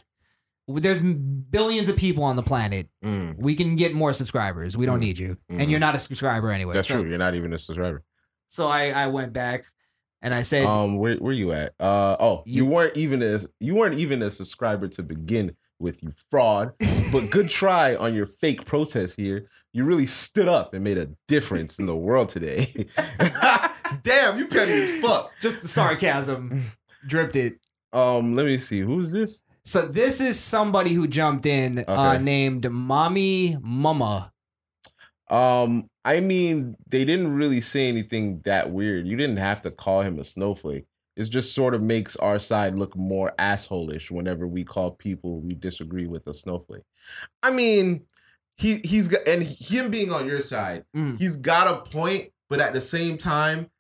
There's 0.69 1.01
billions 1.01 1.89
of 1.89 1.97
people 1.97 2.25
on 2.25 2.35
the 2.37 2.43
planet. 2.43 2.89
Mm. 3.05 3.39
We 3.39 3.55
can 3.55 3.77
get 3.77 3.95
more 3.95 4.13
subscribers. 4.13 4.77
We 4.77 4.85
don't 4.87 4.99
Mm. 4.99 5.03
need 5.03 5.19
you, 5.19 5.37
Mhm. 5.51 5.61
and 5.63 5.71
you're 5.71 5.79
not 5.81 5.95
a 5.95 5.99
subscriber 5.99 6.51
anyway. 6.51 6.75
That's 6.75 6.89
so, 6.89 7.01
true. 7.01 7.09
You're 7.09 7.19
not 7.19 7.35
even 7.35 7.53
a 7.53 7.59
subscriber. 7.59 8.03
So 8.49 8.67
I 8.67 8.91
I 8.91 9.07
went 9.07 9.33
back 9.33 9.67
and 10.23 10.35
I 10.35 10.43
said, 10.43 10.65
Um, 10.67 10.97
where 10.99 11.17
where 11.17 11.33
you 11.33 11.53
at? 11.53 11.75
Uh 11.79 12.17
oh, 12.19 12.43
you, 12.47 12.65
You- 12.65 12.71
weren't 12.71 12.97
even 12.97 13.23
a 13.23 13.43
you 13.61 13.75
weren't 13.77 13.99
even 13.99 14.23
a 14.23 14.31
subscriber 14.33 14.89
to 14.89 15.03
begin 15.03 15.55
with, 15.79 16.03
you 16.03 16.13
fraud. 16.31 16.73
but 17.13 17.31
good 17.31 17.49
try 17.61 17.95
on 17.95 18.15
your 18.15 18.27
fake 18.27 18.65
protest 18.65 19.17
here. 19.17 19.47
You 19.73 19.85
really 19.85 20.07
stood 20.07 20.49
up 20.49 20.73
and 20.75 20.83
made 20.83 20.97
a 20.99 21.11
difference 21.29 21.79
in 21.79 21.85
the 21.87 21.95
world 21.95 22.31
today. 22.31 22.87
Damn, 24.03 24.39
you 24.39 24.49
petty 24.49 24.73
as 24.73 25.01
fuck. 25.01 25.31
just 25.41 25.63
the 25.63 25.69
sarcasm 25.69 26.63
dripped 27.07 27.37
it. 27.37 27.61
Um, 27.93 28.35
let 28.35 28.47
me 28.47 28.59
see. 28.59 28.81
Who's 28.81 29.13
this? 29.13 29.43
So 29.67 29.83
this 29.83 30.21
is 30.21 30.39
somebody 30.39 30.95
who 30.95 31.09
jumped 31.09 31.45
in 31.45 31.81
uh, 31.89 32.15
Okay. 32.15 32.23
named 32.23 32.71
Mommy 32.71 33.59
Mama. 33.61 34.33
Um, 35.29 35.89
I 36.05 36.21
mean, 36.21 36.77
they 36.89 37.05
didn't 37.05 37.35
really 37.35 37.61
say 37.61 37.89
anything 37.89 38.43
that 38.45 38.71
weird. 38.71 39.09
You 39.09 39.17
didn't 39.17 39.39
have 39.39 39.63
to 39.63 39.73
call 39.73 40.03
him 40.03 40.21
a 40.21 40.25
snowflake. 40.25 40.87
It 41.17 41.25
just 41.25 41.53
sort 41.53 41.75
of 41.75 41.83
makes 41.83 42.15
our 42.17 42.39
side 42.39 42.77
look 42.77 42.95
more 42.95 43.33
assholish 43.41 44.09
whenever 44.09 44.47
we 44.47 44.63
call 44.63 44.93
people 44.93 45.41
we 45.41 45.55
disagree 45.55 46.07
with 46.07 46.29
a 46.29 46.35
snowflake. 46.35 46.85
I 47.43 47.51
mean, 47.51 48.05
he 48.57 48.77
he's 48.85 49.09
got 49.09 49.27
and 49.27 49.43
him 49.43 49.91
being 49.91 50.13
on 50.13 50.27
your 50.27 50.43
side, 50.43 50.85
Mm. 50.95 51.19
he's 51.19 51.37
got 51.37 51.67
a 51.67 51.91
point, 51.91 52.31
but 52.49 52.61
at 52.61 52.73
the 52.73 52.81
same 52.81 53.19
time, 53.19 53.71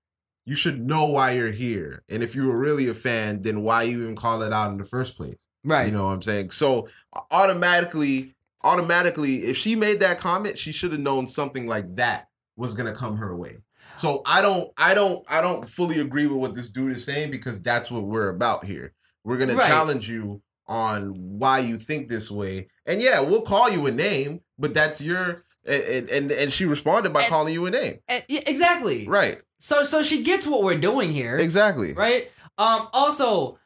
you 0.46 0.56
should 0.56 0.80
know 0.80 1.06
why 1.06 1.32
you're 1.32 1.52
here. 1.52 2.02
And 2.08 2.24
if 2.24 2.34
you 2.34 2.46
were 2.48 2.58
really 2.58 2.88
a 2.88 2.94
fan, 2.94 3.42
then 3.42 3.62
why 3.62 3.84
you 3.84 4.02
even 4.02 4.16
call 4.16 4.42
it 4.42 4.52
out 4.52 4.70
in 4.72 4.78
the 4.78 4.84
first 4.84 5.16
place? 5.16 5.36
Right. 5.66 5.86
You 5.88 5.92
know 5.92 6.04
what 6.06 6.12
I'm 6.12 6.22
saying? 6.22 6.50
So 6.50 6.88
automatically, 7.30 8.34
automatically, 8.62 9.44
if 9.44 9.56
she 9.56 9.76
made 9.76 10.00
that 10.00 10.18
comment, 10.20 10.58
she 10.58 10.72
should 10.72 10.92
have 10.92 11.00
known 11.00 11.26
something 11.26 11.66
like 11.66 11.96
that 11.96 12.28
was 12.56 12.74
gonna 12.74 12.94
come 12.94 13.16
her 13.18 13.36
way. 13.36 13.58
So 13.96 14.22
I 14.26 14.42
don't, 14.42 14.70
I 14.76 14.94
don't, 14.94 15.24
I 15.28 15.40
don't 15.40 15.68
fully 15.68 16.00
agree 16.00 16.26
with 16.26 16.38
what 16.38 16.54
this 16.54 16.70
dude 16.70 16.92
is 16.92 17.04
saying 17.04 17.30
because 17.30 17.60
that's 17.62 17.90
what 17.90 18.02
we're 18.04 18.28
about 18.28 18.64
here. 18.64 18.92
We're 19.24 19.36
gonna 19.38 19.54
Right. 19.56 19.66
challenge 19.68 20.08
you 20.08 20.42
on 20.68 21.14
why 21.38 21.60
you 21.60 21.76
think 21.78 22.08
this 22.08 22.30
way, 22.30 22.68
and 22.86 23.00
yeah, 23.00 23.20
we'll 23.20 23.42
call 23.42 23.70
you 23.70 23.86
a 23.86 23.92
name, 23.92 24.40
but 24.58 24.74
that's 24.74 25.00
your 25.00 25.44
and 25.64 26.08
and, 26.10 26.30
and 26.32 26.52
she 26.52 26.64
responded 26.64 27.12
by 27.12 27.24
calling 27.24 27.52
you 27.54 27.66
a 27.66 27.70
name, 27.70 27.98
And- 28.08 28.24
exactly. 28.28 29.06
right? 29.08 29.40
So 29.60 29.84
so 29.84 30.02
she 30.02 30.22
gets 30.22 30.46
what 30.46 30.62
we're 30.62 30.78
doing 30.78 31.12
here. 31.12 31.36
Exactly. 31.36 31.92
Right. 31.92 32.30
Um. 32.58 32.88
Also, 32.92 33.58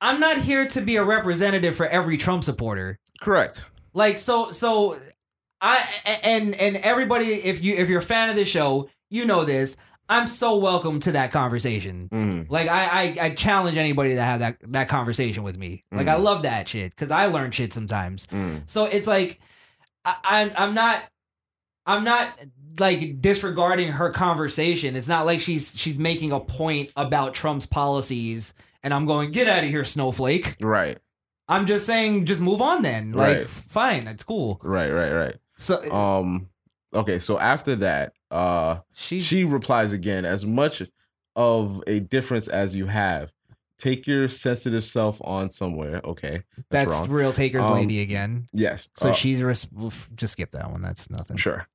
I'm 0.00 0.20
not 0.20 0.38
here 0.38 0.66
to 0.66 0.80
be 0.80 0.96
a 0.96 1.04
representative 1.04 1.74
for 1.76 1.86
every 1.86 2.16
Trump 2.16 2.44
supporter. 2.44 2.98
Correct. 3.20 3.64
Like 3.94 4.18
so 4.18 4.50
so 4.52 4.98
I 5.60 5.86
and 6.22 6.54
and 6.54 6.76
everybody 6.76 7.26
if 7.32 7.62
you 7.64 7.74
if 7.76 7.88
you're 7.88 8.00
a 8.00 8.04
fan 8.04 8.28
of 8.28 8.36
the 8.36 8.44
show, 8.44 8.90
you 9.10 9.24
know 9.24 9.44
this. 9.44 9.76
I'm 10.08 10.28
so 10.28 10.56
welcome 10.56 11.00
to 11.00 11.12
that 11.12 11.32
conversation. 11.32 12.08
Mhm. 12.12 12.46
Like 12.50 12.68
I, 12.68 12.84
I 12.84 13.16
I 13.26 13.30
challenge 13.30 13.76
anybody 13.76 14.14
to 14.14 14.22
have 14.22 14.40
that 14.40 14.58
that 14.72 14.88
conversation 14.88 15.42
with 15.42 15.58
me. 15.58 15.84
Like 15.90 16.06
I 16.08 16.14
Mhm. 16.16 16.22
love 16.22 16.42
that 16.42 16.68
shit 16.68 16.90
because 16.90 17.10
I 17.10 17.26
learn 17.26 17.50
shit 17.50 17.72
sometimes. 17.72 18.26
Mm. 18.28 18.62
So 18.66 18.84
it's 18.84 19.06
like 19.08 19.40
I, 20.04 20.14
I'm 20.24 20.50
I'm 20.56 20.74
not 20.74 21.02
I'm 21.86 22.04
not 22.04 22.38
like 22.78 23.20
disregarding 23.22 23.92
her 23.92 24.10
conversation. 24.10 24.94
It's 24.94 25.08
not 25.08 25.24
like 25.26 25.40
she's 25.40 25.72
she's 25.76 25.98
making 25.98 26.30
a 26.32 26.38
point 26.40 26.92
about 26.96 27.32
Trump's 27.34 27.66
policies 27.66 28.52
and 28.86 28.94
I'm 28.94 29.04
going 29.04 29.32
get 29.32 29.48
out 29.48 29.64
of 29.64 29.68
here 29.68 29.84
snowflake. 29.84 30.54
Right. 30.60 30.96
I'm 31.48 31.66
just 31.66 31.86
saying 31.86 32.24
just 32.24 32.40
move 32.40 32.62
on 32.62 32.82
then. 32.82 33.12
Like 33.12 33.36
Right. 33.38 33.50
fine, 33.50 34.06
it's 34.06 34.22
cool. 34.22 34.60
Right, 34.62 34.90
right, 34.92 35.12
right. 35.12 35.36
So 35.58 35.82
um 35.92 36.48
okay, 36.94 37.18
so 37.18 37.38
after 37.38 37.74
that, 37.76 38.12
uh 38.30 38.78
she 38.94 39.18
she 39.20 39.44
replies 39.44 39.92
again, 39.92 40.24
as 40.24 40.46
much 40.46 40.82
of 41.34 41.82
a 41.88 41.98
difference 42.00 42.46
as 42.48 42.74
you 42.76 42.86
have, 42.86 43.30
take 43.78 44.06
your 44.06 44.28
sensitive 44.28 44.84
self 44.84 45.20
on 45.24 45.50
somewhere. 45.50 46.00
Okay. 46.04 46.42
That's, 46.70 47.00
wrong. 47.00 47.10
real 47.10 47.32
takers 47.32 47.62
Um, 47.64 47.74
lady 47.74 48.00
again. 48.00 48.48
Yes. 48.52 48.88
So 48.96 49.10
uh, 49.10 49.12
she's 49.12 49.42
res- 49.42 49.66
just 50.14 50.32
skip 50.34 50.52
that 50.52 50.70
one. 50.70 50.80
That's 50.80 51.10
nothing. 51.10 51.36
Sure. 51.36 51.66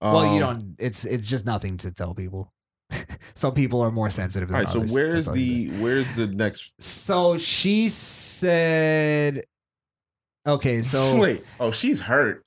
well, 0.00 0.24
you 0.34 0.42
Um, 0.44 0.58
don't. 0.58 0.76
It's 0.78 1.04
it's 1.04 1.28
just 1.28 1.44
nothing 1.46 1.76
to 1.78 1.90
tell 1.92 2.14
people. 2.14 2.52
Some 3.34 3.54
people 3.54 3.80
are 3.80 3.90
more 3.90 4.10
sensitive. 4.10 4.48
Than 4.48 4.56
All 4.56 4.62
right, 4.62 4.72
so 4.72 4.80
where's 4.80 5.26
That's 5.26 5.28
all 5.28 5.36
you 5.36 5.70
the 5.72 5.82
where's 5.82 6.12
the 6.14 6.26
next 6.26 6.72
So 6.78 7.38
she 7.38 7.88
said, 7.88 9.44
"Okay, 10.46 10.82
so 10.82 11.18
Wait, 11.20 11.44
oh, 11.58 11.70
she's 11.70 12.00
hurt. 12.00 12.44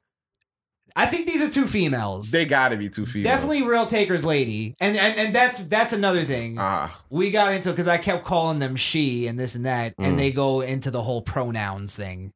I 0.96 1.08
think 1.08 1.26
these 1.26 1.42
are 1.42 1.50
two 1.50 1.66
females. 1.66 2.30
They 2.30 2.46
gotta 2.46 2.78
be 2.78 2.88
two 2.88 3.08
females. 3.08 3.34
Definitely 3.34 3.64
real 3.64 3.88
takers 3.88 4.24
lady, 4.24 4.76
and 4.80 4.96
and 4.96 5.18
and 5.18 5.36
that's 5.36 5.58
that's 5.64 5.92
another 5.94 6.24
thing. 6.24 6.58
Ah. 6.60 7.00
we 7.10 7.32
got 7.32 7.54
into 7.54 7.72
because 7.72 7.88
I 7.88 7.98
kept 7.98 8.24
calling 8.26 8.60
them 8.60 8.76
she 8.76 9.26
and 9.28 9.40
this 9.40 9.56
and 9.56 9.66
that, 9.66 9.98
Mm. 9.98 10.06
and 10.06 10.20
they 10.20 10.32
go 10.32 10.62
into 10.62 10.92
the 10.92 11.02
whole 11.02 11.22
pronouns 11.24 11.96
thing. 11.96 12.32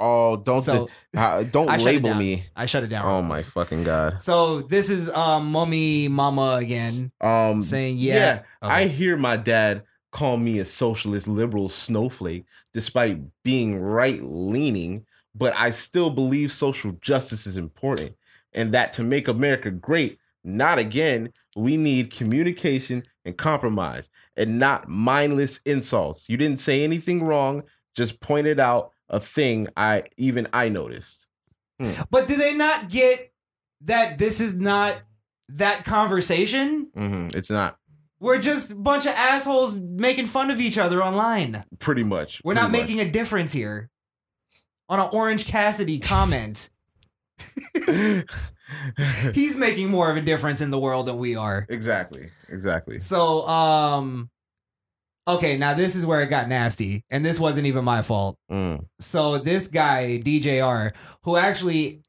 Oh, 0.00 0.36
don't 0.36 0.62
So- 0.62 0.88
uh, 1.16 1.44
don't 1.44 1.68
I 1.68 1.76
label 1.76 2.14
me. 2.14 2.46
I 2.56 2.66
shut 2.66 2.82
it 2.82 2.88
down. 2.88 3.06
Oh 3.06 3.22
my 3.22 3.42
fucking 3.42 3.84
god. 3.84 4.22
So 4.22 4.62
this 4.62 4.90
is 4.90 5.08
um 5.10 5.50
mommy 5.50 6.08
mama 6.08 6.56
again. 6.60 7.12
Um 7.20 7.62
saying 7.62 7.98
yeah. 7.98 8.42
I 8.62 8.86
hear 8.86 9.16
my 9.16 9.36
dad 9.36 9.84
call 10.10 10.36
me 10.36 10.58
a 10.60 10.64
socialist 10.64 11.26
liberal 11.26 11.68
snowflake 11.68 12.44
despite 12.72 13.20
being 13.42 13.78
right 13.80 14.20
leaning, 14.22 15.06
but 15.34 15.54
I 15.56 15.70
still 15.70 16.10
believe 16.10 16.52
social 16.52 16.92
justice 17.00 17.46
is 17.46 17.56
important 17.56 18.14
and 18.52 18.72
that 18.74 18.92
to 18.94 19.02
make 19.02 19.26
America 19.28 19.70
great, 19.70 20.18
not 20.44 20.78
again, 20.78 21.32
we 21.56 21.76
need 21.76 22.12
communication 22.12 23.04
and 23.24 23.36
compromise 23.36 24.08
and 24.36 24.58
not 24.58 24.88
mindless 24.88 25.58
insults. 25.64 26.28
You 26.28 26.36
didn't 26.36 26.60
say 26.60 26.84
anything 26.84 27.22
wrong, 27.24 27.62
just 27.96 28.20
pointed 28.20 28.60
out 28.60 28.92
a 29.08 29.20
thing 29.20 29.68
I 29.76 30.04
even 30.16 30.48
I 30.52 30.68
noticed. 30.68 31.26
Hmm. 31.80 31.92
But 32.10 32.26
do 32.28 32.36
they 32.36 32.54
not 32.54 32.88
get 32.88 33.32
that 33.82 34.18
this 34.18 34.40
is 34.40 34.58
not 34.58 35.02
that 35.48 35.84
conversation? 35.84 36.90
Mhm, 36.96 37.34
It's 37.34 37.50
not 37.50 37.78
We're 38.20 38.40
just 38.40 38.70
a 38.70 38.74
bunch 38.76 39.04
of 39.06 39.12
assholes 39.12 39.78
making 39.78 40.26
fun 40.26 40.50
of 40.50 40.60
each 40.60 40.78
other 40.78 41.02
online. 41.04 41.64
pretty 41.78 42.04
much. 42.04 42.40
We're 42.44 42.54
not 42.54 42.70
making 42.70 43.00
a 43.00 43.10
difference 43.10 43.52
here. 43.52 43.90
On 44.88 44.98
an 45.00 45.08
Orange 45.12 45.46
Cassidy 45.46 45.98
comment, 45.98 46.68
he's 49.34 49.56
making 49.56 49.90
more 49.90 50.10
of 50.10 50.16
a 50.16 50.20
difference 50.20 50.60
in 50.60 50.70
the 50.70 50.78
world 50.78 51.06
than 51.06 51.18
we 51.18 51.36
are. 51.36 51.66
Exactly. 51.68 52.30
Exactly. 52.48 53.00
So, 53.00 53.46
um, 53.48 54.30
okay, 55.26 55.56
now 55.56 55.74
this 55.74 55.94
is 55.96 56.04
where 56.06 56.20
it 56.22 56.26
got 56.30 56.48
nasty, 56.48 57.04
and 57.10 57.24
this 57.24 57.38
wasn't 57.40 57.66
even 57.66 57.84
my 57.84 58.02
fault. 58.02 58.36
Mm. 58.50 58.86
So 59.00 59.38
this 59.38 59.68
guy 59.68 60.20
DJR, 60.24 60.92
who 61.22 61.36
actually 61.36 62.02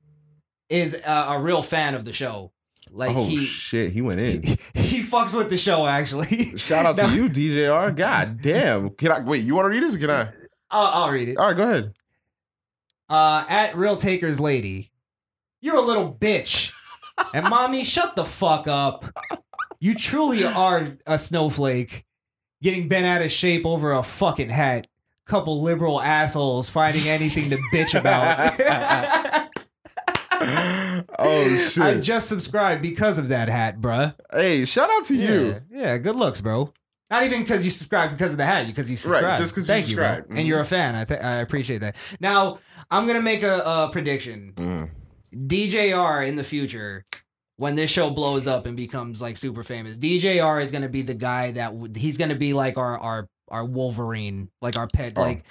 is 0.69 0.93
a, 1.05 1.11
a 1.29 1.39
real 1.39 1.63
fan 1.63 1.95
of 1.95 2.05
the 2.05 2.13
show, 2.13 2.51
like 2.91 3.15
oh 3.15 3.25
he 3.25 3.45
shit, 3.45 3.91
he 3.91 4.01
went 4.01 4.19
in. 4.19 4.43
he 4.73 5.01
fucks 5.01 5.35
with 5.35 5.49
the 5.49 5.57
show 5.57 5.85
actually. 5.85 6.57
Shout 6.57 6.85
out 6.85 6.97
Now- 6.97 7.09
to 7.09 7.15
you, 7.15 7.29
DJR. 7.29 7.95
God 7.95 8.41
damn. 8.41 8.89
Can 8.91 9.11
I 9.11 9.19
wait? 9.21 9.43
You 9.43 9.55
want 9.55 9.65
to 9.65 9.69
read 9.69 9.83
this? 9.83 9.95
Or 9.95 9.99
can 9.99 10.09
I? 10.09 10.29
I'll, 10.71 11.03
I'll 11.03 11.09
read 11.11 11.29
it. 11.29 11.37
All 11.37 11.47
right, 11.47 11.57
go 11.57 11.63
ahead. 11.63 11.93
Uh, 13.07 13.45
at 13.47 13.75
Real 13.77 13.95
Takers 13.95 14.39
Lady, 14.39 14.91
you're 15.61 15.75
a 15.75 15.81
little 15.81 16.11
bitch, 16.11 16.73
and 17.35 17.47
mommy, 17.47 17.83
shut 17.83 18.15
the 18.15 18.25
fuck 18.25 18.67
up. 18.67 19.05
You 19.79 19.93
truly 19.93 20.43
are 20.43 20.97
a 21.05 21.19
snowflake, 21.19 22.05
getting 22.61 22.87
bent 22.87 23.05
out 23.05 23.21
of 23.21 23.31
shape 23.31 23.65
over 23.65 23.91
a 23.91 24.03
fucking 24.03 24.49
hat. 24.49 24.87
Couple 25.27 25.61
liberal 25.61 25.99
assholes 26.01 26.69
finding 26.69 27.07
anything 27.07 27.49
to 27.49 27.57
bitch 27.73 27.97
about. 27.99 28.59
Oh 31.17 31.69
shit. 31.69 31.81
I 31.83 31.95
just 31.99 32.27
subscribed 32.27 32.81
because 32.81 33.17
of 33.17 33.29
that 33.29 33.47
hat, 33.47 33.79
bruh. 33.79 34.15
hey, 34.33 34.65
shout 34.65 34.89
out 34.91 35.05
to 35.05 35.15
you. 35.15 35.61
Yeah, 35.71 35.81
yeah, 35.81 35.97
good 35.97 36.15
looks, 36.15 36.41
bro. 36.41 36.69
Not 37.09 37.23
even 37.23 37.41
because 37.41 37.63
you 37.63 37.71
subscribed 37.71 38.17
because 38.17 38.31
of 38.33 38.37
the 38.37 38.45
hat, 38.45 38.67
because 38.67 38.89
you 38.89 38.95
Right, 38.95 38.99
subscribed. 39.01 39.41
just 39.41 39.55
'cause 39.55 39.63
you 39.63 39.73
Thank 39.73 39.85
you, 39.87 39.95
subscribed. 39.95 40.31
And 40.31 40.47
you're 40.47 40.59
a 40.59 40.65
fan. 40.65 40.95
I 40.95 41.05
th- 41.05 41.21
I 41.21 41.35
appreciate 41.37 41.79
that. 41.79 41.95
Now 42.19 42.59
I'm 42.91 43.07
gonna 43.07 43.21
make 43.21 43.43
a, 43.43 43.59
a 43.59 43.89
prediction. 43.91 44.53
Mm. 44.55 44.89
DJR 45.47 46.27
in 46.27 46.35
the 46.35 46.43
future, 46.43 47.05
when 47.57 47.75
this 47.75 47.89
show 47.91 48.09
blows 48.09 48.47
up 48.47 48.65
and 48.65 48.75
becomes 48.75 49.21
like 49.21 49.37
super 49.37 49.63
famous, 49.63 49.95
DJR 49.95 50.61
is 50.63 50.71
gonna 50.71 50.89
be 50.89 51.01
the 51.01 51.13
guy 51.13 51.51
that 51.51 51.71
w- 51.71 51.93
he's 51.95 52.17
gonna 52.17 52.35
be 52.35 52.53
like 52.53 52.77
our 52.77 52.97
our 52.97 53.29
our 53.49 53.63
Wolverine, 53.65 54.49
like 54.61 54.77
our 54.77 54.87
pet, 54.87 55.13
Oh. 55.15 55.21
like 55.21 55.43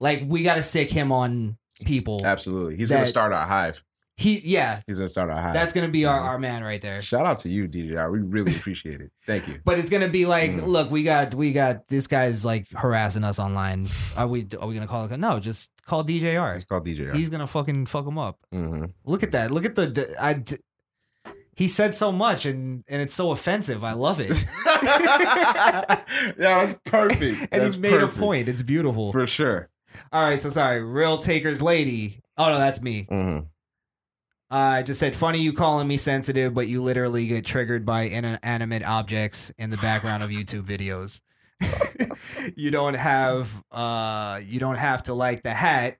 like 0.00 0.22
we 0.26 0.42
gotta 0.42 0.62
sick 0.62 0.90
him 0.90 1.12
on 1.12 1.56
people. 1.84 2.20
Absolutely. 2.24 2.76
He's 2.76 2.90
gonna 2.90 3.06
start 3.06 3.32
our 3.32 3.46
hive. 3.46 3.82
He 4.16 4.38
yeah, 4.44 4.82
He's 4.86 4.98
gonna 4.98 5.08
start 5.08 5.30
our 5.30 5.40
hive. 5.40 5.54
that's 5.54 5.72
gonna 5.72 5.88
be 5.88 6.04
our, 6.04 6.20
our 6.20 6.38
man 6.38 6.62
right 6.62 6.80
there. 6.82 7.00
Shout 7.00 7.24
out 7.24 7.38
to 7.40 7.48
you, 7.48 7.66
DJR. 7.66 8.12
We 8.12 8.18
really 8.20 8.54
appreciate 8.54 9.00
it. 9.00 9.10
Thank 9.26 9.48
you. 9.48 9.60
But 9.64 9.78
it's 9.78 9.88
gonna 9.88 10.08
be 10.10 10.26
like, 10.26 10.50
Mm. 10.50 10.66
look, 10.66 10.90
we 10.90 11.02
got 11.02 11.34
we 11.34 11.52
got 11.54 11.88
this 11.88 12.06
guy's 12.06 12.44
like 12.44 12.68
harassing 12.70 13.24
us 13.24 13.38
online. 13.38 13.86
Are 14.18 14.28
we 14.28 14.46
are 14.60 14.68
we 14.68 14.74
gonna 14.74 14.86
call 14.86 15.06
it? 15.06 15.16
No, 15.18 15.40
just 15.40 15.72
call 15.86 16.04
DJR. 16.04 16.54
It's 16.56 16.66
called 16.66 16.84
DJR. 16.86 17.14
He's 17.14 17.30
gonna 17.30 17.46
fucking 17.46 17.86
fuck 17.86 18.06
him 18.06 18.18
up. 18.18 18.38
hmm 18.52 18.84
Look 19.06 19.22
at 19.22 19.32
that. 19.32 19.50
Look 19.50 19.64
at 19.64 19.74
the. 19.74 19.86
the- 19.86 20.22
I. 20.22 20.42
He 21.60 21.68
said 21.68 21.94
so 21.94 22.10
much 22.10 22.46
and 22.46 22.84
and 22.88 23.02
it's 23.02 23.12
so 23.12 23.32
offensive. 23.32 23.84
I 23.84 23.92
love 23.92 24.18
it. 24.18 24.30
yeah, 24.66 26.02
that's 26.38 26.78
perfect. 26.84 27.48
and 27.52 27.62
That's 27.62 27.74
he 27.74 27.80
made 27.82 27.90
perfect. 27.92 28.16
a 28.16 28.18
point. 28.18 28.48
It's 28.48 28.62
beautiful. 28.62 29.12
for 29.12 29.26
sure. 29.26 29.68
All 30.10 30.24
right, 30.24 30.40
so 30.40 30.48
sorry. 30.48 30.82
Real 30.82 31.18
takers 31.18 31.60
lady. 31.60 32.22
Oh 32.38 32.46
no, 32.50 32.58
that's 32.58 32.80
me. 32.80 33.06
hmm 33.10 33.40
I 34.50 34.82
just 34.82 34.98
said 34.98 35.14
funny 35.14 35.40
you 35.40 35.52
calling 35.52 35.86
me 35.86 35.96
sensitive, 35.98 36.54
but 36.54 36.66
you 36.66 36.82
literally 36.82 37.26
get 37.26 37.44
triggered 37.44 37.84
by 37.84 38.02
inanimate 38.04 38.82
objects 38.82 39.52
in 39.58 39.68
the 39.70 39.76
background 39.76 40.22
of 40.22 40.30
YouTube 40.30 40.62
videos. 40.62 41.20
you 42.56 42.70
don't 42.70 42.94
have 42.94 43.62
uh 43.70 44.40
you 44.42 44.58
don't 44.58 44.76
have 44.78 45.02
to 45.04 45.14
like 45.14 45.42
the 45.42 45.52
hat, 45.52 45.98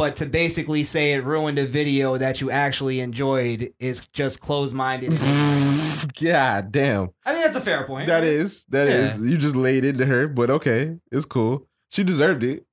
but 0.00 0.16
to 0.16 0.24
basically 0.24 0.82
say 0.82 1.12
it 1.12 1.22
ruined 1.24 1.58
a 1.58 1.66
video 1.66 2.16
that 2.16 2.40
you 2.40 2.50
actually 2.50 3.00
enjoyed 3.00 3.70
is 3.78 4.06
just 4.06 4.40
closed 4.40 4.74
minded. 4.74 5.10
God 6.22 6.72
damn. 6.72 7.10
I 7.26 7.32
think 7.34 7.44
that's 7.44 7.56
a 7.58 7.60
fair 7.60 7.84
point. 7.84 8.06
That 8.06 8.24
is. 8.24 8.64
That 8.70 8.88
Yeah. 8.88 8.94
is. 9.14 9.20
You 9.20 9.36
just 9.36 9.54
laid 9.54 9.84
into 9.84 10.06
her, 10.06 10.26
but 10.26 10.48
okay. 10.48 10.96
It's 11.12 11.26
cool. 11.26 11.66
She 11.90 12.02
deserved 12.02 12.42
it. 12.42 12.64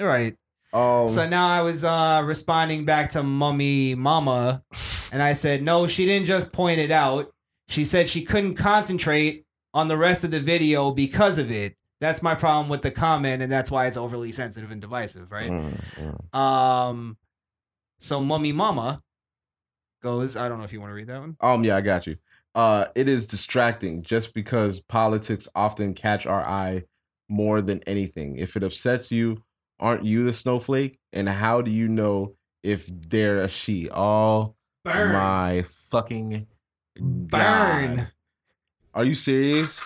All 0.00 0.06
right. 0.06 0.34
Um 0.72 1.08
So 1.08 1.28
now 1.28 1.46
I 1.46 1.62
was 1.62 1.84
uh, 1.84 2.20
responding 2.24 2.84
back 2.84 3.10
to 3.10 3.22
Mummy 3.22 3.94
Mama, 3.94 4.64
and 5.12 5.22
I 5.22 5.34
said, 5.34 5.62
no, 5.62 5.86
she 5.86 6.04
didn't 6.04 6.26
just 6.26 6.50
point 6.50 6.80
it 6.80 6.90
out. 6.90 7.32
She 7.68 7.84
said 7.84 8.08
she 8.08 8.22
couldn't 8.22 8.56
concentrate 8.56 9.44
on 9.72 9.86
the 9.86 9.96
rest 9.96 10.24
of 10.24 10.32
the 10.32 10.40
video 10.40 10.90
because 10.90 11.38
of 11.38 11.48
it. 11.48 11.76
That's 12.02 12.20
my 12.20 12.34
problem 12.34 12.68
with 12.68 12.82
the 12.82 12.90
comment, 12.90 13.42
and 13.42 13.52
that's 13.52 13.70
why 13.70 13.86
it's 13.86 13.96
overly 13.96 14.32
sensitive 14.32 14.72
and 14.72 14.80
divisive, 14.80 15.30
right? 15.30 15.48
mm, 15.48 15.80
mm. 15.94 16.36
Um, 16.36 17.16
so 18.00 18.20
Mummy 18.20 18.50
Mama 18.50 19.00
goes. 20.02 20.36
I 20.36 20.48
don't 20.48 20.58
know 20.58 20.64
if 20.64 20.72
you 20.72 20.80
want 20.80 20.90
to 20.90 20.96
read 20.96 21.06
that 21.06 21.20
one. 21.20 21.36
Um, 21.40 21.62
yeah, 21.62 21.76
I 21.76 21.80
got 21.80 22.08
you. 22.08 22.16
Uh, 22.56 22.86
it 22.96 23.08
is 23.08 23.28
distracting 23.28 24.02
just 24.02 24.34
because 24.34 24.80
politics 24.80 25.46
often 25.54 25.94
catch 25.94 26.26
our 26.26 26.44
eye 26.44 26.82
more 27.28 27.62
than 27.62 27.80
anything. 27.86 28.34
If 28.34 28.56
it 28.56 28.64
upsets 28.64 29.12
you, 29.12 29.44
aren't 29.78 30.04
you 30.04 30.24
the 30.24 30.32
snowflake? 30.32 30.98
And 31.12 31.28
how 31.28 31.62
do 31.62 31.70
you 31.70 31.86
know 31.86 32.34
if 32.64 32.88
they're 32.88 33.44
a 33.44 33.48
she? 33.48 33.88
Oh 33.90 34.56
Burn. 34.84 35.12
my 35.12 35.64
fucking 35.68 36.48
Burn. 36.98 37.96
God. 37.96 38.10
Are 38.92 39.04
you 39.04 39.14
serious? 39.14 39.80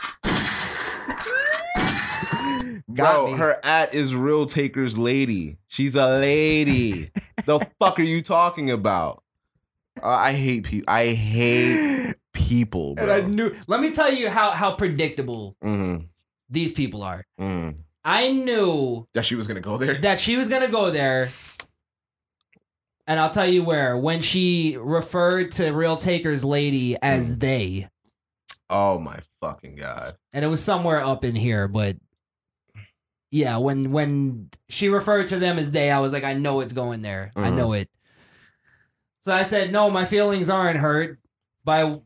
Got 2.97 3.15
Bro, 3.15 3.26
me. 3.33 3.39
her 3.39 3.60
at 3.65 3.94
is 3.94 4.15
real 4.15 4.47
taker's 4.47 4.97
lady. 4.99 5.58
She's 5.68 5.94
a 5.94 6.07
lady. 6.16 7.10
the 7.44 7.60
fuck 7.78 7.99
are 8.00 8.02
you 8.02 8.23
talking 8.23 8.70
about? 8.70 9.23
Uh, 10.02 10.08
I 10.08 10.33
hate 10.33 10.65
people. 10.65 10.92
I 10.92 11.07
hate 11.08 12.15
people, 12.34 12.94
and 12.99 13.10
I 13.10 13.20
knew. 13.23 13.55
Let 13.66 13.81
me 13.81 13.91
tell 13.91 14.12
you 14.12 14.28
how 14.28 14.50
how 14.50 14.73
predictable 14.73 15.57
Mhm, 15.65 16.08
these 16.50 16.73
people 16.73 17.02
are. 17.02 17.25
mhm. 17.41 17.76
I 18.05 18.31
knew 18.31 19.08
That 19.15 19.25
she 19.25 19.34
was 19.34 19.47
gonna 19.47 19.60
go 19.60 19.78
there. 19.78 19.99
that 20.00 20.20
she 20.20 20.36
was 20.36 20.49
gonna 20.49 20.68
go 20.68 20.91
there. 20.91 21.28
And 23.07 23.20
I'll 23.20 23.31
tell 23.31 23.47
you 23.47 23.62
where. 23.62 23.97
When 23.97 24.20
she 24.20 24.76
referred 24.78 25.52
to 25.52 25.70
Real 25.70 25.97
Taker's 25.97 26.44
lady 26.44 26.97
as 27.02 27.33
Mm. 27.33 27.41
they. 27.41 27.89
Oh 28.68 28.99
my 28.99 29.20
fucking 29.41 29.76
god. 29.76 30.16
And 30.33 30.44
it 30.44 30.49
was 30.49 30.62
somewhere 30.62 31.00
up 31.00 31.25
in 31.25 31.36
here, 31.36 31.68
but 31.68 31.97
yeah, 33.36 33.58
when 33.58 33.92
when 33.92 34.48
she 34.70 34.89
referred 34.89 35.26
to 35.26 35.39
them 35.39 35.58
as 35.58 35.70
they, 35.70 35.90
I 35.90 36.00
was 36.00 36.10
like, 36.12 36.24
I 36.24 36.32
know 36.32 36.60
it's 36.60 36.73
going 36.73 37.02
there. 37.02 37.32
I 37.36 37.50
know 37.50 37.74
it. 37.74 37.90
So 39.26 39.32
I 39.32 39.42
said, 39.42 39.73
no, 39.73 39.90
my 39.90 40.06
feelings 40.06 40.48
aren't 40.48 40.78
hurt 40.78 41.18
by 41.62 42.00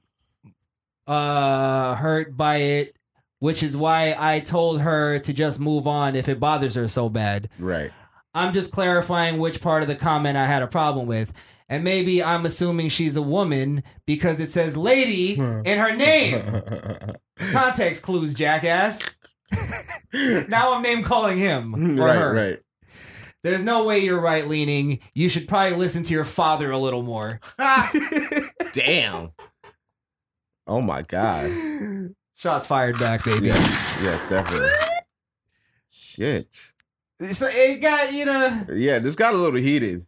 uh 1.06 1.94
hurt 1.94 2.36
by 2.36 2.56
it, 2.56 2.96
which 3.38 3.62
is 3.62 3.76
why 3.76 4.16
I 4.18 4.40
told 4.40 4.80
her 4.80 5.20
to 5.20 5.32
just 5.32 5.60
move 5.60 5.86
on 5.86 6.16
if 6.16 6.28
it 6.28 6.40
bothers 6.40 6.74
her 6.74 6.88
so 6.88 7.08
bad. 7.08 7.48
Right. 7.60 7.92
I'm 8.34 8.52
just 8.52 8.72
clarifying 8.72 9.38
which 9.38 9.60
part 9.60 9.82
of 9.82 9.88
the 9.88 9.94
comment 9.94 10.36
I 10.36 10.46
had 10.46 10.62
a 10.62 10.68
problem 10.68 11.06
with. 11.06 11.32
And 11.68 11.84
maybe 11.84 12.24
I'm 12.24 12.44
assuming 12.44 12.88
she's 12.88 13.14
a 13.14 13.22
woman 13.22 13.84
because 14.04 14.40
it 14.40 14.50
says 14.50 14.76
lady 14.76 15.34
in 15.34 15.78
her 15.78 15.94
name. 15.94 16.62
Context 17.52 18.02
clues, 18.02 18.34
jackass. 18.34 19.16
Now 20.48 20.74
I'm 20.74 20.82
name 20.82 21.02
calling 21.02 21.38
him 21.38 21.74
or 22.00 22.04
right, 22.04 22.16
her. 22.16 22.34
right. 22.34 22.58
There's 23.42 23.62
no 23.62 23.84
way 23.84 24.00
you're 24.00 24.20
right 24.20 24.46
leaning. 24.46 24.98
You 25.14 25.28
should 25.30 25.48
probably 25.48 25.76
listen 25.78 26.02
to 26.02 26.12
your 26.12 26.24
father 26.26 26.70
a 26.70 26.78
little 26.78 27.02
more. 27.02 27.40
Damn. 28.74 29.32
Oh 30.66 30.80
my 30.82 31.02
god. 31.02 31.50
Shots 32.34 32.66
fired 32.66 32.98
back, 32.98 33.24
baby. 33.24 33.46
Yes, 33.46 33.96
yes, 34.02 34.28
definitely. 34.28 34.68
Shit. 35.90 36.48
So 37.32 37.48
it 37.50 37.80
got, 37.80 38.12
you 38.12 38.24
know, 38.26 38.66
Yeah, 38.72 38.98
this 38.98 39.14
got 39.16 39.34
a 39.34 39.38
little 39.38 39.58
heated. 39.58 40.06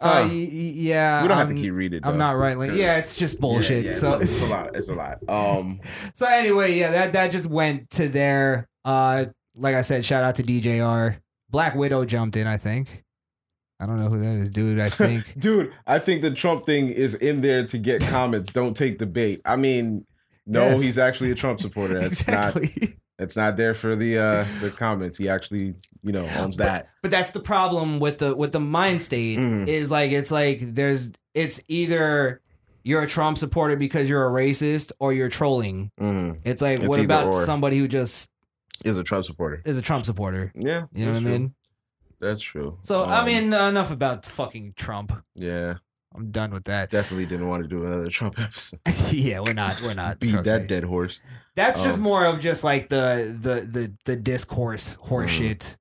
Uh, 0.00 0.22
Huh. 0.22 0.28
y- 0.28 0.34
y- 0.34 0.72
yeah. 0.74 1.22
we 1.22 1.28
don't 1.28 1.36
have 1.38 1.46
I'm- 1.48 1.56
to 1.56 1.62
keep 1.62 1.72
reading. 1.72 2.00
I'm 2.04 2.18
not 2.18 2.32
right 2.36 2.58
because- 2.58 2.76
Yeah, 2.78 2.96
it's 2.98 3.16
just 3.16 3.40
bullshit. 3.40 3.84
Yeah, 3.84 3.90
yeah, 3.92 3.96
so 3.96 4.14
it's, 4.18 4.40
a, 4.40 4.44
it's 4.44 4.50
a 4.50 4.52
lot. 4.54 4.76
It's 4.76 4.88
a 4.88 4.94
lot. 4.94 5.18
Um, 5.28 5.80
So 6.14 6.26
anyway, 6.26 6.74
yeah, 6.78 6.90
that 6.92 7.12
that 7.14 7.30
just 7.30 7.46
went 7.46 7.90
to 7.90 8.08
there. 8.08 8.68
Uh, 8.84 9.26
like 9.56 9.74
I 9.74 9.82
said, 9.82 10.04
shout 10.04 10.22
out 10.24 10.34
to 10.36 10.42
DJR. 10.42 11.16
Black 11.50 11.74
Widow 11.74 12.04
jumped 12.04 12.36
in. 12.36 12.46
I 12.46 12.56
think. 12.58 13.02
I 13.78 13.84
don't 13.86 14.00
know 14.00 14.08
who 14.08 14.18
that 14.20 14.36
is, 14.36 14.48
dude. 14.48 14.80
I 14.80 14.88
think. 14.88 15.34
dude, 15.38 15.72
I 15.86 15.98
think 15.98 16.22
the 16.22 16.30
Trump 16.30 16.64
thing 16.66 16.88
is 16.88 17.14
in 17.14 17.40
there 17.42 17.66
to 17.66 17.76
get 17.78 18.00
comments. 18.02 18.50
Don't 18.52 18.74
take 18.76 18.98
the 18.98 19.06
bait. 19.06 19.40
I 19.44 19.56
mean, 19.56 20.06
no, 20.46 20.70
Yes. 20.70 20.82
he's 20.82 20.98
actually 20.98 21.30
a 21.30 21.34
Trump 21.34 21.60
supporter. 21.60 22.00
That's 22.00 22.26
not. 22.26 22.56
It's 23.18 23.34
not 23.36 23.56
there 23.56 23.74
for 23.74 23.96
the 23.96 24.18
uh 24.18 24.44
the 24.60 24.70
comments. 24.70 25.16
He 25.16 25.28
actually, 25.28 25.74
you 26.02 26.12
know, 26.12 26.26
owns 26.38 26.56
that. 26.58 26.88
But 27.02 27.10
that's 27.10 27.30
the 27.32 27.40
problem 27.40 27.98
with 28.00 28.18
the 28.18 28.34
with 28.34 28.52
the 28.52 28.60
mind 28.60 29.02
state 29.02 29.38
Mhm. 29.38 29.66
is 29.68 29.90
like 29.90 30.12
it's 30.12 30.30
like 30.30 30.58
there's 30.74 31.10
it's 31.34 31.62
either 31.68 32.40
you're 32.82 33.02
a 33.02 33.06
Trump 33.08 33.36
supporter 33.38 33.74
because 33.76 34.08
you're 34.08 34.26
a 34.26 34.30
racist 34.30 34.92
or 35.00 35.12
you're 35.12 35.28
trolling. 35.28 35.90
Mhm. 36.00 36.40
It's 36.44 36.62
like 36.62 36.80
It's 36.80 36.88
what 36.88 37.00
about 37.00 37.34
somebody 37.34 37.78
who 37.78 37.88
just 37.88 38.30
Is 38.84 38.96
a 38.98 39.02
Trump 39.02 39.24
supporter. 39.24 39.62
is 39.64 39.76
a 39.78 39.82
Trump 39.82 40.04
supporter? 40.04 40.52
Yeah, 40.54 40.84
You 40.92 41.06
know 41.06 41.12
what 41.12 41.22
I 41.22 41.24
mean? 41.24 41.54
That's 42.20 42.40
true. 42.40 42.78
So 42.82 43.02
I 43.04 43.20
Um, 43.20 43.26
mean 43.26 43.44
enough 43.52 43.90
about 43.90 44.24
fucking 44.24 44.74
Trump. 44.76 45.12
yeah, 45.34 45.74
I'm 46.16 46.30
done 46.30 46.50
with 46.52 46.64
that. 46.64 46.90
definitely 46.90 47.26
didn't 47.26 47.48
want 47.48 47.62
to 47.62 47.68
do 47.68 47.84
another 47.84 48.08
Trump 48.08 48.38
episode. 48.40 48.80
yeah, 49.12 49.40
we're 49.40 49.52
not 49.54 49.80
we're 49.82 49.94
not 49.94 50.18
Beat 50.18 50.42
that 50.44 50.62
me. 50.62 50.68
dead 50.68 50.84
horse. 50.84 51.20
That's 51.54 51.82
just 51.82 51.96
Um, 51.98 52.02
more 52.02 52.24
of 52.24 52.40
just 52.40 52.64
like 52.64 52.88
the 52.88 53.36
the 53.40 53.60
the 53.60 53.92
the 54.04 54.16
discourse 54.16 54.94
horse 55.00 55.30
Mm. 55.32 55.38
shit. 55.38 55.76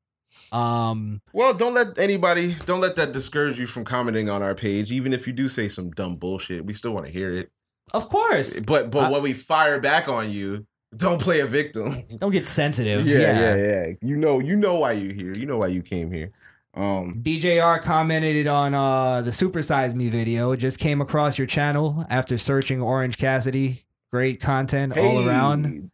Um 0.52 1.22
Well, 1.34 1.54
don't 1.54 1.74
let 1.74 1.98
anybody, 1.98 2.56
don't 2.66 2.82
let 2.82 2.96
that 2.98 3.12
discourage 3.12 3.58
you 3.60 3.68
from 3.68 3.84
commenting 3.84 4.30
on 4.30 4.42
our 4.44 4.56
page. 4.56 4.92
Even 4.92 5.14
if 5.14 5.28
you 5.28 5.34
do 5.34 5.48
say 5.50 5.68
some 5.70 5.92
dumb 5.92 6.16
bullshit, 6.18 6.66
we 6.66 6.74
still 6.74 6.92
want 6.92 7.06
to 7.08 7.12
hear 7.12 7.32
it. 7.34 7.50
of 7.94 8.10
course. 8.10 8.60
But 8.60 8.92
but 8.92 9.06
I- 9.06 9.12
when 9.12 9.22
we 9.24 9.34
fire 9.34 9.80
back 9.80 10.08
on 10.08 10.30
you, 10.32 10.66
don't 10.96 11.20
play 11.20 11.40
a 11.42 11.46
victim. 11.46 12.04
Don't 12.20 12.32
get 12.32 12.48
sensitive. 12.48 13.06
yeah, 13.06 13.18
yeah. 13.18 13.40
yeah, 13.40 13.56
yeah. 13.56 13.86
You 14.02 14.16
know, 14.16 14.40
you 14.40 14.56
know 14.56 14.76
why 14.76 14.94
you're 14.94 15.14
here. 15.14 15.34
You 15.36 15.46
know 15.46 15.58
why 15.58 15.68
you 15.68 15.82
came 15.82 16.12
here. 16.12 16.32
Um, 16.76 17.22
DJR 17.24 17.82
commented 17.82 18.48
on 18.48 18.74
uh 18.74 19.22
the 19.22 19.32
Super 19.32 19.62
Size 19.62 19.96
Me 19.96 20.10
video. 20.10 20.56
Just 20.56 20.78
came 20.80 21.00
across 21.02 21.38
your 21.38 21.48
channel 21.48 22.06
after 22.10 22.38
searching 22.38 22.82
Orange 22.82 23.18
Cassidy. 23.18 23.86
Great 24.12 24.42
content 24.42 24.98
all 24.98 25.28
around. 25.28 25.92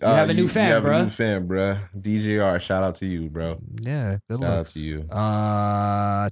You 0.00 0.06
have 0.06 0.30
a 0.30 0.34
new 0.34 0.46
fan, 0.46 0.68
you 0.68 0.74
have 0.74 0.84
bruh. 0.84 1.00
A 1.00 1.04
new 1.04 1.10
fan, 1.10 1.48
bruh. 1.48 1.88
DJR, 1.98 2.60
shout 2.60 2.86
out 2.86 2.96
to 2.96 3.06
you, 3.06 3.28
bro. 3.28 3.58
Yeah, 3.80 4.18
good 4.28 4.40
Shout 4.40 4.50
out 4.50 4.66
to 4.68 4.80
you. 4.80 5.02
Uh, 5.10 6.28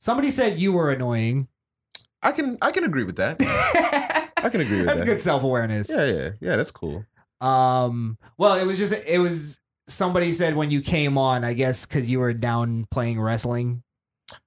somebody 0.00 0.30
said 0.30 0.58
you 0.60 0.72
were 0.72 0.92
annoying. 0.92 1.48
I 2.22 2.32
can 2.32 2.56
I 2.62 2.70
can 2.70 2.84
agree 2.84 3.04
with 3.04 3.16
that. 3.16 3.36
I 4.36 4.48
can 4.48 4.60
agree 4.60 4.78
with 4.78 4.86
That's 4.86 5.00
that. 5.00 5.06
good 5.06 5.20
self 5.20 5.42
awareness. 5.42 5.88
Yeah, 5.90 6.04
yeah, 6.04 6.30
yeah. 6.40 6.56
That's 6.56 6.70
cool. 6.70 7.04
Um, 7.40 8.16
well, 8.38 8.54
it 8.54 8.64
was 8.66 8.78
just 8.78 8.92
it 8.92 9.18
was 9.18 9.60
somebody 9.88 10.32
said 10.32 10.56
when 10.56 10.70
you 10.70 10.80
came 10.80 11.18
on, 11.18 11.44
I 11.44 11.52
guess 11.54 11.86
because 11.86 12.08
you 12.10 12.20
were 12.20 12.32
down 12.32 12.86
playing 12.90 13.20
wrestling. 13.20 13.82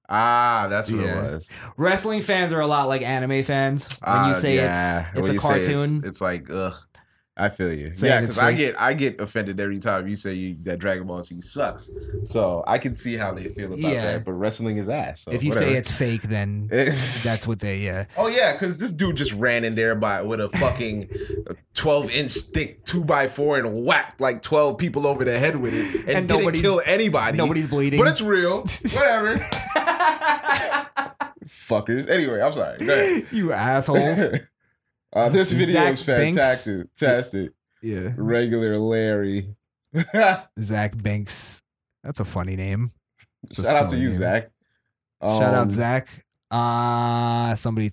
Ah, 0.08 0.66
that's 0.68 0.90
what 0.90 1.00
Yeah. 1.04 1.18
it 1.26 1.32
was. 1.34 1.48
Wrestling 1.76 2.22
fans 2.22 2.52
are 2.52 2.60
a 2.60 2.66
lot 2.66 2.88
like 2.88 3.02
anime 3.02 3.44
fans. 3.44 3.86
When 4.02 4.16
Ah, 4.16 4.28
you 4.30 4.34
say 4.36 4.56
yeah. 4.56 5.10
it's 5.14 5.18
it's 5.20 5.28
When 5.28 5.36
a 5.36 5.40
cartoon, 5.40 5.96
It's, 5.98 6.06
it's 6.06 6.20
like 6.20 6.50
ugh. 6.50 6.74
I 7.40 7.50
feel 7.50 7.72
you. 7.72 7.92
Yeah, 7.96 8.20
because 8.20 8.36
I 8.38 8.52
get 8.52 8.80
I 8.80 8.94
get 8.94 9.20
offended 9.20 9.60
every 9.60 9.78
time 9.78 10.08
you 10.08 10.16
say 10.16 10.34
you, 10.34 10.56
that 10.64 10.78
Dragon 10.80 11.06
Ball 11.06 11.22
Z 11.22 11.40
sucks. 11.42 11.88
So 12.24 12.64
I 12.66 12.78
can 12.78 12.94
see 12.94 13.16
how 13.16 13.32
they 13.32 13.44
feel 13.48 13.66
about 13.66 13.78
Yeah. 13.78 14.12
that. 14.12 14.24
But 14.24 14.32
wrestling 14.32 14.76
is 14.76 14.88
ass. 14.88 15.20
so 15.20 15.30
if 15.30 15.44
you 15.44 15.50
whatever. 15.50 15.70
say 15.70 15.76
it's 15.76 15.92
fake, 15.92 16.22
then 16.22 16.68
oh, 16.72 16.84
that's 17.22 17.46
what 17.46 17.60
they 17.60 17.78
yeah. 17.78 18.06
Oh 18.16 18.26
yeah, 18.26 18.54
because 18.54 18.78
this 18.78 18.92
dude 18.92 19.16
just 19.16 19.32
ran 19.34 19.62
in 19.64 19.76
there 19.76 19.94
by 19.94 20.22
with 20.22 20.40
a 20.40 20.48
fucking 20.50 21.08
twelve 21.74 22.10
inch 22.10 22.32
thick 22.32 22.84
two 22.84 23.04
by 23.04 23.28
four 23.28 23.56
and 23.56 23.84
whacked 23.84 24.20
like 24.20 24.42
twelve 24.42 24.76
people 24.78 25.06
over 25.06 25.24
the 25.24 25.38
head 25.38 25.54
with 25.56 25.74
it 25.74 25.94
and, 26.00 26.08
And 26.10 26.28
didn't 26.28 26.40
nobody- 26.40 26.60
kill 26.60 26.82
anybody. 26.84 27.38
nobody's 27.38 27.68
bleeding. 27.68 28.00
but 28.00 28.08
it's 28.08 28.20
real. 28.20 28.62
Whatever. 28.94 29.36
Fuckers. 31.46 32.08
Anyway, 32.08 32.40
I'm 32.40 32.52
sorry. 32.52 33.26
You 33.30 33.52
assholes. 33.52 34.20
Uh, 35.12 35.28
this 35.28 35.52
video 35.52 35.74
Zach 35.74 35.92
is 35.94 36.02
fantastic. 36.02 36.86
Fantastic. 36.94 37.52
yeah. 37.82 38.12
Regular 38.16 38.78
Larry. 38.78 39.54
Zach 40.60 41.00
Banks. 41.02 41.62
That's 42.04 42.20
a 42.20 42.24
funny 42.24 42.56
name. 42.56 42.90
It's 43.44 43.56
Shout 43.56 43.84
out 43.84 43.90
to 43.90 43.96
you, 43.96 44.10
name. 44.10 44.18
Zach. 44.18 44.50
Shout 45.22 45.42
Um, 45.42 45.54
out 45.54 45.70
Zach. 45.72 46.24
Uh 46.50 47.54
somebody 47.56 47.90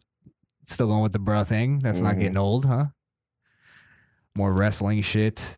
still 0.68 0.88
going 0.88 1.03
with 1.03 1.14
the 1.14 1.19
bro 1.19 1.44
thing. 1.44 1.80
That's 1.80 2.02
not 2.02 2.16
Mhm. 2.16 2.19
getting 2.19 2.38
old, 2.38 2.66
huh? 2.66 2.88
More 4.35 4.53
wrestling 4.53 5.02
shit. 5.02 5.58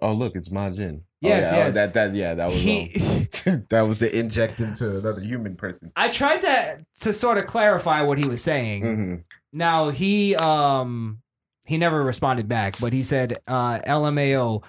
Oh 0.00 0.12
look, 0.12 0.36
it's 0.36 0.48
Majin. 0.50 1.02
Yes, 1.20 1.52
oh, 1.52 1.56
yeah, 1.56 1.64
yes. 1.66 1.74
That 1.74 1.94
that 1.94 2.14
yeah, 2.14 2.34
that 2.34 2.46
was 2.46 2.56
He- 2.56 2.92
that 3.70 3.82
was 3.82 3.98
the 3.98 4.16
inject 4.16 4.60
into 4.60 4.98
another 4.98 5.20
human 5.20 5.56
person. 5.56 5.90
I 5.96 6.08
tried 6.10 6.42
to 6.42 6.84
to 7.00 7.12
sort 7.12 7.38
of 7.38 7.46
clarify 7.46 8.02
what 8.02 8.18
he 8.18 8.24
was 8.24 8.42
saying. 8.42 8.82
Mhm. 8.84 9.24
Now 9.52 9.90
he 9.90 10.36
um 10.36 11.20
he 11.66 11.76
never 11.78 12.02
responded 12.04 12.48
back, 12.48 12.78
but 12.80 12.92
he 12.92 13.02
said 13.02 13.38
uh 13.48 13.80
LMAO. 13.80 14.62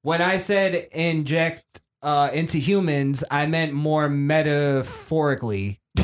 When 0.00 0.22
I 0.22 0.38
said 0.38 0.88
inject 0.92 1.80
uh 2.02 2.30
into 2.32 2.58
humans, 2.58 3.22
I 3.30 3.46
meant 3.46 3.72
more 3.74 4.08
metaphorically. 4.08 5.80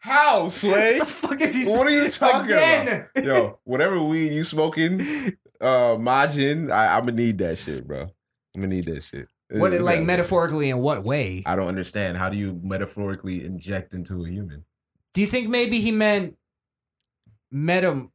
How, 0.00 0.48
Sway? 0.48 0.98
the 0.98 1.06
fuck 1.06 1.40
is 1.40 1.54
he 1.54 1.64
What 1.70 1.86
are 1.86 1.90
you 1.90 2.08
talking 2.10 2.50
Again! 2.50 3.06
about? 3.14 3.24
Yo, 3.24 3.58
whatever 3.64 4.02
weed 4.02 4.32
you 4.32 4.42
smoking, 4.44 5.00
uh, 5.62 5.96
Majin, 5.96 6.70
I, 6.70 6.96
I'm 6.96 7.04
gonna 7.06 7.12
need 7.12 7.38
that 7.38 7.56
shit, 7.58 7.86
bro. 7.86 8.02
I'm 8.54 8.60
gonna 8.60 8.66
need 8.74 8.84
that 8.86 9.02
shit. 9.04 9.28
What 9.50 9.72
Is 9.72 9.82
like 9.82 10.02
metaphorically 10.02 10.70
in 10.70 10.78
what 10.78 11.04
way? 11.04 11.42
I 11.46 11.56
don't 11.56 11.68
understand. 11.68 12.16
How 12.18 12.28
do 12.30 12.36
you 12.36 12.58
metaphorically 12.62 13.44
inject 13.44 13.92
into 13.94 14.24
a 14.24 14.28
human? 14.28 14.64
Do 15.14 15.20
you 15.20 15.26
think 15.26 15.48
maybe 15.48 15.80
he 15.80 15.90
meant 15.92 16.36
meta 17.50 18.06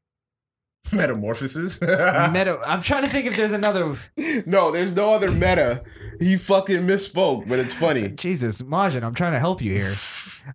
Metamorphosis? 0.93 1.81
meta 1.81 2.59
I'm 2.65 2.81
trying 2.81 3.03
to 3.03 3.09
think 3.09 3.25
if 3.27 3.35
there's 3.35 3.51
another 3.51 3.97
no, 4.45 4.71
there's 4.71 4.95
no 4.95 5.13
other 5.13 5.31
meta. 5.31 5.83
He 6.19 6.37
fucking 6.37 6.81
misspoke, 6.87 7.47
but 7.47 7.59
it's 7.59 7.73
funny. 7.73 8.09
Jesus, 8.15 8.61
Majin, 8.63 9.03
I'm 9.03 9.13
trying 9.13 9.33
to 9.33 9.39
help 9.39 9.61
you 9.61 9.73
here. 9.73 9.93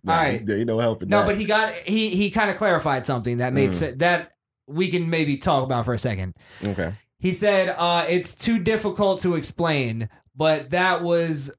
Nah, 0.03 0.13
All 0.13 0.19
right. 0.19 0.45
there 0.45 0.57
ain't 0.57 0.67
no 0.67 0.79
helping. 0.79 1.07
No, 1.09 1.19
that. 1.19 1.27
but 1.27 1.37
he 1.37 1.45
got 1.45 1.73
he 1.75 2.09
he 2.09 2.29
kind 2.31 2.49
of 2.49 2.57
clarified 2.57 3.05
something 3.05 3.37
that 3.37 3.53
made 3.53 3.69
Mm. 3.69 3.73
sense 3.75 3.97
that 3.99 4.31
we 4.67 4.89
can 4.89 5.09
maybe 5.09 5.37
talk 5.37 5.63
about 5.63 5.85
for 5.85 5.93
a 5.93 5.99
second. 5.99 6.35
okay. 6.65 6.93
He 7.19 7.31
said 7.31 7.73
uh, 7.77 8.05
it's 8.09 8.35
too 8.35 8.59
difficult 8.59 9.21
to 9.21 9.35
explain, 9.35 10.09
but 10.35 10.71
that 10.71 11.01
was 11.01 11.51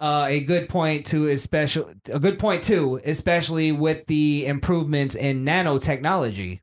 uh, 0.00 0.26
a 0.28 0.40
good 0.40 0.68
point 0.68 1.06
to 1.06 1.28
especially 1.28 1.94
a 2.12 2.20
good 2.20 2.38
point 2.38 2.62
too, 2.62 3.00
especially 3.04 3.72
with 3.72 4.06
the 4.06 4.46
improvements 4.46 5.14
in 5.14 5.44
nanotechnology. 5.44 6.60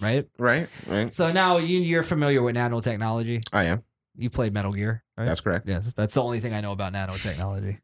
Right, 0.00 0.26
right, 0.36 0.68
right. 0.88 1.14
So 1.14 1.30
now 1.30 1.58
you, 1.58 1.78
you're 1.78 2.02
familiar 2.02 2.42
with 2.42 2.56
nanotechnology. 2.56 3.42
I 3.52 3.64
am. 3.64 3.84
You 4.16 4.28
played 4.28 4.52
Metal 4.52 4.72
Gear. 4.72 5.04
Right? 5.16 5.26
That's 5.26 5.40
correct. 5.40 5.68
Yes, 5.68 5.92
that's 5.92 6.14
the 6.14 6.22
only 6.22 6.40
thing 6.40 6.54
I 6.54 6.60
know 6.60 6.72
about 6.72 6.92
nanotechnology. 6.92 7.78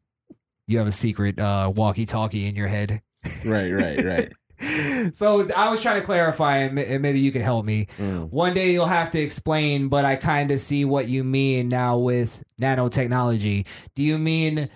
You 0.67 0.79
have 0.79 0.87
a 0.87 0.91
secret 0.91 1.39
uh, 1.39 1.71
walkie-talkie 1.73 2.45
in 2.45 2.55
your 2.55 2.67
head. 2.67 3.01
Right, 3.45 3.71
right, 3.71 4.03
right. 4.03 4.33
so 5.13 5.47
I 5.55 5.69
was 5.69 5.81
trying 5.81 5.99
to 5.99 6.05
clarify, 6.05 6.57
and 6.57 7.01
maybe 7.01 7.19
you 7.19 7.31
can 7.31 7.41
help 7.41 7.65
me. 7.65 7.87
Mm. 7.97 8.29
One 8.29 8.53
day 8.53 8.71
you'll 8.71 8.85
have 8.87 9.09
to 9.11 9.19
explain, 9.19 9.87
but 9.87 10.05
I 10.05 10.15
kind 10.15 10.51
of 10.51 10.59
see 10.59 10.85
what 10.85 11.07
you 11.07 11.23
mean 11.23 11.69
now 11.69 11.97
with 11.97 12.43
nanotechnology. 12.61 13.65
Do 13.95 14.03
you 14.03 14.17
mean 14.17 14.69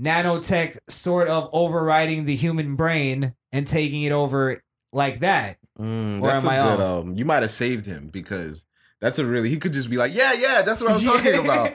nanotech 0.00 0.78
sort 0.88 1.28
of 1.28 1.48
overriding 1.52 2.24
the 2.24 2.36
human 2.36 2.76
brain 2.76 3.34
and 3.52 3.66
taking 3.66 4.02
it 4.02 4.12
over 4.12 4.62
like 4.92 5.20
that? 5.20 5.58
Mm, 5.78 6.20
Or 6.20 6.24
that's 6.24 6.44
am 6.44 6.50
I 6.50 6.56
good, 6.56 6.80
off? 6.82 7.04
um, 7.04 7.14
you 7.14 7.24
might 7.24 7.42
have 7.42 7.50
saved 7.50 7.86
him 7.86 8.08
because 8.08 8.64
that's 9.00 9.18
a 9.18 9.24
really 9.26 9.48
he 9.48 9.58
could 9.58 9.72
just 9.72 9.90
be 9.90 9.96
like, 9.96 10.14
yeah, 10.14 10.32
yeah, 10.34 10.62
that's 10.62 10.80
what 10.82 10.90
I 10.90 10.94
was 10.94 11.04
talking 11.04 11.34
about. 11.44 11.74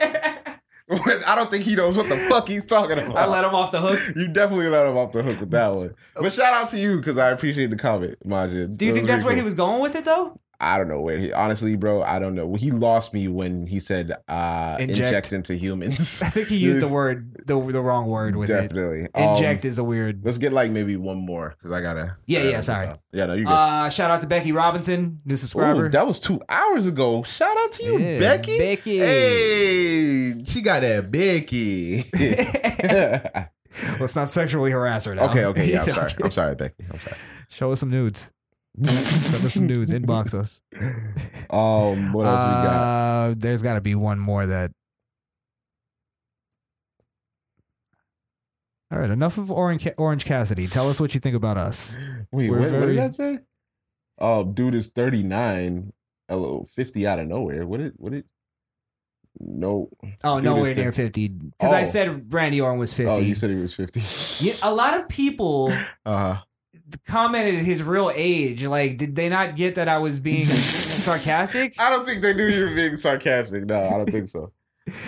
When 0.88 1.22
I 1.26 1.34
don't 1.34 1.50
think 1.50 1.64
he 1.64 1.76
knows 1.76 1.96
what 1.98 2.08
the 2.08 2.16
fuck 2.16 2.48
he's 2.48 2.64
talking 2.64 2.98
about. 2.98 3.16
I 3.16 3.26
let 3.26 3.44
him 3.44 3.54
off 3.54 3.70
the 3.70 3.80
hook. 3.80 4.00
You 4.16 4.26
definitely 4.26 4.68
let 4.70 4.86
him 4.86 4.96
off 4.96 5.12
the 5.12 5.22
hook 5.22 5.38
with 5.40 5.50
that 5.50 5.68
one. 5.68 5.94
But 6.14 6.32
shout 6.32 6.54
out 6.54 6.70
to 6.70 6.78
you 6.78 6.96
because 6.98 7.18
I 7.18 7.28
appreciate 7.28 7.68
the 7.68 7.76
comment, 7.76 8.16
Majin. 8.26 8.76
Do 8.76 8.86
you 8.86 8.94
think 8.94 9.06
that's 9.06 9.22
where 9.22 9.36
he 9.36 9.42
was 9.42 9.54
going 9.54 9.82
with 9.82 9.94
it 9.94 10.06
though? 10.06 10.40
I 10.60 10.76
don't 10.76 10.88
know 10.88 11.00
where 11.00 11.16
he 11.18 11.32
honestly, 11.32 11.76
bro. 11.76 12.02
I 12.02 12.18
don't 12.18 12.34
know. 12.34 12.54
He 12.56 12.72
lost 12.72 13.14
me 13.14 13.28
when 13.28 13.66
he 13.68 13.78
said 13.78 14.12
uh, 14.26 14.76
Inject. 14.80 14.98
inject. 14.98 15.32
into 15.32 15.54
humans. 15.54 16.20
I 16.26 16.30
think 16.30 16.48
he 16.48 16.56
used 16.56 16.80
the 16.80 16.88
word 16.98 17.32
the 17.46 17.54
the 17.70 17.80
wrong 17.80 18.08
word 18.08 18.34
with 18.34 18.48
Definitely. 18.48 19.02
it. 19.04 19.10
Inject 19.14 19.64
Um, 19.64 19.68
is 19.68 19.78
a 19.78 19.84
weird. 19.84 20.24
Let's 20.24 20.38
get 20.38 20.52
like 20.52 20.72
maybe 20.72 20.96
one 20.96 21.18
more 21.24 21.50
because 21.50 21.70
I 21.70 21.80
gotta. 21.80 22.16
Yeah, 22.26 22.42
yeah. 22.42 22.60
Sorry. 22.62 22.86
go. 22.88 22.96
Yeah, 23.12 23.26
no, 23.26 23.34
you 23.34 23.44
good. 23.44 23.52
Uh, 23.52 23.88
shout 23.90 24.10
out 24.10 24.20
to 24.22 24.26
Becky 24.26 24.50
Robinson, 24.50 25.20
new 25.24 25.36
subscriber. 25.36 25.86
Ooh, 25.86 25.88
that 25.90 26.06
was 26.06 26.18
two 26.18 26.40
hours 26.48 26.86
ago. 26.86 27.22
Shout 27.22 27.56
out 27.56 27.70
to 27.72 27.84
you, 27.84 27.98
Yeah, 27.98 28.18
Becky. 28.18 28.58
Becky. 28.58 28.98
Hey, 28.98 30.44
she 30.44 30.60
got 30.60 30.80
that 30.80 31.10
Becky. 31.12 32.10
Let's 34.00 34.16
not 34.16 34.28
sexually 34.28 34.70
harass 34.72 35.04
her 35.04 35.14
now. 35.14 35.30
okay, 35.30 35.44
okay. 35.44 35.70
Yeah, 35.72 35.82
I'm 35.82 35.92
sorry. 35.92 36.10
I'm 36.24 36.30
sorry, 36.32 36.54
Becky. 36.56 36.84
I'm 36.92 36.98
sorry. 36.98 37.16
Show 37.48 37.70
us 37.72 37.80
some 37.80 37.90
nudes. 37.90 38.30
Us 38.86 39.54
some 39.54 39.66
dudes 39.66 39.92
Inbox 39.92 40.34
us. 40.34 40.60
Um, 41.50 42.12
what 42.12 42.26
else 42.26 42.40
we 42.40 42.68
got? 42.68 43.30
Uh, 43.30 43.34
there's 43.36 43.62
got 43.62 43.74
to 43.74 43.80
be 43.80 43.94
one 43.94 44.18
more 44.18 44.46
that. 44.46 44.70
All 48.90 48.98
right, 48.98 49.10
enough 49.10 49.36
of 49.36 49.50
Orange 49.50 49.86
Orange 49.98 50.24
Cassidy. 50.24 50.66
Tell 50.66 50.88
us 50.88 50.98
what 50.98 51.14
you 51.14 51.20
think 51.20 51.36
about 51.36 51.58
us. 51.58 51.96
Wait, 52.32 52.50
we're 52.50 52.60
what, 52.60 52.72
what 52.72 52.86
did 52.86 52.98
that 52.98 53.14
say? 53.14 53.40
Oh, 54.18 54.44
dude 54.44 54.74
is 54.74 54.88
39. 54.88 55.92
Hello, 56.28 56.66
50 56.74 57.06
out 57.06 57.18
of 57.18 57.26
nowhere. 57.28 57.66
What 57.66 57.80
did 57.80 57.92
what 57.96 58.12
did 58.12 58.24
no 59.38 59.90
Oh, 60.24 60.36
Dude 60.36 60.44
nowhere 60.44 60.74
near 60.74 60.90
50. 60.90 61.28
50. 61.28 61.28
Because 61.28 61.72
I 61.72 61.82
Oh. 61.82 61.84
said 61.84 62.32
Randy 62.32 62.60
Orton 62.60 62.78
was 62.78 62.92
50. 62.94 63.12
Oh, 63.12 63.18
you 63.18 63.34
said 63.34 63.50
he 63.50 63.56
was 63.56 63.74
50. 63.74 64.44
Yeah, 64.44 64.54
a 64.62 64.72
lot 64.74 64.98
of 64.98 65.08
people 65.08 65.72
Uh 66.06 66.38
commented 67.06 67.54
his 67.54 67.82
real 67.82 68.10
age. 68.14 68.64
Like, 68.64 68.98
did 68.98 69.16
they 69.16 69.28
not 69.28 69.56
get 69.56 69.74
that 69.76 69.88
I 69.88 69.98
was 69.98 70.20
being 70.20 70.46
sarcastic? 70.46 71.74
I 71.78 71.90
don't 71.90 72.04
think 72.04 72.22
they 72.22 72.34
knew 72.34 72.46
you 72.46 72.68
were 72.68 72.74
being 72.74 72.96
sarcastic. 72.96 73.66
No, 73.66 73.80
I 73.80 73.90
don't 73.92 74.10
think 74.10 74.28
so. 74.28 74.52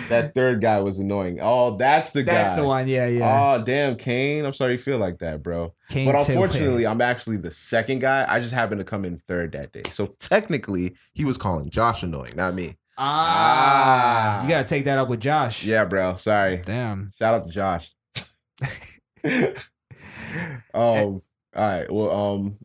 That 0.09 0.33
third 0.35 0.61
guy 0.61 0.79
was 0.79 0.99
annoying. 0.99 1.39
Oh, 1.41 1.75
that's 1.75 2.11
the 2.11 2.23
guy. 2.23 2.33
That's 2.33 2.55
the 2.55 2.63
one. 2.63 2.87
Yeah, 2.87 3.07
yeah. 3.07 3.55
Oh, 3.55 3.63
damn, 3.63 3.95
Kane. 3.95 4.45
I'm 4.45 4.53
sorry 4.53 4.73
you 4.73 4.77
feel 4.77 4.97
like 4.97 5.19
that, 5.19 5.41
bro. 5.43 5.73
Kane 5.89 6.11
but 6.11 6.27
unfortunately, 6.27 6.85
I'm 6.85 7.01
actually 7.01 7.37
the 7.37 7.51
second 7.51 7.99
guy. 7.99 8.25
I 8.27 8.39
just 8.39 8.53
happened 8.53 8.79
to 8.79 8.85
come 8.85 9.05
in 9.05 9.21
third 9.27 9.51
that 9.53 9.71
day. 9.71 9.83
So 9.89 10.07
technically, 10.19 10.95
he 11.13 11.25
was 11.25 11.37
calling 11.37 11.69
Josh 11.69 12.03
annoying, 12.03 12.33
not 12.35 12.53
me. 12.53 12.77
Ah, 12.97 14.43
you 14.43 14.49
gotta 14.49 14.67
take 14.67 14.85
that 14.85 14.99
up 14.99 15.07
with 15.07 15.21
Josh. 15.21 15.63
Yeah, 15.63 15.85
bro. 15.85 16.17
Sorry. 16.17 16.57
Damn. 16.57 17.11
Shout 17.17 17.33
out 17.33 17.43
to 17.45 17.49
Josh. 17.49 17.91
um. 20.73 21.21
All 21.55 21.67
right. 21.67 21.91
Well. 21.91 22.11
Um. 22.11 22.57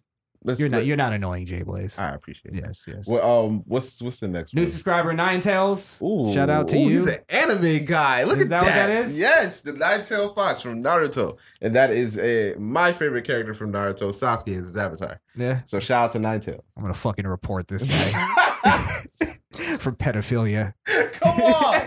Let's. 0.45 0.61
You're 0.61 0.69
not. 0.69 0.77
let- 0.79 0.87
You're 0.87 0.97
not 0.97 1.13
annoying, 1.13 1.45
J 1.47 1.63
Blaze. 1.65 1.99
I 1.99 2.15
appreciate 2.15 2.55
it. 2.55 2.63
Yes. 2.65 2.85
Yes. 2.87 3.09
Well. 3.09 3.47
Um. 3.47 3.65
What's 3.67 4.01
What's 4.01 4.21
the 4.21 4.29
next 4.29 4.55
New 4.55 4.63
one? 4.63 4.71
subscriber 4.71 5.13
Nine 5.13 5.41
Tails. 5.41 6.01
Ooh, 6.01 6.33
Shout 6.33 6.49
out 6.51 6.69
to 6.69 6.77
ooh, 6.77 6.83
you. 6.85 6.91
He's 6.91 7.07
an 7.07 7.19
anime 7.29 7.85
guy. 7.85 8.23
Look 8.23 8.37
Is 8.37 8.45
at 8.45 8.49
that 8.51 8.63
what 8.63 8.69
that 8.69 8.91
is? 8.91 9.19
Yes, 9.19 9.63
the 9.63 9.73
Nine 9.73 10.05
Tail 10.05 10.33
Fox 10.35 10.61
from 10.61 10.85
Naruto, 10.85 11.37
and 11.61 11.75
that 11.75 11.91
is 11.91 12.17
a 12.19 12.55
my 12.59 12.93
favorite 12.93 13.27
character 13.27 13.55
from 13.55 13.73
Naruto. 13.73 14.11
Sasuke 14.11 14.49
is 14.57 14.67
his 14.67 14.77
avatar. 14.77 15.21
Yeah. 15.35 15.63
So 15.65 15.81
shout 15.81 16.05
out 16.05 16.11
to 16.13 16.21
Nine-Tail. 16.21 16.63
I'm 16.77 16.83
gonna 16.83 16.95
fucking 16.95 17.27
report 17.27 17.67
this 17.67 17.83
guy 18.13 18.65
for 19.79 19.93
pedophilia. 19.93 20.75
Come 20.85 21.41
on. 21.43 21.83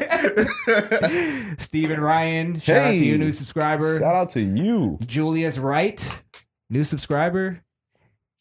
Steven 1.58 2.00
Ryan. 2.02 2.60
Shout 2.60 2.78
out 2.78 2.90
to 2.92 3.06
you, 3.06 3.18
new 3.18 3.32
subscriber. 3.32 4.00
shout 4.00 4.16
out 4.16 4.30
to 4.32 4.42
you. 4.42 4.98
Julius 5.06 5.58
Wright, 5.58 6.24
new 6.70 6.84
subscriber. 6.84 7.62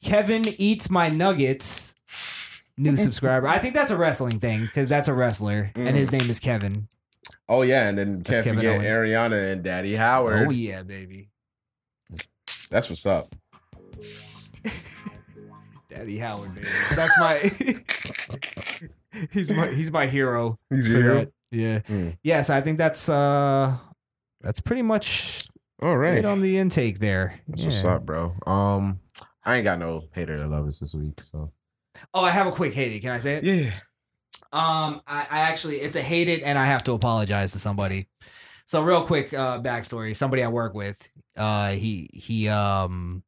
Kevin 0.02 0.44
eats 0.58 0.90
my 0.90 1.08
nuggets, 1.08 1.94
new 2.76 2.96
subscriber. 3.06 3.48
I 3.48 3.58
think 3.58 3.74
that's 3.74 3.90
a 3.90 3.96
wrestling 3.96 4.38
thing 4.38 4.62
because 4.62 4.88
that's 4.88 5.08
a 5.08 5.14
wrestler 5.14 5.72
and 5.74 5.96
his 5.96 6.12
name 6.12 6.30
is 6.30 6.38
Kevin. 6.38 6.88
Oh 7.48 7.62
yeah, 7.62 7.88
and 7.88 7.96
then 7.98 8.22
can't 8.22 8.44
Kevin 8.44 8.56
forget 8.56 8.76
Owens. 8.76 8.86
Ariana 8.86 9.52
and 9.52 9.62
Daddy 9.64 9.94
Howard. 9.96 10.46
Oh 10.46 10.50
yeah, 10.50 10.82
baby, 10.82 11.30
That's 12.70 12.90
what's 12.90 13.06
up. 13.06 13.34
Daddy 15.88 16.18
Howard, 16.18 16.54
baby. 16.54 16.68
That's 16.94 17.18
my. 17.18 17.38
he's 19.32 19.50
my 19.50 19.68
he's 19.72 19.90
my 19.90 20.06
hero. 20.06 20.58
He's 20.70 20.86
your 20.86 21.02
hero? 21.02 21.14
that. 21.16 21.32
Yeah. 21.50 21.78
Mm. 21.80 22.18
Yes, 22.22 22.50
I 22.50 22.60
think 22.60 22.76
that's 22.78 23.08
uh 23.08 23.76
that's 24.42 24.60
pretty 24.60 24.82
much 24.82 25.48
All 25.80 25.96
right. 25.96 26.14
right 26.14 26.24
on 26.24 26.40
the 26.40 26.58
intake 26.58 26.98
there. 26.98 27.40
That's 27.48 27.62
what's 27.64 27.84
up, 27.84 28.04
bro. 28.04 28.34
Um, 28.46 29.00
I 29.44 29.56
ain't 29.56 29.64
got 29.64 29.78
no 29.78 30.02
hater 30.12 30.42
or 30.42 30.46
lovers 30.46 30.80
this 30.80 30.94
week, 30.94 31.20
so 31.22 31.52
Oh, 32.14 32.22
I 32.24 32.30
have 32.30 32.46
a 32.46 32.52
quick 32.52 32.74
hated. 32.74 33.00
Can 33.02 33.10
I 33.10 33.18
say 33.18 33.34
it? 33.36 33.44
yeah. 33.44 33.74
Um, 34.52 35.02
I, 35.06 35.26
I 35.30 35.38
actually 35.40 35.76
it's 35.76 35.96
a 35.96 36.02
hated, 36.02 36.40
and 36.40 36.58
I 36.58 36.66
have 36.66 36.82
to 36.84 36.92
apologize 36.92 37.52
to 37.52 37.58
somebody. 37.58 38.08
So 38.66 38.82
real 38.82 39.04
quick, 39.04 39.32
uh, 39.34 39.60
backstory: 39.60 40.16
somebody 40.16 40.42
I 40.42 40.48
work 40.48 40.74
with, 40.74 41.08
uh, 41.36 41.72
he 41.72 42.08
he 42.12 42.48
um 42.48 43.22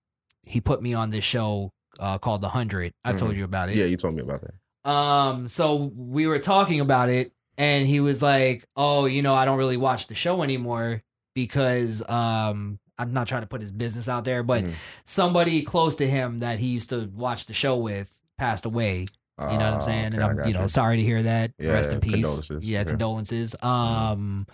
he 0.47 0.61
put 0.61 0.83
me 0.83 0.95
on 0.95 1.11
this 1.11 1.25
show 1.25 1.73
uh 1.99 2.19
called 2.19 2.41
The 2.41 2.49
Hundred. 2.49 2.95
I 3.05 3.13
told 3.13 3.35
Mhm. 3.35 3.39
you 3.39 3.45
about 3.45 3.69
it. 3.69 3.77
Yeah, 3.77 3.85
you 3.85 3.97
told 3.97 4.15
me 4.15 4.23
about 4.23 4.43
that. 4.43 4.91
Um, 4.91 5.47
so 5.49 5.93
we 5.95 6.27
were 6.27 6.39
talking 6.39 6.81
about 6.81 7.11
it, 7.11 7.33
and 7.59 7.87
he 7.87 8.01
was 8.01 8.23
like, 8.23 8.65
"Oh, 8.75 9.05
you 9.05 9.21
know, 9.23 9.35
I 9.35 9.45
don't 9.45 9.59
really 9.59 9.77
watch 9.77 10.07
the 10.07 10.15
show 10.15 10.43
anymore 10.43 11.03
because 11.47 12.03
um." 12.09 12.79
I'm 12.99 13.15
not 13.15 13.27
trying 13.29 13.41
to 13.41 13.47
put 13.47 13.63
his 13.63 13.71
business 13.73 14.11
out 14.11 14.25
there, 14.25 14.43
but 14.43 14.63
Mhm. 14.63 14.75
somebody 15.07 15.63
close 15.63 15.97
to 15.97 16.07
him 16.07 16.41
that 16.41 16.59
he 16.59 16.67
used 16.67 16.91
to 16.91 17.11
watch 17.15 17.47
the 17.47 17.55
show 17.55 17.75
with 17.79 18.13
passed 18.37 18.67
away. 18.67 19.07
You 19.39 19.47
know 19.47 19.53
what 19.57 19.61
I'm 19.73 19.75
Ah, 19.79 19.81
saying? 19.81 20.05
and 20.13 20.15
okay, 20.17 20.23
I 20.23 20.29
I'm, 20.43 20.47
you 20.49 20.53
know, 20.53 20.63
you. 20.65 20.69
sorry 20.69 20.99
to 20.99 21.03
hear 21.03 21.23
that. 21.23 21.53
Yeah, 21.59 21.71
Rest 21.71 21.93
in 21.93 22.01
peace. 22.01 22.13
condolences. 22.13 22.63
Yeah, 22.63 22.81
Yeah. 22.81 22.85
condolences. 22.85 23.57
Um, 23.63 24.47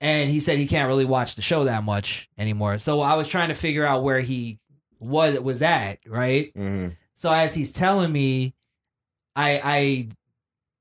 and 0.00 0.30
he 0.30 0.38
said 0.38 0.58
he 0.58 0.68
can't 0.68 0.86
really 0.86 1.04
watch 1.04 1.34
the 1.34 1.42
show 1.42 1.64
that 1.64 1.82
much 1.82 2.28
anymore. 2.38 2.78
So 2.78 3.00
I 3.00 3.14
was 3.14 3.26
trying 3.26 3.48
to 3.48 3.56
figure 3.56 3.84
out 3.84 4.04
where 4.04 4.20
he 4.20 4.60
was 5.00 5.36
was 5.40 5.60
at, 5.60 5.98
right? 6.06 6.52
Mhm. 6.54 6.94
So 7.16 7.32
as 7.32 7.54
he's 7.54 7.72
telling 7.72 8.12
me, 8.12 8.54
I 9.34 9.60
I 9.64 10.08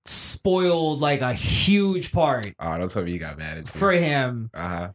spoiled 0.06 1.00
like 1.02 1.22
a 1.22 1.34
huge 1.34 2.12
part 2.12 2.54
Oh, 2.60 2.78
don't 2.78 2.90
tell 2.92 3.04
me 3.04 3.12
you 3.12 3.20
got 3.20 3.38
mad 3.38 3.58
at 3.58 3.68
for 3.68 3.92
him, 3.92 4.50
Uh 4.54 4.68
huh. 4.68 4.90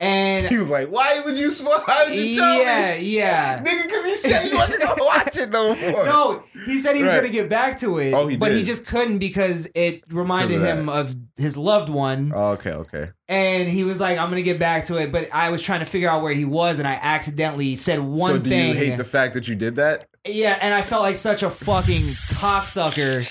And 0.00 0.46
He 0.46 0.58
was 0.58 0.70
like, 0.70 0.88
"Why 0.90 1.20
would 1.24 1.36
you? 1.36 1.50
Why 1.62 2.04
would 2.08 2.14
you 2.14 2.38
tell 2.38 2.58
yeah, 2.62 2.96
me, 2.98 3.02
yeah. 3.16 3.58
nigga? 3.64 3.82
Because 3.84 4.06
you 4.06 4.16
said 4.16 4.48
you 4.50 4.56
wasn't 4.56 4.82
gonna 4.82 5.04
watch 5.04 5.36
it 5.36 5.50
no 5.50 5.74
more." 5.74 6.04
No, 6.04 6.42
he 6.66 6.78
said 6.78 6.94
he 6.96 7.02
was 7.02 7.12
Right. 7.12 7.18
gonna 7.18 7.32
get 7.32 7.48
back 7.48 7.78
to 7.80 7.98
it, 7.98 8.12
Oh, 8.14 8.26
he 8.28 8.36
but 8.36 8.52
he 8.52 8.62
just 8.62 8.86
couldn't 8.86 9.18
because 9.18 9.68
it 9.74 10.04
reminded 10.08 10.56
of 10.56 10.62
him 10.62 10.88
of 10.88 11.16
his 11.36 11.56
loved 11.56 11.88
one. 11.88 12.32
Oh, 12.34 12.50
okay, 12.52 12.70
okay. 12.72 13.10
And 13.30 13.68
he 13.68 13.84
was 13.84 14.00
like, 14.00 14.16
"I'm 14.16 14.30
gonna 14.30 14.40
get 14.40 14.58
back 14.58 14.86
to 14.86 14.96
it," 14.96 15.12
but 15.12 15.28
I 15.34 15.50
was 15.50 15.60
trying 15.60 15.80
to 15.80 15.86
figure 15.86 16.08
out 16.08 16.22
where 16.22 16.32
he 16.32 16.46
was, 16.46 16.78
and 16.78 16.88
I 16.88 16.94
accidentally 16.94 17.76
said 17.76 18.00
one 18.00 18.18
so 18.18 18.38
do 18.38 18.48
thing. 18.48 18.68
you 18.70 18.74
hate 18.74 18.96
the 18.96 19.04
fact 19.04 19.34
that 19.34 19.46
you 19.48 19.54
did 19.54 19.76
that? 19.76 20.08
Yeah, 20.26 20.58
and 20.62 20.72
I 20.74 20.80
felt 20.82 21.02
like 21.02 21.16
such 21.18 21.42
a 21.42 21.50
fucking 21.50 22.02
cocksucker 22.42 23.26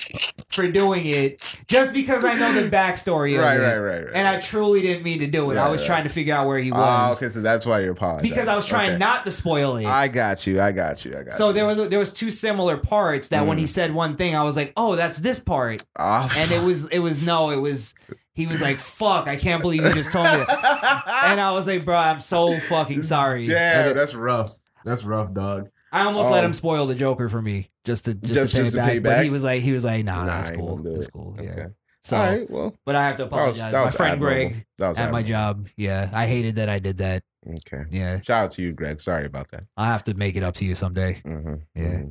for 0.49 0.67
doing 0.71 1.05
it 1.05 1.41
just 1.67 1.93
because 1.93 2.23
I 2.23 2.33
know 2.35 2.53
the 2.61 2.69
backstory 2.69 3.35
of 3.37 3.41
Right, 3.43 3.57
it. 3.59 3.63
right, 3.63 3.77
right, 3.77 4.05
right, 4.05 4.11
And 4.15 4.27
I 4.27 4.39
truly 4.39 4.81
didn't 4.81 5.03
mean 5.03 5.19
to 5.19 5.27
do 5.27 5.51
it. 5.51 5.57
I 5.57 5.69
was 5.69 5.81
right. 5.81 5.87
trying 5.87 6.03
to 6.03 6.09
figure 6.09 6.33
out 6.35 6.47
where 6.47 6.59
he 6.59 6.71
Oh, 6.71 6.77
was 6.77 7.17
okay, 7.21 7.29
so 7.29 7.41
that's 7.41 7.65
why 7.65 7.81
you 7.81 7.91
apologize. 7.91 8.21
because 8.29 8.47
I 8.47 8.55
was 8.55 8.65
trying 8.65 8.91
Okay. 8.91 8.97
not 8.99 9.25
to 9.25 9.31
spoil 9.31 9.77
it. 9.77 9.85
I 9.85 10.07
got 10.07 10.47
you. 10.47 10.61
I 10.61 10.71
got 10.71 11.05
you. 11.05 11.17
I 11.17 11.23
got 11.23 11.33
so 11.33 11.47
you. 11.47 11.53
there 11.53 11.65
was 11.65 11.89
there 11.89 11.99
was 11.99 12.13
two 12.13 12.31
similar 12.31 12.77
parts 12.77 13.27
that 13.29 13.45
when 13.45 13.57
he 13.57 13.65
Mm. 13.65 13.69
said 13.69 13.93
one 13.93 14.15
thing, 14.15 14.35
I 14.35 14.43
was 14.43 14.55
like, 14.55 14.73
"Oh, 14.77 14.95
that's 14.95 15.19
this 15.19 15.39
part," 15.39 15.83
Ah, 15.97 16.31
and 16.37 16.51
it 16.51 16.63
was 16.65 16.85
it 16.87 16.99
was 16.99 17.25
no, 17.25 17.49
it 17.51 17.57
was. 17.61 17.93
He 18.37 18.47
was 18.47 18.61
like, 18.61 18.79
"Fuck! 18.79 19.27
I 19.27 19.35
can't 19.35 19.61
believe 19.61 19.83
you 19.83 19.91
just 19.93 20.13
told 20.13 20.25
me." 20.27 20.37
that." 20.45 21.23
and 21.25 21.41
I 21.41 21.51
was 21.51 21.67
like, 21.67 21.83
"Bro, 21.83 21.97
I'm 21.97 22.19
so 22.21 22.55
fucking 22.57 23.03
sorry." 23.03 23.45
Damn, 23.45 23.95
that's 23.95 24.15
rough. 24.15 24.55
That's 24.85 25.03
rough, 25.03 25.33
dog. 25.33 25.69
I 25.91 26.03
almost 26.05 26.29
let 26.31 26.43
Um, 26.43 26.51
him 26.51 26.53
spoil 26.53 26.85
the 26.85 26.95
Joker 26.95 27.27
for 27.27 27.41
me 27.41 27.71
just 27.83 28.05
to 28.05 28.13
just, 28.13 28.33
Just- 28.33 28.51
to, 28.51 28.57
pay, 28.57 28.63
just 28.63 28.71
to 28.73 28.77
back. 28.77 28.89
pay 28.91 28.99
But 28.99 29.23
he 29.23 29.29
was 29.29 29.43
like, 29.43 29.61
he 29.61 29.71
was 29.73 29.83
like, 29.83 30.05
"Nah, 30.05 30.25
Nah, 30.25 30.35
that's 30.37 30.51
cool. 30.51 30.77
That's 30.77 31.07
cool." 31.07 31.35
Okay. 31.39 31.45
Yeah. 31.57 31.67
So, 32.03 32.15
All 32.15 32.23
right, 32.25 32.49
well, 32.49 32.73
but 32.85 32.95
I 32.95 33.05
have 33.07 33.17
to 33.17 33.23
that 33.25 33.31
was- 33.31 33.57
apologize. 33.57 33.71
that 33.73 33.85
My 33.85 33.91
friend 33.91 34.13
admirable. 34.13 34.49
Greg 34.51 34.65
That 34.77 34.87
was 34.89 34.97
at 34.97 35.11
my 35.11 35.23
job. 35.23 35.67
Yeah, 35.75 36.09
I 36.13 36.25
hated 36.27 36.55
that 36.55 36.69
I 36.69 36.79
did 36.79 36.99
that. 36.99 37.23
Okay. 37.45 37.83
Yeah. 37.91 38.21
Shout 38.21 38.43
out 38.45 38.51
to 38.51 38.61
you, 38.61 38.71
Greg. 38.73 39.01
Sorry 39.01 39.25
about 39.25 39.49
that. 39.51 39.63
I'll 39.75 39.85
have 39.85 40.03
to 40.05 40.13
make 40.13 40.35
it 40.35 40.43
up 40.43 40.55
to 40.55 40.65
you 40.65 40.75
someday. 40.75 41.21
Mm-hmm. 41.25 41.55
Yeah. 41.75 42.03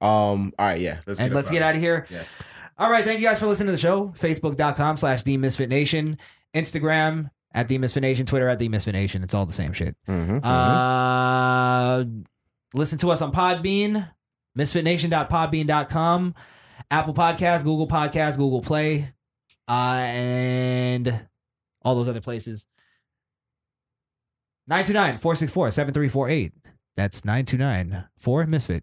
Um. 0.00 0.52
All 0.58 0.66
right. 0.66 0.80
Yeah. 0.80 1.00
Let's 1.06 1.18
and 1.20 1.30
get 1.30 1.34
let's 1.36 1.50
get 1.50 1.60
out 1.62 1.74
of 1.74 1.80
here. 1.82 2.06
Yes. 2.10 2.28
All 2.82 2.90
right. 2.90 3.04
Thank 3.04 3.20
you 3.20 3.26
guys 3.28 3.38
for 3.38 3.46
listening 3.46 3.68
to 3.68 3.72
the 3.72 3.78
show. 3.78 4.08
Facebook.com 4.18 4.96
slash 4.96 5.22
The 5.22 5.36
Misfit 5.36 5.68
Nation. 5.68 6.18
Instagram 6.52 7.30
at 7.54 7.68
The 7.68 7.78
Misfit 7.78 8.00
Nation. 8.00 8.26
Twitter 8.26 8.48
at 8.48 8.58
The 8.58 8.68
Misfit 8.68 8.92
Nation. 8.92 9.22
It's 9.22 9.34
all 9.34 9.46
the 9.46 9.52
same 9.52 9.72
shit. 9.72 9.94
Mm-hmm. 10.08 10.44
Uh, 10.44 12.02
listen 12.74 12.98
to 12.98 13.12
us 13.12 13.22
on 13.22 13.30
Podbean, 13.30 14.10
misfitnation.podbean.com, 14.58 16.34
Apple 16.90 17.14
Podcasts, 17.14 17.62
Google 17.62 17.86
Podcasts, 17.86 18.36
Google 18.36 18.62
Play, 18.62 19.12
uh, 19.68 20.00
and 20.02 21.28
all 21.82 21.94
those 21.94 22.08
other 22.08 22.20
places. 22.20 22.66
929 24.66 25.18
464 25.18 25.70
7348. 25.70 26.52
That's 26.96 27.24
929 27.24 28.08
4 28.18 28.46
Misfit. 28.46 28.82